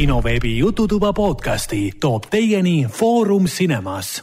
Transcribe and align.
kinoveebi 0.00 0.54
Jututuba 0.58 1.12
podcasti 1.12 1.90
toob 2.00 2.24
teieni 2.32 2.86
Foorum 2.88 3.44
Cinemas. 3.44 4.22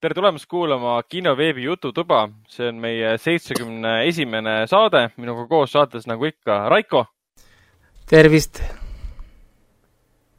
tere 0.00 0.14
tulemast 0.14 0.46
kuulama 0.48 1.02
kinoveebi 1.02 1.66
Jututuba, 1.66 2.22
see 2.48 2.70
on 2.70 2.78
meie 2.80 3.10
seitsmekümne 3.20 3.90
esimene 4.08 4.54
saade, 4.70 5.02
minuga 5.20 5.44
koos 5.50 5.74
saates 5.76 6.08
nagu 6.08 6.24
ikka 6.24 6.56
Raiko. 6.72 7.04
tervist. 8.08 8.62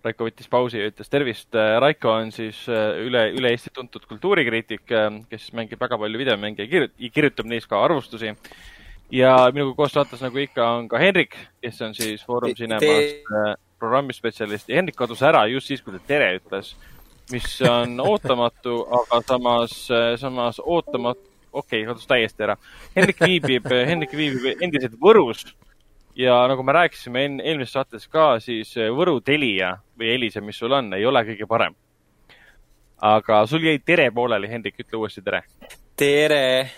Raiko 0.03 0.25
võttis 0.25 0.49
pausi 0.49 0.81
ja 0.81 0.89
ütles 0.89 1.13
tervist. 1.13 1.53
Raiko 1.85 2.15
on 2.15 2.33
siis 2.33 2.63
üle, 3.05 3.27
üle 3.37 3.53
Eesti 3.53 3.69
tuntud 3.75 4.09
kultuurikriitik, 4.09 4.87
kes 5.29 5.51
mängib 5.53 5.85
väga 5.85 6.01
palju 6.01 6.23
videomänge 6.23 6.65
ja 6.65 6.71
kirjut-, 6.73 6.97
kirjutab 7.13 7.45
neis 7.45 7.69
ka 7.69 7.83
arvustusi 7.85 8.33
ja 9.11 9.51
minuga 9.53 9.75
koos 9.75 9.93
saates 9.95 10.21
nagu 10.23 10.39
ikka 10.41 10.67
on 10.77 10.87
ka 10.91 10.99
Henrik, 10.99 11.35
kes 11.63 11.81
on 11.81 11.95
siis 11.95 12.23
Foorum 12.25 12.55
Cinemas 12.55 13.15
programmispetsialist 13.79 14.69
ja 14.69 14.79
Henrik 14.79 14.97
kadus 14.97 15.21
ära 15.23 15.45
just 15.51 15.69
siis, 15.69 15.81
kui 15.81 15.95
ta 15.95 16.01
tere 16.07 16.33
ütles, 16.39 16.73
mis 17.31 17.47
on 17.67 17.99
ootamatu, 18.09 18.81
aga 18.97 19.21
samas, 19.27 19.77
samas 20.19 20.59
ootamatu, 20.63 21.29
okei 21.51 21.83
okay,, 21.83 21.87
kadus 21.91 22.09
täiesti 22.09 22.47
ära. 22.47 22.57
Henrik 22.95 23.23
viibib, 23.23 23.71
Henrik 23.71 24.13
viibib 24.17 24.63
endiselt 24.63 24.97
Võrus 25.01 25.45
ja 26.17 26.39
nagu 26.49 26.65
me 26.65 26.75
rääkisime 26.75 27.25
enne, 27.29 27.45
eelmises 27.45 27.77
saates 27.77 28.07
ka, 28.11 28.35
siis 28.43 28.73
Võru 28.75 29.19
Telia 29.21 29.75
või 29.97 30.15
Elisa, 30.15 30.41
mis 30.41 30.57
sul 30.59 30.73
on, 30.75 30.91
ei 30.97 31.05
ole 31.05 31.23
kõige 31.31 31.47
parem. 31.47 31.77
aga 32.97 33.45
sul 33.47 33.63
jäi 33.63 33.79
tere 33.85 34.09
pooleli, 34.11 34.49
Hendrik, 34.49 34.79
ütle 34.81 34.99
uuesti 34.99 35.21
tere. 35.21 35.43
tere! 35.95 36.71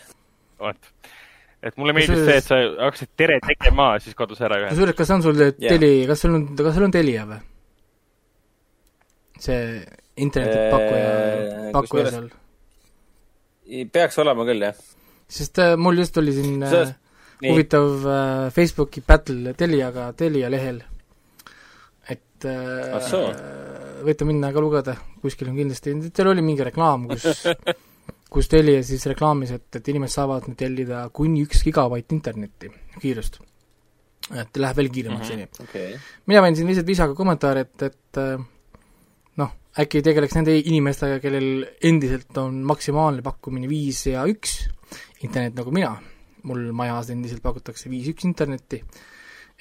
vot 0.60 0.92
et 1.64 1.80
mulle 1.80 1.96
meeldis 1.96 2.22
see, 2.24 2.36
et 2.40 2.46
sa 2.46 2.60
hakkasid 2.86 3.12
tere 3.20 3.40
tegema, 3.44 3.92
siis 4.04 4.16
kadus 4.18 4.40
ära 4.46 4.60
ühe. 4.62 4.70
kusjuures, 4.72 4.98
kas 5.00 5.14
on 5.16 5.26
sul 5.26 5.40
teli 5.40 5.90
yeah., 5.92 6.06
kas 6.10 6.24
sul 6.24 6.38
on, 6.38 6.46
kas 6.60 6.78
sul 6.78 6.88
on 6.88 6.94
Telia 6.96 7.26
või? 7.28 7.40
see 9.40 9.60
internetipakkuja 10.20 11.10
äh,, 11.10 11.68
pakkuja 11.76 12.14
seal? 12.14 12.30
peaks 13.94 14.20
olema 14.24 14.48
küll, 14.48 14.64
jah. 14.70 14.80
sest 15.40 15.60
äh, 15.64 15.76
mul 15.80 16.00
just 16.00 16.18
oli 16.22 16.36
siin 16.36 16.64
äh, 16.64 16.94
huvitav 17.44 18.08
äh, 18.08 18.48
Facebooki 18.56 19.04
battle 19.06 19.54
Teliaga, 19.60 20.10
Telia 20.20 20.52
lehel. 20.52 20.82
et 22.10 22.48
äh, 22.48 22.96
võite 24.08 24.28
minna 24.28 24.54
ka 24.56 24.64
lugeda, 24.64 24.96
kuskil 25.22 25.52
on 25.52 25.60
kindlasti, 25.60 25.96
seal 26.08 26.32
oli 26.32 26.44
mingi 26.46 26.68
reklaam, 26.72 27.10
kus 27.12 27.28
kus 28.30 28.50
Telia 28.52 28.82
siis 28.86 29.06
reklaamis, 29.10 29.54
et, 29.56 29.68
et 29.76 29.92
inimesed 29.94 30.20
saavad 30.20 30.48
nüüd 30.50 30.60
tellida 30.60 31.04
kuni 31.16 31.44
üks 31.48 31.64
gigabait 31.66 32.16
internetti 32.16 32.72
kiirust. 33.00 33.40
et 34.30 34.58
läheb 34.62 34.78
veel 34.78 34.90
kiiremaks 34.94 35.30
mm, 35.30 35.40
-hmm. 35.40 35.64
okay. 35.64 35.98
mina 36.28 36.42
panin 36.42 36.56
siin 36.56 36.68
lihtsalt 36.68 36.88
viisaga 36.88 37.16
kommentaari, 37.18 37.60
et, 37.66 37.82
et 37.84 38.20
noh, 39.42 39.54
äkki 39.80 40.02
tegeleks 40.06 40.36
nende 40.36 40.58
inimestega, 40.60 41.20
kellel 41.20 41.66
endiselt 41.82 42.38
on 42.38 42.62
maksimaalne 42.64 43.22
pakkumine 43.26 43.70
viis 43.70 44.06
ja 44.06 44.26
üks 44.30 44.68
internet 45.24 45.56
nagu 45.56 45.72
mina, 45.72 45.96
mul 46.44 46.70
majas 46.72 47.10
endiselt 47.10 47.42
pakutakse 47.42 47.90
viis 47.90 48.08
üks 48.12 48.28
internetti, 48.28 48.84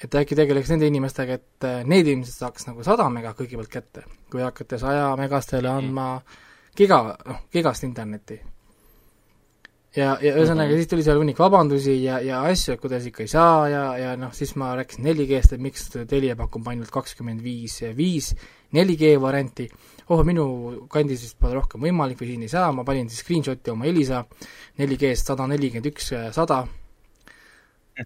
et 0.03 0.15
äkki 0.15 0.35
tegeleks 0.35 0.69
nende 0.69 0.87
inimestega, 0.87 1.39
et 1.39 1.69
need 1.85 2.07
inimesed 2.07 2.43
saaks 2.43 2.69
nagu 2.69 2.83
sada 2.83 3.09
mega 3.09 3.33
kõigepealt 3.33 3.73
kätte, 3.73 4.05
kui 4.29 4.43
hakkate 4.45 4.77
saja 4.77 5.15
megastele 5.19 5.71
andma 5.71 6.11
giga, 6.79 7.03
noh, 7.27 7.43
gigast 7.53 7.85
internetti 7.87 8.39
ja, 9.95 10.15
ja 10.21 10.33
ühesõnaga 10.35 10.67
mm 10.67 10.71
-hmm. 10.71 10.77
siis 10.77 10.87
tuli 10.87 11.03
seal 11.03 11.17
hunnik 11.19 11.39
vabandusi 11.39 11.95
ja, 12.03 12.19
ja 12.21 12.41
asju, 12.45 12.73
et 12.73 12.81
kuidas 12.81 13.05
ikka 13.05 13.23
ei 13.23 13.31
saa 13.31 13.67
ja, 13.69 13.83
ja 13.97 14.15
noh, 14.17 14.33
siis 14.33 14.55
ma 14.55 14.75
rääkisin 14.77 15.05
4G-st, 15.05 15.55
et 15.55 15.61
miks 15.61 15.89
Telia 16.07 16.35
pakub 16.35 16.67
ainult 16.67 16.91
kakskümmend 16.91 17.43
viis, 17.43 17.81
viis 17.97 18.35
4G 18.75 19.15
varianti, 19.21 19.69
oh, 20.09 20.23
minu 20.23 20.85
kandis 20.89 21.23
vist 21.25 21.39
pole 21.39 21.57
rohkem 21.57 21.81
võimalik 21.81 22.21
või 22.21 22.31
siin 22.33 22.45
ei 22.45 22.53
saa, 22.53 22.71
ma 22.71 22.83
panin 22.83 23.09
siis 23.09 23.23
screenshot'i 23.25 23.71
oma 23.71 23.85
Elisa 23.85 24.25
4G-st 24.77 25.33
sada 25.33 25.47
nelikümmend 25.47 25.91
üks, 25.91 26.13
sada, 26.31 26.63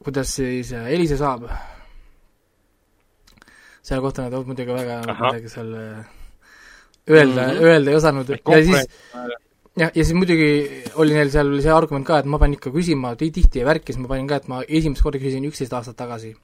kuidas 0.04 0.36
siis 0.40 0.74
äh, 0.74 0.92
Elisa 0.96 1.18
saab? 1.18 1.50
selle 3.84 4.00
kohta 4.00 4.24
nad 4.24 4.46
muidugi 4.48 4.72
väga 4.72 5.02
midagi 5.04 5.50
seal 5.52 5.74
äh, 5.76 6.23
öelda 7.10 7.42
mm, 7.42 7.50
-hmm. 7.50 7.64
öelda 7.64 7.92
ei 7.92 7.96
osanud. 7.96 8.30
Ja 8.30 8.64
siis 8.64 8.90
jah, 9.78 9.92
ja 9.96 10.04
siis 10.04 10.14
muidugi 10.14 10.50
oli 10.96 11.16
neil 11.18 11.32
seal 11.34 11.54
see 11.62 11.74
argument 11.74 12.08
ka, 12.08 12.20
et 12.22 12.30
ma 12.30 12.40
pean 12.42 12.54
ikka 12.56 12.72
küsima 12.74 13.16
tihti 13.20 13.62
ja 13.62 13.66
värki, 13.68 13.94
siis 13.94 14.02
ma 14.02 14.12
panin 14.12 14.28
ka, 14.30 14.42
et 14.42 14.48
ma 14.52 14.62
esimest 14.68 15.04
korda 15.04 15.22
küsisin 15.22 15.48
üksteist 15.50 15.74
aastat 15.74 15.98
tagasi 16.00 16.36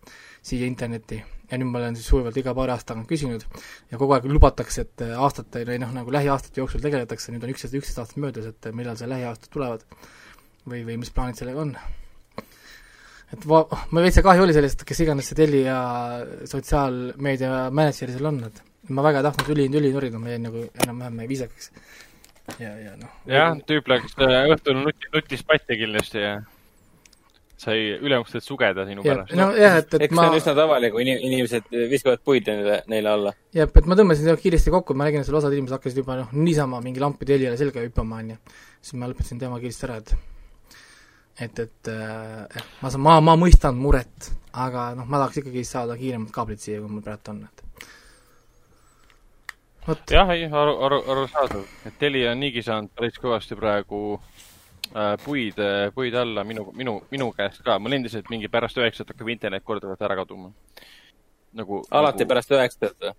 siia 0.42 0.68
internetti. 0.68 1.20
Ja 1.50 1.58
nüüd 1.58 1.72
ma 1.72 1.80
olen 1.82 1.96
siis 1.98 2.08
suvalt 2.12 2.38
iga 2.38 2.54
paari 2.54 2.72
aasta 2.76 2.94
tagant 2.94 3.10
küsinud. 3.10 3.44
Ja 3.92 3.98
kogu 3.98 4.14
aeg 4.16 4.28
lubatakse, 4.30 4.86
et 4.86 5.04
aastate 5.18 5.64
või 5.66 5.80
noh, 5.82 5.92
nagu 5.96 6.14
lähiaastate 6.14 6.62
jooksul 6.62 6.84
tegeletakse, 6.84 7.34
nüüd 7.34 7.44
on 7.44 7.54
üksteist, 7.54 7.76
üksteist 7.80 8.04
aastat 8.04 8.22
möödas, 8.22 8.46
et 8.52 8.70
millal 8.76 9.00
see 9.00 9.10
lähiaastad 9.10 9.50
tulevad. 9.54 9.86
Või, 10.70 10.84
või 10.86 11.00
mis 11.02 11.10
plaanid 11.10 11.40
sellega 11.40 11.64
on. 11.64 11.74
et 13.34 13.46
va-, 13.50 13.66
mul 13.90 14.06
veitsa 14.06 14.22
kahju 14.26 14.46
oli 14.46 14.54
sellest, 14.54 14.84
kes 14.86 15.02
iganes 15.06 15.30
see 15.30 15.38
Telia 15.38 15.80
sotsiaalmeedia 16.50 17.70
mänedžer 17.74 18.14
seal 18.14 18.30
on, 18.30 18.44
et 18.46 18.62
ma 18.90 19.04
väga 19.06 19.22
ei 19.22 19.28
tahtnud 19.28 19.50
tüli, 19.52 19.66
tüli 19.72 19.92
norida, 19.96 20.22
ma 20.22 20.32
jäin 20.32 20.48
nagu 20.48 20.64
enam-vähem 20.84 21.26
viisakaks 21.30 21.72
ja, 22.58 22.72
ja 22.80 22.96
noh. 23.00 23.12
jah, 23.30 23.58
tüüp 23.68 23.92
läks 23.92 24.16
äh, 24.24 24.40
õhtul 24.54 24.80
nuti, 24.80 25.12
nutis 25.14 25.44
patte 25.48 25.78
kindlasti 25.78 26.24
ja 26.24 26.40
sai 27.60 27.98
ülemustelt 28.00 28.46
sugeda 28.46 28.86
sinu 28.88 29.04
ja, 29.04 29.18
pärast. 29.18 29.36
nojah, 29.36 29.78
et, 29.82 29.94
et 29.98 30.06
eks 30.08 30.16
ma 30.16 30.26
see 30.26 30.32
on 30.32 30.40
üsna 30.40 30.56
tavaline, 30.58 30.92
kui 30.94 31.06
inimesed 31.12 31.68
viskavad 31.92 32.24
puid 32.26 32.48
neile, 32.48 32.80
neile 32.92 33.12
alla. 33.12 33.36
jah, 33.56 33.68
et 33.68 33.90
ma 33.90 33.98
tõmbasin 34.00 34.30
seda 34.30 34.40
kiiresti 34.40 34.74
kokku, 34.74 34.96
ma 34.96 35.10
nägin, 35.10 35.24
et 35.24 35.28
seal 35.28 35.40
osad 35.42 35.56
inimesed 35.56 35.76
hakkasid 35.76 36.02
juba 36.02 36.16
noh, 36.22 36.34
niisama 36.40 36.80
mingi 36.86 37.04
lampi 37.04 37.28
teljele 37.28 37.60
selga 37.60 37.84
hüppama, 37.84 38.24
onju. 38.24 38.40
siis 38.80 39.00
ma 39.02 39.12
lõpetasin 39.12 39.42
tema 39.44 39.60
kiiresti 39.60 39.90
ära, 39.90 40.00
et 40.00 40.16
et, 41.40 41.60
et 41.66 41.92
äh, 41.92 42.64
ma 42.80 42.92
saan, 42.92 43.04
ma, 43.04 43.20
ma 43.24 43.36
mõistan 43.40 43.76
muret, 43.80 44.32
aga 44.60 44.90
noh, 44.96 45.08
ma 45.08 45.22
tahaks 45.24 45.44
ikkagi 45.44 45.66
saada 45.68 46.00
kiiremat 46.00 46.32
kaablit 46.36 46.64
siia, 46.64 46.80
kui 46.80 46.92
mul 46.92 47.04
praegu 47.04 47.36
on, 47.36 47.44
et 47.48 47.88
jah, 50.12 50.30
ei, 50.36 50.46
aru, 50.46 50.76
aru, 50.86 51.00
arusaadav, 51.14 51.66
et 51.88 51.98
Telia 52.02 52.34
on 52.34 52.44
niigi 52.44 52.64
saanud 52.66 52.92
päris 52.96 53.18
kõvasti 53.22 53.58
praegu 53.60 54.02
äh, 54.16 55.16
puid, 55.24 55.60
äh, 55.64 55.90
puid 55.96 56.16
alla 56.20 56.44
minu, 56.48 56.70
minu, 56.76 57.00
minu 57.12 57.32
käest 57.38 57.64
ka. 57.66 57.80
mul 57.80 57.98
endiselt 57.98 58.30
mingi 58.30 58.52
pärast 58.52 58.78
üheksat 58.78 59.14
hakkab 59.14 59.34
internet 59.34 59.66
korduvalt 59.66 60.02
ära 60.02 60.20
kaduma. 60.22 60.54
nagu. 61.54 61.84
alati 61.90 62.24
nagu... 62.24 62.30
pärast 62.34 62.56
üheksat 62.56 62.96
või? 63.02 63.14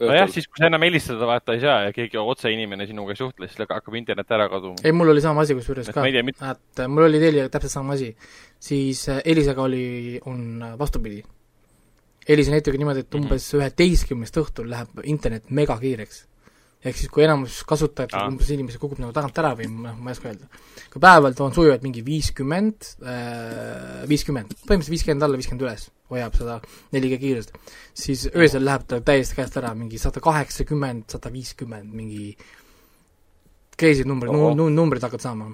nojah, 0.00 0.26
siis 0.30 0.48
kui 0.48 0.58
sa 0.58 0.68
enam 0.70 0.82
helistada 0.82 1.28
vaata 1.28 1.54
ei 1.54 1.62
saa 1.62 1.78
ja 1.86 1.92
keegi 1.94 2.18
otse 2.18 2.50
inimene 2.50 2.86
sinuga 2.86 3.14
ei 3.14 3.20
suhtle, 3.20 3.48
siis 3.48 3.62
hakkab 3.68 3.94
internet 4.00 4.34
ära 4.38 4.48
kaduma. 4.52 4.80
ei, 4.84 4.92
mul 4.92 5.14
oli 5.14 5.22
sama 5.24 5.44
asi 5.44 5.56
kusjuures 5.58 5.92
ka. 5.94 6.02
Mit... 6.02 6.42
et 6.42 6.84
äh, 6.84 6.90
mul 6.90 7.08
oli 7.08 7.22
Teliaga 7.22 7.52
täpselt 7.56 7.76
sama 7.78 7.94
asi. 7.98 8.14
siis 8.58 9.08
äh, 9.08 9.22
Elisaga 9.24 9.62
oli, 9.68 10.20
on 10.26 10.64
vastupidi 10.78 11.22
Elisa 12.28 12.54
näitajaga 12.54 12.80
niimoodi, 12.80 13.02
et 13.04 13.10
mhm. 13.10 13.24
umbes 13.24 13.48
üheteistkümnest 13.58 14.38
õhtul 14.40 14.70
läheb 14.70 15.02
internet 15.04 15.50
megakiireks. 15.50 16.24
ehk 16.84 16.98
siis, 17.00 17.08
kui 17.08 17.24
enamus 17.24 17.62
kasutajatel 17.64 18.18
ah. 18.20 18.28
umbes 18.28 18.50
inimesi 18.52 18.76
kukub 18.80 18.98
nagu 19.00 19.12
tagant 19.16 19.38
ära 19.40 19.54
või 19.56 19.70
noh, 19.72 19.96
ma 19.96 20.12
ei 20.12 20.16
oska 20.16 20.28
öelda. 20.28 20.48
kui 20.92 21.00
päeval 21.00 21.36
on 21.46 21.54
sujuvalt 21.56 21.84
mingi 21.84 22.04
viiskümmend, 22.04 22.90
äh, 23.04 24.02
viiskümmend, 24.10 24.52
põhimõtteliselt 24.64 24.96
viiskümmend 24.96 25.26
alla, 25.26 25.40
viiskümmend 25.40 25.64
üles, 25.64 25.86
hoiab 26.12 26.36
seda 26.36 26.58
4G 26.92 27.20
kiirust, 27.22 27.56
siis 28.04 28.26
öösel 28.34 28.64
läheb 28.68 28.84
ta 28.88 29.00
täiesti 29.00 29.40
käest 29.40 29.56
ära, 29.60 29.72
mingi 29.78 30.00
sada 30.00 30.20
kaheksakümmend, 30.24 31.08
sada 31.16 31.32
viiskümmend, 31.32 31.92
mingi 31.96 32.34
crazy'd 33.80 34.08
numbrid, 34.08 34.36
numbrid 34.60 35.08
hakkad 35.08 35.24
saama 35.24 35.52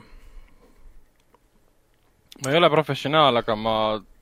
ma 2.45 2.51
ei 2.51 2.56
ole 2.56 2.71
professionaal, 2.73 3.37
aga 3.43 3.55
ma 3.59 3.75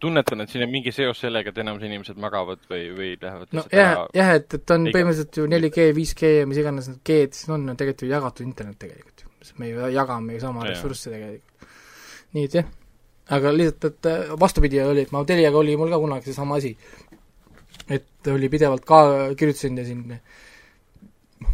tunnetan, 0.02 0.42
et 0.42 0.50
siin 0.50 0.64
on 0.64 0.72
mingi 0.72 0.92
seos 0.94 1.20
sellega, 1.22 1.52
et 1.52 1.60
enamus 1.62 1.84
inimesed 1.86 2.18
magavad 2.22 2.62
või, 2.70 2.88
või 2.94 3.10
lähevad 3.20 3.54
no 3.54 3.64
jah, 3.70 4.02
jah, 4.16 4.32
et, 4.40 4.56
et 4.58 4.74
on 4.74 4.88
põhimõtteliselt 4.88 5.38
ju 5.38 5.46
4G, 5.50 5.86
5G 5.96 6.32
ja 6.40 6.48
mis 6.50 6.60
iganes 6.62 6.90
need 6.90 7.00
G-d 7.06 7.38
siin 7.38 7.54
on, 7.56 7.68
on 7.70 7.78
tegelikult 7.78 8.06
ju 8.06 8.10
jagatud 8.10 8.46
internet 8.46 8.80
tegelikult 8.82 9.22
ju. 9.22 9.30
sest 9.42 9.60
me 9.62 9.70
ju 9.70 9.90
jagame 9.94 10.34
ju 10.34 10.42
sama 10.42 10.66
ressursse 10.66 11.12
tegelikult. 11.14 11.68
nii 12.34 12.48
et 12.48 12.58
jah, 12.58 12.72
aga 13.38 13.54
lihtsalt, 13.54 13.86
et 13.92 14.10
äh, 14.10 14.34
vastupidi 14.40 14.82
oli, 14.82 15.06
et 15.06 15.14
ma 15.14 15.22
Teliaga 15.28 15.62
oli 15.62 15.78
mul 15.78 15.94
ka 15.94 16.02
kunagi 16.02 16.30
seesama 16.30 16.58
asi. 16.58 16.74
et 17.88 18.32
oli 18.34 18.50
pidevalt 18.50 18.84
ka, 18.88 19.02
kirjutasin 19.38 19.78
ja 19.78 19.86
siin 19.86 20.04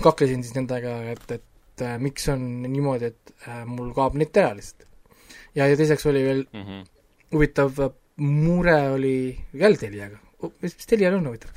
kaklesin 0.01 0.41
siis 0.43 0.57
nendega, 0.57 0.97
et, 1.13 1.31
et 1.31 1.85
äh, 1.85 2.01
miks 2.01 2.29
on 2.33 2.49
niimoodi, 2.65 3.13
et 3.13 3.37
äh, 3.49 3.63
mul 3.69 3.93
kaob 3.97 4.17
net 4.17 4.41
ära 4.41 4.57
lihtsalt 4.57 4.89
ja, 5.55 5.69
ja 5.69 5.77
teiseks 5.79 6.07
oli 6.11 6.25
veel 6.25 6.47
mm 6.53 6.63
-hmm. 6.63 6.87
huvitav 7.33 7.79
mure 8.17 8.79
oli, 8.95 9.17
jälle 9.53 9.77
Teliaga, 9.77 10.19
mis, 10.63 10.77
mis 10.77 10.87
Telial 10.87 11.15
on 11.19 11.27
huvitav, 11.27 11.51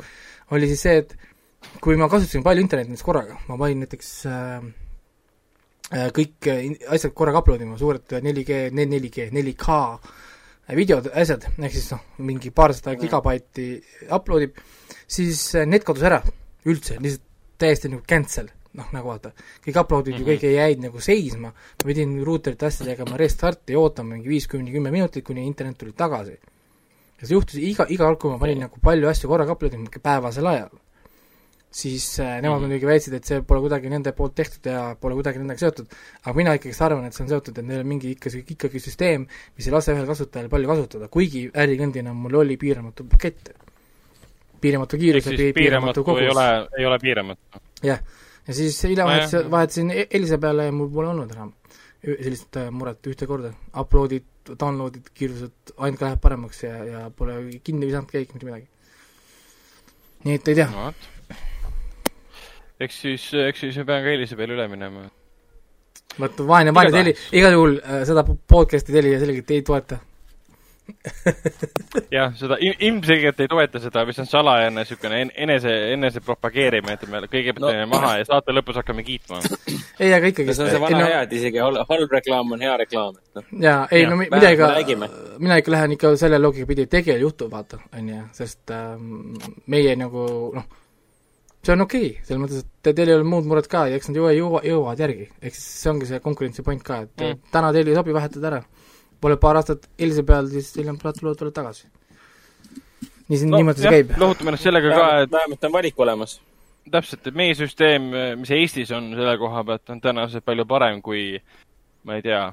oli 0.52 0.68
siis 0.68 0.82
see, 0.82 0.98
et 1.04 1.16
kui 1.82 1.98
ma 2.00 2.10
kasutasin 2.10 2.44
palju 2.44 2.64
internetti 2.64 2.94
näiteks 2.94 3.06
korraga, 3.06 3.38
ma 3.48 3.58
panin 3.58 3.84
näiteks 3.84 4.12
äh, 4.26 4.64
äh 5.94 6.08
kõik 6.16 6.50
asjad 6.88 7.14
korraga 7.14 7.44
upload 7.44 7.62
ima, 7.62 7.78
suured 7.78 8.08
4G, 8.12 8.72
4G, 8.74 9.30
4K 9.32 9.78
videod, 10.76 11.12
asjad, 11.16 11.46
ehk 11.56 11.72
siis 11.72 11.92
noh, 11.94 12.02
mingi 12.18 12.52
paarsada 12.52 12.98
gigabaiti 13.00 13.70
upload 14.12 14.50
ib, 14.50 14.58
siis 15.08 15.44
äh, 15.56 15.68
net 15.70 15.86
kadus 15.88 16.04
ära 16.04 16.22
üldse, 16.68 16.98
lihtsalt 17.00 17.24
täiesti 17.58 17.90
nagu 17.90 18.04
cancel, 18.06 18.50
noh 18.78 18.92
nagu 18.94 19.10
vaata, 19.10 19.32
kõik 19.66 19.80
upload'id 19.82 20.14
mm 20.14 20.18
-hmm. 20.18 20.20
ju 20.20 20.26
Mhm. 20.26 20.32
kõik 20.32 20.56
jäid 20.56 20.80
nagu 20.80 21.00
seisma, 21.02 21.50
ma 21.52 21.86
pidin 21.86 22.24
ruuterite 22.26 22.66
asja 22.66 22.86
tegema 22.86 23.18
restarti 23.18 23.74
ja 23.74 23.80
ootama 23.80 24.14
mingi 24.16 24.30
viis 24.30 24.48
kuni 24.48 24.72
kümme 24.72 24.92
minutit, 24.92 25.24
kuni 25.26 25.46
internet 25.48 25.78
tuli 25.78 25.92
tagasi. 25.92 26.38
ja 27.22 27.28
see 27.28 27.34
juhtus 27.34 27.56
iga, 27.56 27.86
iga 27.90 28.06
kord, 28.06 28.20
kui 28.20 28.30
ma 28.32 28.38
panin 28.38 28.60
nagu 28.60 28.78
palju 28.82 29.08
asju 29.10 29.28
korraga 29.28 29.52
upload 29.52 29.74
ima 29.74 29.90
päevasel 30.04 30.46
ajal, 30.48 30.70
siis 31.72 32.20
äh, 32.20 32.42
nemad 32.42 32.60
Mhm. 32.62 32.68
muidugi 32.70 32.86
väitsid, 32.86 33.14
et 33.14 33.26
see 33.26 33.42
pole 33.42 33.60
kuidagi 33.62 33.90
nende 33.90 34.12
poolt 34.12 34.36
tehtud 34.36 34.66
ja 34.72 34.96
pole 35.02 35.14
kuidagi 35.16 35.38
nendega 35.40 35.60
seotud, 35.60 35.88
aga 36.24 36.34
mina 36.38 36.54
ikkagi 36.54 36.76
arvan, 36.80 37.06
et 37.06 37.14
see 37.14 37.24
on 37.24 37.30
seotud, 37.30 37.58
et 37.58 37.66
neil 37.66 37.80
on 37.80 37.88
mingi 37.88 38.12
ikka, 38.16 38.30
ikkagi 38.30 38.80
süsteem, 38.80 39.28
mis 39.58 39.68
ei 39.68 39.74
lase 39.74 39.92
ühel 39.94 40.06
kasutajal 40.06 40.50
palju 40.50 40.68
kasutada, 40.68 41.08
kuigi 41.08 41.50
ärikliendina 41.54 42.14
mul 42.14 42.36
oli 42.36 42.58
piiramatu 42.58 43.04
pakett. 43.10 43.50
piiramatu 44.62 44.98
kiirus 44.98 45.26
ja 45.26 45.32
piiramatu 45.32 45.54
piiramatu 45.54 46.00
ei 46.00 46.04
kogus. 46.04 46.36
ole, 46.38 46.68
ei 46.80 46.86
ole 46.86 47.00
piiramatu. 47.00 47.42
jah, 47.84 48.00
ja 48.48 48.54
siis 48.54 48.80
Nojah. 48.84 49.06
vahetasin, 49.06 49.52
vahetasin 49.52 49.92
E- 49.92 50.08
Elisa 50.12 50.38
peale 50.38 50.66
ja 50.66 50.72
mul 50.72 50.90
pole 50.94 51.12
olnud 51.12 51.32
enam 51.36 51.54
sellist 52.08 52.56
äh, 52.58 52.70
muret 52.72 53.08
ühte 53.10 53.28
korda. 53.28 53.52
Upload'id, 53.82 54.28
download'id, 54.54 55.10
kiirused 55.18 55.76
ainult 55.78 56.02
läheb 56.06 56.22
paremaks 56.24 56.64
ja, 56.64 56.76
ja 56.86 57.06
pole 57.10 57.38
kinni 57.64 57.90
visanud 57.90 58.12
keegi 58.12 58.34
mitte 58.34 58.48
midagi. 58.48 58.68
nii 60.26 60.40
et 60.40 60.48
ei 60.48 60.56
tea, 60.58 60.68
no 60.72 60.92
eks 62.84 63.00
siis, 63.02 63.30
eks 63.48 63.64
siis 63.66 63.78
me 63.82 63.86
peame 63.90 64.06
ka 64.06 64.14
Elisa 64.14 64.38
peale 64.40 64.56
üle 64.58 64.68
minema. 64.72 65.08
vot 66.18 66.44
vaene, 66.50 66.74
vaene 66.76 66.94
teli, 66.94 67.14
igal 67.38 67.56
juhul 67.58 67.80
äh, 67.82 68.04
seda 68.10 68.24
podcast'i 68.26 68.94
Telia 68.96 69.20
selgelt 69.22 69.52
ei 69.54 69.64
toeta. 69.66 70.00
jah, 72.16 72.32
seda 72.40 72.58
il- 72.64 72.76
ilmselgelt 72.88 73.40
ei 73.44 73.48
toeta 73.52 73.80
seda, 73.84 74.04
mis 74.08 74.20
on 74.20 74.26
salajane 74.30 74.84
en- 75.22 75.32
enese, 75.36 75.74
enese 75.94 76.22
propageerimine, 76.22 76.94
et 76.94 77.08
me 77.10 77.22
kõigepealt 77.28 77.60
No. 77.66 77.72
teeme 77.72 77.86
maha 77.92 78.18
ja 78.22 78.26
saate 78.26 78.52
lõpus 78.56 78.76
hakkame 78.82 79.04
kiitma. 79.04 79.40
ei, 80.00 80.14
aga 80.14 80.28
ikkagi. 80.32 80.54
see 80.54 80.64
on 80.66 80.70
see 80.72 80.80
vana 80.82 81.04
hea, 81.06 81.22
et 81.28 81.34
isegi 81.34 81.58
hal- 81.64 81.84
halb 81.90 82.12
reklaam 82.12 82.52
on 82.52 82.62
hea 82.62 82.78
reklaam, 82.78 83.16
et 83.18 83.36
noh. 83.36 83.44
jaa, 83.68 83.88
ei 83.92 84.02
Jah, 84.02 84.10
no 84.10 84.16
mi- 84.18 84.30
vähemalt 84.32 84.42
midagi 84.42 84.62
me 84.62 84.74
räägime., 85.08 85.40
mina 85.40 85.58
ikka 85.62 85.72
lähen 85.72 85.92
ikka 85.98 86.16
selle 86.18 86.40
loogika 86.40 86.66
pidi, 86.68 86.82
et 86.88 86.90
tegelikult 86.90 87.22
juhtub, 87.28 87.52
vaata, 87.52 87.80
on 87.98 88.10
ju, 88.10 88.24
sest 88.34 88.72
ähm, 88.72 89.34
meie 89.68 89.96
nagu 90.00 90.28
noh, 90.56 90.64
see 91.64 91.74
on 91.74 91.82
okei 91.84 92.06
okay,, 92.12 92.24
selles 92.24 92.42
mõttes, 92.42 92.64
et 92.64 92.96
teil 92.96 93.10
ei 93.10 93.16
ole 93.20 93.24
muud 93.28 93.46
muret 93.50 93.68
ka 93.68 93.88
ja 93.92 93.96
eks 94.00 94.08
nad 94.10 94.16
jõua, 94.22 94.32
jõua, 94.38 94.62
jõuavad 94.64 95.00
järgi. 95.04 95.30
ehk 95.42 95.56
siis 95.56 95.82
see 95.84 95.90
ongi 95.92 96.06
see 96.08 96.20
konkurentsi 96.24 96.64
point 96.64 96.84
ka, 96.84 97.02
et 97.08 97.18
Mm. 97.22 97.40
täna 97.52 97.74
teil 97.74 97.88
ei 97.88 97.96
sobi, 97.98 98.14
vahetada 98.16 98.48
ära. 98.54 98.62
Pole 99.22 99.38
paar 99.42 99.58
aastat 99.58 99.88
Elisa 100.00 100.24
peal, 100.24 100.50
siis 100.52 100.76
hiljem 100.78 100.98
tulevad, 101.02 101.38
tulevad 101.40 101.56
tagasi. 101.56 101.88
nii 103.28 103.40
see 103.40 103.50
no,, 103.50 103.58
niimoodi 103.58 103.84
see 103.84 103.96
käib. 103.96 104.14
lohutame 104.22 104.54
ennast 104.54 104.68
sellega 104.68 104.94
ka, 104.94 105.08
et 105.24 105.32
vähemalt 105.32 105.68
on 105.68 105.74
valik 105.74 106.00
olemas. 106.00 106.38
täpselt, 106.92 107.28
et 107.28 107.36
meie 107.36 107.56
süsteem, 107.58 108.12
mis 108.40 108.52
Eestis 108.52 108.92
on 108.96 109.10
selle 109.16 109.36
koha 109.42 109.64
pealt, 109.68 109.90
on 109.90 110.02
tõenäoliselt 110.04 110.46
palju 110.46 110.66
parem 110.70 111.02
kui 111.02 111.42
ma 112.08 112.16
ei 112.16 112.24
tea, 112.24 112.46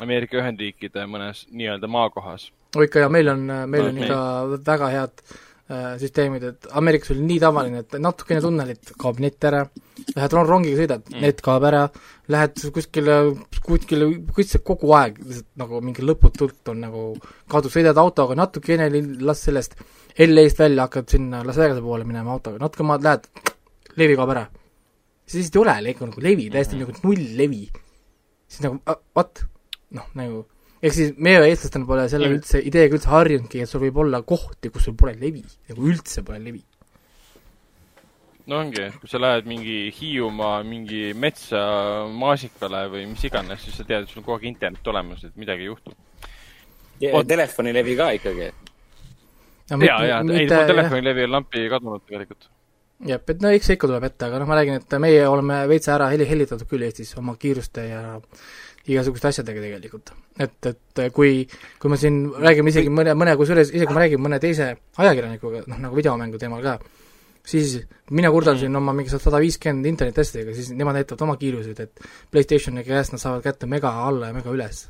Ameerika 0.00 0.38
Ühendriikide 0.40 1.04
mõnes 1.10 1.44
nii-öelda 1.50 1.90
maakohas. 1.90 2.50
oi 2.76 2.86
ikka 2.88 3.04
ja 3.04 3.12
meil 3.12 3.28
on, 3.28 3.46
meil 3.66 3.90
on 3.90 4.00
No, 4.00 4.06
ikka 4.06 4.70
väga 4.72 4.88
head 4.94 5.24
äh, 5.24 5.38
süsteemid, 6.00 6.42
et 6.48 6.66
Ameerikas 6.74 7.12
oli 7.14 7.22
nii 7.28 7.38
tavaline, 7.42 7.82
et 7.84 7.92
natukene 8.02 8.40
tunnelit 8.42 8.90
kaob 8.98 9.20
net 9.22 9.44
ära, 9.46 9.60
lähed 10.16 10.32
ron- 10.34 10.48
rongiga 10.48 10.80
sõidad 10.80 11.04
mm., 11.06 11.20
net 11.22 11.42
kaob 11.46 11.66
ära, 11.68 11.84
lähed 12.34 12.56
kuskile, 12.74 13.18
kuskile, 13.66 14.08
kuskile 14.34 14.62
kogu 14.66 14.90
aeg 14.98 15.20
lihtsalt 15.22 15.46
nagu 15.62 15.80
mingi 15.86 16.02
lõputult 16.02 16.72
on 16.72 16.80
nagu 16.86 17.04
kadus, 17.50 17.74
sõidad 17.76 17.98
autoga 18.02 18.34
natukene, 18.38 18.88
las 19.22 19.44
sellest 19.46 19.76
LA-st 20.18 20.58
välja 20.64 20.88
hakkad 20.88 21.08
sinna 21.14 21.44
Las 21.46 21.56
Vegase 21.62 21.80
poole 21.84 22.04
minema 22.08 22.32
autoga, 22.34 22.58
natuke 22.58 22.82
maad 22.90 23.06
lähed, 23.06 23.28
levi 23.96 24.16
kaob 24.18 24.34
ära. 24.34 24.48
siis 25.30 25.44
lihtsalt 25.46 25.56
ei 25.56 25.62
ole 25.62 25.94
nagu 26.10 26.20
levi, 26.20 26.50
täiesti 26.50 26.74
Mhm. 26.74 26.80
nagu 26.82 26.92
null 27.04 27.36
levi. 27.38 27.70
siis 28.48 28.60
nagu 28.66 28.80
what, 29.14 29.44
noh 29.92 30.06
nagu 30.18 30.46
ehk 30.80 30.94
siis 30.96 31.12
meie 31.20 31.42
eestlastena 31.50 31.86
pole 31.88 32.08
selle 32.08 32.28
Mm. 32.28 32.38
üldse, 32.38 32.60
ideega 32.64 32.96
üldse 32.96 33.10
harjunudki, 33.12 33.60
et 33.62 33.68
sul 33.68 33.82
võib 33.84 33.98
olla 34.04 34.22
kohti, 34.22 34.70
kus 34.72 34.84
sul 34.88 34.94
pole 34.96 35.14
levi, 35.20 35.42
nagu 35.68 35.88
üldse 35.92 36.24
pole 36.24 36.38
levi. 36.40 36.62
no 38.50 38.58
ongi, 38.58 38.86
kui 38.98 39.08
sa 39.08 39.20
lähed 39.20 39.46
mingi 39.46 39.92
Hiiumaa 39.94 40.62
mingi 40.66 41.12
metsa 41.14 41.60
maasikale 42.10 42.86
või 42.90 43.04
mis 43.12 43.22
iganes, 43.28 43.60
siis 43.62 43.76
sa 43.78 43.84
tead, 43.86 44.02
et 44.02 44.08
sul 44.10 44.22
on 44.22 44.26
kogu 44.26 44.38
aeg 44.40 44.48
internet 44.50 44.88
olemas, 44.90 45.22
et 45.24 45.36
midagi 45.36 45.62
ei 45.62 45.70
juhtu. 45.70 45.92
ja 47.00 47.12
Oot. 47.14 47.28
telefonilevi 47.28 47.96
ka 47.96 48.08
ikkagi. 48.16 48.48
ja, 49.70 50.00
ja, 50.04 50.16
ei, 50.18 50.48
mul 50.48 50.66
telefonilevi 50.72 51.28
on 51.28 51.36
lampi 51.36 51.68
kadunud 51.68 52.02
tegelikult. 52.08 52.48
jah, 53.06 53.20
et 53.28 53.40
no 53.44 53.52
eks 53.54 53.66
see 53.70 53.76
ikka 53.78 53.86
tuleb 53.86 54.08
ette, 54.08 54.24
aga 54.26 54.40
noh, 54.40 54.48
ma 54.48 54.58
räägin, 54.58 54.80
et 54.80 54.98
meie 54.98 55.28
oleme 55.28 55.60
veitsa 55.68 55.94
ära 55.94 56.08
heli-, 56.10 56.26
hellitatud 56.28 56.66
küll 56.68 56.82
Eestis 56.88 57.14
oma 57.20 57.36
kiiruste 57.38 57.86
ja 57.86 58.02
igasuguste 58.88 59.28
asjadega 59.28 59.60
tegelikult. 59.60 60.12
et, 60.40 60.66
et 60.70 61.02
kui, 61.12 61.44
kui 61.78 61.92
me 61.92 61.98
siin 62.00 62.22
räägime 62.32 62.72
isegi 62.72 62.92
mõne, 62.92 63.14
mõne, 63.18 63.36
kusjuures 63.36 63.72
isegi 63.74 63.88
kui 63.88 63.96
ma 63.96 64.04
räägin 64.06 64.22
mõne 64.24 64.40
teise 64.40 64.72
ajakirjanikuga, 64.96 65.66
noh 65.68 65.82
nagu 65.84 65.98
videomängu 65.98 66.40
teemal 66.40 66.64
ka, 66.64 66.78
siis 67.46 67.76
mina 68.10 68.30
kurdan 68.32 68.58
siin 68.60 68.76
oma 68.76 68.94
mingi 68.96 69.12
sada 69.12 69.40
viiskümmend 69.42 69.90
internetiasjadega, 69.90 70.54
siis 70.56 70.72
nemad 70.76 70.98
näitavad 70.98 71.26
oma 71.28 71.36
kiiruseid, 71.40 71.84
et 71.84 72.08
PlayStationi 72.32 72.84
käest 72.86 73.14
nad 73.14 73.22
saavad 73.22 73.44
kätte 73.44 73.68
mega 73.70 73.92
alla 74.06 74.30
ja 74.30 74.36
mega 74.36 74.52
üles. 74.54 74.88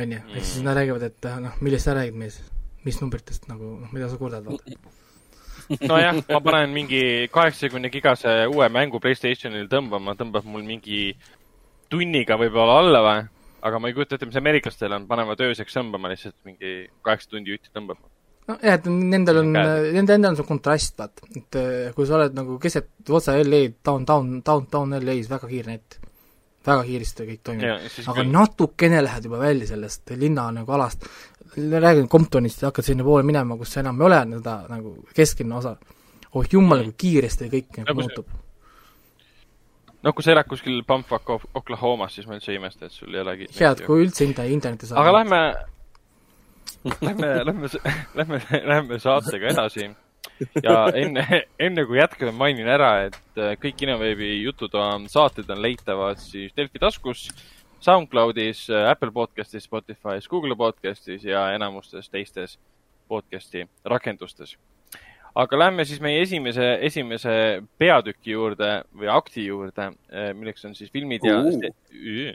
on 0.00 0.12
ju, 0.12 0.20
ehk 0.36 0.44
siis 0.46 0.62
nad 0.62 0.76
räägivad, 0.78 1.02
et 1.02 1.26
ah, 1.26 1.40
noh, 1.42 1.56
millest 1.60 1.88
sa 1.88 1.96
räägid, 1.96 2.14
mees, 2.14 2.38
mis 2.86 3.00
numbritest 3.00 3.48
nagu, 3.50 3.72
noh, 3.80 3.90
mida 3.92 4.06
sa 4.08 4.16
kurdad, 4.20 4.46
vaata. 4.46 4.76
nojah, 5.90 6.20
ma 6.28 6.40
panen 6.40 6.70
mingi 6.72 7.02
kaheksakümne 7.34 7.90
gigase 7.90 8.44
uue 8.52 8.68
mängu 8.72 9.00
Playstationil 9.02 9.66
tõmbama, 9.72 10.14
tõmbab 10.16 10.46
mul 10.46 10.62
mingi 10.62 11.16
tunniga 11.90 12.38
võib-olla 12.40 12.78
alla 12.82 13.02
või? 13.06 13.26
aga 13.68 13.80
ma 13.80 13.90
ei 13.90 13.96
kujuta 13.96 14.16
ette, 14.16 14.28
mis 14.28 14.38
ameeriklastel 14.38 14.94
on, 14.94 15.06
panevad 15.10 15.40
ööseks 15.48 15.74
tõmbama 15.74 16.10
lihtsalt 16.12 16.36
mingi 16.46 16.72
kaheksa 17.04 17.32
tundi 17.32 17.54
jutti 17.54 17.72
tõmbama. 17.74 18.10
nojah, 18.48 18.76
et 18.76 18.86
nendel 18.88 19.42
on, 19.42 19.50
nende 19.52 20.14
endal 20.14 20.34
on 20.34 20.38
see 20.38 20.48
kontrast, 20.48 20.94
vaata, 21.00 21.26
et 21.36 21.58
eh, 21.58 21.88
kui 21.96 22.06
sa 22.08 22.18
oled 22.20 22.36
nagu 22.38 22.58
keset 22.62 23.10
otse 23.10 23.34
LA-d, 23.42 23.80
downtown, 23.84 24.38
downtown 24.46 24.94
LA-s 25.00 25.30
väga 25.32 25.50
kiire 25.50 25.74
net, 25.74 25.98
väga 26.68 26.86
kiiresti 26.86 27.28
kõik 27.32 27.44
toimib. 27.50 27.90
aga 28.04 28.16
küll, 28.20 28.32
natukene 28.36 29.02
lähed 29.04 29.28
juba 29.28 29.42
välja 29.42 29.72
sellest 29.74 30.14
linna 30.16 30.48
nagu 30.54 30.78
alast, 30.78 31.08
räägin 31.58 32.08
Comptonist 32.08 32.62
ja 32.62 32.70
hakkad 32.70 32.86
sinnapoole 32.86 33.26
minema, 33.26 33.56
kus 33.58 33.76
enam 33.82 33.98
ei 34.00 34.06
ole 34.06 34.20
seda 34.36 34.60
nagu 34.70 34.98
kesklinna 35.16 35.58
osa. 35.58 35.76
oh 36.34 36.44
jumal, 36.52 36.84
kui 36.84 37.00
kiiresti 37.06 37.50
kõik 37.50 37.82
nagu 37.82 38.02
muutub. 38.02 38.38
No 40.02 40.12
kui 40.12 40.22
sa 40.24 40.32
elad 40.34 40.46
kuskil 40.50 40.82
Bumfuck 40.86 41.30
Ok- 41.34 41.48
Oklahomas, 41.58 42.14
siis 42.14 42.26
ma 42.28 42.36
üldse 42.38 42.52
ei 42.52 42.60
imesta, 42.60 42.86
et 42.86 42.92
sul 42.94 43.14
ei 43.14 43.20
olegi. 43.24 43.48
head, 43.58 43.82
kui 43.86 44.04
üldse 44.06 44.24
inter-, 44.28 44.50
internetti 44.52 44.86
saab. 44.90 45.02
aga 45.02 45.12
lähme, 45.18 45.40
lähme, 47.06 47.30
lähme, 47.44 47.68
lähme, 48.14 48.40
lähme 48.72 48.98
saatega 49.02 49.50
edasi. 49.54 49.88
ja 50.62 50.86
enne, 50.94 51.24
enne 51.58 51.84
kui 51.86 51.98
jätkame, 51.98 52.32
mainin 52.36 52.68
ära, 52.70 52.90
et 53.08 53.18
äh, 53.40 53.54
kõik 53.58 53.78
Kinoveebi 53.80 54.32
jutud 54.44 54.74
on, 54.78 55.08
saated 55.10 55.48
on 55.50 55.62
leitavad 55.62 56.20
siis 56.22 56.52
Delfi 56.56 56.78
taskus, 56.82 57.28
SoundCloudis, 57.82 58.64
Apple 58.90 59.10
podcastis, 59.14 59.66
Spotify's, 59.68 60.26
Google 60.30 60.56
podcastis 60.58 61.24
ja 61.24 61.44
enamustes 61.54 62.08
teistes 62.10 62.56
podcasti 63.08 63.64
rakendustes. 63.86 64.56
Aga 65.38 65.58
lähme 65.58 65.84
siis 65.86 66.00
meie 66.02 66.22
esimese, 66.24 66.66
esimese 66.86 67.32
peatüki 67.78 68.34
juurde 68.34 68.82
või 68.98 69.10
akti 69.12 69.46
juurde, 69.46 69.92
milleks 70.34 70.66
on 70.66 70.74
siis 70.78 70.90
filmid 70.90 71.24
ja 71.26 71.38
Uh. 71.38 72.34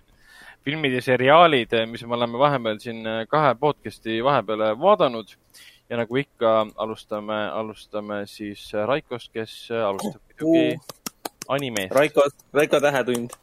filmid 0.64 0.96
ja 0.96 1.02
seriaalid, 1.04 1.74
mis 1.92 2.06
me 2.08 2.16
oleme 2.16 2.40
vahepeal 2.40 2.80
siin 2.80 3.04
äh, 3.08 3.26
kahe 3.28 3.52
podcast'i 3.60 4.22
vahepeal 4.24 4.78
vaadanud 4.80 5.36
ja 5.90 6.00
nagu 6.00 6.18
ikka 6.18 6.54
alustame, 6.80 7.40
alustame 7.52 8.24
siis 8.32 8.70
Raikost, 8.74 9.34
kes 9.36 9.58
alustab 9.76 10.22
muidugi 10.40 10.78
animeest. 11.52 11.96
Raiko, 11.96 12.24
Raiko 12.54 12.80
Tähetund. 12.80 13.36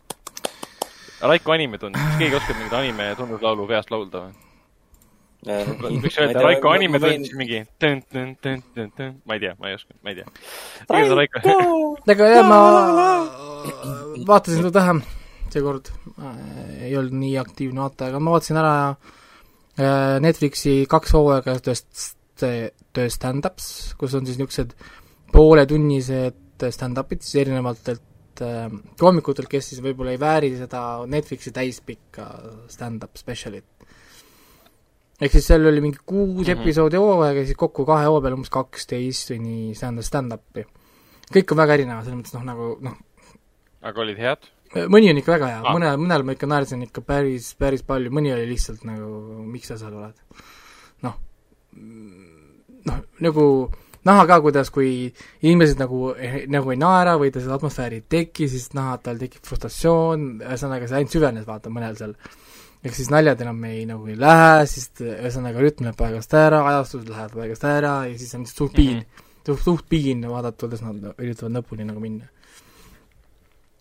Raiko 1.21 1.53
animetund, 1.53 2.01
kas 2.01 2.17
keegi 2.19 2.39
oskab 2.41 2.57
mingit 2.57 2.79
anime 2.79 3.11
tunnuslaulu 3.19 3.67
peast 3.69 3.93
laulda 3.93 4.25
või? 4.25 4.50
võiks 6.05 6.19
öelda 6.21 6.43
Raiko 6.45 6.69
animetund, 6.75 7.25
siis 7.25 7.37
mingi 7.39 7.63
tõ- 7.81 8.03
tõ- 8.13 8.27
tõ- 8.45 8.59
tõ- 8.77 8.91
tõ- 8.99 9.13
ma 9.25 9.37
ei 9.39 9.41
tea, 9.47 9.55
ma 9.61 9.71
ei 9.71 9.79
oska, 9.79 9.95
ma 10.05 10.13
ei 10.13 10.19
tea. 10.21 10.27
Raiko, 11.17 11.41
aga 12.15 12.29
jah, 12.35 12.45
ma 12.51 12.61
vaatasin 14.31 14.61
seda 14.61 14.73
tähe 14.77 14.95
seekord, 15.51 15.89
ei 16.85 16.93
olnud 16.99 17.17
nii 17.25 17.33
aktiivne 17.41 17.83
vaataja, 17.83 18.13
aga 18.13 18.21
ma 18.23 18.35
vaatasin 18.37 18.61
ära 18.61 18.75
äh, 18.91 20.21
Netflixi 20.23 20.77
kaks 20.91 21.17
hooaega 21.17 21.57
ühest 21.59 22.05
töö 22.41 23.09
stand-ups, 23.13 23.67
kus 24.01 24.15
on 24.17 24.29
siis 24.29 24.39
niisugused 24.41 24.77
pooletunnised 25.35 26.69
stand-up'id 26.77 27.25
siis 27.25 27.41
erinevatelt 27.43 28.43
äh, 28.45 28.69
koomikutelt, 29.01 29.49
kes 29.51 29.73
siis 29.73 29.83
võib-olla 29.85 30.15
ei 30.15 30.21
vääri 30.23 30.53
seda 30.61 30.85
Netflixi 31.11 31.53
täispikka 31.57 32.29
stand-up 32.73 33.19
special'it. 33.21 33.67
Ehk 35.21 35.35
siis 35.37 35.47
seal 35.51 35.67
oli 35.69 35.83
mingi 35.85 36.01
kuus 36.05 36.29
mm. 36.29 36.43
-hmm. 36.43 36.61
episoodi 36.61 37.01
hooaega 37.01 37.43
ja 37.43 37.49
siis 37.49 37.59
kokku 37.61 37.87
kahe 37.89 38.07
hooaja 38.09 38.25
peale 38.27 38.39
umbes 38.39 38.53
kaksteist 38.53 39.35
või 39.35 39.41
nii 39.45 39.75
stand-, 39.79 40.07
stand-up'i 40.07 40.65
kõik 41.35 41.53
on 41.53 41.63
väga 41.63 41.77
erinevad, 41.79 42.07
selles 42.07 42.19
mõttes 42.21 42.37
noh, 42.37 42.47
nagu 42.47 42.71
noh, 42.85 42.97
aga 43.87 44.03
olid 44.05 44.19
head? 44.21 44.49
mõni 44.91 45.11
on 45.11 45.21
ikka 45.21 45.35
väga 45.37 45.51
hea 45.51 45.61
ah., 45.65 45.75
mõne, 45.75 45.93
mõnel 45.99 46.25
ma 46.27 46.37
ikka 46.37 46.49
naersin 46.51 46.87
ikka 46.87 47.03
päris, 47.07 47.53
päris 47.59 47.85
palju, 47.87 48.13
mõni 48.15 48.33
oli 48.35 48.49
lihtsalt 48.53 48.85
nagu, 48.89 49.45
miks 49.51 49.71
sa 49.73 49.79
seal 49.81 49.97
oled. 49.99 50.43
noh, 51.07 51.17
noh, 52.87 53.01
nagu 53.27 53.47
näha 54.07 54.27
ka, 54.31 54.39
kuidas, 54.45 54.71
kui 54.73 55.11
inimesed 55.43 55.81
nagu, 55.83 56.13
nagu 56.51 56.73
ei 56.73 56.79
naera 56.81 57.17
või 57.21 57.33
ta 57.35 57.43
seda 57.43 57.59
atmosfääri 57.59 58.01
ei 58.01 58.07
teki, 58.17 58.49
siis 58.49 58.71
näha, 58.77 58.97
et 58.97 59.05
tal 59.09 59.21
tekib 59.21 59.45
frustratsioon, 59.47 60.31
ühesõnaga 60.47 60.89
see 60.89 61.01
ainult 61.01 61.17
süvenes, 61.17 61.49
vaata, 61.49 61.73
mõnel 61.73 61.99
seal. 61.99 62.15
Ehk 62.85 62.97
siis 62.97 63.11
naljad 63.13 63.41
enam 63.45 63.65
ei, 63.69 63.85
nagu 63.89 64.07
ei 64.09 64.17
lähe, 64.19 64.67
siis 64.71 64.91
ühesõnaga 65.05 65.61
rütm 65.61 65.89
läheb 65.89 65.99
paigast 66.01 66.35
ära, 66.39 66.63
ajastus 66.73 67.09
läheb 67.09 67.35
paigast 67.37 67.67
ära 67.69 67.95
ja 68.09 68.19
siis 68.19 68.35
on 68.39 68.47
suht 68.49 68.77
piin 68.77 68.97
mm, 68.99 69.07
-hmm. 69.07 69.27
suht, 69.47 69.65
suht 69.65 69.89
piin 69.89 70.25
vaadata, 70.29 70.67
kuidas 70.67 70.85
nad 70.87 71.11
üritavad 71.19 71.59
lõpuni 71.59 71.89
nagu 71.89 72.01
minna 72.01 72.29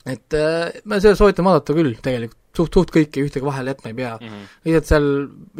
et 0.07 0.33
äh, 0.33 0.81
ma 0.85 0.99
seda 0.99 1.15
soovitan 1.19 1.47
vaadata 1.47 1.75
küll 1.75 1.95
tegelikult, 2.03 2.37
suht, 2.55 2.75
suht 2.75 2.91
kõiki 2.95 3.23
ühtegi 3.25 3.45
vahele 3.45 3.73
jätma 3.73 3.91
ei 3.91 3.97
pea 3.97 4.13
mm. 4.17 4.27
-hmm. 4.27 4.51
lihtsalt 4.67 4.91
seal 4.91 5.07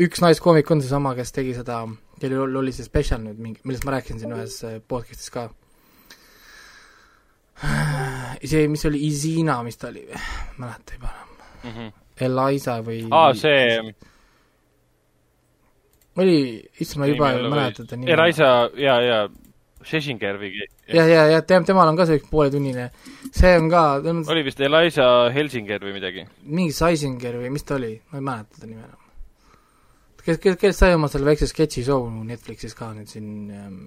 üks 0.08 0.24
naiskoomik 0.24 0.72
on 0.72 0.84
seesama, 0.84 1.16
kes 1.16 1.32
tegi 1.36 1.56
seda, 1.58 1.82
kellel 2.20 2.60
oli 2.62 2.76
see 2.76 2.88
spetsial 2.88 3.24
nüüd 3.24 3.40
mingi, 3.40 3.64
millest 3.64 3.88
ma 3.88 3.98
rääkisin 3.98 4.22
siin 4.24 4.36
ühes 4.36 4.60
äh, 4.68 4.80
podcast'is 4.80 5.32
ka. 5.36 5.50
see, 8.44 8.68
mis 8.72 8.86
oli 8.88 9.02
Izina, 9.08 9.60
mis 9.64 9.78
ta 9.78 9.90
oli, 9.92 10.06
mäleta 10.58 10.96
juba 10.96 11.12
enam. 11.12 11.92
Eliza 12.28 12.80
või 12.86 13.02
aa, 13.10 13.34
see 13.38 13.94
oli, 16.20 16.40
issand, 16.84 17.04
ma 17.04 17.08
juba 17.10 17.32
ei 17.32 17.50
mäleta 17.52 17.86
ta 17.88 17.96
nime. 17.96 18.12
Eliza 18.12 18.50
ja, 18.80 19.00
ja 19.06 19.20
Schlesinger 19.80 20.40
või 20.42 20.52
jah, 20.60 21.08
ja, 21.08 21.26
ja 21.32 21.42
tem-, 21.48 21.66
temal 21.68 21.88
on 21.88 22.00
ka 22.00 22.08
see 22.10 22.20
üks 22.20 22.30
pooletunnine, 22.32 22.90
see 23.32 23.54
on 23.56 23.70
ka, 23.72 23.84
on 24.12 24.24
oli 24.28 24.44
vist 24.48 24.60
Eliza 24.66 25.10
Helsinger 25.34 25.84
või 25.86 25.96
midagi. 25.96 26.26
mingi 26.44 26.76
Seisinger 26.76 27.40
või 27.40 27.54
mis 27.56 27.68
ta 27.68 27.78
oli, 27.80 27.94
ma 28.12 28.20
ei 28.20 28.28
mäleta 28.32 28.60
ta 28.60 28.68
nime 28.68 28.84
enam. 28.84 29.04
kes, 30.26 30.42
kes, 30.44 30.60
kes 30.60 30.82
sai 30.84 30.98
oma 30.98 31.12
selle 31.12 31.32
väikse 31.32 31.48
sketši 31.48 31.86
show 31.88 32.10
Netflixis 32.28 32.76
ka 32.76 32.92
nüüd 32.98 33.12
siin 33.12 33.30
ähm, 33.56 33.84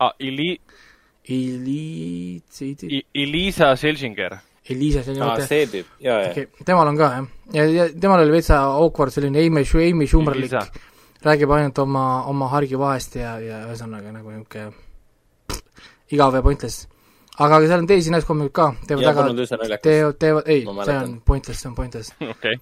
aa, 0.00 0.14
Ili-, 0.24 0.60
Eliit, 1.28 2.44
Elisa 3.14 3.74
Selsinger. 3.76 4.38
Elisa, 4.74 5.02
see 5.04 5.14
oli 5.14 5.22
mõte, 5.24 5.46
see 5.48 5.66
tüüp, 5.72 5.96
jaa, 6.04 6.20
jaa. 6.24 6.34
okei, 6.34 6.66
temal 6.68 6.90
on 6.90 6.98
ka 6.98 7.08
jah, 7.14 7.26
ja, 7.56 7.64
ja 7.72 7.88
temal 7.94 8.22
oli 8.24 8.36
veitsa 8.36 8.60
awkward 8.68 9.14
selline 9.14 9.40
Amy, 9.46 9.64
Amy 9.64 10.08
Schumerlik 10.10 10.54
räägib 11.24 11.50
ainult 11.54 11.78
oma, 11.82 12.04
oma 12.30 12.50
hargi 12.52 12.78
vahest 12.78 13.18
ja, 13.18 13.38
ja 13.42 13.64
ühesõnaga 13.66 14.12
nagu 14.14 14.30
niisugune 14.34 14.70
igav 16.14 16.36
ja 16.38 16.42
pointless. 16.44 16.86
aga 17.38 17.60
seal 17.66 17.82
on 17.82 17.90
teisi 17.90 18.12
naiskomikuid 18.14 18.54
ka, 18.54 18.72
teevad 18.86 19.08
väga 19.10 19.78
teevad, 19.82 20.18
teevad, 20.18 20.50
ei, 20.50 20.64
see 20.64 20.98
on 20.98 21.20
pointless, 21.26 21.62
see 21.62 21.70
on 21.70 21.78
pointless. 21.78 22.14
okei. 22.34 22.58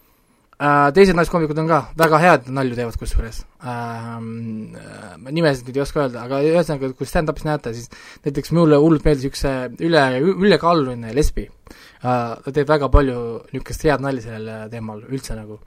Äh, 0.56 0.86
teised 0.96 1.16
naiskoomikud 1.18 1.58
on 1.60 1.68
ka 1.68 1.82
väga 2.00 2.18
head 2.22 2.46
nalju 2.48 2.78
teevad 2.78 2.96
kusjuures 2.96 3.42
ma 3.66 5.32
nimesid 5.34 5.66
nüüd 5.68 5.76
ei 5.76 5.82
oska 5.82 6.04
öelda, 6.04 6.22
aga 6.24 6.38
ühesõnaga, 6.44 6.92
kui 6.96 7.08
stand-up'is 7.08 7.44
näete, 7.44 7.74
siis 7.76 7.90
näiteks 8.24 8.54
mulle 8.56 8.78
hullult 8.80 9.04
meeldis 9.04 9.28
üks 9.28 9.44
see 9.44 9.56
üle, 9.88 10.04
ülekaaluline 10.22 11.12
lesbi 11.16 11.48
äh,. 11.48 11.76
Ta 12.06 12.52
teeb 12.52 12.68
väga 12.68 12.90
palju 12.92 13.16
niisugust 13.52 13.86
head 13.86 14.04
nalja 14.04 14.28
sellel 14.28 14.70
teemal 14.72 15.02
üldse 15.08 15.36
nagu. 15.38 15.58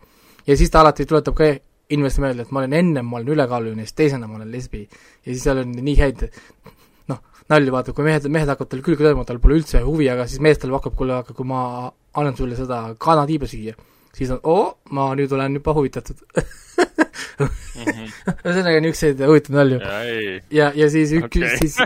ja 0.48 0.58
siis 0.58 0.72
ta 0.72 0.84
alati 0.84 1.06
tuletab 1.10 1.36
ka 1.36 1.50
inimestele 1.90 2.28
meelde, 2.28 2.46
et 2.46 2.52
ma 2.54 2.62
olen 2.62 2.76
ennem, 2.78 3.06
ma 3.06 3.18
olen 3.18 3.34
ülekaaluline, 3.34 3.86
siis 3.88 3.98
teisena 3.98 4.28
ma 4.30 4.38
olen 4.38 4.52
lesbi. 4.52 4.84
ja 5.26 5.32
siis 5.32 5.44
seal 5.44 5.64
on 5.64 5.72
nii 5.74 5.96
häid 6.00 6.26
noh, 7.10 7.22
nalju 7.50 7.76
vaata, 7.76 7.96
kui 7.98 8.06
mehed, 8.08 8.28
mehed 8.30 8.52
hakkavad 8.52 8.74
tal 8.74 8.84
külge 8.86 9.08
lööma, 9.08 9.26
tal 9.28 9.42
pole 9.44 9.58
üldse 9.60 9.82
huvi, 9.86 10.10
aga 10.12 10.28
siis 10.30 10.44
mees 10.46 10.62
talle 10.62 10.78
hakkab, 10.78 10.96
kuule, 11.00 11.18
aga 11.24 11.36
kui 11.36 11.48
ma 11.50 11.62
annan 12.20 12.38
sulle 12.38 12.58
seda 12.60 12.84
kanatiiba 13.02 13.50
süüa, 13.50 13.76
siis 14.16 14.32
on 14.36 14.42
oo, 14.44 14.66
ma 14.96 15.10
nüüd 15.18 15.34
olen 15.36 15.60
juba 15.60 15.76
huvitatud. 15.78 16.22
ühesõnaga 17.80 18.80
niisuguseid 18.84 19.22
huvitavaid 19.24 19.56
nalju. 19.56 19.80
ja 19.82 20.00
ja, 20.60 20.72
ja 20.76 20.90
siis 20.94 21.14
üks 21.18 21.30
okay., 21.30 21.58
siis, 21.62 21.80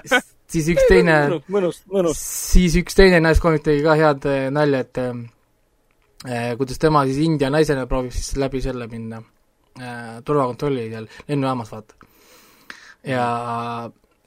siis 0.54 0.70
üks 0.74 0.90
teine, 0.90 1.18
mõnus, 1.52 1.82
mõnus. 1.92 2.20
siis 2.54 2.76
üks 2.82 2.98
teine 2.98 3.22
naiskoomik 3.24 3.66
tegi 3.66 3.84
ka 3.86 3.98
head 4.00 4.28
eh, 4.30 4.46
nalja, 4.54 4.84
et 4.86 5.02
eh, 5.02 6.54
kuidas 6.60 6.82
tema 6.82 7.06
siis 7.10 7.24
India 7.26 7.50
naisena 7.54 7.88
proovib 7.90 8.14
siis 8.16 8.36
läbi 8.42 8.62
selle 8.64 8.88
minna 8.92 9.22
eh, 9.80 10.22
turvakontrolli 10.26 10.88
seal 10.92 11.10
lennujaamas, 11.30 11.74
vaata. 11.74 12.12
ja, 13.10 13.26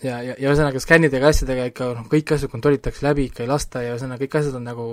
ja, 0.03 0.17
ja, 0.19 0.35
ja 0.35 0.51
ühesõnaga 0.51 0.83
skännidega 0.83 1.31
asjadega 1.31 1.69
ikka 1.71 1.93
noh, 1.95 2.09
kõiki 2.11 2.37
asju 2.37 2.51
kontrollitakse 2.53 3.07
läbi, 3.07 3.29
ikka 3.31 3.45
ei 3.45 3.53
lasta 3.53 3.85
ja 3.85 3.95
ühesõnaga 3.95 4.25
kõik 4.25 4.39
asjad 4.41 4.59
on 4.59 4.67
nagu 4.73 4.89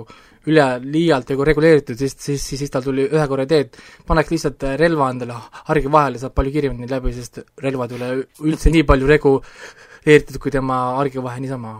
üle, 0.50 0.68
liialt 0.84 1.34
nagu 1.34 1.50
reguleeritud, 1.50 1.98
siis, 1.98 2.14
siis, 2.14 2.40
siis, 2.44 2.62
siis 2.62 2.72
tal 2.72 2.86
tuli 2.86 3.08
ühe 3.08 3.26
korra 3.28 3.48
idee, 3.48 3.66
et 3.66 3.80
paneks 4.06 4.32
lihtsalt 4.36 4.68
relva 4.80 5.10
endale 5.12 5.36
hargi 5.70 5.92
vahele, 5.92 6.22
saab 6.22 6.36
palju 6.36 6.54
kiiremini 6.54 6.90
läbi, 6.90 7.16
sest 7.16 7.42
relvad 7.64 7.92
ei 7.92 8.00
ole 8.00 8.10
üldse 8.44 8.72
nii 8.72 8.86
palju 8.88 9.10
reguleeritud 10.04 10.40
kui 10.42 10.52
tema 10.54 10.76
hargi 11.00 11.22
vahe 11.22 11.40
niisama 11.40 11.74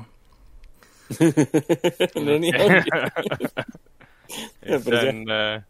no 2.24 2.38
nii 2.40 2.52
ongi. 2.64 2.90
see 4.84 5.08
on 5.08 5.30
äh, 5.30 5.62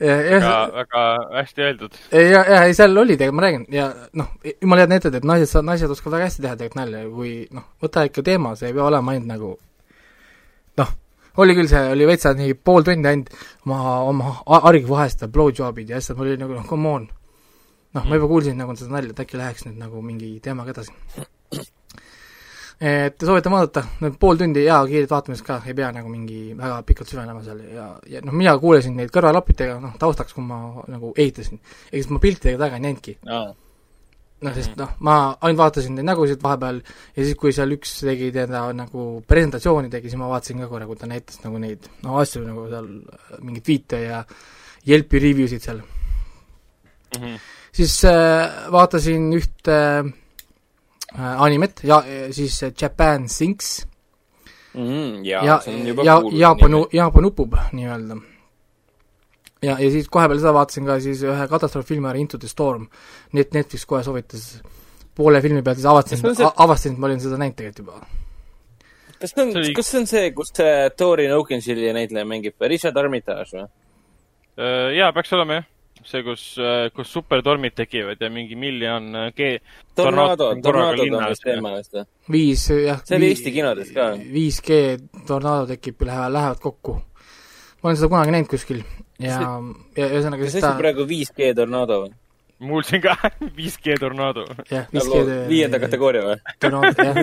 ja, 0.00 0.16
väga 0.16 0.38
ja, 0.38 0.70
väga 0.74 1.02
hästi 1.34 1.62
öeldud. 1.62 1.98
ja, 2.12 2.44
ja 2.44 2.64
ei, 2.64 2.74
seal 2.74 2.96
oli 2.96 3.16
tegelikult, 3.16 3.36
ma 3.36 3.46
räägin, 3.46 3.66
ja 3.74 3.90
noh, 4.12 4.32
jumala 4.62 4.84
head 4.84 4.94
näited, 4.94 5.14
et 5.14 5.24
naised, 5.28 5.62
naised 5.64 5.92
oskavad 5.92 6.18
väga 6.18 6.30
hästi 6.30 6.42
teha 6.42 6.56
tegelikult 6.56 6.80
nalja, 6.80 7.04
kui 7.14 7.34
noh, 7.54 7.68
võta 7.82 8.04
ikka 8.08 8.24
teema, 8.26 8.54
see 8.58 8.70
ei 8.70 8.76
pea 8.76 8.88
olema 8.88 9.14
ainult 9.14 9.30
nagu 9.30 9.52
noh, 10.80 10.92
oli 11.44 11.56
küll, 11.58 11.70
see 11.70 11.82
oli 11.94 12.08
veitsa 12.08 12.34
nii 12.36 12.56
pool 12.64 12.86
tundi 12.86 13.12
ainult 13.12 13.32
oma, 13.66 13.80
oma 14.10 14.36
hargi 14.66 14.88
vahest 14.88 15.26
blowjobid 15.32 15.92
ja 15.92 16.00
asjad, 16.00 16.18
mul 16.18 16.32
oli 16.32 16.40
nagu 16.40 16.56
noh, 16.56 16.66
come 16.68 16.94
on. 16.94 17.10
noh, 17.94 18.06
ma 18.06 18.18
juba 18.18 18.30
kuulsin 18.30 18.58
nagu 18.58 18.76
seda 18.78 18.96
nalja, 18.96 19.14
et 19.14 19.22
äkki 19.26 19.38
läheks 19.40 19.68
nüüd 19.68 19.78
nagu 19.82 20.02
mingi 20.04 20.38
teemaga 20.42 20.74
edasi. 20.74 20.96
Et 22.80 23.20
soovitan 23.20 23.52
vaadata, 23.52 23.82
pool 24.20 24.38
tundi 24.40 24.62
hea 24.64 24.76
kiiret 24.88 25.10
vaatamist 25.12 25.44
ka, 25.44 25.58
ei 25.68 25.74
pea 25.76 25.90
nagu 25.92 26.08
mingi 26.08 26.54
väga 26.56 26.78
pikalt 26.88 27.10
süvenema 27.12 27.42
seal 27.44 27.58
ja, 27.74 27.88
ja 28.08 28.22
noh, 28.24 28.32
mina 28.32 28.54
kuulasin 28.60 28.94
neid 28.96 29.10
kõrvaklapidega 29.12 29.74
noh, 29.82 29.98
taustaks, 30.00 30.32
kui 30.36 30.44
ma 30.46 30.60
nagu 30.88 31.12
ehitasin. 31.12 31.60
ega 31.90 31.98
siis 31.98 32.08
ma 32.14 32.22
piltidega 32.22 32.62
taga 32.62 32.78
ei 32.78 32.84
näinudki. 32.86 33.18
noh, 33.28 34.54
sest 34.56 34.80
noh, 34.80 34.94
ma 35.04 35.16
ainult 35.44 35.60
vaatasin 35.60 35.98
neid 35.98 36.08
nägusid 36.08 36.40
vahepeal 36.40 36.80
ja 36.80 37.26
siis, 37.26 37.36
kui 37.42 37.52
seal 37.52 37.76
üks 37.76 37.98
tegi 38.00 38.30
teda 38.32 38.64
nagu 38.76 39.10
presentatsiooni 39.28 39.92
tegi, 39.92 40.08
siis 40.08 40.22
ma 40.22 40.30
vaatasin 40.32 40.64
ka 40.64 40.70
korra, 40.72 40.88
kui 40.88 40.96
ta 40.96 41.10
näitas 41.10 41.44
nagu 41.44 41.60
neid 41.60 41.90
no 42.06 42.16
asju 42.22 42.46
nagu 42.46 42.64
seal 42.72 42.88
mingeid 43.44 43.68
viite 43.68 44.00
ja 44.06 44.24
Yelpi 44.88 45.20
review 45.20 45.52
sid 45.52 45.68
seal. 45.68 45.84
siis 47.76 48.00
äh, 48.08 48.72
vaatasin 48.72 49.28
ühte 49.36 49.76
äh, 49.76 50.12
animet 51.18 51.80
ja 51.84 52.02
siis 52.30 52.62
äh, 52.62 52.72
Japan 52.80 53.28
Sinks 53.28 53.86
Mm, 54.74 55.24
ja, 55.26 55.40
ja, 55.44 55.56
ja 56.04 56.20
kuulus 56.20 56.38
Jaapan 56.38 56.72
Jaapan 56.94 57.24
upub 57.26 57.54
nii-öelda. 57.74 58.16
ja, 59.62 59.72
ja 59.82 59.88
siis 59.90 60.06
kohe 60.08 60.28
peale 60.30 60.38
seda 60.38 60.52
vaatasin 60.54 60.86
ka 60.86 61.00
siis 61.02 61.24
ühe 61.26 61.46
katastroofilmi 61.50 62.06
ära 62.06 62.20
Into 62.22 62.38
the 62.38 62.46
Storm. 62.48 62.84
Net-, 63.34 63.50
Netflix 63.54 63.82
kohe 63.90 64.04
soovitas 64.06 64.60
poole 65.18 65.40
filmi 65.42 65.62
pealt, 65.66 65.80
siis 65.80 65.88
avastasin 65.90 66.22
see- 66.38 66.52
avastasin, 66.56 66.92
et 66.94 66.98
ma 67.02 67.10
olin 67.10 67.18
seda 67.20 67.36
näinud 67.42 67.56
tegelikult 67.58 67.82
juba. 67.82 68.06
kas 69.18 69.34
see 69.34 69.42
on 69.42 69.50
See 69.52 69.58
oli-, 69.64 69.74
kas 69.74 69.90
see 69.90 69.98
on 70.04 70.06
see, 70.06 70.30
kus 70.38 70.54
see 70.54 70.90
Tori 70.96 71.26
Oakensilli 71.34 71.90
näitleja 71.98 72.24
mängib, 72.30 72.54
Richard 72.70 72.96
Armitage 73.02 73.50
või? 73.58 73.66
Äh, 74.54 74.94
jaa, 75.00 75.10
peaks 75.18 75.32
olema 75.34 75.58
jah. 75.58 75.66
see, 76.06 76.22
kus, 76.26 76.44
kus 76.96 77.12
supertormid 77.12 77.74
tekivad 77.76 78.20
ja 78.20 78.30
mingi 78.32 78.56
miljon 78.58 79.10
äh, 79.16 79.28
G- 79.36 79.60
Tornado, 79.96 80.52
Tornado 80.62 81.04
on 81.04 81.28
vist 81.28 81.44
teema 81.44 81.74
vist 81.76 81.94
või? 81.96 82.04
viis 82.32 82.64
jah. 82.70 83.02
See 83.04 83.18
oli 83.18 83.30
Eesti 83.34 83.52
kinodes 83.54 83.92
ka. 83.94 84.10
5G 84.16 84.80
tornaado 85.28 85.68
tekib, 85.70 86.02
lähevad, 86.06 86.32
lähevad 86.36 86.62
kokku. 86.62 86.96
ma 87.82 87.88
olen 87.88 87.96
seda 88.00 88.10
kunagi 88.12 88.34
näinud 88.36 88.50
kuskil 88.50 88.82
ja, 89.20 89.38
ja 89.96 90.08
ühesõnaga 90.08 90.44
kas 90.44 90.56
see 90.56 90.64
ta 90.64 90.74
on, 90.74 90.80
praegu 90.82 91.06
5G 91.08 91.52
Tornado 91.56 92.02
või? 92.04 92.14
Ma 92.60 92.68
kuulsin 92.74 93.00
ka 93.00 93.14
5G 93.58 93.94
tornaado. 94.00 94.44
jah, 94.70 94.86
5G 94.92 95.36
viienda 95.48 95.78
kategooria 95.82 96.22
või? 96.26 96.36
tornaado, 96.60 97.06
jah. 97.08 97.16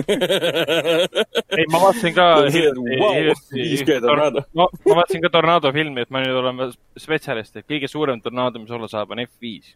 ei, 1.58 1.66
ma 1.72 1.78
vaatasin 1.84 2.14
ka 2.16 2.26
Vau, 2.42 3.12
5G 3.54 3.98
tornaado. 4.04 4.42
ma, 4.58 4.66
ma 4.88 4.96
vaatasin 5.00 5.22
ka 5.24 5.30
tornaado 5.36 5.72
filmi, 5.76 6.02
et 6.04 6.10
ma 6.14 6.22
nüüd 6.24 6.38
olen 6.42 6.72
spetsialist, 6.98 7.56
et 7.60 7.66
kõige 7.70 7.90
suurem 7.90 8.20
tornaado, 8.24 8.58
mis 8.62 8.70
olla 8.74 8.88
saab, 8.90 9.14
on 9.14 9.22
F5. 9.24 9.72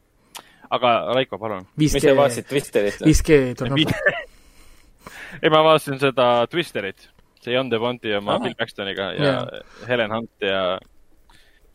aga 0.73 0.93
Raiko, 1.15 1.39
palun. 1.39 1.67
mis 1.79 1.95
5G 1.95 2.05
sa, 2.11 2.15
vaatasid 2.19 2.49
Twitterit 2.51 3.01
või? 3.03 3.15
5G 3.15 3.41
tornaado. 3.63 3.99
ei, 5.43 5.49
ma 5.51 5.63
vaatasin 5.69 5.99
seda 6.03 6.29
Twisterit, 6.51 7.09
see 7.43 7.55
Jon 7.55 7.71
Devonti 7.73 8.13
oma 8.19 8.37
Ahah. 8.37 8.45
Bill 8.49 8.59
Paxtoniga 8.59 9.13
ja 9.17 9.31
Jaa. 9.31 9.63
Helen 9.89 10.13
Hunt 10.15 10.31
ja 10.47 10.63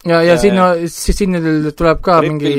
ja, 0.06 0.20
ja 0.22 0.22
Ja- 0.34 0.38
sinna, 0.38 0.68
sinna 0.88 1.40
tuleb 1.76 2.00
ka 2.06 2.20
mingi, 2.22 2.54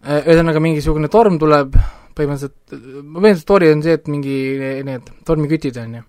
ühesõnaga 0.00 0.62
mingisugune 0.64 1.10
torm 1.12 1.36
tuleb, 1.40 1.74
põhimõtteliselt, 2.16 2.56
põhimõtteliselt 2.70 3.44
story 3.44 3.68
on 3.74 3.84
see, 3.84 3.98
et 3.98 4.08
mingi 4.08 4.38
need 4.86 5.12
tormikütid 5.28 5.76
on 5.82 6.00
ju. 6.00 6.06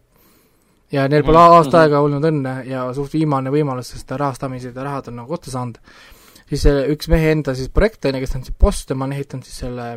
ja 0.91 1.07
neil 1.07 1.23
pole 1.23 1.39
Mhm, 1.39 1.57
aasta 1.57 1.77
mhm. 1.77 1.83
aega 1.83 2.01
olnud 2.03 2.25
õnne 2.27 2.55
ja 2.67 2.87
suht 2.93 3.13
viimane 3.13 3.51
võimalus, 3.51 3.93
sest 3.93 4.11
rahastamised 4.11 4.75
ja 4.75 4.83
rahad 4.83 5.07
on 5.07 5.21
nagu 5.21 5.33
otsa 5.33 5.51
saanud, 5.51 5.77
siis 6.49 6.65
see 6.67 6.83
üks 6.91 7.07
mehe 7.11 7.31
enda 7.31 7.55
siis 7.55 7.69
projekt, 7.69 8.05
on 8.05 8.15
ju, 8.15 8.25
kes 8.25 8.35
on 8.35 8.43
siis 8.43 8.57
boss, 8.59 8.85
tema 8.85 9.07
on 9.07 9.15
ehitanud 9.15 9.47
siis 9.47 9.63
selle 9.63 9.87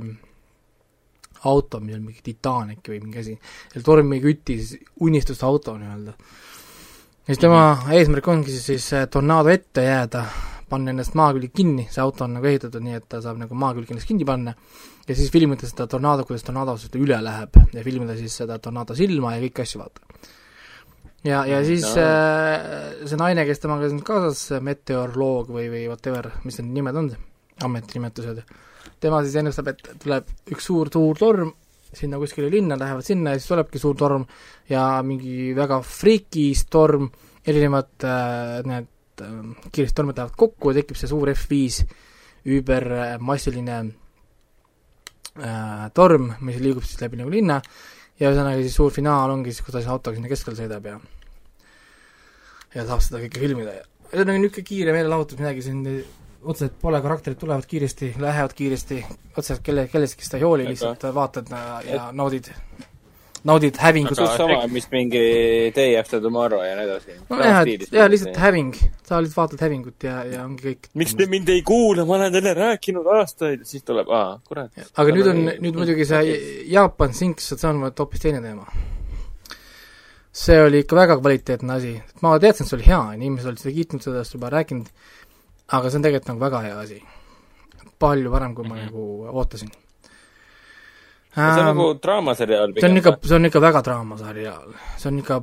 auto, 1.44 1.80
mis 1.80 1.96
on 1.96 2.06
mingi 2.06 2.22
Titanic 2.24 2.88
või 2.88 3.00
mingi 3.02 3.20
asi, 3.20 3.36
selle 3.72 3.84
tormiküti 3.84 4.58
siis 4.60 4.90
unistuste 5.04 5.46
auto 5.46 5.76
nii-öelda. 5.78 6.14
ja 6.14 7.28
siis 7.32 7.42
tema 7.42 7.64
eesmärk 7.92 8.28
ongi 8.28 8.54
siis, 8.54 8.66
siis 8.72 8.92
äh, 8.94 9.08
tornaado 9.10 9.52
ette 9.52 9.84
jääda, 9.84 10.24
panna 10.71 10.92
ennast 10.94 11.14
maa 11.18 11.33
külge 11.35 11.50
kinni, 11.54 11.87
see 11.92 12.02
auto 12.02 12.25
on 12.26 12.37
nagu 12.38 12.49
ehitatud 12.50 12.83
nii, 12.85 12.99
et 13.00 13.06
ta 13.09 13.21
saab 13.25 13.40
nagu 13.42 13.56
maa 13.59 13.75
külge 13.76 13.94
ennast 13.94 14.09
kinni 14.09 14.26
panna, 14.28 14.54
ja 15.09 15.16
siis 15.16 15.33
filmida 15.35 15.68
seda 15.68 15.87
tornaado, 15.90 16.25
kuidas 16.28 16.47
tornaado 16.47 16.76
sellest 16.78 16.97
üle 17.00 17.18
läheb 17.25 17.59
ja 17.75 17.85
filmida 17.87 18.16
siis 18.18 18.37
seda 18.42 18.59
tornaado 18.62 18.97
silma 18.99 19.35
ja 19.37 19.42
kõiki 19.44 19.64
asju 19.66 19.83
vaata. 19.83 20.00
ja, 21.25 21.44
ja 21.49 21.62
siis 21.64 21.85
No. 21.85 22.02
äh, 22.02 23.06
see 23.09 23.21
naine, 23.21 23.47
kes 23.49 23.61
temaga 23.62 23.88
siin 23.88 24.02
kaasas, 24.06 24.61
meteoroloog 24.64 25.50
või, 25.54 25.68
või 25.73 25.85
whatever, 25.88 26.30
mis 26.44 26.59
need 26.61 26.73
nimed 26.78 26.97
on, 27.00 27.11
ametinimetused, 27.64 28.40
tema 29.00 29.21
siis 29.23 29.37
ennustab, 29.40 29.68
et 29.75 29.85
tuleb 30.02 30.33
üks 30.50 30.66
suur, 30.71 30.90
suur 30.92 31.18
torm 31.21 31.52
sinna 31.94 32.18
kuskile 32.18 32.49
linna, 32.50 32.75
lähevad 32.80 33.06
sinna 33.06 33.35
ja 33.35 33.38
siis 33.38 33.52
tulebki 33.52 33.78
suur 33.78 33.94
torm 33.94 34.25
ja 34.68 35.02
mingi 35.06 35.52
väga 35.54 35.78
friikis 35.87 36.64
torm, 36.66 37.06
erinevad 37.47 38.06
äh, 38.09 38.64
need 38.66 38.88
äh, 39.23 39.68
kiiresti 39.71 39.97
tormid 40.00 40.18
lähevad 40.18 40.37
kokku 40.38 40.73
ja 40.73 40.80
tekib 40.80 40.99
see 40.99 41.11
suur 41.11 41.30
F5 41.33 41.85
üübermassiline 42.54 43.78
äh, 45.38 45.87
torm, 45.94 46.33
mis 46.44 46.61
liigub 46.62 46.87
siis 46.87 47.00
läbi 47.04 47.21
nagu 47.21 47.33
linna. 47.33 47.61
Ja 48.21 48.30
ühesõnaga 48.30 48.61
siis 48.62 48.76
suur 48.78 48.92
finaal 48.94 49.33
ongi 49.35 49.52
siis, 49.52 49.64
kus 49.64 49.75
ta 49.75 49.80
siis 49.83 49.90
autoga 49.90 50.18
sinna 50.18 50.30
keskele 50.30 50.59
sõidab 50.59 50.85
ja 50.87 50.99
ja 52.75 52.85
saab 52.87 53.02
seda 53.02 53.23
kõike 53.25 53.42
filmida. 53.42 53.78
Ja 53.78 53.87
ühesõnaga 54.12 54.38
niisugune 54.42 54.68
kiire 54.68 54.94
meelelahutus, 54.94 55.40
midagi 55.40 55.64
siin 55.66 55.83
otseselt 56.44 56.76
pole, 56.80 57.00
karakterid 57.02 57.38
tulevad 57.40 57.66
kiiresti, 57.68 58.14
lähevad 58.21 58.52
kiiresti, 58.56 59.00
otseselt 59.35 59.62
kelle, 59.64 59.87
kellestki 59.92 60.26
seda 60.26 60.40
ei 60.40 60.44
hooli, 60.47 60.66
lihtsalt 60.68 61.06
vaatad 61.16 61.50
ja, 61.50 61.62
ja 61.88 62.09
naudid, 62.16 62.50
naudid 63.44 63.76
hävingut. 63.76 64.16
suht 64.16 64.36
sama, 64.38 64.66
mis 64.72 64.86
mingi 64.92 65.20
Day 65.76 65.96
After 66.00 66.20
Tomorrow 66.24 66.62
ja 66.64 66.76
nii 66.78 66.84
edasi. 66.88 67.16
nojah, 67.30 67.60
et 67.68 67.92
jaa, 67.92 68.06
lihtsalt 68.08 68.38
häving, 68.40 68.70
sa 69.04 69.18
lihtsalt 69.20 69.36
vaatad 69.36 69.64
hävingut 69.66 70.06
ja, 70.08 70.22
ja 70.24 70.44
ongi 70.46 70.64
kõik. 70.70 70.88
miks 70.94 71.14
te 71.18 71.26
mind 71.28 71.48
ei 71.52 71.62
kuula, 71.62 72.06
ma 72.08 72.16
olen 72.16 72.32
teile 72.32 72.54
rääkinud 72.56 73.06
aastaid, 73.18 73.66
siis 73.68 73.84
tuleb, 73.84 74.08
aa, 74.08 74.38
kurat. 74.48 74.70
aga 74.96 75.16
nüüd 75.16 75.28
on, 75.34 75.42
nüüd 75.60 75.76
muidugi 75.76 76.06
see 76.08 76.38
Jaapan 76.72 77.12
Sinks, 77.14 77.52
see 77.54 77.68
on 77.68 77.82
vot 77.84 77.98
hoopis 78.04 78.20
teine 78.24 78.40
teema. 78.44 78.64
see 80.34 80.56
oli 80.64 80.80
ikka 80.82 80.96
väga 80.98 81.18
kvaliteetne 81.20 81.72
asi, 81.76 81.92
ma 82.22 82.34
teadsin, 82.42 82.64
et 82.66 82.70
see 82.72 82.78
oli 82.80 82.88
hea, 82.88 83.02
inimesed 83.20 83.52
olid 83.52 83.60
seda 83.62 83.74
kiitnud, 83.76 84.02
sellest 84.02 84.34
juba 84.34 84.50
rääkinud, 84.50 84.88
aga 85.76 85.90
see 85.90 86.00
on 86.00 86.06
tegelikult 86.08 86.32
nagu 86.32 86.42
väga 86.48 86.64
hea 86.68 86.78
asi. 86.80 87.02
palju 87.98 88.30
parem, 88.32 88.54
kui 88.54 88.64
ma 88.68 88.74
Mhm. 88.74 88.84
nagu 88.88 89.02
ootasin. 89.38 89.70
See 91.35 91.62
on 91.62 91.69
nagu 91.73 91.88
draamaseriaal 92.03 92.76
see 92.79 92.88
on 92.88 93.00
ikka, 93.00 93.17
see 93.26 93.37
on 93.38 93.49
ikka 93.50 93.62
väga 93.64 93.83
draamaseriaal, 93.88 94.71
see 95.00 95.11
on 95.11 95.19
ikka 95.23 95.41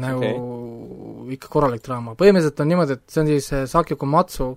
nagu 0.00 0.24
okay. 0.24 1.36
ikka 1.36 1.50
korralik 1.52 1.84
draama, 1.84 2.16
põhimõtteliselt 2.18 2.62
on 2.64 2.70
niimoodi, 2.72 2.96
et 2.96 3.14
see 3.14 3.22
on 3.22 3.30
siis 3.30 3.50
äh, 3.52 3.66
Saki 3.70 3.98
Komatsu 4.00 4.48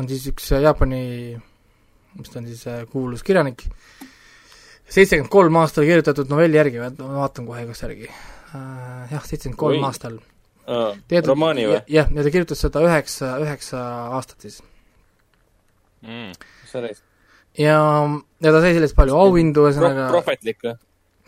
on 0.00 0.08
siis 0.10 0.24
üks 0.32 0.48
äh, 0.56 0.62
Jaapani, 0.64 1.02
mis 2.16 2.32
ta 2.32 2.40
on 2.40 2.48
siis, 2.48 2.64
kuulus 2.92 3.24
kirjanik, 3.26 3.66
seitsekümmend 4.88 5.30
kolm 5.32 5.60
aastal 5.60 5.86
kirjutatud 5.88 6.32
novelli 6.32 6.58
järgi, 6.58 6.80
ma 6.82 7.12
vaatan 7.20 7.48
kohe 7.50 7.66
igaks 7.66 7.84
järgi 7.84 8.08
uh,, 8.08 9.04
jah, 9.12 9.20
seitsekümmend 9.20 9.60
kolm 9.60 9.86
aastal. 9.90 10.18
romaani 11.28 11.68
või? 11.68 11.82
jah, 11.92 12.08
ja 12.08 12.24
ta 12.24 12.32
kirjutas 12.32 12.64
seda 12.64 12.82
üheksa, 12.86 13.36
üheksa 13.44 13.84
aastat 14.16 14.48
siis. 14.48 14.58
mm.. 16.06 16.34
sellest 16.72 17.09
ja, 17.60 17.80
ja 18.40 18.52
ta 18.54 18.62
sai 18.62 18.72
sellest 18.76 18.96
palju 18.98 19.18
auhindu, 19.18 19.60
Pro- 19.64 19.68
ühesõnaga 19.70 20.08
prohvetlik 20.14 20.64
või? 20.64 20.74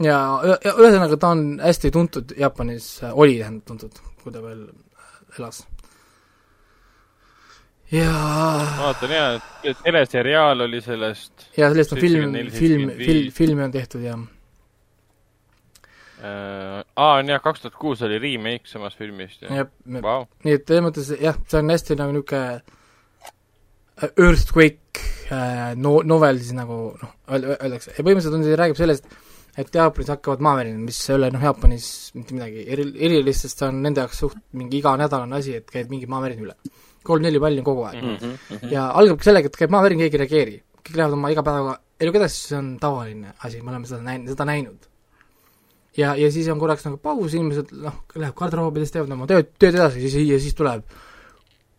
ja, 0.06 0.18
ja 0.46 0.72
ühesõnaga 0.72 1.18
ta 1.20 1.34
on 1.36 1.44
hästi 1.62 1.92
tuntud 1.94 2.34
Jaapanis, 2.38 2.88
oli 3.12 3.38
tähendab 3.40 3.68
tuntud, 3.68 4.02
kui 4.22 4.34
ta 4.34 4.42
veel 4.44 4.66
elas. 5.38 5.62
ja, 7.92 8.10
ma 8.10 8.86
vaatan 8.88 9.16
jaa, 9.16 9.32
et 9.68 9.82
teleseriaal 9.84 10.66
oli 10.68 10.80
sellest 10.84 11.50
ja 11.58 11.72
sellest 11.72 11.96
on 11.96 12.04
film, 12.04 12.36
74, 12.36 12.58
film, 12.58 12.86
75. 12.94 13.10
film, 13.10 13.34
filmi 13.40 13.66
on 13.68 13.74
tehtud 13.78 14.06
ja 14.06 14.18
äh,, 16.22 16.84
aa, 16.96 17.16
on 17.18 17.32
jah, 17.34 17.42
kaks 17.44 17.64
tuhat 17.66 17.80
kuus 17.80 18.04
oli 18.06 18.20
remake 18.22 18.70
samast 18.70 19.00
filmist, 19.00 19.44
jah. 19.44 19.66
nii 19.84 20.56
et 20.56 20.64
selles 20.68 20.86
mõttes 20.88 21.12
jah, 21.20 21.36
see 21.48 21.60
on 21.60 21.74
hästi 21.76 21.98
nagu 22.00 22.16
niisugune 22.16 22.80
earthquake 24.00 25.02
äh, 25.30 25.74
no-, 25.76 26.00
novel 26.06 26.40
siis 26.40 26.54
nagu 26.56 26.78
noh, 27.00 27.12
öeldakse, 27.28 27.92
ja 27.96 28.04
põhimõtteliselt 28.04 28.38
on 28.38 28.46
see, 28.46 28.56
räägib 28.58 28.78
sellest, 28.78 29.06
et 29.58 29.74
Jaapanis 29.76 30.10
hakkavad 30.14 30.42
maavärinad, 30.44 30.80
mis 30.86 30.98
ei 31.10 31.16
ole 31.18 31.28
noh, 31.34 31.44
Jaapanis 31.44 31.86
mitte 32.16 32.36
midagi 32.36 32.64
eri, 32.72 32.86
erilist, 33.08 33.46
sest 33.46 33.60
see 33.60 33.68
on 33.68 33.82
nende 33.84 34.04
jaoks 34.04 34.22
suht 34.24 34.38
mingi 34.58 34.80
iganädalane 34.80 35.36
asi, 35.38 35.58
et 35.60 35.68
käib 35.72 35.92
mingi 35.92 36.08
maavärin 36.10 36.44
üle. 36.46 36.56
kolm-neli 37.02 37.40
palli 37.42 37.58
on 37.58 37.66
kogu 37.66 37.84
aeg 37.88 37.98
mm. 37.98 38.16
-hmm. 38.16 38.70
ja 38.70 38.86
algabki 39.00 39.26
sellega, 39.26 39.50
et 39.50 39.58
käib 39.58 39.74
maavärin, 39.74 39.98
keegi 40.04 40.16
ei 40.16 40.22
reageeri. 40.24 40.62
kõik 40.82 40.96
lähevad 40.96 41.18
oma 41.18 41.30
igapäevaga 41.30 41.76
eluga 42.00 42.18
edasi, 42.22 42.40
see 42.48 42.58
on 42.58 42.72
tavaline 42.80 43.34
asi, 43.44 43.60
me 43.62 43.70
oleme 43.70 43.86
seda 43.86 44.02
näinud, 44.02 44.28
seda 44.32 44.44
näinud. 44.44 44.88
ja, 45.96 46.14
ja 46.16 46.32
siis 46.32 46.48
on 46.48 46.58
korraks 46.58 46.84
nagu 46.88 46.96
paus, 46.96 47.34
inimesed 47.34 47.72
noh, 47.72 48.04
läheb 48.14 48.34
garderoobides, 48.34 48.90
teevad 48.90 49.12
oma 49.12 49.26
tööd, 49.26 49.52
tööd 49.58 49.74
edasi, 49.74 50.08
siis, 50.08 50.28
ja 50.28 50.40
siis 50.40 50.54
tuleb 50.54 50.86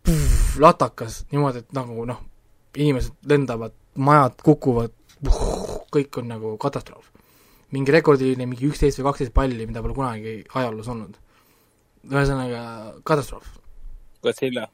puh, 0.03 0.35
latakas 0.59 1.23
niimoodi, 1.31 1.63
et 1.63 1.73
nagu 1.75 2.05
noh, 2.07 2.19
inimesed 2.77 3.29
lendavad, 3.29 3.73
majad 3.95 4.37
kukuvad, 4.45 4.93
kõik 5.93 6.21
on 6.21 6.31
nagu 6.33 6.55
katastroof. 6.61 7.09
mingi 7.73 7.89
rekordiline 7.89 8.45
mingi 8.45 8.67
üksteist 8.69 8.99
või 8.99 9.07
kaksteist 9.07 9.33
palli, 9.33 9.65
mida 9.65 9.81
pole 9.81 9.95
kunagi 9.97 10.43
ajaloos 10.53 10.87
olnud. 10.93 11.17
ühesõnaga 12.11 12.61
katastroof. 13.03 13.47
Godzilla. 14.23 14.67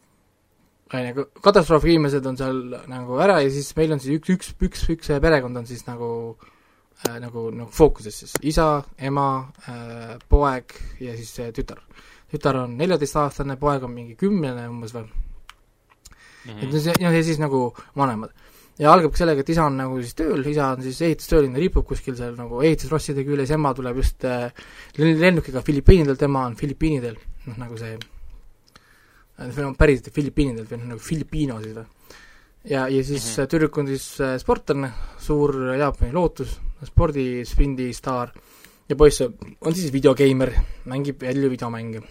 on 0.94 1.06
ju, 1.06 1.26
katastroofi 1.42 1.94
inimesed 1.94 2.26
on 2.26 2.38
seal 2.38 2.62
nagu 2.90 3.20
ära 3.22 3.42
ja 3.42 3.50
siis 3.50 3.76
meil 3.78 3.94
on 3.94 4.00
siis 4.00 4.20
üks, 4.20 4.30
üks, 4.30 4.54
üks, 4.60 4.88
üks 4.90 5.12
perekond 5.22 5.58
on 5.58 5.66
siis 5.66 5.86
nagu 5.86 6.10
äh, 7.06 7.20
nagu, 7.22 7.50
nagu 7.52 7.70
fookuses 7.70 8.24
siis 8.24 8.34
isa, 8.42 8.84
ema 8.98 9.52
äh,, 9.68 10.18
poeg 10.30 10.74
ja 11.00 11.16
siis 11.16 11.40
äh, 11.40 11.54
tütar. 11.54 11.84
Tütar 12.32 12.56
on 12.64 12.78
neljateistaastane, 12.78 13.56
poeg 13.58 13.84
on 13.84 13.92
mingi 13.94 14.16
kümnene 14.16 14.68
umbes 14.70 14.94
veel, 14.94 15.08
Mhm. 16.46 16.60
et 16.64 16.82
see, 16.82 16.94
noh 17.04 17.12
ja 17.14 17.24
siis 17.24 17.40
nagu 17.40 17.74
vanemad. 17.98 18.32
ja 18.80 18.94
algabki 18.94 19.18
sellega, 19.18 19.42
et 19.42 19.50
isa 19.50 19.66
on 19.66 19.76
nagu 19.78 19.98
siis 20.02 20.14
tööl, 20.16 20.46
isa 20.48 20.70
on 20.72 20.82
siis 20.82 21.02
ehitustööline, 21.02 21.60
ripub 21.60 21.86
kuskil 21.86 22.16
seal 22.16 22.36
nagu 22.38 22.62
ehitusrosside 22.64 23.26
küljes, 23.28 23.52
ema 23.52 23.74
tuleb 23.76 23.98
just 23.98 24.24
äh, 24.24 24.52
len- 24.98 25.20
lennukiga 25.20 25.62
Filipiinidelt, 25.62 26.22
ema 26.24 26.46
on 26.46 26.56
Filipiinidel, 26.56 27.18
noh 27.48 27.58
nagu 27.58 27.78
see 27.78 27.98
see 29.52 29.64
on 29.66 29.76
päriselt 29.76 30.14
Filipiinidelt 30.14 30.70
või 30.72 30.78
noh, 30.80 30.88
nagu 30.94 31.00
Filipiino 31.00 31.60
siis 31.64 31.76
või. 31.76 31.86
ja, 32.64 32.88
ja 32.88 33.04
siis 33.04 33.24
mm. 33.38 33.44
-hmm. 33.44 33.48
tüdruk 33.52 33.78
on 33.78 33.88
siis 33.88 34.22
äh, 34.22 34.38
sportlane, 34.40 34.92
suur 35.20 35.56
Jaapani 35.78 36.12
lootus, 36.14 36.60
spordi 36.86 37.44
sprindistaar 37.46 38.32
ja 38.90 38.96
poiss 38.96 39.22
on 39.22 39.76
siis 39.76 39.92
videogeimer, 39.94 40.52
mängib 40.86 41.20
palju 41.20 41.50
videomänge. 41.50 42.02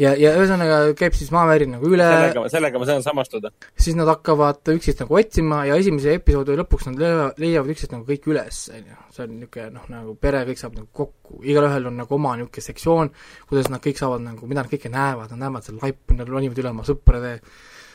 ja, 0.00 0.12
ja 0.18 0.32
ühesõnaga 0.38 0.78
käib 0.98 1.16
siis 1.16 1.32
maavärin 1.34 1.74
nagu 1.76 1.88
üle, 1.90 2.06
sellega, 2.06 2.44
sellega 2.52 2.80
ma 2.80 2.88
saan 2.88 3.04
samastuda. 3.04 3.52
siis 3.76 3.96
nad 3.98 4.08
hakkavad 4.10 4.72
üksteist 4.74 5.02
nagu 5.04 5.18
otsima 5.18 5.62
ja 5.68 5.76
esimese 5.80 6.16
episoodi 6.18 6.56
lõpuks 6.60 6.88
nad 6.88 7.02
leiavad, 7.02 7.42
leiavad 7.42 7.74
üksteist 7.74 7.94
nagu 7.96 8.06
kõik 8.08 8.28
üles, 8.32 8.62
on 8.72 8.88
ju. 8.92 9.00
see 9.16 9.26
on 9.26 9.34
niisugune 9.36 9.68
noh, 9.76 9.90
nagu 9.92 10.16
pere 10.20 10.44
kõik 10.48 10.62
saab 10.62 10.78
nagu 10.78 10.88
kokku, 11.02 11.42
igalühel 11.44 11.90
on 11.90 12.00
nagu 12.02 12.18
oma 12.18 12.36
niisugune 12.40 12.66
sektsioon, 12.68 13.12
kuidas 13.50 13.70
nad 13.72 13.84
kõik 13.84 14.00
saavad 14.00 14.24
nagu, 14.24 14.48
mida 14.50 14.64
nad 14.64 14.72
kõike 14.72 14.92
näevad, 14.92 15.34
nad 15.34 15.46
näevad 15.46 15.68
seal 15.68 15.78
laipu, 15.82 16.16
nad 16.18 16.30
ronivad 16.30 16.62
üle 16.62 16.72
oma 16.72 16.86
sõprade 16.88 17.36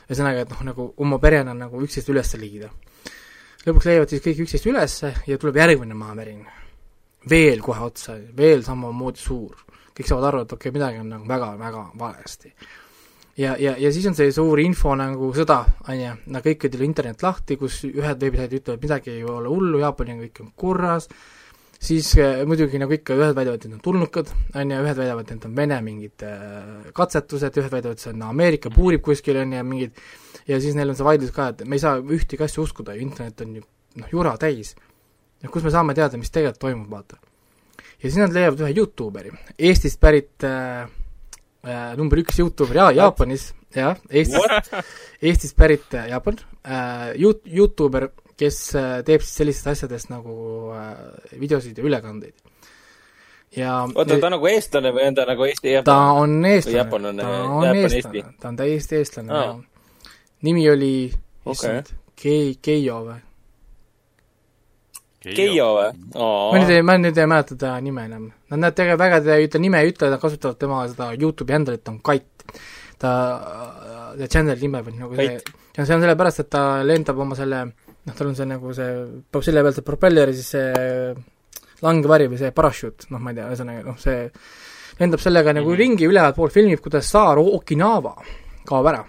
ühesõnaga, 0.07 0.45
et 0.45 0.53
noh, 0.53 0.61
nagu 0.69 0.91
oma 1.03 1.19
perena 1.23 1.55
nagu 1.57 1.81
üksteist 1.83 2.13
üles 2.13 2.35
liigida. 2.39 2.71
lõpuks 3.67 3.89
leiavad 3.89 4.13
siis 4.13 4.23
kõik 4.23 4.45
üksteist 4.45 4.69
ülesse 4.69 5.13
ja 5.27 5.37
tuleb 5.37 5.59
järgmine 5.63 5.97
maavärin. 5.97 6.45
veel 7.29 7.59
kohe 7.59 7.81
otsa, 7.83 8.15
veel 8.37 8.63
samamoodi 8.63 9.19
suur. 9.19 9.66
Kõik 9.97 10.09
saavad 10.09 10.29
aru, 10.29 10.43
et 10.45 10.53
okei 10.53 10.69
okay,, 10.69 10.75
midagi 10.79 11.01
on 11.01 11.15
nagu 11.15 11.29
väga-väga 11.29 11.85
valesti 11.99 12.53
ja, 13.37 13.55
ja, 13.59 13.75
ja 13.77 13.93
siis 13.93 14.05
on 14.09 14.17
see 14.17 14.33
suur 14.35 14.61
info 14.61 14.93
nagu 14.97 15.31
sõda, 15.35 15.61
on 15.87 16.03
ju, 16.03 16.13
no 16.33 16.43
kõikidel 16.45 16.85
internet 16.87 17.25
lahti, 17.25 17.57
kus 17.59 17.81
ühed 17.87 18.21
veebisaidid 18.21 18.61
ütlevad, 18.61 18.85
midagi 18.85 19.17
ei 19.17 19.25
ole 19.25 19.51
hullu, 19.51 19.81
Jaapaniga 19.83 20.25
kõik 20.25 20.43
on 20.43 20.53
korras, 20.57 21.09
siis 21.77 22.09
äh, 22.21 22.41
muidugi 22.49 22.81
nagu 22.81 22.95
ikka, 22.97 23.17
ühed 23.17 23.35
väidavad, 23.37 23.61
et 23.61 23.69
nad 23.69 23.77
on 23.77 23.83
tulnukad, 23.85 24.31
on 24.53 24.73
ju, 24.73 24.79
ühed 24.85 25.01
väidavad, 25.01 25.27
et 25.27 25.35
need 25.35 25.49
on 25.49 25.57
Vene 25.57 25.81
mingid 25.85 26.25
äh, 26.25 26.89
katsetused, 26.97 27.61
ühed 27.61 27.73
väidavad, 27.73 27.97
et 27.97 28.05
see 28.05 28.15
on 28.15 28.25
Ameerika 28.31 28.73
puurib 28.73 29.05
kuskil, 29.05 29.41
on 29.43 29.53
ju, 29.53 29.65
mingid 29.69 30.01
ja 30.47 30.59
siis 30.63 30.75
neil 30.77 30.91
on 30.91 30.97
see 30.97 31.07
vaidlus 31.07 31.33
ka, 31.35 31.51
et 31.53 31.65
me 31.67 31.77
ei 31.77 31.83
saa 31.83 31.99
ühtegi 32.01 32.45
asja 32.45 32.63
uskuda 32.63 32.95
internet 32.97 33.41
on 33.43 33.57
ju 33.59 33.65
noh, 34.01 34.11
jura 34.11 34.35
täis. 34.41 34.75
noh, 35.43 35.51
kus 35.53 35.65
me 35.65 35.73
saame 35.73 35.93
teada, 35.97 36.17
mis 36.17 36.31
tegelikult 36.33 36.61
toimub, 36.63 36.89
vaata. 36.89 37.19
Ja 37.97 38.09
siis 38.09 38.19
nad 38.21 38.33
leiavad 38.35 38.61
ühe 38.65 38.73
Youtuberi, 38.77 39.31
Eestist 39.57 39.99
pärit 40.01 40.45
äh, 40.45 40.87
äh, 41.65 41.93
number 41.97 42.21
üks 42.21 42.39
Youtuber 42.39 42.77
ja 42.77 42.89
Jaapanis, 42.95 43.49
jah, 43.75 43.97
Eestist, 44.09 44.73
Eestist 45.21 45.57
pärit 45.57 45.93
äh, 45.97 46.09
Jaapan 46.11 46.39
äh,, 46.63 47.15
Yout-, 47.17 47.45
Youtuber, 47.45 48.09
kes 48.37 48.59
äh, 48.77 48.99
teeb 49.07 49.25
siis 49.25 49.39
sellistest 49.41 49.71
asjadest 49.73 50.11
nagu 50.13 50.35
äh, 50.77 51.39
videosid 51.41 51.77
ja 51.77 51.87
ülekandeid. 51.87 52.35
ja 53.57 53.73
oota, 53.87 54.19
ta 54.19 54.27
on 54.29 54.37
nagu 54.37 54.49
eestlane 54.51 54.91
või 54.93 55.07
on 55.09 55.17
ta 55.17 55.25
nagu 55.25 55.47
Eesti 55.47 55.69
ta 55.69 55.77
jaapanlane? 55.79 56.21
on 56.21 56.51
eestlane, 56.51 56.73
ta 56.73 56.81
Jaapan, 56.83 57.05
on 57.57 57.85
eestlane, 57.85 58.25
ta 58.41 58.51
on 58.51 58.59
täiesti 58.59 58.99
eestlane 59.01 59.39
ja 59.41 59.55
nimi 60.45 60.69
oli, 60.69 60.95
Okei. 61.45 61.53
issand, 61.55 61.95
Kei-, 62.17 62.57
Keijo 62.61 63.01
või? 63.07 63.21
Keijo 65.35 65.67
või? 65.75 65.91
ma 66.15 66.61
nüüd 66.61 66.73
ei, 66.75 66.81
ma 66.85 66.97
nüüd 67.01 67.17
ei 67.17 67.29
mäleta 67.29 67.57
ta 67.59 67.75
nime 67.83 68.07
enam. 68.07 68.31
Nad, 68.49 68.59
nad 68.63 68.75
tegelikult 68.77 69.03
väga 69.03 69.21
ta 69.25 69.35
ei 69.35 69.47
ütle 69.49 69.61
nime 69.63 69.83
ei 69.83 69.91
ütle, 69.91 70.09
nad 70.13 70.21
kasutavad 70.21 70.59
tema 70.61 70.83
seda 70.87 71.11
Youtube'i 71.13 71.57
handle'it 71.57 71.91
on 71.91 71.99
Kait. 71.99 72.27
ta, 72.97 73.11
ta 74.17 74.27
channel'i 74.27 74.67
nime 74.67 74.83
või 74.85 74.99
nagu 74.99 75.15
see 75.15 75.39
ja 75.77 75.85
see 75.85 75.95
on 75.95 76.01
sellepärast, 76.01 76.41
et 76.41 76.49
ta 76.49 76.61
lendab 76.85 77.19
oma 77.21 77.37
selle, 77.37 77.59
noh, 77.67 78.15
tal 78.17 78.31
on 78.31 78.37
see 78.37 78.47
nagu 78.49 78.73
see, 78.73 78.93
selle 79.45 79.63
pealt 79.65 79.77
see 79.77 79.85
propeller 79.85 80.31
ja 80.31 80.37
siis 80.37 80.49
see 80.55 81.11
langevari 81.85 82.29
või 82.31 82.39
see 82.41 82.55
parachute, 82.55 83.11
noh, 83.13 83.21
ma 83.21 83.33
ei 83.33 83.37
tea, 83.37 83.51
ühesõnaga 83.51 83.85
noh, 83.85 83.99
see 84.01 84.25
lendab 84.97 85.21
sellega 85.21 85.53
nagu 85.53 85.69
mm 85.69 85.73
-hmm. 85.73 85.83
ringi 85.83 86.09
ülevalt 86.09 86.35
poolt, 86.35 86.53
filmib, 86.53 86.81
kuidas 86.81 87.11
saar 87.13 87.37
Okinawa 87.37 88.15
kaob 88.65 88.89
ära. 88.89 89.05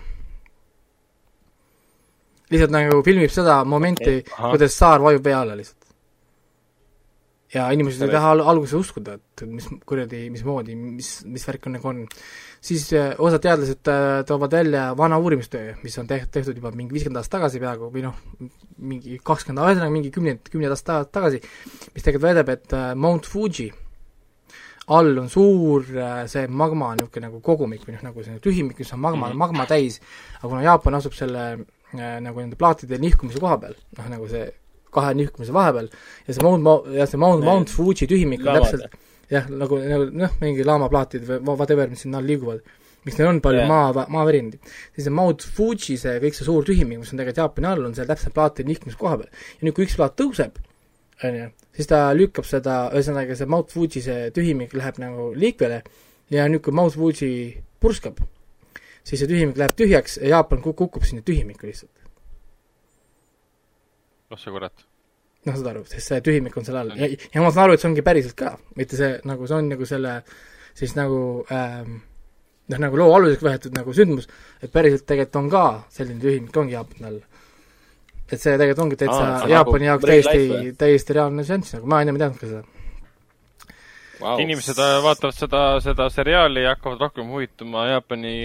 lihtsalt 2.50 2.72
nagu 2.72 3.02
filmib 3.04 3.30
seda 3.30 3.64
momenti 3.64 4.22
kuidas 4.24 4.76
saar 4.76 5.00
vajub 5.00 5.24
vee 5.24 5.34
alla 5.34 5.56
lihtsalt. 5.56 5.87
Ja 7.54 7.68
inimesed 7.72 8.04
ei 8.04 8.12
taha 8.12 8.34
al- 8.34 8.44
alguses 8.52 8.76
uskuda, 8.76 9.16
et 9.16 9.44
mis 9.48 9.68
kuradi, 9.88 10.26
mismoodi, 10.32 10.76
mis, 10.76 11.10
mis 11.28 11.46
värk 11.48 11.68
on 11.68 11.76
nagu 11.78 11.90
on. 11.90 12.04
siis 12.60 12.88
äh, 12.92 13.14
osad 13.18 13.42
teadlased 13.44 13.88
äh, 13.88 14.24
toovad 14.28 14.52
välja 14.52 14.90
vana 14.98 15.18
uurimistöö, 15.18 15.74
mis 15.82 15.98
on 15.98 16.06
tehtud, 16.06 16.32
tehtud 16.34 16.56
juba 16.58 16.72
mingi 16.74 16.96
viiskümmend 16.96 17.20
aastat 17.20 17.38
tagasi 17.38 17.62
peaaegu 17.62 17.90
või 17.94 18.04
noh, 18.04 18.18
mingi 18.78 19.20
kakskümmend, 19.24 19.64
ühesõnaga 19.64 19.94
mingi 19.94 20.12
kümneid, 20.12 20.42
kümneid 20.52 20.74
aastaid 20.74 21.12
tagasi, 21.14 21.40
mis 21.94 22.02
tegelikult 22.02 22.28
väidab, 22.28 22.52
et 22.52 22.76
äh, 22.76 22.92
Mount 22.98 23.30
Fuji 23.30 23.70
all 24.88 25.18
on 25.20 25.28
suur 25.28 25.84
see 26.32 26.46
magma 26.48 26.94
niisugune 26.96 27.28
nagu 27.28 27.42
kogumik 27.44 27.82
või 27.84 27.98
noh, 27.98 28.06
nagu 28.08 28.22
see 28.24 28.38
tühimik, 28.44 28.78
mis 28.80 28.92
on 28.96 29.00
magma 29.04 29.26
mm. 29.26 29.32
-hmm. 29.32 29.42
magma 29.44 29.66
täis, 29.68 30.00
aga 30.38 30.48
kuna 30.48 30.62
Jaapan 30.64 30.96
asub 31.00 31.16
selle 31.16 31.50
nagu 31.94 32.40
nende 32.40 32.56
plaatide 32.56 32.98
nihkumise 33.00 33.40
koha 33.40 33.56
peal, 33.60 33.76
noh 33.96 34.08
nagu 34.12 34.28
see 34.28 34.48
kahe 34.94 35.12
nihkumise 35.18 35.54
vahepeal 35.54 35.90
ja 35.90 36.34
see 36.34 36.44
Mount 36.44 36.64
Mo-, 36.64 36.82
ja 36.94 37.06
see 37.08 37.20
Mount, 37.20 37.44
Mount 37.44 37.72
Fuji 37.72 38.08
tühimik 38.10 38.46
on 38.46 38.60
täpselt 38.60 38.98
jah, 39.32 39.48
nagu, 39.52 39.78
nagu 39.84 40.08
noh, 40.16 40.36
mingi 40.42 40.64
laamaplaatid 40.66 41.26
või 41.28 41.56
whatever, 41.56 41.90
mis 41.90 42.04
sinna 42.04 42.20
all 42.20 42.28
liiguvad, 42.28 42.62
miks 43.06 43.18
neil 43.18 43.30
on 43.30 43.42
palju 43.44 43.62
yeah. 43.62 43.70
maa, 43.70 44.06
maavärinad. 44.12 44.56
siis 44.96 45.06
see 45.06 45.14
Mount 45.14 45.44
Fuji, 45.56 45.98
see 46.00 46.16
kõik 46.22 46.38
see 46.38 46.48
suur 46.48 46.66
tühimik, 46.66 47.02
mis 47.02 47.12
on 47.12 47.20
tegelikult 47.20 47.42
Jaapani 47.44 47.70
all, 47.70 47.84
on 47.90 47.96
seal 47.96 48.08
täpselt 48.08 48.36
plaatide 48.36 48.70
nihkumise 48.70 49.00
koha 49.00 49.18
peal. 49.20 49.44
ja 49.58 49.68
nüüd, 49.68 49.76
kui 49.76 49.86
üks 49.88 49.98
plaat 50.00 50.16
tõuseb, 50.20 50.58
on 51.26 51.38
ju, 51.42 51.50
siis 51.76 51.90
ta 51.90 52.02
lükkab 52.16 52.48
seda, 52.48 52.80
ühesõnaga 52.94 53.36
see 53.38 53.52
Mount 53.52 53.74
Fuji 53.74 54.04
see 54.04 54.32
tühimik 54.34 54.74
läheb 54.78 55.00
nagu 55.02 55.30
liikvele 55.36 55.82
ja 56.34 56.48
nüüd, 56.48 56.64
kui 56.64 56.76
Mount 56.76 56.96
Fuji 56.96 57.32
purskab, 57.82 58.22
siis 59.04 59.20
see 59.20 59.30
tühimik 59.30 59.60
läheb 59.60 59.76
tühjaks 59.76 60.20
ja 60.22 60.38
Jaapan 60.38 60.64
kuk- 60.64 60.78
kukub 60.80 61.04
sinna 61.08 61.24
tühimikku 61.26 61.68
lihtsalt. 61.68 61.92
Oh 64.30 64.40
sa 64.40 64.52
kurat. 64.54 64.84
noh, 65.46 65.54
saad 65.54 65.70
aru, 65.72 65.84
sest 65.88 66.12
see 66.12 66.20
tühimik 66.24 66.56
on 66.58 66.66
seal 66.66 66.80
all 66.82 66.92
ja, 66.98 67.08
ja 67.08 67.42
ma 67.42 67.50
saan 67.54 67.68
aru, 67.68 67.78
et 67.78 67.84
see 67.84 67.90
ongi 67.90 68.04
päriselt 68.06 68.36
ka, 68.38 68.54
mitte 68.76 68.98
see 68.98 69.16
nagu, 69.28 69.48
see 69.48 69.58
on 69.58 69.72
nagu 69.72 69.88
selle 69.88 70.20
siis 70.78 70.94
nagu 70.98 71.20
ähm, 71.54 71.98
noh, 72.68 72.80
nagu 72.84 73.00
loo 73.00 73.10
aluseks 73.16 73.44
võetud 73.44 73.76
nagu 73.76 73.94
sündmus, 73.96 74.28
et 74.62 74.72
päriselt 74.72 75.06
tegelikult 75.08 75.40
on 75.42 75.52
ka 75.52 75.64
selline 75.94 76.20
tühimik 76.22 76.56
ongi 76.60 76.76
Jaapani 76.76 77.10
all. 77.10 77.20
et 78.28 78.36
see 78.36 78.54
tegelikult 78.54 78.84
ongi 78.84 78.98
täitsa 79.00 79.22
Aa, 79.24 79.46
Jaapani 79.54 79.88
nagu 79.88 79.94
jaoks 79.94 80.10
täiesti 80.10 80.74
täiesti 80.80 81.16
reaalne 81.16 81.46
seanss, 81.48 81.76
nagu 81.78 81.90
ma 81.90 82.02
ennem 82.04 82.18
ei 82.18 82.24
teadnud 82.24 82.42
ka 82.42 82.50
seda. 82.52 82.64
wow. 84.20 84.40
inimesed 84.44 84.82
äh, 84.84 84.96
vaatavad 85.06 85.38
seda, 85.38 85.62
seda 85.84 86.10
seriaali 86.12 86.66
ja 86.66 86.76
hakkavad 86.76 87.06
rohkem 87.06 87.32
huvituma 87.32 87.86
Jaapani 87.94 88.36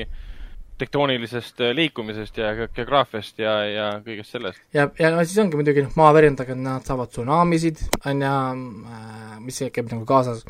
tektoonilisest 0.81 1.62
äh, 1.62 1.73
liikumisest 1.77 2.38
ja 2.38 2.53
ge- 2.57 2.69
geograafiast 2.75 3.39
ja, 3.39 3.57
ja 3.69 3.89
kõigest 4.05 4.33
sellest. 4.36 4.62
ja, 4.73 4.88
ja 4.99 5.12
no 5.13 5.23
siis 5.25 5.38
ongi 5.43 5.59
muidugi 5.59 5.83
noh, 5.86 5.93
maavärinadega 5.99 6.55
nad 6.57 6.88
saavad 6.88 7.12
tsunamisid, 7.13 7.83
on 8.09 8.23
ju 8.25 8.31
äh,, 8.31 9.36
mis 9.43 9.62
käib 9.75 9.91
nagu 9.91 10.05
kaasas. 10.09 10.41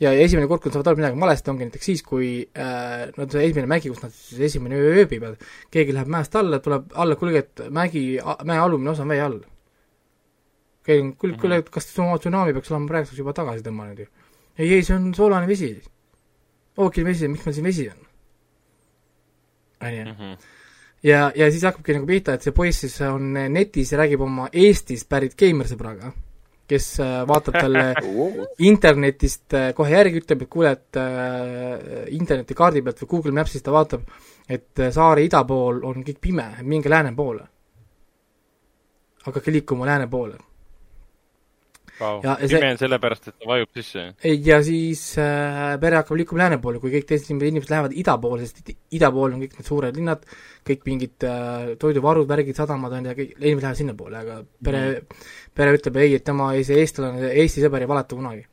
ja, 0.00 0.12
ja 0.12 0.24
esimene 0.24 0.48
kord, 0.48 0.62
kui 0.62 0.70
nad 0.70 0.78
saavad 0.78 0.92
aru, 0.92 1.02
midagi 1.02 1.20
valesti, 1.20 1.52
ongi 1.52 1.68
näiteks 1.68 1.90
siis, 1.90 2.02
kui 2.06 2.30
äh, 2.56 3.04
no 3.16 3.28
see 3.28 3.44
esimene 3.50 3.70
mägi, 3.74 3.92
kus 3.92 4.02
nad 4.06 4.14
siis 4.16 4.40
esimene 4.50 4.80
öö 4.80 4.96
ööbivad, 5.02 5.36
keegi 5.74 5.96
läheb 5.96 6.10
mäest 6.16 6.36
alla, 6.40 6.62
tuleb 6.64 6.88
alla, 6.94 7.18
kuulge, 7.20 7.44
et 7.44 7.64
mägi, 7.74 8.06
mäe 8.48 8.58
alumine 8.62 8.94
osa 8.94 9.04
on 9.04 9.12
vee 9.14 9.20
all. 9.26 9.38
keegi 10.88 11.04
on, 11.04 11.14
kuule, 11.20 11.36
kuule, 11.40 11.62
kas 11.68 11.90
tsu- 11.92 12.18
tsunami 12.18 12.56
peaks 12.56 12.72
olema 12.72 12.88
praeguseks 12.94 13.20
juba 13.20 13.36
tagasi 13.36 13.66
tõmmanud 13.66 14.04
ju? 14.04 14.10
ei, 14.58 14.72
ei, 14.72 14.82
see 14.82 14.96
on 14.96 15.10
soolane 15.14 15.46
vesi. 15.50 15.74
ookeani 16.78 17.10
vesi, 17.12 17.28
miks 17.28 17.44
meil 17.44 17.58
siin 17.58 17.68
vesi 17.68 17.90
on? 17.92 18.07
On 19.80 19.94
ju 19.94 20.04
Mhm. 20.04 20.32
ja, 21.02 21.32
ja 21.34 21.50
siis 21.50 21.62
hakkabki 21.62 21.94
nagu 21.94 22.06
pihta, 22.06 22.34
et 22.34 22.42
see 22.42 22.52
poiss 22.52 22.80
siis 22.80 23.00
on 23.00 23.32
netis 23.32 23.92
ja 23.92 23.98
räägib 23.98 24.20
oma 24.20 24.48
Eestist 24.52 25.08
pärit 25.08 25.36
geimersõbraga, 25.38 26.12
kes 26.68 26.88
äh, 27.00 27.26
vaatab 27.28 27.60
talle 27.60 27.84
internetist 28.70 29.54
äh, 29.54 29.70
kohe 29.74 29.90
järgi, 29.90 30.22
ütleb, 30.24 30.42
et 30.42 30.50
kuule, 30.50 30.72
et 30.72 30.96
äh, 31.00 32.08
internetikaardi 32.18 32.82
pealt 32.82 33.00
või 33.04 33.12
Google 33.14 33.32
Mapsist 33.32 33.64
ta 33.64 33.72
vaatab, 33.72 34.02
et 34.48 34.88
saare 34.92 35.24
ida 35.24 35.44
pool 35.44 35.80
on 35.84 36.04
kõik 36.04 36.20
pime, 36.20 36.50
minge 36.62 36.88
lääne 36.88 37.14
poole. 37.14 37.46
hakake 39.28 39.52
liikuma 39.52 39.86
lääne 39.86 40.06
poole. 40.08 40.38
Wow. 42.00 42.20
Ja- 42.24 42.36
ja 42.40 42.46
see- 42.48 42.58
pime 42.60 42.70
on 42.74 42.78
sellepärast, 42.78 43.28
et 43.28 43.34
ta 43.38 43.48
vajub 43.50 43.68
sisse. 43.74 44.04
ja 44.24 44.58
siis 44.62 45.02
äh, 45.18 45.78
pere 45.80 45.96
hakkab 46.00 46.16
liikuma 46.20 46.42
lääne 46.44 46.58
poole, 46.62 46.78
kui 46.82 46.92
kõik 46.94 47.06
teised 47.08 47.30
inimesed 47.30 47.70
lähevad 47.70 47.92
ida 47.98 48.16
poole, 48.18 48.46
sest 48.46 48.60
id- 48.68 48.76
ida 49.00 49.10
pool 49.10 49.32
on 49.34 49.40
kõik 49.42 49.56
need 49.58 49.66
suured 49.66 49.96
linnad, 49.96 50.22
kõik 50.68 50.84
mingid 50.86 51.24
äh, 51.26 51.72
toiduvarud, 51.78 52.28
värgid, 52.28 52.56
sadamad 52.56 52.92
on 52.92 53.10
ja 53.10 53.14
kõik, 53.18 53.34
inimesed 53.38 53.62
lähevad 53.66 53.80
sinnapoole, 53.82 54.16
aga 54.22 54.38
pere 54.64 54.84
mm., 55.00 55.24
pere 55.58 55.74
ütleb 55.78 55.96
ei, 56.04 56.14
et 56.14 56.24
tema 56.24 56.52
ei, 56.54 56.62
see 56.64 56.78
eestlane, 56.84 57.32
Eesti 57.34 57.64
sõber 57.64 57.82
ei 57.82 57.90
valeta 57.90 58.14
kunagi. 58.14 58.46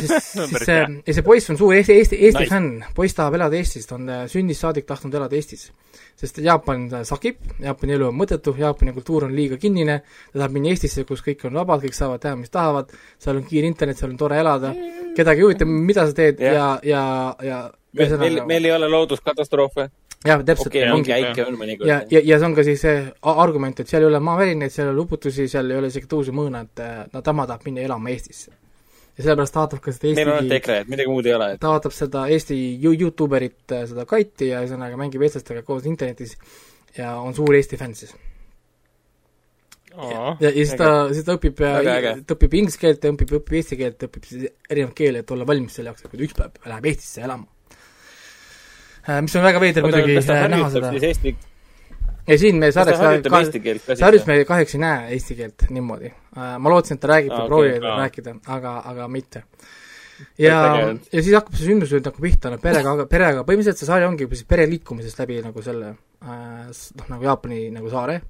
Siis, 0.00 0.14
siis 0.32 0.52
Päris 0.52 0.68
see 0.68 0.78
ja 1.06 1.16
see 1.16 1.26
poiss 1.26 1.52
on 1.52 1.58
suur 1.60 1.74
Eesti, 1.76 1.96
Eesti, 2.00 2.20
Eesti 2.28 2.44
Nice. 2.44 2.52
fänn, 2.52 2.84
poiss 2.96 3.16
tahab 3.18 3.38
elada 3.38 3.58
Eestis, 3.58 3.86
ta 3.88 3.96
on 3.98 4.08
äh, 4.12 4.24
sünnist 4.30 4.64
saadik 4.64 4.88
tahtnud 4.88 5.14
elada 5.14 5.38
Eestis. 5.38 5.70
sest 6.18 6.40
Jaapan 6.42 6.88
äh, 6.92 7.04
sakib, 7.08 7.40
Jaapani 7.62 7.96
elu 7.96 8.08
on 8.10 8.18
mõttetu, 8.18 8.54
Jaapani 8.58 8.94
kultuur 8.96 9.28
on 9.28 9.34
liiga 9.36 9.56
kinnine, 9.60 10.00
ta 10.32 10.40
tahab 10.40 10.56
minna 10.56 10.74
Eestisse, 10.74 11.04
kus 11.08 11.24
kõik 11.26 11.46
on 11.48 11.60
vabad, 11.60 11.84
kõik 11.84 11.96
saavad 11.96 12.22
teha, 12.24 12.36
mis 12.40 12.54
tahavad, 12.54 12.94
seal 13.18 13.40
on 13.40 13.46
kiire 13.48 13.70
internet, 13.70 14.00
seal 14.00 14.12
on 14.12 14.20
tore 14.20 14.38
elada, 14.40 14.74
kedagi 15.16 15.44
ei 15.44 15.48
huvita, 15.48 15.68
mida 15.68 16.06
sa 16.08 16.16
teed 16.16 16.42
Jah. 16.42 16.54
ja, 16.54 16.68
ja, 16.82 17.02
ja 17.44 17.62
meil, 17.92 18.18
meil, 18.18 18.44
meil 18.46 18.64
ei 18.64 18.72
ole 18.72 18.88
looduskatastroofe. 18.92 19.88
jah, 20.26 20.40
täpselt 20.44 20.72
okay,, 20.72 20.86
mingi 20.90 21.12
ongi. 21.12 21.14
äike 21.14 21.44
on 21.46 21.54
ja, 21.54 21.58
mõnikord. 21.60 21.90
ja, 21.90 22.22
ja 22.30 22.38
see 22.38 22.48
on 22.48 22.56
ka 22.56 22.64
siis 22.66 22.80
see 22.82 22.96
argument, 23.22 23.80
et 23.80 23.90
seal 23.90 24.04
ei 24.04 24.10
ole 24.10 24.20
maavärinaid, 24.20 24.74
seal 24.74 24.90
ei 24.90 24.96
ole 24.96 25.04
uputusi, 25.06 25.46
seal 25.50 25.70
ei 25.70 25.78
ole 25.78 25.92
isegi 25.92 26.10
tõusumõõna, 26.10 26.64
et 26.66 26.82
äh, 26.82 26.96
no 27.12 27.22
tema 27.22 27.46
tahab 27.46 27.68
minna 27.68 27.86
elama 27.86 28.10
Eestisse. 28.14 28.50
Ja 29.18 29.24
sellepärast 29.26 29.54
ta 29.54 29.64
vaatab 29.64 29.82
ka 29.82 29.92
seda 29.94 30.14
meil 30.14 30.28
on 30.30 30.36
ainult 30.36 30.52
Eesti, 30.52 30.56
EKRE, 30.62 30.78
et 30.84 30.90
midagi 30.92 31.10
muud 31.10 31.26
ei 31.26 31.34
ole. 31.34 31.50
ta 31.58 31.72
vaatab 31.74 31.94
seda 31.96 32.24
Eesti 32.30 32.58
ju- 32.82 32.94
Youtuberit, 32.94 33.60
seda 33.90 34.06
Kaiti 34.06 34.52
ja 34.52 34.62
ühesõnaga 34.62 34.98
mängib 35.00 35.24
eestlastega 35.26 35.64
koos 35.66 35.86
internetis 35.90 36.36
ja 36.96 37.16
on 37.18 37.34
suur 37.34 37.56
Eesti 37.58 37.80
fänn 37.80 37.98
siis. 37.98 38.14
ja, 39.98 40.36
ja 40.40 40.52
siis 40.54 40.74
ta, 40.78 40.90
siis 41.12 41.26
ta 41.26 41.34
õpib, 41.34 41.60
äge. 41.66 42.14
ta 42.26 42.38
õpib 42.38 42.58
inglise 42.60 42.78
keelt, 42.78 43.02
ta 43.02 43.10
õpib, 43.10 43.34
õpib 43.40 43.58
eesti 43.58 43.80
keelt, 43.80 44.06
õpib 44.06 44.30
siis 44.30 44.48
erinevaid 44.70 44.96
keeli, 45.02 45.24
et 45.24 45.34
olla 45.34 45.46
valmis 45.48 45.74
selle 45.74 45.90
jaoks, 45.90 46.04
et 46.04 46.12
kui 46.12 46.20
ta 46.20 46.28
üks 46.28 46.38
päev 46.38 46.70
läheb 46.70 46.90
Eestisse 46.92 47.26
elama. 47.26 47.48
mis 49.24 49.36
on 49.40 49.48
väga 49.50 49.62
veider 49.66 49.82
muidugi 49.88 50.20
äh, 50.22 50.48
näha 50.54 50.70
seda. 50.70 50.92
eesti, 51.10 51.34
ja 52.28 52.38
siin 52.40 52.60
me 52.60 52.70
harjutab 52.74 53.32
ka 53.32 53.42
ka 53.86 53.96
saaris 53.98 54.26
me 54.28 54.38
kahjuks 54.48 54.76
ei 54.76 54.82
näe 54.82 55.12
eesti 55.16 55.36
keelt 55.38 55.66
niimoodi. 55.74 56.12
ma 56.34 56.72
lootsin, 56.72 56.98
et 56.98 57.02
ta 57.02 57.10
räägib 57.12 57.32
või 57.32 57.38
okei, 57.38 57.50
proovib 57.50 57.84
aa. 57.84 57.98
rääkida, 58.04 58.34
aga, 58.56 58.74
aga 58.92 59.08
mitte. 59.12 59.44
ja 60.40 60.56
ja 60.90 61.22
siis 61.22 61.34
hakkab 61.36 61.54
see 61.56 61.70
sündmus 61.70 61.94
nüüd 61.94 62.08
nagu 62.10 62.24
pihta, 62.24 62.52
no 62.52 62.58
perega, 62.62 62.96
perega, 63.10 63.44
põhimõtteliselt 63.48 63.84
see 63.84 63.90
sari 63.90 64.08
ongi 64.08 64.26
juba 64.26 64.38
siis 64.38 64.50
pere 64.50 64.66
liikumisest 64.70 65.22
läbi 65.22 65.38
nagu 65.44 65.64
selle 65.64 65.94
äh, 65.94 66.66
noh, 67.00 67.08
nagu 67.14 67.30
Jaapani 67.30 67.62
nagu 67.74 67.92
saare. 67.92 68.20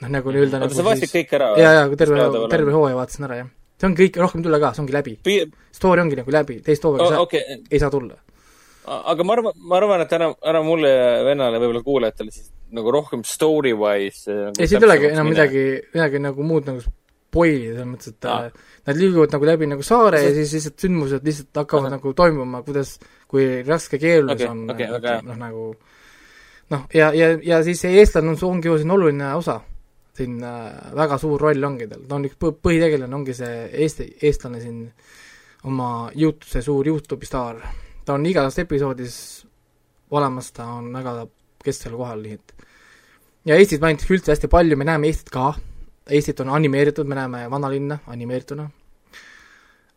noh, 0.00 0.10
nagu 0.16 0.34
nii-öelda 0.34 0.62
oota, 0.64 0.74
sa 0.74 0.82
nagu 0.82 0.90
vaatasid 0.90 1.14
kõik 1.14 1.38
ära 1.38 1.52
jaa, 1.60 1.74
jaa, 1.78 1.86
terve 2.02 2.30
terve 2.56 2.76
hooaja 2.78 2.98
vaatasin 2.98 3.28
ära, 3.28 3.42
jah. 3.44 3.52
see 3.78 3.90
on 3.92 4.00
kõik, 4.02 4.20
rohkem 4.24 4.42
ei 4.42 4.48
tule 4.48 4.62
ka, 4.64 4.74
see 4.74 4.84
ongi 4.86 4.96
läbi. 4.96 5.16
Pi- 5.28 5.44
story 5.76 6.02
ongi 6.02 6.18
nagu 6.18 6.34
läbi, 6.34 6.58
teist 6.66 6.88
hooaega 6.88 7.12
oh, 7.14 7.28
okay. 7.28 7.62
ei 7.70 7.82
saa 7.82 7.92
tulla. 7.92 8.18
Aga 8.90 9.24
ma 9.26 9.36
arvan, 9.36 9.52
ma 9.70 9.76
arvan, 9.78 10.00
et 10.04 10.12
ära, 10.16 10.30
ära 10.52 10.62
mulle 10.66 10.88
ja 10.90 11.10
vennale 11.26 11.60
võib-olla 11.62 11.82
kuulajatele 11.86 12.32
siis 12.34 12.48
nagu 12.74 12.90
rohkem 12.94 13.22
story 13.26 13.72
wise. 13.74 14.30
ei, 14.58 14.66
siin 14.70 14.82
ei 14.82 14.88
olegi 14.88 15.10
enam 15.12 15.30
midagi, 15.30 15.64
midagi 15.94 16.20
nagu 16.22 16.42
muud 16.46 16.66
nagu 16.70 16.82
spoil'i 16.82 17.70
selles 17.70 17.86
mõttes, 17.86 18.12
et 18.14 18.26
äh, 18.26 18.50
nad 18.90 18.98
liiguvad 18.98 19.34
nagu 19.36 19.46
läbi 19.46 19.68
nagu 19.70 19.82
saare 19.86 20.20
ja 20.24 20.28
See- 20.30 20.40
siis 20.44 20.56
lihtsalt 20.58 20.84
sündmused 20.86 21.26
lihtsalt 21.26 21.60
hakkavad 21.62 21.86
Ahah. 21.88 21.96
nagu 21.98 22.12
toimuma, 22.18 22.62
kuidas, 22.66 22.96
kui 23.30 23.62
raske 23.66 23.98
keeruline 24.02 24.34
Okei, 24.34 24.46
see 24.46 24.50
on 24.54 24.64
okei, 24.74 24.88
väga 24.96 25.16
hea. 25.16 25.22
noh, 25.28 25.38
nagu 25.38 25.66
noh, 26.74 26.86
ja, 26.94 27.12
ja, 27.14 27.28
ja 27.42 27.60
siis 27.66 27.80
see 27.82 27.98
eestlane 28.00 28.32
on, 28.34 28.38
ongi 28.50 28.70
ju 28.70 28.78
siin 28.82 28.90
oluline 28.96 29.34
osa 29.38 29.60
siin 30.18 30.40
äh, 30.42 30.94
väga 30.98 31.18
suur 31.22 31.40
roll 31.40 31.64
ongi 31.64 31.86
tal, 31.90 32.02
ta 32.08 32.18
on 32.18 32.26
üks 32.28 32.38
põ- 32.38 32.54
põhitegelane, 32.58 33.14
ongi 33.14 33.34
see 33.38 33.68
Eesti, 33.84 34.08
eestlane 34.26 34.60
siin 34.62 34.82
oma 35.70 36.10
Youtube, 36.16 36.48
see 36.50 36.62
suur 36.64 36.86
Youtube'i 36.88 37.28
staar. 37.28 37.60
Ta 38.04 38.16
on 38.16 38.26
igas 38.26 38.58
episoodis 38.58 39.16
olemas, 40.10 40.50
ta 40.52 40.66
on 40.78 40.90
väga 40.92 41.26
kesksel 41.64 41.96
kohal, 41.98 42.22
nii 42.24 42.36
et. 42.38 42.54
ja 43.48 43.56
Eestit 43.56 43.82
mainitakse 43.82 44.14
üldse 44.16 44.34
hästi 44.34 44.50
palju, 44.50 44.78
me 44.78 44.86
näeme 44.88 45.10
Eestit 45.10 45.30
ka, 45.34 45.52
Eestit 46.10 46.40
on 46.40 46.52
animeeritud, 46.56 47.08
me 47.08 47.18
näeme 47.18 47.44
vanalinna 47.50 48.00
animeerituna. 48.06 48.70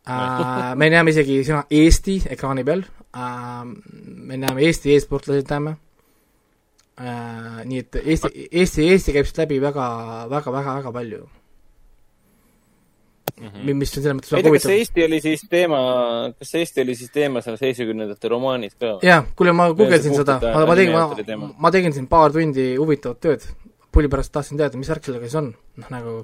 Äh, 0.04 0.74
me 0.80 0.90
näeme 0.92 1.14
isegi 1.14 1.40
sõna 1.46 1.64
Eesti 1.70 2.20
ekraani 2.36 2.64
peal. 2.64 2.84
Äh,, 3.16 3.64
me 4.30 4.36
näeme 4.36 4.68
Eesti 4.68 4.94
e-sportlaseid 4.94 5.48
näeme. 5.50 5.76
Äh,, 7.00 7.64
nii 7.64 7.80
et 7.86 8.02
Eesti, 8.04 8.48
Eesti, 8.52 8.90
Eesti 8.92 9.16
käib 9.16 9.30
siit 9.30 9.42
läbi 9.42 9.58
väga, 9.64 9.88
väga, 10.30 10.52
väga, 10.52 10.76
väga 10.82 10.92
palju 10.94 11.24
Mhm. 13.34 13.64
mm., 13.64 13.76
mis 13.80 13.90
on 13.96 14.02
selles 14.02 14.16
mõttes 14.18 14.32
väga 14.34 14.42
tea, 14.42 14.52
kas 14.54 14.64
huvitav. 14.68 14.78
Eesti 14.78 15.04
oli 15.08 15.20
siis 15.24 15.44
teema, 15.50 15.78
kas 16.38 16.54
Eesti 16.60 16.82
oli 16.84 16.94
siis 17.00 17.10
teema 17.14 17.42
seal 17.42 17.56
seitsmekümnendate 17.58 18.30
romaanis 18.30 18.76
ka 18.78 18.98
jah, 19.02 19.26
kuule, 19.36 19.52
ma 19.56 19.68
guugeldasin 19.72 20.14
seda, 20.14 20.38
ma, 20.44 20.64
ma 20.68 20.76
tegin, 20.78 20.94
ma, 20.94 21.52
ma 21.66 21.72
tegin 21.74 21.96
siin 21.96 22.06
paar 22.10 22.34
tundi 22.34 22.74
huvitavat 22.78 23.20
tööd, 23.24 23.46
pulli 23.94 24.10
pärast 24.12 24.32
tahtsin 24.34 24.60
teada, 24.60 24.78
mis 24.78 24.90
värk 24.92 25.08
sellega 25.08 25.26
siis 25.26 25.38
on, 25.40 25.50
noh 25.82 25.90
nagu 25.94 26.14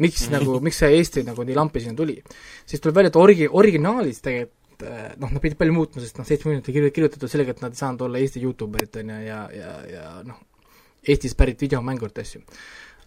miks 0.00 0.26
nagu, 0.32 0.58
miks 0.64 0.80
see 0.82 0.92
Eesti 0.98 1.24
nagu 1.26 1.44
nii 1.44 1.56
lampi 1.56 1.82
sinna 1.84 1.96
tuli. 1.96 2.18
siis 2.66 2.80
tuleb 2.80 2.96
välja, 3.00 3.12
et 3.12 3.20
origi-, 3.20 3.48
originaalis 3.62 4.20
tegelikult 4.24 4.84
eh, 4.86 5.08
noh, 5.20 5.32
nad 5.32 5.42
pidid 5.42 5.58
palju 5.60 5.74
muutma, 5.76 6.00
sest 6.04 6.20
noh, 6.20 6.28
seitsmekümnendatel 6.28 6.76
kirju- 6.76 6.92
kirjutatud 6.96 7.28
sellega, 7.32 7.56
et 7.56 7.64
nad 7.64 7.74
ei 7.74 7.80
saanud 7.82 8.04
olla 8.06 8.20
Eesti 8.20 8.40
Youtuberid, 8.44 9.00
on 9.02 9.10
ju, 9.12 9.18
ja, 9.26 9.40
ja, 9.56 9.74
ja 9.90 10.06
noh, 10.28 10.38
Eestist 11.08 11.36
pärit 11.36 11.60
videomängurite 11.64 12.20
asju. 12.20 12.42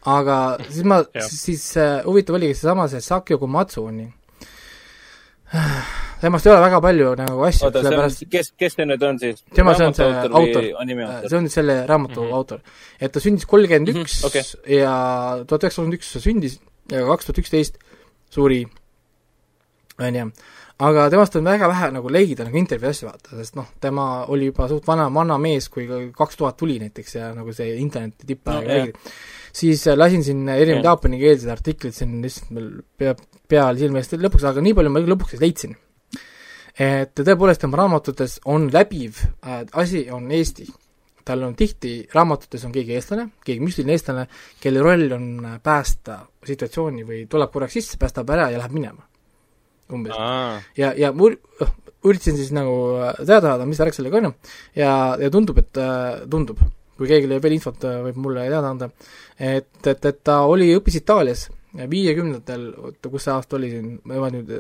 Aga 0.06 0.38
siis 0.68 0.84
ma, 0.88 1.00
siis 1.30 1.66
äh, 1.80 2.02
huvitav 2.06 2.36
oligi 2.39 2.58
seesama 2.58 2.89
see 2.92 3.02
Sakio 3.04 3.38
Komatsu 3.39 3.86
on 3.88 4.00
ju, 4.04 4.10
temast 6.24 6.48
ei 6.48 6.54
ole 6.54 6.63
väga 6.63 6.80
palju 6.84 7.13
nagu 7.20 7.46
asju, 7.48 7.68
oota, 7.68 7.80
see 7.80 7.88
on 7.88 7.92
sellepärast, 7.92 8.26
kes, 8.32 8.52
kes 8.60 8.78
see 8.78 8.88
nüüd 8.89 9.06
on 9.08 9.20
siis? 9.22 9.44
tema, 9.56 9.76
see 9.78 9.88
on 9.89 9.98
see 9.98 10.10
autor 10.30 10.68
see 11.28 11.39
on 11.39 11.50
selle 11.52 11.78
raamatu 11.89 12.22
mm. 12.22 12.28
-hmm. 12.28 12.36
autor. 12.39 12.60
et 13.00 13.13
ta 13.13 13.24
sündis 13.24 13.46
kolmkümmend 13.46 13.94
üks 13.94 14.22
Mhm, 14.24 14.56
ja 14.80 14.94
tuhat 15.48 15.68
üheksasada 15.68 15.84
kolmkümmend 15.84 16.00
üks 16.00 16.16
sündis 16.26 16.60
ja 16.92 17.06
kaks 17.08 17.30
tuhat 17.30 17.44
üksteist 17.44 17.80
suri, 18.34 18.66
on 20.00 20.16
ju. 20.16 20.32
aga 20.84 21.10
temast 21.10 21.36
on 21.36 21.46
väga 21.46 21.70
vähe 21.70 21.92
nagu 21.92 22.10
leida 22.10 22.44
nagu 22.44 22.58
intervjuu 22.58 22.89
asju 22.89 23.08
vaata, 23.08 23.38
sest 23.38 23.56
noh, 23.56 23.70
tema 23.80 24.26
oli 24.26 24.50
juba 24.50 24.68
suht 24.68 24.88
vana, 24.88 25.08
vana 25.13 25.38
mees, 25.38 25.70
kui 25.70 25.88
kaks 26.18 26.38
tuhat 26.38 26.58
tuli 26.58 26.80
näiteks 26.82 27.16
ja 27.16 27.34
nagu 27.38 27.54
see 27.54 27.78
interneti 27.78 28.28
tippaeg 28.28 28.68
No, 28.68 28.82
oli. 28.82 28.94
Siis 29.54 29.86
äh, 29.88 29.98
lasin 29.98 30.24
siin 30.26 30.44
erinevaid 30.50 30.84
Jah. 30.84 30.92
jaapanikeelseid 30.92 31.54
artikleid 31.54 31.96
siin 31.96 32.20
lihtsalt 32.24 32.54
mul 32.56 32.70
pea, 32.98 33.16
peal 33.50 33.80
silme 33.80 34.02
eest 34.02 34.16
lõpuks, 34.18 34.46
aga 34.50 34.63
nii 34.66 34.76
palju 34.78 34.94
ma 34.94 35.04
lõpuks 35.04 35.38
leidsin. 35.42 35.76
et 36.74 37.13
tõepoolest 37.13 37.62
tema 37.62 37.78
raamatutes 37.84 38.39
on 38.50 38.70
läbiv 38.74 39.22
äh, 39.46 39.62
asi 39.74 40.08
on 40.12 40.32
Eesti. 40.32 40.68
tal 41.24 41.44
on 41.44 41.54
tihti, 41.56 42.10
raamatutes 42.12 42.66
on 42.68 42.72
keegi 42.74 42.98
eestlane, 42.98 43.30
keegi 43.46 43.63
müstiline 43.63 43.94
eestlane, 43.96 44.26
kelle 44.60 44.82
roll 44.84 45.12
on 45.16 45.46
äh, 45.46 45.60
päästa 45.63 46.20
situatsiooni 46.44 47.06
või 47.08 47.26
tuleb 47.30 47.52
korraks 47.52 47.78
sisse, 47.80 47.98
päästab 47.98 48.30
ära 48.30 48.50
ja 48.52 48.58
läheb 48.58 48.74
minema. 48.76 49.08
umbes. 49.94 50.16
ja, 50.78 50.94
ja 50.98 51.12
ma 51.13 51.30
ür- 51.30 51.39
noh, 51.62 51.74
üritasin 52.04 52.38
siis 52.38 52.52
nagu 52.56 52.76
äh, 53.00 53.13
teada 53.22 53.54
saada, 53.54 53.68
mis 53.70 53.80
värk 53.80 53.96
sellega 53.96 54.20
on 54.20 54.32
ja, 54.76 54.94
ja 55.20 55.30
tundub, 55.32 55.60
et 55.62 55.78
äh, 55.80 56.24
tundub, 56.30 56.60
kui 56.97 57.10
kellelgi 57.10 57.41
veel 57.43 57.58
infot 57.58 57.84
äh, 57.89 57.99
võib 58.08 58.21
mulle 58.23 58.47
teada 58.47 58.69
anda, 58.69 58.89
et, 59.38 59.69
et, 59.86 60.06
et 60.06 60.23
ta 60.23 60.43
oli, 60.49 60.71
õppis 60.77 61.01
Itaalias 61.01 61.49
viiekümnendatel, 61.73 62.67
oota, 62.77 63.10
kus 63.10 63.23
see 63.25 63.34
aasta 63.34 63.58
oli 63.58 63.71
siin, 63.71 63.93
ma 64.06 64.29
nüüd, 64.29 64.51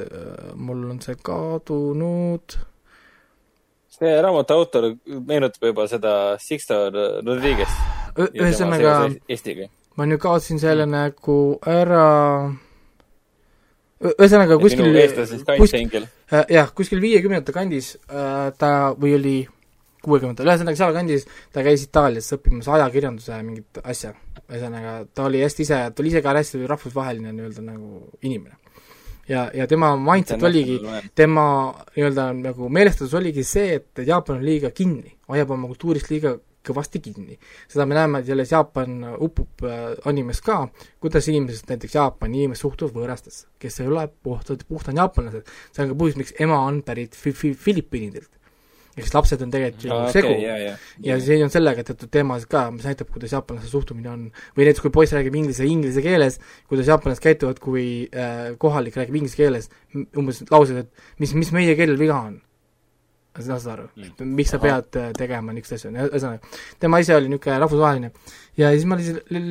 mul 0.57 0.79
on 0.89 1.01
see 1.03 1.13
kadunud, 1.21 2.55
see 3.93 4.15
raamatu 4.25 4.55
autor 4.57 4.87
meenutab 5.05 5.69
juba 5.69 5.85
seda 5.91 6.13
Sixto 6.41 6.87
Rodriguez. 6.89 7.69
ühesõnaga, 8.17 8.95
ma 9.97 10.07
nüüd 10.09 10.21
kaotasin 10.21 10.61
selle 10.61 10.87
nagu 10.89 11.37
ära, 11.69 12.07
ühesõnaga 14.13 14.57
kuskil 14.61 14.87
minu 14.87 15.01
eestlasest 15.03 15.45
kus- 15.45 15.49
kaitseingel. 15.51 16.07
Äh, 16.33 16.47
jah, 16.57 16.71
kuskil 16.75 17.01
viiekümnendate 17.03 17.53
kandis 17.55 17.93
äh, 18.09 18.49
ta 18.57 18.93
või 18.97 19.13
oli 19.19 19.37
kuuekümnendatel, 20.03 20.51
ühesõnaga 20.51 20.79
sealkandis 20.79 21.27
ta 21.53 21.63
käis 21.65 21.85
Itaalias 21.87 22.29
õppimas 22.35 22.69
ajakirjanduse 22.77 23.39
mingit 23.43 23.81
asja. 23.83 24.13
ühesõnaga 24.49 24.97
ta 25.13 25.27
oli 25.29 25.41
hästi 25.43 25.65
ise, 25.65 25.79
ta 25.95 26.03
oli 26.03 26.11
ise 26.13 26.21
ka 26.21 26.35
hästi 26.35 26.65
rahvusvaheline 26.67 27.33
nii-öelda 27.33 27.65
nagu 27.65 28.09
inimene. 28.21 28.55
ja, 29.29 29.49
ja 29.53 29.67
tema 29.67 29.95
mindset 29.97 30.43
oligi, 30.43 30.79
tema 31.15 31.45
nii-öelda 31.95 32.31
nagu 32.39 32.69
meelestatus 32.69 33.13
oligi 33.13 33.43
see, 33.43 33.79
et 33.79 34.07
Jaapan 34.07 34.41
on 34.41 34.45
liiga 34.45 34.71
kinni, 34.71 35.15
hoiab 35.31 35.51
oma 35.55 35.67
kultuurist 35.71 36.11
liiga 36.11 36.37
kõvasti 36.63 37.01
kinni. 37.03 37.37
seda 37.67 37.85
me 37.85 37.95
näeme 37.95 38.23
selles 38.23 38.51
Jaapan 38.51 39.01
upub 39.19 39.63
äh, 39.67 39.95
animes 40.09 40.41
ka, 40.41 40.67
kuidas 41.03 41.27
inimesed, 41.31 41.67
näiteks 41.69 41.95
Jaapani 41.95 42.43
inimesed 42.43 42.63
suhtuvad 42.63 42.95
võõrastesse, 42.99 43.47
kes 43.59 43.79
ei 43.81 43.89
ole 43.91 44.07
puhtalt, 44.23 44.63
puhtalt 44.67 44.97
jaapanlased. 44.97 45.49
see 45.71 45.83
on 45.83 45.91
ka 45.91 45.99
põhjus, 45.99 46.19
miks 46.21 46.33
ema 46.39 46.59
on 46.67 46.81
pärit 46.83 47.15
Fi- 47.15 47.35
Fi- 47.35 47.53
Filipiinidelt. 47.53 48.31
Ehk 48.93 49.07
siis 49.07 49.15
lapsed 49.15 49.41
on 49.41 49.51
tegelikult 49.53 49.85
ju 49.87 49.97
segu 50.13 50.31
ja, 50.37 50.55
ja. 50.61 50.73
ja 51.01 51.17
siin 51.21 51.43
on 51.47 51.51
sellega 51.53 51.85
teatud 51.87 52.11
teemasid 52.13 52.49
ka, 52.51 52.67
mis 52.75 52.85
näitab, 52.85 53.09
kuidas 53.13 53.33
jaapanlaste 53.33 53.71
suhtumine 53.71 54.11
on, 54.11 54.25
või 54.57 54.67
näiteks 54.67 54.83
kui 54.85 54.93
poiss 54.93 55.15
räägib 55.17 55.37
inglise, 55.39 55.65
inglise 55.65 56.03
keeles, 56.05 56.37
kuidas 56.69 56.91
jaapanlased 56.91 57.23
käituvad, 57.23 57.61
kui 57.63 57.85
äh, 58.13 58.53
kohalik 58.61 58.97
räägib 58.99 59.17
inglise 59.17 59.39
keeles, 59.39 59.69
umbes 59.97 60.43
laused, 60.51 60.83
et 60.83 61.23
mis, 61.23 61.33
mis 61.37 61.53
meie 61.55 61.73
keelel 61.79 61.97
viga 62.01 62.19
on. 62.29 62.41
sa 63.33 63.57
saad 63.57 63.71
aru 63.73 63.87
mm., 63.97 64.33
miks 64.37 64.51
sa 64.53 64.59
pead 64.61 64.99
äh, 65.01 65.09
tegema 65.17 65.55
niisuguseid 65.55 65.95
asju, 65.97 66.09
ühesõnaga, 66.11 66.59
tema 66.79 66.99
ise 67.01 67.15
oli 67.17 67.31
niisugune 67.31 67.55
rahvusvaheline 67.63 68.11
ja 68.61 68.69
siis 68.75 68.85
ma 68.85 68.99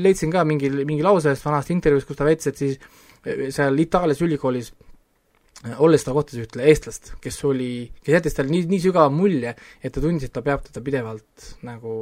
leidsin 0.05 0.31
ka 0.31 0.45
mingi, 0.47 0.71
mingi 0.87 1.03
lause 1.03 1.33
ühest 1.33 1.43
vanast 1.43 1.75
intervjuust, 1.75 2.07
kus 2.07 2.21
ta 2.21 2.29
väitis, 2.29 2.53
et 2.53 2.63
siis 2.63 2.79
äh, 2.79 3.49
seal 3.51 3.83
Itaalias 3.83 4.23
ülikoolis 4.23 4.71
olles 5.79 6.03
ta 6.03 6.15
kohtas 6.15 6.41
ühte 6.43 6.63
eestlast, 6.67 7.13
kes 7.23 7.39
oli, 7.47 7.73
kes 8.03 8.17
jättis 8.17 8.35
talle 8.35 8.51
nii, 8.51 8.67
nii 8.71 8.83
sügava 8.83 9.13
mulje, 9.15 9.55
et 9.83 9.95
ta 9.95 10.03
tundis, 10.03 10.27
et 10.27 10.35
ta 10.35 10.43
peab 10.43 10.65
teda 10.67 10.83
pidevalt 10.85 11.53
nagu 11.67 11.93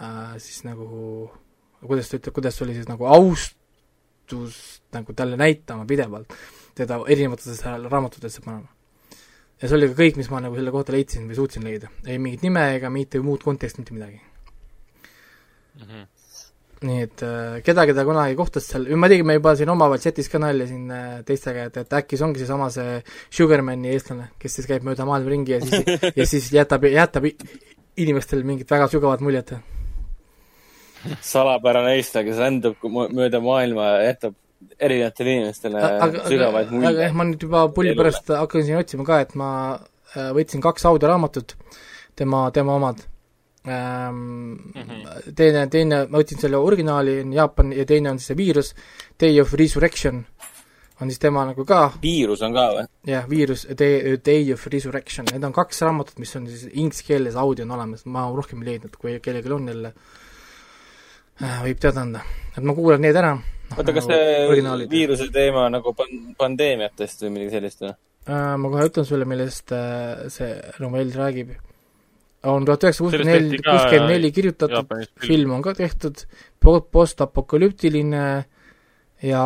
äh, 0.00 0.36
siis 0.40 0.62
nagu 0.64 1.28
kuidas 1.84 2.08
ta 2.08 2.18
ütleb, 2.18 2.34
kuidas 2.38 2.60
oli 2.64 2.76
siis 2.76 2.88
nagu 2.88 3.08
austus 3.10 4.60
nagu 4.94 5.16
talle 5.16 5.36
näitama 5.40 5.84
pidevalt, 5.88 6.32
teda 6.78 7.02
erinevatesse 7.08 7.76
raamatutesse 7.84 8.44
panema. 8.44 8.68
ja 9.60 9.68
see 9.68 9.76
oli 9.76 9.90
ka 9.92 10.00
kõik, 10.00 10.18
mis 10.20 10.30
ma 10.32 10.40
nagu 10.44 10.56
selle 10.56 10.72
kohta 10.74 10.96
leidsin 10.96 11.28
või 11.28 11.38
suutsin 11.38 11.64
leida, 11.68 11.92
ei 12.06 12.18
mingit 12.18 12.42
nime 12.46 12.64
ega 12.78 12.90
mitte 12.90 13.20
muud 13.20 13.44
konteksti, 13.44 13.84
mitte 13.84 13.96
midagi. 13.96 14.20
Nii 16.84 17.04
et 17.04 17.22
äh, 17.24 17.58
kedagi 17.64 17.94
ta 17.96 18.04
kunagi 18.06 18.36
kohtas 18.38 18.66
seal, 18.70 18.86
me 19.00 19.08
tegime 19.10 19.36
juba 19.38 19.54
siin 19.58 19.72
omavahel 19.72 20.02
chatis 20.02 20.28
ka 20.32 20.40
nalja 20.42 20.66
siin 20.68 20.90
äh, 20.92 21.20
teistega, 21.26 21.68
et, 21.70 21.78
et 21.84 21.96
äkki 22.00 22.18
see 22.18 22.26
ongi 22.26 22.42
seesama 22.42 22.70
see 22.74 22.98
Sugarmani 23.34 23.92
eestlane, 23.94 24.30
kes 24.40 24.58
siis 24.58 24.68
käib 24.70 24.86
mööda 24.86 25.06
maailma 25.08 25.32
ringi 25.32 25.56
ja 25.56 25.60
siis, 25.64 25.94
ja 26.20 26.26
siis 26.28 26.50
jätab, 26.54 26.86
jätab 26.90 27.28
inimestele 28.04 28.46
mingit 28.46 28.70
väga 28.70 28.88
sügavat 28.92 29.24
muljet. 29.24 29.54
salapärane 31.20 31.96
eestlane, 31.98 32.28
kes 32.28 32.42
rändab 32.42 32.88
mööda 33.14 33.40
maailma 33.44 33.88
ja 33.94 34.04
jätab 34.10 34.36
erinevatele 34.80 35.38
inimestele 35.38 35.80
aga, 35.80 36.28
sügavaid 36.28 36.70
aga, 36.72 36.86
aga 36.90 37.08
jah, 37.08 37.16
ma 37.16 37.26
nüüd 37.28 37.42
juba 37.48 37.66
pulli 37.74 37.96
pärast 37.96 38.30
hakkan 38.32 38.64
siin 38.66 38.80
otsima 38.80 39.08
ka, 39.08 39.22
et 39.24 39.34
ma 39.38 39.50
äh, 39.72 40.30
võtsin 40.36 40.64
kaks 40.64 40.88
audioraamatut, 40.92 41.56
tema, 42.16 42.46
tema 42.56 42.78
omad 42.80 43.04
ähm,. 43.68 44.56
teine, 45.36 45.66
teine, 45.72 46.04
ma 46.08 46.20
võtsin 46.20 46.40
selle 46.40 46.60
originaali, 46.60 47.20
on 47.24 47.32
Jaapan 47.32 47.72
ja 47.72 47.86
teine 47.88 48.12
on 48.12 48.20
siis 48.20 48.32
see 48.32 48.40
Virus, 48.40 48.74
Day 49.20 49.40
of 49.40 49.54
Resurrection 49.56 50.24
on 51.00 51.10
siis 51.10 51.18
tema 51.18 51.42
nagu 51.48 51.64
ka 51.66 51.80
viirus 52.02 52.42
on 52.46 52.54
ka 52.54 52.66
või? 52.76 52.84
jah, 53.08 53.24
Virus, 53.30 53.66
Day, 53.78 54.18
Day 54.24 54.52
of 54.54 54.66
Resurrection, 54.70 55.26
need 55.32 55.44
on 55.46 55.54
kaks 55.54 55.82
raamatut, 55.82 56.20
mis 56.22 56.34
on 56.38 56.46
siis 56.50 56.68
inglise 56.72 57.06
keeles 57.06 57.38
audio 57.40 57.66
on 57.66 57.74
olemas, 57.78 58.06
ma 58.06 58.28
rohkem 58.30 58.62
ei 58.62 58.74
leidnud, 58.74 58.94
kui 59.00 59.18
kellelgi 59.24 59.52
on 59.52 59.68
jälle 59.72 59.92
äh,, 61.42 61.58
võib 61.66 61.82
teada 61.82 62.04
anda, 62.06 62.24
et 62.54 62.62
ma 62.62 62.76
kuulan 62.76 63.02
need 63.02 63.18
ära. 63.18 63.34
oota, 63.74 63.92
kas 63.96 64.06
see 64.06 64.86
viiruse 64.92 65.30
teema 65.34 65.66
nagu 65.72 65.96
pan-, 65.98 66.34
pandeemiatest 66.38 67.26
või 67.26 67.38
midagi 67.38 67.56
sellist 67.58 67.86
või? 67.86 67.94
Äh, 68.24 68.54
ma 68.56 68.70
kohe 68.72 68.86
ütlen 68.88 69.04
sulle, 69.04 69.26
millest 69.28 69.72
äh, 69.76 70.28
see 70.32 70.54
novell 70.80 71.10
räägib. 71.12 71.50
On 72.44 72.64
tuhat 72.64 72.84
üheksasada 72.84 73.10
kuuskümmend 73.10 73.46
neli, 73.48 73.60
kuuskümmend 73.64 74.10
neli 74.12 74.32
kirjutatud, 74.32 74.94
film. 75.26 75.54
on 75.56 75.62
ka 75.62 75.74
tehtud, 75.74 76.24
po-, 76.60 76.80
postapokalüptiline 76.80 78.24
ja 79.22 79.44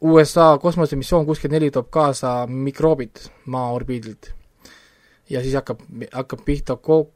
USA 0.00 0.58
kosmosemissioon 0.62 1.26
kuuskümmend 1.26 1.58
neli 1.58 1.70
toob 1.70 1.90
kaasa 1.90 2.46
mikroobid 2.46 3.24
Maa 3.46 3.72
orbiidilt. 3.72 4.32
ja 5.30 5.42
siis 5.42 5.54
hakkab, 5.54 5.80
hakkab 6.12 6.44
pihta 6.44 6.76
ko-, 6.76 7.10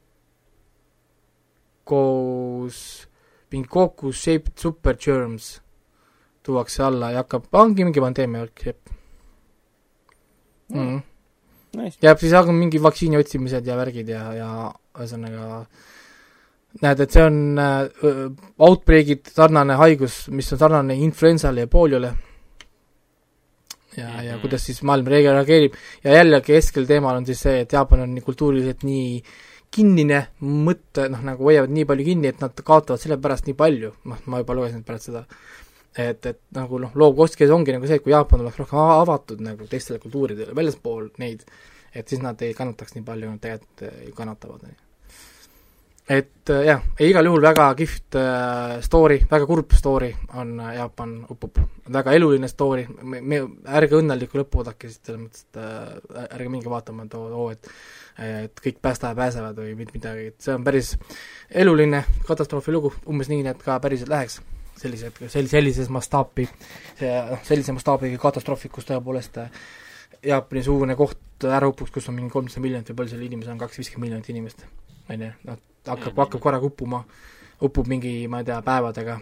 koos 1.83 3.07
mingi 3.51 3.69
cocos 3.69 4.23
shaped 4.23 4.57
super 4.59 4.97
germs 4.97 5.61
tuuakse 6.43 6.83
alla 6.83 7.11
ja 7.11 7.23
hakkab, 7.23 7.49
ongi 7.53 7.85
mingi 7.85 8.01
pandeemia 8.01 8.45
värk, 8.45 8.65
jep 8.65 8.89
mm. 10.69 10.79
-hmm. 10.79 11.01
Nice. 11.75 11.99
jääb 12.03 12.21
siis 12.21 12.33
hakkab 12.35 12.55
mingi 12.55 12.81
vaktsiini 12.81 13.17
otsimised 13.19 13.67
ja 13.67 13.75
värgid 13.79 14.09
ja, 14.13 14.23
ja 14.37 14.49
ühesõnaga 14.95 15.65
näed, 16.83 17.01
et 17.05 17.15
see 17.15 17.23
on 17.23 17.59
äh, 17.61 17.87
outbreak'id, 18.67 19.31
sarnane 19.35 19.77
haigus, 19.79 20.25
mis 20.35 20.51
on 20.55 20.61
sarnane 20.61 20.97
influensale 20.99 21.65
ja 21.65 21.71
pooliole. 21.71 22.13
ja 23.95 24.07
mm, 24.07 24.13
-hmm. 24.13 24.23
ja 24.23 24.31
Mhm. 24.33 24.41
kuidas 24.41 24.65
siis 24.65 24.83
maailm 24.83 25.07
reageerib 25.07 25.73
ja 26.03 26.13
jälle 26.13 26.41
keskel 26.41 26.85
teemal 26.85 27.15
on 27.15 27.25
siis 27.25 27.39
see, 27.39 27.59
et 27.59 27.73
Jaapan 27.73 27.99
on 27.99 28.15
nii 28.15 28.21
kultuuriliselt 28.21 28.83
nii 28.83 29.23
kinnine 29.71 30.27
mõtte, 30.41 31.09
noh 31.09 31.21
nagu 31.21 31.43
hoiavad 31.43 31.69
nii 31.69 31.85
palju 31.85 32.05
kinni, 32.05 32.27
et 32.27 32.41
nad 32.41 32.51
kaotavad 32.63 32.99
selle 32.99 33.17
pärast 33.17 33.47
nii 33.47 33.57
palju, 33.59 33.93
noh 34.05 34.17
ma 34.25 34.39
juba 34.39 34.53
lugesin 34.53 34.83
pärast 34.83 35.09
seda, 35.09 35.25
et, 35.97 36.25
et 36.25 36.39
nagu 36.55 36.79
noh, 36.81 36.95
loo 36.99 37.13
kostkees 37.15 37.51
ongi 37.55 37.75
nagu 37.75 37.87
see, 37.87 37.99
et 37.99 38.03
kui 38.03 38.13
Jaapan 38.13 38.43
oleks 38.43 38.59
rohkem 38.61 38.79
avatud 38.83 39.43
nagu 39.45 39.67
teistele 39.71 40.01
kultuuridele 40.03 40.55
väljaspool 40.55 41.11
neid, 41.23 41.45
et 41.95 42.07
siis 42.07 42.23
nad 42.23 42.41
ei 42.43 42.55
kannataks 42.57 42.97
nii 42.97 43.05
palju, 43.07 43.29
nad 43.31 43.43
tegelikult 43.43 43.85
äh, 43.87 44.09
kannatavad, 44.17 44.65
et 46.11 46.51
äh, 46.51 46.65
jah, 46.67 46.83
igal 47.01 47.29
juhul 47.29 47.45
väga 47.45 47.69
kihvt 47.79 48.17
äh, 48.19 48.73
story, 48.85 49.21
väga 49.31 49.47
kurb 49.49 49.75
story 49.77 50.11
on 50.35 50.57
Jaapan 50.75 51.17
upub. 51.31 51.61
väga 51.93 52.15
eluline 52.17 52.49
story, 52.51 52.83
me, 53.01 53.21
me, 53.21 53.39
ärge 53.79 54.01
õnnelikku 54.01 54.41
lõppu 54.41 54.63
oodake, 54.63 54.91
siis 54.91 54.99
selles 55.05 55.21
mõttes, 55.21 55.45
et 55.47 56.25
ärge 56.25 56.49
minge 56.51 56.71
vaatama, 56.71 57.07
et 57.07 57.15
oo, 57.15 57.29
oo, 57.31 57.51
et 57.55 57.71
et 58.15 58.61
kõik 58.63 58.77
päästa 58.79 59.09
pääsevad 59.11 59.57
või 59.59 59.73
mitte 59.75 59.91
midagi, 59.91 60.29
et 60.31 60.39
see 60.39 60.53
on 60.55 60.63
päris 60.63 60.93
eluline 61.51 61.99
katastroofilugu, 62.23 62.93
umbes 63.11 63.27
nii, 63.27 63.43
et 63.51 63.63
ka 63.63 63.75
päriselt 63.83 64.07
läheks 64.07 64.39
sellised, 64.79 65.23
sel-, 65.31 65.49
sellises 65.51 65.89
mastaapi, 65.93 66.47
sellise 66.99 67.75
mastaabiga 67.75 68.19
katastroofi, 68.21 68.71
kus 68.73 68.87
tõepoolest 68.89 69.41
äh, 69.43 69.63
Jaapani-sugune 70.25 70.95
koht 70.97 71.45
ära 71.45 71.67
upuks, 71.69 71.93
kus 71.93 72.09
on 72.09 72.17
mingi 72.17 72.33
kolmsada 72.33 72.63
miljonit 72.63 72.89
või 72.91 73.01
palju 73.01 73.13
seal 73.13 73.25
inimesi 73.27 73.51
on, 73.53 73.61
kaks 73.61 73.79
viiskümmend 73.81 74.07
miljonit 74.07 74.29
inimest, 74.33 74.65
on 75.11 75.25
ju, 75.25 75.31
noh, 75.49 75.59
hakkab, 75.85 76.21
hakkab 76.23 76.43
korraga 76.43 76.69
uppuma, 76.69 77.03
upub 77.65 77.89
mingi, 77.91 78.13
ma 78.31 78.41
ei 78.41 78.47
tea, 78.47 78.61
päevadega. 78.65 79.19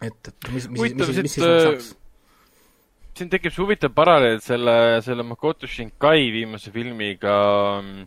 et, 0.00 0.30
et 0.32 0.52
mis, 0.54 0.68
mis, 0.68 0.80
mis, 0.80 0.94
mis, 0.94 1.08
mis 1.08 1.16
siit, 1.16 1.32
siis 1.34 1.46
äh, 1.46 1.64
saaks? 1.66 1.90
siin 3.18 3.28
tekib 3.32 3.52
see 3.52 3.60
huvitav 3.60 3.92
paralleel 3.92 4.40
selle, 4.40 4.74
selle 5.04 5.26
Makoto 5.26 5.68
Shinkai 5.68 6.30
viimase 6.32 6.72
filmiga 6.72 7.34
um, 7.80 8.06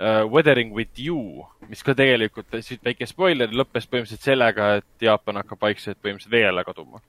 uh, 0.00 0.24
Weathering 0.30 0.74
with 0.74 0.98
you, 1.00 1.46
mis 1.68 1.82
ka 1.82 1.94
tegelikult, 1.94 2.46
siit 2.60 2.84
väike 2.84 3.06
spoiler, 3.06 3.48
lõppes 3.52 3.86
põhimõtteliselt 3.90 4.26
sellega, 4.30 4.74
et 4.80 5.06
Jaapan 5.08 5.42
hakkab 5.42 5.60
vaikselt 5.60 5.98
põhimõtteliselt 6.02 6.32
veele 6.34 6.64
kaduma. 6.64 7.00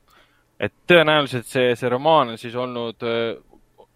et 0.60 0.72
tõenäoliselt 0.88 1.46
see, 1.52 1.74
see 1.76 1.90
romaan 1.92 2.30
on 2.32 2.38
siis 2.40 2.56
olnud 2.56 3.04
uh, 3.04 3.36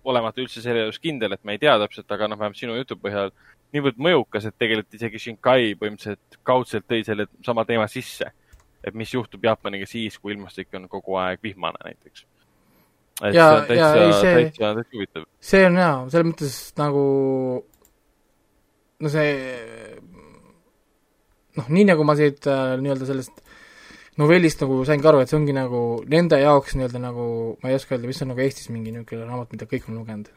olemata 0.03 0.41
üldse 0.41 0.61
selle 0.61 0.83
elus 0.83 0.99
kindel, 0.99 1.31
et 1.33 1.43
ma 1.43 1.53
ei 1.55 1.61
tea 1.61 1.77
täpselt, 1.79 2.09
aga 2.11 2.27
noh, 2.27 2.39
vähemalt 2.39 2.59
sinu 2.59 2.75
jutu 2.75 2.97
põhjal 2.99 3.31
niivõrd 3.73 3.99
mõjukas, 4.01 4.47
et 4.49 4.57
tegelikult 4.57 4.97
isegi 4.97 5.21
Shinkai 5.21 5.75
põhimõtteliselt 5.79 6.39
kaudselt 6.43 6.87
tõi 6.89 7.03
selle 7.05 7.27
sama 7.45 7.65
teema 7.65 7.87
sisse. 7.87 8.31
et 8.83 8.95
mis 8.95 9.11
juhtub 9.13 9.43
Jaapaniga 9.43 9.85
siis, 9.85 10.15
kui 10.17 10.31
ilmastik 10.33 10.69
on 10.73 10.85
kogu 10.87 11.17
aeg 11.19 11.39
vihmane 11.43 11.77
näiteks. 11.83 12.25
et 13.23 13.33
Ja- 13.33 13.65
see 13.67 13.75
on 13.75 13.77
ja 13.77 13.93
täitsa 13.93 14.21
täitsa, 14.21 14.75
täitsa 14.75 14.93
huvitav. 14.93 15.25
see 15.39 15.65
on 15.65 15.75
jaa, 15.75 16.09
selles 16.09 16.27
mõttes 16.33 16.73
nagu 16.77 17.65
no 18.99 19.11
see 19.11 19.31
noh, 21.59 21.69
nii 21.69 21.87
nagu 21.91 22.05
ma 22.07 22.15
siit 22.19 22.47
äh, 22.49 22.75
nii-öelda 22.81 23.07
sellest 23.09 23.41
novellist 24.19 24.61
nagu 24.63 24.81
sain 24.87 25.01
ka 25.01 25.11
aru, 25.11 25.23
et 25.23 25.31
see 25.31 25.39
ongi 25.39 25.55
nagu 25.55 25.81
nende 26.11 26.39
jaoks 26.41 26.75
nii-öelda 26.75 27.01
nagu 27.03 27.25
ma 27.63 27.71
ei 27.71 27.77
oska 27.79 27.95
öelda, 27.95 28.09
mis 28.09 28.21
on 28.23 28.33
nagu 28.33 28.43
Eestis 28.43 28.71
mingi 28.73 28.93
niisugune 28.93 29.27
raamat, 29.27 29.51
mida 29.55 29.67
kõik 29.69 29.89
on 29.89 29.99
lugenud. 30.01 30.31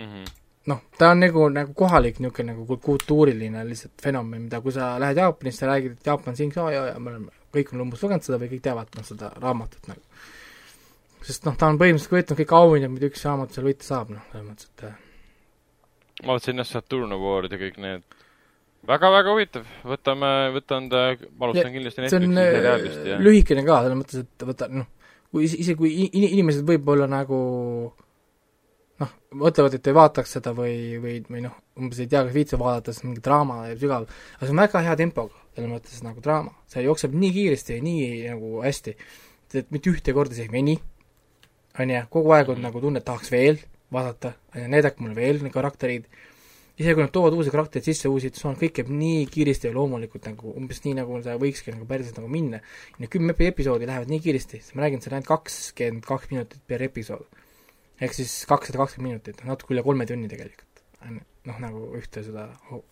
Mhm. 0.00 0.28
noh, 0.70 0.80
ta 0.96 1.10
on 1.10 1.18
nagu, 1.20 1.48
nagu 1.52 1.72
kohalik 1.74 2.20
niisugune 2.20 2.52
nagu 2.52 2.64
kul- 2.68 2.80
kultuuriline 2.84 3.64
lihtsalt 3.68 4.00
fenomen, 4.04 4.46
mida 4.46 4.60
kui 4.64 4.72
sa 4.72 4.94
lähed 5.02 5.18
Jaapanisse, 5.18 5.66
räägid, 5.66 5.98
et 5.98 6.06
Jaapan 6.06 6.36
siin 6.36 6.52
ka 6.52 6.70
ja, 6.72 6.86
ja 6.92 6.98
me 6.98 7.10
oleme, 7.12 7.32
kõik 7.52 7.74
on 7.74 7.84
umbes 7.84 8.02
lugenud 8.04 8.24
seda 8.24 8.38
või 8.40 8.52
kõik 8.54 8.64
teavad 8.64 8.96
noh, 8.96 9.04
seda 9.04 9.32
raamatut 9.36 9.90
nagu. 9.90 10.00
sest 11.26 11.44
noh, 11.44 11.56
ta 11.56 11.68
on 11.68 11.78
põhimõtteliselt 11.80 12.16
võitnud 12.16 12.40
kõik 12.40 12.56
auhinnad, 12.56 12.92
mida 12.94 13.10
üks 13.10 13.24
raamat 13.28 13.52
seal 13.52 13.66
võita 13.68 13.88
saab, 13.88 14.12
noh, 14.14 14.24
selles 14.30 14.46
mõttes, 14.46 14.70
et 14.72 14.84
äh, 14.88 15.09
ma 16.24 16.34
vaatasin 16.36 16.60
jah 16.62 16.68
Saturn 16.68 17.12
Award 17.16 17.52
ja 17.52 17.58
kõik 17.60 17.78
need. 17.80 18.04
väga-väga 18.88 19.32
huvitav, 19.34 19.66
võtame, 19.84 20.28
võtan 20.56 20.88
ta, 20.92 21.02
ma 21.36 21.48
alustan 21.48 21.72
kindlasti 21.74 22.06
see 22.08 22.16
on 22.16 22.28
Netflixi 22.32 22.46
äh, 22.46 22.54
seriaalist 22.56 23.08
ja. 23.10 23.18
lühikene 23.20 23.64
ka, 23.66 23.80
selles 23.84 23.98
mõttes, 24.00 24.22
et 24.24 24.46
võta 24.48 24.68
noh, 24.72 24.86
kui 25.30 25.44
is- 25.44 25.58
isegi 25.58 25.76
kui 25.78 25.90
in- 26.08 26.30
inimesed 26.30 26.64
võib-olla 26.68 27.08
nagu 27.10 27.40
noh, 29.00 29.12
mõtlevad, 29.42 29.76
et 29.76 29.90
ei 29.90 29.96
vaataks 29.96 30.34
seda 30.36 30.52
või, 30.56 30.74
või, 31.00 31.18
või 31.28 31.44
noh, 31.44 31.56
umbes 31.80 32.00
ei 32.02 32.08
tea, 32.10 32.22
kas 32.26 32.34
viitsib 32.36 32.60
vaadata, 32.60 32.92
sest 32.92 33.06
mingi 33.06 33.22
draama 33.24 33.62
ja 33.70 33.76
sügav, 33.80 34.06
aga 34.36 34.46
see 34.48 34.54
on 34.54 34.62
väga 34.62 34.82
hea 34.88 34.96
tempoga, 35.00 35.44
selles 35.56 35.72
mõttes 35.72 36.02
nagu 36.04 36.24
draama, 36.24 36.52
see 36.72 36.84
jookseb 36.84 37.16
nii 37.16 37.32
kiiresti 37.36 37.76
ja 37.78 37.84
nii 37.84 38.08
nagu 38.32 38.60
hästi, 38.64 38.96
et 39.60 39.70
mitte 39.74 39.92
ühte 39.92 40.16
korda 40.16 40.36
see 40.36 40.48
ei 40.48 40.52
veni, 40.52 40.76
on 41.80 41.92
ju, 41.94 42.02
kogu 42.12 42.32
aeg 42.36 42.52
on 42.52 42.60
nagu 42.64 42.80
tunne, 42.82 43.00
et 43.00 43.08
tahaks 43.08 43.32
veel 43.32 43.60
vaadata, 43.92 44.32
näidake 44.54 45.02
mulle 45.02 45.16
veel 45.16 45.40
neid 45.42 45.52
karaktereid, 45.54 46.04
isegi 46.80 46.94
kui 46.96 47.02
nad 47.04 47.12
toovad 47.12 47.34
uusi 47.36 47.50
karaktereid 47.52 47.84
sisse, 47.90 48.08
uusi 48.08 48.28
situatsioone, 48.30 48.56
kõik 48.60 48.72
käib 48.78 48.92
nii 48.94 49.24
kiiresti 49.34 49.68
ja 49.68 49.74
loomulikult 49.76 50.24
nagu 50.30 50.54
umbes 50.56 50.78
nii, 50.84 50.94
nagu 51.00 51.18
ta 51.24 51.34
võikski 51.40 51.74
nagu 51.74 51.84
päriselt 51.90 52.16
nagu 52.20 52.30
minna. 52.32 52.60
Need 52.98 53.10
kümme 53.12 53.34
epi- 53.34 53.50
episoodi 53.50 53.88
lähevad 53.90 54.08
nii 54.12 54.20
kiiresti, 54.24 54.62
ma 54.74 54.86
räägin, 54.86 55.02
see 55.02 55.10
on 55.12 55.18
ainult 55.18 55.28
kakskümmend 55.28 56.06
kaks 56.08 56.30
minutit 56.32 56.62
per 56.66 56.82
episood. 56.86 57.26
ehk 58.00 58.14
siis 58.16 58.46
kakssada 58.48 58.78
kakskümmend 58.80 59.12
minutit, 59.12 59.42
natuke 59.44 59.74
üle 59.74 59.82
kolme 59.84 60.06
tunni 60.08 60.28
tegelikult. 60.28 60.66
noh, 61.44 61.58
nagu 61.60 61.90
ühte 61.96 62.22
seda 62.24 62.46
ho- 62.70 62.84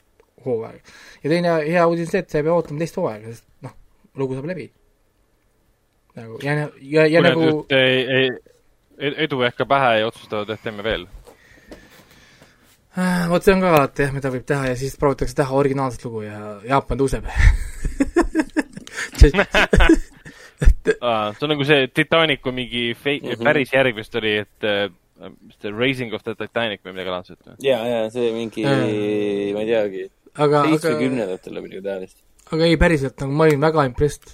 hooaega. 0.44 0.80
ja 1.22 1.30
teine 1.30 1.54
hea 1.64 1.86
uudis 1.86 2.08
on 2.08 2.10
see, 2.12 2.20
et 2.24 2.30
sa 2.30 2.38
ei 2.38 2.44
pea 2.44 2.52
ootama 2.54 2.78
teist 2.78 2.96
hooaega, 2.96 3.32
sest 3.32 3.44
noh, 3.64 3.72
lugu 4.16 4.34
saab 4.36 4.46
läbi. 4.50 4.70
nagu 6.16 6.38
ja, 6.42 6.68
ja, 6.80 7.06
ja 7.06 7.20
kui 7.22 7.28
nagu 7.30 7.66
ei, 7.70 7.98
ei, 8.18 8.30
edu 8.98 9.42
ei 9.42 9.52
hakka 9.52 9.66
pähe 9.66 9.98
ja 10.00 10.10
otsustavad, 10.10 10.50
et 10.50 10.62
teeme 10.62 10.84
veel. 10.84 11.06
äh, 12.98 13.28
vot 13.30 13.44
see 13.44 13.54
on 13.54 13.62
ka 13.62 13.74
alati 13.74 14.06
jah, 14.06 14.14
mida 14.14 14.32
võib 14.34 14.46
teha 14.48 14.72
ja 14.72 14.76
siis 14.78 14.98
proovitakse 14.98 15.38
teha 15.38 15.54
originaalset 15.54 16.04
lugu 16.08 16.24
ja 16.26 16.38
Jaapan 16.66 16.98
tõuseb 16.98 17.24
see 19.18 19.32
on 21.42 21.52
nagu 21.52 21.66
see 21.66 21.88
Titanicu 21.94 22.52
mingi 22.52 22.94
fake 22.94 23.22
mm. 23.22 23.34
-hmm. 23.34 23.44
päris 23.44 23.72
järg 23.72 23.96
vist 23.96 24.14
oli, 24.18 24.36
et 24.44 24.66
äh, 24.66 24.90
mis 25.46 25.58
ta, 25.58 25.70
Raising 25.70 26.14
of 26.14 26.22
the 26.22 26.34
Titanic 26.34 26.80
või 26.84 26.96
midagi 26.96 27.14
laadset 27.14 27.40
või? 27.46 27.54
ja, 27.62 27.78
ja 27.86 28.10
see 28.10 28.32
mingi 28.34 28.64
Äh., 28.64 29.54
ma 29.54 29.62
ei 29.62 29.70
teagi, 29.70 30.10
aga, 30.34 30.62
aga 30.62 30.68
seitsmekümnendatel 30.74 31.58
või 31.58 31.64
midagi 31.68 31.84
taolist. 31.86 32.18
aga 32.50 32.68
ei, 32.68 32.76
päriselt, 32.80 33.16
nagu 33.22 33.32
ma 33.32 33.48
olin 33.48 33.66
väga 33.68 33.88
impressed. 33.90 34.26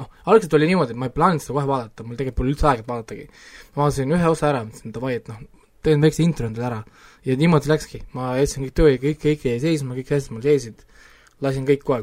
noh, 0.00 0.10
algselt 0.32 0.56
oli 0.58 0.70
niimoodi, 0.70 0.94
et 0.94 1.00
ma 1.00 1.08
ei 1.10 1.14
plaaninud 1.14 1.44
seda 1.44 1.58
kohe 1.58 1.70
vaadata, 1.70 2.06
mul 2.06 2.18
tegelikult 2.18 2.40
pole 2.42 2.54
üldse 2.54 2.68
aega 2.70 2.84
et 2.84 2.90
vaadatagi. 2.90 3.28
ma 3.74 3.82
vaatasin 3.82 4.16
ühe 4.18 4.32
osa 4.32 4.50
ära, 4.50 4.64
mõtlesin 4.66 4.96
davai, 4.96 5.14
et 5.20 5.30
noh, 5.32 5.40
teen 5.86 6.02
väikse 6.02 6.22
intro 6.24 6.50
endale 6.50 6.66
ära. 6.70 6.82
ja 7.26 7.36
niimoodi 7.36 7.72
läkski, 7.72 8.02
ma 8.16 8.34
jätsin 8.40 8.66
kõik 8.66 8.76
töö 8.80 8.92
ja 8.92 9.00
kõik, 9.02 9.22
kõik 9.22 9.48
jäi 9.50 9.56
seisma, 9.62 9.96
kõik 9.98 10.12
asjad 10.12 10.36
mul 10.36 10.44
seisid. 10.46 10.84
lasin 11.40 11.66
kõik 11.68 11.84
kohe, 11.84 12.02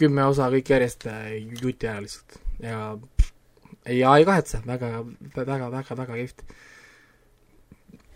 kümme 0.00 0.24
osa 0.24 0.48
kõik 0.52 0.72
järjest 0.72 1.06
äh, 1.10 1.36
juti 1.60 1.88
ära 1.88 2.00
lihtsalt 2.00 2.40
ja 2.64 2.80
ja 3.84 4.16
ei 4.16 4.26
kahetse, 4.28 4.60
väga, 4.66 5.04
väga, 5.36 5.70
väga, 5.70 5.96
väga 5.96 6.18
kihvt. 6.18 6.44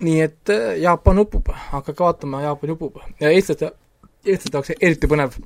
nii 0.04 0.20
et 0.20 0.52
äh, 0.52 0.76
Jaapan 0.82 1.22
upub, 1.24 1.48
hakake 1.70 2.04
vaatama, 2.04 2.42
Jaapan 2.42 2.74
upub 2.76 3.00
ja 3.20 3.30
eestlaste, 3.30 3.72
eestlaste 4.24 4.56
jaoks 4.56 4.74
eriti 4.80 5.10
põnev 5.10 5.38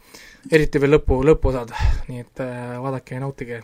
eriti 0.53 0.80
veel 0.80 0.96
lõpu, 0.96 1.20
lõpuosad, 1.26 1.72
nii 2.09 2.22
et 2.22 2.42
äh, 2.44 2.76
vaadake 2.82 3.16
ja 3.16 3.22
nautige, 3.22 3.61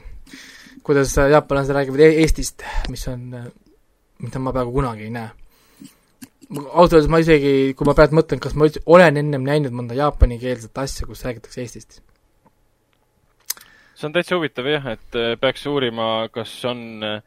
kuidas 0.85 1.15
äh, 1.19 1.31
jaapanlased 1.33 1.77
räägivad 1.77 2.05
e 2.05 2.11
Eestist, 2.25 2.65
mis 2.93 3.07
on 3.11 3.27
äh,, 3.39 3.49
mida 4.23 4.43
ma 4.43 4.53
peaaegu 4.55 4.75
kunagi 4.75 5.09
ei 5.09 5.15
näe. 5.15 5.31
ausalt 6.55 6.99
öeldes 6.99 7.11
ma 7.11 7.21
isegi, 7.23 7.75
kui 7.77 7.89
ma 7.89 7.95
praegu 7.97 8.19
mõtlen, 8.19 8.41
kas 8.43 8.55
ma 8.55 8.69
üldse 8.69 8.83
olen 8.87 9.17
ennem 9.23 9.47
näinud 9.47 9.73
mõnda 9.75 9.97
jaapanikeelset 9.97 10.83
asja, 10.85 11.09
kus 11.09 11.25
räägitakse 11.25 11.63
Eestist. 11.65 12.03
see 13.95 14.09
on 14.09 14.13
täitsa 14.13 14.37
huvitav 14.37 14.69
jah, 14.69 14.91
et 14.93 15.21
äh, 15.21 15.39
peaks 15.41 15.65
uurima, 15.71 16.29
kas 16.35 16.53
on 16.69 17.05
äh, 17.05 17.23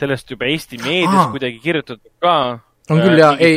sellest 0.00 0.30
juba 0.30 0.48
Eesti 0.48 0.80
meedias 0.80 1.32
kuidagi 1.34 1.60
kirjutatud 1.60 2.12
ka. 2.22 2.36
on 2.90 3.00
küll 3.02 3.18
jaa, 3.18 3.32
ei 3.42 3.56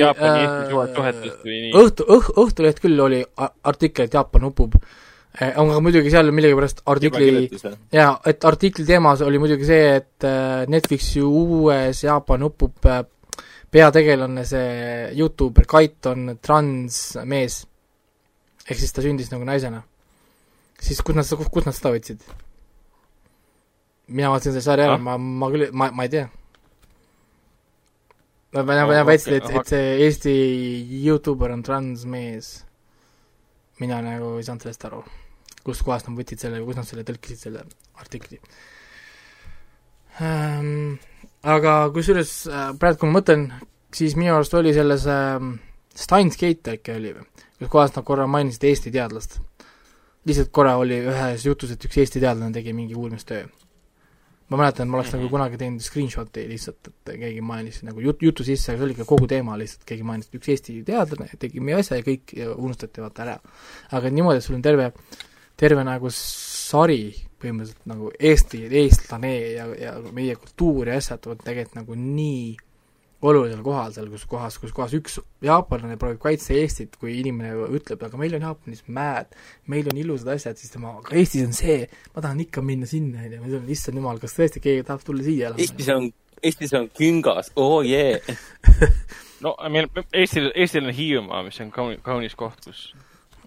nii. 1.64 1.76
õhtu, 1.80 2.08
õh-, 2.18 2.34
Õhtuleht 2.44 2.82
küll 2.84 3.00
oli 3.00 3.22
artikkel, 3.64 4.10
et 4.10 4.18
Jaapan 4.18 4.50
upub, 4.50 4.76
aga 5.38 5.80
muidugi 5.84 6.10
seal 6.10 6.32
millegipärast 6.34 6.82
artikli 6.90 7.48
jaa, 7.94 8.12
et 8.26 8.46
artikli 8.50 8.86
teemas 8.86 9.22
oli 9.22 9.40
muidugi 9.42 9.68
see, 9.68 9.96
et 10.00 10.26
äh, 10.28 10.66
Netflixi 10.68 11.22
uues 11.22 12.04
Jaapani 12.04 12.50
upub 12.50 12.90
äh, 12.90 13.04
peategelane, 13.72 14.46
see 14.50 15.14
Youtuber 15.18 15.68
Kait 15.70 16.06
on 16.10 16.36
transmees. 16.42 17.62
ehk 18.70 18.78
siis 18.78 18.94
ta 18.94 19.06
sündis 19.06 19.32
nagu 19.32 19.46
naisena. 19.46 19.84
siis 20.82 21.02
kus 21.02 21.16
nad, 21.16 21.50
kus 21.52 21.66
nad 21.66 21.78
seda 21.78 21.94
võtsid? 21.94 22.26
mina 24.10 24.30
vaatasin 24.34 24.54
selle 24.56 24.66
sarja 24.66 24.90
ära 24.90 24.98
Ah., 24.98 25.04
ma, 25.06 25.18
ma 25.18 25.50
küll, 25.54 25.70
ma, 25.72 25.92
ma 25.94 26.06
ei 26.08 26.10
tea. 26.10 26.30
ma, 28.54 28.64
ma, 28.64 28.80
ma 28.86 29.02
Oh, 29.02 29.06
väitsin, 29.06 29.38
et 29.38 29.50
et 29.54 29.68
see 29.76 29.92
Eesti 30.08 30.34
Youtuber 31.06 31.54
on 31.54 31.62
transmees. 31.64 32.66
Mina 33.80 34.02
nagu 34.04 34.36
ei 34.38 34.46
saanud 34.48 34.66
sellest 34.66 34.86
aru. 34.90 35.04
kust 35.64 35.84
kohast 35.86 36.08
nad 36.08 36.18
võtsid 36.18 36.40
selle, 36.42 36.62
kus 36.66 36.78
nad 36.80 36.88
selle 36.88 37.04
tõlkisid, 37.08 37.40
selle 37.42 37.66
artikli 38.00 38.40
ähm,. 40.22 41.00
aga 41.44 41.74
kusjuures 41.96 42.34
äh, 42.48 42.70
praegu, 42.80 43.02
kui 43.02 43.12
ma 43.12 43.20
mõtlen, 43.20 43.50
siis 43.96 44.16
minu 44.20 44.36
arust 44.36 44.56
oli 44.58 44.74
selles 44.76 45.06
ähm, 45.12 45.58
Steins 45.96 46.38
Gate 46.40 46.78
äkki 46.78 46.96
oli 46.96 47.14
või, 47.16 47.26
kus 47.60 47.72
kohas 47.72 47.96
nad 47.96 48.06
korra 48.08 48.28
mainisid 48.28 48.66
Eesti 48.70 48.92
teadlast. 48.96 49.40
lihtsalt 50.28 50.52
korra 50.52 50.78
oli 50.78 51.00
ühes 51.10 51.46
jutus, 51.46 51.72
et 51.74 51.86
üks 51.86 51.98
Eesti 51.98 52.22
teadlane 52.24 52.54
tegi 52.56 52.74
mingi 52.74 52.96
uurimistöö. 52.96 53.48
Ma 54.50 54.58
mäletan, 54.58 54.88
et 54.88 54.92
ma 54.92 54.98
oleks 54.98 55.12
mm 55.12 55.18
-hmm. 55.18 55.22
nagu 55.22 55.30
kunagi 55.36 55.58
teinud 55.62 55.86
screenshot'i 55.86 56.48
lihtsalt, 56.50 56.88
et 56.88 57.14
keegi 57.22 57.42
mainis 57.42 57.84
nagu 57.84 58.02
jut-, 58.02 58.22
jutu 58.22 58.44
sisse, 58.44 58.72
aga 58.72 58.80
see 58.80 58.86
oli 58.86 58.96
ikka 58.98 59.06
kogu 59.06 59.28
teema 59.28 59.58
lihtsalt, 59.58 59.86
keegi 59.86 60.04
mainis, 60.04 60.28
et 60.28 60.40
üks 60.40 60.50
Eesti 60.50 60.84
teadlane 60.84 61.30
tegi 61.40 61.60
mingi 61.60 61.80
asja 61.80 61.98
ja 62.00 62.06
kõik 62.06 62.34
ja 62.38 62.52
unustati 62.56 63.02
vaata 63.02 63.24
ära. 63.24 63.40
aga 63.92 64.10
niimoodi, 64.10 64.38
et 64.38 64.44
sul 64.44 64.56
on 64.56 64.62
terve, 64.62 64.92
terve 65.58 65.84
nagu 65.84 66.10
sari 66.14 67.14
põhimõtteliselt 67.40 67.86
nagu 67.86 68.12
Eesti, 68.20 68.66
eestlane 68.82 69.34
ja, 69.54 69.68
ja 69.80 69.94
meie 70.14 70.36
kultuur 70.36 70.88
ja 70.88 70.98
asjad 70.98 71.28
on 71.28 71.38
tegelikult 71.38 71.76
nagu 71.76 71.96
nii 71.96 72.58
olulisel 73.22 73.62
kohal 73.64 73.92
seal, 73.96 74.08
kus 74.14 74.24
kohas, 74.30 74.58
kus 74.62 74.72
kohas 74.76 74.94
üks 74.96 75.18
jaapanlane 75.44 75.98
proovib 76.00 76.22
kaitsta 76.24 76.56
Eestit, 76.56 76.96
kui 77.00 77.18
inimene 77.20 77.52
ütleb, 77.76 78.02
aga 78.06 78.20
meil 78.20 78.38
on 78.38 78.46
Jaapanis 78.48 78.86
mäed, 78.88 79.36
meil 79.72 79.90
on 79.92 80.00
ilusad 80.00 80.32
asjad, 80.36 80.60
siis 80.60 80.72
tema, 80.72 80.94
aga 81.02 81.18
Eestis 81.20 81.44
on 81.48 81.56
see, 81.58 81.82
ma 82.16 82.24
tahan 82.24 82.40
ikka 82.46 82.64
minna 82.66 82.88
sinna, 82.90 83.26
onju, 83.26 83.42
ma 83.42 83.52
ütlen, 83.52 83.74
issand 83.76 84.00
jumal, 84.00 84.22
kas 84.24 84.38
tõesti 84.38 84.64
keegi 84.64 84.86
tahab 84.88 85.04
tulla 85.08 85.26
siia 85.26 85.50
elama? 85.50 85.66
Eestis 85.66 85.92
on, 85.96 86.08
Eestis 86.40 86.76
on 86.80 86.88
küngas, 86.96 87.52
oo 87.60 87.82
jee. 87.84 88.22
no 89.44 89.58
meil, 89.74 89.92
Eestil, 90.14 90.48
Eestil 90.56 90.88
on 90.88 90.96
Hiiumaa, 90.96 91.44
mis 91.50 91.60
on 91.66 91.74
kaunis, 91.76 92.00
kaunis 92.06 92.40
koht, 92.40 92.64
kus 92.70 92.88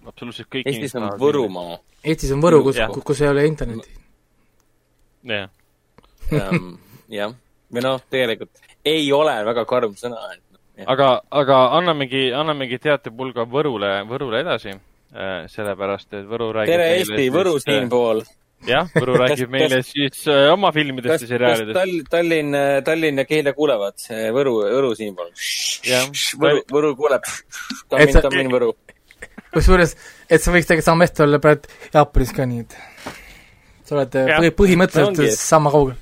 absoluutselt 0.05 0.51
kõik 0.53 0.69
Eestis 0.69 0.93
on 0.99 1.09
Võrumaa. 1.17 1.81
Eestis 2.05 2.35
on 2.35 2.45
Võru, 2.45 2.61
kus 2.67 2.77
kus 3.07 3.25
ei 3.25 3.31
ole 3.31 3.47
internetti. 3.49 3.97
jah, 5.33 5.49
Ehm, 6.31 6.75
jah, 7.11 7.33
või 7.73 7.83
noh, 7.83 7.99
tegelikult 8.11 8.61
ei 8.85 9.11
ole 9.15 9.35
väga 9.45 9.65
karm 9.69 9.93
sõna, 9.99 10.19
et 10.33 10.41
noh, 10.51 10.87
aga, 10.91 11.09
aga 11.31 11.59
annamegi, 11.79 12.31
annamegi 12.35 12.79
teatepulga 12.83 13.45
Võrule, 13.49 13.95
Võrule 14.09 14.41
edasi. 14.43 14.73
sellepärast, 15.53 16.07
et 16.17 16.23
Võru 16.25 16.47
räägib 16.55 16.73
tere, 16.73 16.87
Eesti, 16.97 17.27
Võru 17.29 17.51
äh, 17.59 17.61
siinpool. 17.61 18.23
jah, 18.65 18.87
Võru 18.95 19.17
räägib 19.21 19.45
Kas- 19.45 19.53
meile 19.53 19.81
siis 19.85 20.23
äh, 20.27 20.47
oma 20.53 20.71
filmidest 20.73 21.13
kas, 21.13 21.21
ja 21.21 21.27
kas 21.27 21.33
seriaalidest. 21.35 21.77
Tall-, 21.77 22.07
Tallinn, 22.09 22.57
Tallinn 22.87 23.21
ja 23.21 23.25
Keila 23.29 23.53
kuulevad, 23.53 23.99
Võru, 24.33 24.55
Võru 24.73 24.93
siinpool. 24.97 25.29
Võru, 26.41 26.63
Võru 26.73 26.95
kuuleb. 26.97 27.29
Tammin, 27.93 28.21
Tammin, 28.25 28.49
Võru. 28.55 28.71
kusjuures, 29.53 29.93
et 30.29 30.41
sa 30.41 30.51
võiks 30.55 30.65
tegelikult 30.65 30.89
sama 30.89 31.03
meest 31.05 31.21
olla 31.21 31.39
praegu 31.43 31.69
Jaapanis 31.93 32.33
ka 32.33 32.49
nii, 32.49 32.65
et 32.65 32.73
sa 33.85 33.99
oled 33.99 34.17
põhi, 34.17 34.51
põhimõtteliselt 34.63 35.37
sama 35.37 35.69
kaugel. 35.73 35.99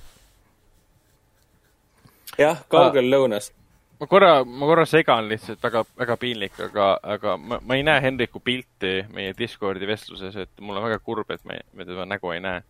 jah, 2.40 2.62
kaugel 2.72 3.10
lõunas. 3.12 3.52
ma 4.00 4.08
korra, 4.10 4.32
ma 4.46 4.70
korra 4.70 4.86
segan 4.90 5.28
lihtsalt, 5.30 5.62
väga, 5.64 5.84
väga 6.00 6.18
piinlik, 6.22 6.60
aga, 6.68 6.94
aga 7.16 7.38
ma, 7.38 7.60
ma 7.66 7.78
ei 7.78 7.84
näe 7.86 8.02
Hendriku 8.02 8.42
pilti 8.44 9.02
meie 9.14 9.36
Discordi 9.38 9.88
vestluses, 9.88 10.36
et 10.36 10.52
mul 10.62 10.80
on 10.80 10.88
väga 10.88 11.00
kurb, 11.04 11.30
et 11.32 11.44
me, 11.46 11.62
me 11.74 11.86
teda 11.86 12.08
nägu 12.10 12.34
ei 12.34 12.42
näe. 12.44 12.64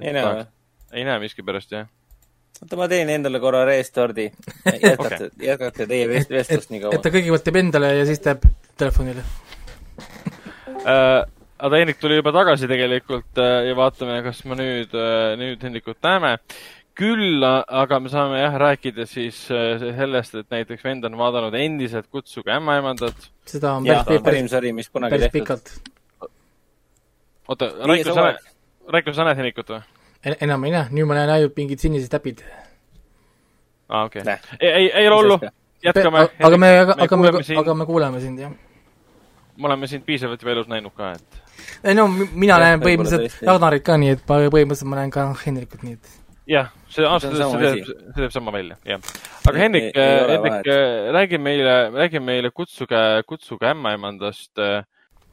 ei 0.00 0.12
näe 0.16 0.26
või? 0.26 0.44
ei 0.92 1.04
näe 1.04 1.18
miskipärast, 1.22 1.72
jah. 1.72 1.88
oota, 2.62 2.76
ma 2.80 2.88
teen 2.88 3.10
endale 3.12 3.40
korra 3.40 3.64
restardi. 3.68 4.28
jätkate, 4.66 5.30
jätkake 5.42 5.86
teie 5.86 6.08
vest-, 6.10 6.32
vestlust 6.32 6.72
nii 6.72 6.82
et 6.82 6.88
kaua 6.88 7.02
ta. 7.02 7.14
kõigepealt 7.16 7.48
teeb 7.48 7.60
endale 7.62 7.94
ja 7.96 8.06
siis 8.08 8.22
teeb 8.24 8.46
telefonile. 8.76 9.24
äh,. 10.84 11.20
aga 11.58 11.80
Hendrik 11.80 11.98
tuli 11.98 12.20
juba 12.20 12.32
tagasi 12.32 12.68
tegelikult 12.70 13.40
äh, 13.42 13.64
ja 13.68 13.76
vaatame, 13.78 14.20
kas 14.26 14.44
me 14.44 14.58
nüüd 14.58 14.92
äh,, 14.94 15.32
nüüd 15.40 15.64
Hendrikut 15.64 16.00
näeme. 16.04 16.36
Küll 16.98 17.44
aga 17.46 18.00
me 18.02 18.10
saame 18.12 18.40
jah 18.40 18.56
rääkida 18.58 19.06
siis 19.06 19.44
äh, 19.54 19.78
sellest, 19.98 20.34
et 20.40 20.48
näiteks 20.50 20.84
vend 20.84 21.06
on 21.06 21.16
vaadanud 21.18 21.54
endiselt 21.54 22.08
Kutsuge 22.10 22.50
ämmaemandat. 22.56 23.28
seda 23.46 23.76
on 23.78 23.86
jah, 23.86 24.04
päris, 24.06 24.22
päris, 24.26 24.50
sari, 24.50 24.72
mis 24.76 24.90
kunagi 24.90 25.14
päris 25.14 25.32
pikalt. 25.32 25.70
oota, 27.48 27.70
Raiko, 27.86 28.14
sa 28.14 28.26
näed, 28.26 28.42
Raiko, 28.88 29.14
sa 29.14 29.28
näed 29.28 29.40
Hendrikut 29.40 29.70
või? 29.76 29.80
enam 30.40 30.64
ei 30.66 30.74
näe, 30.74 30.90
nüüd 30.90 31.06
ma 31.08 31.20
näen 31.20 31.30
ainult 31.36 31.56
mingid 31.56 31.78
sinised 31.82 32.10
täpid. 32.12 32.42
aa, 33.88 34.04
okei 34.10 34.24
Näe.. 34.26 34.38
ei, 34.60 34.70
ei, 34.70 34.90
ei 35.02 35.08
ole 35.08 35.22
hullu. 35.22 35.38
jätkame. 35.84 36.26
aga 36.42 36.56
me, 36.58 36.72
aga 36.82 36.96
me 36.98 37.08
kuuleme, 37.08 37.42
sind- 37.46 37.62
aga 37.62 37.74
me 37.74 37.86
kuuleme 37.86 38.20
sind, 38.20 38.38
jah. 38.42 38.52
me 39.56 39.66
oleme 39.70 39.86
sind 39.86 40.04
piisavalt 40.06 40.42
juba 40.42 40.56
elus 40.56 40.68
näinud 40.68 40.94
ka, 40.96 41.12
et 41.14 41.42
ei 41.84 41.94
no 41.94 42.08
mi- 42.08 42.30
mina 42.34 42.58
Jah, 42.58 42.64
näen 42.66 42.82
põhimõtteliselt. 42.82 43.42
Ragnarit 43.46 43.84
ka 43.86 43.96
nii, 43.98 44.16
et 44.16 44.24
põhimõtteliselt 44.26 44.90
ma 44.90 44.98
näen 45.02 45.10
ka 45.14 45.28
Hendrikut 45.46 45.82
nii, 45.86 45.94
et 45.98 46.16
jah, 46.48 46.68
see 46.88 47.06
ausalt 47.06 47.34
öeldes, 47.36 47.52
see 47.52 47.64
teeb, 47.64 48.12
see 48.14 48.22
teeb 48.22 48.34
sama 48.34 48.52
välja, 48.54 48.78
jah. 48.88 49.02
aga 49.48 49.64
ei 49.64 49.88
ole 50.24 50.36
Hendrik, 50.36 50.70
räägi 51.16 51.40
meile, 51.42 51.74
räägi 51.94 52.22
meile 52.24 52.50
Kutsuge, 52.50 53.22
Kutsuge 53.28 53.68
ämmaemandast. 53.72 54.62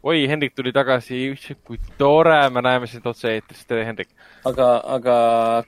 oi, 0.05 0.27
Hendrik 0.29 0.53
tuli 0.53 0.69
tagasi, 0.75 1.31
kui 1.65 1.79
tore, 1.97 2.37
me 2.53 2.61
näeme 2.61 2.87
sind 2.87 3.07
otse-eetris, 3.09 3.63
tere, 3.65 3.85
Hendrik. 3.87 4.11
aga, 4.45 4.67
aga 4.97 5.15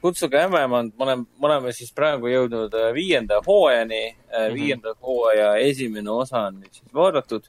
Kutsuge 0.02 0.44
ämmaemand, 0.44 0.94
me 0.98 1.08
oleme, 1.08 1.26
me 1.40 1.50
oleme 1.50 1.74
siis 1.74 1.96
praegu 1.96 2.30
jõudnud 2.32 2.76
äh, 2.76 2.92
viienda 2.94 3.40
hooajani 3.48 4.04
mm. 4.12 4.36
-hmm. 4.36 4.54
viienda 4.54 4.94
hooaja 5.02 5.56
esimene 5.64 6.12
osa 6.12 6.48
on 6.52 6.60
nüüd 6.60 6.74
siis 6.74 6.94
vaadatud 6.94 7.48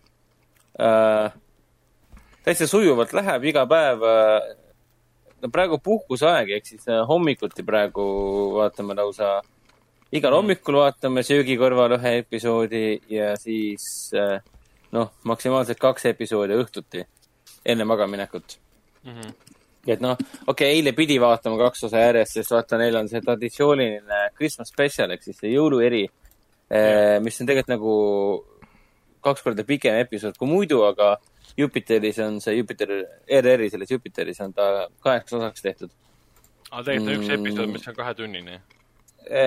äh,. 0.81 1.33
täitsa 2.45 2.67
sujuvalt 2.67 3.13
läheb 3.13 3.45
iga 3.45 3.67
päev 3.67 4.03
äh,. 4.07 4.68
No 5.43 5.51
praegu 5.53 5.79
puhkuseaeg, 5.85 6.53
ehk 6.59 6.67
siis 6.67 6.89
äh, 6.91 7.03
hommikuti 7.09 7.65
praegu 7.67 8.05
vaatame 8.59 8.97
lausa, 8.99 9.39
igal 10.15 10.37
hommikul 10.39 10.81
vaatame 10.81 11.25
söögi 11.27 11.59
kõrval 11.61 11.97
ühe 11.99 12.15
episoodi 12.23 12.85
ja 13.13 13.35
siis 13.41 14.11
äh, 14.17 14.39
noh, 14.97 15.13
maksimaalselt 15.29 15.81
kaks 15.83 16.09
episoodi 16.13 16.59
õhtuti 16.59 17.05
enne 17.69 17.87
magamaminekut 17.89 18.59
et 19.89 20.03
noh, 20.05 20.19
okei 20.19 20.47
okay,, 20.53 20.75
eile 20.77 20.93
pidi 20.93 21.17
vaatama 21.21 21.57
kaks 21.63 21.87
osa 21.89 22.03
järjest, 22.03 22.39
sest 22.39 22.53
vaata, 22.53 22.79
neil 22.81 22.97
on 22.99 23.09
see 23.09 23.23
traditsiooniline 23.25 24.23
Christmas 24.37 24.73
special 24.75 25.15
ehk 25.15 25.25
siis 25.25 25.39
see 25.41 25.55
jõulueri, 25.55 26.03
mis 27.25 27.41
on 27.41 27.49
tegelikult 27.49 27.73
nagu 27.73 27.95
kaks 29.25 29.45
korda 29.47 29.65
pikem 29.65 29.97
episood 30.03 30.37
kui 30.37 30.51
muidu, 30.51 30.83
aga 30.85 31.15
Jupiteris 31.57 32.19
on 32.25 32.41
see 32.41 32.57
Jupiter, 32.59 32.93
ERR-i 33.29 33.71
selles 33.71 33.91
Jupiteris 33.91 34.41
on 34.45 34.53
ta 34.53 34.89
kaheksaks 35.05 35.33
osaks 35.41 35.63
tehtud. 35.65 35.91
aga 36.71 36.83
tegelikult 36.85 37.15
on 37.15 37.23
üks 37.23 37.29
Mm. 37.29 37.47
episood, 37.47 37.73
mis 37.73 37.89
on 37.89 37.95
kahetunnine. 37.95 38.61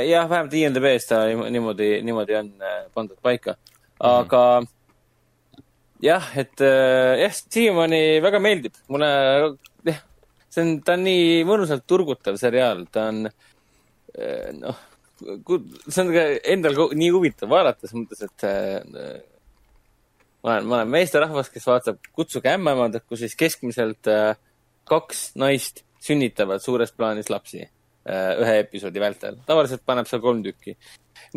jah, 0.10 0.30
vähemalt 0.30 0.54
IMDB-s 0.54 1.08
ta 1.08 1.24
niimoodi, 1.49 2.02
niimoodi 2.06 2.36
on 2.36 2.52
äh, 2.62 2.84
pandud 2.93 3.18
paika, 3.22 3.56
aga 3.99 4.64
jah, 6.02 6.28
et 6.38 6.62
äh, 6.62 7.22
jah, 7.24 7.34
siiamaani 7.34 8.22
väga 8.22 8.39
meeldib, 8.39 8.74
mulle 8.89 9.10
jah, 9.86 10.02
see 10.49 10.62
on, 10.66 10.80
ta 10.86 10.93
on 10.97 11.04
nii 11.08 11.43
mõnusalt 11.49 11.86
turgutav 11.88 12.38
seriaal, 12.41 12.86
ta 12.91 13.08
on 13.10 13.24
noh, 14.62 14.80
see 15.22 16.02
on 16.04 16.14
ka 16.14 16.24
endal 16.52 16.78
nii 16.97 17.12
huvitav 17.14 17.49
vaadata, 17.49 17.88
selles 17.88 18.02
mõttes, 18.04 18.26
et 18.28 19.30
ma 20.43 20.55
olen, 20.55 20.67
ma 20.67 20.79
olen 20.79 20.89
meesterahvas, 20.89 21.49
kes 21.53 21.67
vaatab 21.67 21.99
Kutsuge 22.15 22.51
ämmaemandat, 22.55 23.05
kus 23.09 23.21
siis 23.23 23.35
keskmiselt 23.37 24.09
äh, 24.09 24.33
kaks 24.89 25.31
naist 25.39 25.83
sünnitavad 26.01 26.63
suures 26.63 26.93
plaanis 26.97 27.29
lapsi 27.29 27.61
äh, 27.61 28.33
ühe 28.41 28.57
episoodi 28.63 29.01
vältel. 29.03 29.37
tavaliselt 29.45 29.85
paneb 29.85 30.09
seal 30.09 30.21
kolm 30.21 30.43
tükki. 30.43 30.75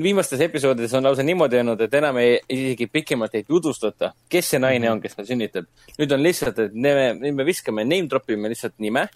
viimastes 0.00 0.40
episoodides 0.40 0.94
on 0.94 1.05
lausa 1.05 1.22
niimoodi 1.22 1.61
olnud, 1.61 1.80
et 1.84 1.94
enam 1.94 2.18
ei, 2.22 2.38
isegi 2.48 2.86
pikemalt 2.86 3.34
ei 3.34 3.44
tutvustata, 3.44 4.12
kes 4.28 4.55
see 4.55 4.62
naine 4.62 4.90
on, 4.90 5.00
kes 5.00 5.16
seal 5.18 5.28
sünnitab. 5.34 5.68
nüüd 5.98 6.16
on 6.16 6.24
lihtsalt, 6.24 6.59
et 6.59 6.74
me, 6.74 7.12
nüüd 7.20 7.36
me 7.36 7.46
viskame, 7.46 7.84
name 7.84 8.09
drop 8.11 8.30
ime 8.30 8.52
lihtsalt 8.52 8.78
nime. 8.78 9.09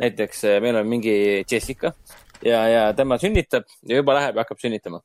näiteks 0.00 0.44
äh, 0.44 0.60
meil 0.62 0.76
on 0.76 0.86
mingi 0.88 1.44
Jessica 1.50 1.92
ja, 2.44 2.62
ja 2.68 2.92
tema 2.94 3.18
sünnitab 3.18 3.66
ja 3.88 3.98
juba 3.98 4.14
läheb 4.18 4.38
ja 4.38 4.46
hakkab 4.46 4.62
sünnitama. 4.62 5.02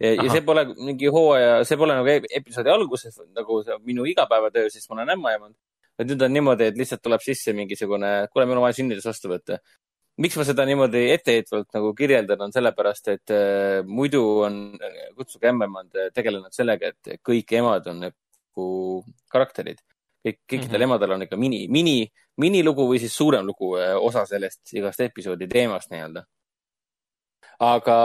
Ja, 0.00 0.14
ja 0.14 0.26
see 0.32 0.42
pole 0.46 0.64
mingi 0.74 1.10
hooaja, 1.12 1.62
see 1.68 1.78
pole 1.80 1.96
nagu 1.98 2.10
e- 2.10 2.32
episoodi 2.40 2.72
alguses 2.72 3.20
nagu 3.36 3.60
minu 3.86 4.06
igapäevatöö, 4.10 4.70
sest 4.72 4.90
ma 4.90 4.98
olen 4.98 5.14
ämmaemand, 5.16 5.54
et 5.98 6.10
nüüd 6.10 6.26
on 6.26 6.34
niimoodi, 6.34 6.70
et 6.70 6.78
lihtsalt 6.78 7.02
tuleb 7.04 7.22
sisse 7.24 7.54
mingisugune, 7.56 8.12
kuule, 8.32 8.46
meil 8.48 8.60
on 8.60 8.66
vaja 8.66 8.78
sünnitus 8.80 9.08
vastu 9.10 9.30
võtta. 9.32 9.60
miks 10.22 10.36
ma 10.38 10.44
seda 10.46 10.62
niimoodi 10.66 11.08
etteheitvalt 11.10 11.72
nagu 11.74 11.88
kirjeldan, 11.98 12.44
on 12.46 12.52
sellepärast, 12.54 13.08
et 13.10 13.32
äh, 13.34 13.80
muidu 13.86 14.22
on 14.46 14.60
Kutsuge 15.16 15.50
ämmemand 15.50 15.98
tegelenud 16.14 16.54
sellega, 16.54 16.92
et 16.92 17.18
kõik 17.18 17.50
emad 17.58 17.88
on 17.90 18.06
nagu 18.08 18.68
karakterid. 19.30 19.82
kõik, 20.24 20.38
kõikidel 20.48 20.68
mm 20.68 20.76
-hmm. 20.76 20.82
emadel 20.88 21.10
on 21.12 21.22
ikka 21.22 21.36
mini, 21.36 21.66
mini, 21.68 22.08
minilugu 22.40 22.86
või 22.88 22.98
siis 22.98 23.16
suurem 23.16 23.44
lugu 23.46 23.76
äh, 23.76 23.96
osa 23.96 24.24
sellest 24.26 24.72
igast 24.72 25.00
episoodi 25.00 25.48
teemast 25.48 25.90
nii-öelda 25.90 26.24
aga 27.62 27.96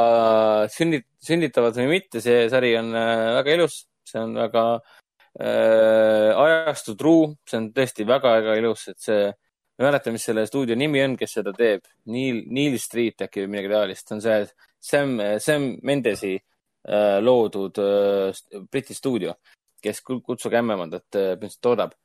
sünnit-, 0.73 1.07
sünnitavad 1.23 1.77
või 1.79 1.89
mitte, 1.95 2.21
see 2.21 2.47
sari 2.51 2.73
on 2.79 2.93
äh, 2.95 3.25
väga 3.39 3.57
ilus, 3.57 3.81
see 4.07 4.21
on 4.21 4.35
väga 4.37 4.63
äh, 5.39 6.31
ajastu 6.33 6.95
truu, 6.99 7.29
see 7.49 7.59
on 7.61 7.69
tõesti 7.75 8.07
väga-väga 8.07 8.57
ilus, 8.61 8.87
et 8.93 8.99
see, 9.03 9.29
ma 9.29 9.85
ei 9.85 9.89
mäleta, 9.89 10.13
mis 10.13 10.27
selle 10.29 10.45
stuudio 10.49 10.77
nimi 10.79 11.03
on, 11.03 11.15
kes 11.19 11.37
seda 11.39 11.53
teeb, 11.55 11.87
Neil, 12.13 12.43
Neil 12.51 12.77
Street 12.81 13.25
äkki 13.25 13.45
või 13.45 13.55
midagi 13.55 13.73
taolist, 13.73 14.11
on 14.15 14.23
see 14.23 14.41
Sam, 14.79 15.17
Sam 15.43 15.71
Mendesi 15.83 16.35
äh, 16.35 17.17
loodud 17.23 17.79
äh, 17.83 18.61
Briti 18.71 18.95
stuudio, 18.95 19.35
kes 19.83 20.03
Kutsuge 20.05 20.59
ämmemandat 20.61 21.07
äh, 21.15 21.33
põhimõtteliselt 21.33 21.65
toodab. 21.65 21.97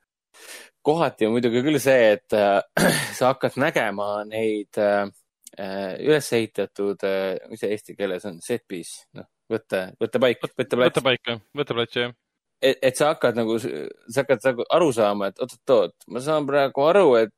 kohati 0.85 1.25
on 1.25 1.31
muidugi 1.31 1.61
küll 1.63 1.79
see, 1.79 2.15
et 2.17 2.33
äh, 2.35 2.59
sa 3.17 3.31
hakkad 3.31 3.55
nägema 3.61 4.25
neid 4.27 4.77
äh, 4.81 5.07
üles 5.55 6.27
ehitatud, 6.35 7.03
äh, 7.07 7.37
mis 7.51 7.61
see 7.63 7.71
eesti 7.75 7.95
keeles 7.95 8.25
on, 8.27 8.41
set 8.43 8.65
piece, 8.67 9.05
noh, 9.15 9.27
võtte, 9.51 9.87
võttepaik, 10.01 10.43
võtteplats. 10.43 10.91
võttepaik, 10.91 11.21
jah, 11.29 11.41
võtteplats, 11.55 11.97
jah. 11.99 12.13
et, 12.59 12.81
et 12.89 12.99
sa 12.99 13.13
hakkad 13.13 13.39
nagu, 13.39 13.57
sa 13.61 14.23
hakkad 14.23 14.45
nagu 14.49 14.67
aru 14.77 14.91
saama, 14.95 15.31
et 15.31 15.41
oot-oot-oot, 15.43 15.95
ma 16.11 16.23
saan 16.23 16.47
praegu 16.49 16.85
aru, 16.89 17.05
et, 17.21 17.33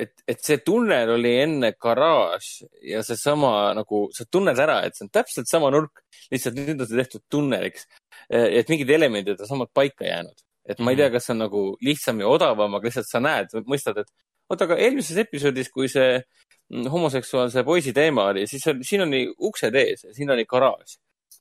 et, 0.00 0.14
et 0.30 0.44
see 0.46 0.60
tunnel 0.66 1.16
oli 1.16 1.32
enne 1.42 1.72
garaaž 1.80 2.52
ja 2.86 3.02
seesama 3.06 3.72
nagu, 3.76 4.06
sa 4.16 4.28
tunned 4.30 4.62
ära, 4.62 4.80
et 4.86 4.98
see 4.98 5.08
on 5.08 5.14
täpselt 5.18 5.50
sama 5.50 5.72
nurk, 5.74 6.04
lihtsalt 6.30 6.60
nüüd 6.60 6.76
on 6.76 6.86
see 6.86 7.02
tehtud 7.02 7.26
tunneliks. 7.32 7.88
et 8.30 8.68
mingid 8.70 8.90
elemendid 8.94 9.40
on 9.42 9.48
samalt 9.48 9.74
paika 9.74 10.06
jäänud, 10.06 10.38
et 10.70 10.78
ma 10.78 10.92
ei 10.92 11.00
tea, 11.00 11.08
mhm. 11.08 11.16
kas 11.16 11.26
see 11.26 11.34
on 11.34 11.44
nagu 11.48 11.64
lihtsam 11.82 12.22
ja 12.22 12.30
odavam, 12.30 12.78
aga 12.78 12.86
lihtsalt 12.86 13.10
sa 13.10 13.22
näed, 13.24 13.58
mõistad, 13.66 13.98
et 14.04 14.12
oota, 14.50 14.66
aga 14.66 14.78
eelmises 14.82 15.18
episoodis, 15.24 15.70
kui 15.72 15.90
see 15.90 16.20
homoseksuaalse 16.70 17.64
poisi 17.64 17.92
teema 17.92 18.24
oli, 18.30 18.46
siis 18.46 18.66
oli, 18.70 18.84
siin 18.86 19.02
oli 19.06 19.22
uksed 19.38 19.74
ees, 19.74 20.06
siin 20.16 20.30
oli 20.30 20.44
garaaž. 20.48 20.98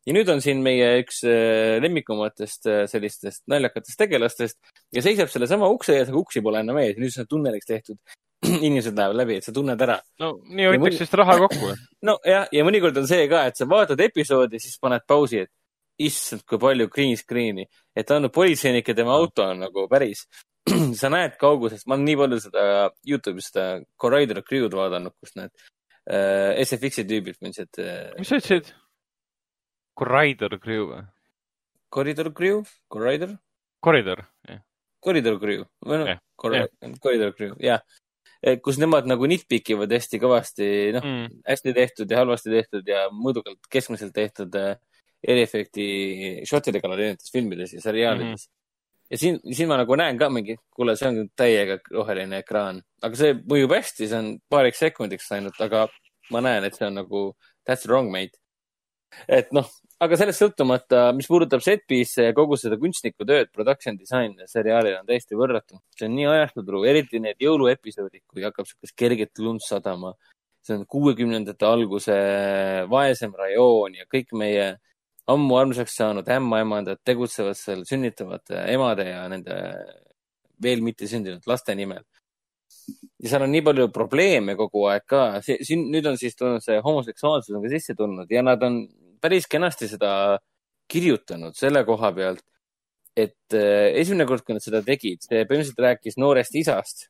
ja 0.08 0.14
nüüd 0.16 0.30
on 0.32 0.42
siin 0.42 0.62
meie 0.66 0.88
üks 1.02 1.22
äh, 1.28 1.78
lemmikumatest 1.84 2.70
äh, 2.72 2.80
sellistest 2.90 3.44
naljakatest 3.52 4.00
tegelastest 4.00 4.58
ja 4.96 5.04
seisab 5.06 5.30
sellesama 5.30 5.70
ukse 5.70 5.98
ees, 5.98 6.10
aga 6.10 6.18
uksi 6.18 6.42
pole 6.42 6.64
enam 6.64 6.80
ees. 6.82 6.98
nüüd 6.98 7.14
see 7.14 7.26
on 7.26 7.30
tunneliks 7.36 7.70
tehtud. 7.70 8.00
inimesed 8.48 8.96
lähevad 8.96 9.18
läbi, 9.20 9.36
et 9.38 9.44
sa 9.44 9.52
tunned 9.54 9.82
ära. 9.84 10.00
no 10.24 10.34
nii 10.48 10.70
hoitakse 10.70 10.86
mõni... 10.86 11.00
vist 11.04 11.18
raha 11.22 11.38
kokku. 11.44 11.72
nojah, 12.10 12.50
ja 12.58 12.66
mõnikord 12.66 12.98
on 13.02 13.08
see 13.10 13.28
ka, 13.32 13.46
et 13.52 13.60
sa 13.60 13.68
vaatad 13.70 14.00
episoodi, 14.08 14.62
siis 14.64 14.80
paned 14.82 15.06
pausi, 15.08 15.44
et 15.46 15.52
issand, 16.00 16.46
kui 16.48 16.58
palju 16.62 16.88
green 16.88 17.18
screen'i, 17.20 17.68
et 17.96 18.12
ainult 18.16 18.34
politseinik 18.34 18.88
ja 18.88 18.96
tema 18.96 19.18
auto 19.20 19.44
on 19.44 19.66
nagu 19.66 19.86
päris 19.92 20.24
sa 21.00 21.10
näed 21.12 21.36
kaugusest, 21.42 21.88
ma 21.88 21.98
olen 21.98 22.08
nii 22.08 22.18
palju 22.20 22.40
seda 22.44 22.64
Youtube'is 23.08 23.50
seda 23.52 23.66
Corridor 24.00 24.42
Crew'd 24.46 24.76
vaadanud, 24.78 25.16
kus 25.22 25.36
need 25.40 25.52
äh, 26.10 26.60
SFX-i 26.64 27.06
tüübid 27.10 27.40
mõtlesid 27.44 27.82
äh,. 27.84 28.12
mis 28.20 28.32
sa 28.32 28.40
ütlesid? 28.42 28.74
Corridor 30.00 30.56
Crew 30.64 30.90
või? 30.92 31.06
Corridor 31.94 32.30
Crew, 32.36 32.62
Corridor? 32.92 33.34
Corridor, 33.84 34.22
jah. 34.48 34.62
Corridor 35.04 35.40
Crew, 35.40 35.64
või 35.88 36.02
noh, 36.02 36.22
Corridor 36.40 37.34
Crew, 37.36 37.56
jah. 37.64 37.82
kus 38.64 38.78
nemad 38.80 39.08
nagu 39.10 39.28
nitpick 39.28 39.74
ivad 39.74 39.92
hästi 39.96 40.20
kõvasti, 40.22 40.68
noh 40.96 41.04
mm., 41.04 41.42
hästi 41.48 41.74
tehtud 41.76 42.12
ja 42.12 42.22
halvasti 42.22 42.54
tehtud 42.54 42.88
ja 42.88 43.08
mõõdukalt 43.16 43.68
keskmiselt 43.72 44.14
tehtud 44.16 44.56
äh, 44.60 44.78
eriefekti 45.20 45.90
shotide 46.48 46.80
kallal 46.80 47.00
erinevates 47.02 47.34
filmides 47.34 47.76
ja 47.76 47.84
seriaalides 47.84 48.30
mm. 48.30 48.40
-hmm 48.40 48.59
ja 49.10 49.18
siin, 49.18 49.40
siin 49.54 49.70
ma 49.70 49.78
nagu 49.80 49.98
näen 50.00 50.20
ka 50.20 50.30
mingi, 50.34 50.58
kuule, 50.76 50.96
see 51.00 51.10
on 51.10 51.30
täiega 51.38 51.80
roheline 51.92 52.44
ekraan, 52.44 52.82
aga 53.04 53.20
see 53.20 53.36
mõjub 53.50 53.74
hästi, 53.78 54.08
see 54.10 54.20
on 54.20 54.32
paariks 54.52 54.82
sekundiks 54.86 55.32
ainult, 55.36 55.60
aga 55.66 55.88
ma 56.34 56.44
näen, 56.46 56.68
et 56.68 56.78
see 56.78 56.88
on 56.88 57.00
nagu 57.02 57.24
that's 57.68 57.88
wrong 57.90 58.12
mate. 58.14 58.38
et 59.28 59.50
noh, 59.56 59.66
aga 60.04 60.18
sellest 60.20 60.44
sõltumata, 60.44 61.08
mis 61.18 61.28
puudutab 61.30 61.64
set-piece'e 61.66 62.30
ja 62.30 62.36
kogu 62.38 62.58
seda 62.62 62.78
kunstnikku 62.82 63.26
tööd, 63.28 63.50
production 63.56 63.98
design 63.98 64.36
seriaalil 64.48 65.00
on 65.00 65.08
täiesti 65.10 65.38
võrratu. 65.40 65.82
see 65.98 66.06
on 66.08 66.16
nii 66.18 66.28
ajastuturu, 66.36 66.84
eriti 66.92 67.22
need 67.24 67.42
jõuluepisoodid, 67.42 68.24
kui 68.30 68.46
hakkab 68.46 68.70
siukest 68.70 68.96
kerget 68.96 69.42
lund 69.42 69.66
sadama. 69.66 70.14
see 70.62 70.76
on 70.76 70.86
kuuekümnendate 70.86 71.66
alguse 71.66 72.16
vaesem 72.92 73.34
rajoon 73.34 73.96
ja 73.96 74.06
kõik 74.14 74.34
meie 74.38 74.76
ammu 75.30 75.58
armsaks 75.60 75.96
saanud 76.00 76.30
ämmaemandad 76.34 77.02
tegutsevad 77.06 77.58
seal 77.58 77.84
sünnitavate 77.88 78.64
emade 78.74 79.10
ja 79.10 79.26
nende 79.32 79.58
veel 80.64 80.82
mitte 80.86 81.08
sündinud 81.08 81.46
laste 81.48 81.76
nimel. 81.76 82.04
ja 83.20 83.30
seal 83.32 83.46
on 83.46 83.52
nii 83.54 83.64
palju 83.66 83.90
probleeme 83.94 84.56
kogu 84.58 84.86
aeg 84.90 85.06
ka, 85.10 85.24
siin 85.46 85.88
nüüd 85.94 86.08
on 86.10 86.18
siis 86.18 86.38
tulnud 86.40 86.64
see 86.66 86.80
homoseksuaalsus 86.86 87.56
on 87.56 87.66
ka 87.66 87.72
sisse 87.74 87.96
tulnud 87.98 88.32
ja 88.32 88.42
nad 88.46 88.64
on 88.66 88.82
päris 89.22 89.48
kenasti 89.52 89.90
seda 89.92 90.40
kirjutanud 90.90 91.58
selle 91.58 91.84
koha 91.86 92.12
pealt, 92.16 92.44
et 93.18 93.58
äh, 93.58 93.92
esimene 94.02 94.26
kord, 94.30 94.46
kui 94.46 94.56
nad 94.58 94.64
seda 94.64 94.82
tegid, 94.86 95.22
see 95.26 95.44
põhimõtteliselt 95.46 95.84
rääkis 95.86 96.18
noorest 96.22 96.56
isast, 96.58 97.10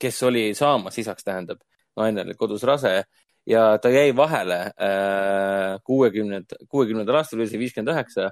kes 0.00 0.20
oli 0.26 0.48
saamas 0.58 0.98
isaks, 1.00 1.24
tähendab, 1.24 1.62
naine 1.96 2.24
oli 2.24 2.36
kodus 2.38 2.64
rase 2.66 3.04
ja 3.46 3.78
ta 3.78 3.90
jäi 3.90 4.16
vahele 4.16 4.60
äh, 4.60 5.80
kuuekümnend, 5.84 6.56
kuuekümnendal 6.68 7.20
aastal 7.20 7.40
oli 7.40 7.48
see 7.50 7.60
viiskümmend 7.60 7.92
üheksa, 7.92 8.30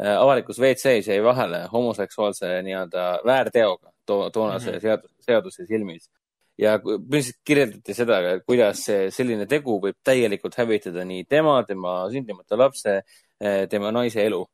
äh, 0.00 0.16
avalikus 0.16 0.60
WC-s 0.60 1.10
jäi 1.12 1.20
vahele 1.24 1.64
homoseksuaalse 1.72 2.56
nii-öelda 2.66 3.06
väärteoga 3.26 3.92
to 4.06 4.30
toonase 4.30 4.70
mm 4.70 4.76
-hmm. 4.76 4.80
seadus, 4.80 5.10
seaduse 5.20 5.66
silmis. 5.66 6.10
ja 6.58 6.78
põhimõtteliselt 6.78 7.40
kirjeldati 7.44 7.94
seda, 7.94 8.16
kuidas 8.46 8.84
selline 9.10 9.46
tegu 9.46 9.80
võib 9.82 9.96
täielikult 10.04 10.54
hävitada 10.54 11.04
nii 11.04 11.24
tema, 11.24 11.62
tema 11.66 11.94
sündimata 12.10 12.58
lapse, 12.58 13.00
äh, 13.44 13.68
tema 13.68 13.90
naise 13.92 14.22
elu. 14.22 14.46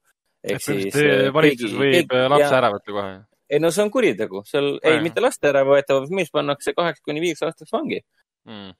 ehk 0.45 0.63
siis 0.63 0.95
valitsus 1.33 1.75
võib 1.77 2.09
keegi, 2.09 2.29
lapse 2.29 2.55
ja, 2.55 2.59
ära 2.59 2.71
võtta 2.73 2.93
kohe? 2.93 3.19
ei 3.51 3.59
no 3.61 3.71
see 3.71 3.83
on 3.85 3.91
kuritegu, 3.91 4.43
seal 4.47 4.79
ei, 4.83 4.93
ei 4.93 5.01
mitte 5.03 5.21
laste 5.21 5.49
äravõetav, 5.49 6.07
mees 6.11 6.31
pannakse 6.31 6.73
kaheks 6.73 7.01
kuni 7.05 7.21
viieks 7.21 7.43
aastaks 7.43 7.73
vangi 7.73 8.01
mm 8.45 8.73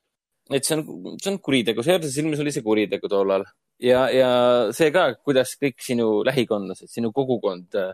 et 0.51 0.67
see 0.67 0.77
on, 0.77 1.17
see 1.21 1.33
on 1.33 1.39
kuritegu, 1.43 1.83
seaduse 1.87 2.13
silmis 2.15 2.41
oli 2.43 2.53
see 2.55 2.65
kuritegu 2.67 3.11
tollal 3.11 3.45
ja, 3.83 4.05
ja 4.13 4.31
see 4.77 4.91
ka, 4.95 5.07
kuidas 5.25 5.55
kõik 5.61 5.79
sinu 5.85 6.09
lähikondlased, 6.27 6.91
sinu 6.91 7.13
kogukond 7.17 7.79
äh,, 7.81 7.93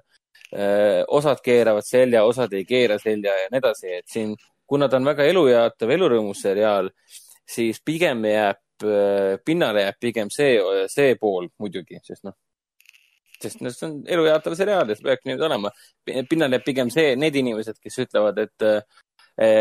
osad 1.12 1.42
keeravad 1.44 1.86
selja, 1.86 2.24
osad 2.28 2.54
ei 2.56 2.64
keera 2.68 2.98
selja 3.02 3.34
ja 3.42 3.50
nii 3.52 3.62
edasi, 3.62 3.92
et 4.00 4.08
siin, 4.10 4.34
kuna 4.66 4.88
ta 4.88 5.00
on 5.00 5.08
väga 5.08 5.26
elujaatav, 5.30 5.92
elurõõmus 5.96 6.42
seriaal, 6.46 6.90
siis 7.46 7.82
pigem 7.84 8.24
jääb 8.30 8.88
äh,, 8.88 9.36
pinnale 9.44 9.86
jääb 9.86 10.00
pigem 10.00 10.32
see, 10.32 10.58
see 10.92 11.14
pool 11.20 11.50
muidugi, 11.62 12.00
sest 12.06 12.24
noh, 12.26 12.36
sest 13.42 13.60
noh, 13.60 13.74
see 13.74 13.88
on 13.90 13.98
elujaatav 14.16 14.56
seriaal 14.58 14.88
ja 14.90 14.98
see 14.98 15.06
peabki 15.06 15.30
niimoodi 15.30 15.50
olema. 15.50 15.74
pinnale 16.30 16.58
jääb 16.58 16.70
pigem 16.70 16.94
see, 16.94 17.14
need 17.20 17.36
inimesed, 17.42 17.78
kes 17.82 18.00
ütlevad, 18.06 18.40
et 18.46 18.66
äh, 18.66 19.02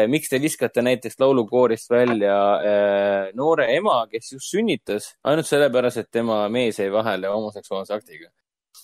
miks 0.07 0.29
te 0.31 0.39
viskate 0.39 0.81
näiteks 0.85 1.19
laulukoorist 1.19 1.89
välja 1.91 2.35
eh, 2.63 3.31
noore 3.35 3.67
ema, 3.75 3.97
kes 4.11 4.31
just 4.37 4.53
sünnitas, 4.53 5.09
ainult 5.27 5.49
sellepärast, 5.49 6.03
et 6.03 6.11
tema 6.11 6.45
mees 6.49 6.79
jäi 6.79 6.91
vahele 6.91 7.27
homoseksuaalse 7.27 7.93
aktiga. 7.93 8.29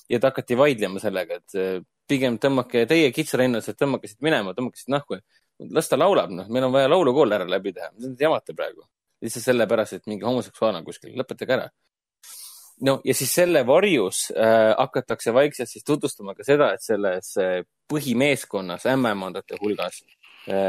ja 0.10 0.20
ta 0.20 0.28
hakati 0.28 0.58
vaidlema 0.58 1.00
sellega, 1.00 1.38
et 1.40 1.56
eh, 1.56 1.78
pigem 2.08 2.38
tõmmake 2.44 2.84
teie 2.88 3.12
kitsarinnased, 3.16 3.78
tõmmake 3.80 4.12
siit 4.12 4.20
minema, 4.22 4.52
tõmmake 4.58 4.82
siit 4.82 4.92
nahku. 4.92 5.22
las 5.72 5.88
ta 5.88 5.98
laulab, 5.98 6.32
noh, 6.32 6.50
meil 6.50 6.68
on 6.68 6.74
vaja 6.74 6.90
laulukool 6.90 7.32
ära 7.32 7.48
läbi 7.48 7.74
teha, 7.74 7.92
mis 7.96 8.18
te 8.18 8.28
jamate 8.28 8.54
praegu? 8.58 8.84
lihtsalt 9.22 9.46
sellepärast, 9.46 9.94
et 9.94 10.08
mingi 10.10 10.26
homoseksuaal 10.26 10.80
on 10.80 10.86
kuskil, 10.86 11.14
lõpetage 11.16 11.54
ära 11.54 11.70
no 12.82 12.96
ja 13.06 13.14
siis 13.14 13.34
selle 13.36 13.62
varjus 13.68 14.32
äh, 14.34 14.72
hakatakse 14.78 15.34
vaikselt 15.34 15.70
siis 15.70 15.86
tutvustama 15.86 16.36
ka 16.36 16.44
seda, 16.44 16.72
et 16.74 16.84
selles 16.84 17.36
äh, 17.38 17.62
põhimeeskonnas 17.92 18.88
ämmaemandate 18.90 19.60
hulgas 19.62 20.02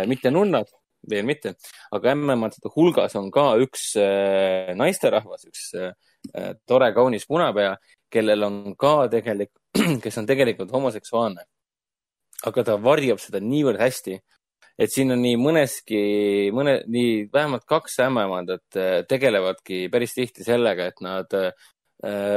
mitte 0.06 0.30
nunnad, 0.30 0.68
veel 1.10 1.26
mitte, 1.26 1.54
aga 1.94 2.12
ämmaemandate 2.14 2.70
hulgas 2.76 3.16
on 3.18 3.30
ka 3.34 3.52
üks 3.62 3.92
äh, 4.00 4.72
naisterahvas, 4.78 5.46
üks 5.50 5.64
äh, 5.78 5.94
tore, 6.68 6.92
kaunis 6.94 7.26
punapea, 7.28 7.74
kellel 8.12 8.46
on 8.46 8.60
ka 8.78 9.08
tegelikult, 9.12 9.58
kes 10.04 10.20
on 10.20 10.28
tegelikult 10.28 10.72
homoseksuaalne. 10.74 11.46
aga 12.42 12.64
ta 12.66 12.74
varjab 12.82 13.20
seda 13.22 13.38
niivõrd 13.38 13.78
hästi, 13.78 14.16
et 14.82 14.90
siin 14.90 15.14
on 15.14 15.20
nii 15.22 15.36
mõneski, 15.38 15.98
mõne, 16.54 16.80
nii 16.90 17.28
vähemalt 17.32 17.62
kaks 17.70 18.00
ämmaemandat 18.02 18.78
tegelevadki 19.08 19.84
päris 19.92 20.16
tihti 20.16 20.42
sellega, 20.42 20.88
et 20.90 20.98
nad 21.04 21.36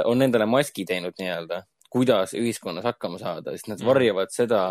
on 0.05 0.21
endale 0.21 0.45
maski 0.45 0.85
teinud 0.85 1.17
nii-öelda, 1.17 1.63
kuidas 1.89 2.35
ühiskonnas 2.37 2.85
hakkama 2.85 3.17
saada, 3.17 3.55
sest 3.55 3.71
nad 3.71 3.81
mm. 3.81 3.89
varjavad 3.89 4.33
seda 4.35 4.61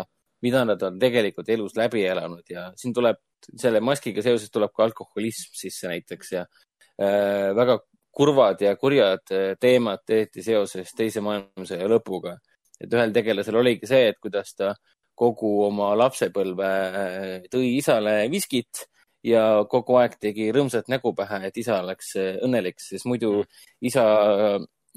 mida 0.45 0.61
nad 0.67 0.81
on 0.85 0.99
tegelikult 1.01 1.49
elus 1.49 1.75
läbi 1.79 2.05
elanud 2.05 2.45
ja 2.49 2.69
siin 2.77 2.93
tuleb 2.93 3.19
selle 3.57 3.81
maskiga 3.83 4.23
seoses 4.25 4.53
tuleb 4.53 4.73
ka 4.75 4.85
alkoholism 4.85 5.53
sisse 5.57 5.89
näiteks 5.91 6.31
ja 6.35 6.45
äh, 6.45 7.51
väga 7.57 7.79
kurvad 8.15 8.61
ja 8.61 8.75
kurjad 8.79 9.31
äh, 9.31 9.53
teemad 9.59 10.03
eriti 10.09 10.43
seoses 10.43 10.93
teise 10.95 11.23
maailmasõja 11.25 11.87
lõpuga. 11.91 12.37
et 12.79 12.91
ühel 12.91 13.13
tegelasel 13.15 13.55
oligi 13.55 13.87
see, 13.87 14.09
et 14.11 14.17
kuidas 14.19 14.51
ta 14.55 14.73
kogu 15.15 15.51
oma 15.67 15.93
lapsepõlve 15.99 16.69
äh, 17.01 17.33
tõi 17.51 17.75
isale 17.77 18.15
viskit 18.31 18.85
ja 19.23 19.65
kogu 19.71 19.97
aeg 19.99 20.17
tegi 20.21 20.49
rõõmsat 20.55 20.89
nägu 20.91 21.13
pähe, 21.15 21.41
et 21.47 21.57
isa 21.57 21.79
oleks 21.83 22.15
äh, 22.19 22.39
õnnelik, 22.43 22.79
sest 22.79 23.07
muidu 23.07 23.43
isa 23.81 24.05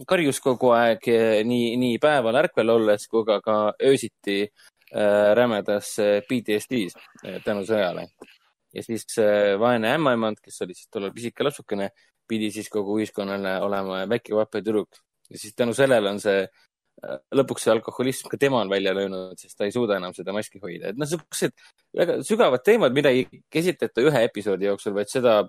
karjus 0.07 0.39
kogu 0.39 0.71
aeg 0.77 1.07
nii, 1.47 1.77
nii 1.77 1.99
päeval 2.03 2.37
ärkvel 2.45 2.71
olles 2.71 3.07
kui 3.11 3.25
ka, 3.27 3.41
ka 3.43 3.57
öösiti 3.83 4.45
rämedas 5.37 5.91
PTSD-s 6.29 6.95
tänu 7.45 7.65
sõjale. 7.69 8.07
ja 8.75 8.83
siis 8.83 9.19
vaene 9.61 9.91
ämmaemand, 9.97 10.41
kes 10.45 10.63
oli 10.65 10.77
siis 10.77 10.89
tollal 10.93 11.13
pisike 11.13 11.45
lapsukene, 11.45 11.91
pidi 12.29 12.49
siis 12.53 12.71
kogu 12.73 12.97
ühiskonnale 13.01 13.59
olema 13.65 14.05
väike 14.09 14.37
vape 14.37 14.63
tüdruk 14.65 15.01
ja 15.31 15.39
siis 15.39 15.55
tänu 15.55 15.75
sellele 15.75 16.11
on 16.11 16.21
see 16.23 16.43
äh, 16.45 17.19
lõpuks 17.35 17.67
see 17.67 17.73
alkoholism 17.75 18.31
ka 18.33 18.41
tema 18.41 18.63
on 18.63 18.71
välja 18.73 18.95
löönud, 18.97 19.37
sest 19.41 19.59
ta 19.59 19.69
ei 19.69 19.75
suuda 19.75 19.99
enam 20.01 20.15
seda 20.17 20.35
maski 20.37 20.61
hoida, 20.63 20.93
et 20.93 21.01
noh, 21.01 21.09
siuksed 21.09 21.55
väga 21.97 22.21
sügavad 22.27 22.65
teemad, 22.65 22.97
mida 22.97 23.13
ei 23.15 23.27
käsitleta 23.53 24.05
ühe 24.05 24.25
episoodi 24.29 24.69
jooksul, 24.71 24.97
vaid 24.97 25.13
seda, 25.13 25.41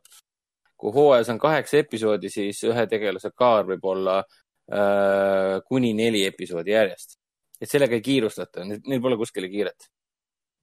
kui 0.79 0.93
hooajas 0.95 1.31
on 1.33 1.39
kaheksa 1.41 1.81
episoodi, 1.83 2.31
siis 2.33 2.61
ühe 2.67 2.85
tegelase 2.91 3.31
kaar 3.35 3.67
võib 3.71 3.87
olla 3.93 4.19
äh, 4.21 5.59
kuni 5.67 5.93
neli 5.97 6.25
episoodi 6.27 6.75
järjest. 6.75 7.18
Et 7.60 7.70
sellega 7.70 7.97
ei 7.97 8.05
kiirustata, 8.05 8.66
neil 8.66 9.01
pole 9.03 9.18
kuskile 9.20 9.49
kiiret 9.51 9.89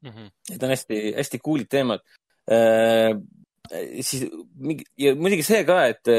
mm. 0.02 0.10
-hmm. 0.10 0.30
Need 0.50 0.62
on 0.62 0.74
hästi-hästi 0.74 1.42
cool'id 1.44 1.70
teemad 1.70 2.04
äh, 2.50 3.12
siis 4.00 4.26
ja 4.98 5.14
muidugi 5.18 5.44
see 5.46 5.64
ka, 5.66 5.78
et, 5.90 6.10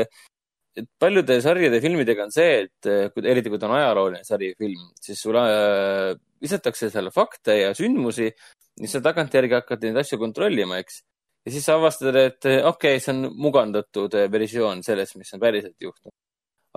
et 0.77 0.87
paljude 0.99 1.39
sarjade 1.41 1.79
ja 1.79 1.83
filmidega 1.83 2.27
on 2.27 2.33
see, 2.33 2.63
et 2.65 2.89
kui, 3.13 3.25
eriti 3.25 3.49
kui 3.49 3.59
ta 3.59 3.69
on 3.69 3.77
ajalooline 3.77 4.23
sari 4.27 4.51
või 4.53 4.67
film, 4.67 4.87
siis 5.01 5.21
sulle 5.23 5.43
äh, 5.43 6.13
visatakse 6.41 6.91
seal 6.93 7.11
fakte 7.13 7.61
ja 7.61 7.73
sündmusi 7.77 8.27
ja 8.27 8.89
sa 8.91 9.01
tagantjärgi 9.05 9.57
hakkad 9.57 9.85
neid 9.87 10.01
asju 10.03 10.19
kontrollima, 10.21 10.79
eks. 10.83 11.01
ja 11.47 11.53
siis 11.53 11.65
sa 11.65 11.77
avastad, 11.79 12.15
et 12.15 12.45
okei 12.45 12.61
okay,, 12.69 13.01
see 13.03 13.13
on 13.15 13.31
mugandatud 13.41 14.17
versioon 14.31 14.83
sellest, 14.85 15.17
mis 15.17 15.33
on 15.33 15.41
päriselt 15.41 15.77
juhtunud. 15.81 16.15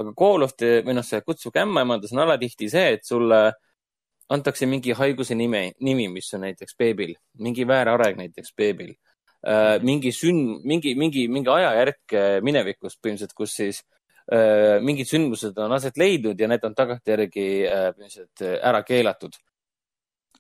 aga 0.01 0.15
Call 0.17 0.47
of 0.47 0.55
the 0.57 0.81
või 0.87 0.97
noh, 0.97 1.05
see 1.05 1.21
Kutsuge 1.27 1.61
ämmaemandas 1.61 2.15
on 2.15 2.23
alatihti 2.25 2.71
see, 2.73 2.95
et 2.97 3.05
sulle 3.05 3.51
antakse 4.31 4.67
mingi 4.67 4.95
haiguse 4.95 5.35
nime, 5.35 5.73
nimi, 5.81 6.09
mis 6.09 6.29
on 6.35 6.45
näiteks 6.47 6.77
beebil, 6.79 7.17
mingi 7.39 7.67
väärareng 7.67 8.19
näiteks 8.21 8.55
beebil 8.57 8.95
Äh, 9.41 9.79
mingi 9.81 10.11
sünd, 10.13 10.67
mingi, 10.69 10.93
mingi, 10.95 11.25
mingi 11.33 11.49
ajajärk 11.49 12.13
äh, 12.13 12.35
minevikust 12.45 12.99
põhimõtteliselt, 13.01 13.33
kus 13.33 13.55
siis 13.57 13.79
äh, 14.29 14.77
mingid 14.85 15.09
sündmused 15.09 15.57
on 15.65 15.73
aset 15.73 15.97
leidnud 15.97 16.37
ja 16.37 16.49
need 16.51 16.67
on 16.69 16.77
tagantjärgi 16.77 17.47
põhimõtteliselt 17.71 18.45
ära 18.61 18.83
keelatud. 18.85 19.39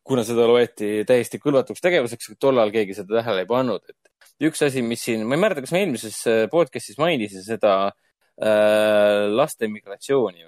kuna 0.04 0.24
seda 0.24 0.44
loeti 0.48 1.04
täiesti 1.06 1.38
kõlvatuks 1.40 1.80
tegevuseks, 1.80 2.32
tollal 2.40 2.72
keegi 2.74 2.96
seda 2.96 3.20
tähele 3.20 3.44
ei 3.44 3.48
pannud, 3.48 3.84
et 3.88 4.46
üks 4.48 4.62
asi, 4.66 4.82
mis 4.82 5.00
siin, 5.04 5.24
ma 5.28 5.36
ei 5.36 5.42
mäleta, 5.44 5.64
kas 5.64 5.72
ma 5.72 5.80
eelmises 5.80 6.20
podcast'is 6.52 7.00
mainisin 7.00 7.44
seda 7.46 7.74
äh, 7.88 9.28
laste 9.32 9.68
migratsiooni. 9.68 10.44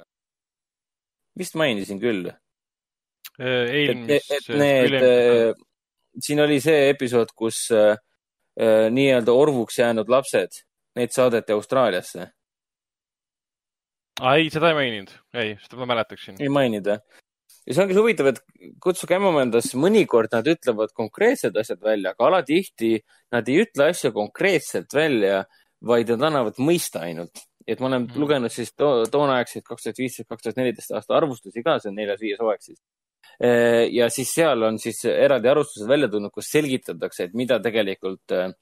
vist 1.38 1.56
mainisin 1.56 2.00
küll. 2.00 2.28
Eelmises. 3.42 4.48
Need, 4.48 4.96
siin 6.22 6.40
oli 6.44 6.60
see 6.62 6.88
episood, 6.92 7.30
kus 7.36 7.64
äh, 7.74 7.96
Äh, 8.60 8.90
nii-öelda 8.92 9.32
orvuks 9.32 9.78
jäänud 9.78 10.10
lapsed, 10.12 10.58
neid 10.96 11.12
saadeti 11.14 11.52
Austraaliasse. 11.52 12.26
ei, 14.34 14.50
seda 14.52 14.68
ei 14.68 14.76
maininud, 14.76 15.14
ei, 15.32 15.54
seda 15.62 15.78
ma 15.80 15.86
mäletaksin. 15.94 16.36
ei 16.40 16.50
maininud 16.52 16.90
jah? 16.90 17.00
ja 17.64 17.74
see 17.74 17.84
ongi 17.86 17.96
huvitav, 17.96 18.28
et 18.28 18.42
Kutsuge 18.84 19.16
ämmamandas 19.16 19.70
mõnikord 19.72 20.36
nad 20.36 20.50
ütlevad 20.52 20.92
konkreetsed 20.92 21.56
asjad 21.56 21.80
välja, 21.80 22.12
aga 22.12 22.28
alatihti 22.28 22.98
nad 23.32 23.48
ei 23.48 23.64
ütle 23.64 23.88
asju 23.88 24.12
konkreetselt 24.12 24.92
välja, 24.92 25.46
vaid 25.80 26.12
nad 26.12 26.28
annavad 26.28 26.60
mõista 26.60 27.06
ainult. 27.08 27.46
et 27.64 27.80
ma 27.80 27.88
olen 27.88 28.02
mm. 28.04 28.20
lugenud 28.20 28.52
siis 28.52 28.76
to 28.76 28.98
toonaegseid 29.08 29.64
kaks 29.64 29.88
tuhat 29.88 30.04
viisteist, 30.04 30.28
kaks 30.28 30.44
tuhat 30.44 30.60
neliteist 30.60 30.92
aasta 30.92 31.16
arvustusi 31.16 31.64
ka, 31.64 31.80
see 31.80 31.88
on 31.88 31.96
neljas-viies 32.02 32.44
hooaeg 32.44 32.68
siis 32.68 32.82
Äh, 32.82 33.01
ja 33.92 34.08
siis 34.12 34.32
seal 34.34 34.62
on 34.62 34.78
siis 34.78 35.00
eraldi 35.08 35.50
arvustused 35.50 35.88
välja 35.88 36.08
tulnud, 36.08 36.30
kus 36.34 36.50
selgitatakse, 36.52 37.24
et 37.26 37.38
mida 37.38 37.58
tegelikult 37.62 38.34
äh, 38.36 38.52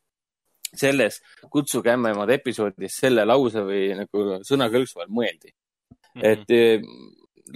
selles 0.70 1.18
Kutsuge 1.50 1.92
ämmaemad 1.92 2.30
episoodis 2.32 3.00
selle 3.02 3.26
lause 3.26 3.64
või 3.66 3.90
nagu 3.98 4.38
sõnakõlksu 4.46 5.02
all 5.02 5.10
mõeldi 5.12 5.50
mm. 5.50 6.22
-hmm. 6.22 6.24
et 6.32 6.54
äh, 6.56 6.86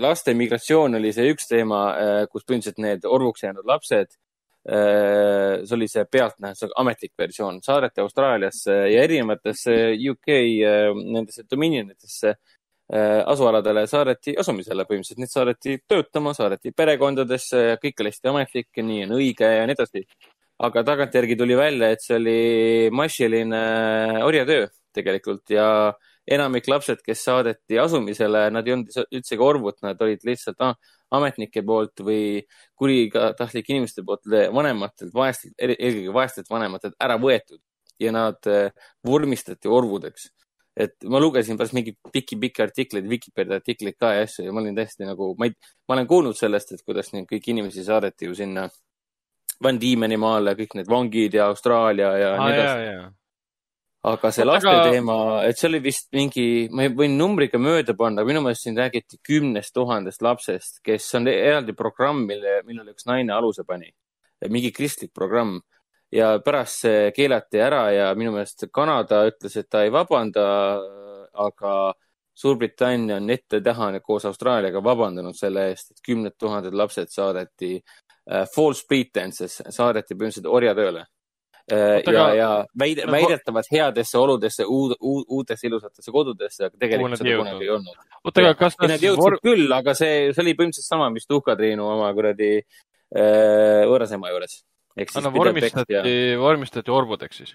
laste 0.01 0.35
migratsioon 0.35 0.99
oli 0.99 1.13
see 1.15 1.31
üks 1.31 1.47
teema, 1.47 1.81
kus 2.33 2.43
põhimõtteliselt 2.43 2.81
need 2.83 3.05
orvuks 3.07 3.45
jäänud 3.45 3.69
lapsed, 3.69 4.17
see 4.67 5.75
oli 5.77 5.87
see 5.87 6.03
pealtnäha, 6.11 6.57
see 6.59 6.73
ametlik 6.81 7.13
versioon, 7.19 7.61
saadeti 7.63 8.03
Austraaliasse 8.03 8.75
ja 8.91 9.05
erinevatesse 9.07 9.77
UK 10.11 10.33
nendesse 10.99 11.45
dominionitesse 11.47 12.35
Äh, 12.35 12.54
asualadele 12.93 13.87
saadeti 13.89 14.35
asumisele 14.37 14.85
põhimõtteliselt, 14.85 15.21
need 15.23 15.33
saadeti 15.33 15.77
töötama, 15.89 16.35
saadeti 16.37 16.73
perekondadesse 16.77 17.63
ja 17.71 17.77
kõik 17.81 18.03
oli 18.03 18.13
hästi 18.13 18.29
ametlik 18.29 18.69
ja 18.77 18.85
nii 18.85 19.07
on 19.07 19.15
õige 19.17 19.49
ja 19.49 19.67
nii 19.67 19.77
edasi. 19.79 20.05
aga 20.65 20.85
tagantjärgi 20.85 21.37
tuli 21.37 21.57
välja, 21.57 21.91
et 21.91 22.03
see 22.03 22.17
oli 22.17 22.91
massiline 22.93 23.63
orjatöö 24.23 24.69
tegelikult 24.95 25.51
ja 25.51 25.95
enamik 26.31 26.69
lapsed, 26.69 27.03
kes 27.05 27.25
saadeti 27.25 27.79
asumisele, 27.79 28.47
nad 28.55 28.67
ei 28.67 28.77
olnud 28.77 29.01
üldsegi 29.11 29.43
orvud, 29.43 29.81
nad 29.83 30.01
olid 30.01 30.23
lihtsalt 30.25 30.63
ametnike 31.15 31.63
poolt 31.67 32.01
või 32.07 32.45
kuritahtlik 32.79 33.71
inimeste 33.71 34.05
poolt 34.07 34.25
vanematelt, 34.29 35.13
vaestelt, 35.15 35.55
eelkõige 35.59 36.15
vaestelt 36.15 36.51
vanematelt 36.51 36.97
ära 37.03 37.19
võetud 37.21 37.61
ja 38.01 38.13
nad 38.15 38.47
äh, 38.51 38.73
vormistati 39.07 39.71
orvudeks 39.71 40.31
et 40.77 41.07
ma 41.07 41.21
lugesin 41.23 41.59
pärast 41.59 41.75
mingeid 41.77 41.99
pikki-pikki 42.13 42.63
artikleid, 42.65 43.07
Vikipedia 43.11 43.61
artikleid 43.61 43.97
ka 44.01 44.11
ja 44.17 44.25
asju 44.27 44.47
ja 44.47 44.55
ma 44.55 44.63
olin 44.63 44.77
täiesti 44.77 45.07
nagu, 45.07 45.31
ma 45.39 45.47
ei, 45.49 45.55
ma 45.89 45.97
olen 45.97 46.09
kuulnud 46.11 46.39
sellest, 46.39 46.75
et 46.75 46.83
kuidas 46.83 47.13
neid 47.15 47.29
kõiki 47.31 47.55
inimesi 47.55 47.85
saadeti 47.87 48.31
ju 48.31 48.35
sinna 48.39 48.67
Van 49.63 49.79
Diemeni 49.79 50.17
maale, 50.19 50.57
kõik 50.59 50.75
need 50.81 50.89
vangid 50.91 51.37
ja 51.39 51.47
Austraalia 51.53 52.09
ja 52.19 52.33
ah, 52.35 52.41
nii 52.43 52.57
edasi. 52.57 52.95
aga 54.11 54.31
see 54.35 54.47
laste 54.49 54.73
aga... 54.73 54.89
teema, 54.91 55.19
et 55.47 55.61
see 55.61 55.69
oli 55.71 55.81
vist 55.85 56.09
mingi, 56.17 56.47
ma 56.75 56.89
võin 56.91 57.15
numbriga 57.21 57.61
mööda 57.63 57.95
panna, 57.99 58.27
minu 58.27 58.43
meelest 58.43 58.67
siin 58.67 58.81
räägiti 58.81 59.21
kümnest 59.25 59.77
tuhandest 59.79 60.27
lapsest, 60.27 60.83
kes 60.85 61.07
on 61.21 61.31
eraldi 61.31 61.77
programm, 61.79 62.27
mille, 62.27 62.59
millele 62.67 62.97
üks 62.97 63.07
naine 63.07 63.33
aluse 63.37 63.63
pani. 63.65 63.95
mingi 64.51 64.75
kristlik 64.77 65.15
programm 65.15 65.63
ja 66.15 66.39
pärast 66.45 66.85
see 66.85 67.11
keelati 67.15 67.61
ära 67.63 67.85
ja 67.95 68.09
minu 68.19 68.35
meelest 68.35 68.69
Kanada 68.75 69.25
ütles, 69.29 69.57
et 69.59 69.69
ta 69.71 69.85
ei 69.85 69.93
vabanda, 69.95 70.45
aga 71.35 71.77
Suurbritannia 72.35 73.21
on 73.21 73.31
ette-taha 73.31 73.93
koos 74.03 74.25
Austraaliaga 74.27 74.81
vabandanud 74.83 75.37
selle 75.39 75.69
eest, 75.71 75.93
et 75.93 76.01
kümned 76.03 76.35
tuhanded 76.39 76.75
lapsed 76.75 77.13
saadeti 77.13 77.77
äh, 77.79 78.43
false 78.51 78.83
pretenses, 78.91 79.61
saadeti 79.71 80.17
põhimõtteliselt 80.17 80.51
orjatööle 80.51 81.05
äh,. 81.71 82.01
ja, 82.11 82.25
ja 82.35 82.49
väide, 82.79 83.07
väidetavalt 83.11 83.71
headesse 83.71 84.19
oludesse 84.19 84.67
uud, 84.67 84.97
uud, 84.99 85.25
uutesse 85.29 85.71
ilusatesse 85.71 86.15
kodudesse, 86.15 86.67
aga 86.67 86.83
tegelikult 86.83 87.23
seda 87.23 87.39
kunagi 87.39 87.69
ei 87.69 87.73
olnud. 87.77 88.03
oota, 88.25 88.47
aga 88.49 88.55
kas 88.65 88.79
nad 88.83 88.99
jõudsid 88.99 89.23
vor... 89.23 89.39
küll, 89.43 89.71
aga 89.79 89.95
see, 89.95 90.31
see 90.35 90.47
oli 90.47 90.59
põhimõtteliselt 90.59 90.91
sama, 90.91 91.11
mis 91.15 91.31
Tuhka-Triinu 91.31 91.87
oma 91.87 92.11
kuradi 92.19 92.53
äh, 92.59 93.83
võõrasema 93.87 94.35
juures 94.35 94.59
no 95.23 95.33
vormistati, 95.35 96.03
vormistati 96.39 96.93
orvudeks 96.95 97.43
siis? 97.43 97.55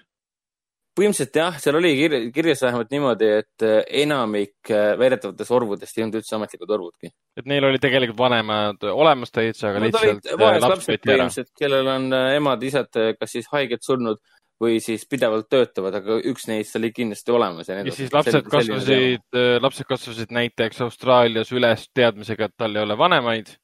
põhimõtteliselt 0.98 1.38
jah, 1.38 1.58
seal 1.62 1.78
oli 1.78 1.92
kirja, 1.96 2.20
kirjas 2.34 2.64
vähemalt 2.64 2.90
niimoodi, 2.92 3.28
et 3.40 3.64
äh, 3.66 3.78
enamik 4.02 4.72
äh, 4.72 4.96
väidetavatest 4.98 5.54
orvudest 5.54 5.98
ei 5.98 6.04
olnud 6.04 6.18
üldse 6.20 6.36
ametlikud 6.36 6.74
orvudki. 6.76 7.12
et 7.38 7.48
neil 7.48 7.66
oli 7.68 7.80
tegelikult 7.82 8.18
vanemad 8.18 8.84
olemas 8.90 9.32
täitsa, 9.32 9.70
aga 9.70 9.84
lihtsalt 9.86 10.28
äh, 10.34 10.58
laps 10.64 10.90
võeti 10.90 11.14
ära. 11.14 11.30
kellel 11.62 11.94
on 11.94 12.10
emad-isad 12.18 13.00
kas 13.20 13.36
siis 13.36 13.48
haiged 13.54 13.86
surnud 13.86 14.20
või 14.60 14.76
siis 14.84 15.06
pidevalt 15.08 15.48
töötavad, 15.48 15.94
aga 16.02 16.18
üks 16.28 16.44
neist 16.50 16.74
oli 16.76 16.90
kindlasti 16.92 17.32
olemas. 17.32 17.70
ja, 17.70 17.80
ja 17.80 17.96
siis 17.96 18.12
lapsed 18.12 18.50
kasvasid, 18.50 19.40
lapsed 19.62 19.88
kasvasid 19.88 20.34
näiteks 20.36 20.82
Austraalias 20.84 21.54
üles 21.54 21.86
teadmisega, 21.96 22.50
et 22.50 22.58
tal 22.60 22.76
ei 22.76 22.82
ole 22.82 22.98
vanemaid 22.98 23.54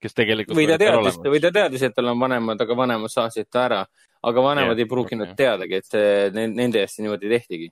kes 0.00 0.16
tegelikult 0.16 0.56
või 0.58 0.66
ta 0.70 0.78
teadis, 0.80 1.18
või 1.24 1.42
ta 1.42 1.52
teadis, 1.54 1.84
et 1.86 1.94
tal 1.96 2.10
on 2.12 2.18
vanemad, 2.20 2.64
aga 2.64 2.76
vanemad 2.76 3.12
saasid 3.12 3.50
ta 3.50 3.66
ära. 3.68 3.84
aga 4.22 4.42
vanemad 4.44 4.76
ja, 4.76 4.84
ei 4.84 4.88
pruukinud 4.88 5.30
okay. 5.30 5.36
teadagi, 5.36 5.80
et 5.80 5.86
see, 5.88 6.10
nende 6.34 6.82
eest 6.82 7.00
niimoodi 7.00 7.28
tehtigi. 7.28 7.70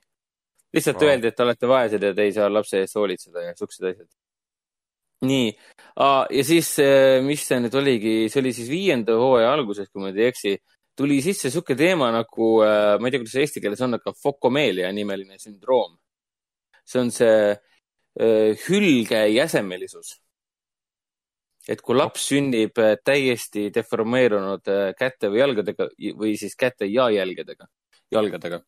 lihtsalt 0.73 1.01
wow. 1.01 1.09
öeldi, 1.09 1.27
et 1.27 1.35
te 1.35 1.43
olete 1.43 1.69
vaesed 1.69 2.03
ja 2.03 2.13
te 2.13 2.25
ei 2.25 2.33
saa 2.33 2.49
lapse 2.49 2.81
eest 2.81 2.97
hoolitseda 2.97 3.45
ja 3.49 3.53
siuksed 3.57 3.91
asjad. 3.91 4.09
nii 5.29 5.47
ja 5.99 6.43
siis, 6.47 6.73
mis 7.25 7.45
see 7.45 7.61
nüüd 7.63 7.75
oligi, 7.75 8.17
see 8.29 8.41
oli 8.43 8.53
siis 8.55 8.69
viienda 8.69 9.17
hooaja 9.19 9.53
alguses, 9.53 9.89
kui 9.89 10.03
ma 10.03 10.13
ei 10.13 10.29
eksi, 10.29 10.55
tuli 10.99 11.21
sisse 11.23 11.49
sihuke 11.51 11.75
teema 11.79 12.11
nagu, 12.11 12.51
ma 12.61 13.07
ei 13.07 13.13
tea, 13.13 13.21
kuidas 13.21 13.35
see 13.35 13.45
eesti 13.47 13.63
keeles 13.63 13.81
on, 13.85 13.97
aga 13.99 14.13
fokomeelia 14.15 14.91
nimeline 14.95 15.39
sündroom. 15.39 15.97
see 16.89 17.01
on 17.01 17.11
see 17.13 17.51
äh, 17.53 18.57
hülgejäsemelisus. 18.65 20.15
Et 21.69 21.81
kui 21.85 21.97
laps 21.97 22.25
sünnib 22.31 22.79
täiesti 23.05 23.67
deformeerunud 23.73 24.73
käte 24.97 25.29
või 25.29 25.43
jalgadega 25.43 25.89
või 26.17 26.35
siis 26.41 26.57
käte 26.57 26.89
ja 26.89 27.09
jälgedega, 27.13 27.69
jalgadega 28.11 28.63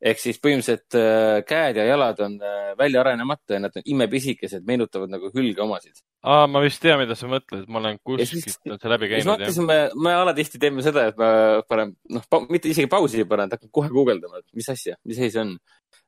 ehk 0.00 0.20
siis 0.20 0.38
põhimõtteliselt 0.40 0.96
äh, 0.96 1.40
käed 1.48 1.78
ja 1.80 1.84
jalad 1.90 2.20
on 2.24 2.36
äh, 2.40 2.70
välja 2.78 3.02
arenemata 3.02 3.56
ja 3.56 3.64
nad 3.66 3.76
on 3.76 3.84
imepisikesed, 3.94 4.64
meenutavad 4.66 5.12
nagu 5.12 5.28
hülge 5.34 5.60
omasid. 5.62 6.00
aa, 6.24 6.46
ma 6.50 6.62
vist 6.64 6.80
tean, 6.82 7.00
mida 7.02 7.16
sa 7.16 7.28
mõtled, 7.28 7.66
ma 7.68 7.80
olen 7.82 7.98
kuskilt 8.04 8.56
see 8.56 8.92
läbi 8.92 9.10
käinud. 9.10 9.20
siis 9.20 9.30
mõtlesime, 9.30 9.78
me 10.00 10.14
alatihti 10.16 10.60
teeme 10.62 10.84
seda, 10.84 11.06
et 11.12 11.20
ma 11.20 11.30
panen, 11.68 11.94
noh, 12.16 12.24
mitte 12.48 12.72
isegi 12.72 12.88
pausi 12.92 13.20
ei 13.20 13.28
pane, 13.28 13.48
et 13.48 13.58
hakkan 13.58 13.72
kohe 13.80 13.92
guugeldama, 13.92 14.40
et 14.40 14.56
mis 14.56 14.68
asja, 14.72 14.96
mis 15.04 15.20
asi 15.20 15.34
see 15.36 15.44
on. 15.44 15.54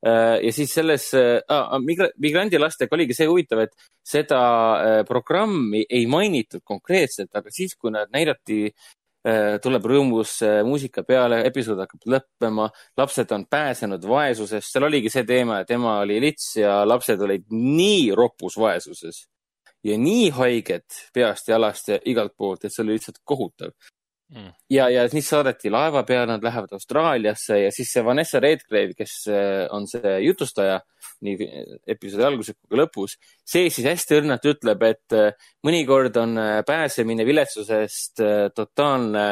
Äh, 0.07 0.41
ja 0.43 0.53
siis 0.53 0.73
selles 0.75 1.13
äh, 1.15 1.77
migra, 1.79 2.09
migrandilastega 2.19 2.97
oligi 2.97 3.15
see 3.15 3.29
huvitav, 3.31 3.61
et 3.63 3.85
seda 4.03 4.41
äh, 4.75 5.03
programmi 5.07 5.85
ei 5.87 6.09
mainitud 6.11 6.65
konkreetselt, 6.67 7.31
aga 7.39 7.53
siis, 7.55 7.77
kui 7.79 7.95
nad 7.95 8.11
näidati 8.15 8.67
tuleb 9.63 9.85
rõõmus 9.87 10.33
muusika 10.67 11.05
peale, 11.07 11.37
episood 11.47 11.79
hakkab 11.79 12.09
lõppema, 12.11 12.65
lapsed 12.99 13.31
on 13.37 13.45
pääsenud 13.47 14.03
vaesusest, 14.11 14.67
seal 14.67 14.89
oligi 14.89 15.13
see 15.15 15.23
teema, 15.23 15.61
et 15.63 15.71
ema 15.71 15.93
oli 16.01 16.17
lits 16.25 16.49
ja 16.59 16.81
lapsed 16.83 17.23
olid 17.23 17.45
nii 17.55 18.09
ropus 18.19 18.57
vaesuses 18.59 19.21
ja 19.87 19.95
nii 19.95 20.33
haiged 20.35 20.99
peast, 21.15 21.53
jalast 21.55 21.93
ja 21.95 22.01
igalt 22.11 22.35
poolt, 22.35 22.67
et 22.67 22.75
see 22.75 22.83
oli 22.83 22.97
lihtsalt 22.99 23.23
kohutav 23.23 23.71
mm.. 24.33 24.55
ja, 24.73 24.89
ja 24.93 25.05
siis 25.13 25.29
saadeti 25.31 25.71
laeva 25.73 26.03
peale, 26.09 26.27
nad 26.33 26.45
lähevad 26.45 26.73
Austraaliasse 26.77 27.59
ja 27.65 27.71
siis 27.75 27.93
see 27.93 28.05
Vanessa 28.05 28.41
Redgrave, 28.43 28.97
kes 28.99 29.15
äh, 29.31 29.67
on 29.75 29.87
see 29.91 30.17
jutustaja 30.27 30.81
nii 31.23 31.49
episoodi 31.95 32.27
alguses 32.27 32.57
kui 32.57 32.73
ka 32.73 32.81
lõpus, 32.83 33.17
see 33.47 33.71
siis 33.71 33.87
hästi 33.87 34.19
õrnalt 34.21 34.49
ütleb, 34.51 34.85
et 34.89 35.17
äh, 35.19 35.49
mõnikord 35.67 36.19
on 36.23 36.37
äh, 36.41 36.59
pääsemine 36.67 37.27
viletsusest 37.29 38.25
totaalne 38.57 39.27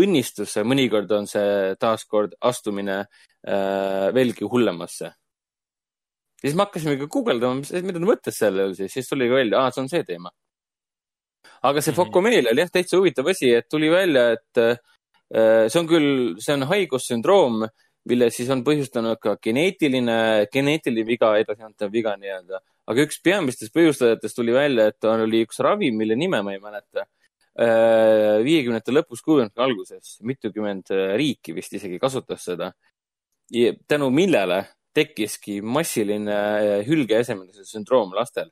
õnnistus, 0.00 0.54
mõnikord 0.66 1.10
on 1.14 1.26
see 1.26 1.74
taaskord 1.80 2.36
astumine 2.46 3.02
veelgi 4.14 4.44
hullemasse. 4.44 5.08
ja 5.08 6.44
siis 6.44 6.54
me 6.54 6.66
hakkasimegi 6.66 7.08
guugeldama, 7.10 7.64
mida 7.82 7.96
ta 7.96 8.04
mõtles 8.04 8.36
selle 8.36 8.66
all 8.68 8.74
siis, 8.76 8.92
siis 8.92 9.08
tuli 9.08 9.30
välja, 9.32 9.62
aa, 9.62 9.72
see 9.72 9.80
on 9.82 9.88
see 9.88 10.04
teema. 10.04 10.30
Aga 11.62 11.82
see 11.82 11.92
mhm. 11.92 11.98
Fokomeel 11.98 12.50
oli 12.52 12.64
jah 12.64 12.72
täitsa 12.72 12.98
huvitav 12.98 13.28
asi, 13.32 13.52
et 13.54 13.68
tuli 13.68 13.90
välja, 13.92 14.30
et 14.38 14.62
äh, 14.62 15.68
see 15.68 15.80
on 15.80 15.88
küll, 15.90 16.10
see 16.40 16.56
on 16.56 16.68
haigussündroom 16.70 17.64
mille 18.08 18.30
siis 18.32 18.48
on 18.52 18.62
põhjustanud 18.64 19.20
ka 19.22 19.36
geneetiline, 19.44 20.16
geneetiline 20.52 21.06
viga, 21.06 21.32
edasiantav 21.40 21.92
viga 21.92 22.16
nii-öelda. 22.20 22.60
aga 22.90 23.06
üks 23.06 23.20
peamistest 23.22 23.74
põhjustajatest 23.76 24.36
tuli 24.36 24.54
välja, 24.54 24.88
et 24.90 25.04
oli 25.06 25.44
üks 25.46 25.60
ravim, 25.62 25.98
mille 26.00 26.16
nime 26.18 26.40
ma 26.42 26.54
ei 26.56 26.62
mäleta. 26.62 27.04
Äh, 27.60 28.40
viiekümnendate 28.46 28.94
lõpus, 28.94 29.20
kuuekümnendate 29.26 29.62
alguses, 29.62 30.16
mitukümmend 30.26 30.90
äh, 30.94 31.12
riiki 31.20 31.54
vist 31.54 31.74
isegi 31.76 31.98
kasutas 32.02 32.46
seda. 32.46 32.72
tänu 33.90 34.10
millele 34.14 34.64
tekkiski 34.94 35.60
massiline 35.60 36.36
hülgeesemelise 36.86 37.64
sündroom 37.66 38.14
lastel 38.14 38.50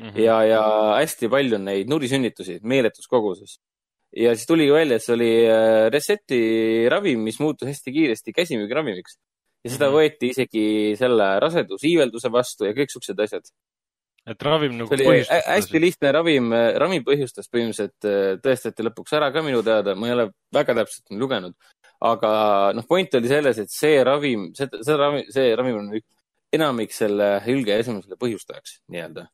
mm. 0.00 0.08
-hmm. 0.08 0.20
ja, 0.24 0.42
ja 0.44 0.62
hästi 0.98 1.28
palju 1.28 1.58
on 1.60 1.68
neid 1.70 1.90
nurisünnitusi 1.92 2.60
meeletus 2.62 3.06
koguses 3.06 3.58
ja 4.16 4.34
siis 4.34 4.46
tuligi 4.46 4.72
välja, 4.74 4.98
et 4.98 5.04
see 5.04 5.14
oli 5.14 5.32
äh, 5.46 5.88
Reseti 5.92 6.40
ravim, 6.90 7.22
mis 7.26 7.40
muutus 7.40 7.68
hästi 7.70 7.92
kiiresti 7.94 8.34
käsimüügiravimiks. 8.36 9.18
ja 9.64 9.70
seda 9.70 9.90
mm 9.90 9.92
-hmm. 9.92 9.98
võeti 9.98 10.30
isegi 10.32 10.96
selle 10.96 11.40
rasedusiivelduse 11.40 12.32
vastu 12.32 12.64
ja 12.64 12.72
kõik 12.72 12.90
siuksed 12.92 13.18
asjad. 13.20 13.42
et 14.26 14.42
ravim 14.42 14.76
nagu 14.78 14.90
põhjustas? 14.90 15.44
hästi 15.46 15.80
lihtne 15.80 16.12
ravim, 16.12 16.52
äh, 16.52 16.74
ravim 16.76 17.04
põhjustas 17.04 17.50
põhimõtteliselt, 17.52 18.04
äh, 18.04 18.38
tõestati 18.44 18.86
lõpuks 18.88 19.12
ära 19.16 19.30
ka 19.32 19.42
minu 19.42 19.62
teada, 19.62 19.94
ma 19.94 20.06
ei 20.06 20.12
ole 20.12 20.30
väga 20.52 20.74
täpselt 20.74 21.10
lugenud. 21.10 21.54
aga 22.00 22.72
noh, 22.74 22.86
point 22.88 23.14
oli 23.14 23.28
selles, 23.28 23.58
et 23.58 23.70
see 23.70 24.04
ravim, 24.04 24.54
see, 24.54 24.66
see 24.82 24.96
ravim, 24.96 25.24
see 25.30 25.56
ravim 25.56 25.76
on 25.76 26.00
enamik 26.52 26.92
selle 26.92 27.40
hülge 27.46 27.78
esimesele 27.78 28.16
põhjustajaks 28.16 28.80
nii-öelda 28.88 29.28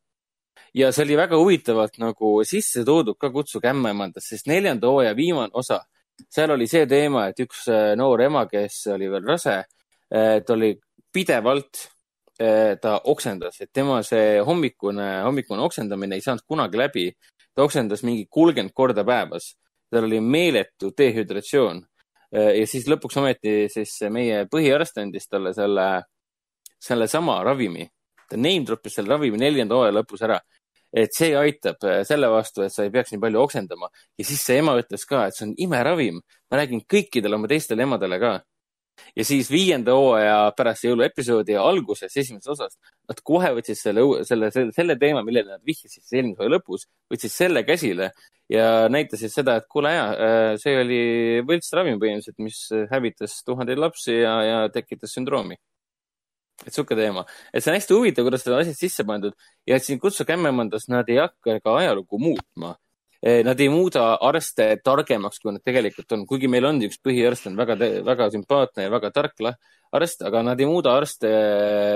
ja 0.76 0.92
see 0.92 1.06
oli 1.06 1.16
väga 1.16 1.38
huvitavalt 1.40 1.96
nagu 2.02 2.32
sisse 2.44 2.84
toodud 2.84 3.16
ka 3.20 3.30
Kutsuge 3.32 3.70
ämmaemandasse, 3.70 4.36
sest 4.36 4.48
neljanda 4.50 4.90
hooaja 4.92 5.14
viimane 5.16 5.54
osa, 5.56 5.80
seal 6.32 6.52
oli 6.52 6.68
see 6.68 6.84
teema, 6.90 7.26
et 7.30 7.40
üks 7.44 7.66
äh, 7.72 7.92
noor 7.98 8.26
ema, 8.26 8.44
kes 8.50 8.82
oli 8.94 9.08
veel 9.12 9.24
rase, 9.26 9.56
äh, 10.12 10.34
ta 10.44 10.56
oli 10.56 10.74
pidevalt, 11.12 11.86
äh, 12.40 12.76
ta 12.82 12.98
oksendas, 13.12 13.60
et 13.64 13.72
tema 13.72 14.02
see 14.04 14.36
hommikune, 14.44 15.08
hommikune 15.24 15.64
oksendamine 15.64 16.18
ei 16.18 16.24
saanud 16.24 16.44
kunagi 16.48 16.82
läbi. 16.82 17.10
ta 17.56 17.64
oksendas 17.64 18.02
mingi 18.04 18.26
kolmkümmend 18.28 18.74
korda 18.76 19.00
päevas, 19.04 19.54
tal 19.88 20.04
oli 20.04 20.20
meeletu 20.20 20.90
dehüdratsioon. 20.92 21.86
ja 22.32 22.66
siis 22.66 22.84
lõpuks 22.90 23.16
ometi 23.16 23.68
siis 23.72 23.94
meie 24.10 24.44
põhiarst 24.50 24.98
andis 25.00 25.28
talle 25.28 25.54
selle, 25.54 26.02
sellesama 26.82 27.38
ravimi 27.46 27.86
ta 28.28 28.36
name 28.36 28.64
drop'is 28.66 28.98
selle 28.98 29.14
ravimi 29.14 29.38
neljanda 29.40 29.78
hooaja 29.78 29.94
lõpus 29.94 30.24
ära 30.26 30.38
et 30.92 31.14
see 31.14 31.32
aitab 31.36 31.84
äh, 31.86 32.02
selle 32.08 32.28
vastu, 32.32 32.64
et 32.64 32.74
sa 32.74 32.86
ei 32.86 32.92
peaks 32.94 33.14
nii 33.14 33.22
palju 33.22 33.42
oksendama. 33.42 33.90
ja 34.18 34.26
siis 34.26 34.42
see 34.46 34.60
ema 34.62 34.76
ütles 34.80 35.06
ka, 35.08 35.26
et 35.26 35.36
see 35.36 35.48
on 35.48 35.54
imeravim. 35.66 36.20
ma 36.50 36.60
räägin 36.60 36.84
kõikidele 36.88 37.38
oma 37.38 37.50
teistele 37.50 37.86
emadele 37.86 38.18
ka. 38.22 38.32
ja 39.16 39.24
siis 39.28 39.50
viienda 39.52 39.96
hooaja 39.96 40.52
pärast 40.56 40.86
jõuluepisoodi 40.86 41.58
alguses, 41.60 42.16
esimeses 42.16 42.48
osas, 42.54 42.78
nad 43.08 43.20
kohe 43.22 43.52
võtsid 43.58 43.80
selle, 43.80 44.06
selle, 44.24 44.50
selle, 44.54 44.72
selle 44.72 44.96
teema, 45.00 45.22
millele 45.26 45.56
nad 45.58 45.66
vihjasid 45.66 46.00
siis 46.00 46.16
eelmise 46.16 46.40
hooaja 46.40 46.56
lõpus, 46.56 46.88
võtsid 47.12 47.34
selle 47.34 47.64
käsile 47.68 48.10
ja 48.52 48.86
näitasid 48.92 49.34
seda, 49.34 49.58
et 49.60 49.68
kuule 49.68 49.92
ja, 49.92 50.08
äh, 50.14 50.50
see 50.62 50.78
oli 50.80 51.00
võltsravim 51.48 52.00
põhimõtteliselt, 52.00 52.40
mis 52.40 52.62
hävitas 52.92 53.40
tuhandeid 53.44 53.82
lapsi 53.82 54.20
ja, 54.22 54.36
ja 54.46 54.60
tekitas 54.72 55.16
sündroomi 55.18 55.58
et 56.64 56.72
sihuke 56.72 56.96
teema, 56.96 57.26
et 57.52 57.64
see 57.64 57.72
on 57.72 57.76
hästi 57.76 57.96
huvitav, 57.96 58.26
kuidas 58.26 58.46
need 58.46 58.56
asjad 58.60 58.78
sisse 58.78 59.04
pandud 59.08 59.36
ja 59.68 59.76
et 59.76 59.84
siin 59.84 60.00
Kutsu 60.00 60.24
Kämmemandas 60.28 60.88
nad 60.92 61.08
ei 61.12 61.20
hakka 61.20 61.60
ka 61.62 61.78
ajalugu 61.82 62.20
muutma. 62.22 62.76
E, 63.16 63.40
nad 63.42 63.58
ei 63.60 63.70
muuda 63.72 64.18
arste 64.22 64.66
targemaks, 64.84 65.40
kui 65.40 65.54
nad 65.54 65.62
tegelikult 65.64 66.12
on, 66.12 66.26
kuigi 66.28 66.50
meil 66.52 66.66
on 66.68 66.82
üks 66.84 67.00
põhiarst, 67.02 67.48
on 67.48 67.56
väga, 67.58 67.74
väga 68.04 68.28
sümpaatne 68.34 68.86
ja 68.86 68.92
väga 68.92 69.10
tark 69.10 69.40
arst, 69.96 70.20
aga 70.28 70.42
nad 70.44 70.60
ei 70.60 70.68
muuda 70.68 70.92
arste, 70.98 71.30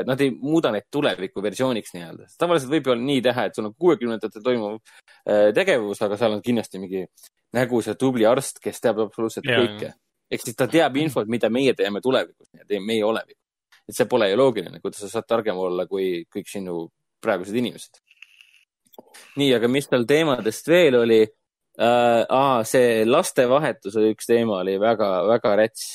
nad 0.09 0.21
ei 0.25 0.33
muuda 0.33 0.73
neid 0.73 0.89
tuleviku 0.93 1.45
versiooniks 1.45 1.93
nii-öelda. 1.97 2.31
tavaliselt 2.41 2.73
võib 2.73 2.89
ju 2.89 2.97
nii 3.03 3.21
teha, 3.27 3.45
et 3.47 3.59
sul 3.59 3.69
on 3.69 3.75
kuuekümnendatel 3.77 4.43
toimuv 4.47 4.79
e, 4.81 5.53
tegevus, 5.57 6.01
aga 6.07 6.19
seal 6.21 6.39
on 6.39 6.43
kindlasti 6.43 6.81
mingi 6.83 7.05
nägus 7.57 7.91
ja 7.91 7.95
tubli 8.01 8.27
arst, 8.27 8.63
kes 8.65 8.81
teab 8.81 9.05
absoluutselt 9.05 9.47
ja, 9.47 9.61
kõike. 9.61 9.93
ehk 10.31 10.47
siis 10.47 10.57
ta 10.57 10.71
teab 10.73 10.97
infot, 11.03 11.29
mida 11.29 11.53
meie 11.53 11.77
teeme 11.77 12.01
tulevikus, 12.01 12.49
meie 12.81 13.05
olevik 13.05 13.37
et 13.91 13.97
see 13.97 14.09
pole 14.11 14.31
ju 14.31 14.39
loogiline, 14.39 14.81
kuidas 14.83 15.03
sa 15.05 15.11
saad 15.11 15.29
targem 15.29 15.59
olla 15.59 15.87
kui 15.91 16.25
kõik 16.31 16.49
sinu 16.51 16.85
praegused 17.23 17.57
inimesed. 17.57 18.01
nii, 19.41 19.53
aga 19.57 19.69
mis 19.69 19.89
tal 19.91 20.07
teemadest 20.09 20.69
veel 20.69 21.01
oli 21.03 21.23
äh,? 21.25 22.25
Aa, 22.29 22.63
see 22.69 23.05
lastevahetuse 23.09 24.11
üks 24.13 24.29
teema 24.29 24.61
oli 24.61 24.77
väga-väga 24.81 25.57
räts 25.63 25.89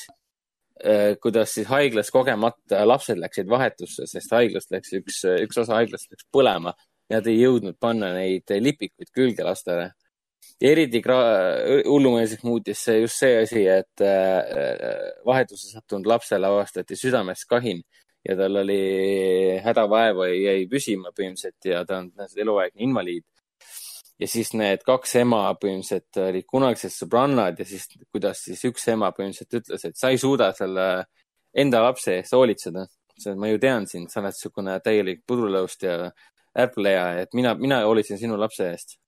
äh,. 0.82 1.14
kuidas 1.22 1.54
siis 1.54 1.70
haiglas 1.70 2.10
kogemata 2.14 2.84
lapsed 2.86 3.18
läksid 3.22 3.48
vahetusse, 3.50 4.06
sest 4.10 4.34
haiglast 4.34 4.74
läks 4.74 4.92
üks, 5.00 5.22
üks 5.46 5.64
osa 5.64 5.80
haiglast 5.80 6.12
läks 6.12 6.28
põlema 6.32 6.74
nad 7.12 7.26
ei 7.30 7.38
jõudnud 7.38 7.78
panna 7.80 8.10
neid 8.16 8.50
lipikuid 8.50 9.12
külge 9.14 9.46
lastele 9.46 9.92
ja 10.60 10.70
eriti 10.72 11.02
hullumeelseks 11.04 12.44
muutis 12.46 12.82
see 12.86 13.00
just 13.02 13.20
see 13.20 13.36
asi, 13.42 13.66
et 13.68 14.04
äh, 14.04 15.20
vahetusse 15.26 15.70
sattunud 15.74 16.08
lapsele 16.08 16.48
avastati 16.48 16.96
südames 16.96 17.44
kahin 17.48 17.82
ja 18.28 18.36
tal 18.36 18.60
oli 18.62 18.80
hädavaeva 19.64 20.28
jäi 20.32 20.66
püsima 20.70 21.12
põhimõtteliselt 21.14 21.70
ja 21.70 21.84
ta 21.86 22.00
on 22.02 22.10
eluaegne 22.36 22.86
invaliid. 22.88 23.24
ja 24.18 24.28
siis 24.28 24.54
need 24.56 24.82
kaks 24.86 25.14
ema 25.20 25.42
põhimõtteliselt 25.60 26.22
olid 26.24 26.48
kunagised 26.48 26.94
sõbrannad 26.94 27.58
ja 27.60 27.68
siis, 27.68 27.88
kuidas 28.12 28.42
siis 28.48 28.64
üks 28.64 28.88
ema 28.88 29.12
põhimõtteliselt 29.12 29.60
ütles, 29.60 29.84
et 29.84 29.96
sa 29.96 30.10
ei 30.10 30.18
suuda 30.18 30.52
selle 30.56 30.86
enda 31.54 31.82
lapse 31.84 32.16
eest 32.16 32.32
hoolitseda. 32.32 32.86
ma 33.36 33.48
ju 33.48 33.58
tean 33.58 33.86
sind, 33.86 34.10
sa 34.12 34.20
oled 34.20 34.34
niisugune 34.34 34.80
täielik 34.84 35.22
pudrulõust 35.26 35.82
ja 35.82 36.10
ärbleja, 36.56 37.20
et 37.20 37.34
mina, 37.34 37.54
mina 37.54 37.82
hoolitsen 37.84 38.18
sinu 38.18 38.36
lapse 38.40 38.64
eest 38.72 38.98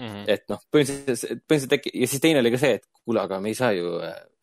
Mm 0.00 0.08
-hmm. 0.08 0.24
et 0.32 0.44
noh, 0.48 0.60
põhimõtteliselt, 0.72 1.42
põhimõtteliselt 1.44 1.74
äkki 1.76 1.90
ja 1.92 2.06
siis 2.08 2.20
teine 2.24 2.40
oli 2.40 2.50
ka 2.54 2.58
see, 2.62 2.76
et 2.78 2.86
kuule, 3.04 3.20
aga 3.20 3.40
me 3.40 3.50
ei 3.50 3.56
saa 3.58 3.72
ju, 3.76 3.98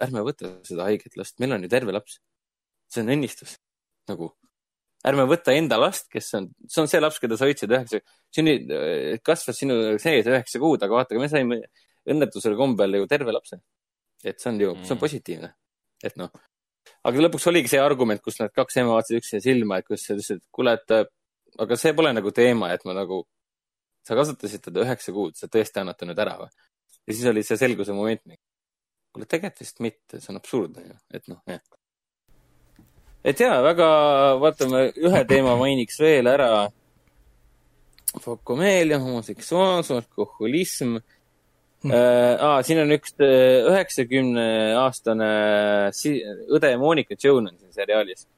ärme 0.06 0.22
võta 0.28 0.52
seda 0.68 0.84
haiget 0.86 1.18
last, 1.18 1.40
meil 1.42 1.56
on 1.56 1.64
ju 1.66 1.70
terve 1.70 1.96
laps. 1.96 2.20
see 2.88 3.02
on 3.02 3.10
õnnistus 3.16 3.58
nagu. 4.08 4.36
ärme 5.08 5.24
võta 5.30 5.56
enda 5.58 5.80
last, 5.80 6.08
kes 6.12 6.34
on, 6.38 6.50
see 6.68 6.82
on 6.82 6.88
see 6.92 7.00
laps, 7.02 7.20
keda 7.20 7.38
sa 7.38 7.46
hoidsid 7.46 7.72
üheksa, 7.72 8.00
sünni, 8.36 8.54
kasvas 9.24 9.58
sinu 9.58 9.98
sees 10.00 10.26
üheksa 10.28 10.60
kuud, 10.60 10.84
aga 10.84 10.94
vaata, 10.94 11.18
me 11.20 11.30
saime 11.30 11.62
õnnetusel 12.08 12.56
kombel 12.60 12.96
ju 13.02 13.08
terve 13.08 13.32
lapse. 13.32 13.60
et 14.24 14.40
see 14.42 14.50
on 14.50 14.60
ju, 14.62 14.74
see 14.84 14.92
on 14.94 14.98
Mm. 14.98 15.00
positiivne, 15.06 15.54
et 16.04 16.18
noh. 16.18 16.32
aga 17.04 17.20
lõpuks 17.20 17.48
oligi 17.48 17.70
see 17.70 17.80
argument, 17.80 18.22
kus 18.22 18.40
need 18.40 18.52
kaks 18.52 18.78
ema 18.78 18.96
vaatasid 18.96 19.20
üksteise 19.22 19.44
silma, 19.44 19.78
et 19.78 19.86
kus 19.86 20.06
sa 20.06 20.14
ütlesid, 20.14 20.38
et 20.38 20.48
kuule, 20.52 20.74
et 20.74 20.92
äh, 20.92 21.06
aga 21.60 21.76
see 21.76 21.94
pole 21.94 22.14
nagu 22.14 22.32
teema, 22.32 22.72
et 22.74 22.86
ma 22.86 22.94
nagu, 22.94 23.24
sa 24.08 24.18
kasvatasid 24.18 24.64
teda 24.70 24.84
üheksa 24.86 25.14
kuud, 25.16 25.36
sa 25.38 25.50
tõesti 25.52 25.82
annad 25.82 26.00
ta 26.00 26.08
nüüd 26.08 26.22
ära 26.24 26.38
või? 26.42 26.52
ja 27.08 27.16
siis 27.16 27.26
oli 27.32 27.44
see 27.48 27.60
selguse 27.60 27.96
moment. 27.96 28.24
kuule, 29.14 29.26
tegelikult 29.26 29.64
vist 29.64 29.84
mitte, 29.84 30.22
see 30.22 30.32
on 30.34 30.40
absurdne 30.40 30.86
ju, 30.86 30.98
et 31.20 31.30
noh, 31.32 31.42
jah. 31.50 31.62
et 33.24 33.44
jaa, 33.46 33.60
väga, 33.66 33.92
vaatame, 34.44 34.88
ühe 35.10 35.24
teema 35.30 35.58
mainiks 35.60 36.00
veel 36.04 36.32
ära. 36.32 36.68
Fokomeelia, 38.24 38.98
homoseksuaalsus, 39.04 39.98
alkoholism 40.00 40.96
Hmm. 41.84 41.92
äh,. 41.94 42.64
siin 42.66 42.80
on 42.82 42.90
üks 42.90 43.12
üheksakümne 43.22 44.46
aastane 44.82 45.28
õde 46.58 46.72
Monika 46.82 47.14
Joan 47.22 47.52
on 47.52 47.60
siin 47.60 47.76
seriaalis 47.76 48.24
äh,. 48.26 48.37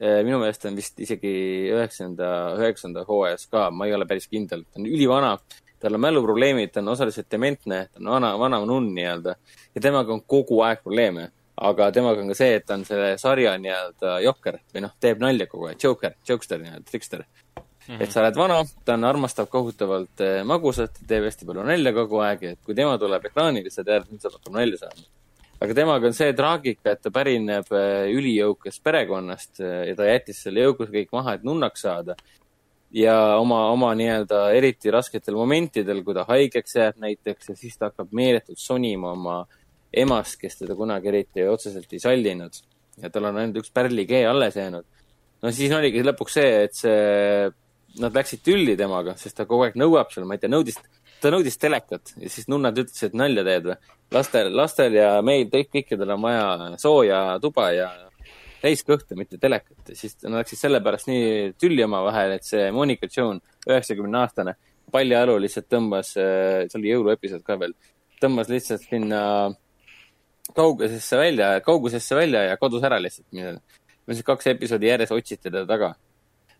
Minu 0.00 0.38
meelest 0.40 0.64
on 0.66 0.76
vist 0.78 1.00
isegi 1.04 1.32
üheksanda, 1.72 2.28
üheksanda 2.56 3.02
hooajas 3.08 3.44
ka, 3.52 3.66
ma 3.70 3.86
ei 3.86 3.92
ole 3.92 4.06
päris 4.08 4.24
kindel, 4.30 4.64
ta 4.64 4.80
on 4.80 4.88
ülivana 4.88 5.34
tal 5.82 5.94
on 5.94 6.00
mäluprobleemid, 6.00 6.70
ta 6.70 6.80
on 6.80 6.92
osaliselt 6.94 7.30
dementne, 7.30 7.86
ta 7.92 8.00
on 8.00 8.10
vana, 8.14 8.32
vana 8.38 8.60
nunn 8.66 8.92
nii-öelda 8.94 9.34
ja 9.74 9.82
temaga 9.82 10.14
on 10.14 10.22
kogu 10.26 10.60
aeg 10.66 10.82
probleeme. 10.84 11.30
aga 11.62 11.90
temaga 11.92 12.22
on 12.22 12.30
ka 12.32 12.34
see, 12.34 12.54
et 12.56 12.64
ta 12.66 12.74
on 12.78 12.84
selle 12.88 13.10
sarja 13.20 13.52
nii-öelda 13.60 14.14
jokker 14.24 14.56
või 14.74 14.82
noh, 14.86 14.94
teeb 15.04 15.20
nalja 15.22 15.46
kogu 15.50 15.68
aeg, 15.68 15.78
joker, 15.82 16.14
jokester 16.28 16.58
nii-öelda, 16.62 16.86
trikster. 16.88 17.24
et 17.98 18.10
sa 18.10 18.22
oled 18.22 18.38
vana, 18.40 18.56
ta 18.86 18.96
on, 18.96 19.04
armastab 19.04 19.50
kohutavalt 19.52 20.22
eh, 20.24 20.40
magusat, 20.48 21.02
teeb 21.08 21.26
hästi 21.28 21.46
palju 21.46 21.66
nalja 21.68 21.92
kogu 21.98 22.22
aeg, 22.24 22.46
et 22.54 22.60
kui 22.64 22.78
tema 22.78 22.96
tuleb 22.98 23.28
ekraanile, 23.28 23.70
sa 23.70 23.84
tead, 23.84 24.06
et 24.06 24.14
nüüd 24.14 24.24
saab 24.24 24.38
hakkama 24.38 24.62
nalja 24.62 24.80
saama. 24.84 25.06
Aga 25.62 25.74
temaga 25.78 26.08
on 26.10 26.16
see 26.16 26.34
traagika, 26.34 26.94
et 26.94 27.02
ta 27.04 27.12
pärineb 27.14 27.68
eh, 27.76 28.10
ülijõukast 28.12 28.82
perekonnast 28.84 29.62
eh, 29.62 29.88
ja 29.90 29.98
ta 29.98 30.08
jättis 30.08 30.42
selle 30.46 30.64
jõukuse 30.66 30.94
kõik 30.94 31.12
maha, 31.14 31.36
et 31.38 31.46
nunnaks 31.46 31.84
saada 31.86 32.16
ja 32.92 33.16
oma, 33.40 33.64
oma 33.72 33.92
nii-öelda 33.96 34.44
eriti 34.56 34.92
rasketel 34.92 35.36
momentidel, 35.38 36.02
kui 36.04 36.16
ta 36.16 36.26
haigeks 36.28 36.76
jääb 36.76 37.00
näiteks 37.02 37.52
ja 37.52 37.56
siis 37.56 37.78
ta 37.78 37.90
hakkab 37.90 38.12
meeletult 38.16 38.60
sonima 38.60 39.14
oma 39.16 39.38
emast, 39.92 40.38
kes 40.40 40.60
teda 40.60 40.76
kunagi 40.76 41.12
eriti 41.12 41.46
otseselt 41.48 41.92
ei 41.92 42.02
sallinud 42.02 42.58
ja 43.00 43.10
tal 43.12 43.30
on 43.30 43.40
ainult 43.40 43.62
üks 43.62 43.72
pärlikee 43.74 44.24
alles 44.28 44.56
jäänud. 44.56 44.84
no 45.42 45.52
siis 45.52 45.72
oligi 45.72 46.04
lõpuks 46.04 46.38
see, 46.40 46.50
et 46.66 46.76
see, 46.76 47.52
nad 48.02 48.16
läksid 48.16 48.42
tülli 48.44 48.76
temaga, 48.76 49.16
sest 49.20 49.36
ta 49.36 49.46
kogu 49.48 49.66
aeg 49.66 49.78
nõuab 49.80 50.12
seal, 50.12 50.26
ma 50.28 50.36
ei 50.36 50.42
tea, 50.42 50.52
nõudis, 50.52 50.78
ta 51.22 51.32
nõudis 51.32 51.58
telekat 51.60 52.14
ja 52.18 52.30
siis 52.30 52.48
nunnad 52.50 52.78
ütlesid, 52.78 53.12
et 53.12 53.18
nalja 53.18 53.44
teed 53.46 53.68
või. 53.70 53.76
lastel, 54.12 54.50
lastel 54.56 54.96
ja 54.98 55.12
meil 55.24 55.46
kõik, 55.52 55.70
kõikidel 55.76 56.16
on 56.16 56.26
vaja 56.26 56.72
sooja 56.82 57.20
tuba 57.42 57.70
ja 57.74 57.88
täiskõhtu, 58.62 59.16
mitte 59.18 59.38
telekat 59.42 59.94
siis 59.98 60.16
nad 60.22 60.42
läksid 60.42 60.60
sellepärast 60.60 61.08
nii 61.10 61.54
tülli 61.60 61.82
omavahel, 61.86 62.36
et 62.36 62.46
see 62.46 62.68
Monika 62.74 63.08
Joan, 63.10 63.40
üheksakümne 63.68 64.20
aastane, 64.20 64.54
paljajalu 64.92 65.40
lihtsalt 65.42 65.68
tõmbas, 65.72 66.14
see 66.14 66.78
oli 66.78 66.92
jõuluepisood 66.92 67.42
ka 67.46 67.58
veel, 67.58 67.74
tõmbas 68.22 68.50
lihtsalt 68.52 68.84
sinna 68.86 69.22
kaugusesse 70.54 71.18
välja, 71.18 71.54
kaugusesse 71.64 72.16
välja 72.16 72.46
ja 72.50 72.56
kadus 72.60 72.84
ära 72.86 73.00
lihtsalt. 73.02 73.28
põhimõtteliselt 73.32 74.26
kaks 74.26 74.48
episoodi 74.50 74.90
järjest 74.90 75.14
otsiti 75.14 75.50
teda 75.50 75.66
taga. 75.66 75.94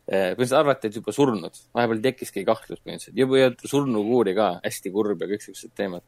Põhimõtteliselt 0.09 0.59
arvati, 0.59 0.89
et 0.89 0.99
juba 0.99 1.15
surnud, 1.15 1.59
vahepeal 1.77 2.03
tekkiski 2.03 2.45
kahtlus 2.47 2.81
põhimõtteliselt, 2.83 3.19
juba 3.19 3.39
jõuti 3.39 3.71
surnukuuri 3.71 4.35
ka, 4.35 4.49
hästi 4.65 4.91
kurb 4.95 5.23
ja 5.23 5.29
kõik 5.31 5.45
siuksed 5.45 5.75
teemad. 5.79 6.03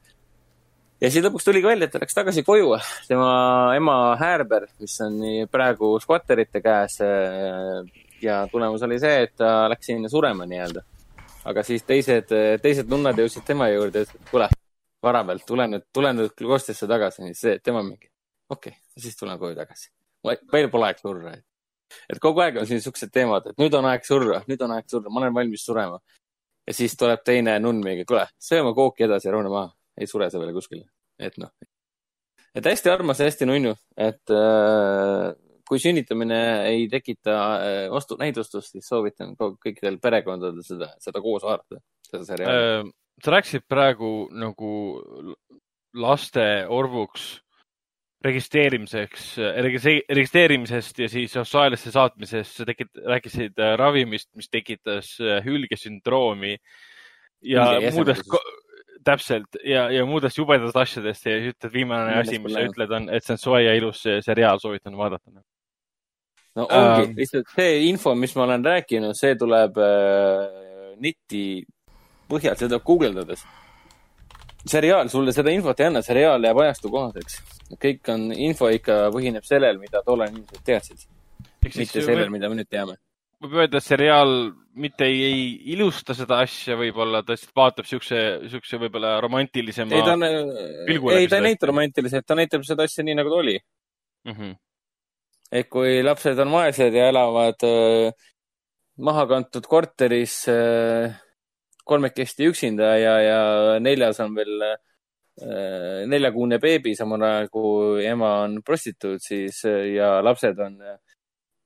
ja 1.01 1.11
siis 1.11 1.25
lõpuks 1.25 1.47
tuligi 1.47 1.69
välja, 1.69 1.87
et 1.87 1.95
ta 1.95 2.01
läks 2.03 2.17
tagasi 2.17 2.43
koju, 2.43 2.75
tema 3.09 3.29
ema 3.77 4.17
Häärber, 4.19 4.67
mis 4.81 4.97
on 5.07 5.21
praegu 5.51 5.93
skvatterite 6.03 6.61
käes. 6.65 6.99
ja 8.23 8.43
tulemus 8.51 8.83
oli 8.83 8.99
see, 8.99 9.23
et 9.29 9.37
ta 9.37 9.69
läks 9.71 9.87
sinna 9.87 10.11
surema 10.11 10.47
nii-öelda. 10.47 10.83
aga 11.45 11.63
siis 11.63 11.87
teised, 11.87 12.35
teised 12.63 12.91
nunnad 12.91 13.19
jõudsid 13.19 13.47
tema 13.47 13.69
juurde 13.69 14.03
ütlesid, 14.03 14.21
et 14.21 14.31
kuule, 14.31 14.51
vara 15.03 15.25
peal, 15.25 15.39
tule 15.47 15.69
nüüd, 15.71 15.87
tule 15.93 16.13
nüüd 16.13 16.35
kloostrisse 16.35 16.91
tagasi, 16.91 17.31
siis 17.31 17.63
tema 17.63 17.83
mingi, 17.83 18.11
okei 18.51 18.75
okay,, 18.75 18.81
siis 18.99 19.17
tulen 19.17 19.39
koju 19.39 19.55
tagasi. 19.55 19.91
veel 20.51 20.71
pole 20.73 20.91
aeg 20.91 20.99
surra. 20.99 21.39
et 21.39 21.47
kogu 22.23 22.43
aeg 22.45 22.59
on 22.63 22.69
siin 22.69 22.83
siuksed 22.85 23.13
teemad, 23.15 23.51
et 23.51 23.61
nüüd 23.61 23.75
on 23.79 23.89
aeg 23.91 24.05
surra, 24.07 24.41
nüüd 24.51 24.65
on 24.67 24.75
aeg 24.77 24.89
surra, 24.91 25.11
ma 25.11 25.23
olen 25.23 25.37
valmis 25.37 25.65
surema. 25.67 26.01
ja 26.67 26.73
siis 26.73 26.97
tuleb 26.97 27.21
teine 27.25 27.59
nunn 27.61 27.83
mingi, 27.85 28.07
kuule, 28.09 28.25
söö 28.41 28.63
oma 28.63 28.73
kooki 28.75 29.05
edasi 29.05 29.29
ja 29.29 29.35
rahune 29.35 29.53
maha, 29.53 29.73
ei 30.01 30.09
sure 30.09 30.31
sa 30.33 30.41
veel 30.41 30.55
kuskile, 30.57 30.87
et 31.19 31.37
noh. 31.39 31.53
et 32.55 32.65
hästi 32.71 32.91
armas 32.91 33.21
ja 33.21 33.29
hästi 33.29 33.49
nunnu, 33.51 33.75
et 33.97 34.33
äh, 34.33 35.35
kui 35.69 35.81
sünnitamine 35.81 36.41
ei 36.71 36.89
tekita 36.93 37.37
äh, 37.57 37.79
vastunäidustust, 37.93 38.73
siis 38.73 38.89
soovitan 38.89 39.37
kõikidel 39.37 40.01
perekondadel 40.03 40.65
seda, 40.65 40.93
seda 41.03 41.23
koos 41.25 41.45
vaadata, 41.45 41.81
seda 42.09 42.25
seriaali. 42.29 42.93
sa 43.25 43.37
rääkisid 43.37 43.69
praegu 43.69 44.29
nagu 44.33 44.73
laste 45.95 46.67
orvuks 46.69 47.44
registreerimiseks, 48.25 49.37
registreerimisest 50.09 50.99
ja 50.99 51.09
siis 51.13 51.37
Austraaliasse 51.37 51.93
saatmisest, 51.93 52.57
sa 52.57 52.67
tekit-, 52.69 53.03
rääkisid 53.07 53.59
äh, 53.61 53.75
ravimist, 53.79 54.31
mis 54.39 54.49
tekitas 54.49 55.15
äh, 55.21 55.43
hülgesündroomi 55.45 56.57
ja 57.45 57.67
muudest 57.93 58.25
jäsemeldusest., 58.25 58.61
täpselt 59.05 59.59
ja, 59.65 59.91
ja 59.93 60.07
muudest 60.09 60.39
jubedatest 60.39 60.79
asjadest 60.81 61.27
ja 61.29 61.37
ütled, 61.51 61.73
viimane 61.73 62.15
Millest 62.15 62.31
asi, 62.31 62.39
mis 62.41 62.55
sa 62.55 62.63
jah. 62.63 62.71
ütled, 62.71 62.95
on, 62.97 63.11
et 63.13 63.27
see 63.27 63.35
on 63.37 63.43
soe 63.43 63.61
ja 63.61 63.75
ilus 63.77 64.01
seriaal, 64.25 64.63
soovitan 64.63 64.97
vaadata. 64.97 65.35
no 66.57 66.65
ongi 66.65 67.11
Ähm. 67.11 67.13
lihtsalt 67.19 67.53
see 67.53 67.83
info, 67.91 68.15
mis 68.17 68.33
ma 68.39 68.47
olen 68.47 68.65
rääkinud, 68.65 69.19
see 69.19 69.37
tuleb 69.37 69.77
äh, 69.77 70.95
neti 71.05 71.45
põhjal, 72.31 72.57
seda 72.57 72.81
guugeldades. 72.81 73.45
Seriaal 74.69 75.11
sulle 75.13 75.33
seda 75.37 75.53
infot 75.53 75.81
ei 75.81 75.91
anna, 75.91 76.03
seriaal 76.05 76.45
jääb 76.45 76.61
ajastu 76.65 76.91
kohaseks. 76.93 77.41
kõik 77.81 78.13
on, 78.13 78.29
info 78.33 78.69
ikka 78.73 79.09
põhineb 79.15 79.47
sellel, 79.47 79.81
mida 79.83 80.03
tollal 80.07 80.33
inimesed 80.33 80.65
teadsid, 80.67 81.07
mitte 81.65 82.05
sellel, 82.05 82.31
mida 82.33 82.51
me 82.51 82.61
nüüd 82.61 82.71
teame. 82.71 82.97
võib 83.45 83.59
öelda, 83.61 83.81
et 83.81 83.87
seriaal 83.87 84.35
mitte 84.81 85.07
ei, 85.07 85.23
ei 85.29 85.41
ilusta 85.75 86.17
seda 86.17 86.41
asja, 86.45 86.77
võib-olla 86.79 87.23
ta 87.23 87.35
lihtsalt 87.35 87.55
vaatab 87.57 87.89
siukse, 87.89 88.21
siukse 88.51 88.79
võib-olla 88.81 89.17
romantilisema 89.23 89.95
ei, 89.95 90.05
ta 90.07 90.15
on, 90.17 90.29
pilgu 90.89 91.13
ei 91.15 91.29
ta 91.31 91.39
ei 91.39 91.49
näita 91.51 91.69
romantiliselt, 91.71 92.27
ta 92.27 92.37
näitab 92.39 92.65
seda 92.67 92.87
asja 92.89 93.05
nii, 93.07 93.19
nagu 93.21 93.33
ta 93.33 93.41
oli. 93.43 93.59
mm. 94.25 94.33
-hmm. 94.33 94.55
et 95.53 95.69
kui 95.69 96.01
lapsed 96.03 96.39
on 96.39 96.55
vaesed 96.57 96.95
ja 96.95 97.11
elavad 97.13 97.69
äh, 97.69 98.31
mahakantud 98.97 99.67
korteris 99.69 100.49
äh, 100.49 101.15
kolmekesti 101.85 102.49
üksinda 102.49 102.95
ja, 102.99 103.15
ja 103.21 103.41
neljas 103.81 104.21
on 104.25 104.35
veel 104.37 104.65
äh, 104.65 104.77
neljakuune 106.07 106.59
beebi, 106.63 106.95
samal 106.97 107.23
ajal 107.27 107.49
kui 107.53 108.05
ema 108.07 108.31
on 108.45 108.61
prostituut, 108.65 109.23
siis 109.23 109.65
äh, 109.69 109.95
ja 109.97 110.17
lapsed 110.25 110.59
on 110.63 110.81
äh, 110.83 110.99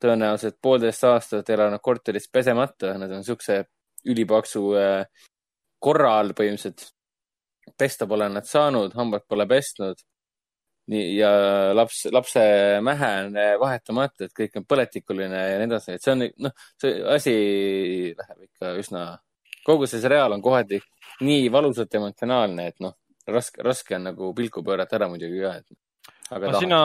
tõenäoliselt 0.01 0.59
poolteist 0.63 1.05
aastat 1.05 1.51
elanud 1.51 1.83
korteris 1.83 2.29
pesemata, 2.33 2.95
nad 2.99 3.13
on 3.13 3.25
siukse 3.27 3.65
ülipaksu 4.09 4.63
äh, 4.79 5.27
korra 5.79 6.19
all 6.21 6.35
põhimõtteliselt. 6.37 6.95
pesta 7.79 8.07
pole 8.09 8.29
nad 8.33 8.47
saanud, 8.49 8.95
hambad 8.97 9.27
pole 9.29 9.47
pesnud. 9.47 9.99
nii, 10.89 11.19
ja 11.19 11.31
laps, 11.77 12.07
lapse 12.09 12.41
mähe 12.81 13.09
on 13.27 13.35
vahetamata, 13.61 14.25
et 14.25 14.33
kõik 14.33 14.55
on 14.57 14.65
põletikuline 14.65 15.41
ja 15.51 15.59
nii 15.61 15.67
edasi, 15.69 15.93
et 15.99 16.03
see 16.03 16.15
on, 16.15 16.25
noh, 16.47 16.55
see 16.81 17.03
asi 17.13 17.35
läheb 18.17 18.47
ikka 18.47 18.71
üsna, 18.81 19.03
kogu 19.69 19.89
see 19.91 20.01
seriaal 20.03 20.35
on 20.37 20.45
kohati 20.45 20.81
nii 21.27 21.51
valusalt 21.53 21.95
emotsionaalne, 21.99 22.71
et 22.73 22.81
noh, 22.85 22.95
raske, 23.29 23.63
raske 23.65 23.97
on 23.99 24.09
nagu 24.11 24.33
pilku 24.37 24.65
pöörata 24.65 24.99
ära 24.99 25.11
muidugi 25.11 25.43
ka, 25.43 25.53
et. 25.61 25.77
aga 26.37 26.53
no 26.53 26.63
sina, 26.63 26.81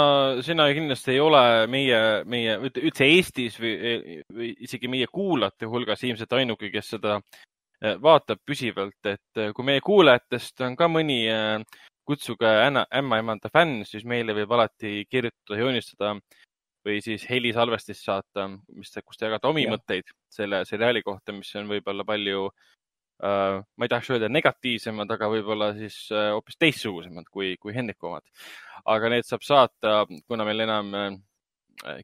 sina 0.46 0.68
kindlasti 0.76 1.16
ei 1.16 1.24
ole 1.24 1.44
meie, 1.72 2.02
meie 2.30 2.58
üldse 2.68 3.08
Eestis 3.08 3.60
või, 3.62 4.20
või 4.34 4.52
isegi 4.68 4.92
meie 4.92 5.10
kuulajate 5.12 5.70
hulgas 5.70 6.04
ilmselt 6.08 6.38
ainuke, 6.40 6.72
kes 6.74 6.94
seda 6.96 7.18
eh, 7.20 7.98
vaatab 8.02 8.44
püsivalt, 8.46 9.00
et 9.06 9.42
eh, 9.42 9.52
kui 9.56 9.68
meie 9.68 9.84
kuulajatest 9.84 10.66
on 10.68 10.78
ka 10.80 10.90
mõni 10.92 11.24
eh, 11.32 11.60
kutsuge 12.04 12.50
ämma, 12.66 12.88
ämmaemanda 13.00 13.52
fänn, 13.54 13.84
siis 13.88 14.04
meile 14.08 14.36
võib 14.36 14.52
alati 14.56 15.06
kirjutada, 15.08 15.60
joonistada 15.60 16.16
või 16.86 17.00
siis 17.04 17.26
helisalvestist 17.30 18.06
saata, 18.06 18.48
mis, 18.76 18.94
kus 19.06 19.20
te 19.20 19.28
jagate 19.28 19.50
omi 19.50 19.66
Jah. 19.66 19.76
mõtteid 19.76 20.14
selle 20.32 20.64
seriaali 20.68 21.04
kohta, 21.04 21.36
mis 21.36 21.52
on 21.60 21.70
võib-olla 21.72 22.06
palju 22.08 22.48
äh, 22.50 23.60
ma 23.60 23.86
ei 23.86 23.92
tahaks 23.92 24.12
öelda 24.14 24.30
negatiivsemad, 24.32 25.12
aga 25.16 25.30
võib-olla 25.32 25.74
siis 25.78 26.00
äh, 26.12 26.32
hoopis 26.36 26.60
teistsugusemad 26.60 27.30
kui, 27.32 27.56
kui 27.62 27.76
Hendriku 27.76 28.12
omad. 28.12 28.26
aga 28.86 29.14
need 29.14 29.30
saab 29.30 29.46
saata, 29.48 30.04
kuna 30.28 30.48
meil 30.48 30.66
enam 30.66 30.92
äh, 31.00 31.14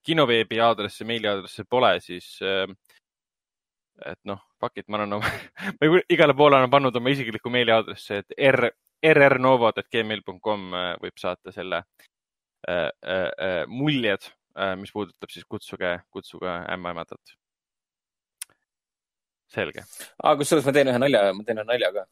kinoveebi 0.04 0.62
aadressi, 0.64 1.08
meiliaadressi 1.08 1.68
pole, 1.70 1.96
siis 2.04 2.38
äh, 2.44 2.66
et 4.06 4.20
noh, 4.28 4.40
fuck 4.60 4.78
it, 4.78 4.88
ma 4.88 5.00
olen 5.00 5.18
oma 5.20 5.32
ma 5.80 6.02
igale 6.12 6.36
poole 6.38 6.60
olen 6.60 6.72
pannud 6.72 6.96
oma 6.96 7.14
isikliku 7.14 7.52
meiliaadressi, 7.54 8.22
et 8.22 8.36
r, 8.52 8.70
rrnovad.gmail.com 9.14 10.74
äh, 10.76 10.92
võib 11.04 11.20
saata 11.20 11.54
selle 11.56 11.84
äh, 11.84 12.90
äh, 12.90 13.26
äh, 13.28 13.64
muljed 13.68 14.30
mis 14.80 14.92
puudutab 14.96 15.32
siis 15.34 15.46
kutsuge, 15.50 15.98
kutsuge 16.12 16.56
ämmaemandat. 16.74 17.36
selge. 19.50 19.84
kusjuures 20.38 20.66
ma 20.66 20.74
teen 20.74 20.92
ühe 20.92 21.02
nalja, 21.02 21.22
ma 21.34 21.44
teen 21.46 21.62
ühe 21.62 21.68
nalja 21.68 21.92
ka. 21.96 22.06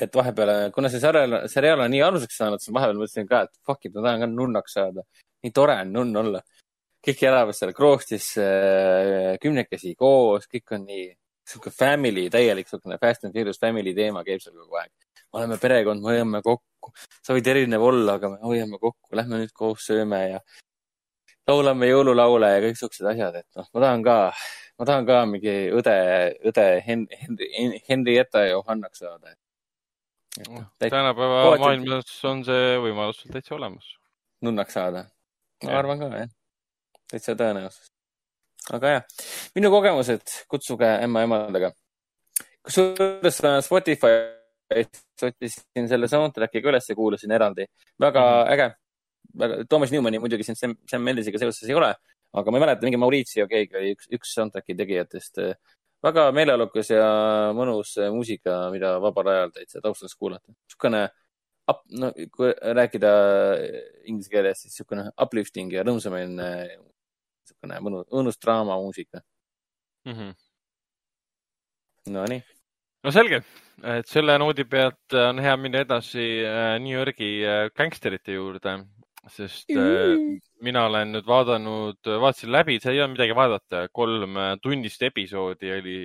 et 0.00 0.14
vahepeal, 0.14 0.52
kuna 0.72 0.88
see 0.92 1.00
seriaal, 1.02 1.40
seriaal 1.50 1.84
on 1.84 1.90
nii 1.90 2.04
armsaks 2.06 2.38
saanud, 2.40 2.62
siis 2.62 2.74
vahepeal 2.74 3.00
mõtlesin 3.00 3.28
ka, 3.28 3.42
et 3.48 3.54
fuck 3.66 3.84
it, 3.84 3.94
ma 3.94 4.06
tahan 4.06 4.24
ka 4.24 4.30
nunnaks 4.32 4.78
saada. 4.78 5.04
nii 5.44 5.54
tore 5.54 5.76
on 5.82 5.92
nunn 5.92 6.22
olla. 6.24 6.42
kõik 7.08 7.24
elavad 7.30 7.56
seal 7.56 7.72
kroostis 7.74 8.32
äh, 8.42 9.34
kümnekesi 9.42 9.94
koos, 9.98 10.48
kõik 10.50 10.76
on 10.76 10.86
nii 10.88 11.08
sihuke 11.48 11.72
family, 11.72 12.28
täielik 12.32 12.68
siukene 12.68 12.98
Fast 13.00 13.24
and 13.24 13.36
Furious 13.36 13.60
family 13.60 13.94
teema 13.96 14.24
käib 14.26 14.42
seal 14.44 14.56
kogu 14.56 14.80
aeg. 14.80 14.92
me 15.32 15.40
oleme 15.40 15.58
perekond, 15.60 16.02
me 16.02 16.12
hoiame 16.12 16.42
kokku. 16.44 16.92
sa 17.24 17.36
võid 17.36 17.50
erinev 17.52 17.84
olla, 17.84 18.16
aga 18.18 18.32
me 18.34 18.40
hoiame 18.44 18.80
kokku, 18.80 19.16
lähme 19.16 19.42
nüüd 19.42 19.52
koos 19.56 19.86
sööme 19.88 20.20
ja 20.34 20.40
laulame 21.48 21.88
jõululaule 21.88 22.50
ja 22.52 22.62
kõik 22.64 22.78
siuksed 22.78 23.08
asjad, 23.08 23.36
et 23.40 23.58
noh, 23.58 23.66
ma 23.74 23.84
tahan 23.84 24.04
ka, 24.06 24.16
ma 24.78 24.88
tahan 24.88 25.08
ka 25.08 25.18
mingi 25.30 25.56
õde, 25.74 25.98
õde 26.50 26.66
Hen-, 26.86 27.08
Henri, 27.22 27.82
Henrietta 27.88 28.44
Johannaks 28.48 29.04
saada. 29.04 29.36
No, 30.44 30.62
tänapäeva 30.78 31.38
kohati... 31.48 31.62
maailmas 31.64 32.10
on 32.28 32.44
see 32.46 32.74
võimalus 32.84 33.22
sul 33.22 33.32
täitsa 33.34 33.56
olemas. 33.56 33.94
nunnaks 34.44 34.76
saada? 34.76 35.06
ma 35.64 35.72
ja. 35.72 35.78
arvan 35.80 35.98
ka, 35.98 36.10
jah. 36.14 36.34
täitsa 37.10 37.34
tõenäosus. 37.38 37.88
aga 38.76 38.92
jah, 38.98 39.22
minu 39.58 39.72
kogemused 39.72 40.34
kutsuge 40.52 40.90
ema 41.06 41.24
emadega. 41.26 41.72
kusjuures 42.68 43.40
Spotify'st 43.66 45.26
ottisin 45.26 45.88
selle 45.90 46.12
soundtrack'i 46.12 46.62
ka 46.62 46.70
üles 46.70 46.92
ja 46.92 46.98
kuulasin 46.98 47.34
eraldi. 47.34 47.66
väga 47.98 48.20
mm 48.20 48.36
-hmm. 48.36 48.52
äge 48.52 48.68
Toomas 49.68 49.92
Newmani 49.92 50.20
muidugi 50.22 50.46
siin 50.46 50.56
Sam, 50.56 50.74
Sam 50.88 51.04
Mendesiga 51.04 51.40
seoses 51.40 51.68
ei 51.68 51.76
ole, 51.76 51.90
aga 52.32 52.52
ma 52.52 52.58
ei 52.58 52.64
mäleta, 52.64 52.86
mingi 52.86 53.00
Maurizio 53.00 53.46
keegi 53.50 53.76
oli 53.76 53.92
üks, 53.96 54.08
üks 54.14 54.34
soundtrack'i 54.36 54.76
tegijatest. 54.78 55.42
väga 56.02 56.28
meeleolukas 56.32 56.92
ja 56.92 57.06
mõnus 57.58 57.96
muusika, 58.14 58.70
mida 58.70 58.96
vabal 59.02 59.32
ajal 59.32 59.54
täitsa 59.54 59.82
taustas 59.84 60.14
kuulata. 60.14 60.52
niisugune, 60.52 61.08
no 62.00 62.12
kui 62.34 62.52
rääkida 62.80 63.12
inglise 64.06 64.30
keeles, 64.30 64.62
siis 64.62 64.72
niisugune 64.72 65.08
uplifting 65.20 65.72
ja 65.72 65.84
rõõmsameelne, 65.84 66.50
niisugune 67.44 67.80
mõnus, 67.84 68.06
õõnus 68.12 68.38
draamamuusika 68.44 69.20
mm. 70.06 70.12
-hmm. 70.12 70.36
Nonii 72.14 72.42
no 73.04 73.12
selge, 73.12 73.42
et 73.84 74.08
selle 74.08 74.38
noodi 74.38 74.64
pealt 74.64 75.14
on 75.14 75.38
hea 75.42 75.56
minna 75.56 75.82
edasi 75.84 76.24
New 76.80 76.94
Yorgi 76.94 77.32
gängsterite 77.76 78.32
juurde 78.38 78.78
sest 79.32 79.70
äh, 79.74 80.16
mina 80.64 80.84
olen 80.88 81.12
nüüd 81.14 81.26
vaadanud, 81.28 82.00
vaatasin 82.22 82.52
läbi, 82.52 82.78
seal 82.82 82.96
ei 82.96 83.02
olnud 83.04 83.16
midagi 83.16 83.36
vaadata, 83.36 83.84
kolm 83.94 84.36
äh, 84.40 84.52
tunnist 84.62 85.02
episoodi 85.06 85.72
oli 85.76 85.96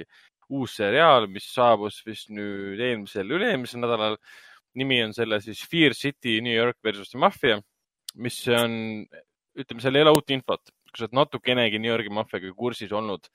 uus 0.53 0.77
seriaal, 0.79 1.27
mis 1.31 1.47
saabus 1.53 2.01
vist 2.05 2.31
nüüd 2.33 2.81
eelmisel, 2.81 3.29
üle-eelmisel 3.37 3.83
nädalal. 3.83 4.17
nimi 4.73 5.03
on 5.05 5.11
selle 5.13 5.37
siis 5.41 5.59
Fear 5.69 5.93
City 5.93 6.39
New 6.41 6.53
York 6.53 6.79
versus 6.83 7.13
Mafia, 7.13 7.59
mis 8.15 8.39
on, 8.49 9.03
ütleme, 9.53 9.81
seal 9.83 9.99
ei 9.99 10.01
ole 10.05 10.13
uut 10.15 10.33
infot. 10.33 10.71
kui 10.89 10.97
sa 10.97 11.05
oled 11.05 11.17
natukenegi 11.17 11.79
New 11.81 11.89
Yorgi 11.89 12.09
maffiaga 12.13 12.51
kursis 12.57 12.91
olnud, 12.93 13.29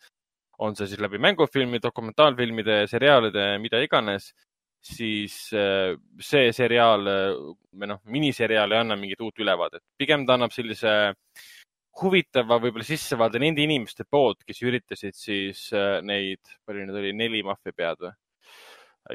on 0.63 0.75
see 0.79 0.87
siis 0.91 1.01
läbi 1.03 1.19
mängufilmi, 1.23 1.79
dokumentaalfilmide, 1.83 2.85
seriaalide, 2.91 3.47
mida 3.63 3.81
iganes 3.83 4.33
siis 4.85 5.37
äh, 5.57 5.97
see 6.23 6.53
seriaal 6.55 7.05
või 7.09 7.91
noh, 7.91 8.01
miniseriaal 8.07 8.73
ei 8.73 8.83
anna 8.83 8.97
mingit 8.97 9.21
uut 9.21 9.41
ülevaadet. 9.43 9.83
pigem 9.99 10.27
ta 10.27 10.37
annab 10.39 10.55
sellise 10.55 11.15
huvitava 12.03 12.59
võib-olla 12.63 12.87
sissevaade 12.87 13.41
nende 13.43 13.65
inimeste 13.65 14.07
poolt, 14.09 14.45
kes 14.47 14.63
üritasid 14.63 15.17
siis 15.19 15.69
äh, 15.75 15.99
neid, 16.07 16.41
palju 16.67 16.87
neid 16.87 17.01
oli, 17.01 17.13
neli 17.17 17.45
maffiapead 17.47 18.07
või? 18.07 18.15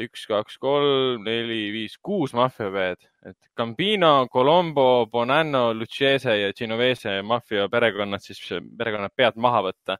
üks, 0.03 0.23
kaks, 0.25 0.55
kolm, 0.57 1.21
neli, 1.21 1.67
viis, 1.69 1.99
kuus 2.01 2.31
maffiapead, 2.33 3.03
et 3.29 3.51
Gambino, 3.53 4.25
Colombo, 4.33 5.05
Bonanno, 5.11 5.67
Lucchese 5.77 6.33
ja 6.39 6.47
Genovese 6.57 7.19
maffia 7.21 7.67
perekonnad 7.69 8.23
siis, 8.23 8.41
perekonnad 8.79 9.13
pead 9.15 9.37
maha 9.37 9.61
võtta. 9.69 9.99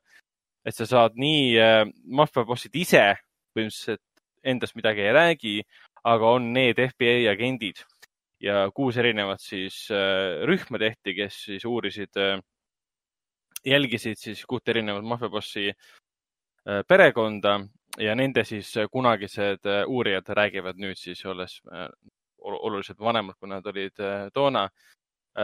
et 0.66 0.76
sa 0.76 0.88
saad 0.88 1.20
nii 1.20 1.46
äh, 1.60 1.84
maffiabossid 2.08 2.76
ise 2.80 3.04
põhimõtteliselt 3.54 4.02
endast 4.44 4.76
midagi 4.76 5.02
ei 5.02 5.14
räägi, 5.14 5.56
aga 6.04 6.32
on 6.36 6.52
need 6.54 6.80
FBI 6.90 7.28
agendid. 7.32 7.84
Ja 8.44 8.68
kuus 8.76 8.98
erinevat 9.00 9.40
siis 9.40 9.86
äh, 9.92 10.44
rühma 10.48 10.80
tehti, 10.80 11.14
kes 11.16 11.38
siis 11.46 11.66
uurisid, 11.66 12.18
äh, 12.20 12.42
jälgisid 13.66 14.20
siis 14.20 14.44
kuut 14.46 14.68
erinevat 14.68 15.06
maffiabossi 15.08 15.70
äh, 15.72 16.82
perekonda 16.88 17.62
ja 18.00 18.16
nende 18.16 18.44
siis 18.44 18.74
kunagised 18.92 19.70
uurijad 19.88 20.28
räägivad 20.28 20.82
nüüd 20.82 20.98
siis, 20.98 21.22
olles 21.30 21.62
oluliselt 22.44 23.00
vanemad, 23.00 23.38
kui 23.40 23.48
nad 23.48 23.68
olid 23.70 24.02
toona, 24.34 24.64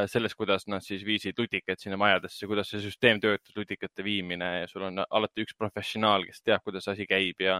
sellest, 0.09 0.35
kuidas 0.35 0.65
nad 0.67 0.81
siis 0.83 1.05
viisid 1.05 1.37
lutikaid 1.37 1.79
sinna 1.79 1.97
majadesse, 1.97 2.47
kuidas 2.49 2.71
see 2.73 2.81
süsteem 2.81 3.21
töötas, 3.21 3.53
lutikate 3.55 4.03
viimine. 4.03 4.49
Ja 4.63 4.67
sul 4.67 4.87
on 4.89 4.97
alati 5.05 5.45
üks 5.45 5.55
professionaal, 5.57 6.25
kes 6.25 6.41
teab, 6.41 6.65
kuidas 6.65 6.89
asi 6.89 7.05
käib 7.07 7.45
ja 7.45 7.59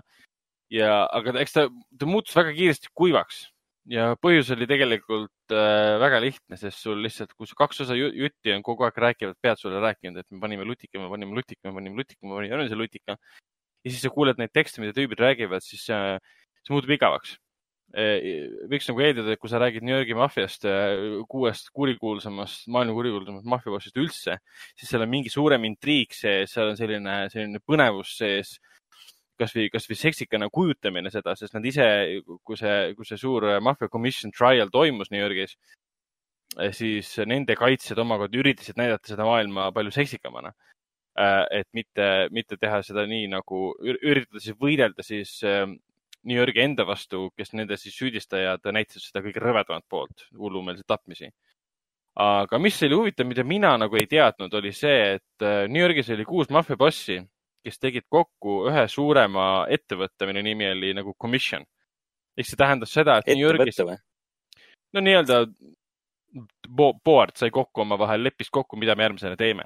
ja, 0.74 1.06
aga 1.06 1.36
eks 1.42 1.56
ta, 1.56 1.66
ta 2.00 2.10
muutus 2.10 2.36
väga 2.38 2.54
kiiresti 2.58 2.92
kuivaks 2.98 3.48
ja 3.90 4.12
põhjus 4.22 4.52
oli 4.54 4.68
tegelikult 4.70 5.56
äh, 5.56 5.98
väga 6.02 6.22
lihtne, 6.24 6.60
sest 6.62 6.84
sul 6.84 7.02
lihtsalt, 7.04 7.34
kui 7.38 7.50
kaks 7.58 7.86
osa 7.86 7.98
jutti 7.98 8.54
on 8.54 8.66
kogu 8.66 8.86
aeg 8.86 9.00
rääkivad, 9.06 9.40
pead 9.42 9.62
sulle 9.62 9.82
rääkinud, 9.84 10.22
et 10.22 10.30
me 10.30 10.42
panime 10.44 10.68
lutika, 10.68 11.00
me 11.02 11.10
panime 11.12 11.38
lutika, 11.40 11.66
me 11.70 11.76
panime 11.80 12.04
lutika, 12.04 12.22
me 12.28 12.38
panime 12.38 12.70
see 12.70 12.80
lutika. 12.80 13.18
ja 13.80 13.92
siis 13.92 14.02
sa 14.04 14.12
kuuled 14.12 14.38
neid 14.38 14.52
tekste, 14.54 14.82
mida 14.84 14.94
tüübid 14.94 15.22
räägivad, 15.24 15.64
siis 15.64 15.86
äh, 15.96 16.18
see 16.62 16.76
muutub 16.76 16.92
igavaks 16.98 17.38
võiks 17.90 18.86
nagu 18.90 19.02
eeldada, 19.02 19.34
et 19.34 19.40
kui 19.42 19.50
sa 19.50 19.58
räägid 19.58 19.82
New 19.82 19.96
Yorgi 19.96 20.14
maffiast, 20.14 20.66
äh, 20.70 21.24
kuuest 21.30 21.72
kurikuulsamast, 21.74 22.68
maailma 22.70 22.94
kurikuulsamast 22.94 23.48
maffiabossist 23.50 23.98
üldse, 23.98 24.38
siis 24.78 24.90
seal 24.90 25.02
on 25.02 25.10
mingi 25.10 25.32
suurem 25.34 25.66
intriig 25.66 26.14
sees, 26.14 26.54
seal 26.54 26.70
on 26.70 26.78
selline, 26.78 27.16
selline 27.34 27.62
põnevus 27.66 28.14
sees 28.20 28.60
kasvõi, 29.40 29.68
kasvõi 29.74 29.98
seksikana 29.98 30.50
kujutamine 30.54 31.12
seda, 31.14 31.36
sest 31.40 31.56
nad 31.56 31.66
ise, 31.66 31.86
kui 32.46 32.58
see, 32.60 32.94
kui 32.98 33.08
see 33.08 33.20
suur 33.22 33.48
Mafia 33.64 33.90
Commission 33.92 34.34
trial 34.36 34.72
toimus 34.74 35.12
New 35.14 35.22
Yorgis, 35.22 35.56
eh, 36.58 36.74
siis 36.76 37.16
nende 37.30 37.56
kaitsjad 37.60 38.02
omakorda 38.04 38.42
üritasid 38.42 38.80
näidata 38.80 39.14
seda 39.14 39.28
maailma 39.28 39.70
palju 39.76 39.94
seksikamana. 39.96 40.54
Eh, 41.20 41.46
et 41.62 41.68
mitte, 41.74 42.10
mitte 42.32 42.58
teha 42.58 42.82
seda 42.86 43.06
nii 43.10 43.28
nagu, 43.32 43.74
üritada 43.84 44.40
siis 44.44 44.56
võidelda 44.60 45.04
siis 45.04 45.40
New 45.44 46.36
Yorgi 46.36 46.64
enda 46.64 46.86
vastu, 46.88 47.30
kes 47.38 47.54
nende 47.56 47.78
siis 47.80 47.96
süüdistajad 47.96 48.68
näitasid 48.76 49.10
seda 49.10 49.24
kõige 49.24 49.44
rõvedamat 49.44 49.88
poolt, 49.90 50.28
hullumeelseid 50.38 50.88
tapmisi 50.88 51.32
aga 52.20 52.58
mis 52.60 52.76
oli 52.84 52.98
huvitav, 52.98 53.28
mida 53.30 53.44
mina 53.48 53.76
nagu 53.80 53.96
ei 53.96 54.08
teadnud, 54.10 54.54
oli 54.60 54.74
see, 54.76 55.16
et 55.16 55.46
New 55.72 55.80
Yorgis 55.80 56.10
oli 56.12 56.26
kuus 56.28 56.50
maffiabossi 56.52 57.22
kes 57.64 57.80
tegid 57.80 58.06
kokku 58.10 58.62
ühe 58.70 58.86
suurema 58.88 59.66
ettevõtte, 59.72 60.28
mille 60.30 60.44
nimi 60.44 60.70
oli 60.72 60.94
nagu 60.98 61.14
commission. 61.22 61.66
ehk 62.38 62.48
see 62.48 62.60
tähendas 62.60 62.94
seda, 62.96 63.18
et 63.20 63.28
New 63.28 63.44
Yorgis. 63.44 63.82
no 64.94 65.02
nii-öelda 65.04 65.44
board 67.04 67.36
sai 67.36 67.52
kokku 67.52 67.82
omavahel, 67.82 68.24
leppis 68.24 68.50
kokku, 68.50 68.78
mida 68.78 68.96
me 68.96 69.04
järgmisena 69.04 69.36
teeme. 69.36 69.64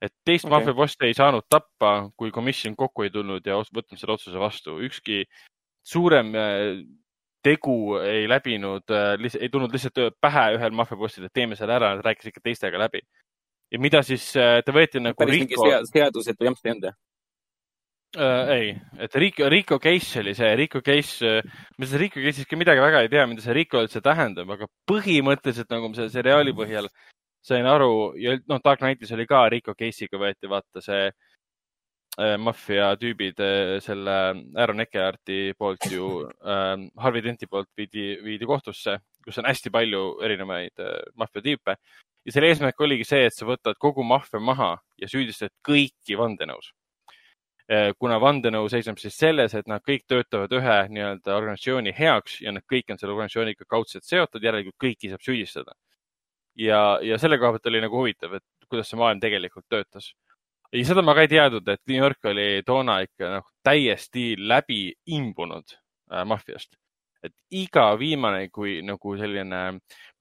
et 0.00 0.12
teist 0.24 0.46
okay. 0.46 0.54
maffiaposti 0.56 1.06
ei 1.06 1.14
saanud 1.14 1.44
tappa, 1.48 2.10
kui 2.16 2.30
commission 2.32 2.76
kokku 2.76 3.04
ei 3.04 3.10
tulnud 3.12 3.46
ja 3.46 3.58
võtnud 3.60 4.00
selle 4.00 4.14
otsuse 4.16 4.38
vastu. 4.38 4.78
ükski 4.80 5.24
suurem 5.84 6.34
äh, 6.34 6.84
tegu 7.44 7.98
ei 7.98 8.28
läbinud, 8.28 8.88
äh, 8.88 9.40
ei 9.40 9.48
tulnud 9.48 9.72
lihtsalt 9.72 10.16
pähe 10.20 10.46
ühel 10.56 10.72
maffiapostil, 10.76 11.26
et 11.26 11.34
teeme 11.36 11.56
selle 11.56 11.76
ära, 11.76 11.94
nad 11.96 12.04
rääkisid 12.04 12.32
ikka 12.32 12.44
teistega 12.44 12.80
läbi. 12.80 13.02
ja 13.70 13.78
mida 13.78 14.02
siis 14.02 14.32
äh, 14.36 14.62
ta 14.64 14.72
võeti 14.72 15.02
nagu. 15.02 15.16
päris 15.18 15.42
Rico... 15.42 15.64
mingi 15.64 15.92
seadusetu 15.92 16.48
jamps 16.48 16.64
ei 16.64 16.72
olnud 16.72 16.88
jah? 16.90 16.96
Äh,? 18.16 18.50
ei, 18.56 18.68
et 18.98 19.14
Rico, 19.14 19.48
Rico 19.48 19.78
case 19.78 20.20
oli 20.20 20.34
see, 20.34 20.54
Rico 20.54 20.80
case, 20.80 21.38
äh, 21.38 21.42
ma 21.76 21.86
sellest 21.86 22.00
Rico 22.00 22.20
case'ist 22.20 22.48
ka 22.50 22.58
midagi 22.58 22.82
väga 22.82 23.04
ei 23.04 23.08
tea, 23.12 23.26
mida 23.30 23.44
see 23.44 23.54
Rico 23.56 23.82
üldse 23.82 24.02
tähendab, 24.04 24.50
aga 24.50 24.68
põhimõtteliselt 24.90 25.70
nagu 25.70 25.90
ma 25.90 25.98
selle 25.98 26.14
seriaali 26.14 26.54
põhjal 26.56 26.90
sain 27.40 27.66
aru 27.66 28.14
ja 28.20 28.36
noh, 28.48 28.60
Dark 28.64 28.82
Knightis 28.82 29.12
oli 29.16 29.26
ka 29.28 29.46
Rico 29.52 29.74
case'iga 29.74 30.20
võeti 30.20 30.50
vaata 30.50 30.82
see 30.84 31.06
äh, 31.08 32.36
maffia 32.38 32.92
tüübid 33.00 33.40
äh, 33.44 33.78
selle 33.84 34.18
Aaron 34.58 34.84
Eckerti 34.84 35.54
poolt 35.58 35.88
ju 35.92 36.10
äh,, 36.26 36.76
Harvey 37.00 37.24
Denti 37.24 37.48
poolt 37.48 37.70
viidi, 37.78 38.12
viidi 38.24 38.48
kohtusse, 38.48 38.98
kus 39.24 39.40
on 39.40 39.48
hästi 39.48 39.72
palju 39.72 40.04
erinevaid 40.26 40.84
äh, 40.84 41.00
maffia 41.16 41.44
tüüpe 41.46 41.78
ja 42.26 42.34
selle 42.34 42.52
eesmärk 42.52 42.80
oligi 42.84 43.06
see, 43.08 43.24
et 43.28 43.36
sa 43.36 43.48
võtad 43.48 43.78
kogu 43.80 44.04
maffia 44.04 44.42
maha 44.42 44.74
ja 45.00 45.08
süüdistad 45.08 45.54
kõiki 45.66 46.18
vandenõus. 46.20 46.74
Kuna 48.02 48.16
vandenõu 48.18 48.66
seisneb 48.66 48.98
siis 48.98 49.14
selles, 49.14 49.52
et 49.54 49.68
nad 49.70 49.82
kõik 49.86 50.02
töötavad 50.10 50.50
ühe 50.58 50.78
nii-öelda 50.90 51.36
organisatsiooni 51.36 51.92
heaks 51.94 52.40
ja 52.42 52.50
nad 52.50 52.64
kõik 52.66 52.90
on 52.90 52.98
selle 52.98 53.14
organisatsiooniga 53.14 53.68
kaudselt 53.70 54.02
seotud, 54.08 54.42
järelikult 54.42 54.74
kõiki 54.82 55.12
saab 55.12 55.22
süüdistada. 55.22 55.76
ja, 56.58 56.98
ja 57.02 57.18
selle 57.18 57.38
koha 57.38 57.54
pealt 57.54 57.70
oli 57.70 57.84
nagu 57.84 58.00
huvitav, 58.02 58.34
et 58.40 58.66
kuidas 58.68 58.90
see 58.90 58.98
maailm 58.98 59.22
tegelikult 59.22 59.68
töötas 59.70 60.10
ei, 60.72 60.84
seda 60.86 61.02
ma 61.02 61.14
ka 61.16 61.24
ei 61.24 61.30
teadnud, 61.30 61.68
et 61.68 61.82
New 61.90 61.98
York 61.98 62.30
oli 62.30 62.46
toona 62.66 63.00
ikka 63.04 63.32
noh, 63.36 63.48
täiesti 63.66 64.34
läbi 64.38 64.82
imbunud 65.16 65.74
äh, 65.74 66.24
maffiast. 66.26 66.76
et 67.20 67.34
iga 67.52 67.98
viimane 68.00 68.46
kui 68.48 68.78
nagu 68.80 69.12
selline 69.20 69.58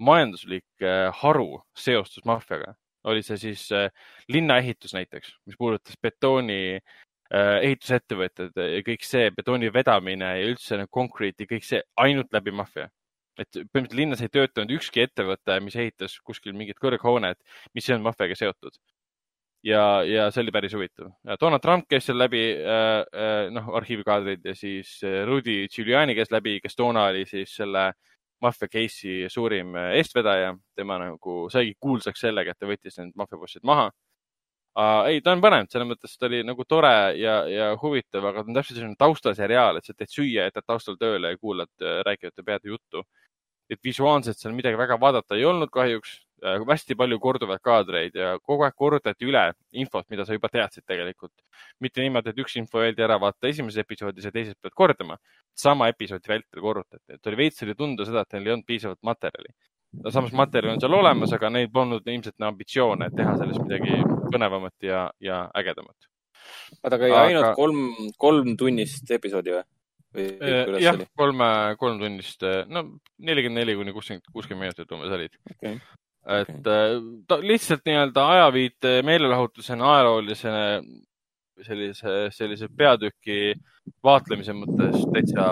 majanduslik 0.03 0.83
äh, 0.83 1.07
haru 1.21 1.61
seostus 1.71 2.25
maffiaga, 2.27 2.73
oli 3.07 3.23
see 3.23 3.37
siis 3.39 3.69
äh, 3.71 3.87
linnaehitus 4.27 4.97
näiteks, 4.97 5.31
mis 5.47 5.55
puudutas 5.57 5.95
betooni 6.01 6.81
ehitusettevõtted 7.29 8.55
ja 8.57 8.79
kõik 8.85 9.03
see 9.05 9.27
betooni 9.35 9.69
vedamine 9.73 10.31
ja 10.39 10.47
üldse 10.49 10.79
nagu 10.79 10.89
konkreeti, 10.89 11.45
kõik 11.49 11.67
see 11.67 11.83
ainult 12.01 12.33
läbi 12.33 12.55
maffia 12.55 12.87
et 13.39 13.47
põhimõtteliselt 13.55 13.97
linnas 13.99 14.21
ei 14.23 14.31
töötanud 14.33 14.73
ükski 14.75 15.05
ettevõte, 15.05 15.59
mis 15.63 15.77
ehitas 15.79 16.17
kuskil 16.25 16.55
mingit 16.57 16.79
kõrghoonet, 16.81 17.39
mis 17.77 17.87
ei 17.87 17.95
olnud 17.95 18.09
maffiaga 18.09 18.35
seotud 18.35 18.75
ja, 19.63 20.03
ja 20.07 20.27
see 20.31 20.43
oli 20.43 20.53
päris 20.55 20.75
huvitav. 20.75 21.11
Donald 21.41 21.63
Trump 21.63 21.87
käis 21.89 22.07
seal 22.07 22.19
läbi 22.19 22.43
äh, 22.55 22.99
äh, 23.03 23.47
noh, 23.53 23.71
arhiivikaadrid 23.79 24.45
ja 24.45 24.55
siis 24.55 24.99
äh, 25.03 25.23
Rudy 25.27 25.67
Giuliani 25.71 26.15
käis 26.17 26.31
läbi, 26.31 26.59
kes 26.63 26.77
toona 26.79 27.09
oli 27.11 27.25
siis 27.29 27.55
selle 27.59 27.91
maffia 28.43 28.71
case'i 28.71 29.29
suurim 29.31 29.75
äh, 29.75 29.95
eestvedaja. 29.99 30.55
tema 30.75 30.99
nagu 31.01 31.41
saigi 31.51 31.75
kuulsaks 31.79 32.27
sellega, 32.27 32.51
et 32.51 32.59
ta 32.59 32.69
võttis 32.69 32.99
need 32.99 33.15
maffiabossid 33.19 33.65
maha 33.67 33.89
uh,. 34.79 35.09
ei, 35.11 35.21
ta 35.25 35.35
on 35.35 35.43
põnev, 35.43 35.67
selles 35.71 35.89
mõttes 35.89 36.15
ta 36.17 36.29
oli 36.29 36.41
nagu 36.47 36.65
tore 36.67 36.93
ja, 37.19 37.35
ja 37.51 37.69
huvitav, 37.81 38.25
aga 38.31 38.43
ta 38.43 38.51
on 38.51 38.59
täpselt 38.59 38.79
selline 38.79 38.99
taustaseriaal, 38.99 39.79
et 39.79 39.89
sa 39.89 39.95
teed 39.95 40.13
süüa, 40.13 40.47
jätad 40.47 40.67
taustal 40.67 40.97
tööle 41.01 41.33
ja 41.33 41.41
kuulad 41.41 41.71
äh, 41.83 41.99
rääkivate 42.07 42.45
peade 42.45 42.71
juttu. 42.75 43.03
et 43.69 43.77
visuaalselt 43.85 44.39
seal 44.39 44.53
midagi 44.57 44.77
väga 44.77 44.95
vaadata 44.97 45.35
ei 45.37 45.43
olnud 45.45 45.69
kahjuks 45.69 46.15
Äh, 46.39 46.61
hästi 46.67 46.95
palju 46.95 47.17
korduvaid 47.19 47.59
kaadreid 47.63 48.15
ja 48.15 48.29
kogu 48.39 48.63
aeg 48.63 48.75
kordati 48.79 49.27
üle 49.27 49.41
infot, 49.83 50.05
mida 50.13 50.23
sa 50.25 50.35
juba 50.37 50.47
teadsid 50.51 50.85
tegelikult. 50.87 51.33
mitte 51.83 52.01
niimoodi, 52.01 52.31
et 52.31 52.39
üks 52.43 52.55
info 52.61 52.79
öeldi 52.79 53.03
ära, 53.03 53.17
vaata 53.19 53.49
esimeses 53.49 53.81
episoodis 53.83 54.27
ja 54.29 54.31
teises 54.31 54.55
pead 54.61 54.73
kordama. 54.81 55.17
sama 55.55 55.89
episoodi 55.91 56.31
vältel 56.31 56.61
korrutati, 56.63 57.03
et 57.13 57.27
oli 57.27 57.37
veits 57.41 57.63
oli 57.63 57.75
tunda 57.75 58.05
seda, 58.05 58.21
et 58.21 58.33
neil 58.33 58.47
ei 58.47 58.53
olnud 58.53 58.65
piisavalt 58.71 59.01
materjali. 59.03 59.51
Samas 60.13 60.35
materjal 60.37 60.75
on 60.75 60.83
seal 60.83 60.95
olemas, 60.99 61.33
aga 61.35 61.51
neil 61.53 61.69
polnud 61.73 62.07
ilmselt 62.07 62.47
ambitsioone, 62.49 63.09
teha 63.15 63.35
sellest 63.39 63.63
midagi 63.65 63.99
põnevamat 64.29 64.87
ja, 64.87 65.03
ja 65.23 65.43
ägedamat. 65.57 66.09
oota, 66.83 66.95
aga, 66.95 67.11
ainult 67.25 67.55
kolm, 67.57 67.83
kolm 68.17 68.55
tunnist 68.57 69.11
episoodi 69.11 69.57
või? 69.57 69.65
Äh, 70.19 70.75
jah, 70.81 70.97
kolme, 71.17 71.49
kolm 71.81 71.99
tunnist, 72.01 72.45
no 72.69 72.85
nelikümmend 73.21 73.61
neli 73.61 73.77
kuni 73.77 73.93
kuuskümmend, 73.93 74.29
kuuskümmend 74.33 74.69
minutit 74.69 74.95
umbes 74.95 75.17
olid 75.17 75.35
okay 75.53 75.79
et 76.29 76.49
okay. 76.49 76.61
Äh, 76.67 77.01
ta 77.27 77.37
lihtsalt 77.41 77.85
nii-öelda 77.87 78.25
ajaviite 78.35 78.89
meelelahutusena, 79.07 79.93
ajaloolisena 79.95 80.63
sellise, 81.65 82.15
sellise 82.35 82.67
peatüki 82.77 83.53
vaatlemise 84.03 84.53
mõttes 84.55 85.05
täitsa, 85.13 85.47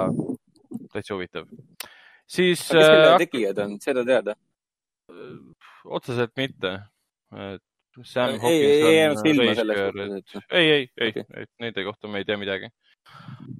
täitsa 0.93 1.15
huvitav. 1.15 1.47
Siis. 2.27 2.61
kes 2.67 2.85
selle 2.85 3.13
äh, 3.13 3.17
tegijad 3.25 3.63
on, 3.65 3.77
seda 3.83 4.05
teada? 4.07 4.35
otseselt 5.85 6.35
mitte. 6.37 6.79
Sam 8.05 8.35
ei, 8.45 8.57
ei, 8.61 8.81
ei 8.85 8.97
jäänud 8.97 9.23
silma 9.23 9.53
selles 9.57 9.79
suhtes. 9.79 10.43
ei, 10.51 10.71
ei, 10.71 10.89
ei 11.01 11.09
okay., 11.09 11.23
ei, 11.33 11.47
nende 11.59 11.83
kohta 11.83 12.07
me 12.07 12.21
ei 12.21 12.27
tea 12.27 12.37
midagi 12.37 12.69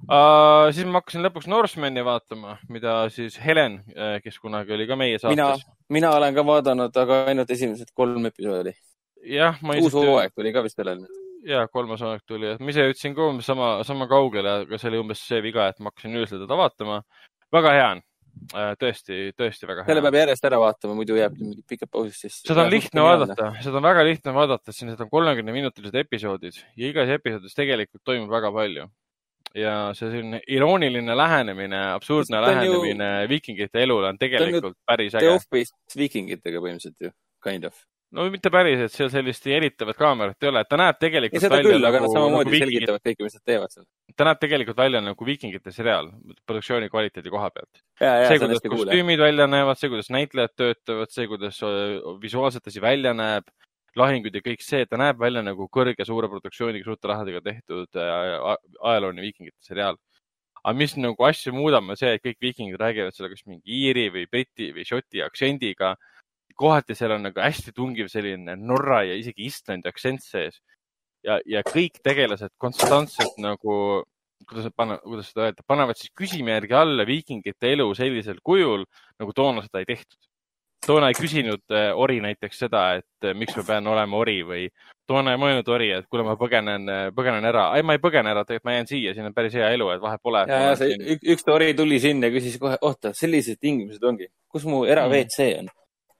uh,. 0.08 0.68
siis 0.74 0.86
ma 0.86 1.00
hakkasin 1.00 1.24
lõpuks 1.26 1.48
Norsemani 1.50 2.04
vaatama, 2.06 2.56
mida 2.72 3.00
siis 3.12 3.38
Helen, 3.42 3.80
äh, 3.96 4.18
kes 4.24 4.38
kunagi 4.42 4.74
oli 4.76 4.86
ka 4.88 4.98
meie 5.00 5.18
saates. 5.18 5.64
mina, 5.92 6.12
olen 6.16 6.36
ka 6.36 6.44
vaadanud, 6.46 7.00
aga 7.02 7.22
ainult 7.32 7.50
esimesed 7.54 7.92
kolm 7.94 8.28
episoodi. 8.30 8.74
jah, 9.38 9.58
ma 9.62 9.78
uus 9.82 9.96
hooaeg 9.96 10.36
tuli 10.36 10.54
ka 10.54 10.64
vist 10.66 10.78
sellel 10.78 11.02
nüüd. 11.02 11.22
ja, 11.48 11.64
kolmas 11.72 12.04
hooaeg 12.04 12.24
tuli, 12.26 12.54
et 12.54 12.62
ma 12.62 12.74
ise 12.74 12.86
jõudsin 12.88 13.16
ka 13.16 13.30
umbes 13.32 13.48
sama, 13.50 13.72
sama 13.88 14.08
kaugele, 14.10 14.60
aga 14.64 14.80
see 14.80 14.92
oli 14.92 15.02
umbes 15.02 15.24
see 15.30 15.42
viga, 15.44 15.70
et 15.72 15.80
ma 15.82 15.92
hakkasin 15.92 16.20
öösel 16.22 16.44
teda 16.44 16.60
vaatama. 16.62 17.02
väga 17.54 17.74
hea 17.74 17.90
on 17.96 18.04
äh, 18.04 18.07
tõesti, 18.80 19.18
tõesti 19.36 19.68
väga 19.68 19.82
hea. 19.82 19.90
selle 19.90 20.04
peab 20.04 20.18
järjest 20.20 20.46
ära 20.48 20.60
vaatama, 20.62 20.94
muidu 20.98 21.18
jääb 21.18 21.34
mingid 21.40 21.64
pikad 21.68 21.90
pausid 21.92 22.16
sisse. 22.16 22.46
seda 22.48 22.64
on 22.64 22.72
lihtne 22.72 23.04
vaadata, 23.04 23.50
seda 23.64 23.80
on 23.80 23.88
väga 23.88 24.06
lihtne 24.08 24.34
vaadata, 24.36 24.74
siin 24.74 24.92
need 24.92 25.02
on 25.04 25.10
kolmekümne 25.12 25.54
minutilised 25.56 25.98
episoodid 26.04 26.56
ja 26.76 26.92
igas 26.92 27.12
episoodis 27.18 27.58
tegelikult 27.58 28.04
toimub 28.08 28.32
väga 28.32 28.52
palju 28.54 28.88
ja 29.56 29.74
see 29.96 30.10
selline 30.12 30.40
irooniline 30.46 31.16
lähenemine, 31.16 31.82
absurdne 31.94 32.40
lähenemine 32.44 33.10
ju... 33.22 33.28
viikingite 33.28 33.82
elule 33.82 34.12
on 34.12 34.18
tegelikult 34.20 34.72
on 34.72 34.74
päris 34.86 35.14
äge. 35.14 35.26
The 35.26 35.36
Office 35.36 35.96
viikingitega 35.96 36.60
põhimõtteliselt 36.64 37.08
ju, 37.08 37.14
kind 37.44 37.68
of. 37.68 37.78
No 38.16 38.24
mitte 38.32 38.50
päris, 38.52 38.80
et 38.86 38.94
seal 38.94 39.10
sellist 39.12 39.46
eritavat 39.52 39.98
kaamerat 39.98 40.42
ei 40.42 40.50
ole, 40.50 40.62
et 40.64 40.70
ta 40.70 40.78
näeb 40.80 40.98
tegelikult 41.00 41.44
seda 41.44 41.58
välja 41.58 41.74
küll, 41.74 41.88
aga 41.90 42.00
nad 42.00 42.06
nagu- 42.06 42.16
samamoodi 42.16 42.50
nagu 42.50 42.62
selgitavad 42.64 43.04
kõike, 43.10 43.26
mis 43.26 43.38
nad 43.38 43.44
teevad 43.52 43.74
seal. 43.74 43.86
ta 44.16 44.28
näeb 44.30 44.42
tegelikult 44.44 44.80
välja 44.80 45.04
nagu 45.04 45.28
viikingite 45.28 45.74
seriaal 45.74 46.10
produktsiooni 46.46 46.90
kvaliteedi 46.92 47.34
koha 47.34 47.50
pealt. 47.54 47.84
see, 48.00 48.40
kuidas 48.40 48.64
kostüümid 48.64 49.24
välja 49.24 49.46
näevad, 49.50 49.80
see, 49.80 49.92
kuidas 49.92 50.10
näitlejad 50.14 50.56
töötavad, 50.56 51.14
see, 51.14 51.28
kuidas 51.30 51.60
visuaalselt 52.22 52.72
asi 52.72 52.80
välja 52.84 53.14
näeb 53.16 53.48
lahingud 53.98 54.34
ja 54.34 54.42
kõik 54.44 54.62
see, 54.64 54.86
ta 54.88 54.98
näeb 55.00 55.18
välja 55.20 55.42
nagu 55.44 55.68
kõrge 55.72 56.06
suure 56.06 56.28
produktsiooniga, 56.30 56.86
suurte 56.86 57.10
rahadega 57.10 57.42
tehtud 57.44 57.98
äh, 57.98 58.52
ajalooline 58.92 59.24
viikingite 59.24 59.58
seriaal. 59.64 59.98
aga 60.58 60.74
mis 60.76 60.96
nagu 60.98 61.24
asju 61.24 61.52
muudab, 61.54 61.86
on 61.88 61.96
see, 61.96 62.10
et 62.16 62.22
kõik 62.22 62.38
viikingid 62.42 62.80
räägivad 62.80 63.14
selle 63.16 63.30
kas 63.32 63.44
mingi 63.46 63.62
iiri 63.64 64.08
või 64.12 64.26
briti 64.30 64.72
või 64.74 64.84
šoti 64.84 65.22
aktsendiga. 65.24 65.94
Kohati 66.56 66.96
seal 66.98 67.16
on 67.16 67.26
nagu 67.28 67.40
hästi 67.42 67.74
tungiv 67.76 68.10
selline 68.12 68.56
Norra 68.56 69.02
ja 69.06 69.16
isegi 69.18 69.46
Islandi 69.46 69.90
aktsent 69.90 70.24
sees. 70.24 70.60
ja, 71.24 71.40
ja 71.46 71.64
kõik 71.66 71.98
tegelased 72.04 72.54
konstantselt 72.58 73.36
nagu 73.42 74.04
kuidas 74.48 74.70
panna, 74.76 74.96
kuidas 75.02 75.32
seda 75.32 75.48
öelda, 75.48 75.64
panevad 75.66 75.98
siis 75.98 76.12
küsimärgi 76.16 76.74
alla 76.78 77.04
viikingite 77.06 77.72
elu 77.74 77.88
sellisel 77.98 78.38
kujul, 78.44 78.84
nagu 79.18 79.34
toona 79.34 79.64
seda 79.66 79.82
ei 79.82 79.88
tehtud 79.88 80.28
toona 80.86 81.10
ei 81.10 81.16
küsinud 81.18 81.64
äh, 81.74 81.90
Ori 81.96 82.20
näiteks 82.24 82.62
seda, 82.64 82.82
et 83.00 83.26
äh, 83.26 83.34
miks 83.36 83.56
ma 83.58 83.64
pean 83.66 83.88
olema 83.90 84.18
Ori 84.20 84.38
või 84.46 84.66
toona 85.08 85.34
ei 85.34 85.40
mõelnud 85.40 85.68
Ori, 85.74 85.90
et 85.96 86.06
kuule, 86.10 86.24
ma 86.26 86.36
põgenen, 86.40 86.86
äh, 86.92 87.04
põgenen 87.16 87.48
ära. 87.48 87.68
ei, 87.76 87.84
ma 87.86 87.96
ei 87.96 88.02
põgene 88.02 88.32
ära, 88.32 88.44
tegelikult 88.46 88.68
ma 88.68 88.76
jään 88.76 88.90
siia, 88.90 89.14
siin 89.16 89.28
on 89.28 89.34
päris 89.36 89.56
hea 89.58 89.70
elu, 89.74 89.90
et 89.94 90.02
vahet 90.04 90.22
pole. 90.22 90.44
ja, 90.48 90.60
ja 90.68 90.76
see 90.78 90.94
siin... 90.94 91.24
üks 91.34 91.48
Ori 91.52 91.72
tuli 91.78 92.00
sinna 92.02 92.30
ja 92.30 92.36
küsis 92.36 92.58
kohe, 92.62 92.78
oota, 92.82 93.12
sellised 93.16 93.60
tingimused 93.60 94.04
ongi, 94.04 94.30
kus 94.52 94.66
mu 94.68 94.84
era-WC 94.88 95.50
on? 95.62 95.72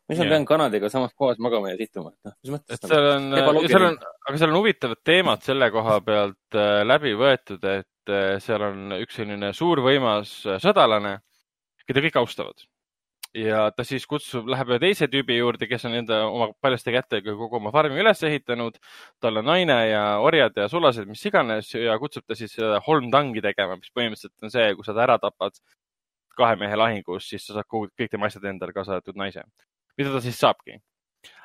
Miks 0.08 0.22
ma 0.22 0.28
pean 0.32 0.46
kanadega 0.48 0.90
samas 0.92 1.12
kohas 1.16 1.40
magama 1.42 1.72
ja 1.72 1.78
situma, 1.80 2.14
et 2.14 2.30
noh, 2.30 2.36
mis 2.42 2.54
mõttes? 2.54 2.78
et 2.78 2.88
seal 2.88 3.10
on, 3.12 3.28
seal 3.66 3.86
on, 3.90 4.00
aga 4.28 4.40
seal 4.40 4.52
on 4.52 4.60
huvitavad 4.62 5.02
teemad 5.04 5.44
selle 5.44 5.70
koha 5.74 6.00
pealt 6.06 6.58
äh, 6.58 6.80
läbi 6.86 7.14
võetud, 7.18 7.68
et 7.74 8.14
äh, 8.14 8.38
seal 8.44 8.64
on 8.70 8.98
üks 9.02 9.20
selline 9.20 9.52
suur 9.56 9.84
võimas 9.84 10.40
sõdalane, 10.64 11.18
keda 11.88 12.04
kõik 12.08 12.20
austavad 12.22 12.68
ja 13.36 13.68
ta 13.76 13.84
siis 13.84 14.06
kutsub, 14.08 14.48
läheb 14.48 14.70
ühe 14.72 14.78
teise 14.82 15.08
tüübi 15.10 15.36
juurde, 15.38 15.68
kes 15.68 15.84
on 15.88 15.96
enda 16.00 16.20
oma 16.26 16.48
paljaste 16.62 16.92
kätega 16.94 17.34
kogu 17.36 17.58
oma 17.58 17.72
farmi 17.74 18.00
üles 18.00 18.22
ehitanud. 18.24 18.78
tal 19.20 19.40
on 19.40 19.48
naine 19.50 19.76
ja 19.90 20.04
orjad 20.24 20.56
ja 20.56 20.68
sulased, 20.68 21.08
mis 21.08 21.24
iganes 21.28 21.72
ja 21.74 21.98
kutsub 21.98 22.24
ta 22.26 22.34
siis 22.38 22.54
seda 22.56 22.80
holmtangi 22.86 23.42
tegema, 23.44 23.76
mis 23.76 23.92
põhimõtteliselt 23.94 24.48
on 24.48 24.54
see, 24.54 24.72
kui 24.74 24.86
sa 24.86 24.94
ta 24.96 25.04
ära 25.04 25.18
tapad 25.22 25.58
kahe 26.38 26.56
mehe 26.56 26.76
lahingus, 26.76 27.28
siis 27.28 27.44
sa 27.46 27.58
saad 27.58 27.68
kõik 27.68 28.10
tema 28.10 28.30
asjad 28.30 28.46
endale, 28.48 28.72
kaasa 28.72 28.96
arvatud 28.96 29.18
naise. 29.18 29.42
Mida 29.98 30.14
ta 30.14 30.22
siis 30.24 30.38
saabki? 30.40 30.78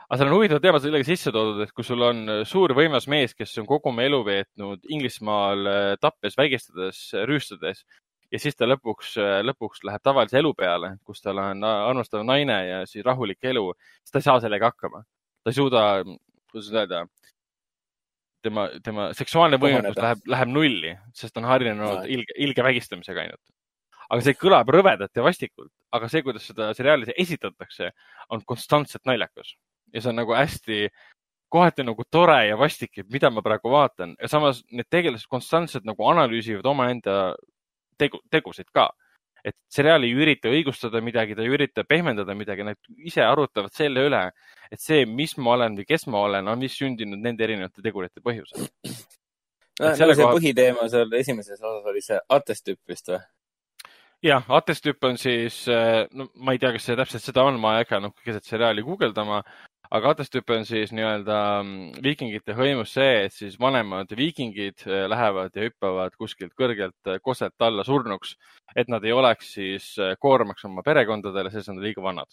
aga 0.04 0.20
seal 0.20 0.30
on 0.30 0.36
huvitav 0.36 0.60
teema 0.62 0.80
sellega 0.84 1.08
sisse 1.08 1.32
toodud, 1.34 1.64
et 1.64 1.72
kui 1.74 1.86
sul 1.88 2.04
on 2.06 2.24
suur 2.46 2.76
võimas 2.78 3.08
mees, 3.10 3.34
kes 3.34 3.56
on 3.62 3.66
kogu 3.70 3.90
oma 3.90 4.04
elu 4.06 4.20
veetnud 4.28 4.84
Inglismaal 4.94 5.70
tappes, 6.04 6.38
vägistades, 6.38 7.00
rüüstades 7.26 7.82
ja 8.34 8.42
siis 8.42 8.58
ta 8.58 8.68
lõpuks, 8.68 9.16
lõpuks 9.46 9.84
läheb 9.88 10.04
tavalise 10.06 10.40
elu 10.42 10.54
peale, 10.58 10.96
kus 11.06 11.22
tal 11.24 11.42
on 11.42 11.66
armastav 11.66 12.26
naine 12.28 12.60
ja 12.68 12.80
siis 12.90 13.06
rahulik 13.06 13.44
elu, 13.54 13.68
siis 14.02 14.14
ta 14.14 14.22
ei 14.22 14.28
saa 14.28 14.40
sellega 14.44 14.72
hakkama. 14.72 15.04
ta 15.44 15.52
ei 15.52 15.58
suuda, 15.58 15.82
kuidas 16.52 16.70
öelda, 16.74 17.04
tema, 18.44 18.68
tema 18.84 19.10
seksuaalne 19.18 19.60
võimekus 19.62 20.00
läheb, 20.00 20.24
läheb 20.36 20.54
nulli, 20.54 20.94
sest 21.18 21.36
ta 21.36 21.44
on 21.44 21.50
harjunud 21.52 22.08
ilge, 22.16 22.38
ilge 22.48 22.66
vägistamisega 22.66 23.26
ainult. 23.26 23.44
Aga 24.14 24.22
see 24.22 24.38
kõlab 24.38 24.70
rõvedalt 24.74 25.18
ja 25.18 25.26
vastikult, 25.26 25.72
aga 25.96 26.10
see, 26.12 26.22
kuidas 26.26 26.46
seda 26.50 26.70
seriaalis 26.78 27.14
esitatakse, 27.18 27.90
on 28.34 28.44
konstantselt 28.46 29.06
naljakas 29.10 29.56
ja 29.94 30.02
see 30.02 30.12
on 30.12 30.20
nagu 30.22 30.36
hästi, 30.38 30.88
kohati 31.54 31.86
nagu 31.86 32.06
tore 32.10 32.40
ja 32.48 32.58
vastik, 32.58 32.98
et 33.02 33.10
mida 33.14 33.30
ma 33.34 33.44
praegu 33.46 33.72
vaatan 33.74 34.16
ja 34.22 34.30
samas 34.32 34.64
need 34.74 34.90
tegelased 34.94 35.30
konstantselt 35.30 35.86
nagu 35.86 36.06
analüüsivad 36.10 36.66
omaenda 36.70 37.18
tegu, 38.02 38.22
tegusid 38.34 38.70
ka. 38.74 38.90
et 39.44 39.58
seriaal 39.76 40.06
ei 40.08 40.14
ürita 40.16 40.48
õigustada 40.48 41.02
midagi, 41.04 41.36
ta 41.36 41.44
ei 41.44 41.52
ürita 41.52 41.84
pehmendada 41.84 42.32
midagi, 42.32 42.64
nad 42.64 42.78
ise 42.96 43.26
arutavad 43.28 43.74
selle 43.76 44.06
üle, 44.08 44.22
et 44.72 44.80
see, 44.80 45.02
mis 45.04 45.34
ma 45.36 45.58
olen 45.58 45.76
või 45.76 45.84
kes 45.90 46.08
ma 46.08 46.22
olen, 46.30 46.48
on 46.48 46.64
vist 46.64 46.80
sündinud 46.80 47.20
nende 47.20 47.44
erinevate 47.44 47.84
tegurite 47.84 48.24
põhjusel. 48.24 48.70
nagu 49.82 49.98
selle 50.00 50.16
see 50.16 50.24
koha- 50.24 50.38
põhiteema 50.38 50.88
seal 50.88 51.12
esimeses 51.20 51.60
osas 51.60 51.92
oli 51.92 52.06
see 52.06 52.22
atestüüp 52.38 52.80
vist 52.88 53.12
või? 53.12 53.20
jah, 54.24 54.48
atestüüp 54.60 55.04
on 55.08 55.20
siis, 55.20 55.64
no 56.16 56.30
ma 56.40 56.56
ei 56.56 56.62
tea, 56.62 56.72
kas 56.76 56.88
see 56.88 56.98
täpselt 57.00 57.26
seda 57.26 57.44
on, 57.50 57.60
ma 57.62 57.78
ei 57.78 57.84
hakka 57.84 58.00
noh, 58.04 58.16
keset 58.24 58.48
seriaali 58.48 58.84
guugeldama, 58.86 59.42
aga 59.94 60.14
atestüüp 60.16 60.54
on 60.56 60.64
siis 60.66 60.94
nii-öelda 60.96 61.40
mm, 61.62 62.00
viikingite 62.06 62.56
hõimus 62.58 62.96
see, 62.98 63.26
et 63.28 63.36
siis 63.36 63.60
vanemad 63.62 64.10
viikingid 64.18 64.88
eh, 64.88 65.04
lähevad 65.12 65.54
ja 65.54 65.68
hüppavad 65.68 66.16
kuskilt 66.18 66.56
kõrgelt 66.60 67.12
eh, 67.12 67.20
koselt 67.22 67.68
alla 67.68 67.86
surnuks, 67.86 68.38
et 68.76 68.90
nad 68.90 69.04
ei 69.06 69.14
oleks 69.14 69.54
siis 69.60 69.92
koormaks 70.24 70.66
oma 70.70 70.86
perekondadele, 70.86 71.52
sest 71.54 71.70
nad 71.70 71.82
on 71.82 71.86
liiga 71.86 72.04
vanad. 72.06 72.32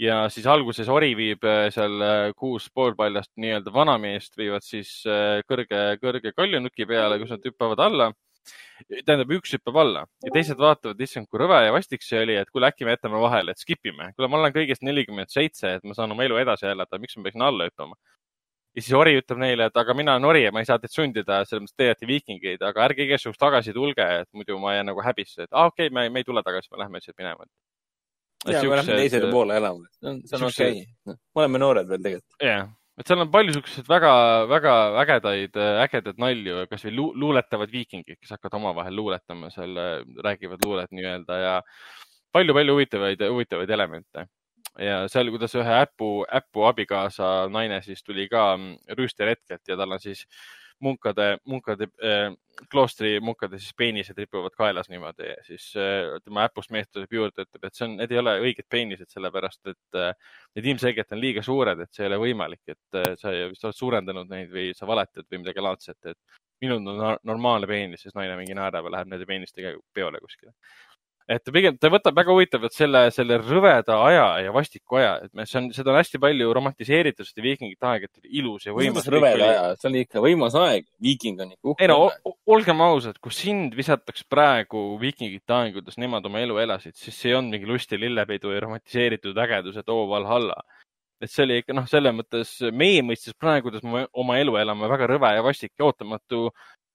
ja 0.00 0.22
siis 0.32 0.46
alguses 0.48 0.88
ori 0.88 1.12
viib 1.14 1.44
seal 1.70 2.02
kuus 2.36 2.70
poolpaljast 2.74 3.30
nii-öelda 3.36 3.72
vanameest 3.74 4.38
viivad 4.40 4.64
siis 4.64 5.02
kõrge, 5.46 5.82
kõrge 6.00 6.32
kaljunuki 6.32 6.86
peale, 6.88 7.18
kus 7.20 7.34
nad 7.34 7.44
hüppavad 7.44 7.82
alla 7.84 8.08
tähendab, 9.06 9.30
üks 9.38 9.54
hüppab 9.56 9.78
alla 9.82 10.04
ja 10.24 10.32
teised 10.34 10.58
vaatavad, 10.60 11.00
issand, 11.04 11.28
kui 11.30 11.40
rõve 11.42 11.60
ja 11.66 11.74
vastik 11.74 12.04
see 12.04 12.22
oli, 12.24 12.36
et 12.40 12.50
kuule, 12.50 12.70
äkki 12.72 12.86
me 12.88 12.96
jätame 12.96 13.20
vahele, 13.22 13.54
et 13.54 13.62
skip 13.62 13.86
ime. 13.86 14.10
kuule, 14.16 14.30
ma 14.30 14.40
olen 14.40 14.54
kõigest 14.56 14.84
nelikümmend 14.86 15.32
seitse, 15.32 15.76
et 15.78 15.86
ma 15.86 15.96
saan 15.98 16.14
oma 16.14 16.26
elu 16.26 16.40
edasi 16.42 16.68
elada, 16.72 17.00
miks 17.02 17.16
ma 17.16 17.28
peaksin 17.28 17.46
alla 17.48 17.68
hüppama? 17.70 17.98
ja 18.72 18.82
siis 18.82 18.94
ori 18.96 19.14
ütleb 19.20 19.40
neile, 19.42 19.68
et 19.68 19.80
aga 19.82 19.94
mina 19.96 20.14
olen 20.16 20.28
ori 20.30 20.44
ja 20.46 20.52
ma 20.54 20.62
ei 20.62 20.68
saa 20.68 20.80
teid 20.80 20.94
sundida, 20.94 21.42
selles 21.48 21.66
mõttes 21.66 21.76
te 21.76 21.90
olete 21.90 22.08
viikingid, 22.08 22.62
aga 22.64 22.86
ärge 22.86 23.04
igasugust 23.04 23.40
tagasi 23.42 23.74
tulge, 23.76 24.06
et 24.22 24.30
muidu 24.36 24.56
ma 24.62 24.76
jään 24.78 24.88
nagu 24.88 25.04
häbisse, 25.04 25.44
et 25.44 25.50
aa 25.52 25.66
ah, 25.66 25.72
okei 25.72 25.90
okay,, 25.90 25.94
me, 25.94 26.08
me 26.12 26.22
ei 26.22 26.28
tule 26.28 26.42
tagasi, 26.46 26.72
me 26.72 26.80
lähme 26.80 27.00
lihtsalt 27.00 27.18
minema. 27.20 27.48
ja 28.48 28.62
me 28.62 28.78
lähme 28.80 29.00
teisele 29.02 29.30
poole 29.30 29.56
elama. 29.60 29.90
see 29.98 30.10
on, 30.10 30.22
see 30.26 30.38
on 30.38 30.46
okei 30.48 30.78
okay.. 30.80 31.18
me 31.34 31.44
oleme 31.44 31.60
noored 31.62 31.92
veel 31.92 32.06
tegelikult. 32.06 32.38
jah, 32.40 32.72
et 33.00 33.08
seal 33.08 33.22
on 33.24 33.30
palju 33.32 33.54
siukseid 33.56 33.88
väga, 33.88 34.12
väga 34.50 34.74
ägedaid, 35.02 35.56
ägedaid 35.86 36.20
nalju, 36.20 36.66
kasvõi 36.70 36.92
lu, 36.94 37.08
luuletavad 37.24 37.72
viikingid, 37.72 38.18
kes 38.20 38.34
hakkavad 38.36 38.58
omavahel 38.60 38.96
luuletama 39.00 39.50
seal, 39.54 39.78
räägivad 40.26 40.64
luulet 40.66 40.92
nii-öelda 40.92 41.38
ja 41.40 41.56
palju-palju 42.36 42.76
huvitavaid, 42.76 43.26
huvitavaid 43.32 43.70
elemente. 43.70 44.26
ja 44.80 45.02
seal, 45.12 45.28
kuidas 45.28 45.52
ühe 45.60 45.78
äpu, 45.84 46.22
äpu 46.32 46.62
abikaasa 46.64 47.48
naine 47.52 47.82
siis 47.84 48.00
tuli 48.04 48.24
ka 48.32 48.54
mm, 48.56 48.94
rüüsterhetkelt 48.96 49.68
ja 49.68 49.76
tal 49.76 49.92
on 49.92 50.00
siis 50.00 50.24
munkade, 50.82 51.36
munkade 51.48 51.88
äh,, 52.04 52.32
kloostri 52.70 53.14
munkade 53.20 53.58
siis 53.58 53.72
peenised 53.78 54.18
ripuvad 54.18 54.54
kaelas 54.56 54.90
niimoodi 54.92 55.28
ja 55.28 55.36
siis 55.46 55.70
äh, 55.78 56.18
tema 56.24 56.44
äpust 56.48 56.72
mees 56.74 56.90
tuleb 56.90 57.12
juurde, 57.16 57.46
ütleb, 57.46 57.64
et 57.66 57.78
see 57.78 57.86
on, 57.86 57.96
need 58.00 58.12
ei 58.12 58.20
ole 58.20 58.36
õiged 58.44 58.68
peenised, 58.70 59.08
sellepärast 59.14 59.72
et 59.72 59.98
äh, 59.98 60.12
need 60.56 60.70
ilmselgelt 60.74 61.16
on 61.16 61.22
liiga 61.22 61.44
suured, 61.46 61.80
et 61.80 61.92
see 61.92 62.04
ei 62.06 62.12
ole 62.12 62.20
võimalik, 62.26 62.62
et 62.74 63.00
äh, 63.00 63.12
sa 63.20 63.34
vist 63.50 63.64
oled 63.68 63.78
suurendanud 63.78 64.30
neid 64.32 64.52
või 64.52 64.70
sa 64.76 64.88
valetad 64.90 65.28
või 65.30 65.44
midagi 65.44 65.64
laadset, 65.64 66.12
et 66.12 66.40
minul 66.62 66.82
on 66.82 66.98
nor- 66.98 67.20
normaalne 67.26 67.66
peenis, 67.70 68.04
siis 68.04 68.14
naine 68.18 68.36
mingi 68.38 68.54
naerab 68.56 68.86
ja 68.86 68.96
läheb 68.96 69.12
nende 69.12 69.26
peenistega 69.28 69.74
peole 69.94 70.20
kuskile. 70.22 70.52
Et 71.28 71.50
pigem, 71.54 71.76
ta 71.78 71.88
võtab 71.92 72.16
väga 72.18 72.32
huvitavalt 72.34 72.74
selle, 72.74 73.04
selle 73.14 73.38
rõveda 73.40 73.96
aja 74.08 74.24
ja 74.44 74.52
vastiku 74.54 74.98
aja, 74.98 75.12
et 75.24 75.32
me, 75.34 75.46
see 75.46 75.58
on, 75.60 75.68
seda 75.76 75.92
on 75.92 75.98
hästi 76.00 76.18
palju 76.22 76.52
romantiseeritud, 76.58 77.28
seda 77.28 77.44
viikingite 77.44 77.88
aeg, 77.88 78.04
et 78.08 78.28
ilus 78.40 78.66
ja 78.66 78.74
võimas. 78.76 79.06
rõveda 79.12 79.48
aja, 79.48 79.64
see 79.80 79.88
oli 79.90 80.02
ikka 80.06 80.22
võimas 80.24 80.56
aeg. 80.58 80.86
viiking 81.02 81.40
on 81.40 81.52
ikka 81.54 81.76
ei 81.78 81.88
no 81.92 81.98
uhke. 82.06 82.20
o- 82.26 82.32
o- 82.32 82.54
olgem 82.56 82.80
ausad, 82.84 83.18
kui 83.22 83.32
sind 83.32 83.74
visataks 83.78 84.24
praegu 84.28 84.84
viikingite 85.00 85.52
aeg, 85.56 85.74
kuidas 85.78 85.98
nemad 86.02 86.26
oma 86.26 86.42
elu 86.42 86.58
elasid, 86.66 86.94
siis 86.98 87.16
see 87.16 87.30
ei 87.30 87.38
olnud 87.38 87.54
mingi 87.56 87.70
lust 87.70 87.92
ja 87.92 87.98
lillepidu 87.98 88.52
ja 88.52 88.60
romantiseeritud 88.66 89.38
ägedus, 89.46 89.76
et 89.78 89.88
oo 89.88 90.08
Valhalla. 90.10 90.58
et 91.22 91.30
see 91.30 91.44
oli 91.44 91.60
ikka 91.62 91.72
noh, 91.72 91.84
selles 91.86 92.14
mõttes 92.18 92.48
meie 92.74 93.02
mõistes 93.06 93.34
praegu, 93.38 93.68
kuidas 93.70 93.84
me 93.86 94.08
oma 94.18 94.40
elu 94.42 94.56
elame, 94.58 94.88
väga 94.90 95.06
rõve 95.06 95.28
ja 95.36 95.42
vastik 95.46 95.70
ja 95.78 95.84
ootamatu, 95.86 96.48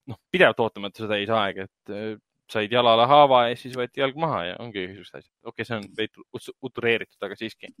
noh, 0.06 0.18
pidevalt 0.30 0.60
ootamatu 0.60 1.00
seda 1.00 1.14
täisaeg, 1.16 1.62
et 1.64 1.92
eh, 1.96 2.16
said 2.52 2.72
jalale 2.72 3.06
haava 3.10 3.44
ja 3.50 3.56
siis 3.60 3.76
võeti 3.76 4.02
jalg 4.02 4.16
maha 4.20 4.44
ja 4.52 4.56
ongi 4.64 4.86
siuksed 4.94 5.20
asjad. 5.20 5.34
okei 5.44 5.52
okay,, 5.62 5.68
see 5.68 5.76
on 5.78 5.86
veidi 5.98 6.26
ut- 6.36 6.54
utureeritud, 6.70 7.20
aga 7.26 7.36
siiski. 7.38 7.72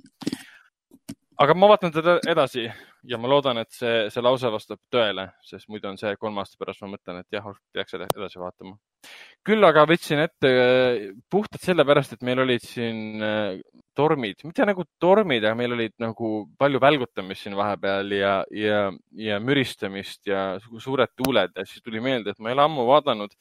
aga 1.38 1.54
ma 1.54 1.68
vaatan 1.70 1.92
teda 1.94 2.18
edasi 2.28 2.66
ja 3.08 3.18
ma 3.18 3.30
loodan, 3.30 3.60
et 3.62 3.70
see, 3.72 4.08
see 4.12 4.22
lause 4.24 4.50
vastab 4.52 4.80
tõele, 4.92 5.28
sest 5.46 5.68
muidu 5.70 5.88
on 5.90 5.98
see 6.00 6.14
kolme 6.20 6.42
aasta 6.42 6.58
pärast 6.60 6.82
ma 6.82 6.90
mõtlen, 6.96 7.20
et 7.22 7.36
jah, 7.38 7.46
peaks 7.72 7.94
eda- 7.94 8.10
edasi 8.16 8.40
vaatama. 8.42 8.76
küll 9.46 9.64
aga 9.64 9.84
võtsin 9.88 10.20
ette 10.24 10.50
äh, 10.50 11.04
puhtalt 11.30 11.62
sellepärast, 11.64 12.16
et 12.16 12.26
meil 12.26 12.42
olid 12.42 12.64
siin 12.66 13.22
äh, 13.22 13.60
tormid, 13.96 14.42
mitte 14.44 14.66
nagu 14.66 14.84
tormid, 15.00 15.44
aga 15.44 15.54
meil 15.58 15.72
olid 15.78 15.94
nagu 16.02 16.32
palju 16.58 16.82
välgutamist 16.82 17.46
siin 17.46 17.56
vahepeal 17.58 18.12
ja, 18.18 18.34
ja, 18.50 18.82
ja 19.16 19.38
müristamist 19.40 20.26
ja 20.28 20.50
su- 20.62 20.82
suured 20.82 21.14
tuuled 21.16 21.54
ja 21.56 21.64
siis 21.66 21.82
tuli 21.82 22.02
meelde, 22.02 22.34
et 22.34 22.42
ma 22.42 22.50
ei 22.50 22.58
ole 22.58 22.66
ammu 22.66 22.86
vaadanud 22.90 23.34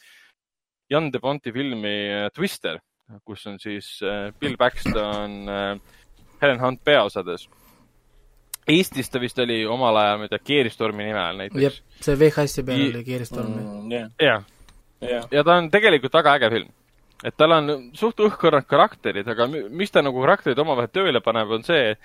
Jan 0.89 1.11
de 1.11 1.19
Bonti 1.19 1.51
filmi 1.51 1.95
äh, 2.07 2.27
Twister, 2.35 2.79
kus 3.27 3.45
on 3.47 3.59
siis 3.59 3.97
äh, 4.03 4.31
Bill 4.39 4.57
Paxton, 4.59 5.39
Helen 6.41 6.61
Hunt 6.61 6.83
peaosades. 6.83 7.47
Eestis 8.67 9.07
ta 9.09 9.19
vist 9.19 9.39
oli 9.39 9.61
omal 9.65 9.95
ajal, 9.95 10.17
ma 10.19 10.27
ei 10.27 10.31
tea, 10.33 10.43
Keeristormi 10.49 11.05
nime 11.07 11.21
all 11.21 11.39
näiteks., 11.39 11.77
see 12.03 12.17
VHS-i 12.19 12.63
peal 12.67 12.81
oli 12.89 13.03
Keeristorm 13.07 13.53
mm.. 13.53 13.93
Jah, 13.93 14.09
jah, 14.19 14.43
jah. 15.07 15.29
ja 15.31 15.43
ta 15.47 15.55
on 15.55 15.69
tegelikult 15.71 16.17
väga 16.19 16.33
äge 16.35 16.49
film. 16.51 16.73
et 17.23 17.37
tal 17.39 17.55
on 17.55 17.71
suht 17.97 18.19
õhkõrnad 18.27 18.67
karakterid, 18.67 19.27
aga 19.31 19.47
mi- 19.47 19.63
mis 19.69 19.91
ta 19.91 20.03
nagu 20.03 20.19
karakterid 20.19 20.59
omavahel 20.59 20.91
tööle 20.91 21.21
paneb, 21.23 21.55
on 21.55 21.63
see, 21.63 21.95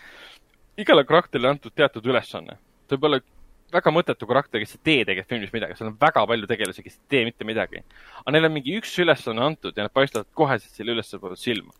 igale 0.79 1.03
karakterile 1.05 1.51
on 1.51 1.59
antud 1.59 1.75
teatud 1.75 2.07
ülesanne. 2.07 2.57
ta 2.87 2.95
võib 2.95 3.09
olla 3.11 3.21
väga 3.73 3.93
mõttetu 3.95 4.29
karakter, 4.31 4.63
kes 4.63 4.77
ei 4.77 4.83
tee 4.89 5.07
tegelikult 5.09 5.35
filmis 5.35 5.55
midagi, 5.55 5.77
seal 5.79 5.91
on 5.91 5.97
väga 6.01 6.25
palju 6.31 6.51
tegelasi, 6.51 6.85
kes 6.87 6.99
ei 6.99 7.15
tee 7.15 7.23
mitte 7.29 7.47
midagi. 7.49 7.85
aga 8.21 8.35
neil 8.35 8.49
on 8.49 8.55
mingi 8.57 8.77
üks 8.81 8.93
ülesanne 9.03 9.45
antud 9.47 9.77
ja 9.77 9.89
nad 9.89 9.95
paistavad 9.95 10.29
koheselt 10.35 10.77
selle 10.77 10.97
ülesande 10.97 11.37
silma. 11.41 11.73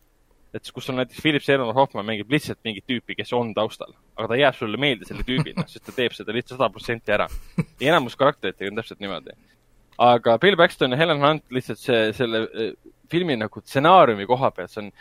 et 0.53 0.69
kus 0.69 0.89
on 0.89 0.99
näiteks 1.01 1.21
Philip 1.21 1.41
Seymour 1.41 1.73
Hoffman 1.73 2.05
mängib 2.05 2.29
lihtsalt 2.29 2.59
mingit 2.63 2.85
tüüpi, 2.85 3.15
kes 3.17 3.33
on 3.33 3.53
taustal, 3.57 3.95
aga 4.15 4.27
ta 4.27 4.37
jääb 4.37 4.55
sulle 4.55 4.77
meelde 4.77 5.05
selle 5.05 5.25
tüübina, 5.25 5.65
sest 5.67 5.85
ta 5.85 5.95
teeb 5.95 6.13
seda 6.13 6.35
lihtsalt 6.35 6.59
sada 6.59 6.69
protsenti 6.69 7.11
ära. 7.11 7.27
ja 7.79 7.89
enamus 7.89 8.15
karakteritega 8.15 8.69
on 8.69 8.77
täpselt 8.81 9.01
niimoodi 9.01 9.33
aga 9.97 10.37
Bill 10.37 10.57
Paxton 10.57 10.91
ja 10.91 10.97
Helen 10.97 11.21
Hunt 11.21 11.43
lihtsalt 11.53 11.81
see, 11.81 12.05
selle 12.17 12.45
eh, 12.53 12.71
filmi 13.11 13.35
nagu 13.37 13.61
stsenaariumi 13.61 14.25
koha 14.29 14.51
pealt, 14.51 14.71
see 14.73 14.85
on 14.85 14.91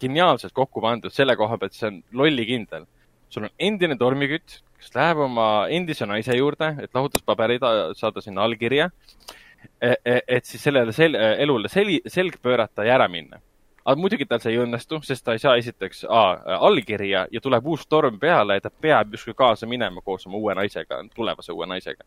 geniaalselt 0.00 0.54
kokku 0.56 0.82
pandud 0.82 1.14
selle 1.14 1.36
koha 1.38 1.58
pealt, 1.60 1.76
see 1.76 1.90
on 1.90 2.00
lollikindel. 2.16 2.86
Sul 3.30 3.46
on 3.46 3.52
endine 3.58 3.96
tormikütt, 3.98 4.60
kes 4.80 4.94
läheb 4.96 5.20
oma 5.26 5.46
endise 5.72 6.06
naise 6.08 6.36
juurde, 6.36 6.72
et 6.82 6.94
lahutuspabereid 6.94 7.64
saada 7.98 8.22
sinna 8.24 8.44
allkirja. 8.46 8.90
et 9.80 10.44
siis 10.44 10.62
sellele 10.62 10.92
sel, 10.96 11.14
elule 11.14 11.68
sel, 11.68 11.92
selg 12.08 12.38
pöörata 12.42 12.84
ja 12.84 12.94
ära 12.94 13.08
minna. 13.08 13.40
aga 13.84 14.00
muidugi 14.00 14.26
tal 14.28 14.40
see 14.40 14.52
ei 14.52 14.60
õnnestu, 14.60 15.00
sest 15.04 15.24
ta 15.24 15.32
ei 15.32 15.40
saa 15.40 15.54
esiteks 15.56 16.04
A, 16.04 16.22
allkirja 16.68 17.26
ja 17.32 17.40
tuleb 17.40 17.66
uus 17.66 17.86
torm 17.88 18.18
peale 18.20 18.58
ja 18.58 18.60
ta 18.60 18.70
peab 18.70 19.14
justkui 19.16 19.34
kaasa 19.34 19.66
minema 19.66 20.00
koos 20.04 20.26
oma 20.26 20.36
uue 20.36 20.54
naisega, 20.54 21.00
tulevase 21.14 21.52
uue 21.52 21.66
naisega 21.66 22.04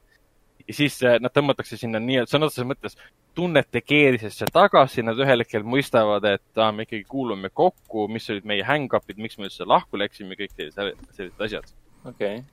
ja 0.68 0.76
siis 0.76 0.98
eh, 1.04 1.20
nad 1.22 1.34
tõmmatakse 1.36 1.78
sinna 1.80 2.02
nii, 2.04 2.24
sõna 2.30 2.48
otseses 2.48 2.68
mõttes 2.68 2.98
tunnete 3.36 3.82
keerisesse 3.82 4.48
tagasi, 4.54 5.04
nad 5.06 5.20
ühel 5.20 5.44
hetkel 5.44 5.66
mõistavad, 5.68 6.26
et 6.30 6.62
ah, 6.62 6.72
me 6.76 6.88
ikkagi 6.88 7.06
kuulume 7.10 7.50
kokku, 7.54 8.08
mis 8.12 8.30
olid 8.34 8.48
meie 8.50 8.66
hang-up'id, 8.68 9.20
miks 9.22 9.40
me 9.40 9.50
üldse 9.50 9.68
lahku 9.68 10.00
läksime, 10.00 10.38
kõik 10.40 10.54
sellised, 10.56 11.08
sellised 11.18 11.48
asjad. 11.48 11.72
okei 12.06 12.40
okay.. 12.40 12.44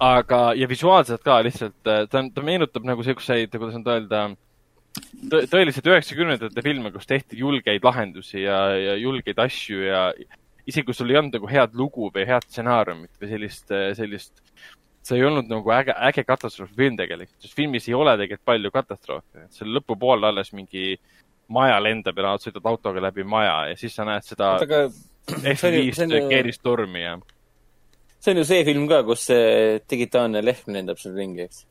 aga, 0.00 0.42
ja 0.58 0.68
visuaalselt 0.70 1.24
ka 1.26 1.40
lihtsalt, 1.46 1.76
ta, 1.84 2.04
ta 2.08 2.46
meenutab 2.46 2.88
nagu 2.88 3.04
siukseid, 3.06 3.52
kuidas 3.54 3.76
nüüd 3.78 3.92
öelda, 3.94 4.24
tõeliselt 5.52 5.86
üheksakümnendate 5.86 6.64
filme, 6.66 6.90
kus 6.94 7.06
tehti 7.06 7.38
julgeid 7.38 7.84
lahendusi 7.86 8.42
ja, 8.42 8.62
ja 8.74 8.96
julgeid 8.98 9.38
asju 9.38 9.84
ja 9.86 10.08
isegi 10.66 10.86
kui 10.88 10.96
sul 10.96 11.12
ei 11.12 11.18
olnud 11.20 11.36
nagu 11.36 11.50
head 11.50 11.76
lugu 11.78 12.10
või 12.14 12.26
head 12.28 12.46
stsenaariumit 12.48 13.12
või 13.20 13.30
sellist, 13.30 13.70
sellist, 13.98 14.42
see 15.02 15.16
ei 15.18 15.24
olnud 15.24 15.48
nagu 15.48 15.72
äge, 15.72 15.94
äge 16.10 16.24
katastroofifilm 16.28 16.96
tegelikult, 17.00 17.38
sest 17.40 17.56
filmis 17.56 17.88
ei 17.88 17.94
ole 17.96 18.12
tegelikult 18.20 18.44
palju 18.52 18.70
katastroofe, 18.74 19.46
seal 19.54 19.72
lõpupoole 19.78 20.28
alles 20.28 20.52
mingi 20.52 20.94
maja 21.50 21.80
lendab 21.82 22.18
ja 22.20 22.28
nad 22.28 22.42
sõidavad 22.44 22.68
autoga 22.74 23.00
läbi 23.08 23.24
maja 23.26 23.56
ja 23.72 23.76
siis 23.80 23.94
sa 23.96 24.04
näed 24.06 24.22
seda 24.28 24.52
oota, 24.54 24.68
aga 24.68 24.82
see 25.56 25.68
on 25.70 25.78
ju- 25.80 25.92
see 25.94 26.04
on 26.04 26.10
F5 26.12 26.20
ju- 26.20 26.28
keeristormi 26.30 27.02
ja 27.02 27.14
see 28.20 28.34
on 28.34 28.42
ju 28.42 28.44
see 28.44 28.64
film 28.68 28.84
ka, 28.90 29.02
kus 29.08 29.24
see 29.32 29.78
digitaalne 29.90 30.42
lehm 30.44 30.76
lendab 30.76 31.00
seal 31.00 31.16
ringi, 31.16 31.48
eks? 31.48 31.64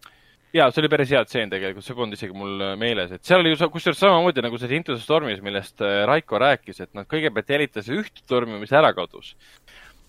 ja 0.58 0.66
see 0.74 0.82
oli 0.82 0.90
päris 0.90 1.12
hea 1.14 1.22
tseen 1.30 1.52
tegelikult, 1.54 1.86
see 1.86 1.96
polnud 1.96 2.18
isegi 2.18 2.34
mul 2.34 2.64
meeles, 2.82 3.12
et 3.14 3.24
seal 3.24 3.44
oli 3.44 3.54
ju 3.54 3.70
kusjuures 3.70 4.00
samamoodi 4.02 4.42
nagu 4.42 4.58
see 4.58 4.74
Into 4.76 4.96
the 4.98 5.04
Stormis, 5.04 5.40
millest 5.46 5.80
äh, 5.86 6.02
Raiko 6.10 6.42
rääkis, 6.42 6.82
et 6.82 6.92
nad 6.98 7.06
kõigepealt 7.08 7.54
jälitasid 7.54 8.02
ühte 8.02 8.26
tormi, 8.28 8.58
mis 8.60 8.74
ära 8.74 8.90
kadus. 8.98 9.36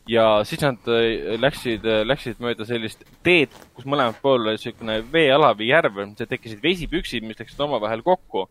Ja 0.08 0.26
siis 0.48 0.62
nad 0.64 0.88
äh, 0.88 1.36
läksid, 1.40 1.84
läksid 2.06 2.40
mööda 2.42 2.66
sellist 2.68 3.04
teed, 3.26 3.54
kus 3.76 3.86
mõlemal 3.86 4.16
pool 4.22 4.46
oli 4.46 4.56
niisugune 4.56 5.00
veeala 5.12 5.52
või 5.58 5.70
järv, 5.70 6.02
tekkisid 6.20 6.62
vesipüksid, 6.64 7.26
mis 7.26 7.40
läksid 7.40 7.60
omavahel 7.60 8.02
kokku. 8.06 8.48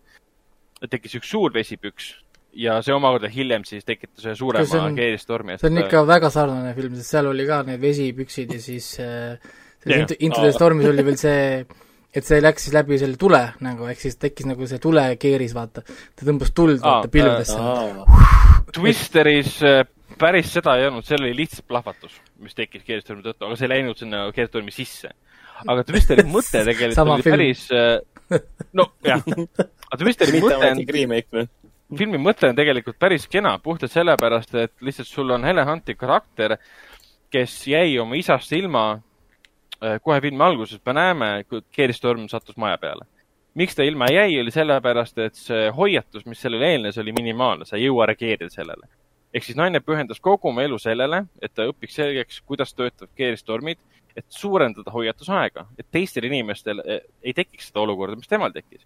tekkis 0.89 1.17
üks 1.19 1.29
suur 1.29 1.53
vesipüks 1.53 2.13
ja 2.53 2.79
see 2.85 2.93
omakorda 2.95 3.29
hiljem 3.31 3.65
siis 3.67 3.85
tekitas 3.85 4.25
ühe 4.25 4.35
suurema 4.35 4.91
keeristormi. 4.95 5.57
see 5.59 5.69
on 5.69 5.81
ikka 5.83 6.05
väga 6.07 6.29
sarnane 6.33 6.73
film, 6.77 6.95
sest 6.97 7.15
seal 7.15 7.29
oli 7.29 7.45
ka 7.47 7.61
need 7.67 7.81
vesipüksid 7.81 8.55
ja 8.55 8.61
siis 8.63 8.95
äh, 9.03 9.37
selles 9.83 10.09
Jah. 10.09 10.17
Into, 10.19 10.41
the 10.41 10.51
Stormis 10.55 10.89
oli 10.89 11.05
veel 11.05 11.19
see, 11.19 11.43
et 12.13 12.25
see 12.25 12.41
läks 12.41 12.67
siis 12.67 12.75
läbi 12.75 12.97
selle 13.01 13.19
tule 13.19 13.41
nagu, 13.65 13.87
ehk 13.91 14.01
siis 14.01 14.17
tekkis 14.19 14.49
nagu 14.49 14.67
see 14.69 14.81
tulekeeris, 14.83 15.53
vaata. 15.55 15.85
ta 15.85 16.27
tõmbas 16.27 16.53
tuld, 16.55 16.81
Aa, 16.81 16.99
vaata, 16.99 17.11
pilvedesse. 17.13 18.65
Twisteris 18.75 19.55
äh, 19.65 19.83
päris 20.19 20.51
seda 20.53 20.75
ei 20.79 20.87
olnud, 20.89 21.05
seal 21.07 21.23
oli 21.23 21.35
lihtsalt 21.37 21.67
plahvatus, 21.69 22.19
mis 22.43 22.57
tekkis 22.57 22.85
keeristormi 22.87 23.23
tõttu, 23.25 23.47
aga 23.47 23.57
see 23.59 23.67
ei 23.69 23.73
läinud 23.77 23.99
sinna 23.99 24.25
keeristormi 24.35 24.73
sisse. 24.75 25.13
aga 25.67 25.83
Twisteri 25.87 26.27
mõte 26.35 26.63
tegelikult 26.67 27.15
oli 27.15 27.25
film. 27.25 27.37
päris, 27.37 27.65
nojah, 28.73 29.25
aga 29.89 30.03
Twisteri 30.03 30.43
mõte 30.43 30.59
on 30.59 30.85
filmi 31.97 32.19
mõte 32.21 32.49
on 32.49 32.57
tegelikult 32.57 32.99
päris 33.01 33.27
kena, 33.31 33.55
puhtalt 33.63 33.91
sellepärast, 33.91 34.55
et 34.55 34.73
lihtsalt 34.85 35.09
sul 35.09 35.33
on 35.33 35.45
Helen 35.45 35.67
Hunti 35.67 35.95
karakter, 35.97 36.57
kes 37.33 37.55
jäi 37.69 37.97
oma 38.01 38.17
isast 38.19 38.51
ilma 38.57 38.83
äh, 38.93 39.97
kohe 40.03 40.19
filmi 40.21 40.43
alguses, 40.45 40.81
me 40.85 40.95
näeme, 40.97 41.31
kui 41.49 41.63
keeristorm 41.73 42.27
sattus 42.29 42.57
maja 42.57 42.77
peale. 42.77 43.07
miks 43.57 43.75
ta 43.75 43.83
ilma 43.83 44.05
jäi, 44.11 44.39
oli 44.39 44.51
sellepärast, 44.53 45.17
et 45.17 45.35
see 45.35 45.69
hoiatus, 45.75 46.25
mis 46.29 46.41
sellele 46.41 46.67
eelnes, 46.69 46.97
oli 47.01 47.11
minimaalne, 47.11 47.65
sa 47.65 47.75
ei 47.77 47.87
jõua 47.87 48.05
reageerida 48.07 48.53
sellele. 48.53 48.87
Ehk 49.33 49.45
siis 49.45 49.57
naine 49.57 49.81
pühendas 49.83 50.19
kogu 50.23 50.49
oma 50.49 50.63
elu 50.65 50.79
sellele, 50.81 51.23
et 51.41 51.53
ta 51.53 51.67
õpiks 51.69 51.97
selgeks, 51.99 52.41
kuidas 52.49 52.73
töötavad 52.73 53.11
keeristormid, 53.17 53.81
et 54.17 54.25
suurendada 54.33 54.91
hoiatusaega, 54.91 55.65
et 55.77 55.87
teistel 55.91 56.27
inimestel 56.29 56.81
eh, 56.85 57.03
ei 57.23 57.35
tekiks 57.37 57.69
seda 57.69 57.83
olukorda, 57.85 58.17
mis 58.19 58.29
temal 58.31 58.53
tekkis. 58.55 58.85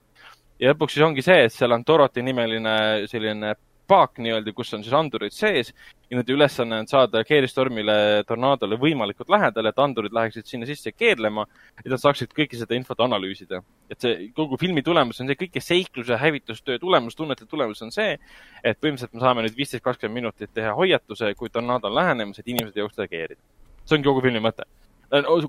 Ja 0.61 0.73
lõpuks 0.73 0.97
siis 0.97 1.05
ongi 1.05 1.23
see, 1.25 1.45
et 1.47 1.53
seal 1.53 1.73
on 1.75 1.85
Dorothy 1.87 2.23
nimeline 2.25 2.75
selline 3.11 3.55
paak 3.87 4.19
nii-öelda, 4.23 4.53
kus 4.55 4.73
on 4.75 4.83
siis 4.83 4.93
andurid 4.95 5.33
sees 5.35 5.71
ja 6.09 6.17
nende 6.17 6.33
ülesanne 6.35 6.79
on 6.83 6.87
saada 6.87 7.23
keeristormile, 7.27 7.95
tornaadole 8.27 8.77
võimalikult 8.79 9.31
lähedale, 9.33 9.71
et 9.73 9.79
andurid 9.81 10.13
läheksid 10.15 10.47
sinna 10.47 10.67
sisse 10.69 10.93
keerlema, 10.93 11.45
et 11.81 11.89
nad 11.91 12.01
saaksid 12.01 12.35
kõike 12.37 12.59
seda 12.59 12.77
infot 12.77 13.01
analüüsida. 13.03 13.63
et 13.89 14.01
see 14.01 14.29
kogu 14.35 14.57
filmi 14.57 14.81
tulemus 14.81 15.19
on 15.21 15.27
see 15.29 15.37
kõige 15.37 15.61
seikluse 15.61 16.17
hävitustöö 16.17 16.79
tulemus, 16.79 17.15
tunnete 17.15 17.45
tulemus 17.45 17.81
on 17.81 17.91
see, 17.91 18.17
et 18.63 18.79
põhimõtteliselt 18.79 19.13
me 19.13 19.25
saame 19.25 19.43
nüüd 19.45 19.57
viisteist, 19.57 19.83
kakskümmend 19.83 20.21
minutit 20.21 20.53
teha 20.53 20.73
hoiatuse, 20.73 21.33
kui 21.37 21.49
tornaado 21.49 21.91
on 21.91 21.97
lähenemas, 21.99 22.39
et 22.39 22.47
inimesed 22.47 22.79
jõuaks 22.79 22.95
teda 22.95 23.07
keerida. 23.07 23.41
see 23.85 23.97
ongi 23.97 24.07
kogu 24.07 24.21
filmi 24.21 24.39
mõte. 24.39 24.63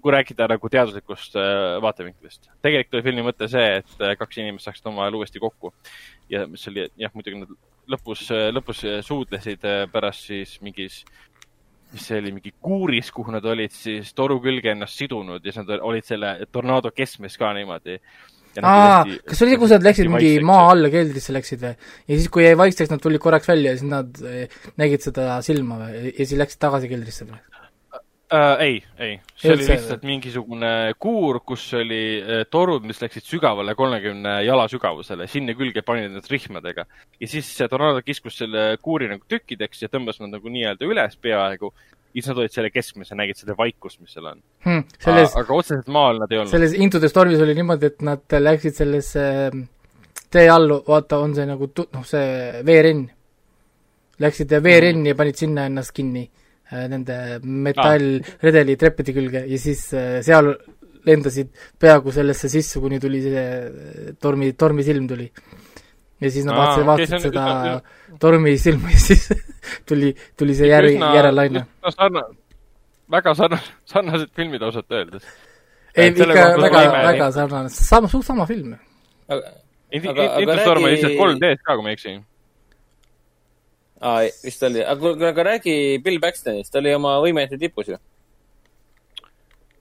kui 0.03 0.13
rääkida 0.13 0.49
nagu 0.49 0.69
teaduslikust 0.69 1.37
äh, 1.37 1.81
vaatevinklist. 1.81 2.51
tegelikult 2.63 2.95
oli 2.95 3.03
filmi 3.03 3.23
mõte 3.23 3.49
see, 3.49 3.77
et 3.79 4.01
äh, 4.01 4.17
kaks 4.17 4.39
inimest 4.39 4.65
saaksid 4.65 4.87
omavahel 4.87 5.15
uuesti 5.15 5.41
kokku 5.41 5.73
ja 6.29 6.47
mis 6.47 6.69
oli, 6.69 6.89
jah, 6.97 7.15
muidugi 7.15 7.41
nad 7.41 7.57
lõpus, 7.91 8.27
lõpus 8.55 8.85
suudlesid 9.07 9.65
äh, 9.69 9.85
pärast 9.93 10.29
siis 10.31 10.57
mingis, 10.65 11.03
mis 11.93 12.07
see 12.09 12.21
oli, 12.23 12.35
mingi 12.37 12.55
kuuris, 12.63 13.11
kuhu 13.15 13.35
nad 13.35 13.45
olid 13.49 13.75
siis 13.75 14.13
toru 14.17 14.41
külge 14.45 14.73
ennast 14.75 15.01
sidunud 15.01 15.45
ja 15.45 15.53
siis 15.53 15.63
nad 15.63 15.75
olid 15.81 16.07
selle 16.07 16.37
tornaado 16.53 16.93
keskmes 16.95 17.39
ka 17.41 17.53
niimoodi. 17.57 17.99
aa, 18.63 19.03
kas 19.27 19.41
see 19.41 19.49
oli, 19.49 19.59
kus 19.63 19.75
nad 19.75 19.87
läksid 19.87 20.11
mingi 20.13 20.37
maa 20.47 20.69
alla 20.73 20.91
keldrisse 20.93 21.35
läksid 21.35 21.65
või? 21.65 21.75
ja 22.09 22.19
siis, 22.19 22.31
kui 22.31 22.47
jäi 22.47 22.59
vaikseks, 22.59 22.93
nad 22.93 23.03
tulid 23.03 23.23
korraks 23.23 23.51
välja 23.51 23.75
ja 23.75 23.81
siis 23.81 23.91
nad 23.91 24.23
eh, 24.31 24.63
nägid 24.81 25.07
seda 25.07 25.41
silma 25.47 25.81
või? 25.85 26.07
ja 26.13 26.23
siis 26.23 26.39
läksid 26.41 26.63
tagasi 26.63 26.91
keldrisse 26.91 27.29
või? 27.31 27.43
äh,? 28.33 28.61
ei, 28.61 28.85
ei, 28.99 29.21
see 29.37 29.51
Ei 29.51 29.57
oli 29.57 29.67
lihtsalt 29.69 30.05
mingisugune 30.07 30.71
kuur, 31.01 31.41
kus 31.47 31.67
oli 31.79 32.03
äh, 32.21 32.45
torud, 32.51 32.85
mis 32.87 33.01
läksid 33.03 33.27
sügavale, 33.27 33.75
kolmekümne 33.79 34.37
jala 34.47 34.67
sügavusele, 34.71 35.27
sinna 35.31 35.55
külge 35.59 35.85
panid 35.87 36.13
nad 36.15 36.31
rihmadega. 36.31 36.87
ja 37.21 37.29
siis 37.31 37.51
see 37.57 37.69
tornaado 37.69 38.03
kiskus 38.05 38.39
selle 38.41 38.67
kuuri 38.83 39.11
nagu 39.11 39.25
tükkideks 39.29 39.85
ja 39.85 39.93
tõmbas 39.93 40.21
nad 40.23 40.35
nagu 40.37 40.53
nii-öelda 40.53 40.89
üles 40.89 41.19
peaaegu. 41.21 41.73
ja 42.15 42.23
siis 42.23 42.31
nad 42.31 42.43
olid 42.43 42.55
selle 42.55 42.71
keskmes 42.71 43.11
ja 43.11 43.19
nägid 43.19 43.41
seda 43.41 43.57
vaikust, 43.59 44.01
mis 44.01 44.15
seal 44.15 44.31
on. 44.31 44.43
Hmm, 44.65 44.87
selles, 45.03 45.35
aga 45.37 45.55
otseselt 45.55 45.91
maal 45.93 46.23
nad 46.23 46.33
ei 46.33 46.41
olnud. 46.43 46.53
selles 46.55 46.77
Into 46.79 47.03
the 47.03 47.11
Stormis 47.13 47.43
oli 47.43 47.57
niimoodi, 47.59 47.93
et 47.93 48.07
nad 48.07 48.39
läksid 48.39 48.79
sellesse 48.79 49.27
mm, 49.51 49.67
tee 50.31 50.49
all, 50.51 50.79
vaata, 50.87 51.19
on 51.19 51.35
see 51.37 51.47
nagu 51.51 51.69
tu-, 51.75 51.91
noh, 51.93 52.07
see 52.07 52.63
veerenn. 52.67 53.05
Läksid 54.23 54.53
veerenni 54.63 55.11
ja 55.11 55.19
panid 55.19 55.41
sinna 55.41 55.65
ennast 55.67 55.91
kinni 55.91 56.23
nende 56.91 57.17
metallredeli 57.45 58.77
treppide 58.81 59.13
külge 59.17 59.45
ja 59.51 59.59
siis 59.61 59.87
äh, 59.95 60.19
seal 60.27 60.53
lendasid 61.05 61.51
peaaegu 61.81 62.13
sellesse 62.17 62.49
sisse, 62.49 62.81
kuni 62.81 62.99
tuli 63.03 63.21
see 63.25 63.43
äh, 63.45 64.13
tormi, 64.21 64.53
tormisilm 64.59 65.09
tuli. 65.11 65.27
ja 66.21 66.31
siis 66.31 66.45
nad 66.49 66.55
Aa, 66.57 66.61
vaatasid, 66.65 66.87
vaatasid 66.89 67.27
seda 67.29 67.45
üsna- 67.49 68.19
tormisilma 68.23 68.93
ja 68.95 69.01
siis 69.09 69.27
tuli, 69.89 70.15
tuli 70.39 70.55
see 70.57 70.71
järg, 70.71 70.95
järelaine. 71.19 71.65
sarnane, 71.91 72.23
väga 73.13 73.35
sarnane, 73.35 73.63
sarnased 73.93 74.31
filmid 74.37 74.63
ausalt 74.63 74.91
öeldes. 74.93 75.27
ei, 75.97 76.09
ikka 76.11 76.27
väga 76.63 76.85
väga 77.11 77.29
sarnane, 77.37 77.69
sama, 77.75 78.09
suht 78.09 78.25
sama 78.27 78.47
film. 78.47 78.73
aga, 79.29 79.43
Inti- 79.95 80.09
Aga- 80.11 80.25
aga 80.33 80.41
Interstorm 80.43 80.83
oli 80.85 80.95
räägi- 80.97 81.05
lihtsalt 81.05 81.21
3D-s 81.21 81.61
ka, 81.63 81.75
kui 81.77 81.83
ma 81.85 81.91
ei 81.93 81.95
eksi. 81.99 82.15
aa, 84.05 84.25
vist 84.45 84.65
oli, 84.69 84.83
aga 84.85 84.99
kuule, 85.01 85.31
aga 85.31 85.47
räägi 85.51 85.77
Bill 86.05 86.21
Paxtonist, 86.23 86.73
ta 86.73 86.83
oli 86.83 86.95
oma 86.97 87.17
võimete 87.25 87.59
tipus 87.61 87.93
ju. 87.93 88.01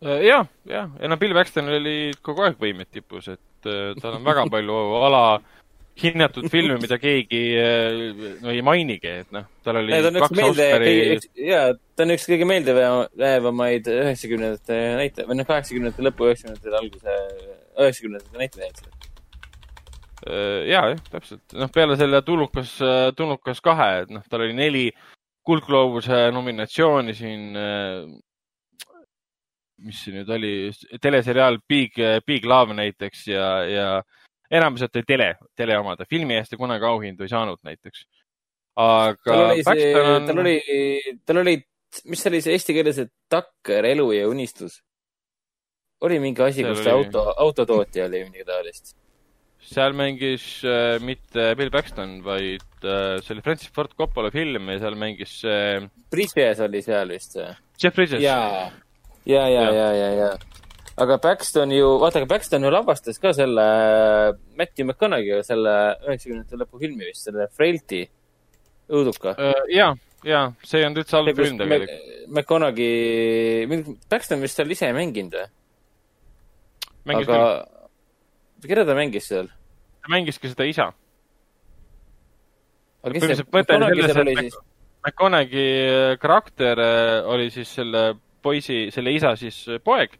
jah, 0.03 0.47
jah, 0.69 0.93
ja 0.99 1.09
no 1.11 1.17
Bill 1.19 1.35
Paxton 1.37 1.71
oli 1.79 1.97
kogu 2.21 2.45
aeg 2.47 2.61
võimed 2.61 2.91
tipus, 2.91 3.29
et 3.33 3.69
äh, 3.69 3.91
tal 3.99 4.19
on 4.19 4.23
väga 4.27 4.47
palju 4.51 4.79
ala 5.07 5.25
hinnatud 5.99 6.47
filme, 6.49 6.79
mida 6.81 6.97
keegi 6.97 7.41
äh, 7.61 7.99
no 8.41 8.53
ei 8.53 8.63
mainigi, 8.65 9.11
et 9.23 9.35
noh, 9.35 9.45
tal 9.65 9.81
oli 9.83 9.93
ta 9.93 10.09
on 10.09 10.17
üks 10.17 10.25
kaks 10.25 10.39
meelde, 10.39 10.69
Oscari, 10.71 10.95
jaa, 11.49 11.67
ta 11.93 12.07
on 12.07 12.15
üks 12.15 12.27
kõige 12.31 12.49
meeldejäävamaid 12.49 13.91
üheksakümnendate 13.93 14.79
näite-, 15.03 15.27
või 15.29 15.41
noh, 15.41 15.49
kaheksakümnendate 15.51 16.07
lõpu, 16.09 16.31
üheksakümnendate 16.31 16.79
alguse, 16.81 17.17
üheksakümnendate 17.75 18.41
näitlejaid. 18.45 18.83
Äh, 20.23 20.69
jaa, 20.71 20.93
jah, 20.93 21.01
täpselt. 21.11 21.55
noh, 21.59 21.71
peale 21.73 21.97
selle 21.99 22.21
tulnukas, 22.23 22.77
tulnukas 23.17 23.59
kahe, 23.63 23.89
et 24.03 24.13
noh, 24.13 24.23
tal 24.29 24.45
oli 24.45 24.55
neli 24.55 24.85
Kuldgloobuse 25.43 26.29
nominatsiooni 26.31 27.13
siin, 27.17 27.57
mis 29.83 29.99
see 29.99 30.13
nüüd 30.15 30.29
oli, 30.31 30.53
teleseriaal 31.03 31.59
Big, 31.67 31.99
Big 32.23 32.47
Love 32.47 32.77
näiteks 32.77 33.25
ja, 33.27 33.47
ja 33.67 33.87
enamuselt 34.53 34.95
oli 34.95 35.07
tele, 35.07 35.29
tele 35.57 35.77
omad, 35.81 36.05
filmi 36.09 36.37
eest 36.37 36.53
ta 36.53 36.59
kunagi 36.61 36.87
auhindu 36.87 37.25
ei 37.25 37.33
saanud 37.33 37.59
näiteks. 37.67 38.05
aga 38.79 39.19
tal 39.27 39.45
oli 39.49 39.67
see, 39.67 39.91
on 39.99 40.25
tal 40.29 40.41
oli, 40.45 40.55
tal 41.27 41.43
oli, 41.43 41.57
mis 42.09 42.23
see 42.23 42.31
oli 42.31 42.41
see 42.45 42.55
eesti 42.57 42.79
keeles, 42.79 43.03
et 43.03 43.11
takker, 43.29 43.85
elu 43.91 44.09
ja 44.15 44.27
unistus. 44.29 44.79
oli 46.03 46.19
mingi 46.19 46.41
asi, 46.43 46.63
kus 46.63 46.81
ta 46.83 46.95
oli- 46.95 47.05
auto, 47.05 47.33
autotootja 47.37 48.05
oli 48.05 48.23
midagi 48.29 48.45
taolist. 48.47 48.95
Seal 49.63 49.95
mängis 49.97 50.45
äh, 50.67 50.99
mitte 51.03 51.53
Bill 51.57 51.71
Paxton, 51.71 52.17
vaid 52.25 52.63
äh, 52.83 53.19
see 53.23 53.35
oli 53.35 53.43
Francis 53.45 53.71
Ford 53.73 53.93
Coppola 53.97 54.31
film 54.33 54.69
ja 54.71 54.79
seal 54.81 54.97
mängis 54.99 55.39
äh, 55.47 55.85
Bridges 56.11 56.61
oli 56.63 56.81
seal 56.85 57.13
vist 57.13 57.37
või? 57.39 57.49
Jeff 57.81 57.95
Bridges. 57.95 58.21
jaa, 58.23 58.67
ja, 59.29 59.45
ja, 59.49 59.65
ja, 59.71 59.87
ja, 59.97 60.09
ja. 60.19 60.29
aga 61.03 61.17
Paxton 61.23 61.73
ju, 61.75 61.93
vaata, 62.03 62.21
aga 62.21 62.31
Paxton 62.35 62.67
ju 62.67 62.73
lavastas 62.73 63.21
ka 63.23 63.33
selle 63.35 63.67
Matthew 64.59 64.89
McConaughey'ga 64.89 65.41
selle 65.47 65.75
üheksakümnendate 66.07 66.61
lõpu 66.61 66.81
filmi 66.83 67.09
vist, 67.09 67.25
selle 67.29 67.47
Frailty 67.55 68.03
õuduka. 68.93 69.37
ja, 69.71 69.93
ja 70.27 70.45
see 70.61 70.81
ei 70.81 70.89
olnud 70.89 71.03
üldse 71.05 71.19
halb 71.19 71.37
film 71.39 71.61
tegelikult. 71.61 72.09
McConaughey, 72.29 73.83
Paxton 74.11 74.43
vist 74.43 74.59
seal 74.59 74.75
ise 74.75 74.91
ei 74.91 74.97
mänginud 74.97 75.39
või? 75.39 75.51
mängis 77.03 77.27
aga 77.27 77.39
küll, 77.39 77.72
keda 78.69 78.85
ta 78.87 78.95
mängis 78.97 79.27
seal? 79.31 79.49
ta 80.03 80.11
mängiski 80.11 80.51
seda 80.51 80.67
isa. 80.67 80.91
aga 83.03 83.13
kes 83.13 83.27
see 83.41 83.49
McConaughey 83.51 84.07
seal 84.07 84.21
oli 84.25 84.37
siis? 84.41 84.59
McConaughey 85.03 86.17
karakter 86.19 86.79
äh, 86.79 87.27
oli 87.27 87.49
siis 87.51 87.75
selle 87.75 88.13
poisi, 88.41 88.87
selle 88.91 89.11
isa 89.11 89.35
siis 89.35 89.65
äh, 89.67 89.81
poeg, 89.83 90.15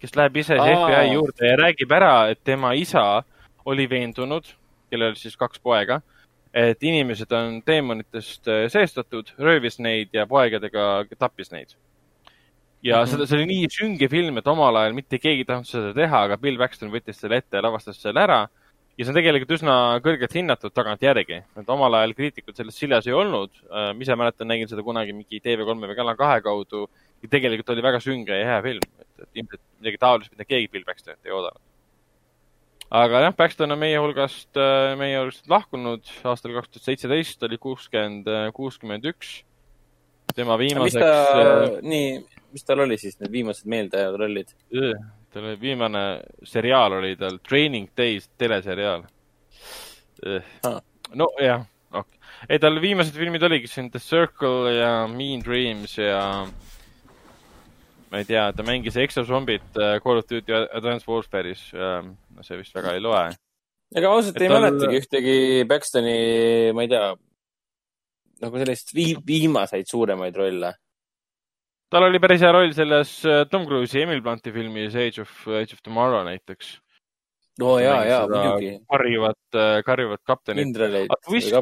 kes 0.00 0.14
läheb 0.16 0.36
ise. 0.42 0.58
FBI 0.58 1.14
juurde 1.14 1.52
ja 1.52 1.56
räägib 1.60 1.92
ära, 1.96 2.14
et 2.32 2.44
tema 2.44 2.74
isa 2.76 3.22
oli 3.68 3.88
veendunud, 3.90 4.48
kellel 4.90 5.12
oli 5.12 5.20
siis 5.20 5.36
kaks 5.36 5.60
poega, 5.64 6.00
et 6.52 6.82
inimesed 6.82 7.32
on 7.36 7.60
teemonitest 7.64 8.48
äh, 8.48 8.66
seestatud, 8.72 9.32
röövis 9.38 9.78
neid 9.80 10.12
ja 10.16 10.26
poegadega 10.28 11.04
tappis 11.18 11.52
neid. 11.52 11.76
Ja 12.82 12.96
mm 12.96 13.02
-hmm. 13.02 13.10
seda, 13.10 13.26
see 13.26 13.38
oli 13.38 13.46
nii 13.50 13.68
sünge 13.72 14.08
film, 14.08 14.38
et 14.38 14.46
omal 14.46 14.76
ajal 14.76 14.94
mitte 14.94 15.18
keegi 15.18 15.42
ei 15.42 15.48
tahtnud 15.48 15.66
seda 15.66 15.92
teha, 15.94 16.22
aga 16.28 16.38
Bill 16.38 16.58
Paxton 16.58 16.92
võttis 16.92 17.18
selle 17.18 17.40
ette 17.42 17.58
ja 17.58 17.62
lavastas 17.62 18.00
selle 18.00 18.20
ära. 18.22 18.46
ja 18.98 19.04
see 19.04 19.12
on 19.12 19.18
tegelikult 19.18 19.52
üsna 19.54 19.74
kõrgelt 20.02 20.34
hinnatud 20.34 20.74
tagantjärgi, 20.74 21.42
et 21.60 21.68
omal 21.70 21.94
ajal 21.94 22.14
kriitikud 22.18 22.56
sellest 22.56 22.78
siljas 22.78 23.06
ei 23.06 23.12
olnud. 23.12 23.50
ma 23.70 24.00
ise 24.00 24.14
mäletan, 24.14 24.48
nägin 24.48 24.68
seda 24.68 24.82
kunagi 24.82 25.12
mingi 25.12 25.40
TV3 25.40 25.86
või 25.90 25.96
Kanal 25.96 26.16
kahe 26.16 26.40
kaudu 26.40 26.88
ja 27.22 27.28
tegelikult 27.28 27.70
oli 27.74 27.82
väga 27.82 28.00
sünge 28.00 28.36
ja 28.38 28.46
hea 28.52 28.60
film, 28.62 28.86
et, 29.00 29.08
et 29.22 29.42
ilmselt 29.42 29.64
midagi 29.80 29.98
taolist, 29.98 30.30
mida 30.32 30.44
keegi 30.44 30.70
Bill 30.70 30.86
Paxtonilt 30.86 31.26
ei 31.26 31.34
oodanud. 31.34 31.60
aga 32.90 33.26
jah, 33.26 33.34
Paxton 33.34 33.74
on 33.74 33.78
meie 33.78 33.98
hulgast, 33.98 34.50
meie 34.98 35.18
hulgast 35.18 35.50
lahkunud 35.50 36.06
aastal 36.24 36.54
kaks 36.54 36.70
tuhat 36.70 36.84
seitseteist, 36.92 37.42
oli 37.42 37.58
kuuskümmend, 37.58 38.30
kuuskümmend 38.54 39.10
üks. 39.10 39.42
tema 40.34 40.58
viimaseks 40.58 41.82
nii, 41.82 42.37
mis 42.58 42.66
tal 42.66 42.82
oli 42.82 42.98
siis 42.98 43.14
need 43.22 43.30
viimased 43.32 43.70
meeldejäävad 43.70 44.18
rollid? 44.26 44.50
tal 45.32 45.44
oli 45.52 45.60
viimane 45.60 46.02
seriaal 46.44 46.98
oli 46.98 47.14
tal 47.20 47.38
Training 47.48 47.88
Days 47.96 48.26
teleseriaal 48.38 49.06
Ah.. 50.66 50.80
nojah, 51.14 51.62
okei. 51.94 52.18
ei, 52.50 52.58
tal 52.58 52.80
viimased 52.82 53.14
filmid 53.14 53.42
oligi 53.46 53.68
siin 53.70 53.90
The 53.94 54.00
Circle 54.02 54.72
ja 54.74 55.06
Mean 55.06 55.44
Dreams 55.46 55.94
ja 56.00 56.22
ma 58.10 58.18
ei 58.22 58.24
tea, 58.26 58.48
ta 58.56 58.64
mängis 58.66 58.96
Exozombit 58.98 59.76
äh, 59.78 59.98
Call 60.02 60.18
of 60.18 60.26
Duty 60.30 60.54
Advanced 60.72 61.06
Warfare'is. 61.06 61.68
no 61.76 62.42
see 62.42 62.58
vist 62.58 62.74
väga 62.74 62.96
ei 62.96 63.02
loe. 63.04 63.28
ega 63.94 64.10
ausalt 64.10 64.40
ei 64.42 64.48
tal- 64.50 64.58
mäletagi 64.64 64.98
ühtegi 65.04 65.36
Paxtoni, 65.70 66.18
ma 66.74 66.82
ei 66.86 66.90
tea, 66.90 67.06
nagu 68.42 68.58
sellist 68.64 68.94
vii-, 68.96 69.20
viimaseid 69.26 69.86
suuremaid 69.90 70.36
rolle. 70.40 70.72
Tal 71.90 72.08
oli 72.08 72.20
päris 72.22 72.44
hea 72.44 72.52
roll 72.52 72.74
selles 72.76 73.14
äh, 73.26 73.44
Tom 73.50 73.64
Cruise'i 73.68 74.04
Emil 74.04 74.20
Blunti 74.24 74.52
filmis 74.52 74.96
Age 74.96 75.24
of, 75.24 75.32
Age 75.48 75.76
of 75.76 75.82
Tomorrow 75.82 76.26
näiteks. 76.28 76.76
oo 77.62 77.72
oh, 77.74 77.80
jaa, 77.82 78.04
jaa, 78.06 78.22
muidugi. 78.30 78.76
karjuvat, 78.86 79.58
karjuvat 79.86 80.20
kaptenit. 80.22 80.76
twist, 81.26 81.56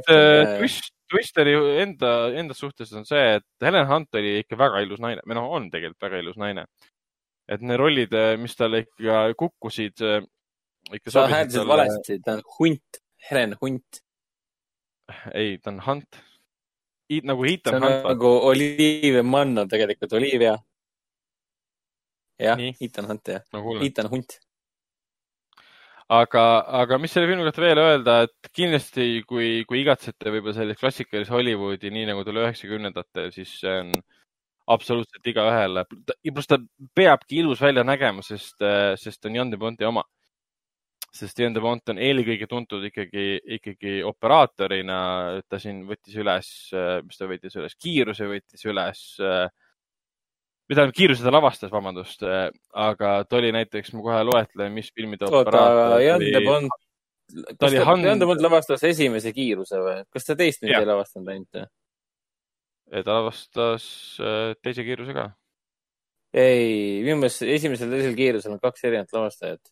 twist, 0.58 0.92
Twisteri 1.06 1.52
enda, 1.84 2.12
enda 2.34 2.54
suhtes 2.56 2.90
on 2.98 3.04
see, 3.06 3.36
et 3.38 3.62
Helen 3.62 3.86
Hunt 3.86 4.16
oli 4.18 4.40
ikka 4.42 4.58
väga 4.58 4.82
ilus 4.82 4.98
naine 5.02 5.22
või 5.22 5.36
noh, 5.38 5.48
on 5.54 5.68
tegelikult 5.70 6.08
väga 6.08 6.22
ilus 6.22 6.38
naine. 6.42 6.66
et 7.46 7.62
need 7.62 7.78
rollid, 7.78 8.14
mis 8.42 8.58
talle 8.58 8.80
ikka 8.82 9.20
kukkusid, 9.38 10.02
ikka 10.98 11.12
sa 11.14 11.28
hääldasid. 11.30 11.68
valesti, 11.68 12.18
ta 12.24 12.34
on 12.34 12.42
hunt, 12.56 12.98
Helen 13.30 13.54
Hunt. 13.60 14.00
ei, 15.32 15.58
ta 15.62 15.70
on 15.70 15.80
Hunt. 15.86 16.18
Nagu 17.22 17.44
see 17.46 17.58
Ethan 17.58 17.82
Hunt. 17.82 18.08
nagu 18.08 18.32
Olivia 18.50 19.22
Munn 19.22 19.62
on 19.62 19.68
tegelikult 19.68 20.16
Olivia. 20.18 20.56
jah 22.38 22.58
Ethan 22.58 23.08
Hunt 23.10 23.32
jah, 23.32 23.46
no. 23.52 23.78
Ethan 23.82 24.10
Hunt. 24.12 24.38
aga, 26.08 26.42
aga 26.82 26.98
mis 27.02 27.14
selle 27.14 27.30
filmi 27.30 27.46
kohta 27.46 27.62
veel 27.62 27.80
öelda, 27.82 28.18
et 28.26 28.50
kindlasti, 28.54 29.22
kui, 29.26 29.64
kui 29.68 29.80
igatsete 29.82 30.30
võib-olla 30.30 30.54
sellist 30.58 30.82
klassikalist 30.82 31.32
Hollywoodi, 31.34 31.90
nii 31.90 32.10
nagu 32.10 32.22
ta 32.22 32.34
oli 32.34 32.44
üheksakümnendatel, 32.44 33.32
siis 33.34 33.56
see 33.62 33.78
on 33.80 33.96
absoluutselt 34.66 35.26
igaühele. 35.26 35.84
pluss 36.34 36.50
ta 36.50 36.58
peabki 36.94 37.40
ilus 37.42 37.60
välja 37.62 37.84
nägema, 37.86 38.22
sest, 38.22 38.58
sest 39.02 39.26
on 39.26 39.34
Jan 39.38 39.50
de 39.50 39.58
Bonti 39.58 39.86
oma. 39.86 40.04
Sest 41.14 41.38
Jan 41.40 41.54
de 41.54 41.60
Bont 41.64 41.92
on 41.92 42.00
eelkõige 42.02 42.48
tuntud 42.50 42.82
ikkagi, 42.88 43.38
ikkagi 43.58 44.00
operaatorina. 44.04 44.98
ta 45.48 45.58
siin 45.62 45.84
võttis 45.88 46.16
üles, 46.20 46.50
mis 47.06 47.16
ta 47.20 47.28
võttis 47.30 47.56
üles, 47.56 47.76
kiiruse 47.80 48.28
võttis 48.28 48.66
üles 48.68 49.04
või 50.66 50.74
tähendab, 50.74 50.96
kiiruse 50.96 51.22
ta 51.22 51.32
lavastas, 51.32 51.70
vabandust, 51.70 52.24
aga 52.74 53.12
ta 53.28 53.38
oli 53.38 53.52
näiteks, 53.54 53.92
ma 53.94 54.02
kohe 54.08 54.22
loetlen, 54.26 54.74
mis 54.74 54.90
filmide 54.94 55.28
oota, 55.30 55.62
Jan 56.02 56.24
de 56.24 56.42
Bont. 56.44 56.74
ta 57.58 57.70
oli 57.70 57.82
Hand- 57.86 58.06
Jan 58.06 58.20
de 58.20 58.26
Bont 58.28 58.42
lavastas 58.42 58.82
esimese 58.86 59.32
kiiruse 59.34 59.80
või? 59.82 60.02
kas 60.10 60.26
ta 60.26 60.36
teist 60.38 60.62
nüüd 60.62 60.74
Jah. 60.74 60.82
ei 60.82 60.90
lavastanud 60.90 61.32
ainult 61.32 61.60
või? 61.60 61.66
ta 63.02 63.16
lavastas 63.18 63.86
äh, 64.22 64.54
teise 64.62 64.84
kiiruse 64.86 65.14
ka. 65.14 65.28
ei, 66.34 67.02
minu 67.06 67.20
meelest 67.22 67.46
esimesel 67.46 67.90
ja 67.90 68.00
teisel 68.00 68.18
kiirusel 68.18 68.58
on 68.58 68.62
kaks 68.62 68.84
erinevat 68.86 69.14
lavastajat. 69.14 69.62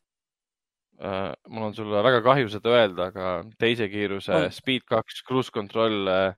Äh, 1.02 1.32
mul 1.50 1.66
on 1.66 1.74
sulle 1.74 2.02
väga 2.06 2.20
kahju 2.22 2.48
seda 2.52 2.70
öelda, 2.70 3.08
aga 3.10 3.30
teise 3.58 3.88
kiiruse 3.90 4.34
On. 4.36 4.50
Speed 4.54 4.84
kaks 4.86 5.24
Cruise 5.26 5.50
Control 5.50 6.06
äh, 6.06 6.34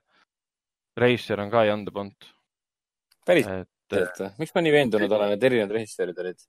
Racer 0.97 1.43
on 1.43 1.51
ka 1.53 1.61
Jan 1.67 1.83
de 1.85 1.93
Bont. 1.93 2.31
päriselt 3.27 3.69
või? 3.91 4.31
miks 4.39 4.55
ma 4.55 4.63
nii 4.63 4.73
veendunud 4.73 5.13
olen, 5.13 5.35
et 5.35 5.43
erinevad 5.43 5.75
režissöörid 5.77 6.17
olid? 6.23 6.41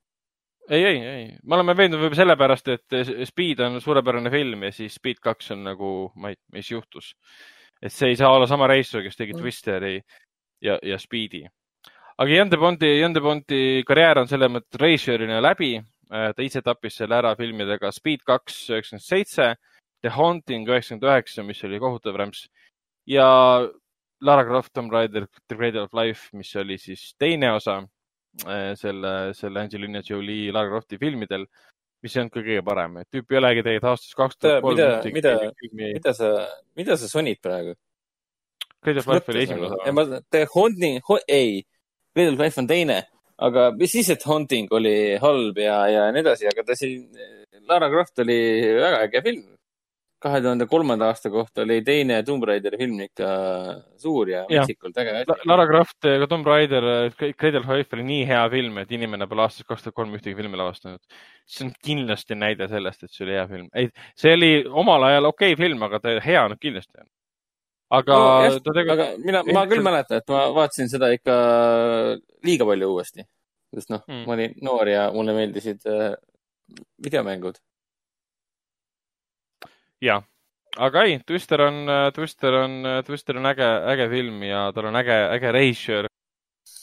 ei, 0.69 0.81
ei, 0.81 0.97
ei, 1.11 1.27
me 1.43 1.59
oleme 1.59 1.75
veendunud 1.77 2.01
võib-olla 2.05 2.21
sellepärast, 2.23 2.71
et 2.73 2.97
Speed 3.29 3.61
on 3.65 3.77
suurepärane 3.83 4.31
film 4.33 4.65
ja 4.65 4.73
siis 4.73 4.97
Speed 4.97 5.21
kaks 5.21 5.53
on 5.53 5.63
nagu, 5.69 5.91
ma 6.17 6.33
ei, 6.33 6.39
mis 6.55 6.71
juhtus. 6.71 7.13
et 7.81 7.93
see 7.93 8.09
ei 8.09 8.17
saa 8.17 8.33
olla 8.33 8.47
sama 8.49 8.67
reisijal, 8.67 9.05
kes 9.05 9.21
tegi 9.21 9.37
Mm. 9.37 9.45
Twisteri 9.45 10.01
ja, 10.65 10.79
ja 10.81 10.97
Speedi. 10.97 11.45
aga 12.17 12.31
Jan 12.31 12.49
de 12.49 12.57
Bonti, 12.57 12.91
Jan 12.99 13.13
de 13.13 13.21
Bonti 13.21 13.61
karjäär 13.87 14.17
on 14.23 14.27
selles 14.27 14.49
mõttes 14.49 14.81
reisijana 14.81 15.41
läbi. 15.45 15.77
Ta 16.09 16.41
ise 16.41 16.61
tappis 16.65 16.95
selle 16.97 17.19
ära 17.19 17.35
filmidega 17.37 17.91
Speed 17.93 18.23
kaks 18.27 18.55
üheksakümmend 18.71 19.05
seitse, 19.05 19.51
The 20.01 20.09
Haunting 20.15 20.67
üheksakümmend 20.69 21.05
üheksa, 21.05 21.43
mis 21.45 21.61
oli 21.67 21.79
kohutav 21.81 22.17
rämps 22.17 22.47
ja 23.09 23.27
Lara 24.21 24.43
Croft 24.47 24.73
Tomb 24.73 24.91
Raider 24.91 25.27
The 25.47 25.55
Cradle 25.55 25.83
of 25.85 25.93
Life, 25.93 26.29
mis 26.37 26.51
oli 26.59 26.77
siis 26.81 27.13
teine 27.19 27.53
osa 27.55 27.77
äh, 28.45 28.73
selle, 28.79 29.33
selle 29.37 29.61
Angelina 29.61 30.01
Jolie 30.05 30.51
Lara 30.51 30.69
Crofti 30.73 30.97
filmidel, 30.99 31.45
mis 32.03 32.15
ei 32.15 32.21
olnud 32.23 32.33
ka 32.33 32.43
kõige 32.43 32.63
parem, 32.65 32.97
et 33.01 33.09
tüüp 33.11 33.31
ei 33.33 33.39
olegi 33.41 33.63
tegelikult 33.65 33.91
aastast 33.93 34.17
kaks 34.17 34.39
tuhat 34.39 34.61
kolm 34.63 34.77
Mida- 34.79 35.13
mida- 35.13 35.53
filmi. 35.61 35.93
mida 35.99 36.13
sa, 36.15 36.33
mida 36.79 36.97
sa 36.97 37.09
sonid 37.11 37.39
praegu? 37.43 37.75
Cradle 38.81 39.01
of 39.03 39.07
Life 39.11 39.31
oli 39.33 39.43
esimene 39.43 39.67
osa. 39.67 39.91
ma, 39.93 40.05
The 40.31 40.45
Haunting 40.53 40.99
ei, 41.27 41.63
Cradle 42.15 42.33
of 42.33 42.39
Life 42.39 42.61
on 42.61 42.67
teine, 42.67 43.01
aga 43.47 43.69
mis 43.77 43.93
siis, 43.95 44.09
et 44.13 44.25
Haunting 44.27 44.71
oli 44.75 44.97
halb 45.21 45.61
ja, 45.61 45.79
ja 45.91 46.09
nii 46.13 46.23
edasi, 46.25 46.49
aga 46.49 46.65
ta 46.67 46.75
siin, 46.77 47.07
Lara 47.69 47.89
Croft 47.91 48.21
oli 48.25 48.37
väga 48.79 49.07
äge 49.07 49.23
film. 49.29 49.47
kahe 50.19 50.41
tuhande 50.43 50.65
kolmanda 50.67 51.07
aasta 51.07 51.29
kohta 51.31 51.61
oli 51.61 51.77
teine 51.87 52.17
Tomb 52.27 52.43
Raideri 52.43 52.75
film 52.75 52.97
ikka 53.05 53.27
suur 54.03 54.27
ja 54.27 54.41
metsikult 54.49 54.97
äge 54.99 55.13
La-. 55.29 55.37
Lara 55.47 55.65
Croft 55.69 56.07
ja 56.11 56.27
Tomb 56.27 56.47
Raider, 56.47 56.83
Cradle 57.15 57.61
of 57.61 57.69
Life 57.71 57.95
oli 57.95 58.03
nii 58.03 58.25
hea 58.27 58.41
film, 58.51 58.81
et 58.81 58.91
inimene 58.91 59.29
pole 59.31 59.45
aastast 59.45 59.69
kaks 59.69 59.85
tuhat 59.85 59.95
kolm 59.95 60.17
ühtegi 60.17 60.35
filmi 60.35 60.59
lavastanud. 60.59 60.99
see 61.47 61.69
on 61.69 61.71
kindlasti 61.85 62.35
näide 62.35 62.67
sellest, 62.67 63.05
et 63.05 63.13
see 63.13 63.23
oli 63.27 63.37
hea 63.37 63.47
film. 63.47 63.69
ei, 63.73 63.87
see 64.19 64.35
oli 64.35 64.51
omal 64.67 65.07
ajal 65.07 65.31
okei 65.31 65.53
okay 65.55 65.63
film, 65.63 65.87
aga 65.87 66.03
ta 66.03 66.17
hea 66.25 66.43
nüüd 66.51 66.63
kindlasti 66.67 66.99
on. 66.99 67.07
aga 68.01 68.19
no, 68.19 68.27
jah, 68.43 68.59
ta 68.59 68.75
tegelikult 68.75 68.97
aga 68.97 69.07
mina, 69.23 69.45
ma 69.55 69.63
küll 69.71 69.87
mäletan, 69.87 70.19
et 70.19 70.35
ma 70.35 70.43
vaatasin 70.59 70.91
seda 70.91 71.13
ikka 71.15 71.39
liiga 72.45 72.65
palju 72.65 72.87
uuesti. 72.93 73.23
sest 73.75 73.89
noh 73.93 74.01
Mm. 74.07 74.23
ma 74.25 74.33
olin 74.33 74.53
noor 74.65 74.87
ja 74.89 75.11
mulle 75.13 75.33
meeldisid 75.37 75.83
äh, 75.85 76.15
videomängud. 77.03 77.55
jah, 80.01 80.23
aga 80.77 81.03
ei, 81.07 81.19
Twister 81.27 81.61
on, 81.61 81.81
Twister 82.15 82.53
on, 82.63 82.77
Twister 83.05 83.37
on 83.37 83.45
äge, 83.51 83.67
äge 83.93 84.07
film 84.09 84.43
ja 84.47 84.71
tal 84.75 84.85
on 84.89 84.95
äge, 84.95 85.17
äge 85.35 85.51
reisijal. 85.51 86.07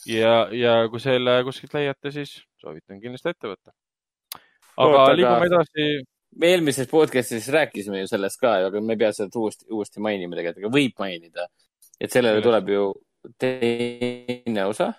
ja, 0.05 0.47
ja 0.51 0.75
kui 0.91 0.99
selle 1.03 1.39
kuskilt 1.47 1.73
leiate, 1.73 2.11
siis 2.11 2.37
soovitan 2.61 3.01
kindlasti 3.01 3.29
ette 3.33 3.47
võtta. 3.51 3.73
aga 4.77 5.01
aga- 5.03 5.15
liigume 5.17 5.49
edasi. 5.49 5.87
me 6.37 6.51
eelmises 6.53 6.87
podcast'is 6.91 7.47
rääkisime 7.53 7.99
ju 8.03 8.07
sellest 8.07 8.39
ka, 8.39 8.53
aga 8.69 8.81
me 8.81 8.93
ei 8.93 8.97
pea 9.01 9.11
seda 9.15 9.39
uuesti, 9.39 9.65
uuesti 9.73 9.99
mainima 10.03 10.35
tegelikult, 10.37 10.63
aga 10.65 10.73
võib 10.77 10.95
mainida. 10.99 11.47
et 11.99 12.11
sellele 12.13 12.41
tuleb 12.45 12.69
ju 12.69 12.93
teine 13.41 14.65
osa. 14.69 14.93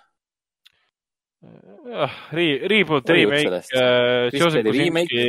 Re-, 1.41 2.67
reboot, 2.67 3.09
remake 3.09 3.47
sellest?, 3.47 3.73
Joseph 4.35 4.65
Kosinski, 4.67 5.25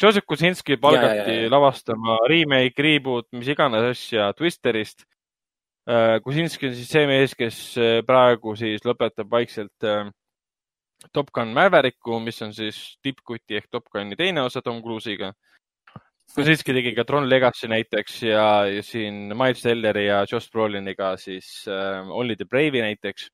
Joseph 0.00 0.26
Kosinski 0.26 0.76
palgati 0.80 1.18
Ja, 1.18 1.26
ja, 1.26 1.42
ja. 1.42 1.50
lavastama 1.52 2.16
remake, 2.30 2.82
reboot, 2.82 3.28
mis 3.36 3.50
iganes 3.52 3.90
asja 3.92 4.32
Twisterist. 4.38 5.04
Kosinski 6.24 6.70
on 6.70 6.74
siis 6.78 6.90
see 6.94 7.06
mees, 7.10 7.34
kes 7.34 7.56
äh, 7.76 8.00
praegu 8.06 8.54
siis 8.56 8.84
lõpetab 8.86 9.30
vaikselt 9.30 9.86
äh, 9.86 10.06
Top 11.12 11.32
Gun 11.34 11.50
Mavericku, 11.56 12.20
mis 12.22 12.38
on 12.46 12.52
siis 12.54 12.78
tippkuti 13.02 13.58
ehk 13.58 13.66
Top 13.70 13.90
Guni 13.90 14.16
teine 14.16 14.44
osa 14.46 14.62
Tom 14.62 14.78
Cruise'iga. 14.84 15.32
Kosinski 16.32 16.72
tegi 16.72 16.94
ka 16.94 17.04
Tron 17.04 17.26
Legacy 17.28 17.68
näiteks 17.68 18.22
ja, 18.24 18.44
ja 18.70 18.82
siin 18.86 19.34
Miles 19.34 19.60
Telleri 19.60 20.06
ja 20.06 20.22
Josh 20.30 20.48
Broliniga 20.54 21.16
siis 21.20 21.66
äh, 21.68 22.06
Only 22.08 22.38
the 22.38 22.46
Brave'i 22.48 22.80
näiteks 22.80 23.26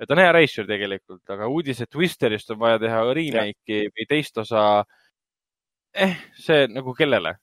et 0.00 0.08
ta 0.08 0.16
on 0.16 0.22
hea 0.22 0.32
reisijal 0.32 0.66
tegelikult, 0.68 1.22
aga 1.34 1.48
uudis, 1.52 1.82
et 1.84 1.90
Twisterist 1.92 2.50
on 2.54 2.60
vaja 2.62 2.80
teha 2.80 3.02
remake'i 3.14 3.86
või 3.92 4.08
teist 4.08 4.38
osa. 4.40 4.64
eh, 5.94 6.16
see 6.38 6.66
nagu 6.70 6.94
kellele? 6.94 7.34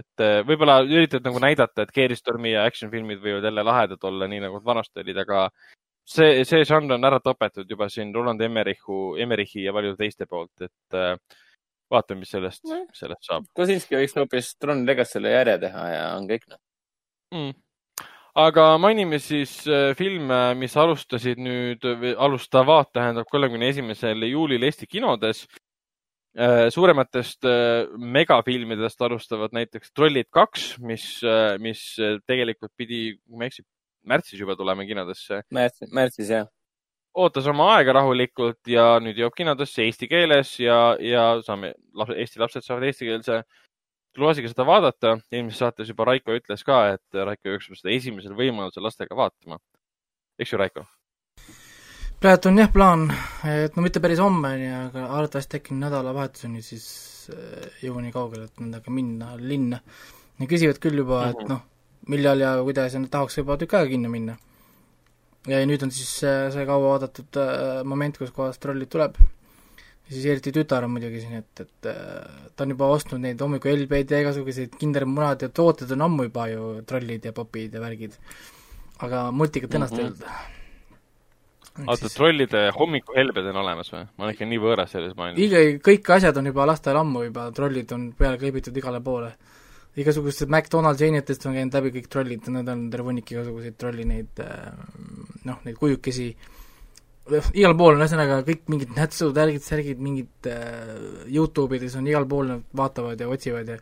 et 0.00 0.22
eh, 0.24 0.40
võib-olla 0.46 0.80
üritad 0.86 1.24
nagu 1.26 1.40
näidata, 1.42 1.84
et 1.84 1.92
Gearstormi 1.94 2.54
ja 2.54 2.64
action 2.68 2.90
filmid 2.92 3.20
võivad 3.22 3.44
jälle 3.44 3.64
lahedad 3.66 4.04
olla, 4.08 4.28
nii 4.30 4.40
nagu 4.46 4.60
vanasti 4.64 5.02
olid, 5.02 5.18
aga 5.24 5.42
see, 6.08 6.44
see 6.48 6.64
žanr 6.68 6.96
on 6.96 7.04
ära 7.04 7.20
tapetud 7.24 7.68
juba 7.68 7.88
siin 7.92 8.14
Roland 8.14 8.40
Emmerichu, 8.44 9.16
Emmerichi 9.20 9.64
ja 9.66 9.74
paljude 9.76 9.98
teiste 10.00 10.28
poolt, 10.30 10.54
et 10.64 10.98
eh, 10.98 11.16
vaatame, 11.90 12.24
mis 12.24 12.32
sellest, 12.36 12.64
sellest 12.96 13.26
saab 13.26 13.48
Kosinski 13.56 13.98
võiks 13.98 14.16
hoopis 14.16 14.54
Tron 14.62 14.86
Legacy'le 14.88 15.34
järje 15.34 15.58
teha 15.66 15.88
ja 15.94 16.06
on 16.16 16.30
kõik 16.30 16.46
noh. 16.48 16.62
mm.. 17.34 17.58
Aga 18.38 18.66
mainime 18.78 19.18
siis 19.22 19.56
äh, 19.68 19.90
filme, 19.98 20.54
mis 20.58 20.76
alustasid 20.78 21.40
nüüd, 21.42 21.84
alustavad, 22.18 22.90
tähendab 22.94 23.28
kolmekümne 23.30 23.70
esimesel 23.72 24.28
juulil 24.30 24.62
Eesti 24.68 24.86
kinodes. 24.86 25.46
suurematest 26.70 27.44
äh, 27.44 27.88
megafilmidest 27.98 29.00
alustavad 29.02 29.50
näiteks 29.50 29.90
Trollid 29.90 30.28
kaks, 30.30 30.76
mis, 30.78 31.04
mis 31.58 31.80
tegelikult 32.22 32.70
pidi, 32.78 33.16
kui 33.26 33.36
ma 33.36 33.48
ei 33.48 33.50
eksi, 33.50 33.64
märtsis 34.06 34.38
juba 34.38 34.54
tulema 34.56 34.84
kinodesse. 34.86 35.42
märtsis, 35.50 35.90
märtsis 35.90 36.30
jah. 36.30 36.46
ootas 37.14 37.46
oma 37.50 37.66
aega 37.74 37.96
rahulikult 37.98 38.62
ja 38.70 39.00
nüüd 39.02 39.18
jõuab 39.18 39.34
kinodesse 39.34 39.82
eesti 39.82 40.06
keeles 40.06 40.54
ja, 40.62 40.94
ja 41.02 41.24
saame, 41.42 41.74
Eesti 42.14 42.38
lapsed 42.38 42.62
saavad 42.62 42.86
eestikeelse 42.86 43.42
lubasiga 44.18 44.50
seda 44.50 44.66
vaadata. 44.66 45.18
eelmises 45.32 45.60
saates 45.62 45.90
juba 45.90 46.06
Raiko 46.08 46.34
ütles 46.34 46.64
ka, 46.66 46.80
et 46.96 47.20
Raiko 47.28 47.54
jookseb 47.54 47.78
seda 47.78 47.92
esimesel 47.94 48.34
võimalusel 48.38 48.84
lastega 48.84 49.16
vaatama. 49.16 49.60
eks 50.38 50.52
ju, 50.52 50.58
Raiko? 50.58 50.86
praegu 52.20 52.50
on 52.50 52.58
jah 52.60 52.68
plaan, 52.72 53.06
et 53.48 53.76
no 53.76 53.82
mitte 53.82 54.00
päris 54.00 54.20
homme, 54.20 54.52
onju, 54.56 54.72
aga 54.90 55.06
arvatavasti 55.06 55.56
äkki 55.56 55.76
nädalavahetuseni 55.80 56.62
siis 56.62 56.86
äh, 57.32 57.70
jõuan 57.86 58.04
nii 58.04 58.12
kaugele, 58.12 58.44
et 58.50 58.60
nendega 58.60 58.92
minna 58.92 59.32
linna. 59.40 59.80
Nad 60.40 60.48
küsivad 60.48 60.80
küll 60.82 61.00
juba, 61.00 61.22
et 61.30 61.40
mhm. 61.40 61.48
noh, 61.52 61.62
millal 62.12 62.44
ja 62.44 62.54
kuidas 62.64 62.96
ja 62.96 63.00
tahaks 63.10 63.40
juba 63.40 63.56
tükk 63.60 63.78
aega 63.78 63.92
kinno 63.94 64.12
minna. 64.12 64.36
ja 65.48 65.62
nüüd 65.64 65.80
on 65.80 65.90
siis 65.90 66.18
äh, 66.28 66.50
see 66.52 66.66
kaua 66.68 66.96
oodatud 66.96 67.36
äh, 67.40 67.84
moment, 67.88 68.18
kus 68.20 68.32
kohas 68.36 68.58
trollid 68.60 68.90
tuleb 68.92 69.16
ja 70.10 70.16
siis 70.16 70.26
eriti 70.26 70.50
tütar 70.54 70.84
on 70.84 70.90
muidugi 70.96 71.22
siin, 71.22 71.36
et, 71.38 71.60
et 71.62 71.86
äh, 71.86 72.46
ta 72.56 72.66
on 72.66 72.74
juba 72.74 72.88
ostnud 72.96 73.22
neid 73.22 73.40
hommikul 73.40 73.76
LB-d 73.84 74.16
ja 74.16 74.24
igasuguseid 74.24 74.74
kindermunad 74.80 75.44
ja 75.46 75.50
tooted 75.54 75.92
on 75.94 76.02
ammu 76.08 76.26
juba 76.26 76.48
ju, 76.50 76.70
trollid 76.86 77.28
ja 77.28 77.34
popid 77.36 77.76
ja 77.78 77.82
värgid. 77.82 78.16
aga 79.06 79.28
multikat 79.32 79.76
ennast 79.78 79.94
ei 79.96 80.08
olnud. 80.08 80.26
oota 81.86 82.10
trollide 82.10 82.66
hommikuhelbed 82.74 83.52
on 83.52 83.62
olemas 83.62 83.94
või? 83.94 84.02
ma 84.10 84.26
olen 84.26 84.34
ikka 84.34 84.50
nii 84.50 84.62
võõras 84.66 84.96
selles 84.96 85.14
maailmas. 85.16 85.80
kõik 85.86 86.12
asjad 86.18 86.42
on 86.42 86.50
juba 86.50 86.66
lastel 86.66 86.98
ammu 86.98 87.24
juba, 87.28 87.46
trollid 87.54 87.94
on 87.94 88.10
peale 88.18 88.42
kleebitud 88.42 88.76
igale 88.82 89.00
poole. 89.00 89.30
igasugustest 89.94 90.50
McDonalds 90.50 91.06
einetest 91.06 91.46
on 91.46 91.54
käinud 91.54 91.78
läbi 91.78 92.00
kõik 92.00 92.10
trollid, 92.10 92.50
need 92.50 92.68
on 92.74 92.88
terve 92.90 93.12
hunnik 93.12 93.30
igasuguseid 93.30 93.78
trolli 93.78 94.10
neid 94.10 94.42
äh, 94.42 94.72
noh, 95.46 95.62
neid 95.62 95.78
kujukesi 95.78 96.32
äh, 96.34 96.56
igal 97.54 97.74
pool 97.78 97.96
on 97.96 98.04
ühesõnaga 98.04 98.40
kõik 98.46 98.68
mingid 98.72 98.92
nätsud, 98.96 99.32
värgid, 99.36 99.64
särgid, 99.64 100.02
mingid 100.02 100.50
äh, 100.50 100.94
Youtube 101.30 101.78
ides 101.78 101.96
on 101.98 102.08
igal 102.10 102.26
pool, 102.30 102.48
nad 102.50 102.64
vaatavad 102.76 103.20
ja 103.20 103.28
otsivad 103.30 103.74
ja 103.74 103.80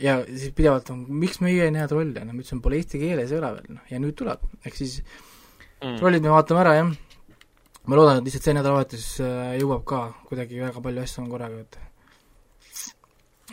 ja 0.00 0.16
siis 0.26 0.50
pidevalt 0.56 0.90
on, 0.90 1.04
miks 1.22 1.38
meie 1.44 1.68
ei 1.68 1.72
näe 1.74 1.86
trolle, 1.90 2.24
no 2.26 2.34
ma 2.34 2.42
ütlesin, 2.42 2.62
pole 2.64 2.80
eesti 2.80 2.98
keeles 2.98 3.30
ei 3.30 3.38
ole 3.38 3.52
veel, 3.54 3.76
noh, 3.76 3.84
ja 3.90 4.00
nüüd 4.02 4.16
tuleb, 4.18 4.42
ehk 4.64 4.74
siis 4.78 4.96
mm. 5.04 6.00
trollid 6.00 6.24
me 6.24 6.32
vaatame 6.34 6.62
ära, 6.64 6.74
jah. 6.80 6.90
ma 7.86 8.00
loodan, 8.00 8.18
et 8.18 8.26
lihtsalt 8.26 8.48
see 8.48 8.56
nädalavahetus 8.58 9.06
äh, 9.22 9.54
jõuab 9.60 9.84
ka, 9.86 10.00
kuidagi 10.30 10.58
väga 10.64 10.82
palju 10.82 11.04
asju 11.04 11.22
on 11.22 11.30
korraga, 11.30 11.62
et 11.62 11.80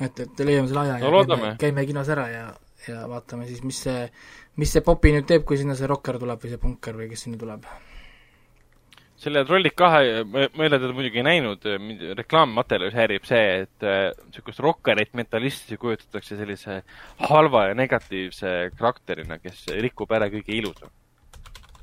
et, 0.01 0.23
et 0.25 0.43
leiame 0.47 0.71
selle 0.71 0.87
aja 0.87 0.97
no, 1.03 1.21
ja 1.21 1.29
käime, 1.29 1.53
käime 1.61 1.85
kinos 1.85 2.09
ära 2.09 2.25
ja, 2.31 2.45
ja 2.87 3.05
vaatame 3.11 3.45
siis, 3.49 3.61
mis 3.67 3.83
see, 3.85 4.07
mis 4.57 4.73
see 4.73 4.81
popi 4.85 5.13
nüüd 5.13 5.29
teeb, 5.29 5.45
kui 5.45 5.59
sinna 5.61 5.77
see 5.77 5.89
rokker 5.91 6.17
tuleb 6.21 6.41
või 6.41 6.53
see 6.53 6.61
punker 6.61 6.97
või 6.97 7.11
kes 7.11 7.27
sinna 7.27 7.37
tuleb 7.41 7.69
selle 9.21 9.43
Trollid 9.45 9.75
kahe, 9.77 10.23
ma 10.25 10.45
ei 10.47 10.69
ole 10.69 10.79
teda 10.79 10.95
muidugi 10.97 11.23
näinud, 11.25 11.65
reklaammaterjalis 12.17 12.97
häirib 12.97 13.27
see, 13.29 13.43
et 13.65 13.85
niisugust 13.85 14.57
äh, 14.57 14.65
rokkarit 14.65 15.13
metallisti 15.17 15.77
kujutatakse 15.81 16.39
sellise 16.39 16.79
halva 17.29 17.67
ja 17.69 17.77
negatiivse 17.77 18.71
karakterina, 18.77 19.37
kes 19.43 19.67
rikub 19.85 20.11
ära 20.17 20.31
kõige 20.33 20.57
ilusa. 20.57 20.89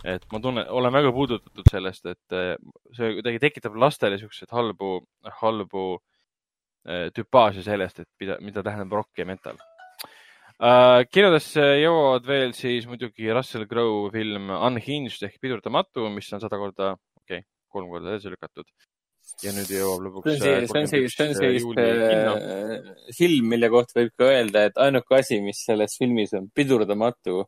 et 0.08 0.22
ma 0.32 0.38
tunnen, 0.40 0.66
olen 0.70 0.94
väga 0.94 1.10
puudutatud 1.12 1.70
sellest, 1.70 2.06
et 2.06 2.34
äh, 2.34 2.52
see 2.96 3.14
kuidagi 3.18 3.42
tekitab 3.46 3.78
lastele 3.86 4.16
niisuguseid 4.16 4.54
halbu, 4.54 4.92
halbu 5.40 5.88
äh, 5.94 7.08
tüpaaži 7.14 7.66
sellest, 7.66 8.02
et 8.02 8.10
mida, 8.20 8.38
mida 8.42 8.66
tähendab 8.66 8.98
rock 8.98 9.18
ja 9.18 9.26
metal 9.26 9.58
Uh, 10.58 11.04
kinodesse 11.06 11.62
jõuavad 11.78 12.24
veel 12.26 12.50
siis 12.50 12.82
muidugi 12.90 13.28
Russell 13.30 13.68
Crowe 13.70 14.08
film 14.10 14.48
Unhinged 14.50 15.22
ehk 15.28 15.36
Pidurdamatu, 15.38 16.08
mis 16.10 16.32
on 16.34 16.42
sada 16.42 16.58
korda 16.58 16.96
kolm 17.72 17.90
korda 17.92 18.14
edasi 18.14 18.32
lükatud. 18.32 18.68
ja 19.44 19.52
nüüd 19.52 19.70
jõuab 19.70 20.04
lõpuks. 20.06 20.38
see 20.40 20.54
on 20.56 20.90
siis, 20.90 21.14
see 21.14 21.28
on 21.28 21.34
siis, 21.36 21.64
see 21.68 21.86
on 21.86 22.94
siis 23.06 23.16
film, 23.18 23.48
mille 23.52 23.70
kohta 23.72 24.00
võib 24.00 24.12
ka 24.18 24.30
öelda, 24.32 24.68
et 24.70 24.80
ainuke 24.84 25.18
asi, 25.18 25.40
mis 25.44 25.60
selles 25.68 25.96
filmis 26.00 26.32
on 26.38 26.48
pidurdamatu, 26.54 27.42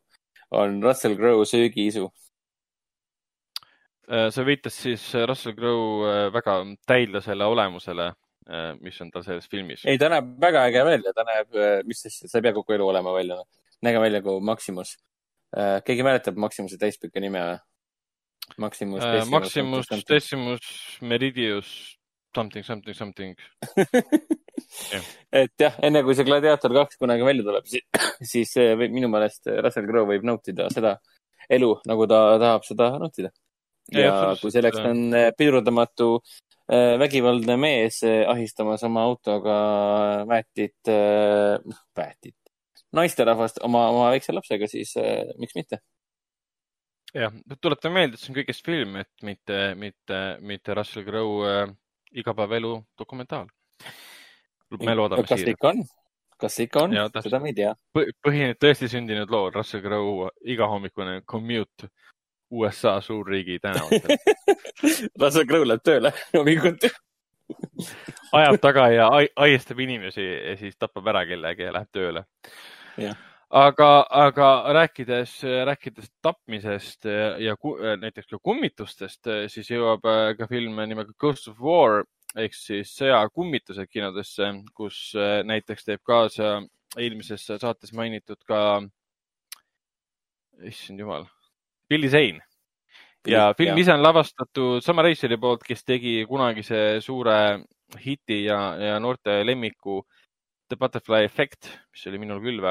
on 0.51 0.83
Russell 0.83 1.17
Crowe 1.17 1.47
söögiisu. 1.47 2.09
Äh, 4.11 4.27
see 4.35 4.47
viitas 4.47 4.75
siis 4.75 5.05
Russell 5.29 5.55
Crowe 5.55 6.09
äh, 6.11 6.33
väga 6.35 6.57
täidlasele 6.91 7.47
olemusele, 7.47 8.09
äh, 8.51 8.73
mis 8.83 8.99
on 9.05 9.13
tal 9.15 9.23
selles 9.27 9.47
filmis. 9.51 9.85
ei, 9.87 9.99
ta 10.03 10.11
näeb 10.11 10.33
väga 10.43 10.65
äge 10.67 10.85
välja, 10.89 11.15
ta 11.15 11.25
näeb, 11.29 11.61
mis 11.87 12.03
asja, 12.07 12.27
sa 12.27 12.41
ei 12.41 12.49
pea 12.49 12.57
kogu 12.57 12.75
elu 12.75 12.89
olema 12.91 13.15
välja, 13.15 13.39
nägema 13.87 14.09
välja 14.09 14.23
nagu 14.23 14.41
Maximus. 14.43 14.97
keegi 15.87 16.05
mäletab 16.07 16.37
Maximuse 16.39 16.77
täispikka 16.79 17.23
nime 17.23 17.41
või? 17.43 17.59
Maximus 18.59 19.05
äh,, 19.05 19.25
Maximus, 19.31 19.89
Decimus, 20.09 20.67
Meridius, 21.01 21.99
something, 22.35 22.65
something, 22.65 22.95
something 22.95 23.37
yeah. 24.93 25.07
et 25.33 25.55
jah, 25.59 25.79
enne 25.83 26.03
kui 26.07 26.17
see 26.19 26.27
Gladiator 26.27 26.75
kaks 26.75 27.01
kunagi 27.01 27.27
välja 27.27 27.47
tuleb, 27.47 27.71
siis 28.33 28.57
minu 28.91 29.11
meelest 29.13 29.51
Russell 29.61 29.89
Crowe 29.91 30.11
võib 30.15 30.27
nautida 30.27 30.69
seda 30.75 30.99
elu, 31.51 31.71
nagu 31.89 32.07
ta 32.11 32.21
tahab 32.41 32.67
seda 32.67 32.91
nautida. 33.01 33.33
ja, 33.91 34.35
kui 34.41 34.53
selleks 34.55 34.79
on 34.87 35.15
äh, 35.19 35.31
pidurdamatu 35.37 36.11
äh, 36.71 36.95
vägivaldne 37.01 37.57
mees 37.59 38.03
äh, 38.07 38.23
ahistamas 38.31 38.85
oma 38.87 39.03
autoga 39.09 39.57
väetit, 40.31 40.91
noh, 40.91 41.81
väetit, 41.99 42.37
naisterahvast 42.95 43.59
oma, 43.67 43.89
oma 43.91 44.13
väikse 44.15 44.35
lapsega, 44.37 44.69
siis 44.71 44.95
miks 45.39 45.59
mitte 45.59 45.81
jah, 47.15 47.33
tuletan 47.61 47.95
meelde, 47.95 48.17
et 48.17 48.23
see 48.23 48.33
on 48.33 48.39
kõigest 48.41 48.67
film, 48.67 48.99
et 49.01 49.25
mitte, 49.27 49.61
mitte, 49.79 50.21
mitte 50.47 50.77
Russell 50.77 51.07
Crowe 51.07 51.49
äh, 51.51 51.73
igapäevaelu 52.23 52.75
dokumentaal. 52.99 53.49
me 54.79 54.95
loodame 54.95 55.27
kas 55.27 55.41
siiralt. 55.41 55.57
ikka 55.57 55.69
on? 55.69 55.83
kas 56.41 56.59
ikka 56.61 56.85
on? 56.87 56.97
seda 57.23 57.41
me 57.43 57.51
ei 57.51 57.59
tea. 57.59 57.75
põhiline 57.97 58.57
tõesti 58.61 58.91
sündinud 58.93 59.31
loo, 59.31 59.51
Russell 59.55 59.83
Crowe 59.85 60.31
igahommikune 60.45 61.21
commute 61.27 61.91
USA 62.51 62.99
suurriigi 63.01 63.61
tänavatel 63.63 64.19
Russell 65.23 65.47
Crowe 65.47 65.69
läheb 65.69 65.87
tööle 65.87 66.13
hommikuti 66.35 66.91
ajab 68.39 68.61
taga 68.63 68.87
ja 68.95 69.09
aiestab 69.11 69.83
inimesi 69.83 70.23
ja 70.23 70.55
siis 70.59 70.79
tapab 70.79 71.11
ära 71.11 71.25
kellegi 71.27 71.67
ja 71.67 71.75
läheb 71.75 71.91
tööle. 71.95 72.25
jah 72.99 73.19
aga, 73.51 74.07
aga 74.11 74.49
rääkides, 74.75 75.41
rääkides 75.67 76.11
tapmisest 76.23 77.05
ja, 77.05 77.37
ja 77.39 77.57
näiteks 78.01 78.31
ka 78.31 78.39
kummitustest, 78.43 79.27
siis 79.51 79.71
jõuab 79.71 80.07
äh, 80.07 80.33
ka 80.39 80.47
film 80.51 80.79
nimega 80.79 81.13
Ghost 81.19 81.51
of 81.51 81.59
War 81.61 82.05
ehk 82.39 82.55
siis 82.55 82.93
sõjakummitused 82.95 83.91
kinodesse, 83.91 84.53
kus 84.75 85.11
äh, 85.19 85.41
näiteks 85.47 85.89
teeb 85.89 86.03
kaasa 86.07 86.61
eelmises 86.99 87.49
saates 87.51 87.93
mainitud 87.95 88.39
ka, 88.47 88.83
issand 90.67 91.03
jumal, 91.03 91.27
Billy 91.91 92.09
Zane. 92.11 92.41
ja 93.27 93.51
film 93.57 93.77
ise 93.79 93.93
on 93.93 94.03
lavastatud 94.03 94.81
sama 94.85 95.03
reisijali 95.03 95.37
poolt, 95.37 95.67
kes 95.67 95.85
tegi 95.85 96.25
kunagise 96.29 97.01
suure 97.05 97.61
hiti 98.01 98.45
ja, 98.45 98.61
ja 98.79 99.01
noorte 99.03 99.43
lemmiku 99.45 100.05
The 100.71 100.79
Butterfly 100.79 101.27
Effect, 101.27 101.67
mis 101.91 102.07
oli 102.07 102.21
minul 102.23 102.39
küll 102.45 102.63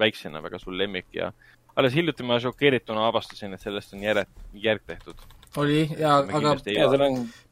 väiksena 0.00 0.40
väga 0.44 0.60
suur 0.62 0.76
lemmik 0.76 1.10
ja 1.12 1.30
alles 1.76 1.94
hiljuti 1.96 2.24
ma 2.24 2.38
šokeerituna 2.40 3.06
avastasin, 3.08 3.54
et 3.54 3.62
sellest 3.64 3.94
on 3.96 4.04
järg, 4.04 4.28
järg 4.56 4.82
tehtud. 4.88 5.20
oli 5.60 5.82
ja, 5.98 6.16
aga 6.18 6.54
ja, 6.72 6.86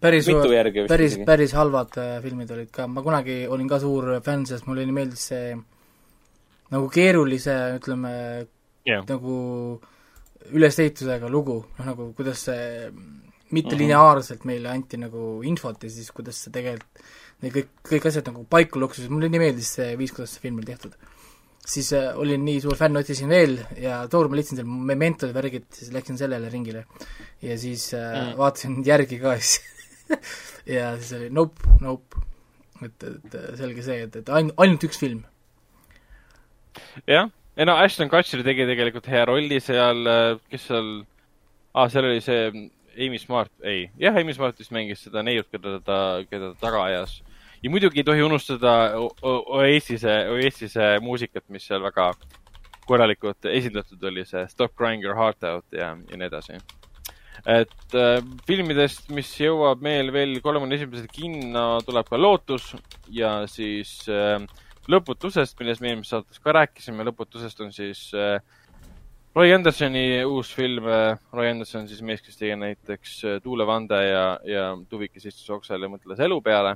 päris, 0.01 0.29
päris, 0.89 1.19
päris 1.27 1.53
halvad 1.53 1.99
äh, 2.01 2.15
filmid 2.25 2.51
olid 2.51 2.71
ka, 2.73 2.87
ma 2.89 3.05
kunagi 3.05 3.43
olin 3.49 3.69
ka 3.69 3.81
suur 3.81 4.15
fänn, 4.25 4.47
sest 4.49 4.67
mulle 4.69 4.87
meeldis 4.89 5.27
see 5.33 5.55
nagu 6.71 6.89
keerulise, 6.89 7.57
ütleme 7.77 8.13
yeah., 8.89 9.05
nagu 9.09 9.35
ülesehitusega 10.51 11.29
lugu, 11.29 11.61
noh 11.79 11.91
nagu 11.93 12.11
kuidas 12.17 12.47
see 12.49 12.89
mittelineaarselt 13.57 14.45
meile 14.49 14.71
anti 14.73 14.99
nagu 15.01 15.41
infot 15.47 15.83
ja 15.85 15.91
siis 15.93 16.11
kuidas 16.15 16.39
see 16.45 16.53
tegelikult 16.55 17.03
need 17.41 17.55
kõik, 17.55 17.71
kõik 17.89 18.11
asjad 18.11 18.29
nagu 18.31 18.45
paika 18.51 18.81
loksusid, 18.81 19.13
mulle 19.13 19.31
nii 19.33 19.41
meeldis 19.43 19.73
see 19.79 19.95
viis, 20.01 20.13
kuidas 20.17 20.37
see 20.37 20.45
film 20.45 20.61
oli 20.61 20.69
tehtud. 20.69 20.95
siis 21.71 21.93
äh, 21.97 22.17
olin 22.19 22.45
nii 22.45 22.61
suur 22.65 22.77
fänn, 22.77 22.99
otsisin 23.01 23.31
veel 23.31 23.59
ja 23.79 24.03
tookord 24.11 24.33
ma 24.33 24.39
leidsin 24.39 24.59
seal 24.59 24.69
Mementod 24.91 25.33
värgid, 25.37 25.69
siis 25.77 25.93
läksin 25.95 26.19
sellele 26.21 26.51
ringile. 26.53 26.85
ja 27.43 27.59
siis 27.59 27.93
äh, 27.95 28.09
mm. 28.11 28.39
vaatasin 28.39 28.81
järgi 28.87 29.21
ka 29.23 29.37
siis 29.39 29.61
ja 30.77 30.95
siis 30.99 31.13
oli 31.19 31.31
nope, 31.31 31.77
nope. 31.81 32.25
et, 32.85 33.05
et 33.05 33.37
selge 33.59 33.85
see, 33.87 34.01
et, 34.07 34.17
et 34.23 34.33
ain-, 34.37 34.53
ainult 34.57 34.89
üks 34.89 35.01
film. 35.01 35.25
jah, 37.09 37.31
ei 37.57 37.69
no 37.69 37.79
Ashton 37.81 38.13
Kutcher 38.13 38.45
tegi 38.45 38.69
tegelikult 38.69 39.09
hea 39.09 39.25
rolli 39.29 39.63
seal, 39.65 40.05
äh, 40.05 40.35
kes 40.53 40.69
seal 40.69 40.93
ah,, 41.73 41.89
seal 41.89 42.11
oli 42.11 42.21
see 42.25 42.69
Amy 42.99 43.19
Smart, 43.23 43.53
ei, 43.63 43.91
jah, 44.01 44.17
Amy 44.17 44.35
Smart 44.35 44.59
vist 44.59 44.73
mängis 44.75 45.05
seda 45.07 45.23
neiut, 45.27 45.47
keda 45.53 45.79
ta, 45.85 45.99
keda 46.31 46.53
ta 46.55 46.67
taga 46.67 46.85
ajas. 46.89 47.21
Ja 47.63 47.71
muidugi 47.71 48.01
ei 48.01 48.05
tohi 48.09 48.23
unustada 48.25 48.97
O- 48.99 49.11
O- 49.23 49.59
Oasise, 49.61 50.15
Oasise 50.33 50.95
muusikat, 51.05 51.45
mis 51.53 51.67
seal 51.69 51.83
väga 51.85 52.11
korralikult 52.89 53.45
esindatud 53.47 54.03
oli, 54.09 54.25
see 54.27 54.47
Stop 54.49 54.73
Crying 54.77 55.05
Your 55.05 55.15
Heart 55.19 55.45
Out 55.45 55.67
ja, 55.77 55.93
ja 56.11 56.17
nii 56.17 56.27
edasi. 56.31 56.57
Et 57.49 57.95
äh, 57.97 58.19
filmidest, 58.49 59.07
mis 59.17 59.29
jõuab 59.41 59.81
meil 59.85 60.11
veel 60.13 60.35
kolmekümne 60.45 60.77
esimesel 60.77 61.07
kinno, 61.13 61.81
tuleb 61.87 62.09
ka 62.11 62.19
Lootus 62.21 62.73
ja 63.09 63.47
siis 63.49 64.03
äh, 64.13 64.41
Lõputusest, 64.91 65.55
millest 65.61 65.81
me 65.85 65.93
eelmises 65.93 66.11
saates 66.17 66.41
ka 66.43 66.53
rääkisime, 66.57 67.05
Lõputusest 67.07 67.61
on 67.65 67.71
siis 67.73 68.09
äh, 68.17 68.41
Roy 69.35 69.53
Andersoni 69.55 70.25
uus 70.25 70.55
film 70.55 70.87
äh,. 70.91 71.19
Roy 71.33 71.51
Anderson 71.51 71.87
siis 71.89 72.03
mees, 72.03 72.23
kes 72.23 72.39
tegi 72.39 72.57
näiteks 72.59 73.13
äh, 73.25 73.37
Tuulevande 73.43 74.01
ja, 74.03 74.25
ja 74.45 74.65
Tuvikis 74.91 75.29
istus 75.31 75.51
oksel 75.55 75.87
ja 75.87 75.91
mõtles 75.93 76.19
elu 76.27 76.41
peale 76.43 76.75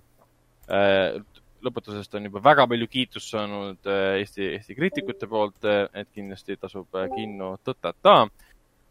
äh,. 0.70 1.18
lõputusest 1.64 2.14
on 2.14 2.28
juba 2.28 2.42
väga 2.44 2.66
palju 2.68 2.86
kiitust 2.92 3.32
saanud 3.32 3.88
Eesti, 3.88 4.50
Eesti 4.52 4.74
kriitikute 4.76 5.26
poolt, 5.26 5.64
et 5.64 6.10
kindlasti 6.12 6.58
tasub 6.60 6.92
kinno 7.14 7.54
tõtata 7.64 8.26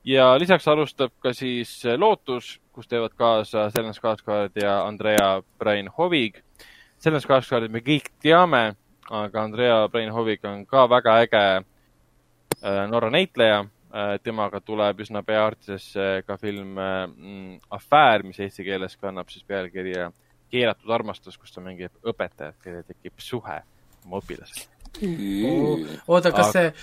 ja 0.04 0.32
lisaks 0.40 0.68
alustab 0.68 1.14
ka 1.22 1.32
siis 1.38 1.72
Lootus, 1.98 2.58
kus 2.74 2.90
teevad 2.90 3.14
kaasa 3.16 3.70
Stellan 3.70 3.94
Skarsgård 3.94 4.58
ja 4.60 4.82
Andrea 4.88 5.42
Brain 5.60 5.88
Hovig. 5.98 6.42
Stellan 6.98 7.22
Skarsgårdi 7.24 7.70
me 7.72 7.84
kõik 7.86 8.10
teame, 8.20 8.74
aga 9.10 9.44
Andrea 9.44 9.86
Brain 9.88 10.12
Hovig 10.12 10.44
on 10.50 10.66
ka 10.66 10.88
väga 10.90 11.22
äge 11.24 11.46
Norra 12.64 13.10
näitleja. 13.12 13.66
temaga 14.24 14.58
tuleb 14.60 15.04
üsna 15.04 15.22
pea 15.22 15.44
artisesse 15.46 16.24
ka 16.26 16.38
film 16.42 16.78
äh, 16.82 17.04
Afäär, 17.70 18.24
mis 18.24 18.40
eesti 18.40 18.64
keeles 18.66 18.98
kannab 18.98 19.30
siis 19.30 19.44
pealkirja 19.46 20.12
Keelatud 20.50 20.90
armastus, 20.90 21.38
kus 21.38 21.54
ta 21.54 21.62
mängib 21.62 21.94
õpetajat, 22.02 22.56
kellel 22.64 22.84
tekib 22.88 23.14
suhe 23.18 23.60
oma 24.06 24.22
õpilasega. 24.22 24.70
oota, 26.08 26.32
kas 26.32 26.52
see, 26.54 26.74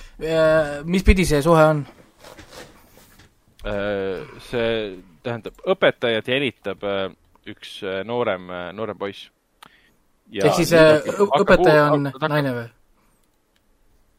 mis 0.84 1.06
pidi 1.06 1.26
see 1.26 1.42
suhe 1.42 1.66
on? 1.74 1.84
Äh, 3.66 4.26
see 4.46 5.02
tähendab, 5.24 5.60
õpetajat 5.68 6.30
jälitab 6.32 6.84
äh, 6.86 7.04
üks 7.50 7.80
äh, 7.84 8.00
noorem, 8.06 8.48
noorem 8.76 8.98
poiss. 8.98 9.28
ehk 10.32 10.56
siis 10.56 10.72
äh, 10.76 11.00
õpetaja 11.40 11.90
on 11.94 12.10
naine 12.28 12.54
või? 12.56 12.68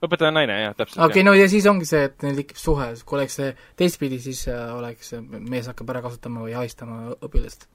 Õpetaja 0.01 0.31
on 0.31 0.37
naine, 0.39 0.57
jah, 0.63 0.75
täpselt. 0.77 1.03
okei, 1.05 1.23
no 1.25 1.33
ja 1.37 1.47
siis 1.51 1.67
ongi 1.69 1.87
see, 1.89 2.05
et 2.09 2.25
neil 2.25 2.39
tekib 2.41 2.59
suhe, 2.59 2.87
kui 3.05 3.19
oleks 3.19 3.37
see 3.39 3.51
teistpidi, 3.79 4.19
siis 4.23 4.43
äh, 4.51 4.63
oleks 4.75 5.13
mees 5.21 5.69
hakkab 5.71 5.93
ära 5.93 6.03
kasutama 6.05 6.45
või 6.45 6.55
ahistama 6.57 7.15
õpilast. 7.21 7.67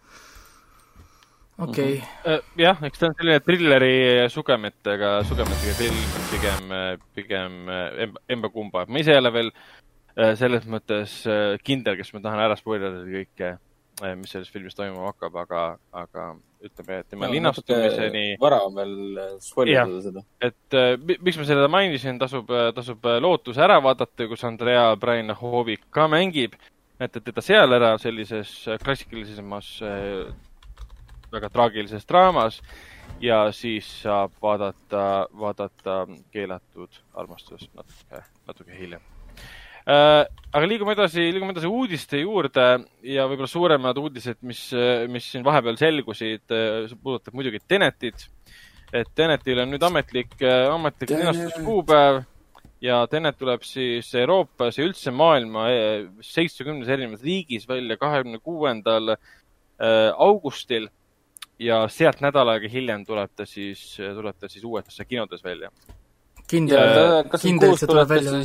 okei 1.58 1.98
okay., 1.98 2.34
Äh, 2.34 2.40
jah, 2.60 2.82
eks 2.88 3.02
ta 3.02 3.10
on 3.10 3.16
selline 3.20 3.40
trilleri 3.46 3.94
sugemetega, 4.32 5.12
sugemetega 5.28 5.76
film, 5.78 6.02
pigem, 6.32 6.74
pigem 7.14 7.60
äh, 7.68 8.02
emba- 8.06 8.24
emba-kumba. 8.36 8.86
ma 8.88 9.02
ise 9.02 9.14
ei 9.14 9.22
ole 9.22 9.32
veel 9.32 9.52
selles 10.16 10.64
mõttes 10.64 11.12
kindel, 11.60 11.98
kas 11.98 12.08
ma 12.14 12.22
tahan 12.24 12.40
ära 12.40 12.54
spoilerdada 12.56 13.04
kõike, 13.04 13.50
mis 14.16 14.30
selles 14.34 14.50
filmis 14.52 14.74
toimuma 14.76 15.06
hakkab, 15.08 15.36
aga, 15.40 15.60
aga 15.92 16.24
ütleme, 16.66 16.98
et 17.00 17.08
tema 17.08 17.28
linastumiseni 17.32 18.24
vara 18.40 18.58
on 18.66 18.74
veel 18.76 18.94
spoilerdada 19.40 20.02
seda. 20.04 20.22
et 20.40 20.76
äh, 20.76 20.96
mi- 21.00 21.16
miks 21.24 21.38
ma 21.40 21.46
seda 21.48 21.68
mainisin, 21.72 22.18
tasub, 22.20 22.50
tasub 22.76 23.04
äh, 23.08 23.16
Lootus 23.24 23.56
ära 23.58 23.78
vaadata, 23.84 24.28
kus 24.28 24.44
Andrea 24.44 24.90
Brian 25.00 25.30
Hovik 25.40 25.86
ka 25.90 26.08
mängib. 26.12 26.58
näete 27.00 27.20
teda 27.20 27.40
seal 27.44 27.72
ära 27.76 27.94
sellises 28.00 28.68
äh, 28.68 28.78
klassikalisemas 28.84 29.80
äh, 29.82 30.30
väga 31.32 31.50
traagilises 31.52 32.06
draamas 32.08 32.62
ja 33.20 33.52
siis 33.52 33.88
saab 34.02 34.32
vaadata, 34.42 35.26
vaadata 35.32 36.06
keelatud 36.32 36.90
armastust 37.14 37.68
natuke, 37.74 38.22
natuke 38.46 38.72
hiljem 38.78 39.00
äh,. 39.00 39.15
Aga 39.86 40.66
liigume 40.66 40.96
edasi, 40.96 41.28
liigume 41.30 41.54
edasi 41.54 41.68
uudiste 41.70 42.18
juurde 42.18 42.64
ja 43.06 43.26
võib-olla 43.30 43.50
suuremad 43.50 43.98
uudised, 44.02 44.40
mis, 44.46 44.62
mis 45.12 45.28
siin 45.30 45.44
vahepeal 45.46 45.78
selgusid, 45.78 46.46
see 46.50 46.96
puudutab 47.02 47.36
muidugi 47.38 47.62
Tenetit. 47.68 48.26
Et 48.94 49.08
Tenetil 49.18 49.60
on 49.62 49.70
nüüd 49.74 49.82
ametlik, 49.86 50.34
ametlik 50.42 51.12
linastuskuupäev 51.14 52.24
ja 52.80 53.06
Tenet 53.10 53.38
tuleb 53.38 53.64
siis 53.66 54.10
Euroopas 54.14 54.78
ja 54.78 54.86
üldse 54.86 55.12
maailma 55.14 55.66
seitsmekümnes 56.24 56.88
erinevas 56.88 57.24
riigis 57.24 57.68
välja 57.68 57.96
kahekümne 58.00 58.38
kuuendal 58.38 59.14
äh, 59.16 60.12
augustil. 60.16 60.88
Ja 61.58 61.86
sealt 61.88 62.20
nädal 62.20 62.50
aega 62.52 62.68
hiljem 62.68 63.06
tuleb 63.08 63.30
ta 63.32 63.46
siis, 63.48 63.94
tuleb 63.96 64.36
ta 64.36 64.48
siis 64.48 64.64
USA 64.64 65.06
kinodes 65.08 65.44
välja. 65.44 65.70
kindel, 66.46 67.24
kindel, 67.40 67.72
see 67.80 67.88
tuleb 67.88 68.08
välja 68.08 68.42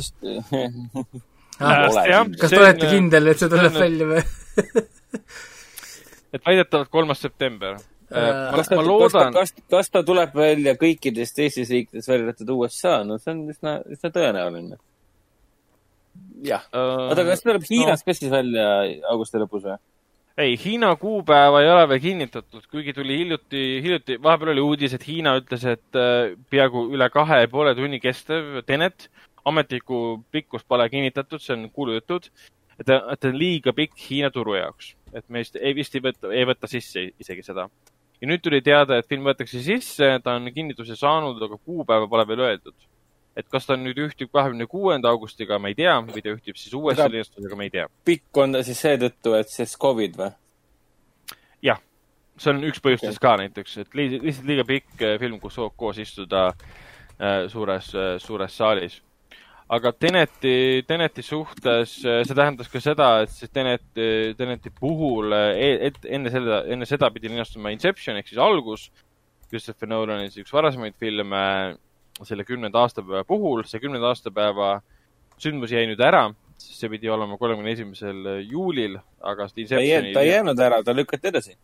Äh, 1.60 1.88
kindel. 1.92 2.36
kas 2.40 2.50
te 2.50 2.60
olete 2.60 2.90
kindel, 2.90 3.30
et 3.32 3.42
see 3.42 3.50
tuleb 3.52 3.76
välja 3.76 4.08
või? 4.08 4.22
et 6.32 6.46
väidetavalt 6.46 6.92
kolmas 6.92 7.20
september. 7.22 7.76
Äh, 8.12 8.30
kas 8.56 8.70
ta 8.70 8.78
ma, 8.78 8.86
loodan, 8.86 9.36
kas, 9.36 9.54
kas 9.72 9.92
ta 9.92 10.02
tuleb 10.06 10.34
välja 10.36 10.74
kõikides 10.80 11.36
teistes 11.36 11.70
riikides, 11.72 12.08
välja 12.08 12.28
arvatud 12.28 12.56
USA, 12.56 12.98
no 13.08 13.18
see 13.20 13.34
on 13.34 13.44
üsna, 13.52 13.78
üsna 13.92 14.12
tõenäoline. 14.16 14.80
jah, 16.44 16.66
oota, 16.72 17.24
kas 17.28 17.44
tuleb 17.44 17.64
Hiinas 17.68 18.04
ka 18.04 18.16
siis 18.16 18.32
välja 18.32 18.68
augusti 19.12 19.40
lõpus 19.40 19.64
või? 19.68 19.78
ei, 20.40 20.56
Hiina 20.60 20.94
kuupäeva 20.96 21.60
ei 21.62 21.70
ole 21.70 21.88
veel 21.88 22.00
kinnitatud, 22.00 22.64
kuigi 22.70 22.92
tuli 22.96 23.18
hiljuti, 23.20 23.64
hiljuti, 23.84 24.16
vahepeal 24.22 24.54
oli 24.54 24.64
uudis, 24.64 24.96
et 24.96 25.06
Hiina 25.06 25.36
ütles, 25.40 25.64
et 25.68 25.98
äh, 25.98 26.32
peaaegu 26.50 26.86
üle 26.92 27.08
kahe 27.12 27.42
ja 27.44 27.50
poole 27.52 27.74
tunni 27.76 28.00
kestev 28.00 28.62
Tenet, 28.68 29.08
ametlikku 29.44 30.24
pikkust 30.30 30.68
pole 30.68 30.88
kinnitatud, 30.90 31.42
see 31.42 31.56
on 31.56 31.70
kuulujutud, 31.70 32.28
et 32.78 32.86
ta, 32.86 33.00
on 33.14 33.38
liiga 33.38 33.74
pikk 33.76 33.98
Hiina 34.08 34.30
turu 34.34 34.56
jaoks, 34.56 34.94
et 35.12 35.24
me 35.28 35.42
vist 35.42 35.58
ei, 35.60 35.74
vist 35.76 35.94
ei 35.96 36.04
võta, 36.04 36.30
ei 36.34 36.46
võta 36.48 36.70
sisse 36.70 37.08
isegi 37.20 37.44
seda. 37.46 37.68
ja 38.20 38.30
nüüd 38.30 38.42
tuli 38.42 38.62
teada, 38.62 38.98
et 38.98 39.08
film 39.10 39.26
võetakse 39.26 39.62
sisse, 39.62 40.08
ta 40.22 40.36
on 40.38 40.48
kinnituse 40.54 40.96
saanud, 40.96 41.42
aga 41.42 41.58
kuupäeva 41.58 42.08
pole 42.08 42.26
veel 42.28 42.44
öeldud. 42.48 42.88
et 43.36 43.48
kas 43.48 43.66
ta 43.66 43.76
nüüd 43.80 43.96
ühtib 43.96 44.28
kahekümne 44.28 44.66
kuuenda 44.68 45.08
augustiga, 45.08 45.58
ma 45.58 45.70
ei 45.72 45.74
tea, 45.74 45.94
või 46.04 46.20
ta 46.22 46.34
ühtib 46.34 46.56
siis 46.60 46.74
Aga- 46.74 47.08
linastusega, 47.08 47.56
ma 47.56 47.64
ei 47.64 47.70
tea. 47.70 47.88
pikk 48.04 48.36
on 48.36 48.52
ta 48.52 48.62
siis 48.62 48.80
seetõttu, 48.80 49.34
et 49.38 49.48
siis 49.48 49.76
Covid 49.78 50.16
või? 50.16 50.32
jah, 51.62 51.80
see 52.36 52.50
on 52.52 52.64
üks 52.64 52.80
põhjustest 52.82 53.18
okay. 53.18 53.28
ka 53.28 53.36
näiteks, 53.42 53.78
et 53.78 53.94
li- 53.94 54.20
lihtsalt 54.20 54.46
liiga 54.46 54.64
pikk 54.68 55.02
äh, 55.02 55.18
film, 55.20 55.40
kus 55.40 55.56
koos 55.76 55.98
istuda 55.98 56.48
äh, 56.48 57.48
suures, 57.48 57.92
suures 58.18 58.56
saalis. 58.56 59.02
Aga 59.72 59.92
Teneti, 59.96 60.82
Teneti 60.88 61.22
suhtes 61.24 61.94
äh, 62.04 62.20
see 62.26 62.36
tähendas 62.36 62.68
ka 62.72 62.80
seda, 62.82 63.08
et 63.24 63.32
siis 63.32 63.52
Teneti, 63.52 64.34
Teneti 64.36 64.72
puhul 64.76 65.32
äh, 65.36 65.78
et, 65.88 66.00
enne 66.04 66.32
seda, 66.32 66.62
enne 66.68 66.88
seda 66.88 67.08
pidi 67.14 67.32
linastuma 67.32 67.72
Inception 67.72 68.18
ehk 68.20 68.28
siis 68.28 68.42
algus. 68.42 68.90
Christopher 69.52 69.88
Nolan'i 69.90 70.30
siis 70.30 70.46
üks 70.46 70.52
varasemaid 70.54 70.96
filme 71.00 71.42
selle 72.24 72.44
kümnenda 72.48 72.80
aastapäeva 72.84 73.24
puhul, 73.28 73.64
see 73.68 73.80
kümnenda 73.82 74.08
aastapäeva 74.12 74.78
sündmus 75.40 75.72
jäi 75.74 75.84
nüüd 75.90 76.00
ära, 76.04 76.26
sest 76.60 76.80
see 76.80 76.90
pidi 76.92 77.10
olema 77.12 77.36
kolmekümne 77.40 77.74
esimesel 77.74 78.44
juulil, 78.48 78.96
aga 79.20 79.48
ta 79.48 79.60
ei 79.80 79.90
jäänud, 79.90 80.12
ta 80.16 80.24
ei 80.24 80.30
jäänud 80.30 80.64
ära, 80.68 80.80
ta 80.84 80.94
lükati 80.96 81.28
edasi. 81.32 81.56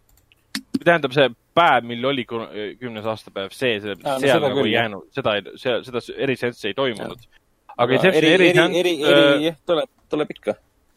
tähendab 0.85 1.13
see 1.17 1.29
päev, 1.57 1.85
mil 1.89 2.05
oli 2.09 2.25
kü- 2.29 2.77
kümnes 2.81 3.09
aastapäev, 3.09 3.53
see, 3.57 3.81
see 3.81 3.97
seal 4.25 4.45
nagu 4.45 4.65
ei 4.65 4.73
jäänud, 4.73 5.09
seda, 5.17 5.37
seda, 5.57 5.81
seda 5.89 6.03
eriseanssi 6.29 6.69
ei 6.73 6.77
toimunud. 6.77 7.29
Aga 7.79 7.99
Inceptioni 7.99 8.33
eri, 8.35 8.49
eri, 8.51 8.81
eri, 8.81 8.95
äh, 9.03 9.19
eri, 9.19 9.45
jah, 9.49 9.61
tuleb, 9.69 9.91
tuleb 10.11 10.35
ikka. 10.35 10.57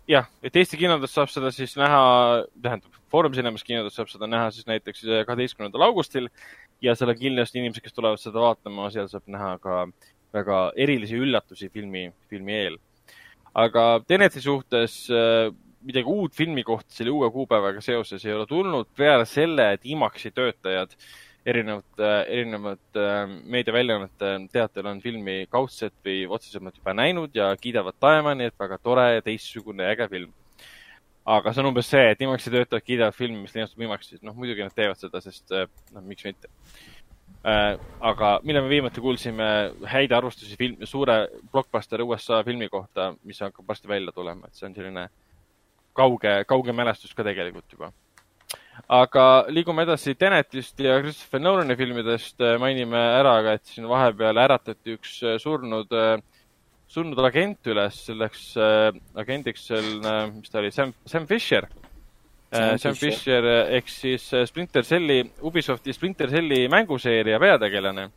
jah, 0.10 0.28
et 0.44 0.58
Eesti 0.58 0.80
kinodes 0.82 1.14
saab 1.16 1.32
seda 1.32 1.52
siis 1.56 1.78
näha, 1.80 2.02
tähendab, 2.62 3.00
Foorum 3.12 3.36
Cinemas 3.36 3.64
kinodes 3.68 3.96
saab 3.98 4.10
seda 4.12 4.28
näha 4.30 4.52
siis 4.56 4.68
näiteks 4.70 5.04
kaheteistkümnendal 5.28 5.90
augustil 5.90 6.30
ja 6.82 6.96
seal 6.98 7.12
on 7.14 7.20
kindlasti 7.20 7.62
inimesed, 7.62 7.84
kes 7.86 7.96
tulevad 7.96 8.22
seda 8.22 8.42
vaatama, 8.44 8.90
seal 8.94 9.10
saab 9.12 9.28
näha 9.32 9.56
ka 9.62 9.84
väga 10.34 10.62
erilisi 10.80 11.20
üllatusi 11.20 11.70
filmi, 11.74 12.08
filmi 12.32 12.56
eel. 12.56 12.80
aga 13.54 14.00
Teneti 14.08 14.42
suhtes 14.42 15.04
äh, 15.12 15.52
midagi 15.84 16.08
uut 16.08 16.36
filmi 16.36 16.64
kohta 16.64 16.94
selle 16.96 17.12
uue 17.12 17.30
kuupäevaga 17.34 17.82
seoses 17.84 18.24
ei 18.26 18.34
ole 18.34 18.46
tulnud 18.48 18.90
peale 18.98 19.26
selle, 19.26 19.74
et 19.76 19.86
IMAX-i 19.86 20.32
töötajad 20.32 20.96
erinevate, 21.46 22.10
erinevate 22.28 23.02
äh, 23.02 23.32
meediaväljaannete 23.44 24.34
teatel 24.54 24.90
on 24.92 25.02
filmi 25.02 25.46
kaudselt 25.50 25.96
või 26.06 26.26
otsesemalt 26.30 26.78
juba 26.78 26.94
näinud 26.94 27.36
ja 27.36 27.50
kiidavad 27.58 27.98
taevani, 28.00 28.50
et 28.50 28.60
väga 28.60 28.78
tore 28.78 29.08
ja 29.16 29.26
teistsugune 29.26 29.90
äge 29.90 30.08
film. 30.12 30.34
aga 31.26 31.54
see 31.54 31.62
on 31.62 31.70
umbes 31.70 31.90
see, 31.90 32.06
et 32.12 32.22
IMAX-i 32.22 32.50
töötajad 32.50 32.84
kiidavad 32.86 33.14
filmi, 33.14 33.44
mis 33.44 33.54
linastub 33.54 33.82
IMAX-is, 33.86 34.24
noh 34.26 34.34
muidugi 34.38 34.66
nad 34.66 34.74
teevad 34.74 34.98
seda, 34.98 35.22
sest 35.22 35.54
äh, 35.54 35.68
noh, 35.94 36.06
miks 36.06 36.26
mitte 36.26 36.50
äh,. 37.46 37.78
aga 38.00 38.32
millal 38.44 38.66
me 38.66 38.74
viimati 38.76 39.02
kuulsime 39.02 39.50
häid 39.90 40.14
arvustusi 40.18 40.58
film, 40.58 40.86
suure 40.86 41.26
blockbuster 41.52 42.02
USA 42.06 42.44
filmi 42.46 42.70
kohta, 42.70 43.14
mis 43.24 43.42
hakkab 43.42 43.68
varsti 43.68 43.90
välja 43.90 44.14
tulema, 44.14 44.48
et 44.48 44.58
see 44.58 44.70
on 44.70 44.78
selline 44.78 45.10
kauge, 45.94 46.38
kauge 46.48 46.74
mälestus 46.74 47.14
ka 47.18 47.26
tegelikult 47.26 47.74
juba. 47.74 47.92
Aga 48.92 49.26
liigume 49.52 49.86
edasi 49.86 50.16
Tenetist 50.20 50.80
ja 50.80 50.98
Christopher 51.02 51.42
Nolani 51.42 51.76
filmidest. 51.80 52.40
mainime 52.60 52.98
ära 52.98 53.36
ka, 53.44 53.56
et 53.58 53.66
siin 53.66 53.88
vahepeal 53.90 54.38
äratati 54.38 54.96
üks 54.98 55.20
surnud, 55.42 55.92
surnud 56.92 57.24
agent 57.26 57.72
üles, 57.72 58.02
selleks 58.08 58.52
agendiks 59.16 59.68
seal, 59.70 59.92
mis 60.36 60.52
ta 60.52 60.60
oli, 60.60 60.72
Sam, 60.72 60.94
Sam 61.06 61.28
Fisher. 61.28 61.68
Sam, 62.52 62.78
Sam 62.78 62.96
Fisher, 63.00 63.44
Fisher 63.44 63.76
ehk 63.78 63.92
siis 63.92 64.26
Splinter 64.50 64.84
Celli, 64.84 65.22
Ubisofti 65.48 65.94
Splinter 65.96 66.30
Celli 66.30 66.66
mänguseeria 66.68 67.40
peategelane. 67.40 68.10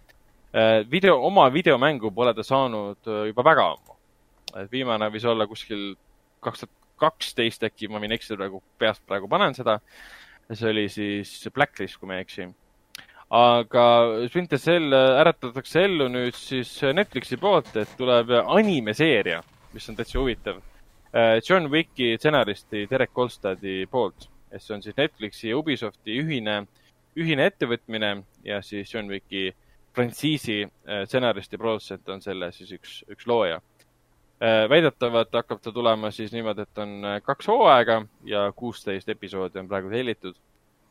video, 0.91 1.19
oma 1.27 1.49
videomängu 1.51 2.11
pole 2.15 2.35
ta 2.35 2.43
saanud 2.43 3.09
juba 3.27 3.43
väga 3.43 3.67
ammu. 3.73 3.95
et 4.57 4.71
viimane 4.71 5.09
võis 5.11 5.25
olla 5.27 5.47
kuskil 5.47 5.97
kaks 6.41 6.61
tuhat 6.61 6.85
kaksteist 7.01 7.65
äkki, 7.67 7.89
ma 7.91 8.01
võin 8.03 8.15
eksida 8.15 8.39
praegu, 8.39 8.61
peast 8.79 9.03
praegu 9.09 9.29
panen 9.31 9.55
seda 9.57 9.79
see 10.53 10.69
oli 10.71 10.85
siis 10.93 11.33
Blacklist, 11.55 11.99
kui 11.99 12.11
ma 12.11 12.19
ei 12.19 12.27
eksi. 12.27 12.49
aga 13.35 13.85
Splinter 14.29 14.61
Cell 14.61 14.95
äratatakse 14.95 15.87
ellu 15.89 16.07
nüüd 16.13 16.37
siis 16.39 16.71
Netflixi 16.95 17.39
poolt, 17.41 17.73
et 17.81 17.97
tuleb 17.99 18.31
animeseeria, 18.45 19.41
mis 19.73 19.89
on 19.89 19.97
täitsa 19.99 20.21
huvitav. 20.21 20.61
John 21.49 21.71
Wicki 21.71 22.15
stsenaristi 22.19 22.85
Derek 22.91 23.13
Kolstadi 23.15 23.87
poolt, 23.91 24.29
et 24.53 24.63
see 24.63 24.77
on 24.77 24.83
siis 24.85 24.97
Netflixi 24.99 25.51
ja 25.51 25.59
Ubisofti 25.59 26.19
ühine, 26.21 26.61
ühine 27.17 27.49
ettevõtmine 27.51 28.17
ja 28.45 28.61
siis 28.63 28.93
John 28.95 29.11
Wicki 29.11 29.49
frantsiisi 29.95 30.65
stsenarist 31.07 31.55
ja 31.55 31.59
produtsent 31.59 32.09
on 32.11 32.23
selle 32.23 32.51
siis 32.53 32.75
üks, 32.77 33.01
üks 33.11 33.27
looja 33.31 33.61
Äh, 33.61 33.74
väidetavalt 34.69 35.33
hakkab 35.33 35.61
ta 35.63 35.73
tulema 35.73 36.11
siis 36.11 36.33
niimoodi, 36.33 36.63
et 36.63 36.79
on 36.79 37.05
äh, 37.05 37.21
kaks 37.23 37.49
hooaega 37.49 38.03
ja 38.25 38.53
kuusteist 38.57 39.09
episoodi 39.09 39.59
on 39.59 39.69
praegu 39.69 39.91
tellitud. 39.91 40.35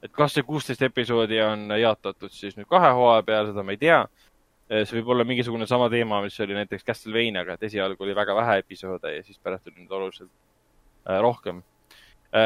et 0.04 0.12
kas 0.12 0.34
see 0.34 0.44
kuusteist 0.44 0.82
episoodi 0.82 1.42
on 1.42 1.70
jaotatud 1.80 2.32
siis 2.32 2.58
nüüd 2.58 2.68
kahe 2.68 2.90
hooaja 2.92 3.24
peale, 3.24 3.52
seda 3.52 3.64
ma 3.64 3.72
ei 3.72 3.78
tea. 3.80 4.00
Äh, 4.72 4.88
see 4.88 5.00
võib 5.00 5.14
olla 5.16 5.24
mingisugune 5.28 5.68
sama 5.68 5.90
teema, 5.90 6.22
mis 6.24 6.40
oli 6.40 6.56
näiteks 6.56 6.88
Castlevaniaga, 6.88 7.54
et 7.54 7.64
esialgu 7.70 8.04
oli 8.04 8.16
väga 8.16 8.36
vähe 8.36 8.58
episoode 8.64 9.16
ja 9.16 9.24
siis 9.24 9.40
pärast 9.40 9.64
tuli 9.64 9.84
nüüd 9.84 9.92
oluliselt 9.92 10.32
rohkem. 11.20 11.64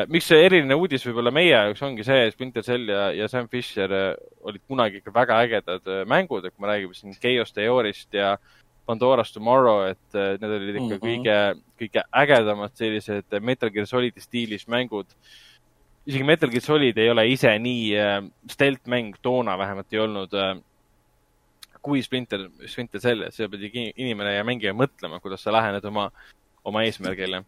miks 0.10 0.26
see 0.28 0.40
eriline 0.44 0.76
uudis 0.76 1.06
võib-olla 1.06 1.32
meie 1.32 1.52
jaoks 1.52 1.82
ongi 1.86 2.04
see, 2.04 2.26
et 2.28 2.34
Splinter 2.34 2.64
Cell 2.64 2.90
ja, 2.90 3.12
ja 3.14 3.28
Sam 3.32 3.48
Fisher 3.48 3.92
olid 4.42 4.62
kunagi 4.68 4.98
ikka 4.98 5.14
väga 5.14 5.38
ägedad 5.46 5.86
mängud, 6.10 6.46
et 6.46 6.56
kui 6.56 6.66
me 6.66 6.72
räägime 6.74 6.98
siin 6.98 7.14
Chaos 7.14 7.54
Theorist 7.54 8.14
ja 8.14 8.34
äh, 8.34 8.67
Pandora's 8.88 9.34
Tomorrow, 9.36 9.90
et 9.92 10.16
need 10.16 10.48
olid 10.48 10.76
ikka 10.76 10.86
mm 10.86 10.94
-hmm. 10.94 11.04
kõige, 11.04 11.38
kõige 11.82 12.04
ägedamad 12.22 12.72
sellised 12.80 13.40
Metal 13.42 13.70
Gear 13.70 13.88
Solidi 13.88 14.24
stiilis 14.24 14.68
mängud. 14.68 15.08
isegi 16.08 16.24
Metal 16.24 16.50
Gear 16.50 16.64
Solid 16.64 16.98
ei 16.98 17.10
ole 17.10 17.28
ise 17.28 17.52
nii 17.60 17.98
äh, 18.00 18.24
stealth 18.50 18.88
mäng 18.88 19.16
toona 19.22 19.58
vähemalt 19.58 19.94
ei 19.94 20.00
olnud 20.00 20.34
äh, 20.34 20.56
kui 21.82 22.02
Splinter, 22.02 22.50
Splinter 22.66 23.02
Cell, 23.02 23.22
et 23.24 23.34
seal 23.34 23.50
pidi 23.50 23.92
inimene 23.96 24.34
ja 24.34 24.44
mängija 24.44 24.74
mõtlema, 24.74 25.20
kuidas 25.20 25.44
sa 25.44 25.52
lähened 25.52 25.86
oma, 25.86 26.10
oma 26.64 26.84
eesmärgile. 26.84 27.44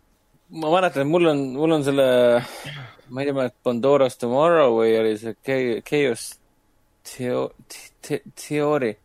ma 0.49 0.71
mäletan, 0.71 1.01
et 1.01 1.07
mul 1.07 1.25
on, 1.25 1.39
mul 1.55 1.71
on 1.71 1.83
selle, 1.83 2.43
ma 3.09 3.21
ei 3.21 3.31
tea, 3.31 3.49
Pandora's 3.63 4.17
Tomorrow 4.17 4.79
või 4.81 4.99
oli 4.99 5.17
see 5.17 5.35
Chaos 5.83 6.39
Theo-, 7.03 7.51
Theory 8.35 8.97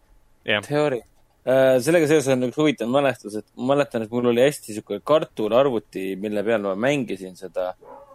yeah., 0.47 0.62
Theory 0.62 1.01
Äh, 1.01 1.14
sellega 1.45 2.09
seoses 2.09 2.31
on 2.33 2.47
üks 2.47 2.57
huvitav 2.57 2.89
mälestus, 2.89 3.37
et 3.41 3.47
ma 3.59 3.75
mäletan, 3.75 4.05
et 4.05 4.12
mul 4.12 4.31
oli 4.31 4.41
hästi 4.47 4.71
niisugune 4.73 5.03
kartularvuti, 5.05 6.15
mille 6.21 6.45
peal 6.47 6.62
ma 6.65 6.73
mängisin 6.87 7.37
seda 7.37 7.75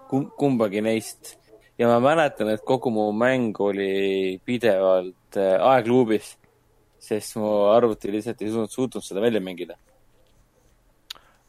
kumbagi 0.09 0.81
neist. 0.81 1.35
ja 1.79 1.87
ma 1.87 1.99
mäletan, 2.03 2.49
et 2.51 2.63
kogu 2.65 2.91
mu 2.91 3.11
mäng 3.15 3.55
oli 3.63 4.39
pidevalt 4.45 5.37
äh, 5.37 5.61
aegluubis, 5.63 6.33
sest 6.99 7.37
mu 7.39 7.69
arvuti 7.71 8.11
lihtsalt 8.11 8.41
ei 8.41 8.49
suutnud, 8.49 8.73
suutnud 8.73 9.05
seda 9.05 9.21
välja 9.21 9.39
mängida. 9.39 9.77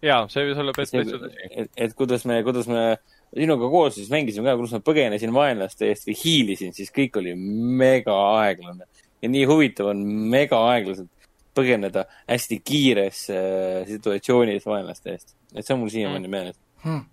jaa, 0.04 0.26
see 0.28 0.44
võis 0.50 0.60
olla 0.60 0.74
päris 0.76 0.92
täitsa 0.92 1.16
tõsi. 1.22 1.48
et, 1.50 1.72
et 1.76 1.96
kuidas 1.96 2.26
me, 2.28 2.42
kuidas 2.44 2.68
me 2.68 2.84
sinuga 3.32 3.70
koos 3.72 3.96
siis 3.96 4.12
mängisime 4.12 4.50
ka, 4.50 4.58
kuidas 4.60 4.76
ma 4.76 4.82
põgenesin 4.84 5.32
vaenlaste 5.32 5.88
eest 5.88 6.06
või 6.10 6.18
hiilisin, 6.24 6.76
siis 6.76 6.92
kõik 6.92 7.16
oli 7.22 7.32
mega 7.80 8.14
aeglane. 8.42 8.84
ja 9.22 9.32
nii 9.32 9.48
huvitav 9.48 9.90
on 9.94 10.04
mega 10.30 10.60
aeglaselt 10.74 11.10
põgeneda 11.56 12.06
hästi 12.28 12.60
kiires 12.64 13.24
äh, 13.34 13.82
situatsioonis 13.88 14.66
vaenlaste 14.66 15.14
eest. 15.14 15.34
et 15.54 15.66
see 15.66 15.74
on 15.74 15.82
mul 15.82 15.92
siiamaani 15.92 16.26
mm. 16.26 16.36
meeles 16.36 16.60
hmm.. 16.84 17.04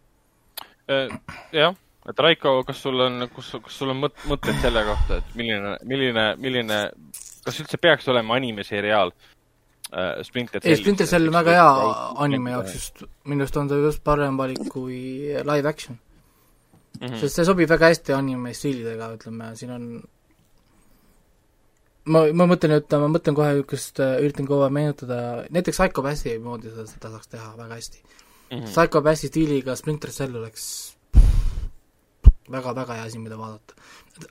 Äh, 0.87 1.11
jah, 1.51 1.75
et 2.07 2.19
Raiko, 2.23 2.61
kas 2.67 2.81
sul 2.85 3.01
on, 3.03 3.25
kus, 3.33 3.49
kas 3.63 3.79
sul 3.81 3.91
on 3.91 4.05
mõt-, 4.05 4.21
mõtteid 4.29 4.61
selle 4.63 4.83
kohta, 4.87 5.17
et 5.19 5.33
milline, 5.35 5.73
milline, 5.89 6.27
milline, 6.39 6.77
kas 7.43 7.59
üldse 7.63 7.79
peaks 7.81 8.07
olema 8.13 8.37
animeseriaal 8.39 9.11
äh, 9.11 10.23
Splinter 10.23 10.61
Cell? 10.61 10.71
ei, 10.71 10.79
Splinter 10.79 11.09
Cell 11.09 11.27
on 11.27 11.39
väga 11.41 11.57
hea 11.57 11.69
anime 12.27 12.55
jaoks 12.55 12.77
just, 12.77 13.07
minu 13.27 13.43
arust 13.43 13.59
on 13.59 13.71
ta 13.71 13.79
just 13.83 14.03
parem 14.07 14.39
valik 14.39 14.63
kui 14.71 14.99
live 15.35 15.67
action 15.67 15.99
mm. 16.99 17.07
-hmm. 17.07 17.19
sest 17.19 17.35
see 17.35 17.49
sobib 17.51 17.69
väga 17.69 17.91
hästi 17.91 18.15
anime 18.15 18.53
stiilidega, 18.53 19.11
ütleme, 19.17 19.51
siin 19.59 19.75
on 19.75 19.89
ma, 22.11 22.23
ma 22.35 22.47
mõtlen 22.49 22.73
nüüd, 22.75 22.95
ma 23.01 23.09
mõtlen 23.11 23.37
kohe 23.37 23.53
niisugust, 23.55 24.01
äh, 24.03 24.17
üritan 24.23 24.47
aeg 24.47 24.73
meenutada, 24.75 25.19
näiteks 25.53 25.79
Psycho 25.79 26.03
Passi 26.05 26.37
moodi 26.43 26.71
seda, 26.71 26.87
seda 26.89 27.11
saaks 27.13 27.31
teha 27.33 27.49
väga 27.57 27.79
hästi. 27.79 28.03
Mm 28.03 28.57
-hmm.. 28.57 28.71
Psycho 28.71 29.01
Passi 29.03 29.27
stiiliga 29.31 29.75
Splinter 29.75 30.11
Cell 30.11 30.35
oleks 30.35 30.65
väga-väga 32.51 32.99
hea 32.99 33.07
asi, 33.09 33.19
mida 33.19 33.37
vaadata. 33.37 33.73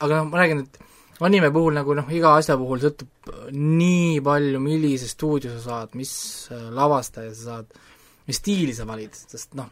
aga 0.01 0.17
noh, 0.17 0.31
ma 0.31 0.39
räägin, 0.39 0.61
et 0.65 0.79
anime 1.21 1.51
puhul 1.51 1.75
nagu 1.75 1.95
noh, 1.95 2.09
iga 2.11 2.35
asja 2.37 2.57
puhul 2.57 2.81
sõltub 2.81 3.09
nii 3.53 4.21
palju, 4.21 4.61
millise 4.61 5.09
stuudio 5.09 5.53
sa 5.59 5.63
saad, 5.69 5.95
mis 5.95 6.13
äh, 6.51 6.69
lavastaja 6.71 7.35
sa 7.35 7.43
saad, 7.51 7.79
mis 8.27 8.37
stiili 8.37 8.75
sa 8.75 8.87
valid, 8.89 9.15
sest 9.15 9.55
noh, 9.55 9.69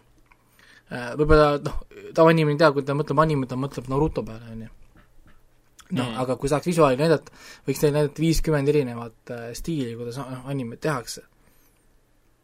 äh, 0.93 1.13
võib-olla 1.17 1.59
noh, 1.59 1.83
tavainimene 2.15 2.57
ei 2.57 2.63
tea, 2.63 2.73
kui 2.73 2.83
ta 2.85 2.95
mõtleb 2.95 3.21
anime, 3.21 3.47
ta 3.47 3.57
mõtleb 3.57 3.89
Naruto 3.89 4.23
peale, 4.23 4.53
on 4.53 4.67
ju 4.69 4.73
noh 5.93 6.09
mm., 6.09 6.19
aga 6.23 6.37
kui 6.41 6.49
saaks 6.49 6.69
visuaali 6.71 6.99
näidata, 7.01 7.33
võiks 7.67 7.83
teile 7.83 7.99
näidata 7.99 8.23
viiskümmend 8.23 8.73
erinevat 8.73 9.33
äh, 9.35 9.47
stiili, 9.59 9.95
kuidas 9.99 10.19
noh, 10.21 10.47
animet 10.51 10.81
tehakse. 10.85 11.25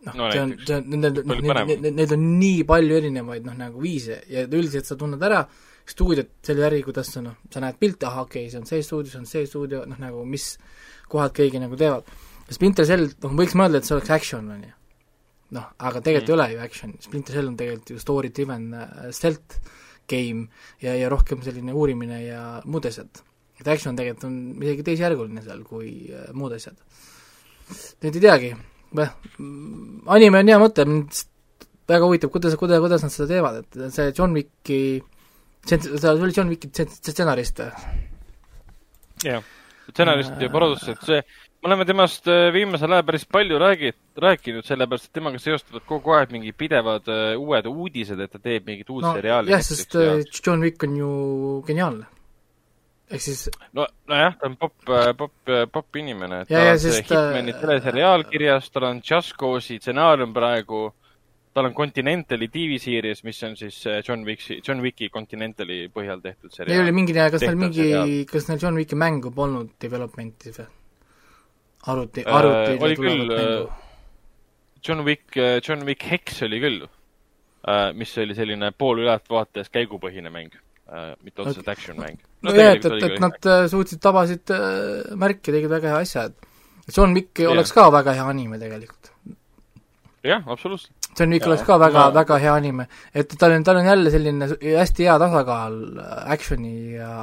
noh 0.07 0.17
no,, 0.17 0.29
see 0.33 0.43
on, 0.43 0.55
see 0.67 0.77
on, 0.77 0.87
nendel, 0.93 1.23
noh, 1.29 1.41
neid 1.87 2.15
on 2.17 2.27
nii 2.41 2.65
palju 2.69 2.97
erinevaid 3.01 3.49
noh, 3.49 3.57
nagu 3.57 3.83
viise 3.83 4.23
ja 4.33 4.47
üldiselt 4.49 4.89
sa 4.89 4.97
tunned 5.01 5.23
ära 5.25 5.43
stuudiot 5.91 6.39
selle 6.47 6.65
järgi, 6.67 6.83
kuidas 6.87 7.13
sa 7.15 7.23
noh, 7.25 7.39
sa 7.53 7.63
näed 7.65 7.79
pilte, 7.81 8.07
ahah, 8.09 8.27
okei 8.29 8.45
okay,, 8.45 8.53
see 8.53 8.61
on 8.61 8.69
see 8.69 8.85
stuudio, 8.87 9.13
see 9.13 9.23
on 9.23 9.29
see 9.29 9.49
stuudio, 9.49 9.85
noh 9.89 10.01
nagu 10.01 10.25
mis 10.29 10.53
kohad 11.11 11.35
keegi 11.35 11.63
nagu 11.63 11.79
teevad. 11.79 12.07
Splinter 12.51 12.87
Cell, 12.87 13.09
noh, 13.23 13.35
võiks 13.39 13.57
mõelda, 13.59 13.81
et 13.81 13.89
see 13.89 13.97
oleks 13.97 14.13
action, 14.15 14.47
on 14.55 14.63
ju. 14.69 14.77
noh, 15.57 15.67
aga 15.79 16.03
tegelikult 16.05 16.29
mm. 16.29 16.33
ei 16.33 16.37
ole 16.37 16.49
ju 16.53 16.63
action, 16.67 16.93
Splinter 17.03 17.39
Cell 17.39 17.51
on 17.51 17.57
tegelikult 17.59 17.91
ju 17.95 18.03
story 18.03 18.31
driven 18.35 18.69
uh, 18.71 19.09
stealth 19.15 19.59
game 20.11 20.47
ja, 20.83 20.95
ja 20.95 21.11
rohkem 21.11 21.43
selline 21.43 21.75
uurimine 21.75 22.23
ja 22.25 22.45
muud 22.67 22.87
asjad 22.87 23.23
et 23.61 23.69
action 23.69 23.97
tegelikult 23.97 24.29
on 24.29 24.37
isegi 24.65 24.87
teisjärguline 24.87 25.45
seal 25.45 25.63
kui 25.67 25.93
äh, 26.09 26.31
muud 26.37 26.55
asjad. 26.57 26.79
nüüd 28.03 28.17
ei 28.17 28.25
teagi, 28.25 28.55
noh, 28.99 29.13
anime 30.17 30.41
on 30.41 30.51
hea 30.51 30.59
mõte, 30.63 30.87
mind 30.89 31.21
väga 31.91 32.07
huvitav, 32.07 32.33
kuidas, 32.35 32.57
kuidas, 32.59 32.81
kuidas 32.83 33.05
nad 33.05 33.15
seda 33.15 33.29
teevad, 33.31 33.61
et 33.63 33.95
see 33.95 34.11
John 34.17 34.35
Wicki, 34.37 34.81
see, 35.67 35.79
see 35.79 36.11
oli 36.11 36.35
John 36.35 36.51
Wicki 36.51 36.71
stsenarist 36.73 37.63
või? 37.63 37.71
jah, 39.29 39.47
stsenarist 39.93 40.43
ja 40.43 40.51
produtsent, 40.51 41.03
see, 41.07 41.23
me 41.61 41.71
oleme 41.71 41.87
temast 41.87 42.31
äh, 42.33 42.49
viimasel 42.57 42.97
ajal 42.97 43.07
päris 43.11 43.27
palju 43.29 43.59
räägid, 43.61 43.99
rääkinud, 44.25 44.67
sellepärast 44.67 45.11
et 45.11 45.19
temaga 45.21 45.43
seostuvad 45.43 45.85
kogu 45.87 46.17
aeg 46.17 46.33
mingid 46.35 46.57
pidevad 46.59 47.07
uued 47.37 47.69
uudised, 47.71 48.19
et 48.19 48.33
ta 48.33 48.41
teeb 48.41 48.67
mingit 48.67 48.89
uut 48.91 49.05
no, 49.05 49.13
seriaali. 49.19 49.53
jah, 49.53 49.63
sest 49.69 49.95
ja... 50.01 50.17
John 50.41 50.65
Wick 50.65 50.89
on 50.89 50.97
ju 50.97 51.13
geniaalne 51.69 52.09
ehk 53.11 53.23
siis 53.25 53.49
no, 53.77 53.87
nojah, 54.11 54.37
ta 54.39 54.49
on 54.49 54.57
popp, 54.61 54.87
äh, 54.89 55.11
popp, 55.19 55.51
äh, 55.51 55.67
popp 55.73 55.99
inimene. 55.99 56.45
ta 56.47 56.63
ja, 56.63 56.75
on 56.75 56.81
see 56.83 57.03
Hitmani 57.03 57.55
äh... 57.55 57.61
teleseriaal 57.61 58.25
kirjas, 58.31 58.71
tal 58.71 58.87
on 58.91 59.03
Cause'i 59.03 59.81
stsenaarium 59.81 60.35
praegu, 60.37 60.85
tal 61.55 61.71
on 61.71 61.75
Continentali 61.75 62.49
TV-series, 62.53 63.25
mis 63.27 63.43
on 63.49 63.57
siis 63.59 63.81
äh, 63.91 64.01
John 64.07 64.25
Wicki, 64.27 64.61
John 64.67 64.83
Wicki 64.85 65.11
Continentali 65.11 65.83
põhjal 65.95 66.23
tehtud 66.23 66.55
seriaal. 66.55 66.77
Neil 66.77 66.87
oli 66.87 66.97
mingi, 67.01 67.19
kas 67.19 67.47
neil 67.47 67.59
mingi, 67.59 67.91
kas 68.31 68.49
neil 68.51 68.63
John 68.63 68.79
Wicki 68.79 68.99
mängu 68.99 69.35
polnud 69.35 69.75
development'i 69.83 70.55
või? 70.55 70.71
arvuti, 71.91 72.25
arvuti 72.29 72.73
äh, 72.77 72.87
oli 72.87 72.97
küll, 73.01 73.37
John 74.87 75.05
Wick, 75.05 75.37
John 75.67 75.85
Wick 75.89 76.07
Hex 76.09 76.43
oli 76.47 76.61
küll, 76.63 76.83
mis 77.97 78.13
oli 78.21 78.37
selline 78.37 78.71
poolülevaates 78.73 79.69
käigupõhine 79.73 80.31
mäng 80.33 80.55
äh,, 80.55 80.70
mitte 81.23 81.43
otseselt 81.43 81.67
okay. 81.67 81.73
action 81.73 81.99
mäng. 82.01 82.19
no, 82.43 82.51
no 82.51 82.57
jah, 82.57 82.77
et, 82.77 82.87
et, 82.87 83.05
et 83.07 83.21
nad 83.23 83.51
äh, 83.51 83.67
suutsid, 83.71 84.01
tabasid 84.03 84.53
äh, 84.55 85.13
märki, 85.19 85.53
tegid 85.55 85.71
väga 85.71 85.95
hea 85.95 86.01
asja, 86.07 86.27
et 86.31 86.97
John 86.97 87.15
Wick 87.15 87.39
yeah. 87.39 87.53
oleks 87.53 87.75
ka 87.77 87.87
väga 87.95 88.17
hea 88.19 88.27
anime 88.33 88.59
tegelikult. 88.59 89.13
jah, 90.27 90.43
absoluutselt. 90.47 90.95
see 91.15 91.27
on 91.27 91.33
Nicolas 91.35 91.63
Jaa, 91.63 91.69
ka 91.69 91.79
väga 91.85 92.01
ma-, 92.01 92.15
väga 92.21 92.41
hea 92.43 92.57
anime. 92.63 92.89
et 93.15 93.37
tal 93.39 93.57
on, 93.57 93.67
tal 93.67 93.83
on 93.83 93.91
jälle 93.93 94.15
selline 94.15 94.51
hästi 94.65 95.09
hea 95.09 95.19
tasakaal 95.23 95.79
äh, 95.99 96.17
action'i 96.37 96.75
ja 96.97 97.15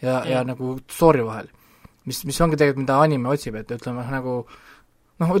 ja 0.00 0.20
mm., 0.20 0.30
ja 0.32 0.42
nagu 0.48 0.78
story 0.90 1.24
vahel. 1.26 1.50
mis, 2.08 2.24
mis 2.24 2.40
ongi 2.40 2.56
tegelikult, 2.56 2.86
mida 2.86 2.98
anime 3.04 3.30
otsib, 3.30 3.60
et 3.60 3.70
ütleme 3.76 4.06
nagu 4.10 4.40
noh, 5.20 5.36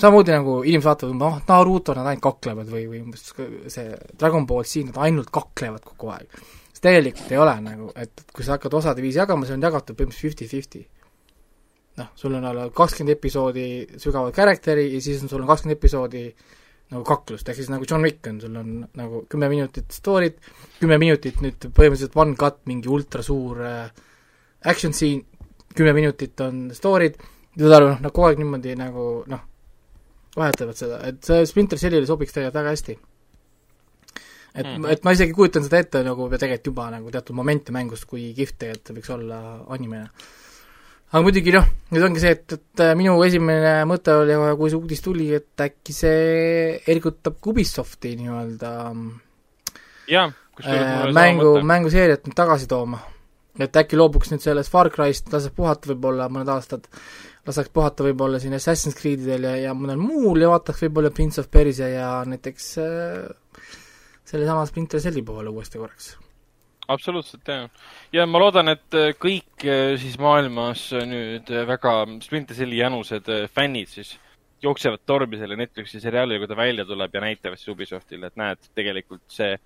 samamoodi 0.00 0.34
nagu 0.34 0.56
inimesed 0.66 0.88
vaatavad, 0.88 1.16
noh, 1.20 1.38
Naruto 1.48 1.94
nad 1.96 2.08
ainult 2.10 2.24
kaklevad 2.24 2.70
või, 2.70 2.84
või 2.90 3.02
umbes 3.04 3.30
see 3.72 3.94
Dragon 4.18 4.46
Ball 4.48 4.66
Z 4.66 4.90
nad 4.90 4.98
ainult 5.06 5.30
kaklevad 5.34 5.84
kogu 5.86 6.10
aeg. 6.14 6.42
Tegelikult 6.84 7.32
ei 7.32 7.40
ole 7.40 7.54
nagu, 7.64 7.88
et 7.96 8.26
kui 8.34 8.44
sa 8.44 8.58
hakkad 8.58 8.76
osade 8.80 9.04
viisi 9.04 9.20
jagama, 9.20 9.48
see 9.48 9.56
on 9.56 9.64
jagatud 9.64 9.96
põhimõtteliselt 9.98 10.28
fifty-fifty. 10.28 10.84
noh, 12.00 12.08
sul 12.18 12.34
on 12.34 12.46
kakskümmend 12.74 13.14
episoodi 13.14 13.66
sügavat 14.02 14.34
character'i 14.34 14.88
ja 14.96 15.00
siis 15.00 15.22
on 15.22 15.30
sul 15.30 15.44
on 15.44 15.50
kakskümmend 15.50 15.78
episoodi 15.78 16.24
nagu 16.90 17.04
kaklust, 17.06 17.48
ehk 17.48 17.60
siis 17.60 17.70
nagu 17.72 17.86
John 17.88 18.04
Wick 18.04 18.26
on, 18.28 18.40
sul 18.42 18.56
on 18.60 18.72
nagu 18.98 19.22
kümme 19.30 19.48
minutit 19.48 19.94
story't, 19.94 20.36
kümme 20.80 20.98
minutit 21.00 21.40
nüüd 21.42 21.70
põhimõtteliselt 21.70 22.18
one 22.20 22.36
cut, 22.38 22.60
mingi 22.68 22.90
ultrasuur 22.92 23.62
äh, 23.64 24.04
action 24.68 24.92
scene, 24.92 25.24
kümme 25.74 25.94
minutit 25.96 26.40
on 26.44 26.68
story'd, 26.74 27.16
saad 27.56 27.78
aru, 27.78 27.94
noh, 27.94 28.04
nad 28.04 28.12
kogu 28.12 28.28
aeg 28.28 28.42
niimoodi 28.42 28.76
nagu 28.78 29.08
noh, 29.30 29.42
vahetavad 30.36 30.78
seda, 30.78 31.00
et 31.08 31.22
see 31.24 31.46
Splinter 31.48 31.80
Cellile 31.80 32.06
sobiks 32.10 32.34
tegelikult 32.34 32.60
väga 32.60 32.74
hästi. 32.74 32.98
Et 34.54 34.66
mm. 34.66 34.84
-hmm. 34.84 34.92
et 34.92 35.04
ma 35.04 35.12
isegi 35.12 35.34
kujutan 35.34 35.64
seda 35.66 35.82
ette 35.82 36.02
nagu 36.06 36.28
tegelikult 36.30 36.70
juba 36.70 36.88
nagu 36.94 37.10
teatud 37.10 37.34
momente 37.34 37.74
mängust, 37.74 38.06
kui 38.06 38.30
kihvt 38.36 38.58
tegelikult 38.58 38.98
võiks 38.98 39.12
olla 39.16 39.40
animena. 39.74 40.08
aga 41.10 41.22
muidugi 41.22 41.54
noh, 41.54 41.66
nüüd 41.94 42.06
ongi 42.06 42.22
see, 42.22 42.36
et, 42.36 42.52
et 42.52 42.84
äh, 42.86 42.94
minu 42.98 43.16
esimene 43.26 43.74
mõte 43.90 44.14
oli 44.22 44.38
kui 44.58 44.70
see 44.70 44.78
uudis 44.78 45.02
tuli, 45.02 45.28
et 45.34 45.66
äkki 45.66 45.94
see 45.94 46.80
ergutab 46.94 47.42
Ubisofti 47.50 48.14
nii-öelda 48.22 48.70
jaa, 50.10 50.30
kusjuures 50.56 50.86
mul 50.86 51.10
äh, 51.10 51.18
mängu, 51.18 51.52
mänguseeriat 51.74 52.26
nüüd 52.26 52.38
tagasi 52.38 52.70
tooma. 52.70 53.02
et 53.58 53.76
äkki 53.76 53.98
loobuks 53.98 54.30
nüüd 54.30 54.42
sellest 54.42 54.70
Far 54.70 54.90
Cry'st, 54.90 55.30
laseks 55.34 55.54
puhata 55.54 55.90
võib-olla 55.92 56.26
mõned 56.30 56.50
aastad, 56.50 56.86
laseks 57.46 57.70
puhata 57.74 58.06
võib-olla 58.06 58.40
siin 58.42 58.54
Assassin's 58.54 58.98
Creedidel 58.98 59.46
ja, 59.46 59.54
ja 59.68 59.74
mõnel 59.78 59.98
muul 59.98 60.42
ja 60.42 60.50
vaataks 60.50 60.82
võib-olla 60.86 61.10
Prince 61.14 61.42
of 61.42 61.50
Persia 61.50 61.90
ja 61.90 62.10
näiteks 62.26 62.76
äh, 62.82 63.80
sellesama 64.24 64.66
Splinter 64.66 65.00
Celli 65.00 65.22
poole 65.22 65.52
uuesti 65.52 65.78
korraks. 65.78 66.14
absoluutselt, 66.88 67.48
jah. 67.48 67.70
ja 68.12 68.26
ma 68.26 68.40
loodan, 68.42 68.68
et 68.74 68.98
äh, 68.98 69.12
kõik 69.20 69.64
äh, 69.64 69.94
siis 70.00 70.18
maailmas 70.20 70.90
äh, 70.92 71.06
nüüd 71.08 71.48
väga 71.68 71.96
Splinter 72.24 72.56
Celli 72.56 72.80
janused 72.82 73.30
fännid 73.54 73.88
siis 73.92 74.16
jooksevad 74.64 75.04
tormi 75.06 75.38
selle 75.40 75.56
Netflixi 75.60 76.00
seriaalile, 76.00 76.40
kui 76.40 76.48
ta 76.48 76.56
välja 76.56 76.84
tuleb 76.88 77.14
ja 77.14 77.24
näitavad 77.24 77.60
siis 77.60 77.72
Ubisoftile, 77.72 78.30
et 78.30 78.38
näed, 78.40 78.70
tegelikult 78.76 79.24
see 79.32 79.56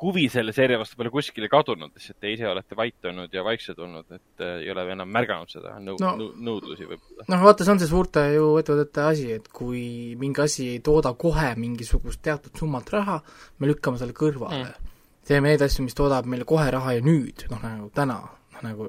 huvi 0.00 0.26
selle 0.32 0.52
seeria 0.56 0.78
vastu 0.80 0.96
pole 0.98 1.10
kuskile 1.12 1.48
kadunud, 1.52 1.92
lihtsalt 1.96 2.18
te 2.22 2.32
ise 2.32 2.46
olete 2.48 2.76
vait 2.78 3.08
olnud 3.10 3.34
ja 3.34 3.42
vaiksed 3.46 3.78
olnud, 3.78 4.06
et 4.16 4.44
äh, 4.44 4.60
ei 4.64 4.70
ole 4.72 4.86
enam 4.94 5.10
märganud 5.12 5.52
seda 5.52 5.76
nõu- 5.78 5.98
No. 6.00 6.14
no., 6.16 6.30
nõudlusi 6.50 6.86
võib-olla. 6.88 7.26
noh, 7.28 7.42
vaata, 7.44 7.66
see 7.66 7.74
on 7.74 7.82
see 7.82 7.90
suurte 7.90 8.22
ju 8.34 8.46
ettevõtete 8.60 9.04
asi, 9.04 9.26
et 9.38 9.50
kui 9.52 9.82
mingi 10.20 10.44
asi 10.46 10.68
ei 10.76 10.80
tooda 10.84 11.12
kohe 11.14 11.50
mingisugust 11.60 12.22
teatud 12.22 12.56
summat 12.56 12.88
raha, 12.94 13.20
me 13.58 13.68
lükkame 13.68 14.00
selle 14.00 14.16
kõrvale 14.16 14.62
mm.. 14.64 14.94
teeme 15.28 15.52
neid 15.52 15.66
asju, 15.66 15.84
mis 15.84 15.98
toodab 15.98 16.26
meile 16.30 16.48
kohe 16.48 16.70
raha 16.70 16.96
ja 16.96 17.04
nüüd, 17.04 17.46
noh 17.52 17.60
nagu 17.66 17.90
täna, 17.94 18.22
noh 18.56 18.64
nagu 18.64 18.88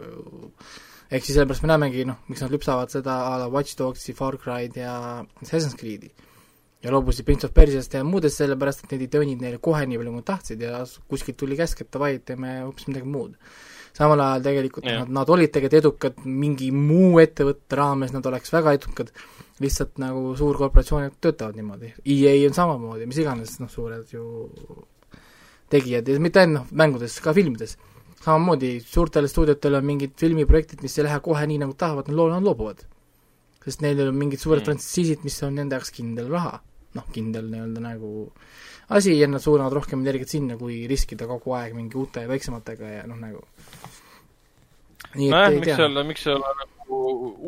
ehk 1.12 1.26
siis 1.26 1.36
sellepärast 1.36 1.66
me 1.66 1.72
näemegi, 1.74 2.06
noh, 2.08 2.20
miks 2.32 2.42
nad 2.44 2.54
lüpsavad 2.54 2.92
seda 2.94 3.18
a 3.28 3.38
la 3.42 3.50
Watch 3.52 3.76
Dogsi, 3.80 4.16
Far 4.16 4.38
Cry'd 4.40 4.78
ja 4.80 4.94
Assassin's 5.44 5.76
Creed'i. 5.80 6.12
Ja 6.84 6.94
loobusid 6.94 7.26
Prince 7.26 7.48
of 7.48 7.54
Persiast 7.54 7.94
ja 7.94 8.04
muudest, 8.04 8.42
sellepärast 8.42 8.86
et 8.86 8.96
need 8.96 9.06
ei 9.06 9.12
tönninud 9.18 9.44
neile 9.46 9.60
kohe 9.62 9.84
nii 9.86 10.00
palju, 10.02 10.14
kui 10.14 10.22
nad 10.22 10.30
tahtsid 10.32 10.64
ja 10.66 10.82
kuskilt 11.10 11.38
tuli 11.38 11.60
käsk, 11.60 11.84
et 11.84 11.92
davai, 11.94 12.16
teeme 12.26 12.62
hoopis 12.64 12.90
midagi 12.90 13.10
muud 13.10 13.38
samal 13.98 14.22
ajal 14.24 14.44
tegelikult 14.46 14.88
Jah. 14.88 15.02
nad, 15.02 15.12
nad 15.20 15.30
olid 15.30 15.52
tegelikult 15.52 15.80
edukad 15.82 16.26
mingi 16.26 16.72
muu 16.72 17.20
ettevõtte 17.22 17.78
raames, 17.80 18.14
nad 18.16 18.26
oleks 18.30 18.54
väga 18.54 18.76
edukad, 18.78 19.12
lihtsalt 19.62 20.00
nagu 20.02 20.32
suurkorporatsioonid 20.40 21.20
töötavad 21.22 21.60
niimoodi. 21.60 21.92
EA 22.06 22.36
on 22.48 22.58
samamoodi, 22.58 23.08
mis 23.10 23.20
iganes, 23.22 23.58
noh, 23.62 23.70
suured 23.72 24.14
ju 24.14 24.24
tegijad 25.72 26.08
ja 26.08 26.20
mitte 26.24 26.44
ainult 26.44 26.64
noh, 26.64 26.78
mängudes, 26.84 27.20
ka 27.24 27.36
filmides. 27.36 27.78
samamoodi 28.22 28.76
suurtel 28.86 29.28
stuudiotel 29.28 29.80
on 29.80 29.86
mingid 29.86 30.16
filmiprojektid, 30.18 30.82
mis 30.86 30.98
ei 30.98 31.08
lähe 31.08 31.20
kohe 31.26 31.46
nii, 31.48 31.62
nagu 31.64 31.74
tahavad, 31.78 32.10
nad 32.10 32.18
loo-, 32.18 32.32
nad 32.32 32.44
loobuvad. 32.46 32.86
sest 33.62 33.82
neil 33.82 34.08
on 34.08 34.16
mingid 34.18 34.40
suured 34.42 34.62
mm. 34.62 34.66
frantsiisid, 34.66 35.24
mis 35.24 35.38
on 35.44 35.56
nende 35.60 35.78
jaoks 35.78 35.92
kindel 35.94 36.32
raha. 36.32 36.62
Noh, 36.98 37.08
kindel 37.14 37.48
nii-öelda 37.52 37.84
nagu 37.84 38.12
asi 38.92 39.16
ja 39.20 39.28
nad 39.32 39.44
suunavad 39.44 39.74
rohkem 39.80 40.04
energiat 40.04 40.34
sinna, 40.34 40.58
kui 40.60 40.84
riskida 40.92 41.28
kogu 41.30 41.56
aeg 41.56 41.76
mingi 41.78 41.98
uute 42.00 42.26
ja 42.26 42.32
väiksematega 42.32 42.94
ja 42.98 43.04
noh, 43.10 43.20
nagu 43.22 43.44
nojah, 45.16 45.52
miks 45.58 45.84
olla, 45.88 46.06
miks 46.08 46.28
olla 46.32 46.54
nagu 46.62 47.02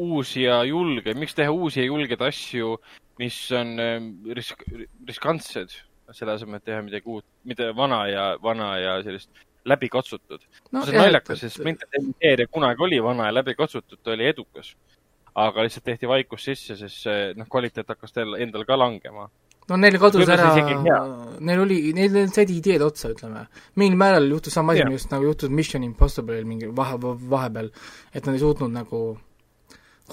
uus 0.07 0.35
ja 0.39 0.61
julge, 0.67 1.15
miks 1.19 1.35
teha 1.37 1.51
uusi 1.51 1.83
ja 1.83 1.87
julgeid 1.89 2.21
asju, 2.23 2.77
mis 3.21 3.39
on 3.55 3.73
ähm, 3.79 4.11
risk-, 4.37 4.65
riskantsed, 5.07 5.75
selle 6.13 6.35
asemel, 6.37 6.61
et 6.61 6.67
teha 6.69 6.81
midagi 6.85 7.09
uut, 7.09 7.25
mida 7.47 7.71
vana 7.75 8.03
ja, 8.09 8.27
vana 8.43 8.73
ja 8.79 8.95
sellist 9.05 9.31
läbikatsutud 9.65 10.41
no,. 10.71 10.83
see 10.83 10.95
on 10.95 10.99
naljakas, 10.99 11.43
sest 11.43 11.59
Splinter 11.59 11.87
Celli 11.91 12.15
seeria 12.19 12.49
kunagi 12.51 12.83
oli 12.83 12.99
vana 13.03 13.29
ja 13.29 13.37
läbikatsutud, 13.39 14.01
ta 14.03 14.15
oli 14.15 14.27
edukas. 14.27 14.73
Aga 15.35 15.65
lihtsalt 15.65 15.85
tehti 15.87 16.09
vaikus 16.09 16.45
sisse, 16.45 16.77
sest 16.77 17.07
see, 17.07 17.31
noh, 17.37 17.47
kvaliteet 17.49 17.89
hakkas 17.89 18.13
tal 18.13 18.35
endal 18.37 18.65
ka 18.67 18.77
langema. 18.77 19.29
no 19.69 19.77
neil 19.79 19.95
kadus 19.99 20.29
ära 20.29 20.49
neil 21.39 21.61
oli, 21.63 21.77
neil 21.95 22.11
neil 22.11 22.31
said 22.35 22.49
ideed 22.51 22.83
otsa, 22.83 23.13
ütleme. 23.15 23.45
mingil 23.79 23.97
määral 23.97 24.27
juhtus 24.29 24.53
sama 24.53 24.73
asi 24.73 24.83
Jah., 24.83 24.91
just 24.91 25.11
nagu 25.11 25.25
juhtus 25.29 25.49
Mission 25.49 25.83
Impossible'il 25.83 26.45
mingi 26.45 26.69
vahe, 26.75 26.97
vahepeal, 26.99 27.71
et 28.13 28.25
nad 28.25 28.35
ei 28.35 28.43
suutnud 28.43 28.73
nagu 28.73 29.03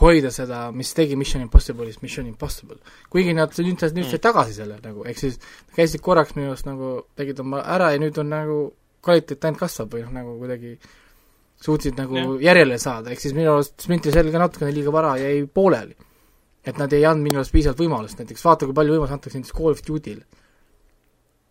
hoida 0.01 0.31
seda, 0.31 0.71
mis 0.73 0.95
tegi 0.95 1.17
Mission 1.19 1.43
Impossible'ist 1.45 2.03
Mission 2.03 2.27
Impossible. 2.27 2.79
kuigi 3.11 3.35
nad 3.35 3.53
nüüd 3.59 3.83
nüüd 3.83 4.11
said 4.11 4.23
tagasi 4.23 4.55
selle 4.55 4.79
nagu, 4.83 5.05
ehk 5.05 5.19
siis 5.19 5.41
käisid 5.77 6.01
korraks 6.01 6.37
minu 6.39 6.55
arust 6.55 6.71
nagu, 6.71 7.01
tegid 7.19 7.43
oma 7.45 7.65
ära 7.67 7.93
ja 7.93 8.01
nüüd 8.01 8.19
on 8.23 8.31
nagu 8.31 8.61
kvaliteet 9.05 9.45
ainult 9.45 9.61
kasvab 9.61 9.95
või 9.95 10.05
noh, 10.05 10.13
nagu 10.15 10.39
kuidagi 10.41 10.77
suutsid 11.61 11.99
nagu 12.01 12.17
Jah. 12.17 12.37
järjele 12.51 12.79
saada, 12.81 13.11
ehk 13.11 13.21
siis 13.21 13.35
minu 13.37 13.57
arust 13.59 13.85
Cell 13.85 14.33
ka 14.33 14.39
natukene 14.39 14.73
liiga 14.73 14.93
vara 14.93 15.17
jäi 15.21 15.45
pooleli 15.47 15.97
et 16.65 16.79
nad 16.81 16.93
ei 16.93 17.07
andnud 17.09 17.29
minu 17.29 17.41
arust 17.41 17.55
piisavalt 17.55 17.81
võimalust, 17.81 18.21
näiteks 18.21 18.45
vaata, 18.45 18.69
kui 18.69 18.77
palju 18.77 18.95
võimalusi 18.95 19.17
antakse 19.17 19.41
näiteks 19.41 19.57
Call 19.57 19.77
of 19.77 19.83
Duty'l. 19.87 20.23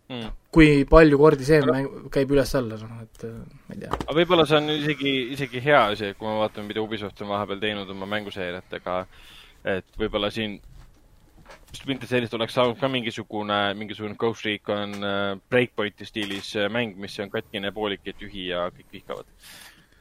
Mm. 0.10 0.32
kui 0.50 0.88
palju 0.90 1.18
kordi 1.22 1.46
see 1.46 1.60
mäng 1.62 2.08
käib 2.10 2.32
üles-alla, 2.34 2.80
noh 2.82 3.02
et 3.04 3.26
äh, 3.28 3.34
ma 3.68 3.76
ei 3.76 3.82
tea. 3.84 3.92
aga 3.94 4.16
võib-olla 4.18 4.46
see 4.50 4.58
on 4.58 4.72
isegi, 4.74 5.12
isegi 5.36 5.62
hea 5.62 5.84
asi, 5.92 6.10
kui 6.18 6.26
me 6.26 6.40
vaatame, 6.40 6.66
mida 6.72 6.82
Ubisoft 6.82 7.22
on 7.22 7.30
vahepeal 7.30 7.62
teinud 7.62 7.92
oma 7.94 8.08
mänguseeriatega, 8.16 8.96
et 9.76 10.02
võib-olla 10.02 10.32
siin 10.34 10.58
Splinter 11.78 12.10
Cellist 12.10 12.34
oleks 12.34 12.58
saanud 12.58 12.82
ka 12.82 12.90
mingisugune, 12.90 13.60
mingisugune 13.78 14.18
Ghost 14.18 14.50
Recon 14.50 14.98
äh, 14.98 15.36
Breakpointi 15.54 16.10
stiilis 16.10 16.56
äh, 16.58 16.72
mäng, 16.74 16.98
mis 16.98 17.20
on 17.22 17.30
katkine, 17.30 17.70
poolik 17.78 18.10
ja 18.10 18.18
tühi 18.18 18.50
ja 18.50 18.66
kõik 18.74 18.90
vihkavad. 18.98 19.30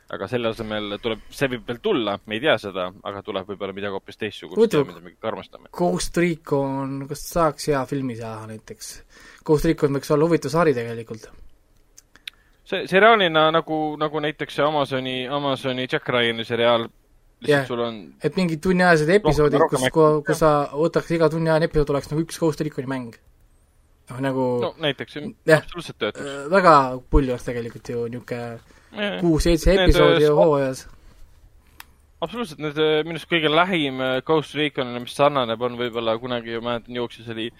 Aga 0.08 0.28
selle 0.30 0.52
asemel 0.54 0.96
tuleb, 1.02 1.26
see 1.34 1.50
võib 1.52 1.66
veel 1.68 1.80
tulla, 1.84 2.14
me 2.26 2.38
ei 2.38 2.40
tea 2.40 2.54
seda, 2.60 2.86
aga 3.10 3.20
tuleb 3.24 3.48
võib-olla 3.50 3.74
midagi 3.76 3.96
hoopis 3.98 4.20
teistsugust 4.20 4.76
mida 4.88 5.02
me 5.02 5.12
kõik 5.12 5.28
armastame. 5.30 5.68
Ghost 5.76 6.16
Recon, 6.16 7.02
kas 7.10 7.24
saaks 7.34 7.68
hea 7.72 7.82
filmi 7.90 8.16
teha 8.16 8.46
näiteks? 8.48 8.92
Ghost 9.44 9.68
Recon 9.68 9.98
võiks 9.98 10.14
olla 10.14 10.28
huvitav 10.28 10.54
sari 10.54 10.72
tegelikult. 10.76 11.28
see 12.68 12.86
seriaalina 12.88 13.50
nagu, 13.52 13.96
nagu 14.00 14.20
näiteks 14.20 14.58
see 14.58 14.64
Amazoni, 14.64 15.18
Amazoni 15.28 15.86
Jack 15.90 16.08
Ryani 16.08 16.44
seriaal, 16.44 16.88
lihtsalt 17.40 17.52
yeah. 17.52 17.68
sul 17.68 17.84
on 17.84 18.00
et 18.24 18.36
mingid 18.36 18.60
tunniajased 18.64 19.12
episoodid, 19.14 19.60
rohkem 19.60 19.78
kus 19.78 19.88
äkki-, 19.88 20.24
kus 20.26 20.40
sa 20.40 20.52
võtaks 20.72 21.12
iga 21.16 21.28
tunniajane 21.32 21.68
episood 21.68 21.92
oleks 21.94 22.10
nagu 22.12 22.24
üks 22.24 22.40
Ghost 22.40 22.64
Reconi 22.64 22.88
mäng. 22.88 23.20
noh, 24.08 24.24
nagu 24.24 24.48
no 24.64 24.72
näiteks, 24.80 25.20
absoluutselt 25.44 26.00
töötaks. 26.00 26.24
äh, 26.24 26.50
väga 26.56 26.74
pull 27.12 27.28
oleks 27.28 27.44
tegelikult 27.44 27.92
ju 27.92 28.08
niisugune 28.08 28.77
kuus-seitse 28.94 29.74
episoodi 29.74 30.26
äh, 30.26 30.34
hooajas. 30.34 30.86
absoluutselt, 32.20 32.60
need 32.62 32.78
äh, 32.82 33.00
minu 33.06 33.18
arust 33.18 33.30
kõige 33.30 33.50
lähim 33.52 34.00
äh, 34.02 34.20
Ghost 34.26 34.56
Reconile, 34.58 35.02
mis 35.04 35.16
sarnaneb, 35.16 35.62
on 35.62 35.76
võib-olla 35.80 36.16
kunagi, 36.20 36.56
ma 36.58 36.74
mäletan, 36.74 36.96
jooksis 36.98 37.28
oli 37.34 37.50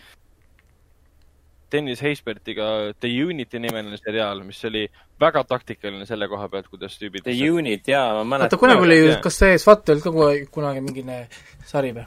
Dennis 1.72 2.00
Haysbertiga 2.00 2.68
The 2.96 3.10
Unity 3.26 3.60
nimeline 3.60 3.98
seriaal, 4.00 4.40
mis 4.46 4.60
oli 4.64 4.86
väga 5.20 5.44
taktikaline 5.44 6.06
selle 6.08 6.28
koha 6.32 6.48
pealt, 6.48 6.70
kuidas 6.72 6.96
tüübid 7.00 7.26
The 7.28 7.36
Unit, 7.50 7.88
jaa, 7.92 8.06
ma 8.14 8.22
oota, 8.22 8.30
mäletan. 8.34 8.62
kunagi 8.64 8.86
oli 8.88 9.00
jah., 9.04 9.20
kas 9.24 9.42
see 9.44 9.58
SWAT 9.60 9.94
oli 9.94 10.04
ka 10.04 10.14
kunagi, 10.14 10.46
kunagi 10.54 10.84
mingine 10.84 11.24
sari 11.68 11.92
või? 11.96 12.06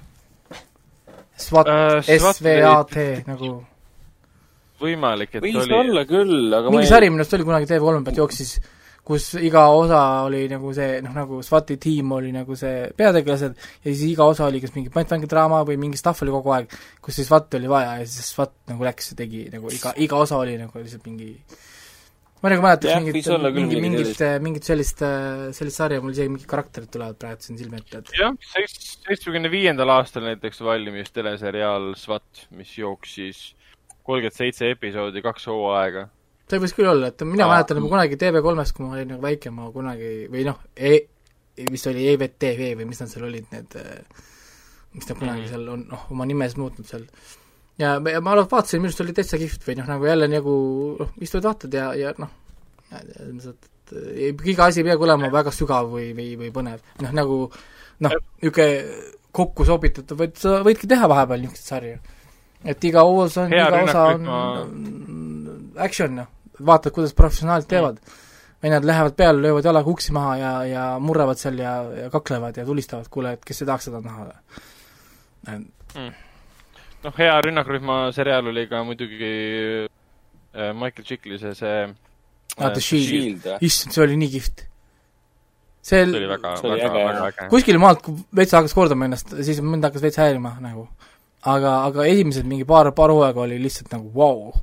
SWAT 1.42 1.70
SWAT 2.06 2.42
SVAT 2.42 2.98
nagu 3.30 3.54
võimalik, 4.82 5.38
et 5.38 5.46
võis 5.46 5.62
oli 5.62 5.78
olla 5.78 6.04
küll, 6.10 6.54
aga 6.58 6.74
mingi 6.74 6.88
ei 6.88 6.92
sari 6.92 7.10
minu 7.14 7.22
arust 7.22 7.38
oli 7.38 7.46
kunagi 7.48 7.70
TV3 7.70 8.06
pealt 8.08 8.22
jooksis 8.22 8.56
kus 9.12 9.32
iga 9.44 9.66
osa 9.76 10.02
oli 10.26 10.46
nagu 10.52 10.72
see, 10.76 11.00
noh 11.06 11.16
nagu 11.16 11.42
SWAT-i 11.46 11.78
tiim 11.82 12.14
oli 12.16 12.32
nagu 12.36 12.56
see 12.60 12.86
peategelased 12.98 13.58
ja 13.58 13.88
siis 13.90 14.06
iga 14.14 14.28
osa 14.32 14.48
oli 14.48 14.62
kas 14.64 14.76
mingi 14.78 14.94
pantvangidraama 14.94 15.64
või 15.68 15.80
mingi 15.82 16.00
stuff 16.00 16.24
oli 16.26 16.34
kogu 16.36 16.56
aeg, 16.56 16.78
kus 17.04 17.20
siis 17.20 17.28
SWAT 17.32 17.60
oli 17.60 17.72
vaja 17.72 18.00
ja 18.00 18.08
siis 18.08 18.32
SWAT 18.36 18.56
nagu 18.72 18.88
läks 18.88 19.12
ja 19.12 19.20
tegi 19.24 19.44
nagu 19.52 19.74
iga, 19.74 19.94
iga 20.08 20.24
osa 20.24 20.40
oli 20.40 20.56
nagu 20.62 20.80
lihtsalt 20.80 21.06
mingi 21.10 21.34
ma 22.42 22.50
nagu 22.50 22.66
mäletaks 22.66 22.90
Jah, 22.90 23.04
mingit, 23.04 23.28
mingi, 23.54 23.78
midagi 23.78 23.86
mingit, 23.86 24.22
mingit 24.48 24.68
sellist, 24.68 25.04
sellist 25.58 25.78
sarja, 25.78 26.02
mul 26.02 26.16
isegi 26.16 26.32
mingid 26.34 26.50
karakterid 26.50 26.90
tulevad 26.94 27.20
praegu 27.22 27.46
siin 27.46 27.60
silme 27.60 27.82
ette, 27.84 28.02
et 28.02 28.16
jah, 28.18 28.34
seits-, 28.56 28.96
seitsmekümne 29.06 29.52
viiendal 29.54 29.94
aastal 30.00 30.26
näiteks 30.26 30.64
valmis 30.66 31.14
teleseriaal 31.14 31.92
SWAT, 32.00 32.48
mis 32.58 32.74
jooksis 32.80 33.52
kolmkümmend 34.08 34.38
seitse 34.38 34.72
episoodi, 34.74 35.22
kaks 35.22 35.46
hooaega. 35.52 36.08
See 36.52 36.60
võis 36.62 36.76
küll 36.78 36.90
olla, 36.92 37.10
et 37.14 37.24
mina 37.28 37.48
Aa. 37.48 37.54
mäletan 37.56 37.80
nagu 37.80 37.90
kunagi 37.92 38.18
TV3-s, 38.20 38.74
kui 38.76 38.86
ma 38.86 38.96
olin 38.98 39.08
nagu 39.16 39.24
väike, 39.24 39.52
ma 39.56 39.70
kunagi 39.74 40.12
või 40.32 40.44
noh 40.50 40.60
e,, 40.76 40.98
vist 41.72 41.88
oli 41.92 42.06
EVTV 42.14 42.74
või 42.80 42.88
mis 42.92 43.00
nad 43.02 43.10
seal 43.12 43.26
olid, 43.28 43.48
need 43.56 43.76
mis 44.94 45.08
nad 45.08 45.18
kunagi 45.20 45.46
Mhm. 45.46 45.50
seal 45.54 45.70
on, 45.72 45.86
noh, 45.90 46.06
oma 46.12 46.26
nimes 46.28 46.58
muutnud 46.60 46.88
seal. 46.88 47.06
ja 47.80 47.94
ma, 48.04 48.14
ma 48.22 48.36
vaatasin, 48.44 48.82
minu 48.82 48.90
arust 48.92 49.02
oli 49.02 49.14
täitsa 49.16 49.38
kihvt 49.40 49.64
või 49.68 49.78
noh, 49.80 49.88
nagu 49.90 50.06
jälle 50.06 50.28
nagu 50.28 50.56
noh, 51.00 51.12
istud 51.24 51.44
vaatad 51.48 51.74
ja, 51.74 51.94
ja 51.96 52.12
noh, 52.20 52.30
ilmselt 53.26 53.70
eh, 53.96 54.36
iga 54.52 54.66
asi 54.68 54.82
ei 54.84 54.88
peagi 54.90 55.04
olema 55.08 55.30
väga 55.32 55.52
sügav 55.56 55.88
või, 55.94 56.12
või, 56.18 56.34
või 56.40 56.52
põnev, 56.56 56.84
noh 57.02 57.12
nagu 57.16 57.38
noh, 58.04 58.12
niisugune 58.42 58.68
kokku 59.32 59.64
sobitatud, 59.68 60.18
vaid 60.20 60.36
sa 60.36 60.58
võidki 60.66 60.90
teha 60.92 61.08
vahepeal 61.08 61.40
niisuguseid 61.46 61.70
sarju. 61.72 61.98
et 62.68 62.84
iga 62.84 63.04
osa 63.08 63.46
on, 63.48 63.54
iga 63.56 63.84
osa 63.84 64.02
on 64.12 64.26
rünnakrühma- 64.28 65.82
action 65.88 66.16
noh, 66.20 66.28
vaatad, 66.66 66.94
kuidas 66.96 67.14
professionaalid 67.18 67.70
teevad 67.70 68.02
mm.. 68.02 68.20
vennad 68.64 68.86
lähevad 68.86 69.16
peale, 69.18 69.42
löövad 69.42 69.66
jalaga 69.66 69.90
uksi 69.90 70.14
maha 70.16 70.36
ja, 70.38 70.52
ja 70.66 70.84
murravad 71.00 71.40
seal 71.42 71.60
ja, 71.60 71.76
ja 72.04 72.10
kaklevad 72.10 72.58
ja 72.58 72.66
tulistavad, 72.66 73.10
kuule, 73.10 73.34
et 73.38 73.46
kes 73.46 73.62
ei 73.62 73.72
tahaks 73.72 73.90
seda 73.90 74.02
näha. 74.06 74.28
noh, 77.04 77.18
hea 77.18 77.42
rünnakrühma 77.48 78.04
seriaal 78.14 78.54
oli 78.54 78.68
ka 78.70 78.84
muidugi 78.84 79.34
äh, 79.88 80.74
Michael 80.78 81.06
Chiklis'e 81.08 81.56
see 81.58 81.76
Ah, 82.58 82.70
The 82.70 82.82
Shield. 82.82 83.08
Shield 83.08 83.64
issand, 83.64 83.96
see 83.96 84.04
oli 84.04 84.18
nii 84.20 84.32
kihvt. 84.34 84.66
see 85.82 86.04
see 86.04 86.18
oli 86.18 86.28
väga, 86.30 86.56
See 86.60 86.70
väga, 86.70 86.90
väga 86.94 87.30
äge. 87.30 87.48
kuskil 87.54 87.80
maalt 87.82 88.10
veits 88.38 88.54
hakkas 88.54 88.76
kordama 88.76 89.08
ennast, 89.08 89.32
siis 89.42 89.62
mind 89.66 89.88
hakkas 89.88 90.04
veits 90.04 90.20
häirima 90.20 90.58
nagu. 90.62 90.90
aga, 91.42 91.72
aga 91.88 92.06
esimesed 92.12 92.46
mingi 92.46 92.68
paar, 92.70 92.92
paar 92.98 93.14
hooaega 93.16 93.42
oli 93.48 93.58
lihtsalt 93.62 93.94
nagu 93.96 94.12
vau 94.14 94.36
wow., 94.44 94.60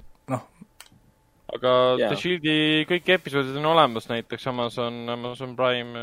aga 1.55 1.71
Jaa. 1.99 2.09
The 2.11 2.17
Shieldi 2.21 2.57
kõik 2.91 3.07
episoodid 3.15 3.57
on 3.57 3.67
olemas 3.71 4.09
näiteks 4.11 4.47
Amazon, 4.51 4.99
Amazon 5.09 5.55
Prime, 5.57 6.03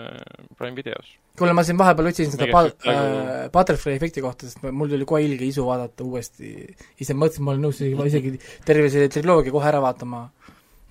Prime 0.58 0.76
videos. 0.76 1.12
kuule, 1.38 1.54
ma 1.54 1.64
siin 1.68 1.78
vahepeal 1.78 2.08
otsisin 2.10 2.32
seda 2.34 2.48
pa- 2.52 2.66
äh, 2.90 3.50
Butterfly 3.54 3.94
efekti 4.00 4.22
kohta, 4.26 4.48
sest 4.50 4.64
ma- 4.64 4.72
mul 4.72 4.90
tuli 4.90 5.06
kohe 5.06 5.22
ilge 5.26 5.46
isu 5.46 5.66
vaadata 5.68 6.04
uuesti. 6.04 6.76
ise 7.00 7.14
mõtlesin, 7.14 7.44
ma 7.46 7.52
olen 7.52 7.62
nõus 7.68 7.82
isegi, 7.82 8.08
isegi 8.08 8.32
terve 8.66 8.90
selle 8.90 9.10
triloogia 9.14 9.52
kohe 9.52 9.68
ära 9.70 9.82
vaatama. 9.84 10.30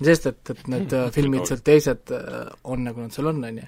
sest 0.05 0.27
et, 0.27 0.51
et 0.51 0.69
need 0.69 0.93
äh, 0.93 1.11
filmid 1.17 1.47
sealt 1.47 1.65
teised 1.65 2.11
äh, 2.13 2.49
on 2.65 2.85
nagu 2.85 3.01
nad 3.01 3.13
seal 3.15 3.27
on, 3.31 3.43
on 3.45 3.59
ju. 3.59 3.67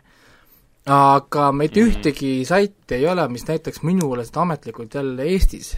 aga 0.87 1.51
mitte 1.53 1.81
Mhm. 1.81 1.89
ühtegi 1.91 2.45
saiti 2.47 2.95
ei 2.95 3.07
ole, 3.11 3.27
mis 3.29 3.45
näitaks 3.49 3.83
minule 3.83 4.25
seda 4.25 4.43
ametlikult 4.43 4.95
jälle 4.95 5.23
Eestis. 5.23 5.77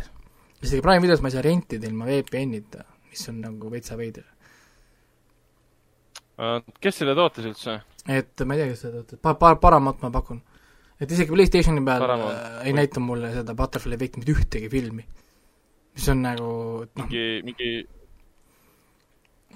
isegi 0.62 0.82
Prime 0.82 1.00
videos 1.00 1.20
ma 1.22 1.28
ei 1.28 1.32
saa 1.32 1.42
rentida 1.42 1.86
ilma 1.86 2.04
VPN-ita, 2.06 2.82
mis 3.10 3.28
on 3.28 3.40
nagu 3.40 3.70
veitsa 3.70 3.96
veider. 3.96 4.24
Äh, 6.38 6.60
kes 6.78 7.00
selle 7.00 7.16
tootis 7.18 7.48
üldse? 7.50 7.80
et 8.08 8.44
ma 8.46 8.54
ei 8.54 8.62
tea, 8.62 8.70
kes 8.70 8.82
seda 8.86 9.00
ütleb, 9.02 9.20
pa-, 9.26 9.34
pa-, 9.40 9.56
Paramount 9.58 10.04
ma 10.04 10.10
pakun. 10.14 10.38
et 11.02 11.10
isegi 11.10 11.34
PlayStationi 11.34 11.82
peal 11.84 12.04
Paramount. 12.04 12.36
äh, 12.36 12.68
ei 12.68 12.74
näita 12.78 13.02
mulle 13.02 13.32
seda 13.34 13.56
Butterfly 13.58 13.98
efekti 13.98 14.22
mitte 14.22 14.36
ühtegi 14.36 14.70
filmi. 14.70 15.02
mis 15.98 16.06
on 16.14 16.22
nagu 16.22 16.52
noh, 16.86 17.08
mingi, 17.08 17.24
mingi, 17.48 17.72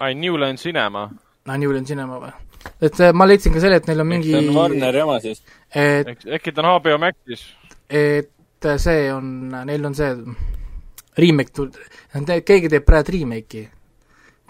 ai, 0.00 0.16
Newland 0.18 0.58
Cinema. 0.58 1.06
palju 1.46 1.76
on 1.78 1.86
Cinema 1.86 2.18
või? 2.24 2.34
et 2.82 3.00
äh, 3.00 3.14
ma 3.14 3.30
leidsin 3.30 3.54
ka 3.54 3.62
selle, 3.62 3.78
et 3.78 3.86
neil 3.86 4.02
on 4.02 4.12
mingi 4.16 4.34
see 4.34 4.42
on 4.42 4.52
Warneri 4.58 5.06
oma 5.06 5.20
siis. 5.22 5.46
et, 5.70 6.12
äkki 6.26 6.50
ta 6.50 6.66
on 6.66 6.72
HBO 6.80 6.98
Maxis? 7.06 7.46
et 7.86 8.70
see 8.82 9.06
on, 9.14 9.32
neil 9.70 9.86
on 9.86 9.94
see 9.94 10.12
remake 11.22 11.54
tul-, 11.54 11.70
keegi 12.42 12.74
teeb 12.74 12.90
praegu 12.90 13.20
remake'i, 13.20 13.68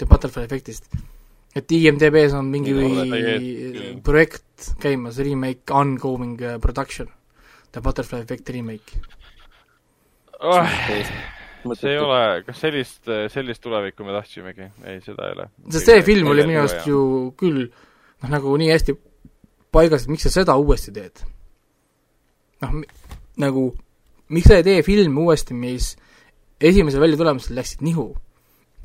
teeb 0.01 0.09
Butterfly 0.09 0.49
efektist. 0.49 0.89
Et 1.57 1.73
IMDB-s 1.77 2.37
on 2.39 2.49
mingi 2.53 2.73
täiesti- 2.75 4.01
projekt 4.05 4.71
käimas, 4.81 5.19
remake 5.19 5.75
ongoing 5.75 6.41
uh, 6.41 6.59
production, 6.61 7.11
The 7.73 7.81
Butterfly 7.81 8.23
efekti 8.25 8.53
remake. 8.53 9.01
see 11.79 11.93
ei 11.93 11.99
ole, 12.03 12.43
kas 12.47 12.59
sellist, 12.65 13.07
sellist 13.31 13.63
tulevikku 13.63 14.05
me 14.05 14.15
tahtsimegi? 14.17 14.67
ei, 14.85 15.01
seda 15.05 15.29
ei 15.29 15.37
ole. 15.37 15.49
sest 15.71 15.87
see 15.91 16.03
film 16.03 16.33
oli 16.33 16.47
minu 16.49 16.65
arust 16.65 16.89
ju 16.89 17.03
küll 17.39 17.69
noh, 17.69 18.31
nagu 18.33 18.57
nii 18.59 18.73
hästi 18.73 18.97
paigas, 19.73 20.05
et 20.05 20.13
miks 20.13 20.27
sa 20.27 20.35
seda 20.35 20.57
uuesti 20.59 20.95
teed? 20.95 21.23
noh, 22.65 22.83
nagu 23.43 23.69
miks 24.33 24.51
sa 24.51 24.59
ei 24.59 24.67
tee 24.67 24.83
filmi 24.87 25.23
uuesti, 25.23 25.55
mis 25.55 25.93
esimesel 26.63 27.03
väljatulemisel 27.03 27.57
läksid 27.59 27.87
nihu? 27.87 28.11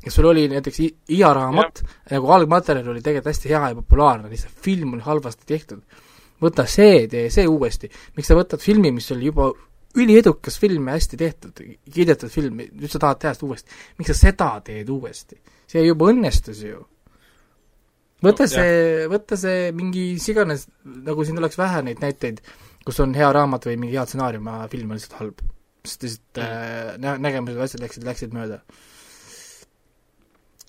Ja 0.04 0.10
sul 0.14 0.28
oli 0.30 0.46
näiteks 0.48 0.80
I- 0.80 0.94
Iia 1.16 1.32
raamat, 1.34 1.82
nagu 2.10 2.32
algmaterjal 2.32 2.92
oli 2.92 3.02
tegelikult 3.02 3.32
hästi 3.32 3.48
hea 3.52 3.62
ja 3.72 3.78
populaarne, 3.80 4.30
lihtsalt 4.30 4.60
film 4.64 4.94
oli 4.94 5.02
halvasti 5.06 5.46
tehtud. 5.46 5.82
võta 6.42 6.66
see, 6.70 7.06
tee 7.10 7.30
see 7.34 7.46
uuesti. 7.48 7.90
miks 8.16 8.28
sa 8.28 8.36
võtad 8.38 8.62
filmi, 8.62 8.92
mis 8.94 9.10
oli 9.12 9.26
juba 9.26 9.50
üliedukas 9.98 10.58
film 10.60 10.88
ja 10.88 10.94
hästi 10.98 11.16
tehtud, 11.16 11.62
kiidetud 11.94 12.30
film, 12.30 12.60
nüüd 12.60 12.92
sa 12.92 13.00
tahad 13.02 13.18
teha 13.24 13.34
seda 13.34 13.48
uuesti. 13.48 13.70
miks 13.98 14.12
sa 14.12 14.18
seda 14.20 14.52
teed 14.64 14.88
uuesti? 14.88 15.40
see 15.68 15.84
juba 15.84 16.08
õnnestus 16.12 16.62
ju. 16.64 16.80
võta 18.24 18.46
No, 18.46 18.52
see, 18.54 19.06
võta 19.10 19.38
see 19.40 19.70
mingi 19.76 20.12
mis 20.16 20.28
iganes, 20.32 20.66
nagu 20.84 21.26
siin 21.26 21.38
oleks 21.40 21.58
vähe 21.58 21.82
neid 21.86 22.02
näiteid, 22.04 22.42
kus 22.86 23.00
on 23.04 23.14
hea 23.16 23.28
raamat 23.34 23.68
või 23.68 23.78
mingi 23.80 23.98
hea 23.98 24.06
stsenaarium, 24.08 24.48
aga 24.48 24.68
film 24.72 24.92
on 24.92 25.00
lihtsalt 25.00 25.18
halb. 25.20 25.42
sest 25.84 26.06
lihtsalt 26.06 26.40
äh, 26.44 26.94
nä-, 27.00 27.18
nägemused, 27.22 27.60
asjad 27.64 27.84
läksid, 27.84 28.06
läksid 28.08 28.34
mööda. 28.36 28.62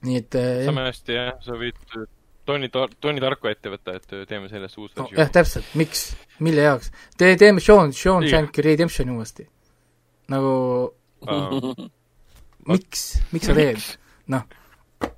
Nii 0.08 0.22
et 0.22 0.40
äh, 0.40 0.64
sama 0.68 0.88
hästi 0.88 1.18
jah, 1.18 1.36
sa 1.44 1.58
võid 1.60 1.78
Tony 2.50 2.70
Tar-, 2.74 2.96
Tony 3.02 3.22
Tarko 3.22 3.50
ette 3.52 3.72
võtta, 3.74 3.96
et 4.00 4.14
teeme 4.30 4.50
sellest 4.50 4.80
uus 4.80 4.94
no,. 4.96 5.04
versioon 5.04 5.20
jah, 5.22 5.32
täpselt, 5.36 5.74
miks, 5.80 6.06
mille 6.46 6.66
jaoks? 6.66 6.92
tee, 7.20 7.36
teeme 7.40 7.64
Sean, 7.64 7.94
Sean 7.94 8.26
Jah. 8.26 8.32
Shanki 8.34 8.66
Redemptioni 8.66 9.14
uuesti. 9.16 9.46
nagu 10.34 10.54
miks, 12.72 13.06
miks 13.36 13.52
sa 13.52 13.58
teed? 13.58 13.84
noh, 14.34 14.48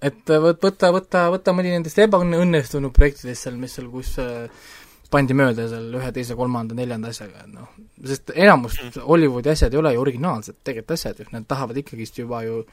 et 0.04 0.22
võt-, 0.28 0.62
võta, 0.66 0.92
võta, 0.96 1.26
võta 1.34 1.56
mõni 1.56 1.74
nendest 1.76 2.00
ebaõnnestunud 2.04 2.94
projektidest 2.96 3.48
seal, 3.48 3.60
mis 3.62 3.78
seal, 3.78 3.90
kus 3.94 4.16
äh, 4.22 4.70
pandi 5.12 5.36
mööda 5.38 5.68
seal 5.72 5.90
ühe, 6.00 6.12
teise, 6.16 6.36
kolmanda, 6.40 6.76
neljanda 6.78 7.12
asjaga, 7.12 7.46
et 7.46 7.54
noh, 7.54 7.72
sest 8.08 8.32
enamus 8.36 8.80
Hollywoodi 9.04 9.52
asjad 9.54 9.74
ei 9.76 9.82
ole 9.82 9.96
ju 9.96 10.04
originaalsed 10.04 10.62
tegelikult 10.64 10.98
asjad 10.98 11.20
ju, 11.20 11.32
nad 11.36 11.48
tahavad 11.50 11.80
ikkagist 11.84 12.20
juba 12.22 12.44
ju 12.48 12.64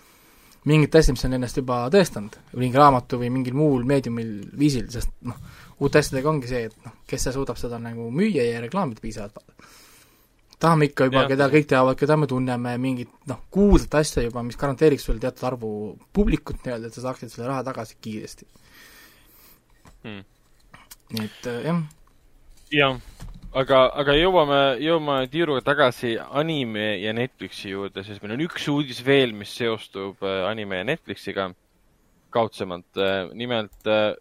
mingit 0.69 0.95
asja, 0.99 1.15
mis 1.15 1.24
on 1.27 1.36
ennast 1.39 1.59
juba 1.61 1.81
tõestanud, 1.93 2.36
mingi 2.61 2.78
raamatu 2.78 3.19
või 3.20 3.31
mingil 3.32 3.57
muul 3.57 3.86
meediumil 3.89 4.32
viisil, 4.59 4.86
sest 4.93 5.12
noh, 5.27 5.39
uute 5.81 6.01
asjadega 6.03 6.31
ongi 6.31 6.51
see, 6.51 6.69
et 6.69 6.86
noh, 6.86 6.95
kes 7.09 7.27
see 7.27 7.35
suudab 7.35 7.59
seda 7.61 7.81
nagu 7.82 8.09
müüa 8.15 8.47
ja 8.47 8.62
reklaamida 8.65 9.03
piisavalt. 9.05 9.39
tahame 10.59 10.89
ikka 10.90 11.07
juba, 11.07 11.24
keda 11.31 11.47
kõik 11.53 11.69
teavad, 11.70 11.99
keda 11.99 12.16
me 12.19 12.27
tunneme, 12.31 12.74
mingit 12.82 13.12
noh, 13.31 13.45
kuulsat 13.55 14.01
asja 14.01 14.24
juba, 14.27 14.43
mis 14.43 14.59
garanteeriks 14.59 15.07
sulle 15.07 15.23
teatud 15.23 15.47
arvu 15.47 15.70
publikut 16.12 16.65
nii-öelda, 16.65 16.90
et 16.90 16.99
sa 16.99 17.07
saaksid 17.07 17.31
selle 17.32 17.47
raha 17.49 17.62
tagasi 17.70 17.97
kiiresti. 18.01 18.49
Hmm. 20.03 20.24
nii 21.11 21.24
et 21.24 21.47
äh, 21.51 21.62
jah, 21.65 21.78
jah, 22.70 22.99
aga, 23.57 23.83
aga 24.03 24.16
jõuame, 24.19 24.61
jõuame 24.83 25.19
tiiruga 25.33 25.62
tagasi 25.65 26.16
anime 26.19 26.99
ja 27.03 27.12
Netflixi 27.16 27.73
juurde, 27.73 28.05
sest 28.05 28.23
meil 28.23 28.37
on 28.37 28.45
üks 28.49 28.69
uudis 28.73 29.01
veel, 29.05 29.33
mis 29.33 29.53
seostub 29.57 30.23
äh, 30.23 30.43
anime 30.49 30.83
ja 30.83 30.89
Netflixiga 30.89 31.51
kaudsemalt. 32.31 32.99
nimelt 33.33 33.87
äh, 33.89 34.12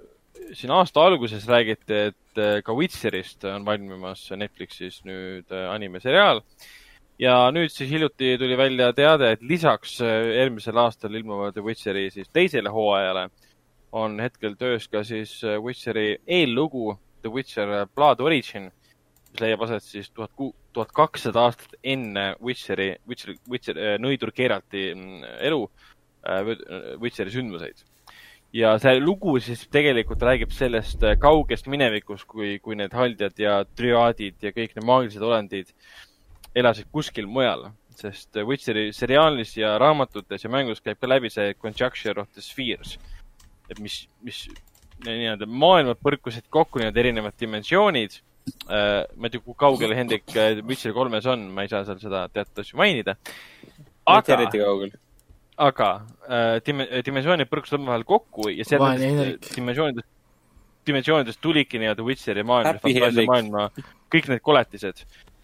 siin 0.54 0.72
aasta 0.72 1.04
alguses 1.04 1.48
räägiti, 1.48 1.94
et 2.12 2.40
äh, 2.40 2.62
ka 2.64 2.74
Witcherist 2.76 3.44
on 3.50 3.66
valmimas 3.66 4.28
Netflixis 4.36 5.02
nüüd 5.06 5.52
äh, 5.52 5.70
animeseriaal. 5.74 6.42
ja 7.20 7.50
nüüd 7.52 7.72
siis 7.74 7.90
hiljuti 7.90 8.36
tuli 8.38 8.58
välja 8.58 8.92
teade, 8.94 9.32
et 9.32 9.42
lisaks 9.42 10.00
äh, 10.02 10.38
eelmisel 10.42 10.78
aastal 10.78 11.16
ilmuva 11.16 11.52
The 11.52 11.64
Witcheri 11.66 12.10
siis 12.12 12.30
teisele 12.30 12.70
hooajale 12.70 13.30
on 13.92 14.20
hetkel 14.20 14.56
töös 14.56 14.88
ka 14.88 15.04
siis 15.04 15.44
äh, 15.44 15.58
Witcheri 15.64 16.18
eellugu 16.28 16.98
The 17.22 17.32
Witcher 17.34 17.88
Blood 17.96 18.22
Origin, 18.22 18.72
mis 19.38 19.46
leiab 19.46 19.62
aset 19.68 19.86
siis 19.86 20.10
tuhat 20.10 20.32
ku-, 20.36 20.56
tuhat 20.74 20.92
kakssada 20.96 21.46
aastat 21.46 21.76
enne 21.84 22.36
Witcheri, 22.42 22.96
Witcher, 23.08 23.36
Witcher, 23.50 23.78
nõidur 24.02 24.34
Geralti 24.34 24.90
mm, 24.96 25.38
elu, 25.46 25.62
Witcheri 27.02 27.32
sündmuseid. 27.32 27.86
ja 28.54 28.72
see 28.80 29.00
lugu 29.00 29.36
siis 29.44 29.66
tegelikult 29.70 30.22
räägib 30.24 30.54
sellest 30.56 31.04
äh, 31.04 31.18
kaugest 31.20 31.68
minevikust, 31.68 32.26
kui, 32.26 32.58
kui 32.64 32.78
need 32.80 32.94
haldjad 32.96 33.36
ja 33.38 33.58
triaadid 33.76 34.40
ja 34.42 34.54
kõik 34.56 34.74
need 34.74 34.88
maagilised 34.88 35.22
olendid 35.22 35.74
elasid 36.56 36.88
kuskil 36.92 37.28
mujal, 37.28 37.68
sest 38.00 38.40
Witcheri 38.48 38.90
seriaalis 38.96 39.58
ja 39.60 39.76
raamatutes 39.78 40.48
ja 40.48 40.50
mängus 40.50 40.82
käib 40.82 40.98
ka 41.00 41.12
läbi 41.12 41.30
see 41.30 41.54
conjunction 41.62 42.24
of 42.24 42.32
the 42.34 42.42
spheres, 42.42 42.98
et 43.70 43.80
mis, 43.84 44.08
mis 44.24 44.48
nii-öelda 45.06 45.46
maailmad 45.46 46.00
põrkusid 46.02 46.48
kokku, 46.50 46.80
nii-öelda 46.82 47.04
erinevad 47.04 47.38
dimensioonid 47.40 48.18
äh,. 48.18 48.27
Ma 48.68 49.28
ei 49.28 49.34
tea, 49.34 49.42
kui 49.44 49.58
kaugel 49.58 49.96
Hendrik 49.98 50.36
äh, 50.36 50.62
Witcher 50.68 50.96
kolmes 50.96 51.26
on, 51.30 51.50
ma 51.54 51.66
ei 51.66 51.72
saa 51.72 51.84
seal 51.88 52.00
seda 52.02 52.28
teatud 52.34 52.64
asju 52.64 52.80
mainida. 52.80 53.18
kaugel 54.64 54.96
aga 55.58 55.90
äh, 56.30 56.60
dim-, 56.66 56.86
dimensioonid 57.06 57.50
põrkusid 57.50 57.80
omavahel 57.80 58.06
kokku 58.08 58.52
ja 58.54 58.66
sellest 58.68 59.50
dimensioonidest, 59.56 60.08
dimensioonidest 60.88 61.42
tulidki 61.42 61.82
nii-öelda 61.82 62.06
Witcheri 62.06 62.44
maailma, 62.48 62.78
fantaasiamaailma, 62.84 63.70
kõik 64.14 64.30
need 64.32 64.44
koletised. 64.46 65.02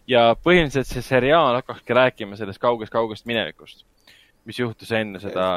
ja 0.07 0.33
põhimõtteliselt 0.35 0.91
see 0.91 1.05
seriaal 1.05 1.57
hakkaski 1.61 1.95
rääkima 1.95 2.37
sellest 2.37 2.61
kaugest-kaugest 2.61 3.25
minevikust, 3.25 3.85
mis 4.45 4.59
juhtus 4.59 4.91
enne 4.91 5.21
seda 5.23 5.47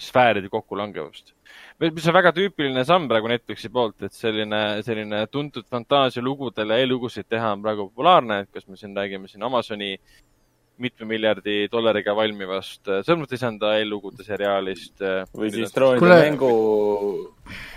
sfääride 0.00 0.48
kokkulangevust. 0.52 1.34
mis 1.80 2.08
on 2.08 2.14
väga 2.14 2.32
tüüpiline 2.36 2.84
samm 2.84 3.08
praegu 3.08 3.30
Netflixi 3.30 3.70
poolt, 3.72 4.02
et 4.06 4.16
selline, 4.16 4.82
selline 4.86 5.26
tuntud 5.32 5.66
fantaasialugudele 5.70 6.82
e-lugusid 6.82 7.28
teha 7.28 7.54
on 7.56 7.62
praegu 7.62 7.88
populaarne, 7.90 8.42
et 8.44 8.50
kas 8.52 8.68
me 8.68 8.76
siin 8.80 8.96
räägime 8.96 9.28
siin 9.28 9.42
Amazoni 9.46 9.96
mitme 10.80 11.06
miljardi 11.08 11.68
dollariga 11.72 12.14
valmivast 12.16 12.88
äh, 12.88 13.02
sõrmustisanda 13.04 13.74
eellugude 13.80 14.24
seriaalist. 14.24 14.94
Äh, 15.04 15.28
või 15.36 15.52
siis 15.52 15.74
troonide 15.76 16.00
Kule... 16.00 16.18
mängu. 16.24 16.50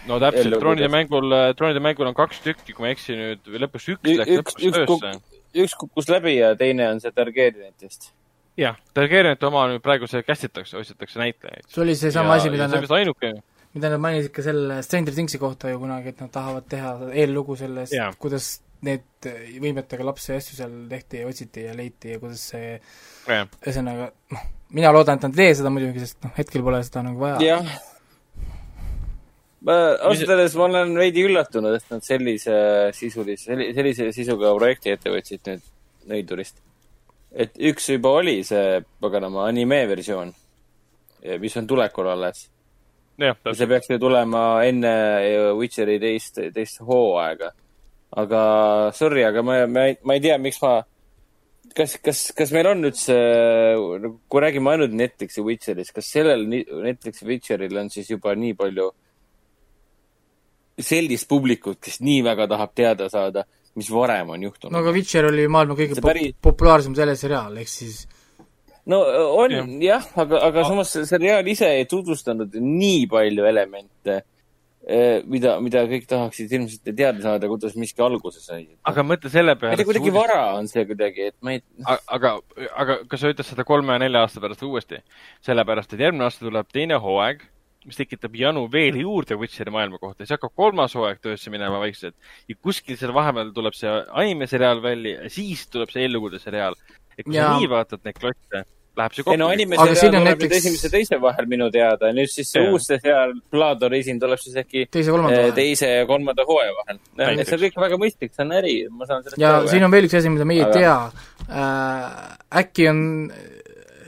no 0.08 0.20
täpselt, 0.24 0.58
troonide 0.62 0.90
mängul, 0.92 1.30
äh, 1.36 1.52
troonide 1.60 1.84
mängul 1.84 2.12
on 2.12 2.18
kaks 2.18 2.40
tükki, 2.46 2.72
kui 2.72 2.86
ma 2.86 2.92
ei 2.92 2.98
eksi 2.98 3.20
nüüd, 3.20 3.44
või 3.50 3.66
lõpuks 3.66 3.92
üks 3.96 4.18
läks 4.24 4.36
lõpuks 4.40 4.60
töösse. 4.64 5.16
üks 5.66 5.78
kukkus 5.84 6.12
läbi 6.12 6.38
ja 6.38 6.54
teine 6.60 6.94
on 6.94 7.04
see 7.04 7.12
Targaryenitest 7.12 8.14
jah, 8.60 8.78
Targaryenite 8.94 9.48
oma 9.48 9.66
nüüd 9.72 9.84
praegu 9.86 10.10
see 10.10 10.24
kästitakse, 10.26 10.78
otsitakse 10.82 11.22
näitlejaid. 11.22 11.70
see 11.70 11.84
oli 11.86 11.96
seesama 11.98 12.38
asi, 12.38 12.52
mida 12.54 12.68
nad, 12.70 12.86
mida 13.74 13.90
nad 13.96 14.04
mainisid 14.04 14.34
ka 14.36 14.46
selle 14.46 14.82
Stranger 14.86 15.16
Thingsi 15.16 15.42
kohta 15.42 15.72
ju 15.72 15.80
kunagi, 15.82 16.14
et 16.14 16.22
nad 16.22 16.32
tahavad 16.34 16.68
teha 16.70 16.94
eellugu 17.14 17.58
sellest, 17.60 17.98
kuidas 18.22 18.56
need 18.84 19.30
võimetega 19.64 20.06
lapsi 20.06 20.36
asju 20.36 20.58
seal 20.58 20.74
tehti 20.92 21.22
ja 21.22 21.30
otsiti 21.30 21.64
ja 21.64 21.76
leiti 21.78 22.12
ja 22.14 22.20
kuidas 22.20 22.44
see 22.52 22.76
ühesõnaga 23.32 24.10
noh, 24.34 24.44
mina 24.76 24.92
loodan, 24.94 25.20
et 25.20 25.28
nad 25.28 25.40
ei 25.40 25.48
tee 25.48 25.58
seda 25.62 25.72
muidugi, 25.74 26.04
sest 26.04 26.20
noh, 26.26 26.34
hetkel 26.38 26.66
pole 26.66 26.82
seda 26.84 27.06
nagu 27.08 27.22
vaja. 27.24 27.40
jah. 27.46 27.70
ma 29.64 29.78
ausalt 30.10 30.34
öeldes 30.36 30.58
ma 30.60 30.68
olen 30.68 30.92
veidi 31.00 31.24
üllatunud, 31.30 31.78
et 31.80 31.96
nad 31.96 32.04
sellise 32.06 32.58
sisulise, 32.98 33.58
sellise 33.78 34.12
sisuga 34.16 34.52
projekti 34.58 34.94
ette 34.94 35.14
võtsid 35.14 35.48
nüüd 35.52 35.70
Nõidurist. 36.04 36.58
Et 37.34 37.58
üks 37.58 37.90
juba 37.90 38.14
oli 38.20 38.42
see 38.46 38.80
paganama 39.02 39.48
anime 39.50 39.84
versioon, 39.90 40.32
mis 41.42 41.58
on 41.58 41.68
tulekul 41.68 42.08
alles. 42.14 42.48
see 43.18 43.68
peaks 43.68 43.90
ju 43.90 44.00
tulema 44.00 44.64
enne 44.66 44.94
Witcheri 45.58 46.00
teist, 46.00 46.40
teist 46.54 46.82
hooaega. 46.82 47.52
Aga 48.14 48.92
sorry, 48.94 49.24
aga 49.26 49.42
ma, 49.42 49.66
ma, 49.66 49.88
ma 50.06 50.14
ei 50.14 50.22
tea, 50.22 50.38
miks 50.38 50.60
ma, 50.62 50.76
kas, 51.74 51.96
kas, 52.04 52.20
kas 52.38 52.52
meil 52.54 52.70
on 52.70 52.86
üldse, 52.90 53.16
kui 54.30 54.44
räägime 54.44 54.74
ainult 54.74 54.94
Netflixi 54.98 55.42
Witcherist, 55.46 55.94
kas 55.96 56.12
sellel 56.14 56.46
Netflixi 56.46 57.26
Witcheril 57.26 57.80
on 57.82 57.90
siis 57.94 58.12
juba 58.14 58.36
nii 58.38 58.54
palju 58.60 58.92
sellist 60.84 61.30
publikut, 61.30 61.80
kes 61.82 62.00
nii 62.06 62.22
väga 62.26 62.48
tahab 62.54 62.74
teada 62.78 63.10
saada, 63.10 63.46
mis 63.80 63.92
varem 63.94 64.34
on 64.36 64.44
juhtunud? 64.50 64.74
no 64.74 64.84
aga 64.84 64.94
Witcher 64.96 65.30
oli 65.30 65.48
maailma 65.52 65.78
kõige 65.80 65.98
pop 66.00 66.10
päri... 66.12 66.28
populaarsem 66.50 66.98
teleseriaal, 66.98 67.58
ehk 67.64 67.72
siis 67.72 68.04
no 68.90 69.00
on 69.40 69.56
jah 69.56 69.74
ja,, 69.82 70.02
aga, 70.26 70.44
aga 70.50 70.64
ah. 70.64 70.70
samas 70.70 70.94
see 70.96 71.08
seriaal 71.10 71.48
ise 71.48 71.72
ei 71.80 71.88
tutvustanud 71.90 72.56
nii 72.60 73.08
palju 73.12 73.50
elemente 73.50 74.22
Eh, 74.84 75.22
mida, 75.32 75.54
mida 75.64 75.86
kõik 75.88 76.04
tahaksid 76.12 76.52
ilmselt 76.58 76.90
teada 76.90 77.22
saada, 77.24 77.48
kuidas 77.48 77.72
miski 77.80 78.04
alguse 78.04 78.42
sai. 78.44 78.66
aga 78.84 79.06
mõtle 79.08 79.30
selle 79.32 79.54
peale. 79.56 79.86
kuidagi 79.88 80.12
vara 80.12 80.58
on 80.58 80.68
see 80.68 80.84
kuidagi, 80.90 81.30
et 81.32 81.36
ma 81.40 81.54
ei. 81.54 81.62
aga, 81.88 82.34
aga 82.76 82.98
kas 83.08 83.24
sa 83.24 83.32
ütled 83.32 83.48
seda 83.48 83.64
kolme-nelja 83.64 84.26
aasta 84.26 84.44
pärast 84.44 84.66
uuesti? 84.68 85.00
sellepärast, 85.48 85.96
et 85.96 86.04
järgmine 86.04 86.28
aasta 86.28 86.44
tuleb 86.44 86.68
teine 86.76 87.00
hooaeg, 87.00 87.48
mis 87.88 88.00
tekitab 88.00 88.36
janu 88.38 88.66
veel 88.72 89.00
juurde 89.02 89.38
Witcheri 89.40 89.74
maailma 89.74 90.00
kohta, 90.02 90.24
siis 90.24 90.36
hakkab 90.38 90.54
kolmas 90.56 90.96
hooaeg 90.98 91.22
töösse 91.24 91.54
minema 91.54 91.82
vaikselt. 91.82 92.16
ja 92.50 92.56
kuskil 92.62 93.00
seal 93.00 93.16
vahepeal 93.16 93.52
tuleb 93.56 93.76
see 93.78 93.92
animeseriaal 94.24 94.84
välja, 94.84 95.30
siis 95.34 95.68
tuleb 95.72 95.92
see 95.94 96.06
eellugude 96.06 96.40
seriaal. 96.44 96.78
et 97.18 97.26
kui 97.26 97.36
ja... 97.36 97.50
sa 97.50 97.60
nii 97.60 97.70
vaatad 97.70 98.04
neid 98.08 98.20
klotte 98.20 98.64
läheb 98.98 99.16
see 99.16 99.24
kokku. 99.24 99.34
ei 99.34 99.42
no 99.42 99.50
animeseriaal 99.54 100.00
tuleb 100.00 100.28
näiteks... 100.28 100.44
nüüd 100.44 100.58
esimese 100.60 100.88
ja 100.88 100.94
teise 100.96 101.20
vahel 101.22 101.50
minu 101.50 101.70
teada, 101.74 102.12
nüüd 102.16 102.32
siis 102.32 102.52
see 102.54 102.64
ja. 102.64 102.72
uus 102.72 102.88
seriaal 102.90 103.36
Blood 103.54 103.86
Origin 103.90 104.22
tuleb 104.22 104.42
siis 104.42 104.58
äkki 104.64 104.86
teise, 104.94 105.16
eh, 105.34 105.50
teise 105.58 105.90
ja 105.90 106.08
kolmanda 106.10 106.46
hooaja 106.50 106.76
vahel. 106.80 107.02
see 107.44 107.58
on 107.58 107.64
kõik 107.66 107.80
väga 107.88 108.00
mõistlik, 108.06 108.34
see 108.36 108.46
on 108.46 108.58
äri, 108.60 108.76
ma 108.92 109.10
saan 109.10 109.26
sellest 109.26 109.42
ja 109.42 109.58
aru, 109.60 109.72
siin 109.74 109.88
on 109.88 109.94
veel 109.94 110.10
üks 110.10 110.18
asi, 110.22 110.34
mida 110.34 110.48
meie 110.50 110.68
ei 110.68 110.82
tea 110.82 110.98
äh,. 111.50 112.20
äkki 112.64 112.90
on 112.92 113.02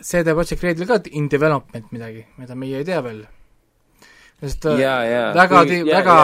CD 0.05 0.35
Projekt 0.37 0.63
Redil 0.63 0.85
ka 0.85 0.99
in 1.17 1.29
development 1.31 1.89
midagi, 1.95 2.27
mida 2.37 2.55
meie 2.55 2.77
ei 2.83 2.85
tea 2.85 3.01
veel. 3.01 3.23
Sest 4.41 4.65
äh, 4.71 4.79
ja, 4.83 4.95
ja. 5.07 5.23
väga, 5.35 5.63
väga, 5.87 6.17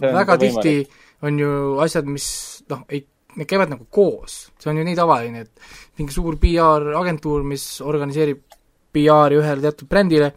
väga 0.00 0.38
tihti 0.42 0.76
on 1.24 1.38
ju 1.40 1.52
asjad, 1.84 2.08
mis 2.10 2.28
noh, 2.70 2.84
ei 2.92 3.06
need 3.34 3.48
käivad 3.50 3.72
nagu 3.72 3.86
koos, 3.90 4.48
see 4.60 4.70
on 4.70 4.78
ju 4.78 4.84
nii 4.86 4.98
tavaline, 4.98 5.44
et 5.44 5.98
mingi 5.98 6.14
suur 6.14 6.36
PR-agentuur, 6.40 7.46
mis 7.46 7.64
organiseerib 7.84 8.42
PR-i 8.94 9.40
ühele 9.40 9.64
teatud 9.64 9.90
brändile, 9.90 10.30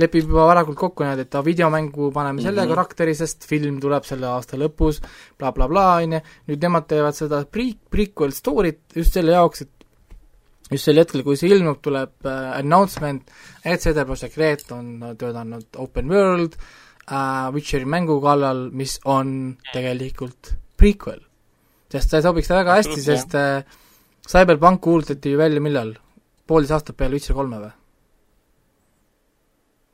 lepib 0.00 0.30
juba 0.30 0.48
varakult 0.48 0.78
kokku 0.80 1.04
niimoodi, 1.04 1.26
et 1.28 1.36
videomängu 1.44 2.10
paneme 2.10 2.32
mm 2.32 2.38
-hmm. 2.38 2.42
selle 2.48 2.62
mhm. 2.62 2.70
karakteri, 2.74 3.14
sest 3.14 3.46
film 3.46 3.78
tuleb 3.80 4.04
selle 4.04 4.26
aasta 4.26 4.56
lõpus 4.56 5.00
bla, 5.00 5.52
bla, 5.52 5.52
blablabla, 5.52 6.02
on 6.02 6.12
ju, 6.12 6.20
nüüd 6.48 6.62
nemad 6.62 6.88
teevad 6.88 7.14
seda 7.14 7.44
pre-, 7.44 7.78
prequel 7.90 8.32
story't 8.32 8.96
just 8.96 9.12
selle 9.12 9.32
jaoks, 9.32 9.62
et 9.62 9.81
just 10.70 10.84
sel 10.84 11.00
hetkel, 11.00 11.24
kui 11.26 11.36
see 11.36 11.50
ilmub, 11.52 11.82
tuleb 11.84 12.28
äh, 12.28 12.52
announcement, 12.60 13.34
et 13.64 13.82
CD 13.82 14.06
Projekt 14.08 14.38
Red 14.40 14.70
on 14.72 14.94
töötanud 15.18 15.82
open 15.82 16.08
world 16.12 16.56
äh, 16.56 17.50
Witcheri 17.54 17.88
mängu 17.88 18.20
kallal, 18.22 18.68
mis 18.72 18.98
on 19.04 19.56
tegelikult 19.72 20.54
prequel 20.80 21.22
sest 21.92 22.14
see 22.14 22.24
sobiks 22.24 22.50
väga 22.52 22.78
hästi, 22.80 23.00
sest 23.04 23.36
äh, 23.36 23.62
Cyberpunk 24.28 24.80
kuulutati 24.84 25.32
ju 25.34 25.38
välja 25.38 25.60
millal? 25.60 25.94
poolteist 26.46 26.74
aastat 26.76 26.98
peale 26.98 27.18
Witcher 27.18 27.36
kolme 27.36 27.60
või? 27.62 27.72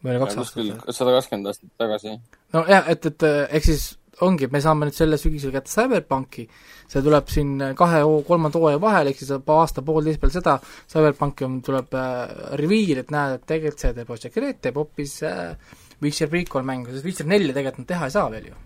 või 0.04 0.14
oli 0.14 0.22
kaks 0.24 0.38
aastat? 0.42 0.92
sada 0.94 1.16
kakskümmend 1.16 1.50
aastat 1.50 1.72
tagasi. 1.82 2.14
nojah, 2.56 2.90
et, 2.94 3.10
et 3.10 3.26
äh, 3.26 3.40
ehk 3.58 3.66
siis 3.66 3.88
ongi, 4.26 4.48
me 4.52 4.60
saame 4.64 4.88
nüüd 4.88 4.96
selle 4.96 5.18
sügisel 5.20 5.52
kätte 5.54 5.70
Cyberpunki, 5.72 6.46
see 6.90 7.02
tuleb 7.04 7.28
siin 7.32 7.52
kahe, 7.78 8.00
kolmanda 8.26 8.60
hooaja 8.60 8.80
vahel, 8.82 9.10
ehk 9.12 9.20
siis 9.20 9.32
aasta-poolteist 9.36 10.22
peale 10.22 10.34
seda, 10.34 10.56
Cyberpunki 10.90 11.46
on, 11.46 11.60
tuleb 11.64 11.94
äh, 11.98 12.24
reveal, 12.60 13.02
et 13.02 13.12
näed, 13.14 13.38
et 13.38 13.46
tegelikult 13.52 13.84
CD 13.84 14.06
Projekt 14.08 14.40
Red 14.42 14.62
teeb 14.64 14.80
hoopis 14.80 15.20
äh, 15.28 15.76
Witcher 16.02 16.30
prequel 16.30 16.66
mängu, 16.66 16.92
sest 16.94 17.06
Witcher 17.06 17.26
nelja 17.30 17.54
tegelikult 17.54 17.84
nad 17.84 17.92
teha 17.94 18.08
ei 18.08 18.14
saa 18.14 18.28
veel 18.34 18.52
ju. 18.52 18.60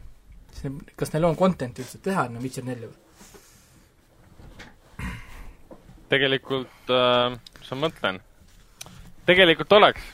kas 0.96 1.10
neil 1.14 1.24
on 1.26 1.36
content'i 1.36 1.82
üldse 1.82 1.98
teha 2.04 2.26
enne 2.28 2.42
Witcher 2.42 2.66
nelja 2.66 2.90
või? 2.90 2.98
tegelikult 6.12 6.92
äh,, 6.92 7.38
mis 7.58 7.70
ma 7.72 7.78
mõtlen, 7.86 8.18
tegelikult 9.28 9.72
oleks. 9.78 10.04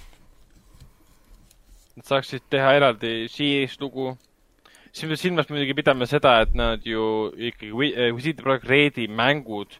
Nad 1.98 2.06
saaksid 2.06 2.44
teha 2.52 2.76
eraldi 2.78 3.12
series 3.32 3.74
lugu. 3.82 4.12
Siin 4.92 5.16
silmas 5.16 5.48
muidugi 5.50 5.76
pidama 5.78 6.06
seda, 6.08 6.38
et 6.44 6.54
nad 6.58 6.84
ju 6.86 7.30
ikkagi, 7.50 7.72
kui 7.72 8.24
siit 8.24 8.42
praegu 8.42 8.68
Reedi 8.68 9.08
mängud, 9.08 9.78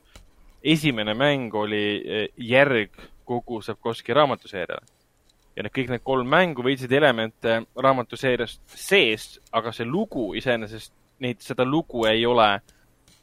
esimene 0.63 1.15
mäng 1.19 1.55
oli 1.55 1.85
äh, 1.99 2.27
järg 2.37 2.95
kogu 3.29 3.63
Sapkovski 3.63 4.15
raamatuseeriale. 4.17 4.87
ja 5.59 5.65
need 5.67 5.75
kõik 5.75 5.89
need 5.91 6.03
kolm 6.07 6.29
mängu 6.31 6.63
võtsid 6.63 6.93
elemente 6.95 7.57
raamatuseeriast 7.83 8.61
sees, 8.79 9.41
aga 9.51 9.73
see 9.75 9.89
lugu 9.89 10.29
iseenesest, 10.39 10.93
neid, 11.19 11.41
seda 11.43 11.67
lugu 11.67 12.05
ei 12.07 12.23
ole 12.27 12.61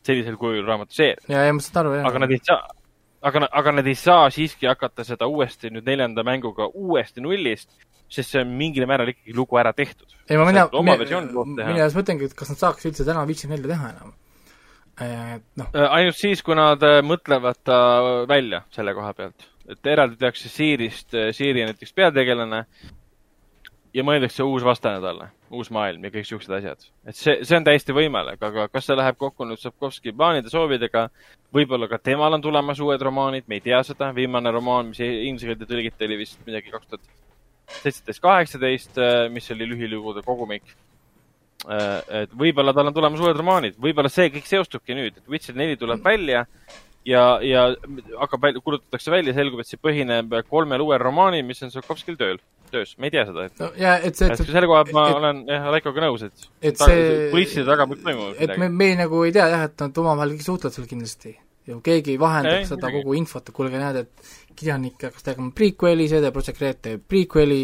sellisel 0.03 0.35
kujul 0.37 0.65
raamatuseerias. 0.67 1.29
ja, 1.31 1.45
ja 1.47 1.53
ma 1.55 1.63
saan 1.63 1.85
aru, 1.85 1.93
jah. 1.95 2.09
aga 2.09 2.23
nad 2.25 2.35
ei 2.35 2.41
saa, 2.43 2.59
aga, 3.25 3.47
aga 3.51 3.73
nad 3.79 3.87
ei 3.89 3.97
saa 3.99 4.29
siiski 4.33 4.69
hakata 4.69 5.05
seda 5.07 5.27
uuesti 5.31 5.71
nüüd 5.73 5.87
neljanda 5.87 6.23
mänguga 6.27 6.67
uuesti 6.73 7.23
nullist, 7.23 7.71
sest 8.11 8.35
see 8.35 8.43
on 8.43 8.53
mingil 8.59 8.85
määral 8.89 9.09
ikkagi 9.13 9.33
lugu 9.37 9.57
ära 9.61 9.73
tehtud. 9.73 10.07
ei, 10.29 10.37
ma 10.37 10.45
mina, 10.49 10.67
mina 10.69 11.81
just 11.81 11.97
mõtlengi, 11.97 12.29
et 12.29 12.37
kas 12.37 12.53
nad 12.53 12.61
saaks 12.61 12.87
üldse 12.89 13.07
täna 13.07 13.25
Witcher 13.29 13.51
nelja 13.51 13.71
teha 13.73 13.91
enam. 13.95 14.13
noh. 15.59 15.71
Äh, 15.73 15.87
ainult 15.99 16.19
siis, 16.19 16.43
kui 16.45 16.55
nad 16.57 16.83
äh, 16.85 17.01
mõtlevad 17.03 17.59
ta 17.67 17.79
välja 18.29 18.63
selle 18.75 18.93
koha 18.95 19.13
pealt. 19.17 19.49
et 19.69 19.89
eraldi 19.89 20.21
tehakse 20.21 20.49
Siirist, 20.49 21.09
äh, 21.17 21.31
Siiri 21.33 21.65
näiteks 21.65 21.93
peategelane 21.97 22.65
ja 23.95 24.03
mõeldakse 24.03 24.43
uus 24.43 24.63
vastane 24.65 24.99
talle, 25.03 25.29
uus 25.55 25.69
maailm 25.73 26.03
ja 26.03 26.11
kõik 26.11 26.27
siuksed 26.27 26.53
asjad. 26.57 26.87
et 27.07 27.15
see, 27.15 27.37
see 27.47 27.57
on 27.57 27.65
täiesti 27.67 27.95
võimalik, 27.95 28.41
aga 28.43 28.67
kas 28.71 28.89
see 28.89 28.97
läheb 28.97 29.17
kokku 29.19 29.47
nüüd 29.47 29.61
Sapkovski 29.61 30.13
plaanide, 30.15 30.51
soovidega, 30.51 31.07
võib-olla 31.55 31.87
ka 31.91 31.99
temal 32.03 32.35
on 32.35 32.43
tulemas 32.43 32.81
uued 32.83 33.01
romaanid, 33.07 33.47
me 33.47 33.59
ei 33.59 33.65
tea 33.69 33.81
seda, 33.87 34.11
viimane 34.15 34.51
romaan, 34.51 34.91
mis 34.91 35.45
keelde 35.45 35.67
tõlgiti, 35.69 36.07
oli 36.07 36.19
vist 36.25 36.41
midagi 36.47 36.73
kaks 36.73 36.91
tuhat 36.91 37.13
seitseteist, 37.81 38.21
kaheksateist, 38.23 38.99
mis 39.33 39.47
oli 39.55 39.69
lühilugude 39.71 40.21
kogumik. 40.25 40.75
Et 41.65 42.33
võib-olla 42.37 42.75
tal 42.75 42.91
on 42.91 42.93
tulemas 42.93 43.21
uued 43.23 43.37
romaanid, 43.39 43.77
võib-olla 43.81 44.11
see 44.11 44.27
kõik 44.33 44.49
seostubki 44.49 44.97
nüüd, 44.97 45.15
et 45.17 45.31
Witcher 45.31 45.55
neli 45.57 45.79
tuleb 45.79 46.03
välja 46.03 46.43
ja, 47.07 47.23
ja 47.41 47.63
hakkab 48.19 48.51
kuulutatakse 48.59 49.13
välja, 49.13 49.33
selgub, 49.33 49.63
et 49.63 49.71
see 49.71 49.81
põhineb 49.81 50.35
kolmel 50.51 50.83
uuel 50.83 51.01
romaanil, 51.01 51.45
mis 51.47 51.63
on 51.65 51.73
Sokovskil 51.73 52.19
tööl, 52.19 52.43
töös, 52.75 52.93
me 52.99 53.09
ei 53.09 53.15
tea 53.15 53.23
seda, 53.29 53.47
et 53.49 53.63
no 53.63 53.71
ja 53.79 53.95
et 53.97 54.19
see, 54.19 54.29
et 54.31 54.43
selle 54.43 54.69
koha 54.69 54.83
pealt 54.83 54.97
ma 54.97 55.07
et, 55.09 55.17
olen 55.21 55.41
jah, 55.49 55.65
Raikoga 55.75 56.05
nõus, 56.05 56.27
et 56.27 56.45
et 56.71 56.83
see 56.83 57.07
poliitside 57.33 57.65
taga 57.69 57.87
peab 57.89 58.03
toimuma 58.03 58.35
et 58.45 58.55
me, 58.61 58.69
me 58.83 58.91
nagu 58.99 59.23
ei 59.27 59.33
tea 59.35 59.47
jah, 59.53 59.65
et 59.69 59.85
nad 59.85 60.03
omavahel 60.03 60.37
suhtlevad 60.37 60.77
seal 60.77 60.87
kindlasti. 60.91 61.35
ju 61.65 61.79
keegi 61.81 62.19
vahendab 62.21 62.59
ei, 62.59 62.65
seda 62.69 62.83
midagi. 62.83 63.01
kogu 63.01 63.17
infot, 63.17 63.47
et 63.49 63.55
kuulge, 63.57 63.79
näed, 63.81 64.03
et 64.03 64.33
kirjanik 64.55 65.07
hakkas 65.07 65.25
tegema 65.25 65.49
prequel'i, 65.57 66.05
see 66.11 66.21
teeb 66.21 66.35
Project 66.35 66.61
Red 66.61 66.81
teeb 66.85 67.07
prequel'i, 67.09 67.63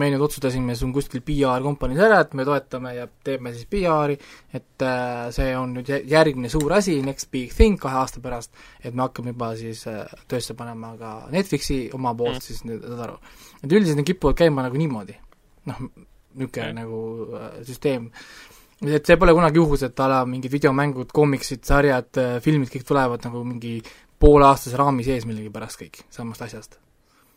me 0.00 0.08
nüüd 0.12 0.22
otsustasime, 0.24 0.74
on 0.86 0.92
kuskil 0.94 1.22
PR-kompaniis 1.26 2.00
ära, 2.06 2.20
et 2.24 2.32
me 2.38 2.46
toetame 2.48 2.94
ja 2.96 3.06
teeme 3.24 3.52
siis 3.54 3.66
PR-i, 3.70 4.16
et 4.56 4.84
äh, 4.86 5.26
see 5.34 5.50
on 5.58 5.74
nüüd 5.76 5.90
järgmine 6.08 6.50
suur 6.52 6.72
asi, 6.78 6.98
next 7.04 7.30
big 7.34 7.52
thing 7.52 7.80
kahe 7.80 8.00
aasta 8.00 8.22
pärast, 8.24 8.54
et 8.80 8.94
me 8.94 9.04
hakkame 9.04 9.34
juba 9.34 9.52
siis 9.58 9.84
äh, 9.90 10.06
töösse 10.30 10.56
panema 10.58 10.94
ka 11.00 11.12
Netflixi 11.32 11.82
oma 11.96 12.14
poolt 12.18 12.38
mm. 12.38 12.46
siis 12.46 12.62
nüüd, 12.68 12.86
saad 12.86 13.04
aru. 13.08 13.18
et 13.60 13.68
üldiselt 13.68 14.00
need 14.00 14.08
kipuvad 14.14 14.38
käima 14.40 14.64
nagu 14.64 14.80
niimoodi. 14.80 15.18
noh, 15.70 15.82
niisugune 16.38 16.70
mm. 16.70 16.78
nagu 16.80 17.02
äh, 17.36 17.50
süsteem. 17.68 18.08
et 18.86 19.06
see 19.06 19.18
pole 19.20 19.34
kunagi 19.36 19.60
juhus, 19.60 19.84
et 19.88 20.00
a 20.00 20.08
la 20.10 20.22
mingid 20.28 20.52
videomängud, 20.52 21.12
koomiksid, 21.12 21.66
sarjad, 21.68 22.08
äh, 22.22 22.38
filmid, 22.44 22.72
kõik 22.72 22.88
tulevad 22.88 23.28
nagu 23.28 23.44
mingi 23.44 23.76
pooleaastase 24.22 24.78
raami 24.78 25.04
sees 25.04 25.28
millegipärast 25.28 25.84
kõik, 25.84 26.00
samast 26.14 26.48
asjast 26.48 26.80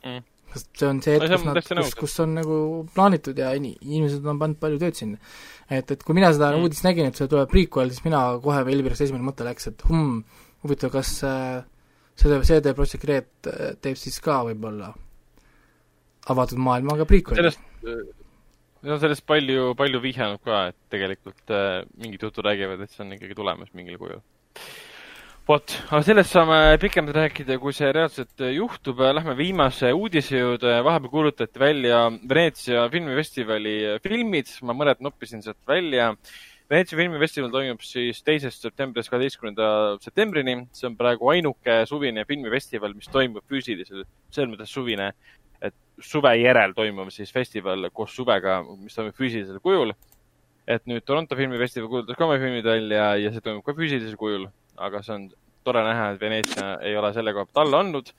mm 0.05 0.31
sest 0.55 0.71
see 0.79 0.87
on 0.87 1.01
see 1.03 1.15
hetk, 1.17 1.35
kus 1.35 1.45
nad, 1.45 1.59
kus, 1.67 1.93
kus 1.99 2.17
on 2.23 2.33
nagu 2.39 2.57
plaanitud 2.95 3.37
ja 3.39 3.51
in-, 3.57 3.73
inimesed 3.75 4.25
on 4.31 4.41
pannud 4.41 4.59
palju 4.61 4.81
tööd 4.81 4.97
sinna. 4.97 5.19
et, 5.67 5.91
et 5.91 6.03
kui 6.05 6.17
mina 6.17 6.31
seda 6.33 6.51
mm. 6.53 6.65
uudist 6.65 6.87
nägin, 6.87 7.11
et 7.11 7.19
see 7.19 7.29
tuleb 7.31 7.51
prequel, 7.51 7.91
siis 7.93 8.05
mina 8.07 8.23
kohe, 8.43 8.63
Elvirast 8.75 9.05
esimene 9.05 9.27
mõte 9.27 9.47
läks, 9.47 9.69
et 9.71 9.85
hmm, 9.89 10.19
huvitav, 10.65 10.93
kas 10.95 11.15
äh, 11.27 11.63
see, 12.15 12.41
CD 12.47 12.75
Projekt 12.77 13.07
Red 13.09 13.51
äh, 13.51 13.73
teeb 13.83 13.99
siis 13.99 14.19
ka 14.23 14.41
võib-olla 14.47 14.93
avatud 16.31 16.61
maailmaga 16.65 17.07
prequel'i? 17.09 17.43
sellest, 17.43 18.15
no 18.85 18.99
sellest 19.01 19.25
palju, 19.27 19.73
palju 19.77 20.01
vihjanud 20.07 20.41
ka, 20.45 20.67
et 20.71 20.79
tegelikult 20.95 21.53
äh, 21.53 21.83
mingid 21.99 22.25
jutud 22.29 22.47
räägivad, 22.47 22.81
et 22.85 22.95
see 22.95 23.05
on 23.05 23.17
ikkagi 23.17 23.37
tulemas 23.37 23.73
mingil 23.77 23.99
kujul 24.01 24.23
vot, 25.45 25.73
aga 25.93 25.99
sellest 26.01 26.33
saame 26.33 26.55
pikemalt 26.81 27.13
rääkida, 27.19 27.59
kui 27.61 27.73
see 27.75 27.91
reaalselt 27.93 28.41
juhtub. 28.49 29.03
Lähme 29.13 29.35
viimase 29.37 29.91
uudise 29.93 30.39
juurde. 30.39 30.79
vahepeal 30.83 31.11
kuulutati 31.11 31.61
välja 31.61 31.99
Veneetsia 32.29 32.87
filmifestivali 32.89 33.75
filmid, 34.01 34.49
ma 34.65 34.73
mõned 34.73 35.03
noppisin 35.05 35.45
sealt 35.45 35.61
välja. 35.69 36.15
Veneetsia 36.69 36.97
filmifestival 36.97 37.53
toimub 37.53 37.85
siis 37.85 38.23
teisest 38.25 38.65
septembrist 38.65 39.13
kaheteistkümnenda 39.13 39.69
septembrini. 40.01 40.57
see 40.73 40.89
on 40.89 40.97
praegu 40.97 41.29
ainuke 41.29 41.77
suvine 41.85 42.25
filmifestival, 42.25 42.97
mis 42.97 43.13
toimub 43.13 43.45
füüsiliselt, 43.45 44.09
selles 44.31 44.49
mõttes 44.49 44.73
suvine, 44.73 45.11
et 45.61 45.77
suve 46.01 46.33
järel 46.41 46.73
toimub 46.73 47.13
siis 47.13 47.31
festival 47.31 47.91
koos 47.93 48.17
suvega, 48.17 48.63
mis 48.81 48.97
toimub 48.97 49.13
füüsilisel 49.13 49.61
kujul. 49.61 49.93
et 50.67 50.81
nüüd 50.89 51.05
Toronto 51.05 51.35
filmifestival 51.37 51.87
kuulutas 51.87 52.17
ka 52.17 52.25
oma 52.25 52.39
filmid 52.41 52.65
välja 52.65 53.15
ja 53.21 53.31
see 53.31 53.41
toimub 53.45 53.61
ka 53.61 53.73
füüsilisel 53.77 54.17
kujul 54.17 54.49
aga 54.77 55.01
see 55.03 55.15
on 55.15 55.29
tore 55.65 55.81
näha, 55.85 56.11
et 56.13 56.21
Veneetsia 56.21 56.75
ei 56.85 56.97
ole 56.97 57.11
selle 57.15 57.33
koha 57.33 57.47
pealt 57.47 57.63
alla 57.65 57.79
andnud 57.83 58.11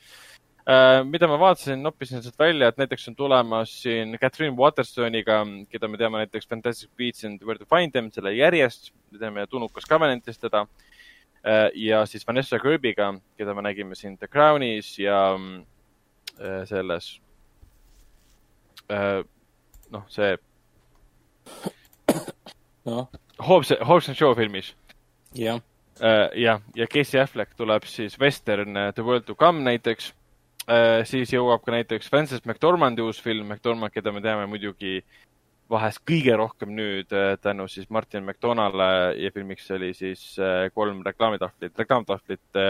äh,. 0.67 1.05
mida 1.07 1.29
ma 1.31 1.39
vaatasin, 1.41 1.83
noppisin 1.83 2.23
sealt 2.23 2.39
välja, 2.39 2.69
et 2.69 2.81
näiteks 2.81 3.09
on 3.13 3.17
tulemas 3.17 3.75
siin 3.83 4.19
Catherine 4.23 4.57
Waterstone'iga, 4.59 5.43
keda 5.71 5.89
me 5.89 6.01
teame 6.01 6.25
näiteks 6.25 6.49
Fantastic 6.49 6.91
Beasts 6.99 7.25
and 7.25 7.45
Where 7.45 7.59
to 7.59 7.69
Find 7.71 7.95
Them, 7.95 8.11
selle 8.15 8.35
järjest, 8.35 8.91
me 9.11 9.23
teame 9.23 9.47
Tunukas 9.47 9.87
Covenantist 9.89 10.43
teda 10.43 10.67
äh,. 11.47 11.71
ja 11.75 12.03
siis 12.07 12.27
Vanessa 12.27 12.59
Kirby'ga, 12.59 13.15
keda 13.39 13.55
me 13.55 13.63
nägime 13.69 13.95
siin 13.95 14.19
The 14.19 14.29
Crownis 14.29 14.99
ja 14.99 15.21
äh, 16.41 16.67
selles 16.67 17.21
äh,, 18.91 19.23
noh, 19.91 20.05
see 20.09 20.35
no. 22.85 23.09
Hobbs, 23.39 23.73
Hobbs 23.81 24.09
and 24.09 24.17
Shaw 24.17 24.35
filmis. 24.35 24.75
jah 25.35 25.57
uh,. 25.57 25.76
Jah, 26.01 26.63
ja 26.77 26.87
Casey 26.87 27.21
Affleck 27.21 27.57
tuleb 27.57 27.87
siis 27.89 28.19
Western 28.21 28.77
uh, 28.77 28.93
The 28.95 29.05
World 29.05 29.27
to 29.29 29.35
Come 29.35 29.65
näiteks 29.65 30.11
uh,. 30.69 31.05
siis 31.09 31.33
jõuab 31.33 31.65
ka 31.65 31.73
näiteks 31.75 32.11
Frances 32.13 32.45
McDormandi 32.45 33.05
uus 33.05 33.21
film, 33.23 33.47
McDormand, 33.49 33.95
keda 33.95 34.13
me 34.13 34.23
teame 34.25 34.49
muidugi 34.51 35.01
vahest 35.71 36.05
kõige 36.07 36.37
rohkem 36.39 36.75
nüüd 36.77 37.11
tänu 37.43 37.67
siis 37.67 37.89
Martin 37.91 38.23
McDonale 38.23 39.17
ja 39.19 39.33
filmiks 39.35 39.67
oli 39.75 39.91
siis 39.99 40.37
kolm 40.75 41.01
reklaamitahvlit, 41.03 41.73
reklaamtahvlit 41.83 42.61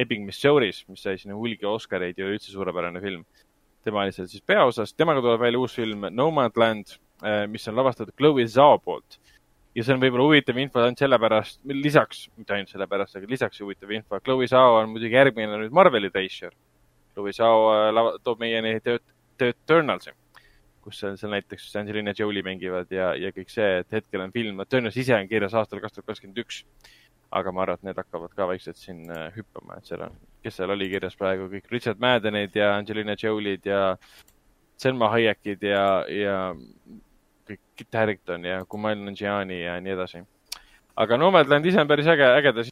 Ebbing, 0.00 0.24
Missouris, 0.24 0.78
mis 0.88 1.02
sai 1.04 1.18
sinna 1.20 1.36
hulgi 1.36 1.68
Oscareid 1.68 2.16
ja 2.16 2.30
üldse 2.30 2.48
suurepärane 2.54 3.02
film. 3.04 3.26
tema 3.84 4.00
oli 4.06 4.14
seal 4.16 4.30
siis 4.30 4.44
peaosas, 4.46 4.94
temaga 4.94 5.20
tuleb 5.20 5.42
välja 5.42 5.60
uus 5.60 5.74
film 5.76 6.06
Nomadland, 6.08 6.94
mis 7.52 7.68
on 7.68 7.76
lavastatud 7.76 8.14
Chloe 8.16 8.46
Zhao 8.48 8.78
poolt 8.78 9.18
ja 9.76 9.84
see 9.84 9.94
on 9.94 10.02
võib-olla 10.02 10.26
huvitav 10.28 10.58
info 10.60 10.82
ainult 10.82 11.00
sellepärast, 11.00 11.60
lisaks, 11.72 12.26
mitte 12.36 12.56
ainult 12.56 12.72
sellepärast, 12.72 13.16
aga 13.18 13.30
lisaks 13.30 13.62
huvitav 13.64 13.92
info, 13.96 14.20
Chloe 14.20 14.48
Zhao 14.50 14.78
on 14.80 14.90
muidugi 14.92 15.16
järgmine 15.16 15.60
nüüd 15.64 15.74
Marveli 15.74 16.10
teischer. 16.12 16.52
Chloe 17.14 17.32
Zhao 17.36 17.70
äh, 17.72 18.10
toob 18.24 18.42
meieni 18.42 18.74
The 18.84 19.48
Eternalsi, 19.52 20.12
kus 20.84 21.00
seal, 21.00 21.16
seal 21.20 21.32
näiteks 21.32 21.70
Angelina 21.80 22.14
Jolie 22.18 22.44
mängivad 22.44 22.92
ja, 22.92 23.12
ja 23.18 23.32
kõik 23.34 23.52
see, 23.52 23.78
et 23.82 23.96
hetkel 23.96 24.24
on 24.24 24.34
film, 24.34 24.60
Eternals 24.64 24.98
ise 25.00 25.16
on 25.16 25.30
kirjas 25.30 25.56
aastal 25.56 25.80
kaks 25.80 25.98
tuhat 25.98 26.12
kakskümmend 26.12 26.44
üks. 26.44 26.64
aga 27.32 27.48
ma 27.48 27.62
arvan, 27.62 27.78
et 27.80 27.86
need 27.86 27.96
hakkavad 27.96 28.34
ka 28.36 28.44
vaikselt 28.50 28.76
siin 28.76 29.06
äh, 29.08 29.30
hüppama, 29.32 29.78
et 29.78 29.88
seal 29.88 30.02
on, 30.04 30.18
kes 30.44 30.58
seal 30.58 30.74
oli 30.74 30.90
kirjas 30.92 31.16
praegu, 31.16 31.46
kõik 31.48 31.70
Richard 31.72 32.02
Maddenid 32.02 32.52
ja 32.58 32.74
Angelina 32.76 33.16
Jolie'd 33.16 33.64
ja 33.64 33.96
Selma 34.76 35.08
Hayekid 35.14 35.64
ja, 35.64 35.86
ja 36.12 36.36
Kit 37.46 37.94
Harington 37.94 38.44
ja 38.44 38.64
Kumail 38.68 39.00
Nanjiani 39.04 39.62
ja 39.64 39.80
nii 39.80 39.92
edasi. 39.92 40.22
aga 40.96 41.16
Nomadland 41.16 41.66
ise 41.66 41.80
on 41.80 41.88
päris 41.88 42.06
äge, 42.06 42.26
ägeda 42.36 42.64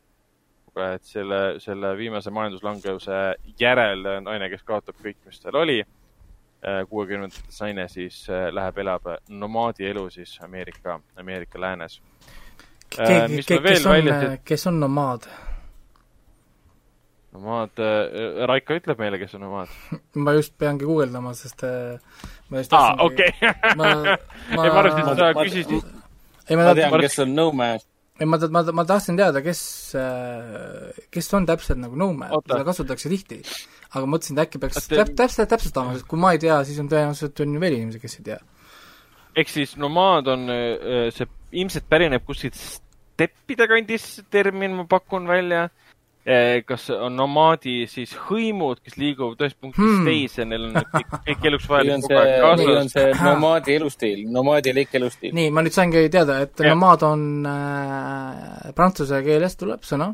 et 0.95 1.05
selle, 1.05 1.41
selle 1.61 1.97
viimase 1.99 2.31
majanduslanguse 2.31 3.19
järel 3.61 4.05
naine, 4.23 4.49
kes 4.53 4.63
kaotab 4.67 5.01
kõik, 5.03 5.19
mis 5.27 5.41
tal 5.43 5.59
oli, 5.61 5.81
äh, 5.81 6.81
kuuekümnendates 6.89 7.61
naine 7.61 7.89
siis 7.89 8.23
äh, 8.31 8.49
läheb, 8.55 8.79
elab 8.79 9.11
nomaadi 9.29 9.89
elu 9.91 10.09
siis 10.11 10.39
Ameerika, 10.45 11.01
Ameerika 11.17 11.61
läänes. 11.61 12.01
Äh, 12.99 13.27
kes 13.47 13.87
on, 13.87 14.13
kes 14.45 14.67
on 14.67 14.81
nomaad? 14.81 15.29
Nomaad 17.35 17.79
äh,, 17.83 18.43
Raiko 18.51 18.77
ütleb 18.79 19.01
meile, 19.01 19.21
kes 19.21 19.37
on 19.39 19.45
nomaad 19.47 19.71
ma 20.25 20.35
just 20.37 20.57
peangi 20.61 20.89
guugeldama, 20.89 21.35
sest 21.39 21.63
äh, 21.67 22.27
ma 22.51 22.63
just 22.63 22.75
aa, 22.77 22.97
okei. 23.07 23.31
ma, 23.79 23.95
ma 24.57 24.67
ei, 24.67 24.73
ma 24.75 24.83
arvasin, 24.83 25.13
et 25.13 25.23
sa 25.23 25.31
küsisid. 25.39 25.89
ei, 26.49 26.59
ma 26.59 26.75
tean, 26.75 26.99
kes 27.07 27.19
on 27.25 27.35
nomad. 27.37 27.87
ei, 28.21 28.29
ma, 28.29 28.41
ma, 28.57 28.65
ma 28.81 28.87
tahtsin 28.89 29.21
teada, 29.21 29.45
kes, 29.47 29.63
äh, 30.01 31.03
kes 31.15 31.31
on 31.39 31.49
täpselt 31.51 31.83
nagu 31.83 31.99
nomad, 31.99 32.35
seda 32.45 32.63
kasutatakse 32.67 33.13
tihti. 33.13 33.43
aga 33.91 34.07
mõtlesin, 34.11 34.39
et 34.39 34.49
äkki 34.49 34.63
peaks 34.63 34.91
täp-, 34.91 35.17
täpselt 35.19 35.51
täpsustama, 35.55 35.95
sest 35.97 36.11
kui 36.11 36.21
ma 36.21 36.35
ei 36.35 36.43
tea, 36.43 36.61
siis 36.67 36.83
on 36.83 36.91
tõenäoliselt 36.91 37.45
on 37.47 37.59
ju 37.59 37.63
veel 37.63 37.79
inimesi, 37.79 38.03
kes 38.03 38.21
ei 38.21 38.29
tea. 38.33 38.41
ehk 39.39 39.55
siis 39.55 39.79
nomaad 39.79 40.35
on, 40.35 40.49
äh, 40.51 41.11
see 41.15 41.31
ilmselt 41.63 41.87
pärineb 41.91 42.27
kuskilt 42.27 42.59
steppide 43.21 43.67
kandist, 43.71 44.25
termin 44.33 44.75
ma 44.79 44.87
pakun 44.89 45.27
välja 45.29 45.69
kas 46.69 46.91
on 46.93 47.15
nomaadi 47.17 47.87
siis 47.89 48.13
hõimud, 48.29 48.83
kes 48.85 48.99
liiguvad 49.01 49.41
ühest 49.41 49.57
punktist 49.57 49.87
hmm. 49.87 50.09
teise, 50.09 50.45
neil 50.45 50.67
on 50.69 50.75
kõik, 50.93 51.15
kõik 51.29 51.47
eluks 51.49 51.69
vajalik 51.71 52.03
kogu 52.05 52.19
aeg 52.21 52.33
kaasas. 52.45 52.65
või 52.67 52.77
on 52.77 52.91
see 52.93 53.07
nomaadi 53.25 53.77
elustiil, 53.79 54.25
nomaadilik 54.35 54.99
elustiil. 55.01 55.33
nii, 55.39 55.53
ma 55.57 55.65
nüüd 55.65 55.77
saingi 55.77 56.03
teada, 56.13 56.43
et 56.45 56.61
ja. 56.61 56.75
nomaad 56.75 57.07
on 57.09 57.23
äh, 57.49 58.75
prantsuse 58.77 59.23
keelest 59.25 59.63
tuleb 59.63 59.87
sõna 59.89 60.11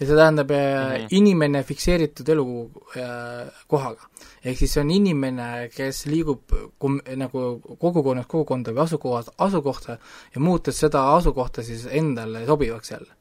ja 0.00 0.06
see 0.06 0.16
tähendab 0.16 0.50
äh, 0.50 0.62
mm 0.62 0.96
-hmm. 0.96 1.06
inimene 1.20 1.62
fikseeritud 1.62 2.28
elukohaga 2.28 4.00
äh,. 4.00 4.24
ehk 4.44 4.58
siis 4.58 4.72
see 4.72 4.80
on 4.80 4.90
inimene, 4.90 5.68
kes 5.76 6.06
liigub 6.06 6.56
kum, 6.78 7.00
nagu 7.16 7.60
kogukonnast 7.78 8.28
kogukonda 8.28 8.72
või 8.72 8.84
asukohast 8.88 9.28
asukohta 9.38 9.98
ja 10.34 10.40
muutes 10.40 10.80
seda 10.80 11.14
asukohta 11.14 11.62
siis 11.62 11.86
endale 11.90 12.46
sobivaks 12.46 12.90
jälle 12.90 13.12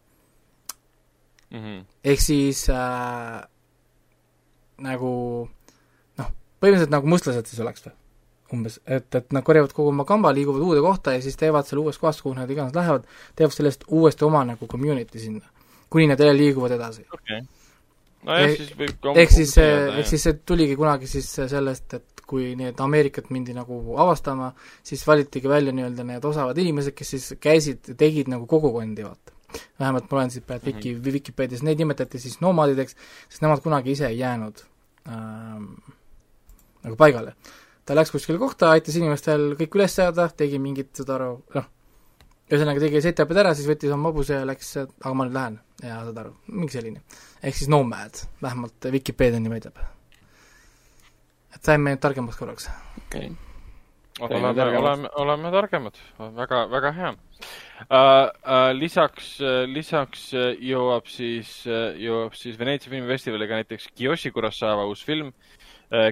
mm. 1.51 1.59
-hmm. 1.59 1.84
ehk 2.03 2.22
siis 2.22 2.69
äh, 2.69 3.43
nagu 4.77 5.11
noh, 6.17 6.31
põhimõtteliselt 6.61 6.95
nagu 6.95 7.07
mustlased 7.07 7.51
siis 7.51 7.61
oleks 7.63 7.85
või? 7.85 7.95
umbes, 8.53 8.80
et, 8.85 9.07
et 9.15 9.31
nad 9.34 9.43
korjavad 9.43 9.73
kogu 9.73 9.89
oma 9.89 10.05
kamba, 10.05 10.31
liiguvad 10.35 10.61
uude 10.61 10.81
kohta 10.81 11.15
ja 11.15 11.22
siis 11.22 11.38
teevad 11.39 11.65
selle 11.65 11.81
uuest 11.81 11.99
kohast, 12.01 12.22
kuhu 12.22 12.35
nad 12.38 12.49
iganes 12.51 12.76
lähevad, 12.76 13.07
teevad 13.35 13.55
sellest 13.55 13.85
uuesti 13.88 14.26
oma 14.26 14.43
nagu 14.45 14.67
community 14.67 15.19
sinna. 15.19 15.45
kuni 15.89 16.07
nad 16.07 16.19
jälle 16.19 16.38
liiguvad 16.38 16.72
edasi. 16.72 17.05
okay. 17.13 17.41
nojah, 18.23 18.49
Eh- 18.49 18.57
siis 18.57 18.72
võib 18.77 19.17
ehk 19.17 19.31
siis, 19.31 19.57
ehk 19.57 20.07
siis 20.07 20.23
see 20.23 20.34
tuligi 20.45 20.76
kunagi 20.76 21.07
siis 21.07 21.30
sellest, 21.35 21.93
et 21.93 22.22
kui 22.26 22.55
need 22.57 22.80
Ameerikat 22.81 23.30
mindi 23.30 23.53
nagu 23.53 23.77
avastama, 24.01 24.51
siis 24.84 25.05
valitigi 25.07 25.49
välja 25.49 25.73
nii-öelda 25.76 26.03
need 26.03 26.26
osavad 26.26 26.57
inimesed, 26.57 26.95
kes 26.97 27.13
siis 27.15 27.27
käisid, 27.39 27.93
tegid 27.97 28.31
nagu 28.31 28.47
kogukondi, 28.49 29.05
vaata. 29.05 29.34
Vähemalt 29.80 30.09
ma 30.11 30.17
loen 30.19 30.31
siit 30.34 30.45
praegu 30.47 30.65
Wiki 30.69 30.93
mm, 30.93 30.99
-hmm. 30.99 31.13
Vikipeedias, 31.13 31.63
neid 31.63 31.80
nimetati 31.81 32.19
siis 32.19 32.39
nomaadideks, 32.41 32.95
sest 33.30 33.41
nemad 33.41 33.61
kunagi 33.63 33.91
ise 33.91 34.07
ei 34.07 34.19
jäänud 34.19 34.63
ähm, 35.09 35.69
nagu 36.84 36.95
paigale. 36.95 37.35
ta 37.85 37.95
läks 37.95 38.11
kuskile 38.11 38.39
kohta, 38.41 38.72
aitas 38.72 38.95
inimestel 38.97 39.53
kõik 39.59 39.76
üles 39.77 39.95
saada, 39.95 40.30
tegi 40.30 40.59
mingit, 40.59 40.89
saad 40.97 41.11
aru, 41.15 41.31
noh, 41.53 41.67
ühesõnaga 42.49 42.81
tegi 42.81 43.01
setup'id 43.05 43.38
ära, 43.43 43.53
siis 43.53 43.67
võttis 43.69 43.93
oma 43.93 44.09
hobuse 44.09 44.39
ja 44.39 44.45
läks, 44.45 44.72
aga 44.81 45.13
ma 45.13 45.27
nüüd 45.27 45.38
lähen 45.38 45.59
ja 45.84 45.99
saad 46.07 46.22
aru, 46.23 46.34
mingi 46.47 46.77
selline. 46.77 47.03
ehk 47.43 47.55
siis 47.55 47.69
nomad, 47.69 48.23
vähemalt 48.41 48.89
Vikipeedia 48.91 49.39
nii 49.39 49.53
väidab. 49.53 49.77
et 51.55 51.61
saime 51.63 51.93
nüüd 51.93 52.01
targemaks 52.01 52.38
korraks. 52.41 52.69
okei 53.05 53.31
okay. 54.19 54.41
oleme, 54.41 54.77
oleme, 54.81 55.09
oleme 55.15 55.51
targemad, 55.51 56.01
väga, 56.41 56.65
väga 56.72 56.91
hea 56.91 57.15
uh,. 57.39 58.31
Uh, 58.45 58.71
lisaks 58.77 59.35
uh,, 59.41 59.63
lisaks 59.69 60.29
jõuab 60.61 61.09
siis 61.11 61.61
jõuab 61.65 62.37
siis 62.37 62.57
Veneetsia 62.59 62.93
filmifestivali 62.93 63.49
ka 63.49 63.61
näiteks 63.61 63.89
Kiyoshi 63.95 64.31
Kurosawa 64.35 64.87
uus 64.89 65.03
film. 65.05 65.33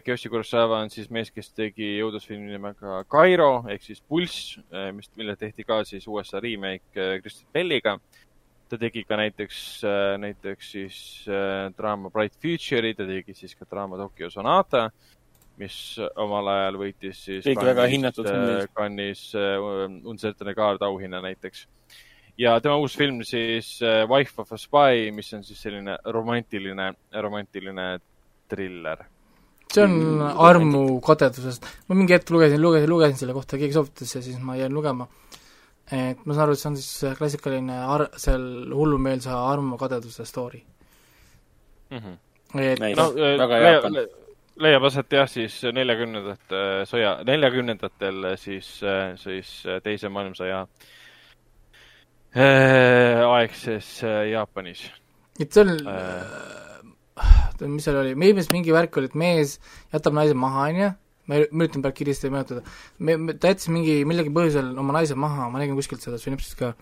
Kiyoshi 0.05 0.29
Kurosawa 0.29 0.83
on 0.83 0.91
siis 0.93 1.07
mees, 1.09 1.31
kes 1.33 1.49
tegi 1.57 1.95
jõudlusfilmi 1.97 2.53
nimega 2.53 2.99
Kairo 3.09 3.63
ehk 3.73 3.81
siis 3.81 4.03
Pulss 4.05 4.59
mis, 4.93 5.09
mille 5.17 5.33
tehti 5.35 5.65
ka 5.65 5.79
siis 5.87 6.05
USA 6.07 6.39
remake 6.43 7.07
Kristen 7.23 7.49
Belliga 7.51 7.97
ta 8.73 8.79
tegi 8.81 9.03
ka 9.05 9.17
näiteks, 9.19 9.57
näiteks 10.21 10.71
siis 10.75 10.99
draama 11.77 12.09
Bright 12.13 12.37
Future'i, 12.41 12.95
ta 12.97 13.05
tegi 13.05 13.35
siis 13.37 13.53
ka 13.57 13.67
draama 13.69 13.99
Tokyo 13.99 14.29
Sonata, 14.33 14.87
mis 15.61 15.77
omal 16.19 16.49
ajal 16.49 16.79
võitis 16.81 17.19
siis 17.27 17.45
kõik 17.45 17.61
väga 17.61 17.85
hinnatud 17.91 18.27
filmid. 18.27 18.71
Cannes'is 18.73 19.33
uh, 19.37 19.87
Uncertain 20.09 20.53
Guard 20.57 20.81
auhinna 20.85 21.21
näiteks. 21.21 21.67
ja 22.37 22.59
tema 22.61 22.77
uus 22.81 22.97
film 22.97 23.21
siis 23.23 23.75
uh, 23.81 24.03
Wife 24.09 24.41
of 24.41 24.53
a 24.53 24.57
Spy, 24.57 25.11
mis 25.13 25.33
on 25.33 25.43
siis 25.43 25.61
selline 25.61 25.97
romantiline, 26.05 26.93
romantiline 27.21 27.99
triller. 28.49 29.05
see 29.73 29.83
on 29.83 30.21
armu 30.21 30.99
kadedusest, 31.01 31.65
ma 31.89 31.95
mingi 31.97 32.13
hetk 32.13 32.29
lugesin, 32.29 32.61
lugesin, 32.61 32.89
lugesin 32.89 33.17
selle 33.17 33.33
kohta, 33.33 33.57
keegi 33.57 33.73
soovitas 33.73 34.15
ja 34.15 34.21
siis 34.21 34.41
ma 34.41 34.57
jäin 34.57 34.73
lugema 34.73 35.07
et 35.91 36.25
ma 36.25 36.33
saan 36.35 36.45
aru, 36.47 36.55
et 36.55 36.61
see 36.61 36.69
on 36.69 36.77
siis 36.79 37.15
klassikaline 37.17 37.77
ar-, 37.95 38.09
seal 38.21 38.43
hullumeelse 38.73 39.31
armu 39.33 39.77
kadeduse 39.81 40.25
story 40.25 40.61
mm. 41.89 41.97
-hmm. 41.97 42.15
et 42.59 42.79
Nice. 42.79 42.95
no 43.01 43.13
Väga 43.13 43.59
le, 43.59 43.71
Jaapan. 43.71 43.93
le, 43.93 44.07
leiab 44.61 44.83
aset 44.85 45.15
jah, 45.17 45.29
siis 45.29 45.55
neljakümnendate 45.73 46.63
sõja, 46.89 47.15
neljakümnendatel 47.25 48.33
siis, 48.37 48.67
siis 49.21 49.53
teise 49.85 50.11
maailmasõja 50.13 50.59
äh, 52.37 53.21
aegses 53.25 53.95
äh, 54.05 54.27
Jaapanis. 54.33 54.87
et 55.41 55.53
see 55.53 55.65
on 55.65 55.73
äh, 55.89 56.53
mis 57.69 57.85
seal 57.85 57.99
oli, 58.01 58.15
mees, 58.17 58.49
mingi 58.53 58.73
värk 58.73 58.97
oli, 58.99 59.09
et 59.11 59.17
mees 59.19 59.57
jätab 59.93 60.15
naise 60.17 60.35
maha, 60.37 60.67
on 60.69 60.81
ju, 60.81 60.89
ma 61.29 61.39
üritan 61.39 61.83
praegu 61.83 61.99
kiiresti 62.01 62.31
meenutada, 62.33 62.63
me, 62.99 63.15
me, 63.21 63.37
ta 63.39 63.53
jättis 63.53 63.69
mingi, 63.71 64.01
millegi 64.09 64.33
põhjusel 64.33 64.73
oma 64.81 64.95
naise 64.97 65.17
maha, 65.19 65.47
ma 65.53 65.61
nägin 65.61 65.77
kuskilt 65.79 66.03
seda 66.03 66.19
sünopsist 66.21 66.57
ka, 66.59 66.73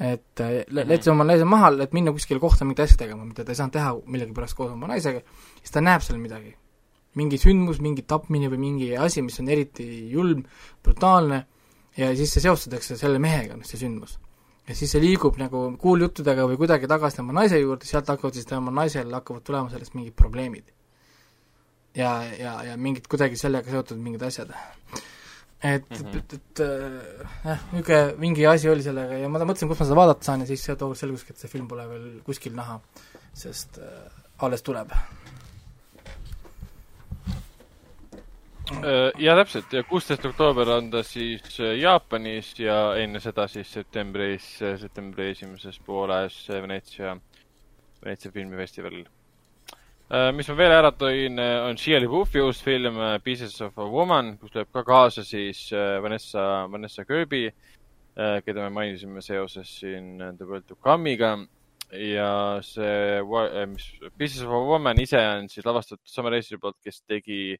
et 0.00 0.42
äh, 0.42 0.62
lä- 0.72 0.86
jättis 0.88 1.12
oma 1.12 1.26
naise 1.28 1.46
maha, 1.48 1.74
et 1.84 1.94
minna 1.96 2.14
kuskile 2.14 2.40
kohta 2.42 2.66
mingit 2.66 2.84
asja 2.86 3.02
tegema, 3.04 3.26
mida 3.28 3.44
ta 3.44 3.54
ei 3.54 3.60
saanud 3.60 3.76
teha 3.76 3.94
millegipärast 4.06 4.58
koos 4.58 4.72
oma 4.74 4.90
naisega, 4.94 5.24
siis 5.60 5.74
ta 5.74 5.84
näeb 5.84 6.04
seal 6.06 6.20
midagi. 6.22 6.56
Mingi 7.18 7.38
sündmus, 7.40 7.80
mingi 7.84 8.06
tapmine 8.08 8.48
või 8.52 8.60
mingi 8.62 8.92
asi, 8.96 9.22
mis 9.22 9.38
on 9.42 9.48
eriti 9.52 9.86
julm, 10.12 10.44
brutaalne, 10.82 11.46
ja 11.96 12.12
siis 12.16 12.32
see 12.32 12.44
seostatakse 12.44 12.96
selle 13.00 13.20
mehega, 13.22 13.58
see 13.68 13.80
sündmus 13.84 14.18
ja 14.68 14.76
siis 14.78 14.92
see 14.94 15.02
liigub 15.02 15.38
nagu 15.40 15.64
kuuljuttudega 15.80 16.46
või 16.50 16.58
kuidagi 16.60 16.90
tagasi 16.90 17.18
tema 17.18 17.34
naise 17.36 17.58
juurde, 17.58 17.86
sealt 17.88 18.10
hakkavad 18.12 18.36
siis 18.36 18.46
tema 18.48 18.74
naisel 18.74 19.10
hakkavad 19.16 19.44
tulema 19.46 19.72
sellest 19.72 19.96
mingid 19.98 20.14
probleemid. 20.18 20.68
ja, 21.98 22.12
ja, 22.38 22.52
ja 22.70 22.76
mingid 22.76 23.08
kuidagi 23.10 23.36
sellega 23.36 23.70
seotud 23.70 23.98
mingid 23.98 24.22
asjad. 24.22 24.54
et 25.62 25.90
mm, 25.90 25.96
-hmm. 25.96 26.18
et, 26.18 26.32
et 26.32 26.60
äh, 26.60 27.26
jah, 27.44 27.66
niisugune 27.72 28.14
mingi 28.18 28.46
asi 28.46 28.68
oli 28.68 28.82
sellega 28.82 29.18
ja 29.18 29.28
ma 29.28 29.38
mõtlesin, 29.38 29.68
kus 29.68 29.80
ma 29.80 29.86
seda 29.86 29.96
vaadata 29.96 30.24
saan 30.24 30.40
ja 30.40 30.46
siis 30.46 30.64
tookord 30.66 30.98
selguski, 30.98 31.32
et 31.32 31.38
see 31.38 31.48
film 31.48 31.68
pole 31.68 31.88
veel 31.88 32.06
kuskil 32.24 32.54
näha, 32.54 32.80
sest 33.34 33.78
äh, 33.78 34.08
alles 34.38 34.62
tuleb. 34.62 34.90
Ja 39.18 39.34
täpselt 39.36 39.72
ja 39.72 39.82
kuusteist 39.86 40.24
oktoober 40.26 40.68
on 40.74 40.90
ta 40.90 41.02
siis 41.06 41.58
äh, 41.60 41.76
Jaapanis 41.78 42.52
ja 42.60 42.94
enne 42.98 43.20
seda 43.20 43.46
siis 43.48 43.70
septembris, 43.72 44.46
septembri 44.58 45.30
esimeses 45.32 45.78
pooles 45.86 46.36
Veneetsia, 46.48 47.16
Veneetsia 48.04 48.32
filmifestivalil. 48.32 49.04
mis 50.36 50.48
ma 50.48 50.56
veel 50.56 50.74
ära 50.76 50.90
tõin, 50.92 51.38
on 51.40 51.78
Shia 51.80 52.00
LaBeoufi 52.02 52.42
uus 52.44 52.60
film 52.62 52.98
Pieces 53.24 53.54
of 53.64 53.78
a 53.78 53.86
Woman, 53.88 54.36
kus 54.38 54.52
lööb 54.54 54.68
ka 54.72 54.84
kaasa 54.84 55.24
siis 55.24 55.70
äh, 55.72 55.96
Vanessa, 56.02 56.66
Vanessa 56.72 57.04
Kirby, 57.08 57.46
keda 58.44 58.66
me 58.66 58.70
mainisime 58.76 59.22
seoses 59.24 59.70
siin 59.80 60.18
The 60.20 60.44
World 60.44 60.66
to 60.68 60.76
Come'iga 60.76 61.38
ja 61.92 62.60
see, 62.64 63.20
mis 63.68 63.86
Pieces 64.18 64.42
of 64.42 64.52
a 64.52 64.64
Woman 64.68 65.00
ise 65.00 65.20
on 65.20 65.48
siis 65.48 65.64
lavastatud 65.64 66.08
Summer 66.08 66.32
Race'i 66.32 66.58
poolt, 66.60 66.76
kes 66.84 67.02
tegi 67.08 67.56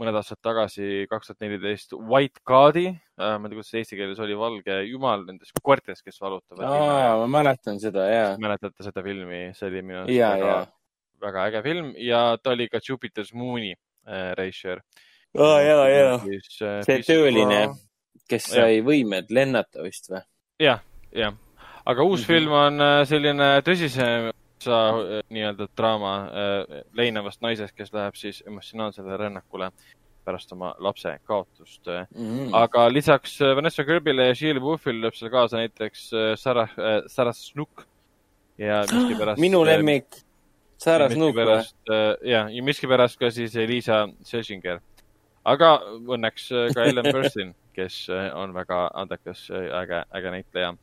mõned 0.00 0.16
aastad 0.16 0.40
tagasi, 0.44 1.04
kaks 1.10 1.30
tuhat 1.30 1.44
neliteist, 1.44 1.92
White 1.94 2.42
God'i 2.48 2.86
äh,, 2.88 3.36
ma 3.36 3.44
ei 3.44 3.50
tea, 3.50 3.58
kuidas 3.58 3.70
see 3.72 3.82
eesti 3.82 3.98
keeles 3.98 4.22
oli, 4.24 4.36
valge 4.38 4.78
jumal 4.88 5.26
nendes 5.26 5.52
koertes, 5.60 6.00
kes 6.06 6.20
valutavad. 6.22 6.64
aa, 6.64 7.12
ma 7.20 7.28
mäletan 7.38 7.80
seda, 7.82 8.06
jaa. 8.08 8.32
mäletate 8.40 8.86
seda 8.86 9.04
filmi, 9.04 9.42
see 9.58 9.68
oli 9.68 9.84
minu 9.84 10.06
Jaa, 10.08 10.32
väga, 10.32 10.54
jaa. 10.54 10.64
väga 11.26 11.46
äge 11.50 11.62
film 11.68 11.92
ja 12.00 12.24
ta 12.40 12.54
oli 12.56 12.70
ka 12.72 12.80
Jupiter's 12.86 13.34
Moon'i 13.36 13.74
äh, 13.74 14.32
reisijal. 14.40 14.82
aa, 15.36 15.60
jaa, 15.66 15.86
jaa. 15.92 16.16
äh, 16.16 16.80
see 16.88 16.98
tööline, 17.04 17.62
kes 18.30 18.50
sai 18.56 18.80
võimed 18.86 19.32
lennata 19.34 19.84
vist 19.84 20.08
või? 20.12 20.24
jah, 20.62 20.80
jah. 21.12 21.36
aga 21.84 22.08
uus 22.08 22.22
mm 22.22 22.24
-hmm. 22.24 22.32
film 22.32 22.58
on 22.64 22.86
äh, 22.88 23.00
selline 23.08 23.52
tõsisem 23.66 24.32
sa 24.64 24.80
nii-öelda 25.30 25.68
draama 25.76 26.14
äh, 26.26 26.82
leinavast 26.96 27.42
naisest, 27.44 27.74
kes 27.76 27.92
läheb 27.94 28.18
siis 28.18 28.42
emotsionaalsele 28.46 29.16
rännakule 29.16 29.70
pärast 30.24 30.52
oma 30.52 30.74
lapse 30.78 31.14
kaotust 31.24 31.88
mm. 31.88 32.50
aga 32.54 32.88
lisaks 32.92 33.38
Vanessa 33.56 33.84
Kirby'le 33.88 34.28
ja 34.28 34.34
Shia 34.36 34.56
LaBeouf'ile 34.58 35.06
lööb 35.06 35.16
seal 35.16 35.32
kaasa 35.32 35.62
näiteks 35.62 36.10
Sarah 36.36 36.74
Sarah 37.08 37.36
Snook 37.36 37.86
ja 38.60 38.82
miskipärast 38.92 39.40
minu 39.40 39.62
lemmik, 39.64 40.20
Sarah 40.80 41.10
Snook 41.12 41.36
või? 41.36 41.58
jah, 42.28 42.50
ja 42.52 42.64
miskipärast 42.64 43.18
ka 43.20 43.32
siis 43.32 43.56
Elisa 43.56 44.04
Schlesinger. 44.24 44.80
aga 45.44 45.78
õnneks 45.88 46.50
ka 46.74 46.84
Ellen 46.84 47.10
Burstyn, 47.14 47.54
kes 47.76 48.02
on 48.36 48.52
väga 48.54 48.88
andekas, 48.94 49.46
äge, 49.50 50.04
äge 50.16 50.34
näitleja 50.36 50.74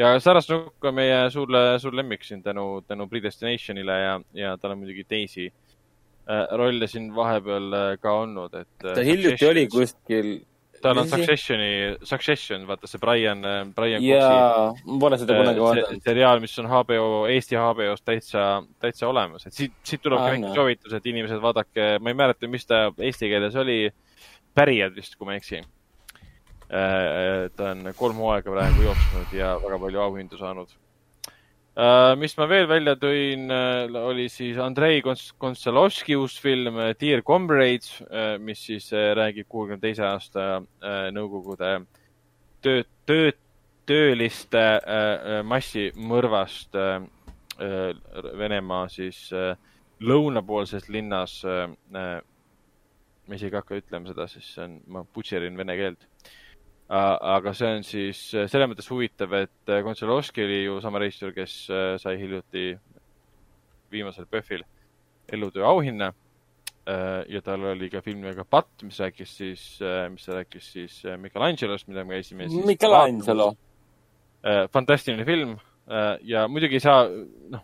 ja 0.00 0.20
Sarah 0.20 0.42
Snook 0.44 0.84
on 0.88 0.96
meie 0.96 1.22
suur, 1.32 1.50
suur 1.82 1.96
lemmik 1.96 2.24
siin 2.24 2.42
tänu, 2.42 2.82
tänu 2.88 3.06
Predestinationile 3.10 3.98
ja, 4.00 4.20
ja 4.36 4.56
tal 4.60 4.74
on 4.74 4.82
muidugi 4.82 5.04
teisi 5.08 5.48
äh, 5.50 6.46
rolle 6.56 6.88
siin 6.90 7.10
vahepeal 7.14 7.74
äh, 7.76 7.90
ka 8.02 8.14
olnud, 8.22 8.54
et. 8.62 8.70
ta 8.82 9.04
hiljuti 9.04 9.48
oli 9.48 9.66
kuskil. 9.72 10.30
tal 10.80 11.02
on 11.02 11.08
Successioni, 11.08 11.96
Succession, 12.08 12.62
vaata 12.68 12.88
see 12.88 13.00
Brian, 13.02 13.44
Brian 13.76 14.04
jaa, 14.04 14.70
pole 15.00 15.18
seda 15.20 15.36
kunagi 15.36 15.60
vaadanud. 15.60 16.04
seriaal, 16.06 16.40
mis 16.40 16.54
on 16.62 16.70
HBO, 16.70 17.10
Eesti 17.28 17.58
HBO-s 17.60 18.06
täitsa, 18.06 18.46
täitsa 18.80 19.10
olemas, 19.10 19.44
et 19.46 19.56
siit, 19.56 19.74
siit 19.84 20.00
tuleb 20.00 20.22
ka 20.22 20.30
väike 20.32 20.54
soovitus, 20.56 20.94
et 20.96 21.10
inimesed 21.12 21.42
vaadake, 21.44 21.90
ma 22.00 22.14
ei 22.14 22.16
mäleta, 22.22 22.48
mis 22.48 22.64
ta 22.68 22.86
eesti 22.96 23.28
keeles 23.32 23.60
oli, 23.60 23.82
Pärijad 24.56 24.96
vist, 24.96 25.14
kui 25.14 25.28
ma 25.28 25.36
ei 25.36 25.38
eksi 25.38 25.60
ta 26.70 27.72
on 27.72 27.90
kolm 27.98 28.20
hooaega 28.22 28.52
praegu 28.54 28.84
jooksnud 28.86 29.34
ja 29.34 29.56
väga 29.62 29.78
palju 29.82 30.00
auhindu 30.04 30.38
saanud. 30.38 30.70
mis 32.20 32.36
ma 32.38 32.46
veel 32.48 32.68
välja 32.68 32.94
tõin, 33.00 33.50
oli 33.98 34.28
siis 34.28 34.58
Andrei 34.58 35.02
Konstalovski 35.02 36.16
uus 36.16 36.38
film 36.40 36.78
Dear 37.00 37.22
Comrades, 37.22 38.02
mis 38.38 38.62
siis 38.66 38.90
räägib 38.92 39.48
kuuekümne 39.48 39.80
teise 39.80 40.04
aasta 40.06 40.62
Nõukogude 41.14 41.72
töö, 42.62 42.82
töö, 43.06 43.32
tööliste 43.86 44.66
massimõrvast 45.42 46.78
Venemaa 48.38 48.86
siis 48.88 49.26
lõunapoolses 50.00 50.88
linnas 50.88 51.40
ma 53.30 53.38
isegi 53.38 53.54
ei 53.54 53.60
hakka 53.60 53.78
ütlema 53.78 54.10
seda, 54.10 54.26
sest 54.26 54.56
see 54.56 54.64
on, 54.66 54.72
ma 54.90 55.04
butšerin 55.14 55.58
vene 55.58 55.76
keelt. 55.78 56.06
Aga 56.90 57.52
see 57.54 57.68
on 57.76 57.84
siis 57.86 58.20
äh, 58.34 58.48
selles 58.50 58.66
mõttes 58.70 58.88
huvitav, 58.90 59.32
et 59.38 59.70
äh, 59.70 59.82
Kontselovski 59.86 60.42
oli 60.42 60.62
ju 60.64 60.80
sama 60.82 60.98
reisijal, 61.02 61.30
kes 61.36 61.54
äh, 61.70 61.92
sai 62.02 62.16
hiljuti 62.18 62.72
viimasel 63.92 64.26
PÖFFil 64.30 64.64
elutöö 65.32 65.64
auhinna. 65.70 66.12
ja 67.28 67.38
tal 67.44 67.62
oli 67.70 67.86
ka 67.92 68.00
film 68.02 68.18
nimega 68.24 68.42
Patt, 68.44 68.82
mis 68.82 68.96
rääkis 68.98 69.34
siis, 69.36 69.62
mis 70.10 70.24
rääkis 70.28 70.70
siis 70.72 70.94
äh, 71.06 71.18
Michelangelost, 71.20 71.86
mida 71.86 72.02
me 72.04 72.16
käisime 72.16 72.48
siis 72.48 72.66
Michelangelo. 72.66 73.52
äh, 74.42 74.64
fantastiline 74.72 75.24
film 75.24 75.52
äh, 75.86 76.16
ja 76.26 76.48
muidugi 76.48 76.80
ei 76.80 76.82
saa, 76.82 77.04
noh, 77.50 77.62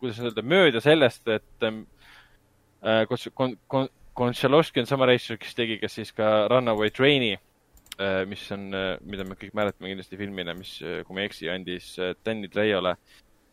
kuidas 0.00 0.20
öelda, 0.22 0.42
mööda 0.46 0.80
sellest, 0.80 1.28
et 1.28 1.66
ähm, 1.68 1.82
äh, 2.80 3.04
Kon- 3.10 3.32
Kon- 3.34 3.58
Kon- 3.68 3.92
Konchalovski 4.14 4.80
on 4.80 4.86
sama 4.88 5.10
reisijal, 5.10 5.36
kes 5.42 5.54
tegi 5.58 5.76
ka 5.82 5.88
siis 5.92 6.12
ka 6.16 6.46
Runaway 6.48 6.94
Train'i 6.94 7.34
äh,, 7.34 7.42
mis 8.26 8.42
on, 8.50 8.64
mida 9.06 9.22
me 9.22 9.36
kõik 9.38 9.52
mäletame 9.54 9.92
kindlasti 9.92 10.18
filmina, 10.18 10.54
mis, 10.58 10.72
kui 10.80 11.14
ma 11.14 11.22
ei 11.22 11.28
eksi, 11.28 11.46
andis 11.52 11.92
äh, 12.02 12.16
Danny 12.26 12.48
Trejole 12.50 12.96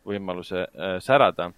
võimaluse 0.06 0.66
äh, 0.66 0.98
särada. 1.00 1.52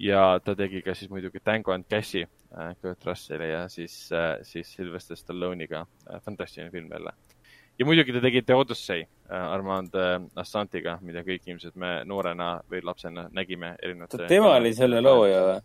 ja 0.00 0.40
ta 0.40 0.54
tegi 0.56 0.80
ka 0.82 0.94
siis 0.94 1.10
muidugi 1.10 1.40
Tango 1.44 1.72
and 1.72 1.84
Cashi 1.90 2.22
äh, 2.22 2.76
Kurt 2.80 3.04
Russell'i 3.04 3.50
ja 3.50 3.68
siis 3.68 4.12
äh,, 4.12 4.38
siis 4.42 4.72
Sylvester 4.72 5.16
Stallone'iga 5.16 5.86
äh,. 6.08 6.20
fantastiline 6.24 6.70
film 6.70 6.88
jälle 6.92 7.12
ja 7.78 7.86
muidugi 7.86 8.12
te 8.12 8.20
tegite 8.20 8.54
Odyssey 8.54 9.02
äh, 9.02 9.52
Armand 9.52 9.94
äh, 9.94 10.20
Assantiga, 10.36 10.98
mida 11.02 11.22
kõik 11.24 11.46
ilmselt 11.46 11.76
me 11.76 12.00
noorena 12.04 12.60
või 12.70 12.80
lapsena 12.84 13.28
nägime 13.32 13.74
erinevate. 13.82 14.26
tema 14.28 14.54
oli 14.56 14.74
selle 14.74 15.00
looja 15.00 15.42
või? 15.46 15.60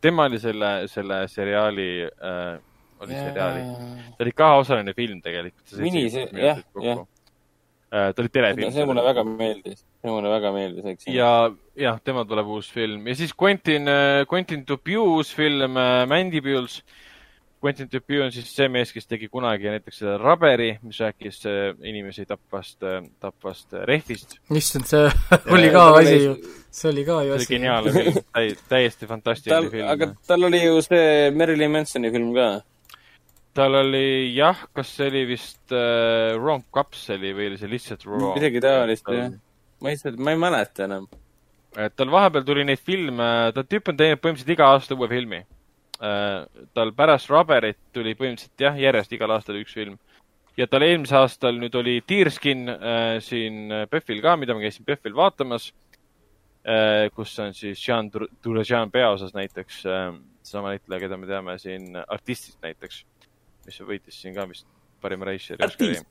tema 0.00 0.28
oli 0.30 0.40
selle, 0.40 0.72
selle 0.88 1.26
seriaali 1.28 1.90
äh,, 2.04 2.58
oli 3.04 3.14
seriaali, 3.18 3.64
ta 4.18 4.24
oli 4.26 4.32
kaheosaline 4.42 4.94
film 4.96 5.20
tegelikult. 5.24 5.76
Mini- 5.84 6.08
see- 6.10 6.28
jah, 6.32 6.60
jah.. 6.82 7.04
ta 7.90 8.22
oli 8.22 8.28
telefilm. 8.34 8.72
see 8.74 8.84
mulle 8.90 9.04
väga 9.06 9.24
meeldis, 9.28 9.84
see 10.02 10.10
mulle 10.10 10.30
väga 10.32 10.52
meeldis, 10.56 10.84
eks. 10.94 11.06
ja, 11.14 11.30
jah, 11.78 12.00
tema 12.04 12.24
tuleb 12.26 12.48
uus 12.56 12.72
film 12.74 13.06
ja 13.06 13.14
siis 13.14 13.34
Quentin, 13.42 13.86
Quentin 14.30 14.64
Dupieux 14.68 15.06
uus 15.18 15.34
film 15.34 15.76
äh, 15.78 16.04
Mandibules. 16.10 16.80
Quentin 17.64 17.88
Dupieux 17.88 18.20
on 18.26 18.32
siis 18.34 18.50
see 18.52 18.66
mees, 18.68 18.90
kes 18.92 19.06
tegi 19.08 19.24
kunagi 19.32 19.70
näiteks 19.72 20.02
selle 20.02 20.18
Raberi, 20.20 20.66
mis 20.84 20.98
rääkis 21.00 21.38
äh, 21.48 21.70
inimesi 21.88 22.26
tapvast, 22.28 22.82
tapvast 23.24 23.72
äh, 23.72 23.86
rehvist. 23.88 24.34
issand, 24.52 24.84
see 24.90 25.06
oli 25.54 25.70
ka 25.72 25.86
asi 25.94 26.10
oli- 26.12 26.26
ju, 26.26 26.34
see 26.68 26.90
oli 26.90 27.04
ka 27.06 27.22
ju 27.24 27.30
see 27.30 27.38
oli 27.38 27.40
asi. 27.46 27.52
geniaalne 27.54 27.94
film, 27.94 28.20
täiesti 28.68 29.08
fantastiline 29.08 29.70
tal, 29.70 29.88
aga 29.94 30.10
film. 30.10 30.20
tal 30.28 30.44
oli 30.50 30.60
ju 30.66 30.82
see 30.84 31.30
Marilyn 31.32 31.72
Mansoni 31.72 32.10
film 32.12 32.34
ka. 32.36 32.50
Tal 33.54 33.78
oli 33.78 34.34
jah, 34.34 34.64
kas 34.74 34.90
see 34.96 35.10
oli 35.12 35.24
vist 35.28 35.72
äh, 35.74 36.34
Wrong 36.38 36.64
Capsuli 36.74 37.32
või 37.36 37.52
oli 37.52 37.58
see 37.60 37.70
lihtsalt 37.70 38.06
Wrong? 38.08 38.34
midagi 38.36 38.62
taolist, 38.64 39.10
jah. 39.14 39.34
ma 39.82 39.92
lihtsalt, 39.92 40.18
ma 40.18 40.34
ei 40.34 40.40
mäleta 40.42 40.88
enam. 40.88 41.06
et 41.78 41.94
tal 41.98 42.10
vahepeal 42.10 42.46
tuli 42.46 42.64
neid 42.66 42.82
filme, 42.82 43.28
ta 43.54 43.64
tüüp 43.66 43.92
on 43.92 44.00
teinud 44.00 44.22
põhimõtteliselt 44.22 44.56
iga 44.56 44.70
aasta 44.72 44.98
uue 44.98 45.10
filmi. 45.10 45.44
tal 46.74 46.90
pärast 46.96 47.30
Rubberit 47.30 47.78
tuli 47.94 48.16
põhimõtteliselt 48.18 48.66
jah, 48.66 48.82
järjest 48.86 49.14
igal 49.14 49.36
aastal 49.36 49.60
üks 49.62 49.78
film. 49.78 49.96
ja 50.58 50.66
tal 50.70 50.82
eelmisel 50.86 51.22
aastal 51.22 51.58
nüüd 51.58 51.78
oli 51.78 52.00
Deerskin 52.08 52.68
äh, 52.74 53.16
siin 53.22 53.70
PÖFFil 53.90 54.22
ka, 54.22 54.36
mida 54.36 54.54
ma 54.54 54.66
käisin 54.66 54.86
PÖFFil 54.86 55.14
vaatamas 55.14 55.70
äh,. 56.66 57.06
kus 57.14 57.38
on 57.38 57.54
siis 57.54 57.78
Jean 57.86 58.10
Dur- 58.10 58.30
Durejean 58.44 58.90
peaosas 58.90 59.34
näiteks 59.34 59.84
äh,, 59.86 60.14
sama 60.42 60.74
näitleja, 60.74 61.06
keda 61.06 61.16
me 61.16 61.26
teame 61.30 61.58
siin 61.58 61.94
Artistist 62.02 62.58
näiteks, 62.62 63.04
mis 63.66 63.80
võitis 63.86 64.20
siin 64.20 64.34
ka 64.36 64.48
vist 64.50 64.66
parima 65.02 65.30
reisijari 65.30 65.64
Oscari 65.64 65.96
Artist.. 65.96 66.10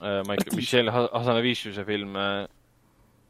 Michael, 0.00 0.56
Michel 0.58 0.90
Ha- 0.90 1.10
Hazanaviciuse 1.12 1.84
film 1.86 2.16
äh, 2.18 2.46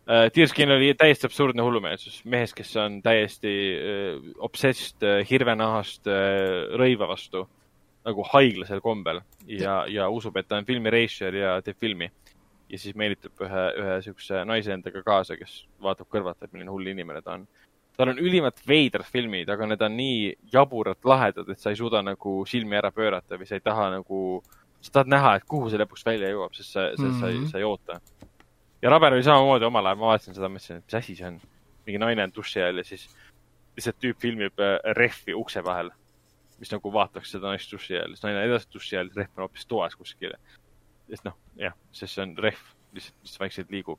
Äh, 0.05 0.29
Deerskin 0.37 0.69
oli 0.71 0.91
täiesti 0.95 1.25
absurdne 1.27 1.65
hullumeelsus, 1.65 2.19
mehest, 2.29 2.53
kes 2.55 2.75
on 2.77 2.99
täiesti 3.03 3.53
äh, 3.73 4.27
obsessed 4.45 5.01
äh, 5.01 5.23
hirvenahast 5.31 6.11
äh, 6.13 6.75
rõiva 6.77 7.09
vastu 7.09 7.47
nagu 8.05 8.27
haiglasel 8.35 8.83
kombel 8.85 9.23
ja, 9.49 9.87
ja 9.89 10.11
usub, 10.13 10.37
et 10.37 10.51
ta 10.51 10.59
on 10.61 10.69
filmi 10.69 10.93
reisijal 10.93 11.39
ja 11.39 11.55
teeb 11.65 11.81
filmi. 11.81 12.11
ja 12.69 12.81
siis 12.81 12.97
meelitab 13.01 13.41
ühe, 13.47 13.65
ühe 13.81 13.97
siukse 14.05 14.45
naise 14.45 14.75
endaga 14.77 15.01
kaasa, 15.07 15.39
kes 15.41 15.63
vaatab 15.81 16.11
kõrvalt, 16.13 16.43
et 16.43 16.53
milline 16.53 16.73
hull 16.73 16.93
inimene 16.93 17.23
ta 17.25 17.39
on. 17.39 17.49
Tal 17.97 18.09
on 18.11 18.19
ülimalt 18.19 18.59
veidrad 18.67 19.07
filmid, 19.07 19.49
aga 19.51 19.67
need 19.71 19.83
on 19.87 19.97
nii 19.97 20.35
jaburalt 20.53 21.05
lahedad, 21.07 21.49
et 21.49 21.59
sa 21.63 21.71
ei 21.71 21.77
suuda 21.79 22.03
nagu 22.03 22.41
silmi 22.49 22.77
ära 22.77 22.91
pöörata 22.91 23.39
või 23.39 23.47
sa 23.47 23.55
ei 23.59 23.63
taha 23.65 23.91
nagu, 23.99 24.43
sa 24.81 24.91
tahad 24.99 25.13
näha, 25.15 25.35
et 25.37 25.45
kuhu 25.49 25.71
see 25.71 25.79
lõpuks 25.79 26.05
välja 26.07 26.31
jõuab, 26.33 26.55
sest 26.59 26.73
sa, 26.75 26.89
sa, 26.97 27.11
sa, 27.21 27.27
Mhm. 27.31 27.47
sa 27.53 27.59
ei 27.59 27.65
oota 27.65 28.01
ja 28.83 28.91
Raber 28.91 29.15
oli 29.17 29.23
samamoodi 29.23 29.65
omal 29.65 29.87
ajal, 29.87 29.97
ma 29.99 30.11
vaatasin 30.13 30.35
seda, 30.35 30.49
mõtlesin, 30.53 30.77
et 30.83 30.85
mis 30.91 30.95
asi 30.95 31.15
see 31.17 31.27
on. 31.27 31.41
mingi 31.87 31.99
naine 32.01 32.23
on 32.25 32.33
duši 32.33 32.63
all 32.65 32.77
ja 32.81 32.85
siis 32.85 33.09
lihtsalt 33.77 33.97
tüüp 34.01 34.17
filmib 34.21 34.59
äh, 34.61 34.79
rehvi 34.97 35.35
ukse 35.37 35.61
vahel, 35.65 35.91
mis 36.59 36.71
nagu 36.73 36.93
vaataks 36.93 37.31
seda 37.31 37.51
naist 37.53 37.71
duši 37.73 37.99
all, 38.01 38.15
siis 38.15 38.23
naine 38.25 38.43
edasi 38.49 38.69
duši 38.73 38.97
all, 38.99 39.11
rehv 39.17 39.29
on 39.37 39.43
hoopis 39.45 39.67
toas 39.67 39.95
kuskil. 39.97 40.33
sest 41.11 41.25
noh, 41.25 41.35
jah, 41.61 41.75
sest 41.93 42.15
see 42.15 42.23
on 42.23 42.35
rehv, 42.41 42.61
lihtsalt, 42.95 43.17
mis 43.23 43.39
vaikselt 43.41 43.71
liigub. 43.71 43.99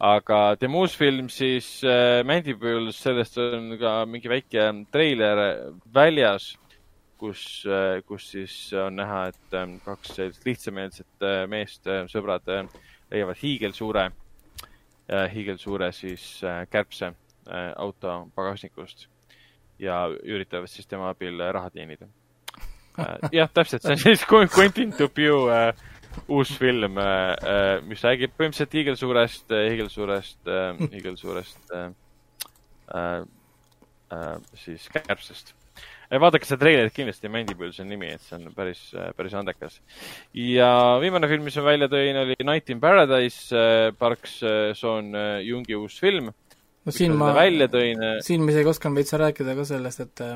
Aga 0.00 0.56
tema 0.60 0.80
uus 0.80 0.94
film 0.96 1.28
siis 1.32 1.82
äh, 1.84 2.22
Mandibules, 2.26 2.96
sellest 3.02 3.36
on 3.38 3.74
ka 3.80 4.04
mingi 4.08 4.30
väike 4.32 4.64
treiler 4.92 5.42
väljas, 5.94 6.54
kus 7.20 7.66
äh,, 7.68 8.00
kus 8.08 8.30
siis 8.32 8.54
on 8.80 8.96
näha, 8.96 9.26
et 9.34 9.56
äh, 9.58 9.66
kaks 9.84 10.14
sellist 10.16 10.46
lihtsameelset 10.48 11.26
äh, 11.26 11.44
meest, 11.52 11.88
sõbrad 12.12 12.48
äh, 12.48 12.64
leiavad 13.10 13.38
hiigelsuure, 13.42 14.10
hiigelsuure 15.34 15.88
siis 15.92 16.24
äh, 16.46 16.62
kärbse 16.70 17.10
äh, 17.10 17.72
auto 17.76 18.28
pagasnikust 18.36 19.08
ja 19.80 20.04
üritavad 20.22 20.70
siis 20.70 20.86
tema 20.86 21.10
abil 21.10 21.40
äh, 21.40 21.52
raha 21.52 21.70
teenida. 21.74 22.06
jah, 23.32 23.48
täpselt, 23.54 23.82
see 23.82 23.92
on 23.96 23.98
siis 23.98 24.22
Qu- 24.28 24.48
Quentin 24.54 24.92
Dupieux 24.98 25.48
äh, 25.50 25.74
uus 26.30 26.52
film, 26.58 26.98
mis 27.88 28.02
räägib 28.06 28.34
põhimõtteliselt 28.38 28.76
hiigelsuurest, 28.78 29.54
hiigelsuurest, 29.54 30.50
hiigelsuurest 30.94 31.72
äh, 31.76 31.88
äh, 32.94 33.22
äh, 34.14 34.36
siis 34.58 34.88
kärbsest. 34.94 35.54
vaadake 36.10 36.48
seda 36.48 36.64
treilerit 36.64 36.94
kindlasti, 36.94 37.30
Mandibules 37.30 37.78
on 37.82 37.90
nimi, 37.90 38.10
et 38.16 38.22
see 38.26 38.36
on 38.38 38.50
päris, 38.54 38.82
päris 39.16 39.34
andekas. 39.38 39.80
ja 40.34 40.70
viimane 41.02 41.30
film, 41.30 41.46
mis 41.46 41.58
ma 41.60 41.66
välja 41.70 41.90
tõin, 41.92 42.22
oli 42.24 42.38
Night 42.44 42.70
in 42.74 42.80
Paradise, 42.82 43.66
Park 43.98 44.26
Sean 44.30 45.12
Jungi 45.46 45.78
uus 45.78 46.00
film. 46.02 46.32
no 46.84 46.94
siin 46.94 47.14
ma, 47.14 47.34
siin 48.24 48.42
ma 48.42 48.54
isegi 48.56 48.74
oskan 48.74 48.98
veits 48.98 49.14
rääkida 49.14 49.54
ka 49.58 49.68
sellest, 49.74 50.08
et 50.08 50.26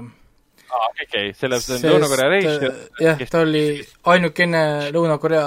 äh, 0.74 0.86
okei 0.90 1.06
okay,, 1.08 1.32
selle, 1.38 1.60
see 1.62 1.78
on 1.78 1.94
Lõuna-Korea 1.94 2.30
reisijal. 2.32 2.80
jah, 3.02 3.24
ta 3.30 3.44
oli 3.46 3.64
ainukene 4.14 4.64
Lõuna-Korea 4.94 5.46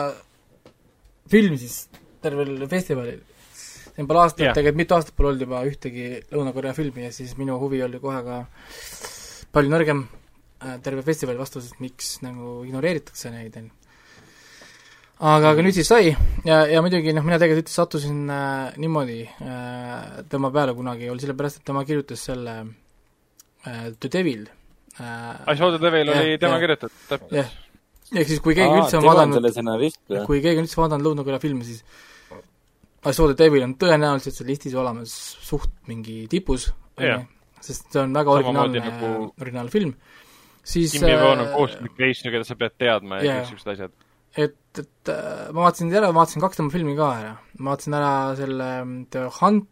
film 1.32 1.58
siis 1.60 1.88
tervel 2.24 2.68
festivalil. 2.70 3.20
siin 3.96 4.08
pole 4.08 4.22
aastat 4.24 4.46
yeah., 4.46 4.56
tegelikult 4.56 4.82
mitu 4.84 4.98
aastat 4.98 5.18
pole 5.18 5.32
olnud 5.32 5.44
juba 5.48 5.64
ühtegi 5.68 6.08
Lõuna-Korea 6.32 6.76
filmi 6.78 7.08
ja 7.08 7.12
siis 7.16 7.36
minu 7.40 7.58
huvi 7.62 7.82
oli 7.86 8.00
kohe 8.04 8.22
ka 8.26 8.44
palju 9.56 9.74
nõrgem 9.74 10.06
äh, 10.06 10.78
terve 10.86 11.04
festivali 11.06 11.40
vastu, 11.40 11.64
sest 11.64 11.82
miks 11.84 12.18
nagu 12.26 12.62
ignoreeritakse 12.68 13.34
neid, 13.34 13.58
on 13.60 13.70
ju. 13.70 13.74
aga, 15.18 15.54
aga 15.54 15.66
nüüd 15.66 15.78
siis 15.78 15.90
sai 15.90 16.12
ja, 16.12 16.64
ja 16.70 16.84
muidugi 16.86 17.16
noh, 17.16 17.26
mina 17.26 17.40
tegelikult 17.42 17.74
sattusin 17.74 18.28
äh, 18.30 18.78
niimoodi 18.82 19.24
äh, 19.26 20.22
tema 20.30 20.54
peale 20.54 20.78
kunagi, 20.78 21.10
oli 21.12 21.26
sellepärast, 21.26 21.62
et 21.62 21.72
tema 21.72 21.86
kirjutas 21.88 22.28
selle 22.30 22.60
äh, 22.62 23.90
The 23.98 24.14
Devil 24.14 24.48
I 25.00 25.56
saw 25.58 25.72
the 25.74 25.80
devil 25.82 26.10
Jah, 26.10 26.20
oli 26.24 26.38
tema 26.42 26.58
jah. 26.58 26.64
kirjutatud, 26.66 27.00
täpselt 27.10 27.38
jah, 27.38 27.50
ehk 28.16 28.30
siis 28.32 28.44
kui 28.44 28.56
keegi 28.58 28.82
üldse 28.82 29.00
on 29.00 29.06
vaadanud 29.06 30.26
kui 30.28 30.42
keegi 30.44 30.62
on 30.62 30.68
üldse 30.68 30.80
vaadanud 30.80 31.10
Lõuna-Korea 31.10 31.42
filme, 31.44 31.68
siis 31.68 31.84
I 33.06 33.14
saw 33.14 33.30
the 33.30 33.38
devil 33.38 33.64
on 33.64 33.76
tõenäoliselt 33.80 34.36
seal 34.40 34.50
listis 34.50 34.76
olemas 34.78 35.14
suht 35.46 35.74
mingi 35.90 36.26
tipus 36.32 36.72
Jah., 36.98 37.26
sest 37.62 37.92
see 37.94 38.02
on 38.02 38.14
väga 38.16 38.34
originaalne 38.40 38.82
nagu 38.82 39.14
originaalfilm. 39.42 39.94
siis 40.64 40.94
Kim 40.94 41.08
Jong-un 41.08 41.32
on 41.32 41.46
äh, 41.46 41.54
kohustuslik 41.54 42.02
reisija, 42.02 42.34
keda 42.34 42.48
sa 42.48 42.58
pead 42.60 42.76
teadma 42.82 43.22
ja 43.22 43.26
Jaa. 43.26 43.40
kõik 43.40 43.54
siuksed 43.54 43.72
asjad. 43.74 43.96
et, 44.38 44.60
et 44.82 45.14
äh, 45.14 45.48
ma 45.54 45.68
vaatasin 45.68 45.94
ära, 45.94 46.12
vaatasin 46.16 46.44
kaks 46.44 46.62
tema 46.62 46.74
filmi 46.74 46.98
ka 46.98 47.10
ära. 47.22 47.34
ma 47.60 47.74
vaatasin 47.74 47.98
ära 47.98 48.14
selle 48.40 48.70
mm, 48.84 49.02
The 49.14 49.26
Hunt, 49.40 49.70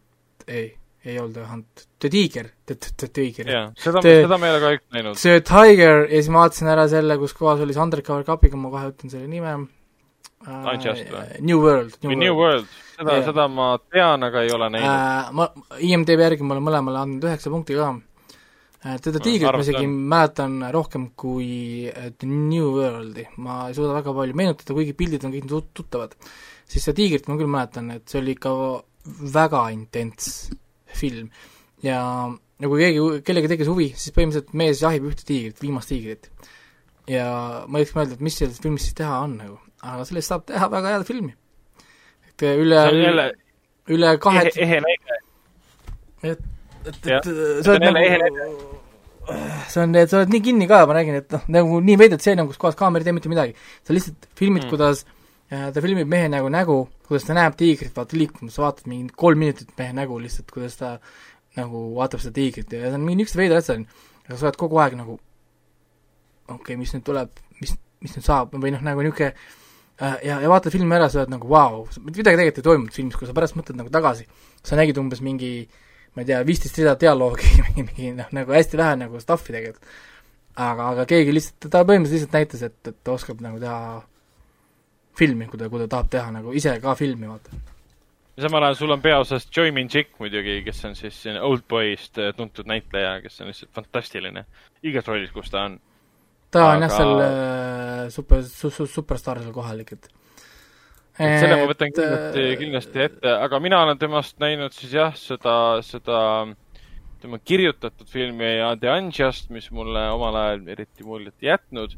ei, 0.48 0.68
ei 1.06 1.20
olnud 1.22 1.36
The 1.38 1.46
Hunt, 1.52 1.86
The 2.02 2.10
Tiger, 2.10 2.50
The, 2.66 2.78
The 2.98 3.10
Tiger. 3.14 3.50
jaa, 3.52 3.66
seda, 3.80 4.02
seda 4.06 4.40
me 4.42 4.50
ei 4.50 4.56
ole 4.56 4.62
kahjuks 4.64 4.86
näinud. 4.98 5.20
see 5.22 5.42
Tiger 5.46 6.06
ja 6.06 6.16
siis 6.18 6.32
ma 6.34 6.46
vaatasin 6.46 6.72
ära 6.74 6.88
selle, 6.92 7.18
kus 7.22 7.36
kohas 7.38 7.62
oli 7.66 7.76
see 7.76 7.84
Undercover 7.84 8.26
Cupiga, 8.28 8.60
ma 8.60 8.74
kohe 8.74 8.90
ütlen 8.94 9.14
selle 9.14 9.30
nime 9.32 9.54
uh, 9.60 10.72
Unjust 10.74 11.14
või? 11.14 11.28
New 11.52 11.62
World, 11.62 12.00
või 12.06 12.20
New 12.24 12.40
World, 12.40 12.74
seda 12.98 13.20
seda 13.30 13.48
ma 13.52 13.70
tean, 13.84 14.26
aga 14.30 14.44
ei 14.46 14.52
ole 14.56 14.72
näinud 14.74 14.90
uh,. 14.90 14.98
äh, 14.98 15.32
ma, 15.38 15.80
IMDB 15.92 16.26
järgi 16.28 16.48
ma 16.48 16.58
olen 16.58 16.68
mõlemale 16.72 17.06
andnud 17.06 17.30
üheksa 17.30 17.54
punkti 17.54 17.78
ka 17.78 17.94
teda 19.02 19.22
tiigrit 19.24 19.50
ma 19.50 19.64
isegi 19.64 19.88
mäletan 19.90 20.60
rohkem 20.74 21.08
kui 21.18 21.88
äh, 21.90 22.12
The 22.14 22.28
New 22.30 22.76
Worldi, 22.76 23.30
ma 23.42 23.64
ei 23.70 23.78
suuda 23.78 23.96
väga 23.98 24.14
palju 24.14 24.38
meenutada, 24.38 24.76
kuigi 24.78 24.94
pildid 24.98 25.26
on 25.26 25.34
kõik 25.34 25.48
tut- 25.50 25.72
tuttavad. 25.74 26.14
siis 26.70 26.86
seda 26.86 26.98
tiigrit 27.00 27.30
ma 27.30 27.38
küll 27.40 27.50
mäletan, 27.50 27.90
et 27.96 28.06
see 28.10 28.22
oli 28.22 28.36
ikka 28.38 28.54
väga 29.34 29.68
intens 29.74 30.52
film 30.98 31.30
ja 31.84 32.00
ja 32.62 32.70
kui 32.72 32.80
keegi, 32.80 33.06
kellegi 33.28 33.52
tekkis 33.52 33.70
huvi, 33.72 33.90
siis 34.00 34.14
põhimõtteliselt 34.16 34.54
mees 34.58 34.84
jahib 34.84 35.10
ühte 35.10 35.26
tiigrit, 35.28 35.60
viimast 35.64 35.92
tiigrit. 35.92 36.30
ja 37.12 37.26
ma 37.68 37.82
võiks 37.82 37.96
mõelda, 37.98 38.18
et 38.18 38.24
mis 38.26 38.38
sellest 38.40 38.64
filmist 38.64 38.90
siis 38.90 38.98
teha 39.02 39.18
on 39.26 39.36
nagu, 39.42 39.58
aga 39.84 40.06
sellest 40.08 40.32
saab 40.32 40.46
teha 40.52 40.70
väga 40.72 40.94
head 40.96 41.08
filmi. 41.10 41.36
et 42.30 42.48
üle, 42.54 42.80
see 42.80 42.94
on 42.96 43.04
jälle 43.04 43.28
üle 43.96 44.14
kahe 44.24 44.46
ehe, 44.56 44.80
näide. 44.88 45.20
et, 46.24 46.48
et, 46.86 46.96
et 46.96 47.28
See 47.28 47.66
sa 47.66 47.76
on 47.76 47.90
oled 47.92 48.40
nagu 48.40 48.72
see 49.26 49.82
on, 49.82 49.96
et 49.98 50.10
sa 50.10 50.22
oled 50.22 50.32
nii 50.34 50.42
kinni 50.48 50.70
ka, 50.70 50.84
ma 50.88 50.96
räägin, 50.98 51.20
et 51.20 51.32
noh, 51.34 51.46
nagu 51.58 51.80
nii 51.84 52.00
veidrad 52.00 52.22
stseen, 52.22 52.46
kus 52.48 52.62
kohas 52.62 52.78
kaamera 52.80 53.04
ei 53.04 53.10
tee 53.10 53.16
mitte 53.18 53.32
midagi. 53.32 53.56
sa 53.84 53.94
lihtsalt 53.94 54.28
filmid 54.38 54.66
Mm. 54.66 54.72
kuidas 54.72 55.04
äh, 55.04 55.25
ta 55.50 55.82
filmib 55.84 56.10
mehe 56.10 56.30
nägu 56.32 56.50
nägu, 56.50 56.78
kuidas 57.06 57.28
ta 57.28 57.36
näeb 57.38 57.58
tiigrit, 57.60 57.94
vaata 57.96 58.18
liikumas, 58.18 58.58
vaatad 58.58 58.90
mingi 58.90 59.14
kolm 59.16 59.44
minutit 59.44 59.74
mehe 59.78 59.94
nägu 59.94 60.18
lihtsalt, 60.22 60.50
kuidas 60.54 60.80
ta 60.80 60.96
nagu 61.56 61.88
vaatab 61.96 62.24
seda 62.24 62.36
tiigrit 62.40 62.74
ja 62.74 62.88
see 62.88 62.98
on 62.98 63.06
mingi 63.06 63.24
niisugune 63.24 63.46
veider 63.46 63.62
asja, 63.62 63.78
aga 64.26 64.40
sa 64.40 64.50
oled 64.50 64.58
kogu 64.60 64.82
aeg 64.82 64.98
nagu 65.00 65.20
okei 66.50 66.58
okay,, 66.58 66.80
mis 66.80 66.96
nüüd 66.96 67.06
tuleb, 67.06 67.44
mis, 67.62 67.76
mis 68.04 68.18
nüüd 68.18 68.26
saab? 68.26 68.58
või 68.58 68.74
noh, 68.74 68.82
nagu 68.86 69.06
niisugune 69.06 69.32
äh, 69.32 70.18
ja, 70.26 70.40
ja 70.42 70.52
vaatad 70.52 70.74
filmi 70.74 70.98
ära, 70.98 71.10
sa 71.14 71.22
oled 71.22 71.36
nagu 71.36 71.50
vau. 71.50 71.84
Wow,, 71.86 72.02
midagi 72.10 72.26
tegelikult 72.32 72.62
ei 72.62 72.68
toimunud 72.70 72.98
filmis, 72.98 73.20
kui 73.20 73.30
sa 73.30 73.38
pärast 73.38 73.58
mõtled 73.60 73.80
nagu 73.80 73.94
tagasi, 73.94 74.26
sa 74.66 74.80
nägid 74.80 75.00
umbes 75.02 75.22
mingi 75.26 75.54
ma 76.16 76.24
ei 76.24 76.30
tea, 76.32 76.42
viisteist 76.48 76.78
rida 76.80 76.96
dialoogi, 77.00 77.54
mingi, 77.70 77.88
mingi 77.92 78.12
noh, 78.18 78.34
nagu 78.36 78.56
hästi 78.56 78.80
vähe 78.80 79.00
nagu 79.04 79.22
stuff'i 79.22 79.54
tegelikult. 79.56 79.96
aga, 80.56 80.92
aga 80.94 81.06
keegi 81.10 81.34
lihtsalt, 81.36 81.68
ta 81.68 81.84
põhimõtteliselt 81.84 82.22
lihtsalt 82.22 82.38
näitas, 82.40 82.62
et, 82.64 82.78
et 82.88 83.00
ta 83.04 83.16
oskab 83.16 83.42
nagu 83.44 83.60
teha 83.60 83.80
filmi, 85.18 85.48
kui 85.52 85.60
ta, 85.60 85.70
kui 85.72 85.82
ta 85.84 85.88
tahab 85.96 86.12
teha 86.12 86.34
nagu 86.36 86.54
ise 86.56 86.76
ka 86.84 86.96
filmi, 87.00 87.30
vaata. 87.30 87.62
ja 88.36 88.46
samal 88.48 88.68
ajal 88.68 88.80
sul 88.82 88.96
on 88.96 89.04
peaosas 89.04 89.48
Choi 89.50 89.72
Min-sik 89.76 90.16
muidugi, 90.20 90.60
kes 90.66 90.84
on 90.90 90.98
siis 91.00 91.22
siin 91.24 91.40
Oldboy'st 91.42 92.22
äh, 92.22 92.34
tuntud 92.38 92.68
näitleja, 92.70 93.20
kes 93.24 93.42
on 93.42 93.52
lihtsalt 93.52 93.72
fantastiline 93.76 94.46
igas 94.84 95.08
rollis, 95.08 95.32
kus 95.36 95.52
ta 95.54 95.68
on. 95.70 95.80
ta 96.52 96.68
on 96.72 96.84
Aga- 96.84 96.90
jah, 96.90 96.98
seal 96.98 97.26
äh, 97.30 98.04
super 98.14 98.44
su,, 98.44 98.70
su, 98.70 98.90
superstaar 98.98 99.44
seal 99.44 99.56
kohal 99.56 99.86
ikka, 99.86 100.00
et 100.02 100.12
selle 101.16 101.56
ma 101.56 101.72
võtan 101.72 101.90
et, 101.90 101.96
kindlasti, 101.96 102.44
äh, 102.44 102.58
kindlasti 102.60 103.08
ette, 103.08 103.34
aga 103.48 103.60
mina 103.64 103.82
olen 103.86 104.00
temast 104.00 104.40
näinud 104.44 104.76
siis 104.76 104.94
jah, 104.98 105.16
seda, 105.16 105.56
seda 105.88 106.20
tema 107.26 107.40
kirjutatud 107.40 108.10
filmi 108.12 108.58
The 108.82 108.92
Unjust, 109.00 109.50
mis 109.54 109.70
mulle 109.74 110.04
omal 110.14 110.36
ajal 110.42 110.68
eriti 110.76 111.08
muljet 111.08 111.36
ei 111.42 111.54
jätnud. 111.54 111.96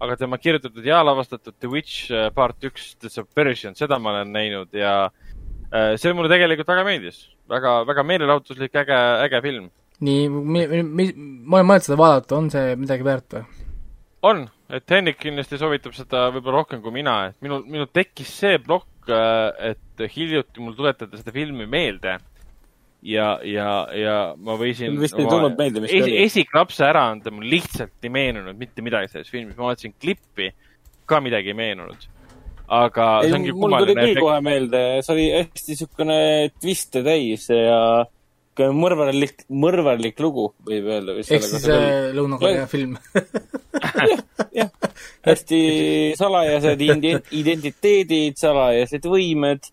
Aga 0.00 0.16
tema 0.20 0.38
kirjutatud 0.38 0.84
ja 0.84 1.00
lavastatud 1.04 1.56
The 1.60 1.70
Witch 1.72 2.10
äh, 2.12 2.28
part 2.34 2.64
üks, 2.68 2.94
The 3.00 3.10
Subversion, 3.12 3.76
seda 3.78 3.98
ma 4.02 4.12
olen 4.12 4.32
näinud 4.34 4.74
ja 4.76 4.94
äh, 5.06 5.94
see 6.00 6.12
mulle 6.16 6.30
tegelikult 6.32 6.68
väga 6.68 6.84
meeldis. 6.88 7.22
väga, 7.48 7.78
väga 7.86 8.02
meelelahutuslik, 8.02 8.74
äge, 8.74 8.98
äge 9.26 9.42
film. 9.42 9.70
nii, 10.00 10.28
mi-, 10.28 10.66
mi-, 10.82 11.12
ma 11.16 11.60
olen 11.60 11.70
mõelnud 11.70 11.86
seda 11.88 12.00
vaadata, 12.00 12.36
on 12.36 12.50
see 12.52 12.76
midagi 12.76 13.06
väärt 13.06 13.38
või? 13.38 13.46
on, 14.26 14.44
et 14.72 14.90
Henrik 14.90 15.20
kindlasti 15.22 15.58
soovitab 15.60 15.94
seda 15.96 16.26
võib-olla 16.34 16.62
rohkem 16.62 16.82
kui 16.84 16.94
mina, 16.94 17.16
et 17.30 17.40
minul, 17.44 17.64
minul 17.68 17.88
tekkis 17.94 18.32
see 18.42 18.58
plokk, 18.62 18.90
et 19.06 20.06
hiljuti 20.16 20.62
mul 20.64 20.74
tuletati 20.74 21.20
seda 21.20 21.30
filmi 21.34 21.68
meelde. 21.70 22.16
ja, 23.02 23.28
ja, 23.44 23.70
ja 23.94 24.16
ma 24.38 24.56
võisin. 24.60 24.96
Vist 25.00 25.18
ei 25.18 25.28
tulnud 25.28 25.56
meelde, 25.58 25.82
mis 25.84 25.94
oli. 25.96 26.16
esiklapse 26.24 26.86
ära 26.86 27.06
anda, 27.12 27.32
mul 27.34 27.48
lihtsalt 27.50 28.06
ei 28.06 28.12
meenunud 28.12 28.58
mitte 28.58 28.84
midagi 28.84 29.12
sellest 29.12 29.32
filmist, 29.34 29.58
ma 29.58 29.70
vaatasin 29.70 29.96
klippi, 30.00 30.50
ka 31.06 31.20
midagi 31.24 31.52
ei 31.52 31.58
meenunud. 31.58 32.12
aga 32.66 33.06
ei 33.22 33.30
see 33.30 33.38
ongi, 33.38 33.52
mul 33.54 33.76
tuli 33.76 33.94
kummaline 33.94 34.06
küll. 34.08 34.22
kohe 34.24 34.38
meelde, 34.42 34.82
see 35.06 35.14
oli 35.14 35.26
hästi 35.36 35.72
niisugune 35.72 36.20
twiste 36.58 37.02
täis 37.06 37.46
ja 37.52 37.80
mõrvarlik, 38.56 39.44
mõrvarlik 39.52 40.20
lugu, 40.24 40.48
võib 40.66 40.88
öelda. 40.88 41.16
ehk 41.20 41.44
siis 41.44 41.66
äh, 41.70 42.10
Lõuna-Korea 42.16 42.66
film. 42.70 42.96
jah, 44.58 44.70
hästi 45.26 45.60
salajased 46.18 46.84
identiteedid, 46.86 48.38
salajased 48.40 49.06
võimed 49.12 49.68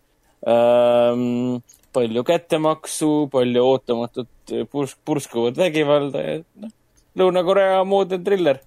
ähm,, 0.46 1.62
palju 1.94 2.24
kättemaksu, 2.28 3.12
palju 3.34 3.66
ootamatut 3.66 4.54
purs-, 4.72 4.98
purskuvat 5.06 5.58
vägivalda 5.60 6.24
ja 6.24 6.38
noh, 6.62 6.72
Lõuna-Korea 7.20 7.84
moodne 7.86 8.18
triller. 8.26 8.60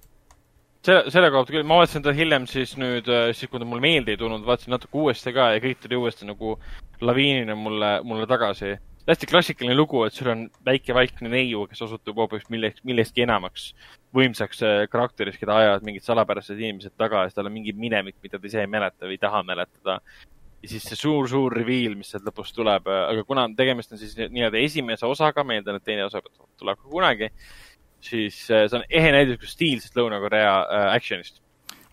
selle, 0.87 1.11
selle 1.11 1.31
kohta 1.33 1.51
küll, 1.51 1.67
ma 1.67 1.81
vaatasin 1.81 2.03
ta 2.05 2.13
hiljem 2.15 2.45
siis 2.47 2.77
nüüd, 2.79 3.09
siis 3.35 3.51
kui 3.51 3.59
ta 3.59 3.67
mulle 3.67 3.83
meelde 3.83 4.13
ei 4.15 4.19
tulnud, 4.19 4.45
vaatasin 4.47 4.71
natuke 4.77 5.01
uuesti 5.01 5.33
ka 5.35 5.51
ja 5.55 5.63
kõik 5.63 5.81
tuli 5.83 5.99
uuesti 5.99 6.27
nagu 6.29 6.55
laviinina 7.01 7.55
mulle, 7.55 7.97
mulle 8.07 8.27
tagasi. 8.27 8.77
hästi 9.07 9.27
klassikaline 9.27 9.75
lugu, 9.75 10.03
et 10.03 10.13
sul 10.13 10.27
on 10.31 10.47
väike 10.65 10.93
vaikne 10.93 11.29
neiu, 11.31 11.65
kes 11.67 11.81
osutub 11.81 12.17
hoopis 12.19 12.49
milleks, 12.51 12.83
millestki 12.83 13.23
enamaks 13.23 13.69
võimsaks 14.15 14.63
äh, 14.63 14.81
karakteriks, 14.91 15.39
keda 15.39 15.55
ajavad 15.61 15.85
mingid 15.87 16.05
salapärased 16.05 16.59
inimesed 16.59 16.95
taga 16.97 17.23
ja 17.23 17.29
siis 17.29 17.37
tal 17.37 17.49
on 17.49 17.55
mingi 17.55 17.73
minevik, 17.75 18.17
mida 18.23 18.39
ta 18.39 18.49
ise 18.49 18.63
ei 18.63 18.71
mäleta 18.71 19.07
või 19.07 19.17
ei 19.17 19.21
taha 19.21 19.43
mäletada. 19.47 19.99
Ja 20.63 20.71
siis 20.71 20.85
see 20.89 20.97
suur-suur 20.99 21.53
reveal, 21.53 21.95
mis 21.99 22.09
sealt 22.11 22.25
lõpus 22.27 22.53
tuleb, 22.55 22.87
aga 22.89 23.23
kuna 23.27 23.45
tegemist 23.57 23.93
on 23.93 24.01
siis 24.01 24.15
nii-öelda 24.17 24.61
esimese 24.61 25.05
osaga, 25.07 25.45
ma 25.45 25.57
eeldan, 25.57 25.77
et 25.79 25.85
teine 25.85 26.07
osa 26.07 26.21
tuleb 26.23 26.79
ka 26.79 26.89
kunagi, 26.89 27.29
siis 28.03 28.39
äh, 28.49 28.65
see 28.69 28.79
on 28.79 28.87
ehe 28.89 29.13
näide 29.13 29.37
stiilsest 29.41 29.97
Lõuna-Korea 29.97 30.55
äh, 30.63 30.87
action'ist. 30.95 31.39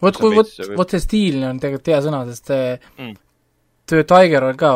vot, 0.02 0.16
vot 0.20 0.40
veits-, 0.40 0.74
vot 0.78 0.96
see 0.96 1.04
stiilne 1.04 1.52
on 1.52 1.60
tegelikult 1.62 1.92
hea 1.92 2.00
sõna, 2.08 2.24
sest 2.30 2.52
see 2.52 2.74
Mm. 2.96 3.14
The 3.84 4.00
Tiger 4.08 4.46
on 4.48 4.56
ka 4.56 4.68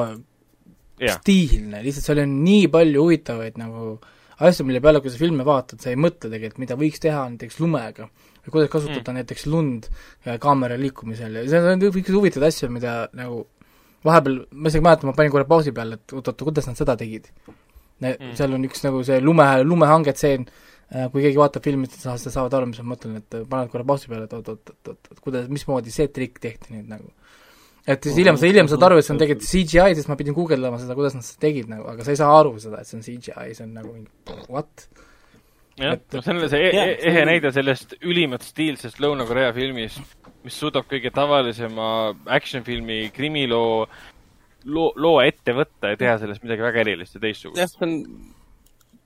jah, 1.01 1.17
stiilne, 1.17 1.81
lihtsalt 1.85 2.11
seal 2.11 2.23
on 2.27 2.39
nii 2.45 2.69
palju 2.73 3.05
huvitavaid 3.07 3.57
nagu 3.61 3.95
asju, 4.45 4.67
mille 4.69 4.83
peale, 4.85 5.01
kui 5.03 5.11
sa 5.11 5.21
filme 5.21 5.47
vaatad, 5.47 5.81
sa 5.83 5.91
ei 5.91 5.99
mõtle 5.99 6.29
tegelikult, 6.29 6.61
mida 6.63 6.77
võiks 6.79 7.01
teha 7.03 7.25
näiteks 7.33 7.57
lumega 7.63 8.11
või 8.45 8.53
kuidas 8.53 8.73
kasutada 8.75 9.15
mm. 9.15 9.21
näiteks 9.23 9.47
lund 9.49 9.89
äh, 9.89 10.37
kaamera 10.43 10.77
liikumisel 10.81 11.41
ja 11.41 11.47
see 11.49 11.73
on 11.73 11.87
kõik 11.89 12.13
huvitavaid 12.13 12.53
asju, 12.53 12.69
mida 12.75 12.99
nagu 13.17 13.47
vahepeal, 14.07 14.41
ma 14.53 14.71
isegi 14.71 14.85
mäletan, 14.85 15.11
ma 15.11 15.17
panin 15.17 15.33
korra 15.35 15.49
pausi 15.49 15.73
peale, 15.75 15.99
et 15.99 16.15
oot-oot, 16.15 16.47
kuidas 16.51 16.69
nad 16.71 16.79
seda 16.79 16.97
tegid. 17.01 17.31
Mm. 17.99 18.35
seal 18.39 18.53
on 18.55 18.63
üks 18.69 18.85
nagu 18.85 19.01
see 19.03 19.19
lume, 19.19 19.45
lumehangetseen, 19.67 20.45
kui 21.11 21.25
keegi 21.25 21.41
vaatab 21.41 21.65
filmi, 21.67 21.89
siis 21.91 22.05
sa 22.07 22.15
saavad 22.31 22.55
aru, 22.55 22.69
mis 22.71 22.79
ma 22.85 22.93
mõtlen, 22.93 23.17
et 23.19 23.41
paned 23.51 23.73
korra 23.73 23.87
pausi 23.89 24.07
peale, 24.11 24.29
et 24.29 24.37
oot-oot-oot-oot, 24.39 25.19
kuidas, 25.25 25.49
mismoodi 25.51 25.91
see 25.91 26.07
trikk 26.15 26.39
tehti 26.45 26.77
nüüd 26.77 26.87
nagu 26.93 27.11
et 27.89 28.05
siis 28.05 28.19
hiljem 28.21 28.37
sa, 28.37 28.47
hiljem 28.49 28.69
saad 28.71 28.85
aru, 28.85 29.01
et 29.01 29.07
see 29.07 29.15
on 29.15 29.21
tegelikult 29.21 29.49
CGI, 29.49 29.97
siis 29.97 30.09
ma 30.11 30.17
pidin 30.21 30.37
guugeldama 30.37 30.81
seda, 30.81 30.97
kuidas 30.99 31.15
nad 31.17 31.25
seda 31.25 31.47
tegid 31.47 31.71
nagu, 31.73 31.87
aga 31.89 32.05
sa 32.05 32.13
ei 32.13 32.21
saa 32.21 32.35
aru 32.37 32.55
seda, 32.61 32.83
et 32.83 32.91
see 32.91 32.99
on 32.99 33.05
CGI, 33.07 33.55
see 33.57 33.65
on 33.65 33.75
nagu 33.79 33.93
mingi 33.95 34.51
what? 34.53 34.89
jah 35.79 35.95
no 36.13 36.23
see 36.25 36.35
on 36.35 36.49
see 36.53 36.69
e- 36.69 36.97
ehe 37.09 37.23
on- 37.23 37.31
näide 37.31 37.53
sellest 37.55 37.95
ülimalt 38.03 38.45
stiilsest 38.45 39.01
Lõuna-Korea 39.03 39.55
filmist, 39.57 40.03
mis 40.49 40.57
suudab 40.57 40.89
kõige 40.89 41.13
tavalisema 41.15 41.89
action 42.39 42.65
filmi 42.67 43.07
krimiloo 43.15 43.87
loo, 44.65 44.91
loo 44.97 45.21
ette 45.23 45.55
võtta 45.57 45.93
ja 45.93 46.01
teha 46.01 46.17
sellest 46.23 46.45
midagi 46.45 46.65
väga 46.65 46.83
erilist 46.85 47.17
ja 47.17 47.23
teistsugust. 47.23 47.61
jah, 47.61 47.71
see 47.71 47.87
on, 47.87 47.97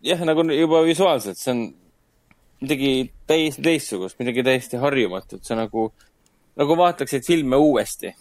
jah, 0.06 0.24
nagu 0.28 0.46
juba 0.54 0.82
visuaalselt, 0.86 1.40
see 1.40 1.54
on 1.54 1.62
midagi 2.62 2.92
täiesti 3.30 3.64
teistsugust, 3.64 4.18
midagi 4.22 4.44
täiesti 4.46 4.80
harjumatut, 4.82 5.42
see 5.46 5.58
nagu, 5.58 5.88
nagu 6.58 6.78
vaataksid 6.78 7.26
filme 7.26 7.58
uuesti. 7.58 8.14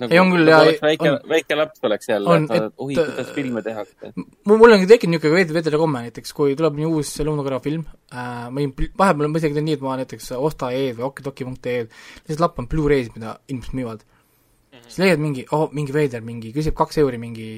Nagu, 0.00 0.10
Ei, 0.10 0.18
on 0.18 0.32
küll, 0.32 0.48
nagu 0.48 0.70
jaa, 0.70 0.78
väike 0.82 1.10
on-, 1.10 1.18
väike 1.30 1.58
laps 1.58 1.84
oleks 1.86 2.08
jälle, 2.10 2.38
et 2.42 2.64
oi, 2.82 2.96
kuidas 2.98 3.30
filme 3.36 3.62
tehakse. 3.64 4.10
mul, 4.50 4.74
on 4.74 4.86
tekkinud 4.90 5.14
niisugune 5.14 5.38
veidi 5.38 5.56
veidra 5.56 5.80
komme 5.80 6.02
näiteks, 6.06 6.34
kui 6.36 6.56
tuleb 6.58 6.80
nii 6.80 6.88
uus 6.90 7.12
Lõuna-Korea 7.20 7.60
film 7.64 7.84
äh,, 8.10 8.48
ma 8.48 8.58
võin, 8.58 8.72
vahepeal 8.98 9.30
ma 9.30 9.42
isegi 9.42 9.58
teen 9.58 9.68
nii, 9.68 9.78
et 9.78 9.84
ma 9.86 9.94
näiteks 10.00 10.32
osta.ee-d 10.38 10.98
või 10.98 11.06
okidoki.ee-d, 11.10 12.02
lihtsalt 12.24 12.42
lappan 12.42 12.68
Blu-ray'd, 12.70 13.12
mida 13.14 13.36
inimesed 13.46 13.78
müüvad 13.78 14.02
mm. 14.02 14.74
-hmm. 14.74 14.88
siis 14.88 15.00
leiad 15.04 15.22
mingi, 15.22 15.46
oh, 15.54 15.68
mingi 15.72 15.94
veider, 15.94 16.26
mingi, 16.26 16.50
küsib 16.56 16.74
kaks 16.78 16.98
euri, 17.04 17.22
mingi 17.22 17.48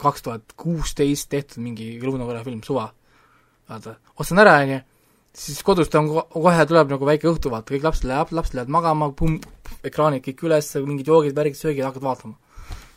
kaks 0.00 0.24
tuhat 0.24 0.56
kuusteist 0.56 1.28
tehtud 1.36 1.60
mingi 1.64 1.94
Lõuna-Korea 2.00 2.46
film, 2.48 2.64
suva. 2.64 2.88
vaata, 3.68 3.98
ostan 4.20 4.40
ära, 4.40 4.58
onju, 4.64 4.80
siis 5.34 5.62
kodus 5.66 5.88
ta 5.90 5.98
on 6.00 6.08
ko- 6.12 6.26
kohe 6.32 6.66
tuleb 6.70 6.90
nagu 6.94 7.06
väike 7.08 7.28
õhtu, 7.30 7.50
vaata, 7.52 7.74
kõik 7.74 7.84
lapsed 7.86 8.06
lähevad, 8.08 8.32
lapsed 8.32 8.54
lähevad 8.54 8.72
magama, 8.76 9.10
pumm, 9.18 9.40
ekraanid 9.84 10.22
kõik 10.24 10.44
üles, 10.46 10.70
mingid 10.86 11.10
joogid, 11.10 11.34
värgid, 11.36 11.58
söögid, 11.58 11.84
hakkad 11.84 12.02
vaatama. 12.06 12.34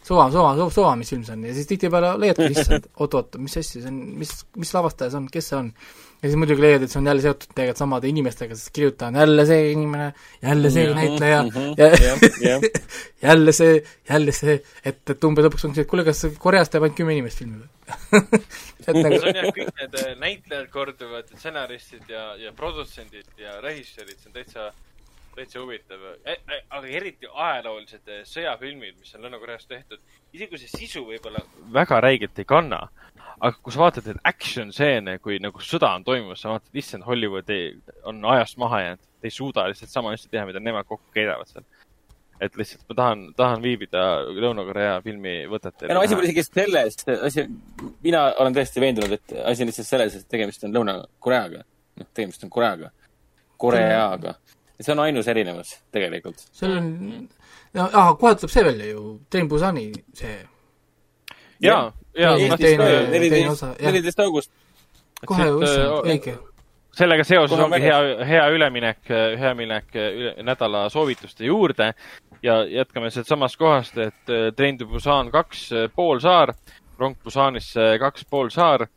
suva, 0.08 0.30
suva, 0.32 0.54
suva, 0.56 0.70
suva, 0.72 0.96
mis 0.96 1.10
film 1.12 1.24
see 1.28 1.34
on 1.34 1.42
ja 1.44 1.54
siis 1.54 1.68
tihtipeale 1.68 2.14
leiadki 2.22 2.46
lihtsalt, 2.54 2.86
oot-oot, 3.04 3.36
mis 3.44 3.58
asja 3.60 3.82
see 3.82 3.90
on, 3.90 3.98
mis, 4.22 4.32
mis 4.56 4.72
lavastaja 4.74 5.12
see 5.12 5.18
on, 5.20 5.26
kes 5.34 5.50
see 5.52 5.58
on. 5.58 5.74
Ja 6.18 6.30
siis 6.30 6.38
muidugi 6.40 6.64
leiad, 6.64 6.84
et 6.84 6.92
see 6.92 7.00
on 7.00 7.08
jälle 7.12 7.22
seotud 7.22 7.52
tegelikult 7.52 7.82
samade 7.82 8.10
inimestega, 8.10 8.58
sest 8.58 8.72
kirjutaja 8.74 9.12
on 9.12 9.20
jälle 9.22 9.46
see 9.50 9.72
inimene, 9.72 10.08
jälle 10.42 10.72
see 10.74 10.86
näitleja 10.98 11.44
ja 11.78 11.90
jah, 11.94 12.26
jah. 12.42 12.66
jälle 13.28 13.54
see, 13.54 13.76
jälle 14.10 14.34
see, 14.36 14.58
et, 14.84 15.02
et 15.14 15.28
umbes 15.30 15.46
lõpuks 15.46 15.68
ongi 15.68 15.80
see, 15.80 15.86
et 15.86 15.92
kuule, 15.92 16.06
kas 16.08 16.24
Koreast 16.42 16.74
teeb 16.74 16.88
ainult 16.88 16.98
kümme 16.98 17.14
inimest 17.14 17.44
filmi 17.44 17.62
või? 17.62 17.70
et 18.42 18.88
see 18.88 19.06
nagu 19.06 19.22
on 19.22 19.40
jah, 19.42 19.50
kõik 19.60 19.72
need 19.84 20.00
äh, 20.02 20.12
näitlejad 20.24 20.70
korduvad, 20.74 21.30
stsenaristid 21.38 22.10
ja, 22.12 22.32
ja 22.42 22.54
produtsendid 22.58 23.30
ja 23.42 23.60
režissöörid, 23.62 24.18
see 24.18 24.32
on 24.32 24.38
täitsa, 24.40 24.72
täitsa 25.38 25.62
huvitav 25.62 26.04
e,. 26.18 26.36
E, 26.36 26.62
aga 26.70 26.94
eriti 27.00 27.30
ajaloolised 27.30 28.14
äh, 28.14 28.24
sõjafilmid, 28.28 28.98
mis 29.00 29.16
on 29.16 29.26
Lõuna-Koreas 29.26 29.68
tehtud, 29.70 30.02
isegi 30.34 30.50
kui 30.52 30.62
see 30.62 30.86
sisu 30.86 31.06
võib-olla 31.08 31.44
väga 31.74 32.02
räigelt 32.04 32.40
ei 32.42 32.48
kanna, 32.50 32.88
aga 33.38 33.54
kui 33.62 33.74
sa 33.74 33.84
vaatad 33.84 34.08
neid 34.10 34.22
action 34.28 34.72
stseene, 34.74 35.18
kui 35.24 35.40
nagu 35.44 35.62
sõda 35.64 35.94
on 35.98 36.06
toimumas, 36.08 36.42
sa 36.42 36.56
vaatad, 36.56 36.72
issand, 36.82 37.06
Hollywood 37.08 37.50
ei, 37.54 37.76
on 38.10 38.24
ajast 38.34 38.58
maha 38.62 38.82
jäänud, 38.84 39.04
ei 39.24 39.34
suuda 39.34 39.68
lihtsalt 39.70 39.94
sama 39.94 40.14
asja 40.16 40.32
teha, 40.32 40.46
mida 40.50 40.62
nemad 40.64 40.88
kokku 40.90 41.14
keedavad 41.14 41.50
seal. 41.52 41.68
et 42.42 42.54
lihtsalt 42.58 42.84
ma 42.90 42.96
tahan, 43.00 43.22
tahan 43.38 43.64
viibida 43.64 44.02
Lõuna-Korea 44.30 45.00
filmivõtetel. 45.06 45.90
ja 45.90 45.98
no 45.98 46.04
asi 46.06 46.18
pole 46.18 46.30
isegi 46.30 46.44
selles, 46.46 47.00
asi, 47.30 47.48
mina 48.04 48.28
olen 48.42 48.54
täiesti 48.58 48.82
veendunud, 48.82 49.18
et 49.18 49.34
asi 49.44 49.66
on 49.66 49.72
lihtsalt 49.72 49.90
selles, 49.90 50.20
et 50.20 50.30
tegemist 50.30 50.66
on 50.68 50.76
Lõuna-Koreaga. 50.76 51.64
noh, 51.98 52.10
tegemist 52.14 52.46
on 52.46 52.54
Koreaga, 52.54 52.92
Koreaga. 53.58 54.36
See 54.82 54.92
on 54.94 55.00
ainus 55.00 55.28
erinevus 55.28 55.76
tegelikult. 55.92 56.42
seal 56.52 56.78
on, 56.78 56.92
no 57.74 57.90
ah, 57.94 58.12
kohe 58.20 58.36
tuleb 58.36 58.52
see 58.54 58.64
välja 58.68 58.92
ju, 58.92 59.20
Train 59.30 59.50
Busani 59.50 59.88
see, 60.14 60.36
ja, 61.62 61.92
ja 62.18 62.36
Teine- 62.36 62.50
ma- 62.50 62.58
teine- 62.58 62.84
teine 62.84 63.10
neliteist 63.12 63.64
neliteist 63.82 64.20
august. 64.20 64.52
kohe 65.26 65.48
äh, 65.48 66.12
õige. 66.14 66.38
sellega 66.98 67.24
seoses 67.24 67.60
ongi 67.60 67.82
hea, 67.82 67.98
hea 68.26 68.48
üleminek, 68.54 69.04
hea 69.40 69.54
minek 69.58 69.96
üle, 69.96 70.34
nädala 70.44 70.88
soovituste 70.90 71.46
juurde 71.46 71.94
ja 72.44 72.60
jätkame 72.70 73.10
sealt 73.10 73.28
samast 73.28 73.58
kohast, 73.58 73.98
et 73.98 74.30
äh, 74.30 74.52
Train 74.56 74.78
to 74.78 74.86
Busan 74.86 75.32
kaks 75.34 75.72
äh, 75.74 75.88
poolsaar, 75.96 76.54
rong 77.00 77.16
Busanisse 77.24 77.98
kaks 78.00 78.26
poolsaar 78.30 78.88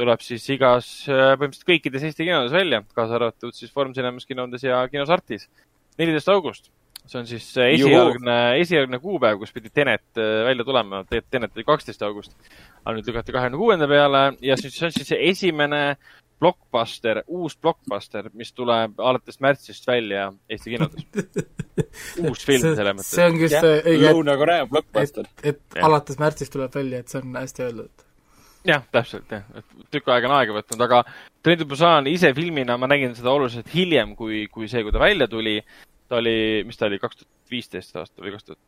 tuleb 0.00 0.24
siis 0.24 0.48
igas, 0.56 0.90
põhimõtteliselt 1.06 1.68
kõikides 1.68 2.08
Eesti 2.08 2.26
kinodes 2.26 2.54
välja, 2.54 2.82
kaasa 2.96 3.18
arvatud 3.20 3.56
siis 3.56 3.72
Foorum 3.74 3.94
Cinemas 3.96 4.28
kinodes 4.28 4.64
ja 4.66 4.82
kinos 4.90 5.12
Artis. 5.12 5.48
neliteist 6.00 6.30
august, 6.32 6.70
see 7.10 7.20
on 7.20 7.28
siis 7.28 7.46
äh, 7.58 7.74
esialgne, 7.74 8.38
esialgne 8.60 9.00
kuupäev, 9.02 9.40
kus 9.40 9.52
pidi 9.54 9.70
Tenet 9.74 10.20
äh, 10.20 10.44
välja 10.46 10.64
tulema, 10.66 11.04
tegelikult 11.08 11.34
Tenet 11.36 11.58
oli 11.58 11.66
kaksteist 11.68 12.02
august, 12.06 12.34
aga 12.84 12.96
nüüd 12.96 13.10
lükati 13.10 13.34
kahekümne 13.34 13.60
kuuenda 13.60 13.88
peale 13.90 14.24
ja 14.44 14.56
siis 14.60 14.76
see 14.76 14.88
on 14.88 14.96
siis 14.96 15.10
see 15.12 15.20
esimene 15.30 15.82
blockbuster, 16.40 17.22
uus 17.28 17.56
blockbuster, 17.60 18.30
mis 18.32 18.54
tuleb 18.56 19.00
alates 19.04 19.40
märtsist 19.44 19.84
välja 19.88 20.30
Eesti 20.48 20.76
kinodes. 20.76 21.04
uus 22.24 22.46
film 22.48 22.64
selles 22.64 22.94
mõttes. 22.96 23.10
see 23.12 23.26
ongi 23.26 23.44
just 23.44 23.66
õige, 23.66 24.06
Lõuna-Korea 24.06 24.64
et, 24.64 24.70
blockbuster. 24.72 25.28
et 25.42 25.60
Jah. 25.76 25.90
alates 25.90 26.20
märtsist 26.20 26.54
tuleb 26.56 26.72
välja, 26.80 27.02
et 27.02 27.12
see 27.12 27.20
on 27.20 27.36
hästi 27.36 27.66
öeldud. 27.66 28.06
jah, 28.66 28.82
täpselt 28.92 29.30
jah, 29.32 29.44
et 29.56 29.90
tükk 29.94 30.10
aega 30.12 30.28
on 30.28 30.36
aega 30.38 30.56
võtnud, 30.58 30.82
aga 30.86 31.04
Train 31.42 31.58
to 31.60 31.66
Busan 31.68 32.08
ise 32.10 32.32
filmina 32.36 32.76
ma 32.76 32.88
nägin 32.90 33.14
seda 33.16 33.32
oluliselt 33.32 33.70
hiljem, 33.72 34.14
kui, 34.18 34.46
kui 34.52 34.68
see, 34.68 34.82
kui 34.84 34.92
ta 34.92 35.00
välja 35.00 35.28
tuli. 35.28 35.60
ta 36.10 36.18
oli, 36.18 36.64
mis 36.66 36.76
ta 36.76 36.88
oli, 36.88 36.98
kaks 36.98 37.20
tuhat 37.20 37.52
viisteist 37.52 37.96
aasta 37.96 38.22
või 38.22 38.32
kaks 38.34 38.44
tuhat? 38.48 38.58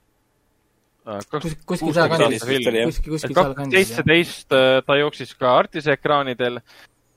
kus, 1.32 1.56
kuskil 1.66 1.92
sealkandis, 1.96 2.44
kuskil, 2.46 2.78
kuskil 3.18 3.34
sealkandis, 3.34 3.74
seitseteist 3.74 4.54
äh, 4.54 4.78
ta 4.86 4.96
jooksis 5.00 5.34
ka 5.34 5.56
Artise 5.58 5.96
ekraanidel 5.96 6.60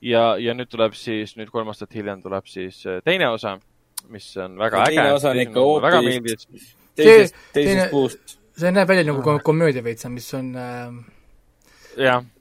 ja, 0.02 0.34
ja 0.42 0.54
nüüd 0.58 0.68
tuleb 0.72 0.96
siis, 0.98 1.36
nüüd 1.38 1.52
kolm 1.54 1.70
aastat 1.70 1.94
hiljem 1.94 2.24
tuleb 2.24 2.50
siis 2.50 2.80
äh, 2.90 2.98
teine 3.06 3.28
osa, 3.30 3.56
mis 4.10 4.26
on 4.42 4.58
väga 4.58 4.82
Ja 4.82 4.88
äge. 4.88 4.96
teine 4.96 5.12
osa 5.14 5.30
on 5.30 5.40
ikka 5.44 5.66
väga 5.86 6.02
hoopis- 6.02 6.74
teisest, 6.96 7.38
teisest 7.54 7.90
kuust. 7.94 8.38
see 8.56 8.72
näeb 8.74 8.88
välja 8.88 9.06
nagu 9.06 9.22
kom- 9.22 9.42
komöödia 9.46 9.84
veits, 9.84 10.08
mis 10.10 10.28
on 10.34 10.50
äh, 10.58 10.90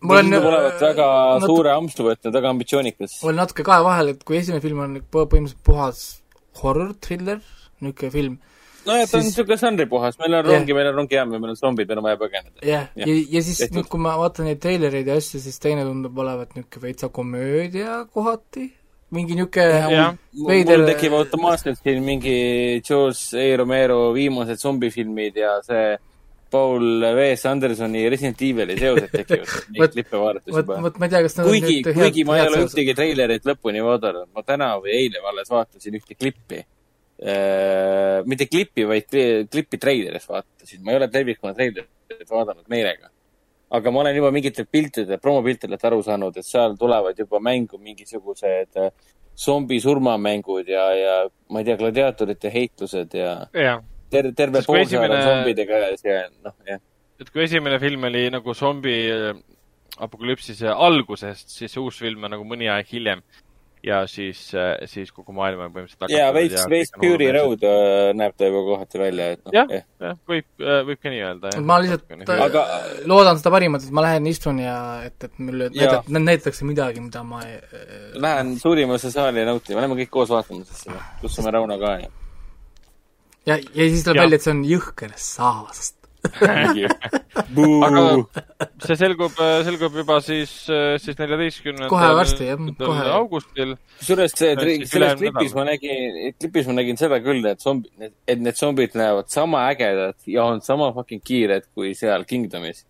mul 0.01 0.17
on 0.17 0.33
olevat 0.33 0.81
väga 0.81 1.05
natu- 1.39 1.47
suure 1.51 1.71
ampsu 1.75 2.03
võtnud, 2.03 2.33
väga 2.33 2.49
ambitsioonikas. 2.49 3.19
mul 3.23 3.31
on 3.33 3.39
natuke 3.43 3.63
kahe 3.63 3.83
vahel, 3.83 4.09
et 4.15 4.23
kui 4.23 4.37
esimene 4.37 4.61
film 4.61 4.79
on 4.79 4.97
põ- 5.11 5.27
põhimõtteliselt 5.31 5.63
puhas 5.63 6.21
horror, 6.61 6.93
thriller, 7.01 7.39
niisugune 7.81 8.11
film, 8.11 8.37
nojah, 8.85 9.07
ta 9.09 9.17
on 9.17 9.23
niisugune 9.23 9.57
žanripuhas, 9.57 10.19
meil 10.19 10.33
on 10.33 10.45
Jah. 10.45 10.51
rongi, 10.53 10.73
meil 10.77 10.87
on 10.91 10.95
rongijaam 11.01 11.33
ja 11.33 11.39
meil 11.39 11.49
on 11.55 11.55
zombid, 11.59 11.87
meil 11.87 11.99
on 11.99 12.03
vaja 12.09 12.17
põgeneda. 12.21 12.57
jah, 12.61 12.87
ja, 12.95 13.05
Jah, 13.05 13.07
ja, 13.09 13.25
ja 13.29 13.41
siis 13.43 13.57
tehtud. 13.63 13.77
nüüd, 13.79 13.87
kui 13.91 13.99
ma 13.99 14.15
vaatan 14.19 14.45
neid 14.49 14.59
treilereid 14.63 15.07
ja 15.07 15.15
asju, 15.19 15.39
siis 15.43 15.59
teine 15.59 15.83
tundub 15.87 16.17
olevat 16.17 16.55
niisugune 16.55 16.81
veitsa 16.87 17.09
komöödia 17.09 18.05
kohati, 18.13 18.71
mingi 19.11 19.35
niisugune 19.35 20.17
veider 20.47 20.77
mul 20.79 20.87
tekib 20.91 21.13
automaatselt 21.13 21.79
siin 21.83 22.03
mingi 22.03 22.81
George 22.87 23.39
A 23.39 23.57
Romero 23.57 24.13
viimased 24.13 24.59
zombifilmid 24.59 25.35
ja 25.39 25.61
see 25.63 25.97
Paul 26.55 26.85
W. 27.03 27.25
Andersoni 27.51 28.03
Resident 28.11 28.43
Evil'i 28.47 28.77
seosed 28.79 29.11
tekivad. 29.11 29.55
Neid 29.75 29.95
klippe 29.95 30.21
vaadates 30.21 30.55
juba. 30.55 30.77
vot 30.85 30.99
ma 31.01 31.09
ei 31.09 31.13
tea, 31.13 31.23
kas 31.25 31.35
nad 31.39 31.49
kuigi, 31.49 31.73
nüüd 31.81 31.97
kuigi 31.99 32.23
ma 32.27 32.37
ei 32.39 32.45
ole 32.47 32.61
ühtegi 32.67 32.95
treilerit 32.95 33.49
lõpuni 33.49 33.83
vaadanud, 33.83 34.29
ma 34.35 34.45
täna 34.47 34.69
või 34.83 34.93
eile 35.01 35.23
alles 35.31 35.51
vaatasin 35.51 35.99
ühte 35.99 36.15
klippi. 36.15 36.61
mitte 38.31 38.47
klippi, 38.51 38.87
vaid 38.87 39.05
kli- 39.11 39.45
klippi 39.51 39.79
treilerist 39.79 40.31
vaatasin, 40.31 40.81
ma 40.83 40.93
ei 40.93 41.01
ole 41.01 41.09
tervikuna 41.11 41.53
treilerit 41.57 42.31
vaadanud 42.31 42.71
meelega. 42.71 43.11
aga 43.75 43.91
ma 43.91 43.99
olen 43.99 44.15
juba 44.15 44.29
mingitelt 44.31 44.69
piltidelt, 44.71 45.21
promopiltidelt 45.21 45.83
aru 45.89 46.03
saanud, 46.05 46.37
et 46.37 46.45
seal 46.45 46.75
tulevad 46.79 47.17
juba 47.19 47.39
mängu 47.43 47.79
mingisugused 47.81 48.77
äh, 48.79 48.91
zombi 49.35 49.79
surmamängud 49.81 50.67
ja, 50.67 50.85
ja 50.95 51.15
ma 51.49 51.59
ei 51.59 51.67
tea, 51.67 51.77
gladiaatorite 51.79 52.51
heitlused 52.53 53.17
ja 53.17 53.33
jah. 53.53 53.83
Ter 54.11 54.31
terve 54.37 54.61
kui 54.65 54.77
poolsaar 54.79 55.05
on 55.09 55.15
esimene- 55.15 55.23
zombide 55.29 55.65
käes 55.69 56.03
ja 56.05 56.21
noh, 56.43 56.53
jah. 56.67 56.79
et 57.19 57.29
kui 57.33 57.43
esimene 57.47 57.79
film 57.79 58.03
oli 58.11 58.27
nagu 58.33 58.53
zombi 58.53 58.95
äh, 59.11 59.33
apokalüpsise 59.97 60.67
algusest, 60.75 61.49
siis 61.55 61.77
uus 61.79 61.97
film 62.03 62.23
on 62.27 62.31
nagu 62.35 62.43
mõni 62.47 62.67
aeg 62.71 62.87
hiljem. 62.91 63.21
ja 63.85 63.99
siis, 64.09 64.39
siis 64.89 65.11
kogu 65.13 65.29
maailm 65.37 65.59
on 65.61 65.69
põhimõtteliselt 65.75 66.09
ja 66.09 66.31
veits, 66.33 66.63
veits 66.71 66.89
Fury. 66.97 67.27
Road 67.35 67.61
äh, 67.69 68.15
näeb 68.17 68.33
ta 68.33 68.47
juba 68.47 68.63
kohati 68.65 68.97
välja, 68.97 69.27
et 69.35 69.43
noh, 69.45 69.53
jah, 69.53 69.67
jah. 69.69 69.83
jah, 70.01 70.15
võib, 70.31 70.47
võib 70.87 71.01
ka 71.03 71.11
nii 71.13 71.19
öelda, 71.21 71.51
jah. 71.53 71.61
ma 71.69 71.77
lihtsalt 71.83 72.33
Aga- 72.47 72.63
äh, 72.79 72.87
loodan 73.05 73.37
seda 73.37 73.51
parimat, 73.53 73.85
et 73.85 73.93
ma 73.93 74.01
lähen 74.07 74.25
istun 74.31 74.57
ja 74.63 74.77
et, 75.05 75.27
et 75.29 75.37
mulle 75.37 75.67
Jaa. 75.69 75.99
näidat- 76.01 76.09
näidatakse 76.17 76.65
midagi, 76.65 77.03
mida 77.05 77.21
ma 77.23 77.43
ei, 77.45 77.59
äh, 77.61 78.17
Lähen 78.25 78.55
suurimasse 78.63 79.11
saali 79.13 79.45
nautima, 79.45 79.85
lähme 79.85 79.99
kõik 80.01 80.09
koos 80.17 80.33
vaatama 80.33 80.65
siis 80.65 80.81
seda, 80.87 80.97
kutsume 81.21 81.53
Rauno 81.53 81.77
ka 81.77 81.93
ja. 82.01 82.09
ja, 83.45 83.57
ja 83.57 83.89
siis 83.91 84.03
tuleb 84.05 84.23
välja, 84.25 84.39
et 84.39 84.45
see 84.45 84.55
on 84.55 84.63
jõhker 84.67 85.13
saast. 85.19 85.95
aga 87.85 88.01
see 88.81 88.95
selgub, 88.97 89.35
selgub 89.67 89.97
juba 89.99 90.15
siis, 90.25 90.53
siis 91.03 91.19
neljateistkümnendal. 91.19 91.91
Kohe 91.91 92.07
varsti, 92.17 92.47
jah, 92.49 92.63
kohe. 92.79 93.03
augustil. 93.13 93.75
kusjuures 93.99 94.33
see 94.33 94.55
selles 94.89 95.19
klipis 95.19 95.53
ma 95.57 95.67
nägin, 95.69 96.17
klipis 96.39 96.69
ma 96.69 96.77
nägin 96.79 96.97
seda 96.97 97.19
küll, 97.21 97.45
et 97.49 97.61
zombi, 97.61 97.91
et 98.01 98.41
need 98.41 98.57
zombid 98.57 98.97
näevad 98.97 99.29
sama 99.33 99.67
ägedad 99.69 100.17
ja 100.31 100.47
on 100.49 100.63
sama 100.65 100.89
fucking 100.97 101.21
kiired 101.25 101.69
kui 101.75 101.93
seal 101.97 102.25
Kingdomis, 102.29 102.81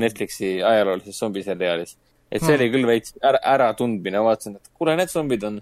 Netflixi 0.00 0.56
ajaloolises 0.64 1.20
zombiseriaalis. 1.20 1.96
et 2.34 2.40
see 2.42 2.48
Hmm. 2.50 2.56
oli 2.56 2.70
küll 2.72 2.86
veits 2.88 3.12
ära, 3.22 3.38
äratundmine, 3.54 4.18
vaatasin, 4.24 4.56
et 4.56 4.72
kuule, 4.74 4.96
need 4.98 5.12
zombid 5.12 5.44
on 5.46 5.60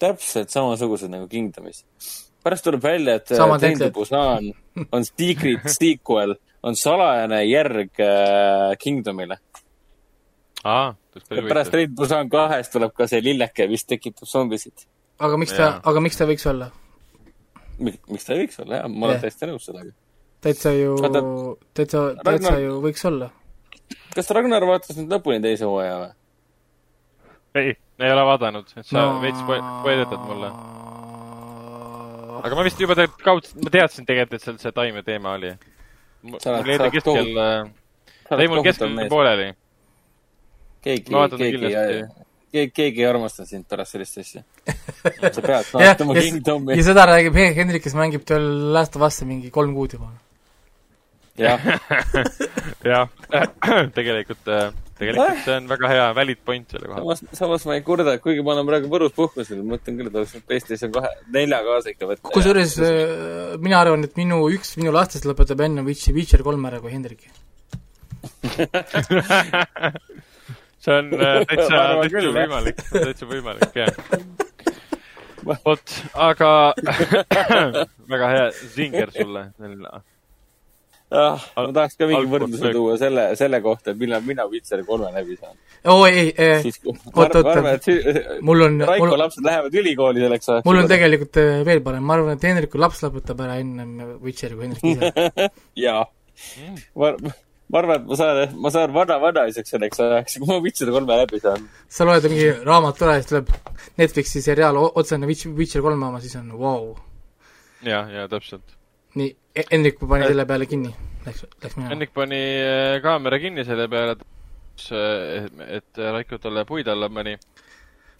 täpselt 0.00 0.50
samasugused 0.50 1.12
nagu 1.12 1.28
Kingdomis. 1.30 1.84
Pärast 2.44 2.66
tuleb 2.66 2.82
välja, 2.84 3.16
et 3.20 3.26
Train 3.30 3.52
to 3.52 3.58
template. 3.62 3.92
Busan 3.94 4.52
on 4.96 5.06
secret 5.08 5.66
sequel, 5.72 6.36
on 6.62 6.76
salajane 6.76 7.42
järg 7.46 8.02
äh, 8.04 8.76
Kingdomile. 8.80 9.40
päris 10.62 11.48
pärast. 11.48 11.70
Train 11.70 11.90
to 11.90 12.02
Busan 12.02 12.30
kahest 12.32 12.72
tuleb 12.72 12.94
ka 12.96 13.08
see 13.10 13.22
lilleke, 13.24 13.68
mis 13.70 13.86
tekitab 13.88 14.28
zombisid. 14.28 14.86
aga 15.20 15.36
miks 15.36 15.52
ta 15.56 15.72
aga 15.84 16.00
miks 16.00 16.16
ta 16.16 16.28
võiks 16.28 16.46
olla? 16.48 16.70
miks 17.80 18.26
ta 18.26 18.36
ei 18.36 18.44
võiks 18.44 18.60
olla, 18.62 18.80
jah, 18.80 18.88
ma 18.88 19.08
olen 19.08 19.16
Jah. 19.16 19.24
täiesti 19.24 19.48
nõus 19.48 19.66
sellega. 19.68 19.92
täitsa 20.44 20.72
ju 20.76 20.96
täitsa, 21.76 22.02
täitsa 22.24 22.56
ju 22.60 22.80
võiks 22.84 23.04
olla. 23.08 23.30
kas 24.14 24.30
Ragnar 24.36 24.66
vaatas 24.68 24.98
nüüd 24.98 25.12
lõpuni 25.12 25.40
teise 25.44 25.68
hooaja 25.68 25.98
või? 26.02 26.12
ei, 27.60 27.74
ei 28.00 28.12
ole 28.12 28.26
vaadanud, 28.32 28.72
et 28.76 28.86
sa 28.86 28.98
no... 28.98 29.20
veits 29.24 29.40
spoilitad 29.42 30.26
mulle. 30.28 30.52
Aga 32.44 32.56
ma 32.56 32.64
vist 32.66 32.80
juba 32.80 32.96
tegelikult 32.98 33.26
kaudselt, 33.26 33.60
ma 33.64 33.74
teadsin 33.76 34.08
tegelikult, 34.08 34.40
et 34.40 34.46
seal 34.46 34.58
see 34.62 34.72
taime 34.76 35.02
teema 35.06 35.36
oli. 35.38 35.52
mul 36.22 36.40
jäi 36.40 36.78
ta 36.80 36.90
keskel, 36.94 37.30
ta 38.28 38.40
jäi 38.40 38.50
mul 38.52 38.64
keskel 38.66 38.98
pooleli. 39.12 39.52
keegi 40.84 41.04
keegi 41.36 42.04
keegi, 42.50 42.72
keegi 42.74 43.02
ei 43.04 43.06
armasta 43.06 43.46
sind 43.46 43.66
pärast 43.70 43.94
sellist 43.94 44.18
asja. 44.22 44.42
sa 45.34 45.42
pead 45.44 45.70
vaatama 45.74 46.16
Kingdomi 46.18 46.74
ja. 46.74 46.84
seda 46.90 47.06
räägib 47.10 47.36
He- 47.38 47.52
Hendrik, 47.56 47.84
kes 47.86 47.94
mängib 47.98 48.26
tal 48.28 48.46
Last 48.74 48.98
of 48.98 49.06
Us'i 49.06 49.28
mingi 49.28 49.52
kolm 49.54 49.74
kuud 49.76 49.94
juba. 49.96 50.10
jah, 51.40 51.62
jah, 52.92 53.08
tegelikult, 53.96 54.50
tegelikult 55.00 55.40
see 55.44 55.56
on 55.56 55.68
väga 55.70 55.90
hea 55.92 56.06
valid 56.16 56.40
point 56.46 56.72
selle 56.74 56.86
koha 56.90 57.02
pealt. 57.04 57.34
samas, 57.38 57.62
ma 57.68 57.76
ei 57.78 57.84
kurda, 57.86 58.14
et 58.16 58.22
kuigi 58.24 58.42
ma 58.46 58.50
olen 58.54 58.66
praegu 58.68 58.86
Võrus 58.92 59.14
puhkusel, 59.16 59.58
mõtlen 59.66 59.94
küll, 59.98 60.08
et 60.10 60.16
oleks 60.20 60.34
võinud 60.36 60.48
PlayStation 60.50 60.90
kahe, 60.94 61.10
nelja 61.36 61.58
kaasa 61.66 61.86
ikka 61.94 62.04
võtta. 62.10 62.32
kusjuures 62.34 62.72
äh, 62.86 62.90
mina 63.62 63.76
arvan, 63.84 64.02
et 64.08 64.14
minu, 64.20 64.36
üks 64.54 64.68
minu 64.80 64.90
lastest 64.96 65.24
lõpetab 65.28 65.58
enne 65.66 65.80
Witcher, 65.86 66.12
Witcher 66.16 66.42
kolm 66.46 66.62
ära 66.70 66.78
kui 66.82 66.92
Hendrik. 66.94 67.22
see 70.84 70.94
on 70.96 71.06
äh, 71.14 71.20
täitsa, 71.48 71.76
Ma 71.96 72.02
täitsa 72.04 72.30
võimalik, 72.36 72.78
täitsa 72.92 73.24
võimalik, 73.30 73.72
jah. 73.80 73.92
vot, 75.64 75.86
aga 76.28 76.50
väga 78.12 78.26
hea 78.34 78.46
zinger 78.76 79.08
sulle. 79.16 79.42
ah,. 81.10 81.42
ma 81.56 81.66
tahaks 81.74 81.98
ka 81.98 82.08
mingi 82.10 82.30
võrdluse 82.30 82.72
tuua 82.74 82.96
selle, 83.00 83.26
selle 83.38 83.60
kohta, 83.64 83.92
et 83.92 84.00
millal 84.00 84.24
mina 84.26 84.46
Witcher 84.50 84.82
kolme 84.86 85.10
läbi 85.14 85.36
saan. 85.38 85.58
oo 85.90 86.06
ei, 86.06 86.30
oot, 86.86 87.36
oot, 87.40 87.90
mul 88.46 88.66
on, 88.66 88.80
Raiko 88.86 89.10
mul, 89.10 89.18
lapsed 89.24 89.46
lähevad 89.46 89.76
ülikooli 89.82 90.24
selleks 90.24 90.50
ajaks. 90.54 90.66
mul 90.68 90.82
on. 90.82 90.88
tegelikult 90.90 91.42
äh, 91.42 91.60
veel 91.66 91.84
parem, 91.84 92.06
ma 92.06 92.16
arvan, 92.18 92.38
et 92.38 92.48
Hendriku 92.48 92.80
laps 92.80 93.04
lõpetab 93.06 93.44
ära 93.46 93.60
ennem 93.62 94.18
Witcheri 94.24 94.58
kui 94.58 94.68
Hendrik 94.68 94.90
ise. 94.94 95.48
jaa. 95.86 96.04
ma, 96.94 97.12
ma 97.70 97.82
arvan, 97.82 98.00
et 98.00 98.10
ma 98.10 98.18
saan, 98.22 98.56
ma 98.62 98.74
saan 98.74 98.94
vana-vanaisaks 98.94 99.76
selleks 99.76 100.02
ajaks, 100.06 100.40
kui 100.40 100.50
ma 100.50 100.58
Witcher 100.62 100.94
kolme 100.94 101.20
läbi 101.24 101.42
saan. 101.42 101.68
sa 101.90 102.08
loed 102.08 102.26
mingi 102.30 102.50
raamat 102.66 103.06
ära 103.06 103.18
ja 103.18 103.22
siis 103.24 103.32
tuleb 103.34 103.54
Netflixi 104.00 104.44
seriaal 104.44 104.78
otsene 104.90 105.28
Witch, 105.30 105.50
Witcher 105.56 105.82
kolme 105.86 106.06
oma, 106.06 106.22
siis 106.22 106.38
on 106.38 106.52
vau 106.54 106.60
wow.. 106.66 106.92
ja, 107.86 108.04
ja 108.14 108.28
täpselt. 108.30 108.79
nii, 109.14 109.36
Hendrik 109.70 109.98
pani 110.00 110.28
selle 110.30 110.46
peale 110.46 110.66
kinni, 110.70 110.90
läks, 111.26 111.44
läks 111.62 111.76
minema. 111.76 111.90
Henrik 111.94 112.12
pani 112.14 112.40
äh, 112.62 112.98
kaamera 113.02 113.38
kinni 113.42 113.64
selle 113.66 113.88
peale, 113.90 114.16
et, 114.16 115.64
et 115.80 116.02
Raiko 116.12 116.38
talle 116.38 116.64
puid 116.68 116.88
alla 116.88 117.08
pani. 117.10 117.36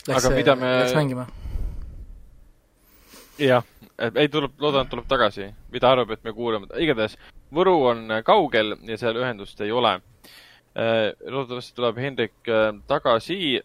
aga, 0.08 0.30
mida 0.34 0.56
me- 0.56 0.72
läks 0.82 0.94
mängima. 0.98 1.26
jah, 3.38 3.64
ei 4.14 4.28
tuleb, 4.28 4.52
loodan, 4.60 4.84
et 4.84 4.90
tuleb 4.92 5.06
tagasi, 5.08 5.50
ta 5.80 5.92
arvab, 5.94 6.10
et 6.16 6.24
me 6.24 6.32
kuulame, 6.36 6.66
igatahes 6.78 7.16
Võru 7.50 7.72
on 7.90 8.04
kaugel 8.22 8.76
ja 8.86 8.96
seal 9.00 9.16
ühendust 9.18 9.60
ei 9.64 9.72
ole. 9.74 9.96
loodetavasti 10.74 11.74
tuleb 11.74 11.96
Hendrik 11.98 12.48
äh, 12.48 12.68
tagasi, 12.86 13.60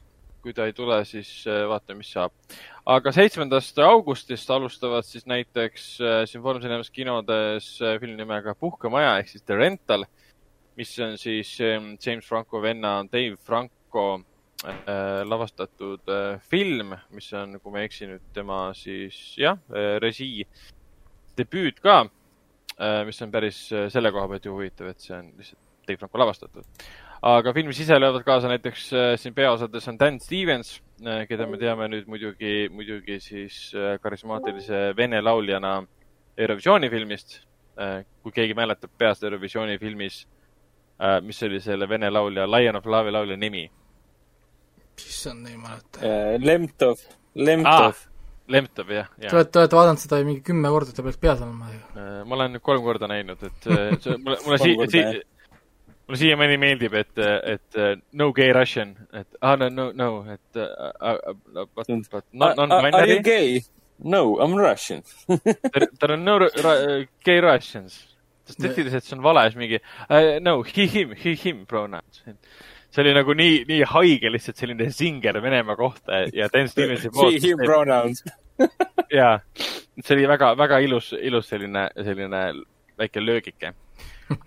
kui 0.46 0.54
ta 0.54 0.68
ei 0.70 0.76
tule, 0.78 1.00
siis 1.10 1.30
äh, 1.50 1.64
vaatame, 1.70 2.04
mis 2.04 2.12
saab. 2.14 2.34
aga 2.86 3.12
seitsmendast 3.16 3.80
augustist 3.82 4.50
alustavad 4.54 5.08
siis 5.08 5.26
näiteks 5.26 5.88
äh, 6.06 6.20
siin 6.30 6.44
Foorum 6.46 6.62
Cinemas 6.62 6.92
kinodes 6.94 7.72
äh, 7.82 7.96
film 8.02 8.14
nimega 8.20 8.54
Puhkemaja 8.60 9.16
ehk 9.18 9.32
siis 9.32 9.42
The 9.42 9.58
Rental, 9.58 10.06
mis 10.78 10.94
on 11.02 11.18
siis 11.18 11.56
ähm, 11.66 11.96
James 11.98 12.28
Franco 12.30 12.62
venna 12.62 13.00
Dave 13.12 13.38
Franco 13.42 14.08
lavastatud 15.30 16.08
film, 16.50 16.94
mis 17.14 17.28
on, 17.38 17.58
kui 17.62 17.74
ma 17.74 17.82
ei 17.82 17.90
eksi 17.90 18.08
nüüd, 18.10 18.24
tema 18.34 18.60
siis 18.74 19.18
jah 19.38 19.60
režii 20.02 20.46
debüüt 21.38 21.82
ka 21.84 21.98
mis 23.06 23.20
on 23.22 23.34
päris 23.36 23.60
selle 23.94 24.10
koha 24.16 24.32
pealt 24.32 24.48
ju 24.48 24.56
huvitav, 24.56 24.90
et 24.90 25.04
see 25.04 25.14
on 25.18 25.28
lihtsalt 25.36 25.60
Dave 25.86 26.00
Franco 26.02 26.24
lavastatud. 26.24 26.88
Aga 27.26 27.54
filmis 27.56 27.80
ise 27.82 27.98
löövad 28.00 28.24
kaasa 28.26 28.50
näiteks 28.52 28.86
äh, 28.94 29.16
siin 29.18 29.34
peaosades 29.34 29.88
on 29.90 29.98
Dan 30.00 30.20
Stevens 30.22 30.76
äh,, 31.02 31.24
keda 31.30 31.48
me 31.50 31.58
teame 31.58 31.88
nüüd 31.90 32.06
muidugi, 32.12 32.68
muidugi 32.70 33.18
siis 33.24 33.72
äh, 33.74 33.96
karismaatilise 34.04 34.92
vene 34.98 35.22
lauljana 35.26 35.80
Eurovisiooni 36.38 36.90
filmist 36.94 37.40
äh,. 37.82 38.04
kui 38.24 38.32
keegi 38.36 38.54
mäletab 38.58 38.94
peast 38.98 39.24
Eurovisiooni 39.26 39.80
filmis 39.82 40.22
äh,, 41.02 41.18
mis 41.26 41.42
oli 41.48 41.60
selle 41.66 41.90
vene 41.90 42.12
laulja, 42.14 42.46
Lion 42.52 42.78
of 42.82 42.86
Love'i 42.86 43.14
laulja 43.18 43.38
nimi 43.38 43.66
issand, 44.96 45.48
ei 45.50 45.58
mäleta. 45.60 46.00
Lemtov, 46.40 47.02
Lemtov 47.36 47.90
ah,. 47.90 48.04
Lemtov, 48.48 48.92
jah, 48.94 49.08
Te 49.18 49.26
jah. 49.26 49.34
olete, 49.34 49.50
te 49.52 49.60
olete 49.60 49.76
vaadanud 49.76 50.00
seda 50.00 50.20
mingi 50.24 50.44
kümme 50.46 50.70
korda, 50.70 50.94
ta 50.94 51.04
peaks 51.04 51.18
peas 51.18 51.40
olema 51.42 51.72
ju. 51.74 51.80
Ma 52.30 52.36
olen 52.38 52.54
nüüd 52.54 52.64
kolm 52.64 52.84
korda 52.86 53.10
näinud, 53.10 53.42
et 53.44 53.66
see, 53.66 54.18
mulle, 54.22 54.38
mulle 54.46 54.60
sii-, 54.62 54.76
sii- 54.94 55.24
mulle 56.08 56.18
siiamaani 56.22 56.58
meeldib, 56.62 56.94
et, 56.94 57.18
et 57.44 57.78
äh, 57.82 57.96
no 58.14 58.32
gay 58.34 58.52
Russian, 58.54 58.96
et 59.14 59.28
ah, 59.42 59.56
no, 59.58 59.70
no, 59.70 59.92
no, 59.92 60.10
et 60.34 60.60
uh, 60.60 60.92
uh, 61.02 61.66
but, 61.76 61.88
but 62.12 62.26
not, 62.32 62.60
Are 62.60 62.68
non-binary 62.68 63.18
you, 63.18 63.24
gay? 63.24 63.62
No, 64.04 64.38
I 64.40 64.46
m 64.46 64.56
Russian. 64.60 65.02
tal 66.00 66.12
on 66.18 66.26
no 66.26 66.38
ra, 66.40 66.76
gay 67.24 67.40
Russians. 67.42 68.04
sest 68.46 68.60
tehniliselt 68.62 69.02
see 69.08 69.16
on 69.18 69.24
vale, 69.26 69.42
siis 69.50 69.58
mingi 69.58 69.80
uh, 69.80 70.36
no 70.46 70.60
he, 70.62 70.86
him, 70.86 71.16
he, 71.18 71.32
him 71.34 71.64
pronouns. 71.66 72.20
see 72.94 73.02
oli 73.02 73.14
nagu 73.18 73.34
nii, 73.34 73.64
nii 73.66 73.88
haige 73.90 74.30
lihtsalt 74.30 74.62
selline 74.62 74.92
zinger 74.94 75.40
Venemaa 75.42 75.76
kohta 75.80 76.20
ja 76.34 76.50
Dan 76.54 76.70
Stevensi 76.70 77.10
poolt. 77.10 77.42
him 77.42 77.58
pronouns. 77.66 78.22
jaa, 79.18 79.40
see 80.04 80.14
oli 80.16 80.28
väga, 80.30 80.52
väga 80.58 80.80
ilus, 80.86 81.10
ilus 81.18 81.50
selline, 81.50 81.88
selline 82.04 82.44
väike 83.00 83.26
löögike. 83.26 83.74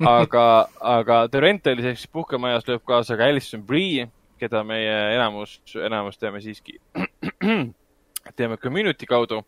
aga, 0.06 0.44
aga 0.80 1.18
Rentalis 1.40 1.88
ehk 1.90 2.00
siis 2.00 2.10
puhkemajas 2.12 2.66
lööb 2.68 2.84
kaasa 2.88 3.16
ka 3.18 3.28
Alison 3.28 3.62
Brie, 3.66 4.08
keda 4.38 4.62
meie 4.66 4.94
enamus, 5.16 5.58
enamus 5.78 6.18
teame 6.18 6.42
siiski, 6.44 6.78
teame 8.38 8.58
Community 8.62 9.08
kaudu, 9.08 9.42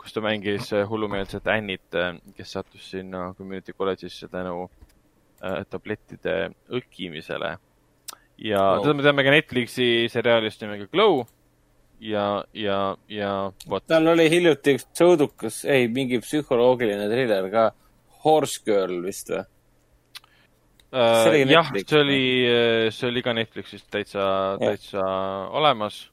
kus 0.00 0.14
ta 0.16 0.22
mängis 0.24 0.70
hullumeelset 0.88 1.48
Annit, 1.52 1.98
kes 2.36 2.54
sattus 2.56 2.90
sinna 2.92 3.30
Community 3.38 3.74
kolledžisse 3.76 4.30
tänu 4.32 4.68
äh, 5.42 5.60
tablettide 5.68 6.54
õhkimisele. 6.72 7.56
ja 8.40 8.62
wow. 8.72 8.82
teda 8.84 8.96
me 8.96 9.04
teame 9.04 9.26
ka 9.26 9.36
Netflixi 9.36 9.90
seriaalist 10.08 10.64
nimega 10.64 10.88
Glow 10.92 11.24
ja, 12.00 12.44
ja, 12.54 12.96
ja 13.08 13.52
vot. 13.68 13.84
tal 13.86 14.08
oli 14.08 14.28
hiljuti 14.32 14.76
üks 14.78 14.86
sõudukas, 14.96 15.60
ei, 15.68 15.88
mingi 15.92 16.20
psühholoogiline 16.24 17.08
triller 17.12 17.48
ka, 17.52 17.66
Horse 18.24 18.60
Girl 18.66 19.00
vist 19.04 19.32
või? 19.32 19.44
See 20.90 21.30
oli 21.30 21.52
jah, 21.52 21.68
see 21.86 22.00
oli, 22.02 22.22
see 22.90 23.06
oli 23.12 23.20
ka 23.22 23.30
Netflixis 23.36 23.84
täitsa, 23.86 24.24
täitsa 24.58 25.04
olemas. 25.54 26.08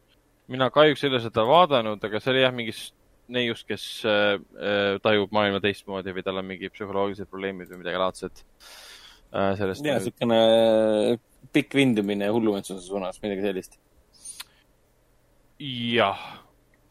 mina 0.47 0.69
kahjuks 0.69 1.01
ei 1.03 1.09
ole 1.09 1.19
seda 1.23 1.43
vaadanud, 1.49 2.03
aga 2.05 2.19
see 2.21 2.31
oli 2.35 2.43
jah, 2.43 2.53
mingi 2.53 2.75
s- 2.75 2.91
neiust, 3.27 3.65
kes 3.67 3.85
äh, 4.07 4.37
äh, 4.37 4.99
tajub 5.03 5.33
maailma 5.35 5.59
teistmoodi 5.63 6.13
või 6.15 6.23
tal 6.23 6.39
on 6.39 6.47
mingi 6.47 6.69
psühholoogilised 6.71 7.27
probleemid 7.31 7.71
või 7.73 7.81
midagi 7.81 7.99
laadset 7.99 8.43
äh,. 9.33 9.55
sellest 9.59 9.85
ja, 9.85 9.97
siukene 10.03 10.37
pikk 11.51 11.75
vindumine 11.75 12.29
hullumeelsuse 12.31 12.85
suunas, 12.85 13.19
midagi 13.23 13.43
sellist. 13.43 13.79
jah 15.59 16.21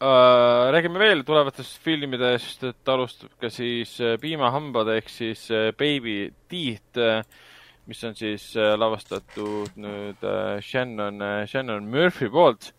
äh,. 0.01 0.71
räägime 0.73 0.99
veel 0.99 1.23
tulevatest 1.25 1.81
filmidest, 1.83 2.63
et 2.63 2.89
alustab 2.93 3.33
ka 3.41 3.49
siis 3.53 3.95
äh, 4.01 4.17
Piimahambad 4.21 4.91
ehk 4.97 5.09
siis 5.09 5.47
äh, 5.51 5.71
Baby 5.77 6.33
Teeth 6.49 7.01
mis 7.87 8.03
on 8.03 8.15
siis 8.19 8.49
lavastatud 8.55 9.77
nüüd 9.79 10.23
Shannon 10.59 11.21
Shannon 11.47 11.85
Murphy 11.87 12.27
poolt 12.27 12.73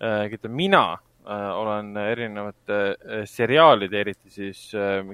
keda 0.00 0.48
mina 0.48 0.96
olen 1.28 1.90
erinevate 2.00 2.78
seriaalide, 3.28 4.00
eriti 4.00 4.32
siis 4.32 4.62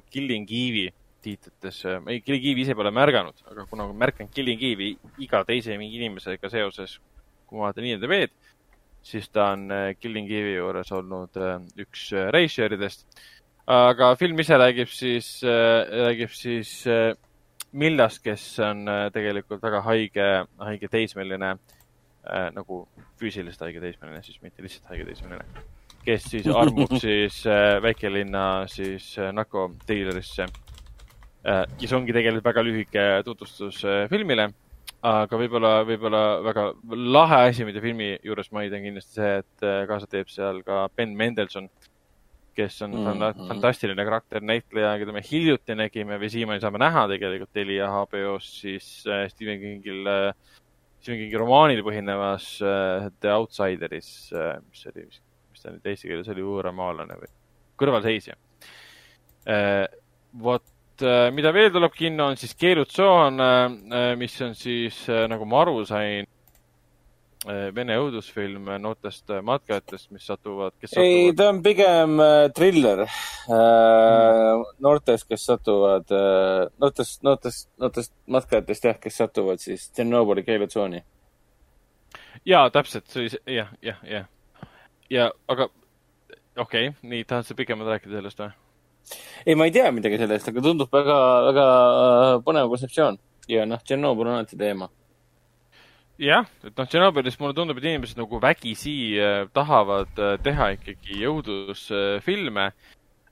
Killing 0.06 0.46
Eve'i 0.46 0.92
tiitlites 1.24 1.80
ei, 1.86 2.20
Killing 2.20 2.46
Eve'i 2.52 2.64
ise 2.66 2.76
pole 2.78 2.92
märganud, 2.94 3.42
aga 3.50 3.66
kuna 3.70 3.86
märkan 4.04 4.30
Killing 4.32 4.62
Eve'i 4.70 4.94
iga 5.24 5.42
teise 5.48 5.76
mingi 5.80 5.98
inimesega 6.00 6.50
seoses, 6.52 6.98
kui 7.48 7.58
ma 7.58 7.68
vaatan 7.68 7.88
IMDB-d, 7.90 8.53
siis 9.04 9.28
ta 9.32 9.50
on 9.52 9.68
äh, 9.72 9.92
Killing 10.00 10.30
Eve'i 10.30 10.56
juures 10.56 10.92
olnud 10.96 11.36
äh, 11.36 11.58
üks 11.84 12.08
äh, 12.12 12.30
reisijäridest. 12.34 13.06
aga 13.66 14.10
film 14.20 14.40
ise 14.42 14.58
räägib 14.60 14.90
siis, 14.92 15.38
räägib 15.42 16.32
siis 16.36 16.84
Millast, 17.72 18.20
kes 18.22 18.42
on 18.60 18.84
tegelikult 19.12 19.62
väga 19.64 19.80
haige, 19.86 20.26
haige 20.60 20.90
teismeline 20.92 21.54
nagu 22.52 22.82
füüsiliselt 23.18 23.64
haige 23.64 23.80
teismeline, 23.80 24.20
siis 24.22 24.36
mitte 24.44 24.62
lihtsalt 24.62 24.92
haige 24.92 25.06
teismeline, 25.08 25.64
kes 26.04 26.28
siis 26.34 26.50
armub 26.52 26.92
siis 27.06 27.40
väikelinna 27.82 28.44
siis 28.68 29.14
narkodiilerisse 29.32 30.50
see 31.80 31.96
ongi 31.96 32.12
tegelikult 32.12 32.52
väga 32.52 32.66
lühike 32.68 33.08
tutvustus 33.24 33.80
filmile 34.12 34.50
aga 35.04 35.38
võib-olla, 35.38 35.72
võib-olla 35.84 36.22
väga 36.44 36.68
lahe 36.96 37.40
asi, 37.50 37.66
mida 37.68 37.82
filmi 37.84 38.14
juures 38.24 38.48
mainida, 38.54 38.78
on 38.78 38.86
kindlasti 38.86 39.18
see, 39.18 39.32
et 39.42 39.66
äh, 39.66 39.82
kaasa 39.90 40.08
teeb 40.10 40.30
seal 40.32 40.62
ka 40.64 40.86
Ben 40.96 41.12
Mendelson, 41.18 41.68
kes 42.54 42.78
on 42.86 42.94
mm. 42.94 43.06
-hmm. 43.20 43.48
fantastiline 43.50 44.04
karakternäitleja, 44.06 44.94
keda 45.02 45.12
me 45.12 45.22
hiljuti 45.26 45.76
nägime 45.76 46.18
või 46.22 46.30
siiamaani 46.32 46.62
saame 46.62 46.80
näha 46.80 47.06
tegelikult 47.10 47.52
Telia 47.52 47.90
HBO-s, 47.90 48.60
siis 48.62 48.88
äh, 49.10 49.26
Stephen 49.28 49.60
Kingil 49.60 50.06
äh,, 50.06 50.34
Stephen 51.00 51.20
Kingi 51.20 51.36
romaanil 51.36 51.82
põhinevas 51.84 52.46
The 53.20 53.32
Outsideris 53.34 54.30
mis 54.70 54.86
oli, 54.88 55.04
mis 55.50 55.60
ta 55.60 55.74
nüüd 55.74 55.90
eesti 55.90 56.08
keeles 56.08 56.30
oli, 56.32 56.46
võõramaalane 56.46 57.18
või 57.20 57.28
kõrvalseisja 57.76 58.38
vot 60.40 60.64
et 60.94 61.04
äh, 61.06 61.26
mida 61.34 61.50
veel 61.54 61.72
tuleb 61.74 61.92
kinno, 61.96 62.30
on 62.30 62.38
siis 62.38 62.54
Keelutsoon, 62.54 63.42
mis 64.20 64.38
on 64.46 64.54
siis, 64.54 65.04
nagu 65.28 65.46
ma 65.48 65.64
aru 65.64 65.82
sain, 65.88 66.30
Vene 67.44 67.96
õudusfilm 68.00 68.70
noortest 68.80 69.28
äh, 69.34 69.42
matkajatest, 69.44 70.08
mis 70.16 70.24
satuvad, 70.24 70.72
kes 70.80 70.94
ei, 70.96 71.26
satuvad, 71.26 71.36
ta 71.36 71.48
on 71.52 71.58
pigem 71.66 72.14
äh, 72.24 72.46
triller 72.56 73.02
äh, 73.04 74.62
noortest, 74.80 75.26
kes 75.28 75.44
satuvad 75.50 76.14
äh,, 76.16 76.70
noortest, 76.80 77.20
noortest, 77.26 77.68
noortest 77.82 78.14
matkajatest 78.32 78.88
jah, 78.88 78.96
kes 79.00 79.20
satuvad 79.20 79.60
siis 79.60 79.90
Tšernobõli 79.90 80.46
keelutsooni. 80.46 81.04
jaa, 82.48 82.64
täpselt, 82.72 83.10
see 83.12 83.26
oli 83.26 83.36
see, 83.36 83.44
jah, 83.58 83.76
jah, 83.84 84.00
jah. 84.08 84.28
ja, 85.12 85.30
aga 85.44 85.68
okei 85.68 86.88
okay,, 86.88 86.94
nii, 87.04 87.28
tahad 87.28 87.44
sa 87.44 87.60
pikemalt 87.60 87.92
rääkida 87.92 88.22
sellest 88.22 88.40
või? 88.40 88.54
ei, 89.44 89.54
ma 89.54 89.68
ei 89.68 89.74
tea 89.74 89.90
midagi 89.94 90.18
sellest, 90.20 90.50
aga 90.50 90.64
tundub 90.64 90.92
väga, 90.92 91.16
väga 91.50 91.64
äh, 91.68 92.34
põnev 92.46 92.70
kontseptsioon 92.72 93.18
ja 93.50 93.66
noh, 93.68 93.82
Tšernobõl 93.84 94.30
on 94.30 94.38
alati 94.38 94.58
teema. 94.60 94.88
jah, 96.22 96.48
et 96.64 96.72
noh, 96.72 96.88
Tšernobõlis 96.88 97.38
mulle 97.40 97.56
tundub, 97.56 97.78
et 97.80 97.88
inimesed 97.90 98.20
nagu 98.20 98.40
vägisi 98.42 98.96
äh, 99.18 99.44
tahavad 99.56 100.18
äh, 100.18 100.36
teha 100.44 100.72
ikkagi 100.78 101.20
jõudlusfilme 101.24 102.70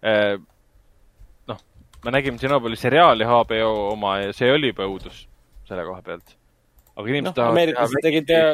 äh,. 0.02 0.36
noh, 1.48 1.64
me 2.04 2.14
nägime 2.18 2.40
Tšernobõli 2.40 2.78
seriaali 2.80 3.28
HBO 3.28 3.72
oma 3.92 4.18
ja 4.26 4.36
see 4.36 4.52
oli 4.52 4.74
juba 4.74 4.88
õudus 4.90 5.26
selle 5.68 5.86
koha 5.88 6.04
pealt. 6.04 6.36
aga 6.96 7.08
inimesed 7.08 7.30
noh, 7.30 7.36
tahavad 7.38 7.56
ameeriklased 7.56 8.06
tegid 8.08 8.32
ja, 8.34 8.46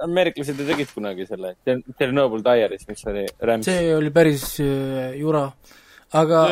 ameeriklased 0.00 0.58
ju 0.58 0.66
tegid 0.66 0.90
kunagi 0.94 1.26
selle 1.28 1.54
Tšernobõl 1.64 2.42
Diaries, 2.44 2.84
mis 2.88 3.06
oli 3.10 3.24
rämps. 3.40 3.68
see 3.68 3.94
oli 3.94 4.12
päris 4.14 4.46
äh, 4.64 5.14
jura, 5.20 5.46
aga 6.18 6.42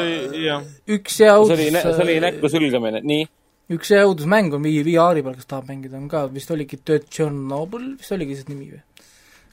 jah, 0.40 0.64
üks 0.88 1.20
hea 1.22 1.34
see 1.34 1.42
uudis 1.42 1.56
oli, 1.56 1.70
see 1.84 2.04
oli 2.06 2.18
näkku 2.24 2.52
sülgamine, 2.52 3.02
nii. 3.06 3.26
üks 3.76 3.92
hea 3.94 4.04
uudismäng 4.08 4.54
on 4.56 4.64
vii-, 4.66 4.84
VR-i 4.86 5.24
peal, 5.26 5.36
kes 5.38 5.50
tahab 5.50 5.72
mängida, 5.72 5.98
on 6.00 6.08
ka, 6.12 6.26
vist 6.32 6.52
oligi 6.54 6.80
The 6.80 7.02
Chernobyl, 7.06 7.92
vist 8.00 8.16
oligi 8.16 8.38
see 8.38 8.52
nimi 8.52 8.70
või? 8.74 8.84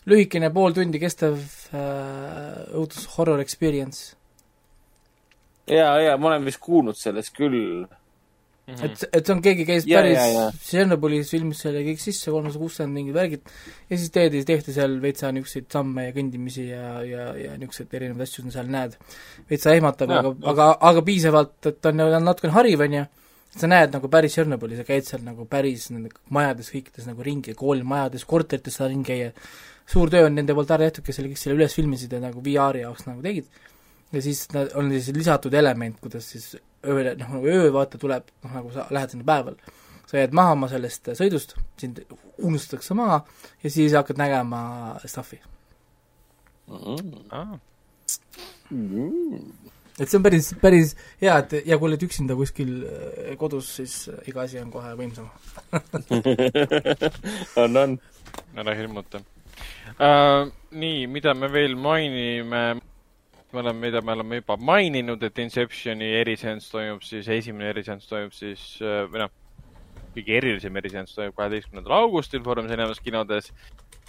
lühikene 0.07 0.47
pool 0.55 0.71
tundi 0.71 1.01
kestev 1.03 1.35
äh, 1.75 2.61
õudus 2.71 3.09
horror 3.17 3.43
experience 3.43 4.17
ja, 5.67 5.99
ja 5.99 6.17
ma 6.17 6.31
olen 6.31 6.45
vist 6.47 6.61
kuulnud 6.63 6.97
sellest 6.97 7.35
küll. 7.37 7.85
mm.. 8.67 8.85
et, 8.85 9.03
et 9.11 9.21
see 9.25 9.33
on, 9.33 9.41
keegi 9.43 9.65
käis 9.67 9.87
Ja, 9.87 10.01
päris 10.01 10.17
ja, 10.17 10.25
ja. 10.33 10.45
Tšernobõlis 10.55 11.31
filmis 11.33 11.61
selle 11.63 11.83
kõik 11.85 12.01
sisse, 12.03 12.31
kolmsada 12.33 12.61
kuuskümmend 12.61 12.99
mingid 12.99 13.17
värgid, 13.17 13.53
ja 13.87 13.99
siis 13.99 14.13
teedi, 14.15 14.43
tehti 14.47 14.75
seal 14.75 14.97
veitsa 15.03 15.31
niisuguseid 15.35 15.69
samme 15.73 16.07
ja 16.07 16.15
kõndimisi 16.15 16.67
ja, 16.71 16.97
ja, 17.07 17.29
ja 17.39 17.53
niisuguseid 17.59 17.95
erinevaid 17.99 18.27
asju 18.27 18.47
sa 18.47 18.57
seal 18.57 18.73
näed. 18.73 18.97
veitsa 19.51 19.75
ehmatab, 19.77 20.11
Jah, 20.11 20.25
aga 20.25 20.51
aga, 20.53 20.67
aga 20.91 21.05
piisavalt, 21.07 21.55
et 21.71 21.91
on 21.91 22.03
ju 22.03 22.09
natukene 22.27 22.57
hariv, 22.57 22.83
on 22.87 22.99
ju, 22.99 23.05
sa 23.57 23.71
näed 23.71 23.95
nagu 23.95 24.11
päris 24.11 24.35
Tšernobõli, 24.35 24.79
sa 24.79 24.85
käid 24.87 25.07
seal 25.07 25.23
nagu 25.25 25.47
päris 25.49 25.89
nende 25.93 26.11
majades 26.33 26.69
kõikides 26.73 27.07
nagu 27.09 27.25
ringi, 27.25 27.55
koolimajades, 27.57 28.27
korterites 28.29 28.77
saad 28.79 28.91
ringi 28.93 29.07
käia, 29.13 29.31
suur 29.87 30.11
töö 30.11 30.27
on 30.27 30.35
nende 30.37 30.55
poolt 30.57 30.75
ära 30.75 30.89
tehtud, 30.89 31.07
kes 31.07 31.21
selle 31.21 31.31
kõik 31.31 31.41
selle 31.41 31.57
üles 31.57 31.75
filmisid 31.77 32.13
ja 32.13 32.19
nagu 32.21 32.43
VR-i 32.43 32.83
jaoks 32.83 33.07
nagu 33.07 33.23
tegid, 33.23 33.47
ja 34.11 34.23
siis 34.23 34.43
on 34.75 34.91
siis 34.91 35.15
lisatud 35.15 35.55
element, 35.55 35.95
kuidas 36.03 36.27
siis 36.35 36.51
ööle, 36.87 37.15
noh 37.19 37.35
nagu 37.37 37.51
öö 37.51 37.67
vaata 37.75 37.99
tuleb, 38.01 38.31
noh 38.45 38.55
nagu 38.59 38.71
sa 38.75 38.87
lähed 38.93 39.13
sinna 39.13 39.27
päeval, 39.27 39.57
sa 40.07 40.21
jääd 40.21 40.35
maha 40.37 40.55
oma 40.55 40.69
sellest 40.71 41.11
sõidust, 41.19 41.55
sind 41.79 42.01
unustatakse 42.37 42.97
maha 42.97 43.21
ja 43.63 43.71
siis 43.73 43.95
hakkad 43.97 44.19
nägema 44.21 44.61
stuff'i. 45.05 45.39
Ah, 47.31 47.55
et 49.97 50.09
see 50.09 50.17
on 50.19 50.25
päris, 50.25 50.51
päris 50.61 50.93
hea, 51.21 51.37
et 51.39 51.55
ja 51.65 51.77
kui 51.79 51.89
oled 51.89 52.03
üksinda 52.03 52.35
kuskil 52.37 52.73
äh, 52.83 53.31
kodus, 53.39 53.69
siis 53.79 53.95
iga 54.29 54.43
asi 54.43 54.59
on 54.61 54.69
kohe 54.73 54.91
võimsam. 54.99 55.29
on, 57.63 57.81
on. 57.83 57.97
ära 58.57 58.75
hirmuta 58.77 59.21
uh,. 59.21 60.51
nii, 60.71 61.07
mida 61.09 61.33
me 61.33 61.49
veel 61.51 61.75
mainime? 61.79 62.63
Me 63.53 63.61
oleme, 63.63 63.79
mida 63.87 64.01
me 64.01 64.15
oleme 64.17 64.41
juba 64.41 64.57
maininud, 64.59 65.23
et 65.23 65.43
Inceptioni 65.43 66.09
eriseanss 66.21 66.71
toimub 66.73 67.05
siis, 67.05 67.27
esimene 67.31 67.71
eriseanss 67.73 68.09
toimub 68.09 68.35
siis 68.35 68.65
uh, 68.83 69.05
või 69.11 69.23
noh, 69.23 69.33
kõige 70.17 70.35
erilisem 70.41 70.81
eriseanss 70.81 71.17
toimub 71.17 71.37
kaheteistkümnendal 71.37 71.95
augustil 72.01 72.43
Foorumis 72.45 72.73
Enemas 72.75 72.99
kinodes. 73.03 73.53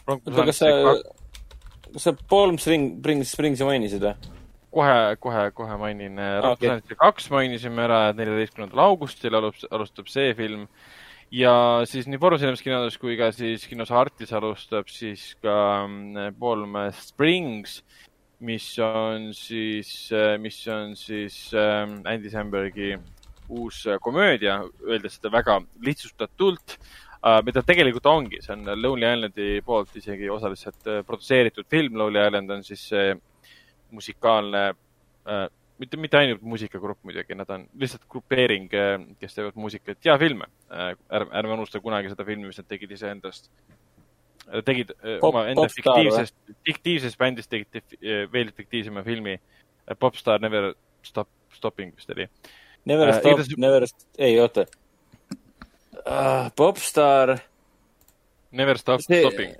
kas 0.09 0.59
sa, 0.59 0.73
kas 1.93 2.09
sa 2.09 2.17
Palm 2.31 2.59
Spring, 2.59 2.99
Springs, 2.99 3.33
Springsi 3.37 3.69
mainisid 3.69 4.05
või? 4.05 4.37
kohe, 4.75 5.17
kohe, 5.21 5.51
kohe 5.57 5.77
mainin. 5.81 6.19
Okei. 6.19 6.41
Rahvusvahelise 6.45 6.99
kaks 7.01 7.29
mainisime 7.33 7.85
ära, 7.87 8.01
et 8.11 8.19
neljateistkümnendal 8.21 8.85
augustil 8.85 9.37
alustab, 9.39 10.11
see 10.13 10.35
film. 10.39 10.67
ja 11.31 11.85
siis 11.85 12.07
nii 12.09 12.17
Foorumis 12.21 12.45
Enemas 12.47 12.63
kinodes 12.65 12.95
kui 12.97 13.17
ka 13.21 13.27
siis 13.37 13.67
kinos 13.69 13.91
Artis 13.93 14.31
alustab 14.33 14.89
siis 14.89 15.35
ka 15.45 15.85
mm, 15.85 16.39
Palm 16.41 16.79
Springs, 16.97 17.83
mis 18.41 18.67
on 18.79 19.33
siis, 19.35 20.11
mis 20.39 20.59
on 20.71 20.95
siis 20.97 21.51
ähm, 21.59 22.01
Andy 22.07 22.31
Sambergi 22.31 22.93
uus 23.49 23.85
komöödia, 24.01 24.61
öeldes 24.87 25.19
seda 25.19 25.33
väga 25.33 25.59
lihtsustatult 25.83 26.77
äh,, 26.77 27.41
mida 27.47 27.65
tegelikult 27.67 28.07
ongi, 28.07 28.43
see 28.45 28.55
on 28.55 28.69
Lonely 28.79 29.09
Islandi 29.09 29.49
poolt 29.67 29.97
isegi 29.99 30.31
osaliselt 30.31 30.87
äh, 30.87 31.01
produtseeritud 31.07 31.67
film, 31.71 31.99
Lonely 31.99 32.27
Island 32.27 32.55
on 32.59 32.67
siis 32.67 32.85
see 32.93 33.17
musikaalne 33.91 34.69
äh,, 34.69 35.49
mitte, 35.79 35.99
mitte 36.01 36.19
ainult 36.19 36.43
muusikagrupp 36.43 37.03
muidugi, 37.07 37.37
nad 37.39 37.51
on 37.55 37.67
lihtsalt 37.79 38.07
grupeering, 38.11 38.69
kes 39.21 39.37
teevad 39.37 39.59
muusikat 39.59 40.05
ja 40.05 40.19
filme. 40.19 40.49
Ärme, 40.71 41.31
ärme 41.39 41.55
unusta 41.55 41.81
kunagi 41.81 42.11
seda 42.13 42.27
filmi, 42.27 42.49
mis 42.51 42.59
nad 42.59 42.69
tegid 42.71 42.93
iseendast. 42.95 43.51
Tegid 44.65 44.91
äh, 44.91 45.19
Pop- 45.21 45.29
omaenda 45.35 45.63
Popstar 45.63 45.95
fiktiivsest, 45.95 46.35
fiktiivsest 46.67 47.19
bändist 47.19 47.51
tegid 47.51 47.77
äh, 47.77 48.25
veel 48.33 48.53
fiktiivsema 48.57 49.03
filmi. 49.07 49.39
Popstar 49.99 50.41
Never 50.41 50.73
Stop, 51.03 51.29
Stopping 51.55 51.95
vist 51.97 52.11
oli. 52.11 52.29
Never 52.85 53.09
Äh, 53.09 53.15
stop 53.19 53.33
igatahes-, 53.39 53.57
never, 53.59 53.87
ei 54.19 54.41
oota 54.41 54.65
uh,. 56.07 56.51
Popstar, 56.57 57.39
Never 58.53 58.79
Stop 58.79 59.01
See- 59.01 59.21
Stopping. 59.21 59.55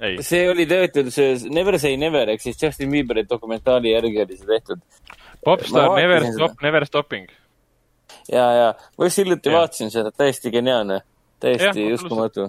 ei, 0.00 0.22
see 0.22 0.46
oli 0.50 0.66
tehtud, 0.66 1.10
see 1.12 1.34
Never 1.50 1.78
say 1.78 1.96
never 1.96 2.28
ehk 2.30 2.40
siis 2.40 2.56
Justin 2.62 2.90
Bieberi 2.90 3.24
dokumentaali 3.28 3.90
järgi 3.92 4.22
oli 4.22 4.36
see 4.36 4.46
tehtud. 4.46 4.80
Popstar 5.44 5.90
Never 5.98 6.24
Stop, 6.32 6.62
Never 6.62 6.86
Stopping. 6.86 7.28
ja, 8.32 8.46
ja 8.52 8.74
ma 8.98 9.04
just 9.08 9.18
hiljuti 9.18 9.52
vaatasin 9.52 9.90
seda, 9.90 10.10
täiesti 10.12 10.50
geniaalne, 10.50 11.00
täiesti 11.40 11.84
Jah, 11.88 11.94
uskumatu. 11.94 12.48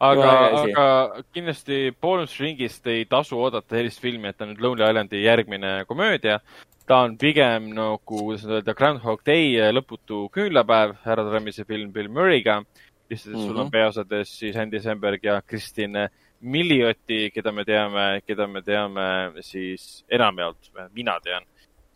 aga, 0.00 0.30
asi. 0.46 0.72
aga 0.72 1.22
kindlasti 1.34 1.78
Palm 2.00 2.26
Springist 2.26 2.86
ei 2.86 3.04
tasu 3.10 3.38
oodata 3.38 3.76
sellist 3.76 4.00
filmi, 4.00 4.28
et 4.28 4.38
ta 4.38 4.44
on 4.46 4.52
nüüd 4.54 4.62
Lonely 4.62 4.88
Islandi 4.90 5.22
järgmine 5.24 5.84
komöödia. 5.88 6.40
ta 6.86 7.02
on 7.04 7.18
pigem 7.18 7.66
nagu, 7.76 7.98
kuidas 8.06 8.44
nüüd 8.44 8.60
öelda, 8.60 8.74
Groundhog 8.74 9.20
Day 9.26 9.58
lõputu 9.76 10.28
küünlapäev, 10.32 10.94
härra 11.04 11.24
Trummise 11.28 11.64
film 11.64 11.92
Bill 11.92 12.08
Murray'ga. 12.08 12.62
lihtsalt, 13.10 13.34
et 13.34 13.40
sul 13.40 13.56
on 13.56 13.66
Mhm. 13.66 13.70
peaosades 13.72 14.38
siis 14.38 14.56
Andy 14.56 14.80
Samberg 14.80 15.22
ja 15.24 15.40
Kristin 15.42 15.96
Milliotti, 16.40 17.30
keda 17.30 17.52
me 17.52 17.64
teame, 17.64 18.20
keda 18.26 18.46
me 18.46 18.60
teame 18.62 19.32
siis 19.40 20.04
enamjaolt, 20.10 20.70
mina 20.94 21.18
tean, 21.20 21.42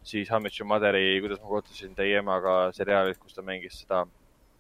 siis 0.03 0.29
Your 0.31 0.67
Mother'i 0.67 1.21
Kuidas 1.21 1.41
ma 1.41 1.49
kohtusin 1.49 1.95
teie 1.95 2.19
emaga 2.19 2.73
seriaalis, 2.73 3.19
kus 3.19 3.35
ta 3.35 3.43
mängis 3.43 3.83
seda 3.83 4.07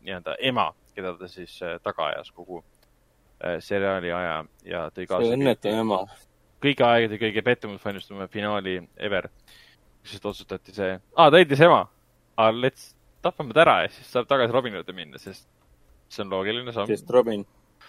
nii-öelda 0.04 0.36
ema, 0.40 0.72
keda 0.94 1.16
ta 1.18 1.26
siis 1.26 1.58
taga 1.82 2.06
ajas 2.06 2.30
kogu 2.30 2.62
seriaali 3.60 4.12
aja 4.14 4.36
ja 4.68 4.84
tõi 4.90 5.04
see 5.04 5.10
kaasa 5.10 5.36
õnnetu 5.36 5.72
ema. 5.72 6.02
kõigi 6.62 6.86
aegade 6.86 7.18
kõige 7.20 7.44
pettumust 7.46 7.84
valmistama 7.84 8.28
finaali 8.30 8.78
ever. 8.96 9.28
sest 10.04 10.26
otsustati 10.26 10.74
see, 10.74 10.98
aa, 11.16 11.30
ta 11.30 11.38
heitis 11.38 11.60
ema, 11.62 11.84
aga 12.36 12.58
let's, 12.58 12.92
tapame 13.22 13.54
ta 13.54 13.62
ära 13.62 13.76
ja 13.84 13.92
siis 13.94 14.08
saab 14.10 14.26
tagasi 14.30 14.54
Robini 14.54 14.80
juurde 14.80 14.94
minna, 14.96 15.18
sest 15.22 15.46
see 16.10 16.24
on 16.24 16.32
loogiline 16.32 16.74
samm. 16.74 16.90
sest 16.90 17.10
Robin. 17.10 17.44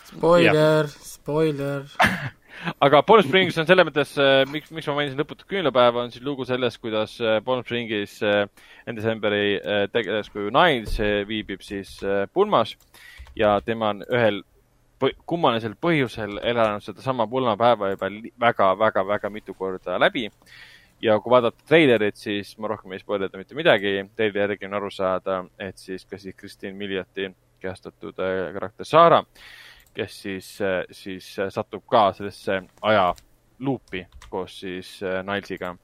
spoiler, 0.06 0.88
spoiler. 0.88 1.86
aga 2.86 3.02
Palm 3.02 3.26
Springs 3.26 3.58
on 3.58 3.68
selles 3.68 3.88
mõttes, 3.88 4.14
miks, 4.52 4.72
miks 4.76 4.88
ma 4.90 4.98
mainisin 5.00 5.20
lõputut 5.20 5.48
küünlapäeva, 5.50 6.06
on 6.06 6.14
siis 6.14 6.24
lugu 6.26 6.46
sellest, 6.48 6.80
kuidas 6.84 7.16
äh, 7.22 7.40
Palm 7.46 7.64
Springis 7.66 8.20
äh, 8.26 8.46
Andy 8.88 9.04
Samberi 9.04 9.58
äh, 9.58 9.86
tegelaskuju 9.94 10.54
Niles 10.54 11.00
äh, 11.02 11.22
viibib 11.28 11.64
siis 11.66 11.96
äh, 12.06 12.26
pulmas 12.34 12.76
ja 13.40 13.56
tema 13.66 13.94
on 13.94 14.04
ühel 14.06 14.44
kummalisel 15.26 15.76
põhjusel 15.82 16.40
elanud 16.44 16.84
sedasama 16.84 17.28
pulmapäeva 17.28 17.90
juba 17.94 18.10
väga-väga-väga 18.40 19.30
mitu 19.30 19.54
korda 19.54 20.00
läbi. 20.00 20.30
ja 21.02 21.20
kui 21.20 21.32
vaadata 21.32 21.66
treilerit, 21.68 22.16
siis 22.16 22.58
ma 22.58 22.68
rohkem 22.68 22.92
ei 22.92 23.00
spoilida 23.00 23.38
mitte 23.38 23.56
midagi. 23.56 24.10
treileri 24.16 24.40
järgi 24.40 24.66
on 24.66 24.74
aru 24.74 24.92
saada, 24.92 25.46
et 25.60 25.78
siis 25.78 26.06
ka 26.06 26.18
siis 26.18 26.36
Kristiin 26.36 26.76
Miljati 26.76 27.36
kehastatud 27.60 28.20
äh, 28.20 28.54
karakter 28.54 28.86
Sara, 28.86 29.24
kes 29.94 30.22
siis, 30.22 30.58
siis 30.92 31.40
äh, 31.40 31.50
satub 31.50 31.84
ka 31.90 32.14
sellesse 32.14 32.62
ajaluupi 32.82 34.08
koos 34.30 34.60
siis 34.60 35.00
äh, 35.04 35.24
Nilesiga, 35.24 35.76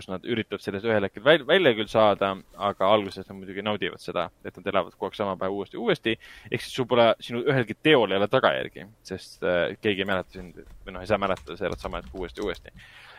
kus 0.00 0.08
nad 0.08 0.24
üritavad 0.24 0.62
sellest 0.64 0.86
ühel 0.88 1.04
hetkel 1.04 1.24
välja, 1.24 1.46
välja 1.48 1.72
küll 1.76 1.90
saada, 1.90 2.32
aga 2.68 2.88
alguses 2.94 3.28
nad 3.28 3.36
muidugi 3.36 3.64
naudivad 3.64 4.00
seda, 4.02 4.26
et 4.44 4.56
nad 4.56 4.70
elavad 4.72 4.96
kogu 4.96 5.10
aeg 5.10 5.18
sama 5.18 5.36
päeva 5.40 5.58
uuesti 5.58 5.80
uuesti. 5.80 6.16
ehk 6.50 6.64
siis 6.64 6.74
sul 6.78 6.88
pole, 6.88 7.10
sinu 7.20 7.42
ühelgi 7.44 7.76
teol 7.82 8.10
ei 8.10 8.20
ole 8.20 8.28
tagajärgi, 8.32 8.86
sest 9.10 9.44
äh, 9.44 9.76
keegi 9.84 10.04
ei 10.04 10.08
mäleta 10.08 10.38
sind 10.38 10.62
või 10.86 10.96
noh, 10.96 11.04
ei 11.04 11.10
saa 11.10 11.20
mäletada, 11.20 11.58
sa 11.58 11.68
elad 11.68 11.82
sama 11.82 12.00
hetk 12.00 12.16
uuesti 12.16 12.44
uuesti. 12.44 12.72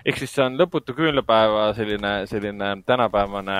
ehk 0.06 0.22
siis 0.22 0.34
see 0.36 0.46
on 0.46 0.58
lõputu 0.60 0.98
küünlapäeva 0.98 1.72
selline, 1.78 2.14
selline 2.32 2.74
tänapäevane 2.86 3.60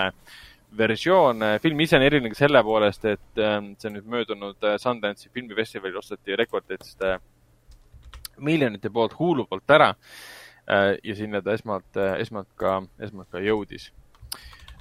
versioon. 0.78 1.46
film 1.62 1.80
ise 1.86 1.96
on 1.96 2.08
eriline 2.08 2.34
selle 2.34 2.62
poolest, 2.66 3.04
et 3.04 3.38
äh, 3.38 3.58
see 3.78 3.94
nüüd 3.94 4.10
möödunud 4.16 4.66
äh, 4.66 4.78
Sundance'i 4.82 5.30
filmifestivalil 5.30 6.02
ostati 6.02 6.36
rekorditest 6.42 7.06
äh, 7.06 7.18
miljonite 8.42 8.90
poolt 8.90 9.14
Hulu 9.18 9.46
poolt 9.46 9.70
ära 9.70 9.92
Äh, 9.92 10.41
ja 10.68 11.16
sinna 11.18 11.42
ta 11.42 11.56
esmalt, 11.56 11.96
äh, 11.96 12.14
esmalt 12.22 12.50
ka, 12.56 12.80
esmalt 13.02 13.30
ka 13.32 13.42
jõudis. 13.42 13.90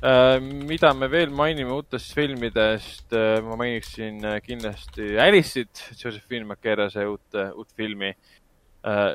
Äh, 0.01 0.37
mida 0.41 0.93
me 0.97 1.09
veel 1.11 1.33
mainime 1.33 1.73
uutest 1.75 2.13
filmidest, 2.17 3.13
ma 3.45 3.57
mainiksin 3.59 4.21
kindlasti 4.45 5.15
Alice'it, 5.21 5.87
Josephine 5.97 6.45
McCarrase 6.45 7.05
uut, 7.09 7.41
uut 7.55 7.75
filmi, 7.77 8.13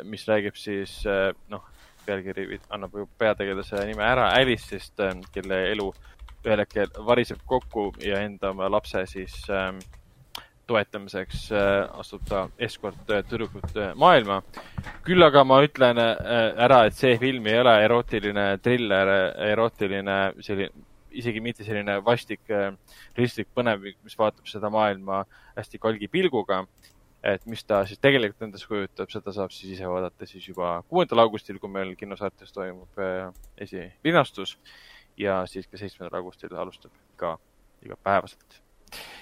mis 0.07 0.23
räägib 0.29 0.55
siis, 0.55 1.01
noh, 1.51 1.65
pealkiri 2.07 2.61
annab 2.71 2.93
ju 2.95 3.09
peategelase 3.19 3.81
nime 3.89 4.05
ära, 4.07 4.29
Alice'ist, 4.39 5.03
kelle 5.35 5.65
elu 5.73 5.89
ühel 6.47 6.63
hetkel 6.63 6.93
variseb 7.07 7.43
kokku 7.49 7.89
ja 8.03 8.21
enda 8.23 8.53
lapse 8.71 9.03
siis 9.11 9.35
ähm, 9.51 9.81
toetamiseks 10.67 11.51
äh, 11.53 11.99
astub 12.01 12.25
ta 12.29 12.47
eskort 12.59 13.11
äh, 13.11 13.23
tüdrukute 13.29 13.93
maailma. 13.99 14.41
küll 15.07 15.23
aga 15.23 15.45
ma 15.47 15.61
ütlen 15.65 16.01
äh, 16.03 16.17
ära, 16.67 16.83
et 16.87 16.99
see 16.99 17.15
film 17.23 17.47
ei 17.47 17.61
ole 17.63 17.75
erootiline 17.85 18.47
triller, 18.63 19.13
erootiline 19.53 20.19
selline, 20.41 20.85
isegi 21.17 21.41
mitte 21.41 21.65
selline 21.65 22.01
vastik, 22.05 22.43
ristik 23.17 23.49
põnev, 23.57 23.87
mis 24.05 24.19
vaatab 24.19 24.49
seda 24.51 24.69
maailma 24.73 25.23
hästi 25.57 25.81
kalgi 25.81 26.11
pilguga. 26.13 26.67
et 27.27 27.47
mis 27.47 27.65
ta 27.65 27.81
siis 27.87 27.99
tegelikult 27.99 28.45
endast 28.45 28.69
kujutab, 28.71 29.09
seda 29.11 29.33
saab 29.35 29.51
siis 29.51 29.73
ise 29.75 29.89
vaadata 29.91 30.27
siis 30.29 30.45
juba 30.47 30.83
kuuendal 30.87 31.25
augustil, 31.25 31.59
kui 31.59 31.71
meil 31.73 31.97
kinosaates 31.99 32.53
toimub 32.55 33.01
esilinastus 33.59 34.59
ja 35.19 35.41
siis 35.51 35.67
ka 35.67 35.81
seitsmendal 35.81 36.21
augustil 36.21 36.55
alustab 36.55 36.93
ka 37.17 37.35
igapäevaselt 37.83 38.61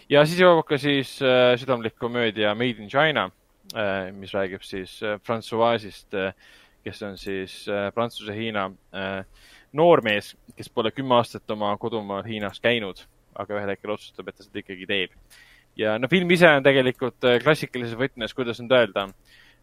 ja 0.09 0.25
siis 0.27 0.41
jõuab 0.41 0.65
ka 0.69 0.79
siis 0.81 1.17
äh, 1.23 1.55
südamlik 1.61 1.97
komöödia 2.01 2.55
Made 2.55 2.83
in 2.83 2.91
China 2.91 3.31
äh,, 3.75 4.13
mis 4.13 4.35
räägib 4.35 4.63
siis 4.63 4.99
äh, 5.03 5.19
Francoisist 5.25 6.15
äh,, 6.15 6.35
kes 6.85 7.03
on 7.03 7.19
siis 7.19 7.65
äh, 7.69 7.91
Prantsuse-Hiina 7.95 8.67
äh, 8.93 9.25
noormees, 9.73 10.35
kes 10.57 10.69
pole 10.71 10.93
kümme 10.93 11.17
aastat 11.17 11.51
oma 11.51 11.73
kodumaal 11.81 12.25
Hiinas 12.27 12.61
käinud, 12.63 13.01
aga 13.35 13.57
ühel 13.59 13.73
hetkel 13.73 13.95
otsustab, 13.97 14.29
et 14.29 14.37
ta 14.37 14.47
seda 14.47 14.61
ikkagi 14.61 14.87
teeb. 14.87 15.17
ja 15.77 15.97
no 15.99 16.09
film 16.11 16.31
ise 16.31 16.51
on 16.51 16.63
tegelikult 16.63 17.25
äh, 17.25 17.41
klassikalises 17.43 17.99
võtmes, 17.99 18.35
kuidas 18.37 18.61
nüüd 18.61 18.77
öelda, 18.77 19.09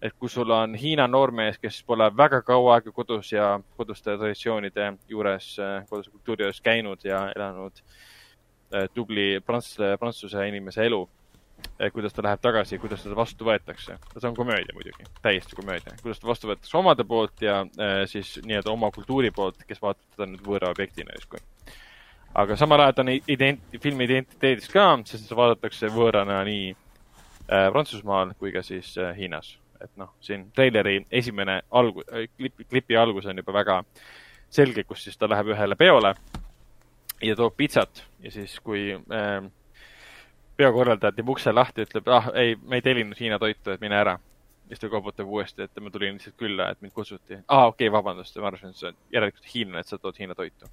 et 0.02 0.16
kui 0.18 0.30
sul 0.30 0.50
on 0.52 0.74
Hiina 0.76 1.06
noormees, 1.08 1.60
kes 1.62 1.84
pole 1.86 2.10
väga 2.18 2.42
kaua 2.42 2.80
aega 2.80 2.92
kodus 2.92 3.32
ja 3.32 3.60
koduste 3.78 4.18
traditsioonide 4.18 4.96
juures, 5.08 5.54
äh, 5.62 5.84
koduse 5.90 6.10
kultuuri 6.10 6.50
juures 6.50 6.62
käinud 6.66 7.06
ja 7.06 7.28
elanud 7.36 7.86
Äh, 7.86 8.21
tubli 8.94 9.42
prantsuse, 9.46 9.96
prantsuse 10.00 10.48
inimese 10.48 10.86
elu. 10.86 11.02
Äh, 11.82 11.92
kuidas 11.94 12.14
ta 12.14 12.24
läheb 12.26 12.42
tagasi, 12.42 12.78
kuidas 12.82 13.04
teda 13.04 13.16
vastu 13.18 13.46
võetakse. 13.46 13.98
see 14.18 14.28
on 14.30 14.36
komöödia 14.36 14.74
muidugi, 14.74 15.06
täiesti 15.22 15.56
komöödia. 15.56 15.94
kuidas 16.02 16.20
ta 16.20 16.28
vastu 16.28 16.50
võetakse 16.50 16.78
omade 16.78 17.04
poolt 17.04 17.42
ja 17.42 17.62
äh, 17.62 18.04
siis 18.10 18.40
nii-öelda 18.46 18.72
oma 18.72 18.92
kultuuri 18.92 19.32
poolt, 19.32 19.64
kes 19.68 19.82
vaatab 19.82 20.06
teda 20.16 20.30
nüüd 20.30 20.44
võõra 20.46 20.70
objektina 20.72 21.16
justkui. 21.16 21.40
aga 22.34 22.56
samal 22.56 22.86
ajal 22.86 22.94
ta 22.94 23.06
on 23.06 23.14
ident-, 23.14 23.80
filmi 23.82 24.06
identiteedis 24.10 24.70
ka, 24.70 24.86
sest 25.06 25.26
seda 25.26 25.40
vaadatakse 25.42 25.90
võõrana 25.94 26.44
nii 26.46 26.70
äh, 26.72 27.68
Prantsusmaal 27.72 28.36
kui 28.40 28.52
ka 28.52 28.62
siis 28.62 28.94
äh, 28.98 29.16
Hiinas. 29.18 29.58
et 29.82 29.92
noh, 29.98 30.14
siin 30.22 30.52
treileri 30.56 31.06
esimene 31.12 31.62
algu-, 31.72 32.06
klipi, 32.38 32.70
klipi 32.70 32.98
algus 32.98 33.26
on 33.26 33.38
juba 33.38 33.54
väga 33.54 33.84
selge, 34.50 34.84
kus 34.84 35.04
siis 35.04 35.18
ta 35.18 35.30
läheb 35.30 35.56
ühele 35.56 35.76
peole 35.76 36.14
ja 37.22 37.36
toob 37.36 37.56
pitsat 37.58 38.04
ja 38.24 38.32
siis, 38.32 38.58
kui 38.64 38.90
äh, 38.96 39.52
peokorraldaja 40.58 41.16
teeb 41.16 41.32
ukse 41.34 41.54
lahti, 41.54 41.86
ütleb, 41.88 42.10
ah 42.12 42.32
ei, 42.38 42.56
me 42.62 42.80
ei 42.80 42.86
tellinud 42.86 43.20
Hiina 43.20 43.40
toitu, 43.42 43.74
et 43.74 43.82
mine 43.82 43.98
ära. 43.98 44.20
siis 44.72 44.80
ta 44.80 44.88
koputab 44.88 45.28
uuesti, 45.28 45.66
et 45.68 45.80
ma 45.84 45.90
tulin 45.92 46.16
lihtsalt 46.16 46.38
külla, 46.40 46.70
et 46.72 46.82
mind 46.82 46.94
kutsuti. 46.96 47.42
aa, 47.48 47.68
okei 47.68 47.88
okay,, 47.88 47.94
vabandust, 47.94 48.38
ma 48.40 48.48
arvasin, 48.52 48.72
et 48.72 48.80
sa 48.80 48.90
oled 48.90 49.00
järelikult 49.14 49.54
hiinlane, 49.54 49.84
et 49.84 49.92
sa 49.92 50.00
tood 50.00 50.20
Hiina 50.20 50.36
toitu. 50.36 50.70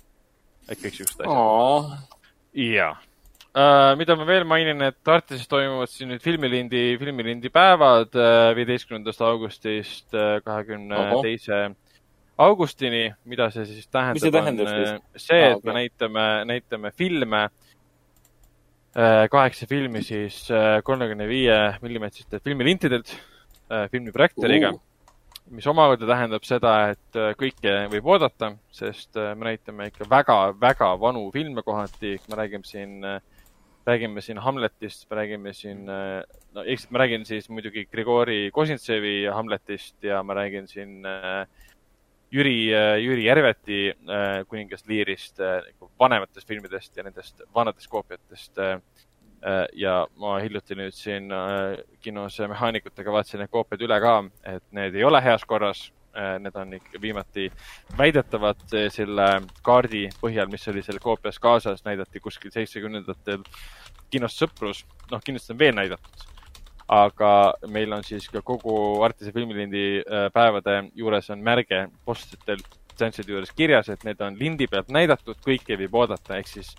et 0.68 0.78
kõik 0.78 0.98
siuksed 1.00 1.24
asjad. 1.24 2.08
jaa 2.54 2.92
uh,. 2.92 3.96
mida 3.98 4.16
ma 4.16 4.26
veel 4.28 4.46
mainin, 4.48 4.82
et 4.86 4.98
Tartuses 5.04 5.48
toimuvad 5.50 5.90
siin 5.90 6.12
nüüd 6.12 6.22
filmilindi, 6.22 6.84
filmilindi 7.00 7.50
päevad 7.52 8.14
äh, 8.14 8.54
viieteistkümnendast 8.58 9.22
augustist 9.24 10.14
äh, 10.14 10.38
kahekümne 10.44 11.04
teise 11.24 11.62
augustini, 12.38 13.08
mida 13.28 13.48
see 13.54 13.66
siis 13.68 13.88
tähendab? 13.90 14.22
see 14.22 14.34
tähendab 14.34 14.70
siis? 14.70 15.24
see, 15.26 15.38
et 15.38 15.52
ah, 15.52 15.56
okay. 15.58 15.68
me 15.68 15.76
näitame, 15.80 16.26
näitame 16.48 16.92
filme, 16.96 17.44
äh, 18.94 19.24
kaheksa 19.32 19.66
filmi 19.70 20.04
siis 20.06 20.44
äh, 20.54 20.78
kolmekümne 20.86 21.28
viie 21.30 21.56
millimeetriste 21.82 22.40
filmilintidelt, 22.44 23.14
äh, 23.72 23.88
filmiprojektoriga 23.92 24.76
uh., 24.76 24.84
mis 25.48 25.64
omakorda 25.70 26.04
tähendab 26.04 26.44
seda, 26.44 26.72
et 26.92 27.16
kõike 27.40 27.70
võib 27.88 28.08
oodata, 28.12 28.50
sest 28.68 29.16
me 29.16 29.46
näitame 29.46 29.86
ikka 29.88 30.04
väga-väga 30.10 30.90
vanu 31.00 31.22
filme 31.32 31.64
kohati, 31.64 32.18
me 32.28 32.36
räägime 32.36 32.68
siin 32.68 32.98
räägime 33.88 34.20
siin 34.20 34.42
Hamletist, 34.44 35.06
me 35.08 35.16
räägime 35.16 35.54
siin, 35.56 35.88
no 35.88 36.64
eks 36.68 36.90
ma 36.92 37.00
räägin 37.00 37.24
siis 37.24 37.48
muidugi 37.48 37.86
Grigori 37.88 38.50
Kozintsevi 38.52 39.22
Hamletist 39.32 40.04
ja 40.04 40.20
ma 40.20 40.36
räägin 40.36 40.68
siin 40.68 41.06
äh, 41.08 41.46
Jüri, 42.30 42.68
äh, 42.74 42.98
Jüri 43.00 43.24
Järveti 43.24 43.88
äh, 43.88 44.44
Kuningast 44.48 44.88
Liirist, 44.88 45.40
äh, 45.40 45.62
nagu 45.64 45.88
vanematest 45.98 46.48
filmidest 46.48 46.96
ja 46.96 47.04
nendest 47.06 47.40
vanadest 47.54 47.88
koopiatest. 47.88 48.60
ja 49.78 49.92
ma 50.18 50.32
hiljuti 50.42 50.74
nüüd 50.74 50.96
siin 50.98 51.30
kinos 52.02 52.40
mehaanikutega 52.50 53.12
vaatasin 53.14 53.38
need 53.38 53.52
koopiad 53.54 53.84
üle 53.86 53.98
ka, 54.02 54.14
et 54.50 54.64
need 54.74 54.96
ei 54.98 55.04
ole 55.06 55.20
heas 55.22 55.44
korras. 55.46 55.84
Need 56.42 56.56
on 56.58 56.72
ikka 56.74 56.98
viimati 56.98 57.44
väidetavad 58.00 58.64
selle 58.90 59.28
kaardi 59.62 60.08
põhjal, 60.18 60.50
mis 60.50 60.66
oli 60.72 60.82
seal 60.82 60.98
koopias 60.98 61.38
kaasas, 61.38 61.84
näidati 61.86 62.18
kuskil 62.24 62.50
seitsmekümnendatel 62.50 63.46
kinos 64.10 64.34
Sõprus. 64.42 64.82
noh, 65.12 65.22
kindlasti 65.22 65.54
on 65.54 65.62
veel 65.62 65.78
näidatud 65.78 66.27
aga 66.88 67.30
meil 67.68 67.92
on 67.92 68.04
siis 68.04 68.26
ka 68.32 68.40
kogu 68.44 69.02
Artise 69.04 69.32
filmilindi 69.32 70.00
äh, 70.00 70.28
päevade 70.32 70.80
juures 70.96 71.28
on 71.34 71.42
märge 71.44 71.84
postitel 72.04 72.62
seansside 72.98 73.34
juures 73.34 73.52
kirjas, 73.54 73.90
et 73.92 74.04
need 74.08 74.20
on 74.24 74.36
lindi 74.38 74.66
pealt 74.70 74.88
näidatud, 74.90 75.36
kõike 75.44 75.76
võib 75.78 75.94
oodata, 76.00 76.38
ehk 76.40 76.48
siis 76.50 76.72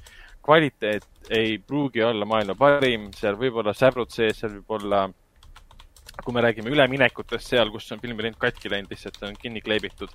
kvaliteet 0.44 1.06
ei 1.36 1.58
pruugi 1.62 2.04
olla 2.04 2.26
maailma 2.28 2.56
parim, 2.58 3.10
seal 3.16 3.38
võib 3.40 3.62
olla 3.62 3.74
säbrud 3.78 4.12
sees, 4.12 4.42
seal 4.42 4.58
võib 4.58 4.74
olla, 4.80 5.04
kui 6.24 6.36
me 6.36 6.44
räägime 6.44 6.74
üleminekutest 6.74 7.54
seal, 7.54 7.72
kus 7.72 7.92
on 7.94 8.02
filmilind 8.02 8.40
katki 8.42 8.72
läinud, 8.74 8.90
lihtsalt 8.92 9.22
on 9.30 9.38
kinni 9.40 9.62
kleebitud. 9.62 10.10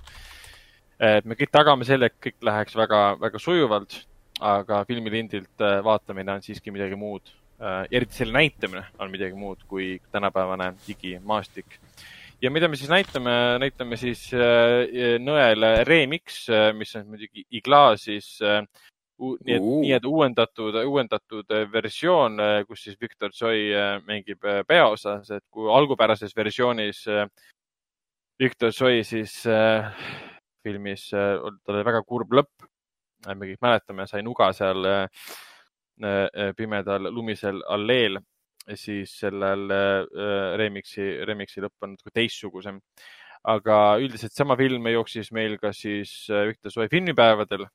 et 0.99 1.25
me 1.25 1.39
kõik 1.39 1.51
tagame 1.51 1.87
selle, 1.87 2.11
et 2.11 2.19
kõik 2.21 2.37
läheks 2.43 2.75
väga, 2.75 3.01
väga 3.21 3.39
sujuvalt, 3.39 3.97
aga 4.43 4.83
filmilindilt 4.85 5.63
äh, 5.63 5.79
vaatamine 5.83 6.35
on 6.35 6.43
siiski 6.43 6.71
midagi 6.75 6.99
muud 6.99 7.31
eriti 7.91 8.19
selle 8.19 8.35
näitamine 8.35 8.83
on 8.99 9.11
midagi 9.11 9.35
muud 9.37 9.63
kui 9.67 9.99
tänapäevane 10.11 10.73
digimaastik. 10.87 11.79
ja 12.41 12.51
mida 12.51 12.67
me 12.67 12.75
siis 12.75 12.89
näitame, 12.89 13.31
näitame 13.59 13.97
siis 13.97 14.27
äh, 14.33 15.19
nõele 15.19 15.83
Remix, 15.87 16.49
äh, 16.49 16.73
mis 16.73 16.95
on 16.95 17.07
muidugi 17.07 17.45
Igla 17.51 17.95
siis 17.97 18.37
nii 19.19 19.55
et, 19.55 19.63
nii 19.63 19.93
et 19.95 20.05
uuendatud, 20.05 20.75
uuendatud 20.83 21.53
versioon, 21.71 22.37
kus 22.67 22.83
siis 22.83 22.97
Victor 23.01 23.31
Tsoi 23.31 23.69
mängib 24.03 24.43
peaosas, 24.67 25.29
et 25.31 25.43
kui 25.49 25.71
algupärases 25.71 26.35
versioonis 26.35 27.05
Victor 28.43 28.75
Tsoi 28.75 29.05
siis 29.07 29.37
filmis, 30.67 31.07
tal 31.15 31.77
oli 31.77 31.87
väga 31.87 32.03
kurb 32.03 32.35
lõpp. 32.35 32.67
me 33.31 33.53
kõik 33.53 33.61
mäletame, 33.63 34.07
sai 34.07 34.21
nuga 34.21 34.51
seal 34.53 34.83
Äh, 34.83 35.07
äh, 35.07 35.54
pimedal 36.57 37.07
lumisel 37.13 37.61
alleel, 37.71 38.19
siis 38.75 39.13
sellel 39.21 39.69
äh, 39.71 40.55
remix'i, 40.59 41.05
remix'i 41.27 41.61
lõpp 41.63 41.85
on 41.85 41.93
natuke 41.93 42.11
teistsugusem. 42.15 42.81
aga 43.45 43.97
üldiselt 44.01 44.33
sama 44.33 44.55
film 44.57 44.87
jooksis 44.89 45.31
meil 45.31 45.59
ka 45.61 45.69
siis 45.71 46.25
Viktor 46.47 46.71
Soe 46.71 46.87
filmipäevadel. 46.89 47.67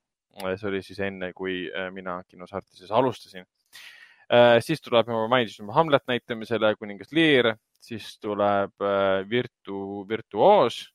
see 0.57 0.68
oli 0.68 0.82
siis 0.82 0.99
enne, 0.99 1.32
kui 1.32 1.70
mina 1.92 2.23
kinos 2.28 2.52
Artises 2.52 2.90
alustasin. 2.90 3.44
siis 4.60 4.81
tuleb, 4.81 5.07
ma 5.07 5.28
mainisin 5.28 5.70
Hamlet 5.70 6.02
näitamisele 6.08 6.74
Kuningas 6.74 7.12
Lear, 7.12 7.55
siis 7.81 8.18
tuleb 8.18 8.73
Virtu, 9.31 10.08
Virtuoos 10.08 10.90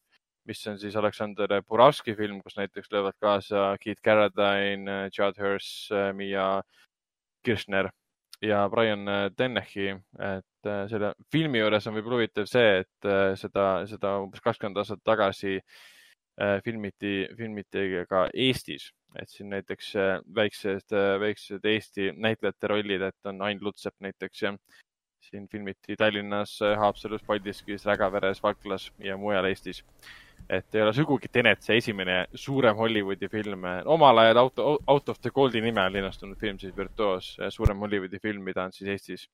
mis 0.45 0.67
on 0.67 0.79
siis 0.79 0.95
Aleksander 0.95 1.61
Buravski 1.67 2.15
film, 2.15 2.41
kus 2.43 2.57
näiteks 2.57 2.91
löövad 2.91 3.17
kaasa 3.21 3.75
Keith 3.81 4.01
Carradine, 4.05 5.09
Judd 5.17 5.39
Hirsch, 5.41 5.89
Miia 6.13 6.61
Kirchner 7.45 7.89
ja 8.41 8.69
Brian 8.69 9.05
Dennehy, 9.37 9.95
et 10.19 10.67
äh, 10.69 10.85
selle 10.91 11.13
filmi 11.31 11.61
juures 11.61 11.87
on 11.87 11.95
võib-olla 11.95 12.19
huvitav 12.19 12.49
see, 12.49 12.81
et 12.83 13.07
äh, 13.09 13.33
seda, 13.39 13.67
seda 13.89 14.15
umbes 14.23 14.43
kakskümmend 14.43 14.81
aastat 14.81 15.03
tagasi 15.07 15.55
äh, 15.59 16.57
filmiti, 16.65 17.15
filmiti 17.37 17.85
ka 18.09 18.25
Eestis, 18.33 18.89
et 19.15 19.31
siin 19.31 19.53
näiteks 19.53 19.93
väiksed, 20.35 20.91
väiksed 21.21 21.69
Eesti 21.71 22.11
näitlejate 22.19 22.71
rollid, 22.73 23.05
et 23.07 23.31
on 23.31 23.41
Ain 23.47 23.61
Lutsepp 23.63 23.95
näiteks 24.03 24.43
ja 24.43 24.51
siin 25.29 25.47
filmiti 25.49 25.95
Tallinnas, 25.97 26.59
Haapsalus, 26.77 27.23
Paldiskis, 27.23 27.85
Rägaveres, 27.87 28.43
Valklas 28.43 28.91
ja 28.99 29.15
mujal 29.17 29.47
Eestis 29.47 29.85
et 30.49 30.75
ei 30.75 30.81
ole 30.83 30.93
sugugi 30.93 31.29
Tenet 31.31 31.63
see 31.65 31.79
esimene 31.81 32.17
suurem 32.37 32.77
Hollywoodi 32.77 33.29
film. 33.29 33.65
omal 33.85 34.21
ajal 34.21 34.41
Out, 34.43 34.59
Out 34.87 35.09
of 35.09 35.19
the 35.21 35.31
Goldi 35.33 35.61
nime 35.61 35.81
all 35.81 35.93
linnastunud 35.93 36.37
film, 36.39 36.59
siis 36.61 36.75
Virtuos, 36.75 37.35
suurem 37.49 37.79
Hollywoodi 37.81 38.19
film, 38.21 38.43
mida 38.43 38.65
on 38.65 38.73
siis 38.75 38.91
Eestis, 38.93 39.27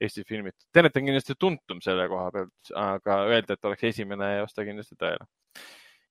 Eestis 0.00 0.26
filmitud. 0.28 0.68
Tenet 0.72 0.96
on 0.96 1.08
kindlasti 1.10 1.36
tuntum 1.38 1.82
selle 1.84 2.08
koha 2.08 2.30
pealt, 2.32 2.72
aga 2.80 3.20
öelda, 3.28 3.56
et 3.56 3.70
oleks 3.70 3.88
esimene, 3.92 4.32
ei 4.36 4.44
vasta 4.46 4.64
kindlasti 4.64 4.96
tõele. 4.96 5.28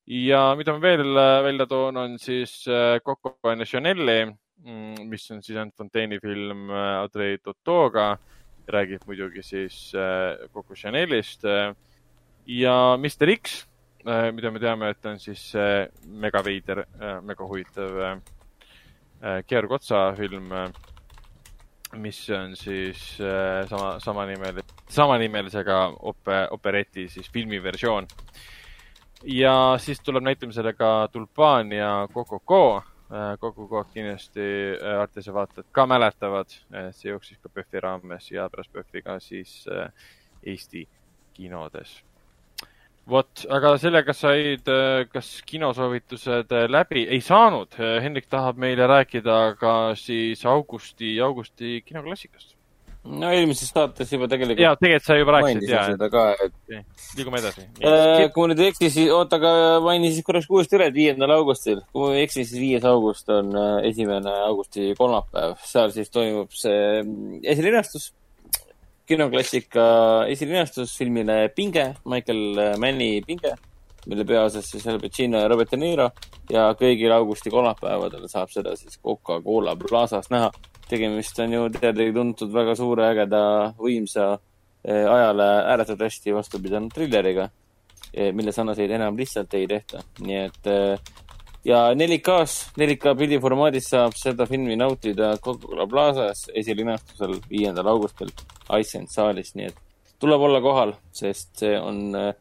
ja 0.05 0.39
mida 0.57 0.73
ma 0.73 0.81
veel 0.81 1.17
äh, 1.17 1.41
välja 1.43 1.65
toon, 1.65 1.97
on 1.97 2.17
siis 2.21 2.67
äh, 2.69 2.99
Coco 3.01 3.37
and 3.49 3.65
Chanel'i, 3.65 4.27
mm, 4.61 5.05
mis 5.09 5.31
on 5.33 5.41
siis 5.41 5.57
Ant 5.57 5.73
Fontaine'i 5.73 6.21
film 6.21 6.69
äh, 6.69 6.89
Audrey 7.01 7.39
Tautoga, 7.41 8.11
räägib 8.69 9.03
muidugi 9.05 9.43
siis 9.45 9.91
Coco 10.49 10.73
Chanel'ist 10.73 11.43
ja 12.49 12.75
Mr 12.97 13.29
X 13.35 13.59
mida 14.05 14.51
me 14.51 14.59
teame, 14.61 14.89
et 14.93 15.05
on 15.09 15.19
siis 15.19 15.43
mega 16.21 16.41
veider, 16.45 16.83
äh, 16.85 17.21
mega 17.25 17.45
huvitav 17.47 17.97
äh, 18.05 18.17
Georg 19.47 19.71
Otsa 19.71 20.11
film, 20.17 20.51
mis 21.95 22.19
on 22.29 22.55
siis 22.59 23.01
sama, 23.69 23.95
samanimeline, 24.03 24.61
samanimelisega 24.91 25.77
ope, 26.11 26.41
opereti 26.51 27.07
siis 27.09 27.29
filmiversioon. 27.31 28.07
ja 29.23 29.53
siis 29.79 30.01
tuleb 30.03 30.23
näitamisele 30.23 30.73
ka 30.73 31.07
Tulpaan 31.11 31.71
ja 31.71 32.07
Coco. 32.13 32.83
Coco 33.39 33.83
kindlasti 33.93 34.41
artise 34.99 35.33
vaatajad 35.33 35.69
ka 35.71 35.85
mäletavad, 35.85 36.49
see 36.91 37.09
jooksis 37.09 37.37
ka 37.37 37.49
PÖFFi 37.49 37.79
raames 37.79 38.31
ja 38.31 38.49
pärast 38.49 38.73
PÖFFi 38.73 39.01
ka 39.01 39.19
siis 39.19 39.63
Eesti 40.43 40.87
kinodes 41.33 42.01
vot, 43.09 43.45
aga 43.53 43.75
sellega 43.81 44.15
said 44.17 44.69
äh, 44.71 45.05
kas 45.11 45.29
kinosoovitused 45.47 46.51
äh, 46.55 46.67
läbi, 46.71 47.05
ei 47.05 47.21
saanud. 47.23 47.77
Äh, 47.77 47.99
Hendrik 48.03 48.29
tahab 48.31 48.59
meile 48.61 48.89
rääkida 48.89 49.55
ka 49.59 49.77
siis 49.99 50.45
augusti, 50.49 51.15
augusti 51.21 51.81
kinoklassikast. 51.85 52.53
no 53.05 53.29
eelmises 53.29 53.69
saates 53.69 54.09
juba 54.09 54.25
tegelikult. 54.25 54.63
ja, 54.63 54.71
tegelikult 54.81 55.05
sa 55.05 55.17
juba 55.19 55.33
rääkisid, 55.35 55.69
ja. 55.69 55.83
seda 55.91 56.07
ka, 56.09 56.23
et 56.41 56.79
liigume 57.19 57.37
edasi. 57.37 57.67
kui 57.77 58.41
ma 58.41 58.47
nüüd 58.49 58.63
ei 58.63 58.71
eksi, 58.71 58.89
siis 58.89 59.11
oota, 59.13 59.37
aga 59.37 59.51
mainin 59.85 60.09
siis 60.09 60.25
korraks 60.25 60.49
uuesti 60.49 60.79
üle, 60.79 60.87
et 60.89 60.97
viiendal 60.97 61.35
augustil, 61.35 61.83
kui 61.93 62.07
ma 62.07 62.15
ei 62.17 62.25
eksi, 62.25 62.41
siis 62.41 62.57
viies 62.57 62.87
august 62.89 63.29
on 63.29 63.53
esimene 63.85 64.33
augusti 64.47 64.95
kolmapäev, 64.97 65.53
seal 65.69 65.93
siis 65.93 66.09
toimub 66.09 66.49
see 66.57 67.03
mm, 67.03 67.43
esilinastus 67.53 68.09
kinoklassika 69.05 69.85
esilinastus 70.31 70.97
filmile 70.97 71.49
Pinge, 71.55 71.93
Michael 72.09 72.77
Manni 72.81 73.21
Pinge, 73.25 73.53
mille 74.09 74.25
peaosas 74.25 74.69
siis 74.69 74.85
Al 74.87 74.99
Pacino 75.01 75.39
ja 75.41 75.49
Robert 75.49 75.71
De 75.71 75.79
Niro 75.81 76.09
ja 76.51 76.67
kõigil 76.77 77.13
augusti 77.13 77.51
kolmapäevadel 77.53 78.27
saab 78.31 78.51
seda 78.53 78.75
siis 78.77 78.99
Coca-Cola 79.01 79.75
Plazas 79.79 80.29
näha. 80.33 80.51
tegemist 80.85 81.39
on 81.41 81.53
ju 81.53 81.69
teadagi 81.73 82.11
tuntud 82.13 82.51
väga 82.53 82.75
suure, 82.77 83.07
ägeda, 83.09 83.39
võimsa, 83.77 84.37
eh, 84.85 85.07
ajale 85.09 85.47
ääretult 85.71 86.03
hästi 86.05 86.33
vastu 86.35 86.59
pidanud 86.61 86.93
trilleriga, 86.93 87.49
eh, 88.13 88.31
mille 88.31 88.51
sarnaseid 88.51 88.91
enam 88.91 89.17
lihtsalt 89.17 89.53
ei 89.53 89.65
tehta, 89.67 90.03
nii 90.19 90.37
et 90.43 90.67
äh, 90.67 90.99
ja 91.65 91.79
4K-s, 91.93 92.71
4K 92.77 93.15
pildiformaadis 93.17 93.89
saab 93.89 94.15
seda 94.19 94.45
filmi 94.49 94.77
nautida 94.77 95.33
Coca-Cola 95.41 95.87
Plazas 95.89 96.45
esilinastusel 96.53 97.39
viiendal 97.49 97.89
augustil 97.89 98.31
Iceland 98.79 99.09
saalis, 99.13 99.55
nii 99.57 99.69
et 99.71 99.81
tuleb 100.21 100.45
olla 100.47 100.61
kohal, 100.61 100.93
sest 101.15 101.63
see 101.63 101.73
on 101.79 102.01
äh, 102.19 102.31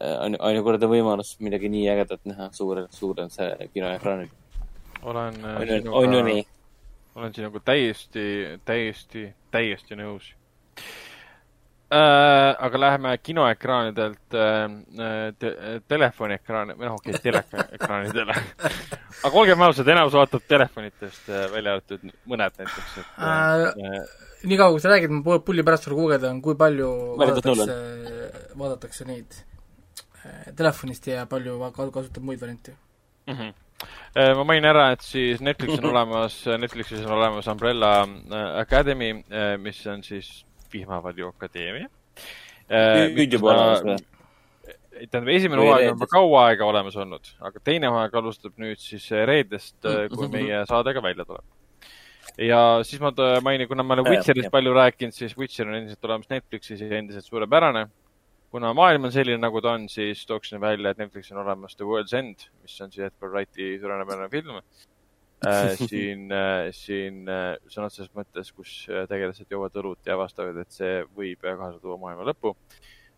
ainu, 0.00 0.40
ainukordne 0.48 0.88
võimalus 0.90 1.36
midagi 1.44 1.70
nii 1.72 1.86
ägedat 1.92 2.24
näha 2.28 2.50
suurel, 2.56 2.88
suurel 2.92 3.30
kinoekraanil. 3.74 4.32
olen 5.02 5.40
äh, 5.44 5.60
on, 5.60 5.68
sinuga, 5.68 6.16
ju 6.16 6.24
nii? 6.30 6.46
olen 7.16 7.34
sinuga 7.34 7.60
täiesti, 7.72 8.26
täiesti, 8.64 9.28
täiesti 9.50 10.00
nõus 10.00 10.32
äh,. 11.92 12.56
aga 12.58 12.80
läheme 12.80 13.18
kinoekraanidelt 13.18 14.34
äh, 14.34 15.32
te, 15.38 15.50
telefoniekraani, 15.88 16.74
või 16.78 16.88
noh, 16.88 16.96
okei 16.98 17.14
okay,, 17.14 17.22
teleekraanidele 17.22 18.34
aga 19.26 19.32
olgem 19.32 19.62
ausad, 19.66 19.88
enamus 19.94 20.16
vaatab 20.18 20.46
telefonitest 20.48 21.28
äh, 21.30 21.44
välja 21.52 21.76
arvatud 21.76 22.08
mõned 22.26 22.62
näiteks, 22.62 22.96
et 23.02 23.20
äh, 23.22 23.66
äh, 23.70 24.40
nii 24.46 24.58
kaua, 24.58 24.74
kui 24.74 24.82
sa 24.82 24.90
räägid, 24.92 25.14
ma 25.14 25.38
pulli 25.44 25.66
pärast 25.66 25.86
sulle 25.86 25.98
guugeldan, 26.00 26.40
kui 26.42 26.58
palju 26.58 26.90
vaadatakse, 27.20 27.78
vaadatakse 28.58 29.06
neid 29.06 29.38
äh, 30.24 30.50
telefonist 30.58 31.06
ja 31.12 31.28
palju 31.30 31.60
kasutab 31.70 32.26
muid 32.26 32.42
variante 32.42 32.74
mm. 33.26 33.38
-hmm 33.38 33.54
ma 34.16 34.44
mainin 34.48 34.64
ära, 34.64 34.86
et 34.94 35.02
siis 35.04 35.40
Netflixis 35.44 35.82
on 35.84 35.90
olemas, 35.92 36.38
Netflixis 36.58 37.02
on 37.04 37.12
olemas 37.12 37.46
Umbrella 37.46 38.08
Academy, 38.56 39.10
mis 39.60 39.86
on 39.86 40.02
siis 40.02 40.45
vihmavalju 40.72 41.32
akadeemia. 41.34 41.88
nüüd 43.14 43.32
juba 43.38 43.52
olemas 43.52 43.82
või? 43.86 43.98
tähendab, 44.96 45.28
esimene 45.34 45.60
hooaeg 45.62 45.90
on 45.90 45.92
juba 45.92 46.08
kaua 46.10 46.46
aega 46.50 46.66
olemas 46.70 46.96
olnud, 46.96 47.28
aga 47.44 47.60
teine 47.64 47.90
hooaeg 47.92 48.16
alustab 48.20 48.56
nüüd 48.62 48.80
siis 48.80 49.04
reedest, 49.28 49.76
äh, 49.84 50.06
kui 50.12 50.30
meie 50.32 50.62
saade 50.68 50.94
ka 50.96 51.02
välja 51.04 51.26
tuleb. 51.28 51.44
ja 52.40 52.60
siis 52.84 53.00
ma 53.00 53.12
mainin, 53.44 53.68
kuna 53.68 53.84
ma 53.86 53.96
olen 53.96 54.08
Witcherist 54.08 54.50
palju 54.52 54.74
rääkinud, 54.76 55.14
siis 55.16 55.36
Witcher 55.38 55.68
on 55.68 55.78
endiselt 55.78 56.04
olemas 56.08 56.30
Netflixis 56.32 56.80
ja 56.80 56.90
endiselt 56.98 57.28
suurepärane. 57.28 57.86
kuna 58.50 58.72
maailm 58.74 59.04
on 59.04 59.12
selline, 59.12 59.38
nagu 59.42 59.60
ta 59.60 59.74
on, 59.76 59.88
siis 59.92 60.24
tooksin 60.26 60.60
välja, 60.60 60.90
et 60.90 60.98
Netflixis 60.98 61.36
on 61.36 61.44
olemas 61.44 61.76
The 61.76 61.84
World's 61.84 62.16
End, 62.16 62.48
mis 62.62 62.80
on 62.80 62.92
siis 62.92 63.10
Edgar 63.10 63.30
Wrighti 63.30 63.78
suurepärane 63.80 64.30
film 64.32 64.56
äh, 64.56 64.86
siin 65.88 66.32
äh,, 66.32 66.70
siin 66.72 67.26
äh, 67.28 67.56
sõna 67.68 67.90
otseses 67.90 68.10
mõttes, 68.16 68.50
kus 68.56 68.86
äh, 68.88 69.04
tegelased 69.10 69.50
joovad 69.52 69.76
õlut 69.76 70.08
ja 70.08 70.16
avastavad, 70.16 70.56
et 70.62 70.72
see 70.72 71.02
võib 71.16 71.44
kaasa 71.44 71.78
tuua 71.82 71.98
maailma 72.00 72.26
lõpu 72.30 72.54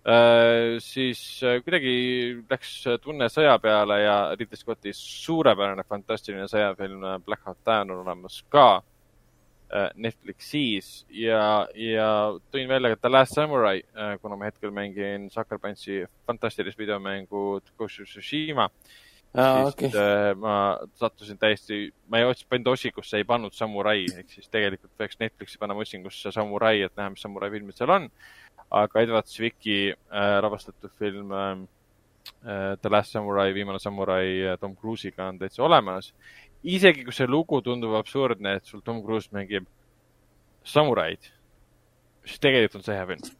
äh,. 0.03 0.79
siis 0.83 1.23
äh, 1.47 1.61
kuidagi 1.63 1.95
läks 2.51 2.75
tunne 3.05 3.31
sõja 3.31 3.55
peale 3.63 4.03
ja 4.03 4.19
Ridley 4.35 4.59
Scotti 4.59 4.95
suurepärane 4.97 5.87
fantastiline 5.87 6.49
sõjafilm 6.51 7.07
äh, 7.07 7.19
Black 7.25 7.47
Hawk 7.47 7.63
Down 7.67 7.95
on 7.95 8.03
olemas 8.03 8.43
ka 8.51 8.69
äh, 9.71 9.91
Netflixis 9.95 11.05
ja, 11.15 11.69
ja 11.79 12.13
tõin 12.51 12.71
välja 12.71 12.97
ka 12.97 13.03
The 13.05 13.15
Last 13.15 13.39
Samurai 13.39 13.79
äh,, 13.95 14.17
kuna 14.23 14.37
ma 14.37 14.51
hetkel 14.51 14.75
mängin 14.75 15.31
Sucker 15.31 15.63
Punchi 15.63 16.03
fantastilist 16.27 16.83
videomängu 16.83 17.61
Ghost 17.79 18.03
of 18.03 18.11
Tsushima 18.11 18.67
äh, 18.67 18.97
Ah, 19.39 19.69
siis 19.71 19.95
okay. 19.95 20.01
äh, 20.03 20.33
ma 20.35 20.53
sattusin 20.99 21.39
täiesti, 21.39 21.93
ma 22.11 22.19
ei 22.19 22.27
pannud 22.51 22.73
otsikusse, 22.73 23.21
ei 23.21 23.27
pannud 23.29 23.55
Samurai, 23.55 24.01
ehk 24.11 24.33
siis 24.35 24.51
tegelikult 24.51 24.91
peaks 24.99 25.21
Netflixi 25.21 25.61
panema 25.63 25.85
otsingusse 25.85 26.33
Samurai, 26.35 26.81
et 26.83 26.97
näha, 26.99 27.13
mis 27.15 27.23
Samurai 27.23 27.51
filmid 27.55 27.79
seal 27.79 27.93
on. 27.95 28.09
aga 28.75 29.01
Edward 29.01 29.31
Zwicki 29.31 29.93
äh, 29.93 30.33
lavastatud 30.43 30.91
film 30.99 31.31
äh, 31.33 31.63
The 32.83 32.91
Last 32.91 33.15
Samurai, 33.15 33.55
Viimane 33.55 33.79
samurai 33.79 34.59
Tom 34.61 34.75
Cruise'iga 34.77 35.29
on 35.29 35.39
täitsa 35.39 35.63
olemas. 35.63 36.13
isegi 36.65 37.05
kui 37.07 37.15
see 37.15 37.31
lugu 37.31 37.63
tundub 37.63 37.95
absurdne, 37.95 38.57
et 38.59 38.67
sul 38.67 38.83
Tom 38.85 39.05
Cruise 39.05 39.31
mängib 39.33 39.71
samuraid, 40.67 41.31
siis 42.27 42.43
tegelikult 42.43 42.83
on 42.83 42.91
see 42.91 42.99
hea 42.99 43.07
film, 43.07 43.35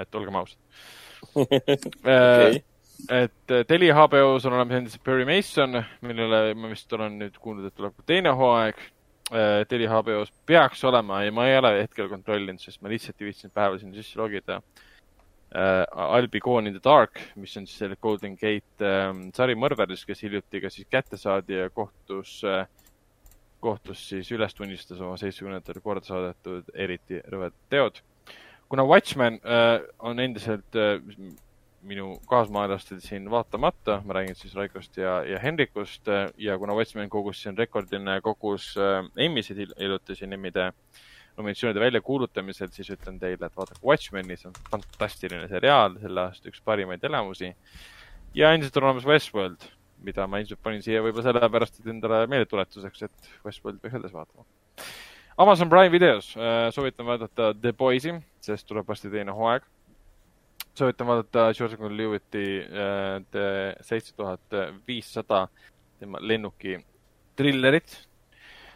et 0.00 0.14
olgem 0.16 0.40
ausad 0.40 0.58
okay. 1.36 2.62
Äh, 3.10 3.24
et 3.26 3.50
äh, 3.54 3.64
Telia 3.68 3.94
HBO-s 3.96 4.46
on 4.46 4.56
olemas 4.56 4.78
endiselt 4.78 5.04
Perry 5.04 5.26
Mason, 5.28 5.80
millele 6.04 6.54
ma 6.54 6.70
vist 6.72 6.92
olen 6.92 7.18
nüüd 7.20 7.38
kuulnud, 7.42 7.68
et 7.68 7.76
tuleb 7.78 8.04
teine 8.08 8.34
hooaeg. 8.38 8.80
Äh, 9.32 9.62
Telia 9.68 9.90
HBO-s 9.94 10.32
peaks 10.46 10.84
olema 10.84 11.22
ja 11.24 11.32
ma 11.32 11.48
ei 11.48 11.58
ole 11.58 11.74
hetkel 11.80 12.10
kontrollinud, 12.10 12.60
sest 12.60 12.82
ma 12.82 12.92
lihtsalt 12.92 13.20
ei 13.20 13.30
viitsinud 13.30 13.54
päeval 13.56 13.80
sinna 13.80 13.96
sisse 13.98 14.20
logida. 14.20 14.62
I'll 15.52 16.30
be 16.32 16.40
gone 16.40 16.64
in 16.66 16.72
the 16.72 16.80
dark, 16.80 17.18
mis 17.36 17.52
on 17.60 17.66
siis 17.68 17.82
selle 17.82 17.98
Golden 18.00 18.38
Gate 18.40 18.86
um, 18.88 19.26
sari 19.36 19.52
mõrvaris, 19.52 20.06
kes 20.08 20.22
hiljuti 20.24 20.62
ka 20.62 20.70
siis 20.72 20.88
kätte 20.88 21.18
saadi 21.20 21.58
ja 21.58 21.66
kohtus 21.68 22.38
uh,, 22.48 22.62
kohtus 23.62 24.02
siis 24.10 24.30
üles 24.34 24.56
tunnistas 24.58 25.00
oma 25.00 25.18
seitsmekümnendatel 25.20 25.82
korda 25.84 26.06
saadetud 26.06 26.72
eriti 26.74 27.20
rõvedad 27.30 27.58
teod. 27.72 28.00
kuna 28.72 28.86
Watchmen 28.88 29.34
uh, 29.44 29.84
on 29.98 30.20
endiselt 30.20 30.80
uh, 30.80 30.96
minu 31.82 32.16
kaasmaalastele 32.30 33.00
siin 33.02 33.30
vaatamata, 33.30 34.00
ma 34.06 34.14
räägin 34.14 34.36
siis 34.38 34.54
Raikost 34.54 34.96
ja, 34.96 35.16
ja 35.26 35.38
Henrikust 35.42 36.08
äh, 36.08 36.28
ja 36.38 36.58
kuna 36.58 36.74
Watchmen 36.78 37.10
kogus 37.10 37.42
siin 37.42 37.58
rekordiline 37.58 38.20
kogus 38.22 38.72
äh, 38.78 39.02
Emmy'sid 39.16 39.58
hil- 39.58 39.74
hiljuti 39.80 40.14
siin 40.18 40.32
Emmy'de 40.32 40.70
nominatsioonide 41.36 41.80
väljakuulutamisel, 41.80 42.70
siis 42.72 42.90
ütlen 42.92 43.18
teile, 43.20 43.48
et 43.48 43.56
vaadake 43.56 43.80
Watchmeni, 43.86 44.36
see 44.36 44.50
on 44.50 44.56
fantastiline 44.70 45.48
seriaal, 45.50 45.96
selle 46.02 46.26
aasta 46.26 46.50
üks 46.52 46.62
parimaid 46.64 47.04
elamusi. 47.08 47.54
ja 48.34 48.52
endiselt 48.52 48.76
on 48.76 48.88
olemas 48.88 49.06
Westworld, 49.08 49.64
mida 50.04 50.26
ma 50.26 50.40
ilmselt 50.42 50.60
panin 50.62 50.82
siia 50.84 51.02
võib-olla 51.04 51.30
sellepärast, 51.30 51.80
et 51.80 51.88
endale 51.92 52.26
meeldetuletuseks, 52.30 53.02
et 53.08 53.32
Westworld 53.46 53.80
peaks 53.80 53.98
edasi 53.98 54.14
vaatama. 54.16 54.46
Amazon 55.40 55.70
Prime 55.72 55.92
videos 55.92 56.34
äh, 56.36 56.68
soovitan 56.74 57.08
vaadata 57.08 57.52
The 57.54 57.72
Boys'i, 57.72 58.14
sest 58.44 58.68
tuleb 58.68 58.88
varsti 58.88 59.10
teine 59.12 59.32
hooaeg. 59.36 59.64
Soovitan 60.74 61.06
vaadata 61.06 61.52
George 61.54 61.76
Lewitti 61.96 62.46
äh, 62.60 63.24
The 63.30 63.76
seitse 63.80 64.14
tuhat 64.16 64.56
viissada, 64.86 65.48
tema 65.98 66.18
lennuki 66.20 66.78
trillerit. 67.36 68.08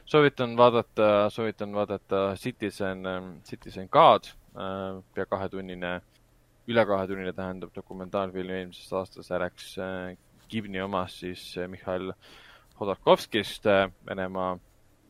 soovitan 0.04 0.56
vaadata, 0.56 1.30
soovitan 1.30 1.72
vaadata 1.74 2.34
Citizen, 2.36 3.02
Citizen 3.44 3.88
K'd, 3.88 4.30
pea 5.14 5.26
kahetunnine, 5.26 6.00
üle 6.68 6.86
kahetunnine 6.86 7.32
tähendab 7.32 7.74
dokumentaalfilm 7.74 8.50
eelmisest 8.50 8.92
aastast, 8.92 9.30
läks 9.30 9.74
äh, 9.78 10.14
Givni 10.48 10.80
omast 10.80 11.18
siis 11.18 11.56
äh, 11.58 11.68
Mihhail 11.68 12.12
Hodorkovskist, 12.80 13.64
Venemaa 14.06 14.58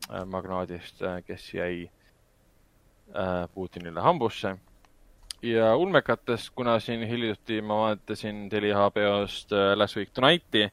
äh, 0.09 0.25
magnaadist, 0.25 1.01
kes 1.25 1.53
jäi 1.53 1.89
äh, 3.13 3.47
Putinile 3.53 4.01
hambusse. 4.01 4.57
Ja 5.41 5.75
ulmekatest, 5.75 6.49
kuna 6.55 6.79
siin 6.79 7.03
hiljuti 7.07 7.61
ma 7.61 7.81
vaatasin 7.81 8.49
Telia 8.49 8.77
HBO-st 8.77 9.53
äh, 9.53 9.73
Last 9.77 9.97
Week 9.97 10.09
Tonight'i, 10.13 10.69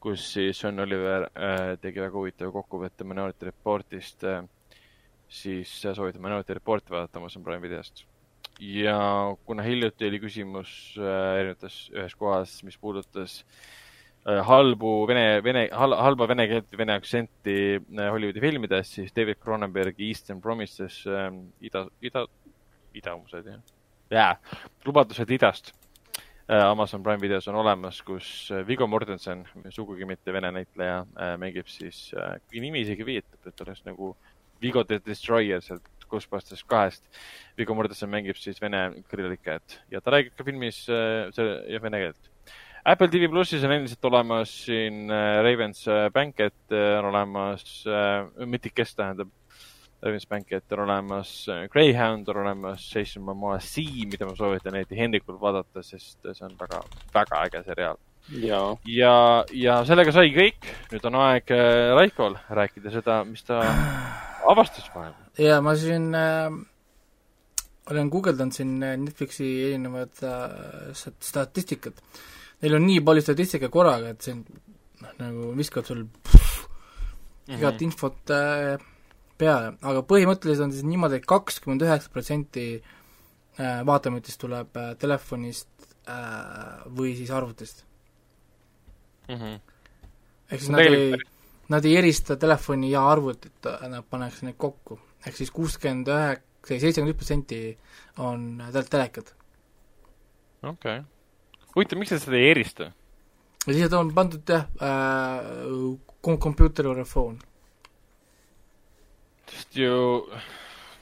kus 0.00 0.32
siis 0.34 0.62
John 0.64 0.80
Oliver 0.80 1.28
äh, 1.32 1.78
tegi 1.80 2.02
väga 2.02 2.18
huvitava 2.18 2.52
kokkuvõtte 2.52 3.06
Minority 3.08 3.48
Reportist 3.48 4.24
äh,, 4.28 4.42
siis 5.28 5.72
soovitan 5.80 6.22
Minority 6.22 6.58
Reporti 6.58 6.92
vaadata 6.92 7.22
Amazon 7.22 7.44
Prime 7.44 7.62
videost. 7.62 8.04
ja 8.60 8.98
kuna 9.46 9.62
hiljuti 9.62 10.06
oli 10.06 10.20
küsimus 10.20 10.72
erinevates, 11.00 11.88
ühes 11.94 12.14
kohas, 12.14 12.58
mis 12.62 12.76
puudutas 12.78 13.40
halbu 14.22 14.90
vene, 15.08 15.40
vene 15.42 15.64
hal,, 15.72 15.96
halba 15.98 16.28
vene 16.30 16.46
keelt 16.46 16.76
vene 16.78 16.94
aktsenti 16.94 17.56
Hollywoodi 17.98 18.44
filmides, 18.44 18.92
siis 18.94 19.16
David 19.16 19.40
Cronenbergi 19.42 20.12
Eastern 20.12 20.40
Promises 20.40 21.00
äh, 21.06 21.30
ida, 21.64 21.86
ida, 22.04 22.26
idamused 22.94 23.48
jah, 23.48 23.62
jaa, 24.12 24.36
lubadused 24.86 25.30
idast 25.32 25.72
äh, 26.50 26.60
Amazon 26.66 27.02
Prime 27.02 27.20
videos 27.22 27.48
on 27.48 27.56
olemas, 27.62 28.02
kus 28.04 28.50
äh, 28.52 28.66
Viggo 28.66 28.86
Mortensen, 28.86 29.44
sugugi 29.70 30.06
mitte 30.08 30.34
vene 30.34 30.52
näitleja 30.52 31.02
äh,, 31.02 31.34
mängib 31.40 31.70
siis 31.70 32.10
nimi 32.52 32.84
isegi 32.84 33.06
viitab, 33.06 33.40
et 33.48 33.64
oleks 33.64 33.84
nagu 33.88 34.14
Viggo 34.62 34.84
the 34.84 35.00
Destroyer 35.06 35.62
sealt 35.62 35.88
Ghostbusters 36.12 36.60
kahest. 36.68 37.06
Viggo 37.56 37.74
Mortensen 37.74 38.10
mängib 38.12 38.36
siis 38.36 38.60
vene 38.60 38.90
kirjaliket 39.08 39.78
ja 39.90 40.02
ta 40.04 40.12
räägib 40.12 40.36
ka 40.36 40.44
filmis 40.44 40.84
selle 40.84 41.80
vene 41.82 42.02
keelt. 42.04 42.28
Apple 42.84 43.08
TV 43.08 43.30
plussis 43.30 43.62
on 43.64 43.72
endiselt 43.72 44.04
olemas 44.04 44.52
siin 44.66 45.06
Ravens 45.08 45.84
Banquet 46.12 46.74
on 46.98 47.08
olemas 47.12 47.64
äh,, 47.86 48.28
Mythicus 48.44 48.92
tähendab, 48.98 49.30
On 50.02 50.80
olemas 50.82 51.48
äh, 51.48 51.68
Greyhound 51.70 52.28
on 52.28 52.36
olemas 52.42 52.88
Jason 52.94 53.22
Momoa 53.22 53.60
Sea, 53.60 54.06
mida 54.10 54.26
ma 54.26 54.34
soovitan 54.34 54.74
eriti 54.74 54.98
Hendrikul 54.98 55.38
vaadata, 55.40 55.82
sest 55.82 56.18
see 56.26 56.46
on 56.46 56.56
väga, 56.58 56.82
väga 57.14 57.44
äge 57.46 57.62
seriaal. 57.66 58.00
jaa. 58.42 58.76
ja, 58.86 59.14
ja 59.52 59.84
sellega 59.84 60.12
sai 60.14 60.32
kõik, 60.34 60.66
nüüd 60.90 61.06
on 61.06 61.20
aeg 61.22 61.54
äh, 61.54 61.94
Raikol 61.94 62.36
rääkida 62.50 62.90
seda, 62.90 63.22
mis 63.24 63.46
ta 63.46 63.62
avastas 64.52 64.90
vahepeal. 64.94 65.30
ja 65.38 65.60
ma 65.62 65.74
siin 65.78 66.10
äh, 66.18 66.50
olen 67.90 68.10
guugeldanud 68.10 68.54
siin 68.58 68.76
äh, 68.82 68.96
Netflixi 68.98 69.48
erinevad 69.68 70.22
äh, 70.26 70.92
stat- 70.98 71.22
statistikat. 71.22 72.02
Neil 72.62 72.78
on 72.78 72.86
nii 72.86 73.02
palju 73.06 73.22
statistikat 73.22 73.70
korraga, 73.74 74.14
et 74.14 74.22
see 74.22 74.34
on 74.34 74.44
noh, 75.02 75.14
nagu 75.18 75.52
viskab 75.58 75.86
sul 75.86 76.04
igat 77.50 77.82
infot 77.86 78.34
äh, 78.34 78.78
peale, 79.42 79.74
aga 79.82 80.04
põhimõtteliselt 80.06 80.68
on 80.68 80.74
siis 80.74 80.86
niimoodi 80.86 81.18
et 81.18 81.28
kakskümmend 81.28 81.84
üheksa 81.86 82.12
protsenti 82.14 82.66
äh, 82.78 83.82
vaatamistest 83.88 84.40
tuleb 84.42 84.78
äh, 84.78 84.92
telefonist 85.00 85.88
äh, 86.06 86.86
või 86.94 87.16
siis 87.18 87.32
arvutist. 87.34 87.84
Mhm. 89.30 89.60
ehk 90.50 90.60
siis 90.60 90.72
nad 90.72 90.82
ei 90.82 90.88
tegelikult, 90.90 91.28
nad 91.72 91.86
ei 91.88 91.94
erista 91.96 92.36
telefoni 92.36 92.90
ja 92.90 93.04
arvutit, 93.08 93.68
nad 93.88 94.04
pannakse 94.10 94.46
need 94.46 94.58
kokku. 94.60 94.98
ehk 95.26 95.36
siis 95.38 95.52
kuuskümmend 95.54 96.10
üheksa, 96.10 96.42
seitsekümmend 96.66 97.14
üks 97.14 97.20
protsenti 97.22 97.60
on 98.18 98.62
tel-, 98.74 98.90
telekad. 98.90 99.30
okei. 100.72 100.98
huvitav, 101.74 102.02
miks 102.02 102.12
nad 102.14 102.24
seda 102.24 102.40
ei 102.40 102.50
erista? 102.50 102.90
siis 103.64 103.94
on 103.94 104.10
pandud 104.14 104.42
jah 104.48 104.66
äh,, 104.82 106.38
computer 106.38 106.90
or 106.90 107.00
a 107.00 107.04
phone. 107.04 107.38
Sest 109.52 109.76
ju, 109.76 109.94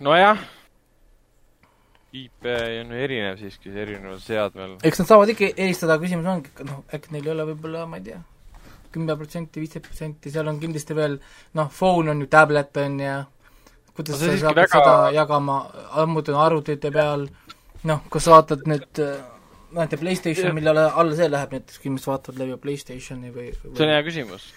nojah, 0.05 0.39
IP 2.13 2.47
on 2.83 2.93
erinev 2.99 3.39
siiski, 3.39 3.71
erineval 3.71 4.19
seadmel. 4.23 4.77
eks 4.83 4.99
nad 5.03 5.11
saavad 5.13 5.31
ikka 5.31 5.53
eristada, 5.55 5.99
küsimus 6.03 6.27
ongi, 6.27 6.51
noh, 6.67 6.83
äkki 6.91 7.15
neil 7.15 7.29
ei 7.29 7.35
ole 7.37 7.47
võib-olla, 7.53 7.85
ma 7.91 8.01
ei 8.01 8.09
tea, 8.09 8.21
kümme 8.91 9.15
protsenti, 9.19 9.63
viisteist 9.63 9.87
protsenti, 9.87 10.33
seal 10.35 10.51
on 10.51 10.59
kindlasti 10.63 10.97
veel 10.99 11.21
noh, 11.59 11.69
phone 11.71 12.11
on 12.11 12.25
ju, 12.25 12.31
tablet 12.33 12.81
on 12.83 12.99
ja 13.05 13.21
kuidas 13.95 14.17
No 14.17 14.27
sa 14.27 14.39
saad 14.43 14.59
väga- 14.59 14.73
seda 14.75 14.97
jagama, 15.15 15.61
ammuti 16.03 16.35
on 16.35 16.41
arvutite 16.43 16.91
peal, 16.95 17.29
noh, 17.87 18.03
sa 18.19 18.35
vaatad 18.39 18.67
nüüd 18.67 19.05
näete 19.71 19.97
Playstation, 20.01 20.55
mille 20.55 20.73
alla, 20.73 20.89
alla 20.99 21.15
see 21.15 21.29
läheb 21.31 21.53
näiteks, 21.55 21.79
kui 21.79 21.91
inimesed 21.93 22.11
vaatavad 22.11 22.41
läbi 22.43 22.57
Playstationi 22.65 23.31
või, 23.31 23.53
või 23.63 23.77
see 23.79 23.87
on 23.87 23.93
hea 23.95 24.03
küsimus. 24.07 24.49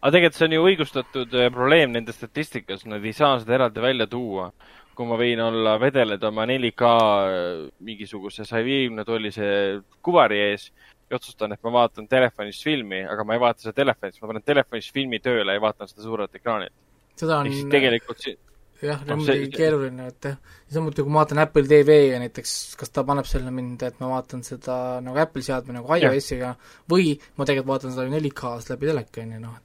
Aga 0.00 0.12
tegelikult 0.16 0.38
see 0.38 0.48
on 0.48 0.54
ju 0.56 0.66
õigustatud 0.70 1.34
eh, 1.36 1.48
probleem 1.52 1.94
nende 1.94 2.14
statistikas, 2.16 2.86
nad 2.88 3.04
ei 3.04 3.12
saa 3.16 3.38
seda 3.40 3.58
eraldi 3.58 3.84
välja 3.84 4.06
tuua. 4.10 4.50
kui 5.00 5.06
ma 5.08 5.16
võin 5.16 5.40
olla, 5.40 5.78
vedeleda 5.80 6.28
oma 6.28 6.44
4K 6.44 6.88
eh, 7.32 7.60
mingisuguse 7.86 8.44
saja 8.44 8.64
viiekümne 8.64 9.04
tollise 9.08 9.46
kuvari 10.02 10.40
ees 10.50 10.70
ja 11.10 11.16
otsustan, 11.16 11.52
et 11.52 11.62
ma 11.64 11.72
vaatan 11.72 12.08
telefonist 12.08 12.64
filmi, 12.64 13.00
aga 13.08 13.24
ma 13.24 13.34
ei 13.34 13.40
vaata 13.40 13.64
seda 13.64 13.72
telefonist, 13.80 14.20
ma 14.20 14.32
panen 14.32 14.44
telefonist 14.44 14.92
filmi 14.94 15.20
tööle 15.24 15.56
ja 15.56 15.62
vaatan 15.62 15.88
seda 15.88 16.04
suurelt 16.04 16.36
ekraanilt. 16.36 16.76
seda 17.16 17.40
on 17.40 17.50
tegelikult 17.72 18.20
jah, 18.82 19.02
noh, 19.06 19.20
see- 19.26 19.48
keeruline, 19.52 20.06
et 20.08 20.24
jah, 20.30 20.36
samuti 20.72 21.02
kui 21.04 21.12
ma 21.12 21.20
vaatan 21.22 21.38
Apple 21.42 21.66
TV 21.68 21.96
ja 22.12 22.18
näiteks 22.22 22.52
kas 22.80 22.90
ta 22.94 23.04
paneb 23.04 23.26
selle 23.28 23.50
mind, 23.54 23.82
et 23.86 23.98
ma 24.00 24.08
vaatan 24.14 24.42
seda 24.46 24.76
nagu 25.04 25.18
Apple 25.20 25.42
seadme 25.44 25.74
nagu 25.76 25.96
iOS-iga 25.96 26.54
või 26.90 27.14
ma 27.36 27.44
tegelikult 27.48 27.74
vaatan 27.74 27.92
seda 27.96 28.06
4K-s 28.12 28.70
läbi 28.72 28.90
teleka, 28.90 29.24
on 29.24 29.32
ju 29.36 29.40
noh, 29.40 29.56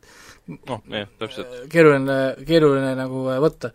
noh, 0.72 0.82
jah, 1.00 1.08
täpselt. 1.20 1.54
et 1.64 1.70
keeruline, 1.72 2.18
keeruline 2.48 2.96
nagu 3.00 3.28
äh, 3.32 3.40
võtta. 3.44 3.72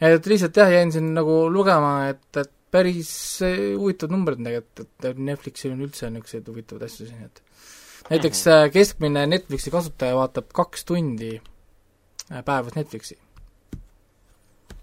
et 0.00 0.26
lihtsalt 0.32 0.56
jah, 0.62 0.70
jäin 0.72 0.92
siin 0.94 1.12
nagu 1.16 1.44
lugema, 1.52 2.08
et, 2.14 2.24
et 2.36 2.50
päris 2.70 3.10
äh, 3.46 3.58
huvitavad 3.80 4.12
numbrid 4.16 4.40
tegelikult, 4.44 4.86
et 5.08 5.18
Netflixil 5.18 5.72
on 5.76 5.84
üldse 5.86 6.10
niisuguseid 6.12 6.48
huvitavaid 6.52 6.88
asju 6.88 7.06
siin, 7.08 7.22
et 7.28 7.42
näiteks 8.08 8.42
Mhm. 8.46 8.54
äh, 8.64 8.70
keskmine 8.72 9.26
Netflixi 9.28 9.70
kasutaja 9.74 10.14
vaatab 10.16 10.52
kaks 10.56 10.84
tundi 10.88 11.34
äh, 11.36 12.42
päevas 12.44 12.76
Netflixi 12.76 13.16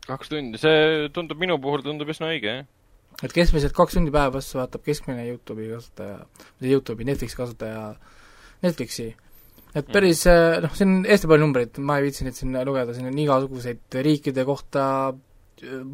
kaks 0.08 0.32
tundi, 0.32 0.61
see 0.61 1.09
tundub 1.16 1.42
minu 1.42 1.58
puhul 1.61 1.84
tundub 1.85 2.09
üsna 2.14 2.30
õige, 2.34 2.58
jah. 2.59 3.19
et 3.25 3.35
keskmiselt 3.35 3.75
kaks 3.75 3.98
tundi 3.98 4.14
päevas 4.14 4.51
vaatab 4.58 4.85
keskmine 4.85 5.25
Youtube'i 5.30 5.72
kasutaja, 5.74 6.24
mitte 6.58 6.74
Youtube'i, 6.74 7.08
Netflixi 7.09 7.40
kasutaja 7.40 7.85
Netflixi. 8.66 9.09
et 9.75 9.92
päris 9.92 10.25
äh, 10.32 10.61
noh, 10.64 10.74
siin 10.77 11.00
on 11.00 11.06
hästi 11.09 11.32
palju 11.32 11.45
numbreid, 11.45 11.82
ma 11.84 12.00
ei 12.00 12.08
viitsi 12.08 12.27
neid 12.27 12.38
siin 12.38 12.56
lugeda, 12.67 12.95
siin 12.95 13.09
on 13.11 13.22
igasuguseid 13.25 14.00
riikide 14.06 14.45
kohta, 14.48 14.85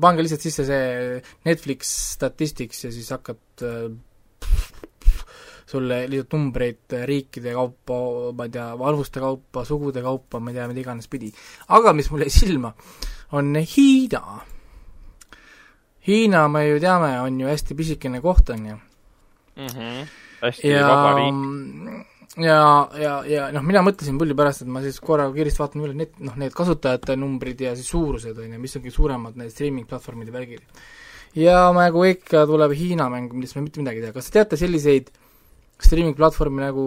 pange 0.02 0.26
lihtsalt 0.26 0.46
sisse 0.48 0.66
see 0.68 1.20
Netflix 1.48 1.92
statistics 2.16 2.86
ja 2.88 2.94
siis 2.94 3.12
hakkad 3.14 3.66
äh, 3.68 3.92
sulle 5.72 6.04
lihtsalt 6.10 6.36
numbreid 6.36 6.98
riikide 7.08 7.54
kaupa, 7.56 7.98
ma 8.36 8.48
ei 8.48 8.54
tea, 8.54 8.68
arvuste 8.90 9.24
kaupa, 9.24 9.64
sugude 9.68 10.04
kaupa, 10.04 10.42
ma 10.44 10.52
ei 10.52 10.60
tea, 10.60 10.68
mida 10.72 10.84
iganes 10.84 11.08
pidi. 11.12 11.32
aga 11.72 11.94
mis 11.96 12.12
mulle 12.12 12.28
jäi 12.28 12.38
silma, 12.42 12.74
on 13.32 13.56
Hiina 13.56 14.42
Hiina, 16.02 16.48
me 16.50 16.64
ju 16.66 16.80
teame, 16.82 17.12
on 17.22 17.40
ju 17.40 17.50
hästi 17.50 17.76
pisikene 17.78 18.22
koht, 18.22 18.50
on 18.50 18.66
ju. 18.66 18.78
hästi 20.42 20.72
ja 20.72 20.88
vaba 20.88 21.12
riik., 21.20 22.08
ja, 22.42 22.62
ja, 22.98 23.12
ja 23.28 23.50
noh, 23.54 23.62
mina 23.68 23.84
mõtlesin 23.86 24.18
pulli 24.18 24.34
pärast, 24.38 24.64
et 24.64 24.72
ma 24.72 24.82
siis 24.82 24.98
korra 25.04 25.28
kiiresti 25.36 25.62
vaatan 25.62 25.84
üle 25.86 25.98
need, 26.00 26.16
noh, 26.26 26.40
need 26.42 26.56
kasutajate 26.58 27.18
numbrid 27.20 27.62
ja 27.62 27.76
siis 27.78 27.92
suurused, 27.94 28.34
on 28.34 28.56
ju, 28.56 28.64
mis 28.64 28.76
on 28.78 28.86
kõige 28.86 28.96
suuremad 28.98 29.38
need 29.38 29.54
streaming 29.54 29.86
platvormide 29.90 30.34
värgid. 30.34 30.66
ja 31.38 31.68
nagu 31.76 32.06
ikka 32.08 32.48
tuleb 32.50 32.74
Hiina 32.80 33.10
mäng, 33.14 33.30
millest 33.36 33.60
ma 33.60 33.66
mitte 33.68 33.84
midagi 33.84 34.02
ei 34.02 34.08
tea, 34.08 34.18
kas 34.18 34.32
te 34.32 34.40
teate 34.40 34.58
selliseid 34.58 35.14
streaming 35.82 36.18
platvormi 36.18 36.66
nagu 36.66 36.86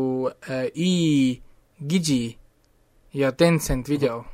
äh, 0.49 0.67
e-Gigi 0.75 2.23
ja 3.15 3.31
Tencent 3.31 3.89
Video 3.89 4.25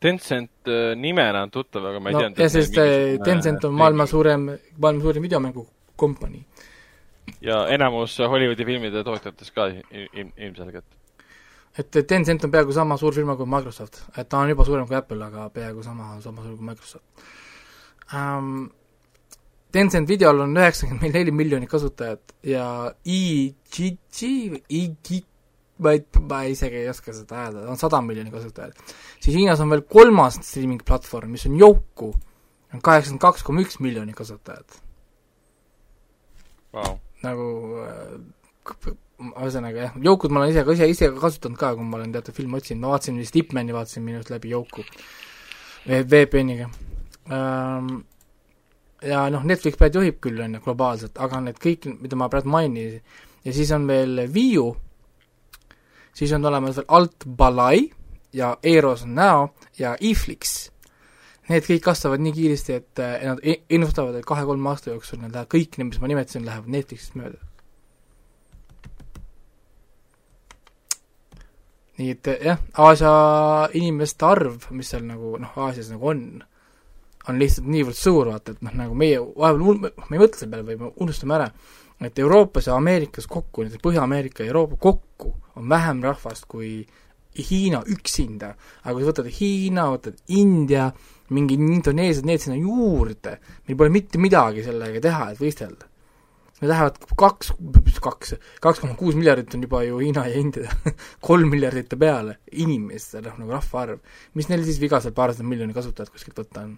Tencent 0.00 0.68
äh, 0.68 0.94
nimena 0.96 1.42
on 1.44 1.50
tuttav, 1.52 1.84
aga 1.84 2.00
ma 2.00 2.08
ei 2.08 2.16
no 2.16 2.22
teadnud. 2.24 2.40
ja 2.40 2.48
sest 2.48 2.78
äh, 2.80 3.18
Tencent 3.24 3.64
on 3.68 3.74
maailma. 3.76 4.06
suurem, 4.06 4.46
maailma 4.78 5.02
suurim 5.02 5.26
videomängukompanii. 5.28 6.44
ja 7.40 7.66
enamus 7.68 8.18
Hollywoodi 8.18 8.64
filmide 8.64 9.04
tootjatest 9.04 9.54
ka 9.54 9.68
ilm, 9.68 10.32
ilmselgelt. 10.36 10.86
et 11.78 12.00
Tencent 12.08 12.44
on 12.44 12.50
peaaegu 12.50 12.72
sama 12.72 12.96
suur 12.96 13.14
firma 13.14 13.36
kui 13.36 13.46
Microsoft, 13.46 14.02
et 14.16 14.28
ta 14.28 14.40
on 14.40 14.48
juba 14.48 14.64
suurem 14.64 14.88
kui 14.88 14.96
Apple, 14.96 15.24
aga 15.24 15.48
peaaegu 15.50 15.82
sama, 15.82 16.14
sama 16.20 16.42
suur 16.42 16.56
kui 16.56 16.66
Microsoft 16.72 17.04
um,. 18.14 18.68
Tencent 19.70 20.08
videol 20.10 20.40
on 20.42 20.56
üheksakümmend 20.58 21.14
neli 21.14 21.30
miljonit 21.30 21.70
kasutajat 21.70 22.32
ja 22.42 22.64
EGG 23.06 24.22
või 24.50 24.62
EG 24.80 25.10
ma 25.80 25.94
ei, 25.96 26.04
ma 26.28 26.42
isegi 26.48 26.82
ei 26.82 26.90
oska 26.92 27.14
seda 27.16 27.44
hääldada, 27.44 27.68
on 27.72 27.80
sada 27.80 28.00
miljonit 28.04 28.34
kasutajat. 28.34 28.94
siis 29.20 29.36
Hiinas 29.36 29.60
on 29.64 29.70
veel 29.72 29.84
kolmas 29.88 30.40
streaming 30.44 30.84
platvorm, 30.86 31.32
mis 31.34 31.46
on 31.48 31.58
Youku, 31.60 32.12
on 32.74 32.82
kaheksakümmend 32.82 33.24
kaks 33.24 33.46
koma 33.46 33.64
üks 33.64 33.80
miljonit 33.80 34.16
kasutajat. 34.18 34.80
Vau, 36.76 36.98
nagu 37.24 37.46
äh, 37.82 38.92
ühesõnaga 39.20 39.86
jah, 39.86 39.96
Youkut 40.04 40.32
ma 40.32 40.42
olen 40.42 40.52
ise 40.52 40.64
ka, 40.64 40.74
ise, 40.76 40.88
ise 40.90 41.08
ka 41.12 41.24
kasutanud 41.24 41.58
ka, 41.60 41.74
kui 41.76 41.86
ma 41.86 41.98
olen 41.98 42.12
teatud 42.14 42.36
filme 42.36 42.60
otsinud, 42.60 42.82
ma 42.84 42.94
vaatasin 42.94 43.18
vist 43.20 43.34
Tipmani 43.36 43.74
vaatasin 43.76 44.04
minu 44.04 44.20
arust 44.20 44.32
läbi 44.32 44.52
Youku 44.54 44.84
VPN-iga 45.86 46.68
ähm,. 47.32 47.90
ja 49.04 49.24
noh, 49.32 49.44
Netflix 49.48 49.80
praegu 49.80 50.00
juhib 50.00 50.20
küll, 50.24 50.40
on 50.44 50.56
ju, 50.56 50.62
globaalselt, 50.64 51.20
aga 51.20 51.42
need 51.44 51.60
kõik, 51.60 51.88
mida 52.00 52.18
ma 52.20 52.30
praegu 52.32 52.52
mainisin, 52.52 53.04
ja 53.44 53.54
siis 53.56 53.72
on 53.76 53.86
veel 53.88 54.26
Viu, 54.32 54.70
siis 56.20 56.32
on 56.36 56.44
olemas 56.44 56.76
veel 56.76 56.88
Alt-Balai 56.88 57.86
ja 58.36 58.52
Eros 58.62 59.06
Now 59.08 59.48
ja 59.78 59.94
eFlix. 59.96 60.68
Need 61.48 61.64
kõik 61.66 61.82
kasvavad 61.82 62.20
nii 62.22 62.34
kiiresti, 62.36 62.74
et 62.76 63.00
äh, 63.02 63.22
nad 63.26 63.40
ennustavad, 63.42 64.20
et 64.20 64.26
kahe-kolme 64.28 64.68
aasta 64.70 64.92
jooksul 64.92 65.18
need 65.18 65.32
lähevad, 65.32 65.48
kõik 65.50 65.78
need, 65.78 65.88
mis 65.88 66.02
ma 66.02 66.10
nimetasin, 66.12 66.44
lähevad 66.46 66.76
Netflixist 66.76 67.16
mööda. 67.18 67.40
nii 72.00 72.14
et 72.14 72.28
eh, 72.32 72.44
jah, 72.48 72.60
Aasia 72.80 73.10
inimeste 73.76 74.24
arv, 74.24 74.70
mis 74.72 74.88
seal 74.88 75.02
nagu 75.04 75.34
noh, 75.42 75.56
Aasias 75.66 75.90
nagu 75.92 76.08
on, 76.12 76.22
on 77.28 77.40
lihtsalt 77.40 77.68
niivõrd 77.68 77.98
suur, 77.98 78.30
vaata, 78.32 78.54
et 78.54 78.62
noh, 78.64 78.72
nagu 78.78 78.96
meie 78.96 79.18
vahepeal 79.20 79.82
me 79.82 80.16
ei 80.16 80.22
mõtle 80.22 80.40
selle 80.40 80.54
peale 80.54 80.64
või 80.70 80.78
me 80.80 80.92
unustame 81.04 81.36
ära, 81.36 81.50
et 82.00 82.18
Euroopas 82.18 82.66
ja 82.66 82.76
Ameerikas 82.76 83.26
kokku, 83.28 83.62
näiteks 83.64 83.82
Põhja-Ameerika 83.84 84.44
ja 84.44 84.54
Euroopa 84.54 84.76
kokku 84.80 85.34
on 85.56 85.68
vähem 85.68 86.02
rahvast 86.02 86.48
kui 86.48 86.86
Hiina 87.38 87.82
üksinda. 87.86 88.54
aga 88.84 88.94
kui 88.94 89.04
sa 89.04 89.10
võtad 89.12 89.28
Hiina, 89.30 89.84
võtad 89.92 90.16
India, 90.34 90.90
mingid 91.30 91.60
Indoneesiad, 91.62 92.26
need 92.26 92.42
sinna 92.42 92.56
juurde, 92.58 93.38
meil 93.68 93.78
pole 93.78 93.92
mitte 93.94 94.18
midagi 94.18 94.64
sellega 94.66 95.02
teha, 95.04 95.30
et 95.30 95.38
võistelda. 95.40 95.86
Need 96.60 96.68
lähevad 96.68 96.98
kaks, 97.16 97.52
kaks, 98.04 98.34
kaks 98.60 98.82
koma 98.82 98.96
kuus 98.98 99.14
miljardit 99.16 99.54
on 99.56 99.62
juba 99.64 99.84
ju 99.86 100.00
Hiina 100.02 100.26
ja 100.28 100.40
India, 100.40 100.74
kolm 101.28 101.48
miljardit 101.54 101.94
ja 101.94 102.00
peale 102.00 102.38
inimeste 102.52 103.22
noh, 103.24 103.38
nagu 103.40 103.54
rahvaarv. 103.56 104.00
mis 104.34 104.50
neil 104.50 104.66
siis 104.66 104.80
viga 104.82 105.00
seal 105.00 105.16
paarsada 105.16 105.46
miljoni 105.48 105.76
kasutajat 105.76 106.12
kuskilt 106.12 106.42
võtta 106.42 106.66
on? 106.66 106.74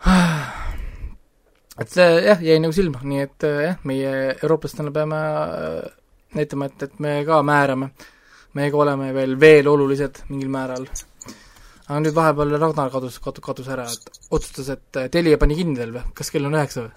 et 1.78 1.92
see 1.92 2.08
jah, 2.26 2.40
jäi 2.42 2.58
nagu 2.62 2.74
silma, 2.74 3.02
nii 3.06 3.20
et 3.22 3.46
eh, 3.46 3.60
jah, 3.68 3.76
meie 3.88 4.10
eurooplastena 4.40 4.90
peame 4.94 5.20
äh, 5.20 5.84
näitama, 6.34 6.66
et, 6.70 6.82
et 6.88 6.98
me 7.02 7.24
ka 7.26 7.42
määrame. 7.46 7.90
meiega 8.54 8.76
oleme 8.82 9.12
veel, 9.14 9.36
veel 9.40 9.68
olulised 9.70 10.24
mingil 10.28 10.48
määral. 10.50 10.86
aga 11.86 12.00
nüüd 12.02 12.14
vahepeal 12.14 12.56
Ragnar 12.58 12.90
kadus, 12.90 13.18
kadus, 13.22 13.44
kadus 13.44 13.68
ära, 13.70 13.86
et 13.86 14.10
otsustas, 14.30 14.68
et 14.74 14.96
äh, 14.96 15.10
Telia 15.10 15.38
pani 15.38 15.54
kinni 15.58 15.78
veel 15.78 15.92
või? 15.94 16.02
kas 16.14 16.30
kell 16.34 16.46
on 16.50 16.58
üheksa 16.58 16.80
või? 16.86 16.92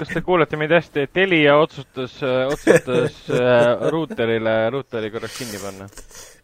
kas 0.00 0.08
te 0.14 0.22
kuulete 0.24 0.56
meid 0.58 0.72
hästi, 0.74 1.06
et 1.06 1.12
Telia 1.14 1.56
otsustas, 1.62 2.18
otsustas 2.50 3.14
äh, 3.30 3.90
ruuterile, 3.94 4.54
ruuteri 4.74 5.10
korraks 5.14 5.36
kinni 5.38 5.58
panna? 5.62 5.90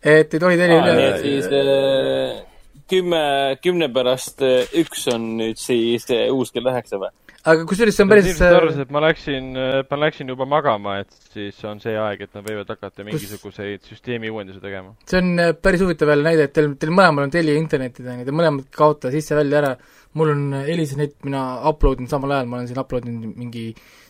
et 0.03 0.35
ei 0.35 0.41
tohi 0.43 0.57
Telia 0.61 0.83
nii 0.83 0.93
üle 0.95 1.09
siis 1.23 1.51
äh, 1.51 2.56
kümme, 2.90 3.20
kümne 3.62 3.89
pärast 3.94 4.42
äh, 4.47 4.66
üks 4.82 5.06
on 5.12 5.36
nüüd 5.40 5.58
siis 5.60 6.08
äh, 6.15 6.28
uus 6.32 6.52
kell 6.55 6.68
üheksa 6.70 7.00
või? 7.02 7.12
aga 7.47 7.62
kusjuures 7.70 7.94
see 7.94 8.02
on 8.02 8.10
päris 8.10 8.26
ilmselt 8.32 8.56
arvas, 8.58 8.78
et 8.82 8.90
ma 8.90 9.00
läksin, 9.05 9.52
ma 9.90 9.97
läksin 10.02 10.31
juba 10.32 10.47
magama, 10.50 10.97
et 11.05 11.12
siis 11.31 11.60
on 11.68 11.78
see 11.78 11.92
aeg, 11.94 12.24
et 12.26 12.32
nad 12.34 12.42
võivad 12.48 12.73
hakata 12.74 13.05
mingisuguseid 13.06 13.84
süsteemi 13.86 14.32
uuendusi 14.34 14.58
tegema. 14.65 14.97
see 15.06 15.20
on 15.23 15.44
päris 15.62 15.84
huvitav 15.84 16.10
jälle 16.10 16.26
näide, 16.26 16.48
et 16.48 16.55
teil, 16.56 16.73
teil 16.81 16.90
mõlemal 16.97 17.28
on 17.28 17.34
Telia 17.36 17.55
internetid, 17.60 18.06
on 18.10 18.18
ju, 18.24 18.26
te 18.26 18.34
mõlemad 18.34 18.65
ei 18.66 18.74
kaota 18.82 19.12
sisse-välja 19.15 19.60
ära, 19.62 19.70
mul 20.18 20.32
on 20.34 20.42
äh, 20.58 20.73
Elisa 20.74 20.98
net, 20.98 21.15
mina 21.28 21.44
upload 21.70 22.02
in 22.02 22.10
samal 22.10 22.34
ajal, 22.34 22.50
ma 22.50 22.58
olen 22.58 22.66
siin 22.73 22.82
upload 22.82 23.06
inud 23.12 23.39
mingi 23.39 23.68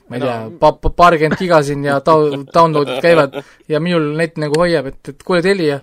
ma 0.08 0.16
ei 0.16 0.22
tea 0.22 0.38
No. 0.46 0.50
pa-, 0.62 0.72
pa- 0.80 0.94
paarkümmend 1.02 1.36
giga 1.40 1.60
siin 1.66 1.84
ja 1.84 1.98
tau-, 2.06 2.30
download'id 2.55 3.02
käivad 3.05 3.36
ja 3.68 3.80
minul 3.84 4.12
net 4.16 4.36
nagu 4.40 4.56
hoiab, 4.62 4.86
et, 4.94 5.12
et 5.12 5.24
kuule 5.26 5.42
Telia, 5.44 5.80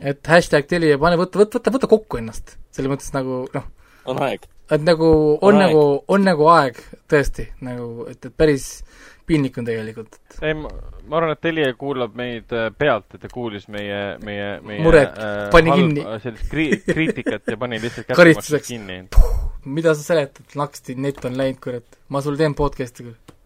et 0.00 0.32
hashtag 0.32 0.68
Telia, 0.70 0.98
pane, 1.00 1.18
võta, 1.20 1.42
võta, 1.42 1.58
võta, 1.58 1.74
võta 1.76 1.90
kokku 1.90 2.20
ennast. 2.20 2.56
selles 2.74 2.90
mõttes 2.92 3.12
nagu 3.16 3.44
noh, 3.54 3.68
on 4.10 4.22
aeg. 4.24 4.46
et 4.70 4.84
nagu 4.86 5.10
on 5.40 5.54
On 5.54 5.60
nagu, 5.60 5.84
on 6.08 6.26
nagu 6.26 6.50
aeg 6.52 6.80
tõesti 7.10 7.50
nagu, 7.66 8.06
et, 8.10 8.24
et 8.24 8.36
päris 8.36 8.82
piinlik 9.30 9.58
on 9.60 9.68
tegelikult. 9.68 10.18
ei, 10.42 10.54
ma 10.56 11.18
arvan, 11.18 11.34
et 11.36 11.42
Telia 11.44 11.72
kuulab 11.78 12.16
meid 12.18 12.52
äh, 12.56 12.70
pealt, 12.76 13.14
et 13.14 13.24
ta 13.24 13.30
kuulis 13.32 13.68
meie, 13.72 14.00
meie, 14.24 14.52
meie 14.66 14.82
Muret. 14.84 15.20
Pani 15.52 15.76
kinni. 15.78 16.04
sellist 16.24 16.50
kri-, 16.50 16.80
kriitikat 16.86 17.52
ja 17.52 17.58
pani 17.60 17.80
lihtsalt 17.82 18.14
Karistuseks. 18.16 18.70
kättemaksu 18.70 19.10
kinni. 19.14 19.74
mida 19.76 19.94
sa 19.94 20.06
seletad, 20.14 20.46
naksti 20.58 20.96
net 20.98 21.24
on 21.28 21.36
läinud, 21.38 21.60
kurat. 21.62 21.98
ma 22.08 22.22
sul 22.24 22.38
teen 22.40 22.56
podcast'i, 22.58 23.10
kurat. 23.10 23.36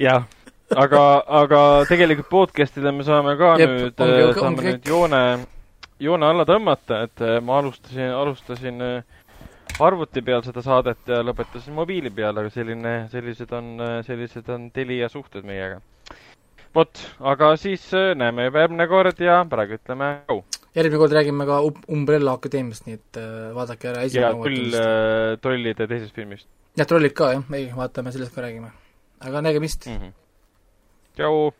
jah, 0.00 0.26
aga, 0.76 1.02
aga 1.40 1.60
tegelikult 1.88 2.30
podcast'ile 2.30 2.92
me 2.94 3.04
saame 3.06 3.34
ka 3.40 3.54
Jep, 3.60 3.74
nüüd, 3.74 4.00
ongi 4.06 4.38
saame 4.38 4.62
kõik. 4.62 4.68
nüüd 4.68 4.88
joone, 4.90 5.20
joone 6.02 6.30
alla 6.30 6.46
tõmmata, 6.48 7.04
et 7.08 7.24
äh, 7.24 7.38
ma 7.44 7.58
alustasin, 7.62 8.10
alustasin 8.14 8.84
äh, 8.84 9.22
arvuti 9.82 10.22
peal 10.22 10.44
seda 10.46 10.62
saadet 10.64 11.10
ja 11.10 11.20
lõpetasin 11.26 11.74
mobiili 11.76 12.12
peal, 12.14 12.36
aga 12.38 12.50
selline, 12.52 12.94
sellised 13.12 13.54
on, 13.56 13.76
sellised 14.06 14.50
on 14.54 14.68
Telia 14.74 15.08
suhted 15.12 15.46
meiega. 15.46 15.80
vot, 16.74 17.00
aga 17.20 17.54
siis 17.60 17.86
äh, 17.94 18.12
näeme 18.18 18.48
juba 18.48 18.64
järgmine 18.64 18.88
kord 18.90 19.22
ja 19.22 19.40
praegu 19.50 19.78
ütleme 19.78 20.10
au. 20.28 20.42
järgmine 20.74 20.98
kord 20.98 21.12
räägime 21.12 21.46
ka 21.46 21.62
Um- 21.62 21.86
Umbrella 21.88 22.34
Akadeemiast, 22.38 22.86
nii 22.86 23.00
et 23.00 23.22
äh, 23.22 23.54
vaadake 23.54 23.92
ära 23.92 24.04
ja 24.04 24.10
esimene 24.10 24.42
küll 24.42 24.74
äh, 24.74 25.38
trollide 25.42 25.86
teisest 25.86 26.14
filmist 26.14 26.48
jah, 26.78 26.86
trollid 26.88 27.14
ka 27.16 27.32
jah, 27.34 27.46
ei, 27.54 27.70
vaatame, 27.74 28.12
sellest 28.14 28.34
ka 28.34 28.42
räägime. 28.44 28.70
aga 29.20 29.40
nägemist 29.40 29.86
mm. 29.86 29.96
-hmm. 29.96 30.12
tšau. 31.16 31.52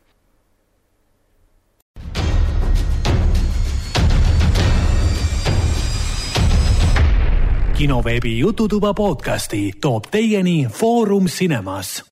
kinoveebi 7.75 8.39
Jututuba 8.39 8.95
podcasti 8.95 9.73
toob 9.81 10.07
teieni 10.11 10.67
Foorum 10.71 11.27
Cinemas 11.27 12.05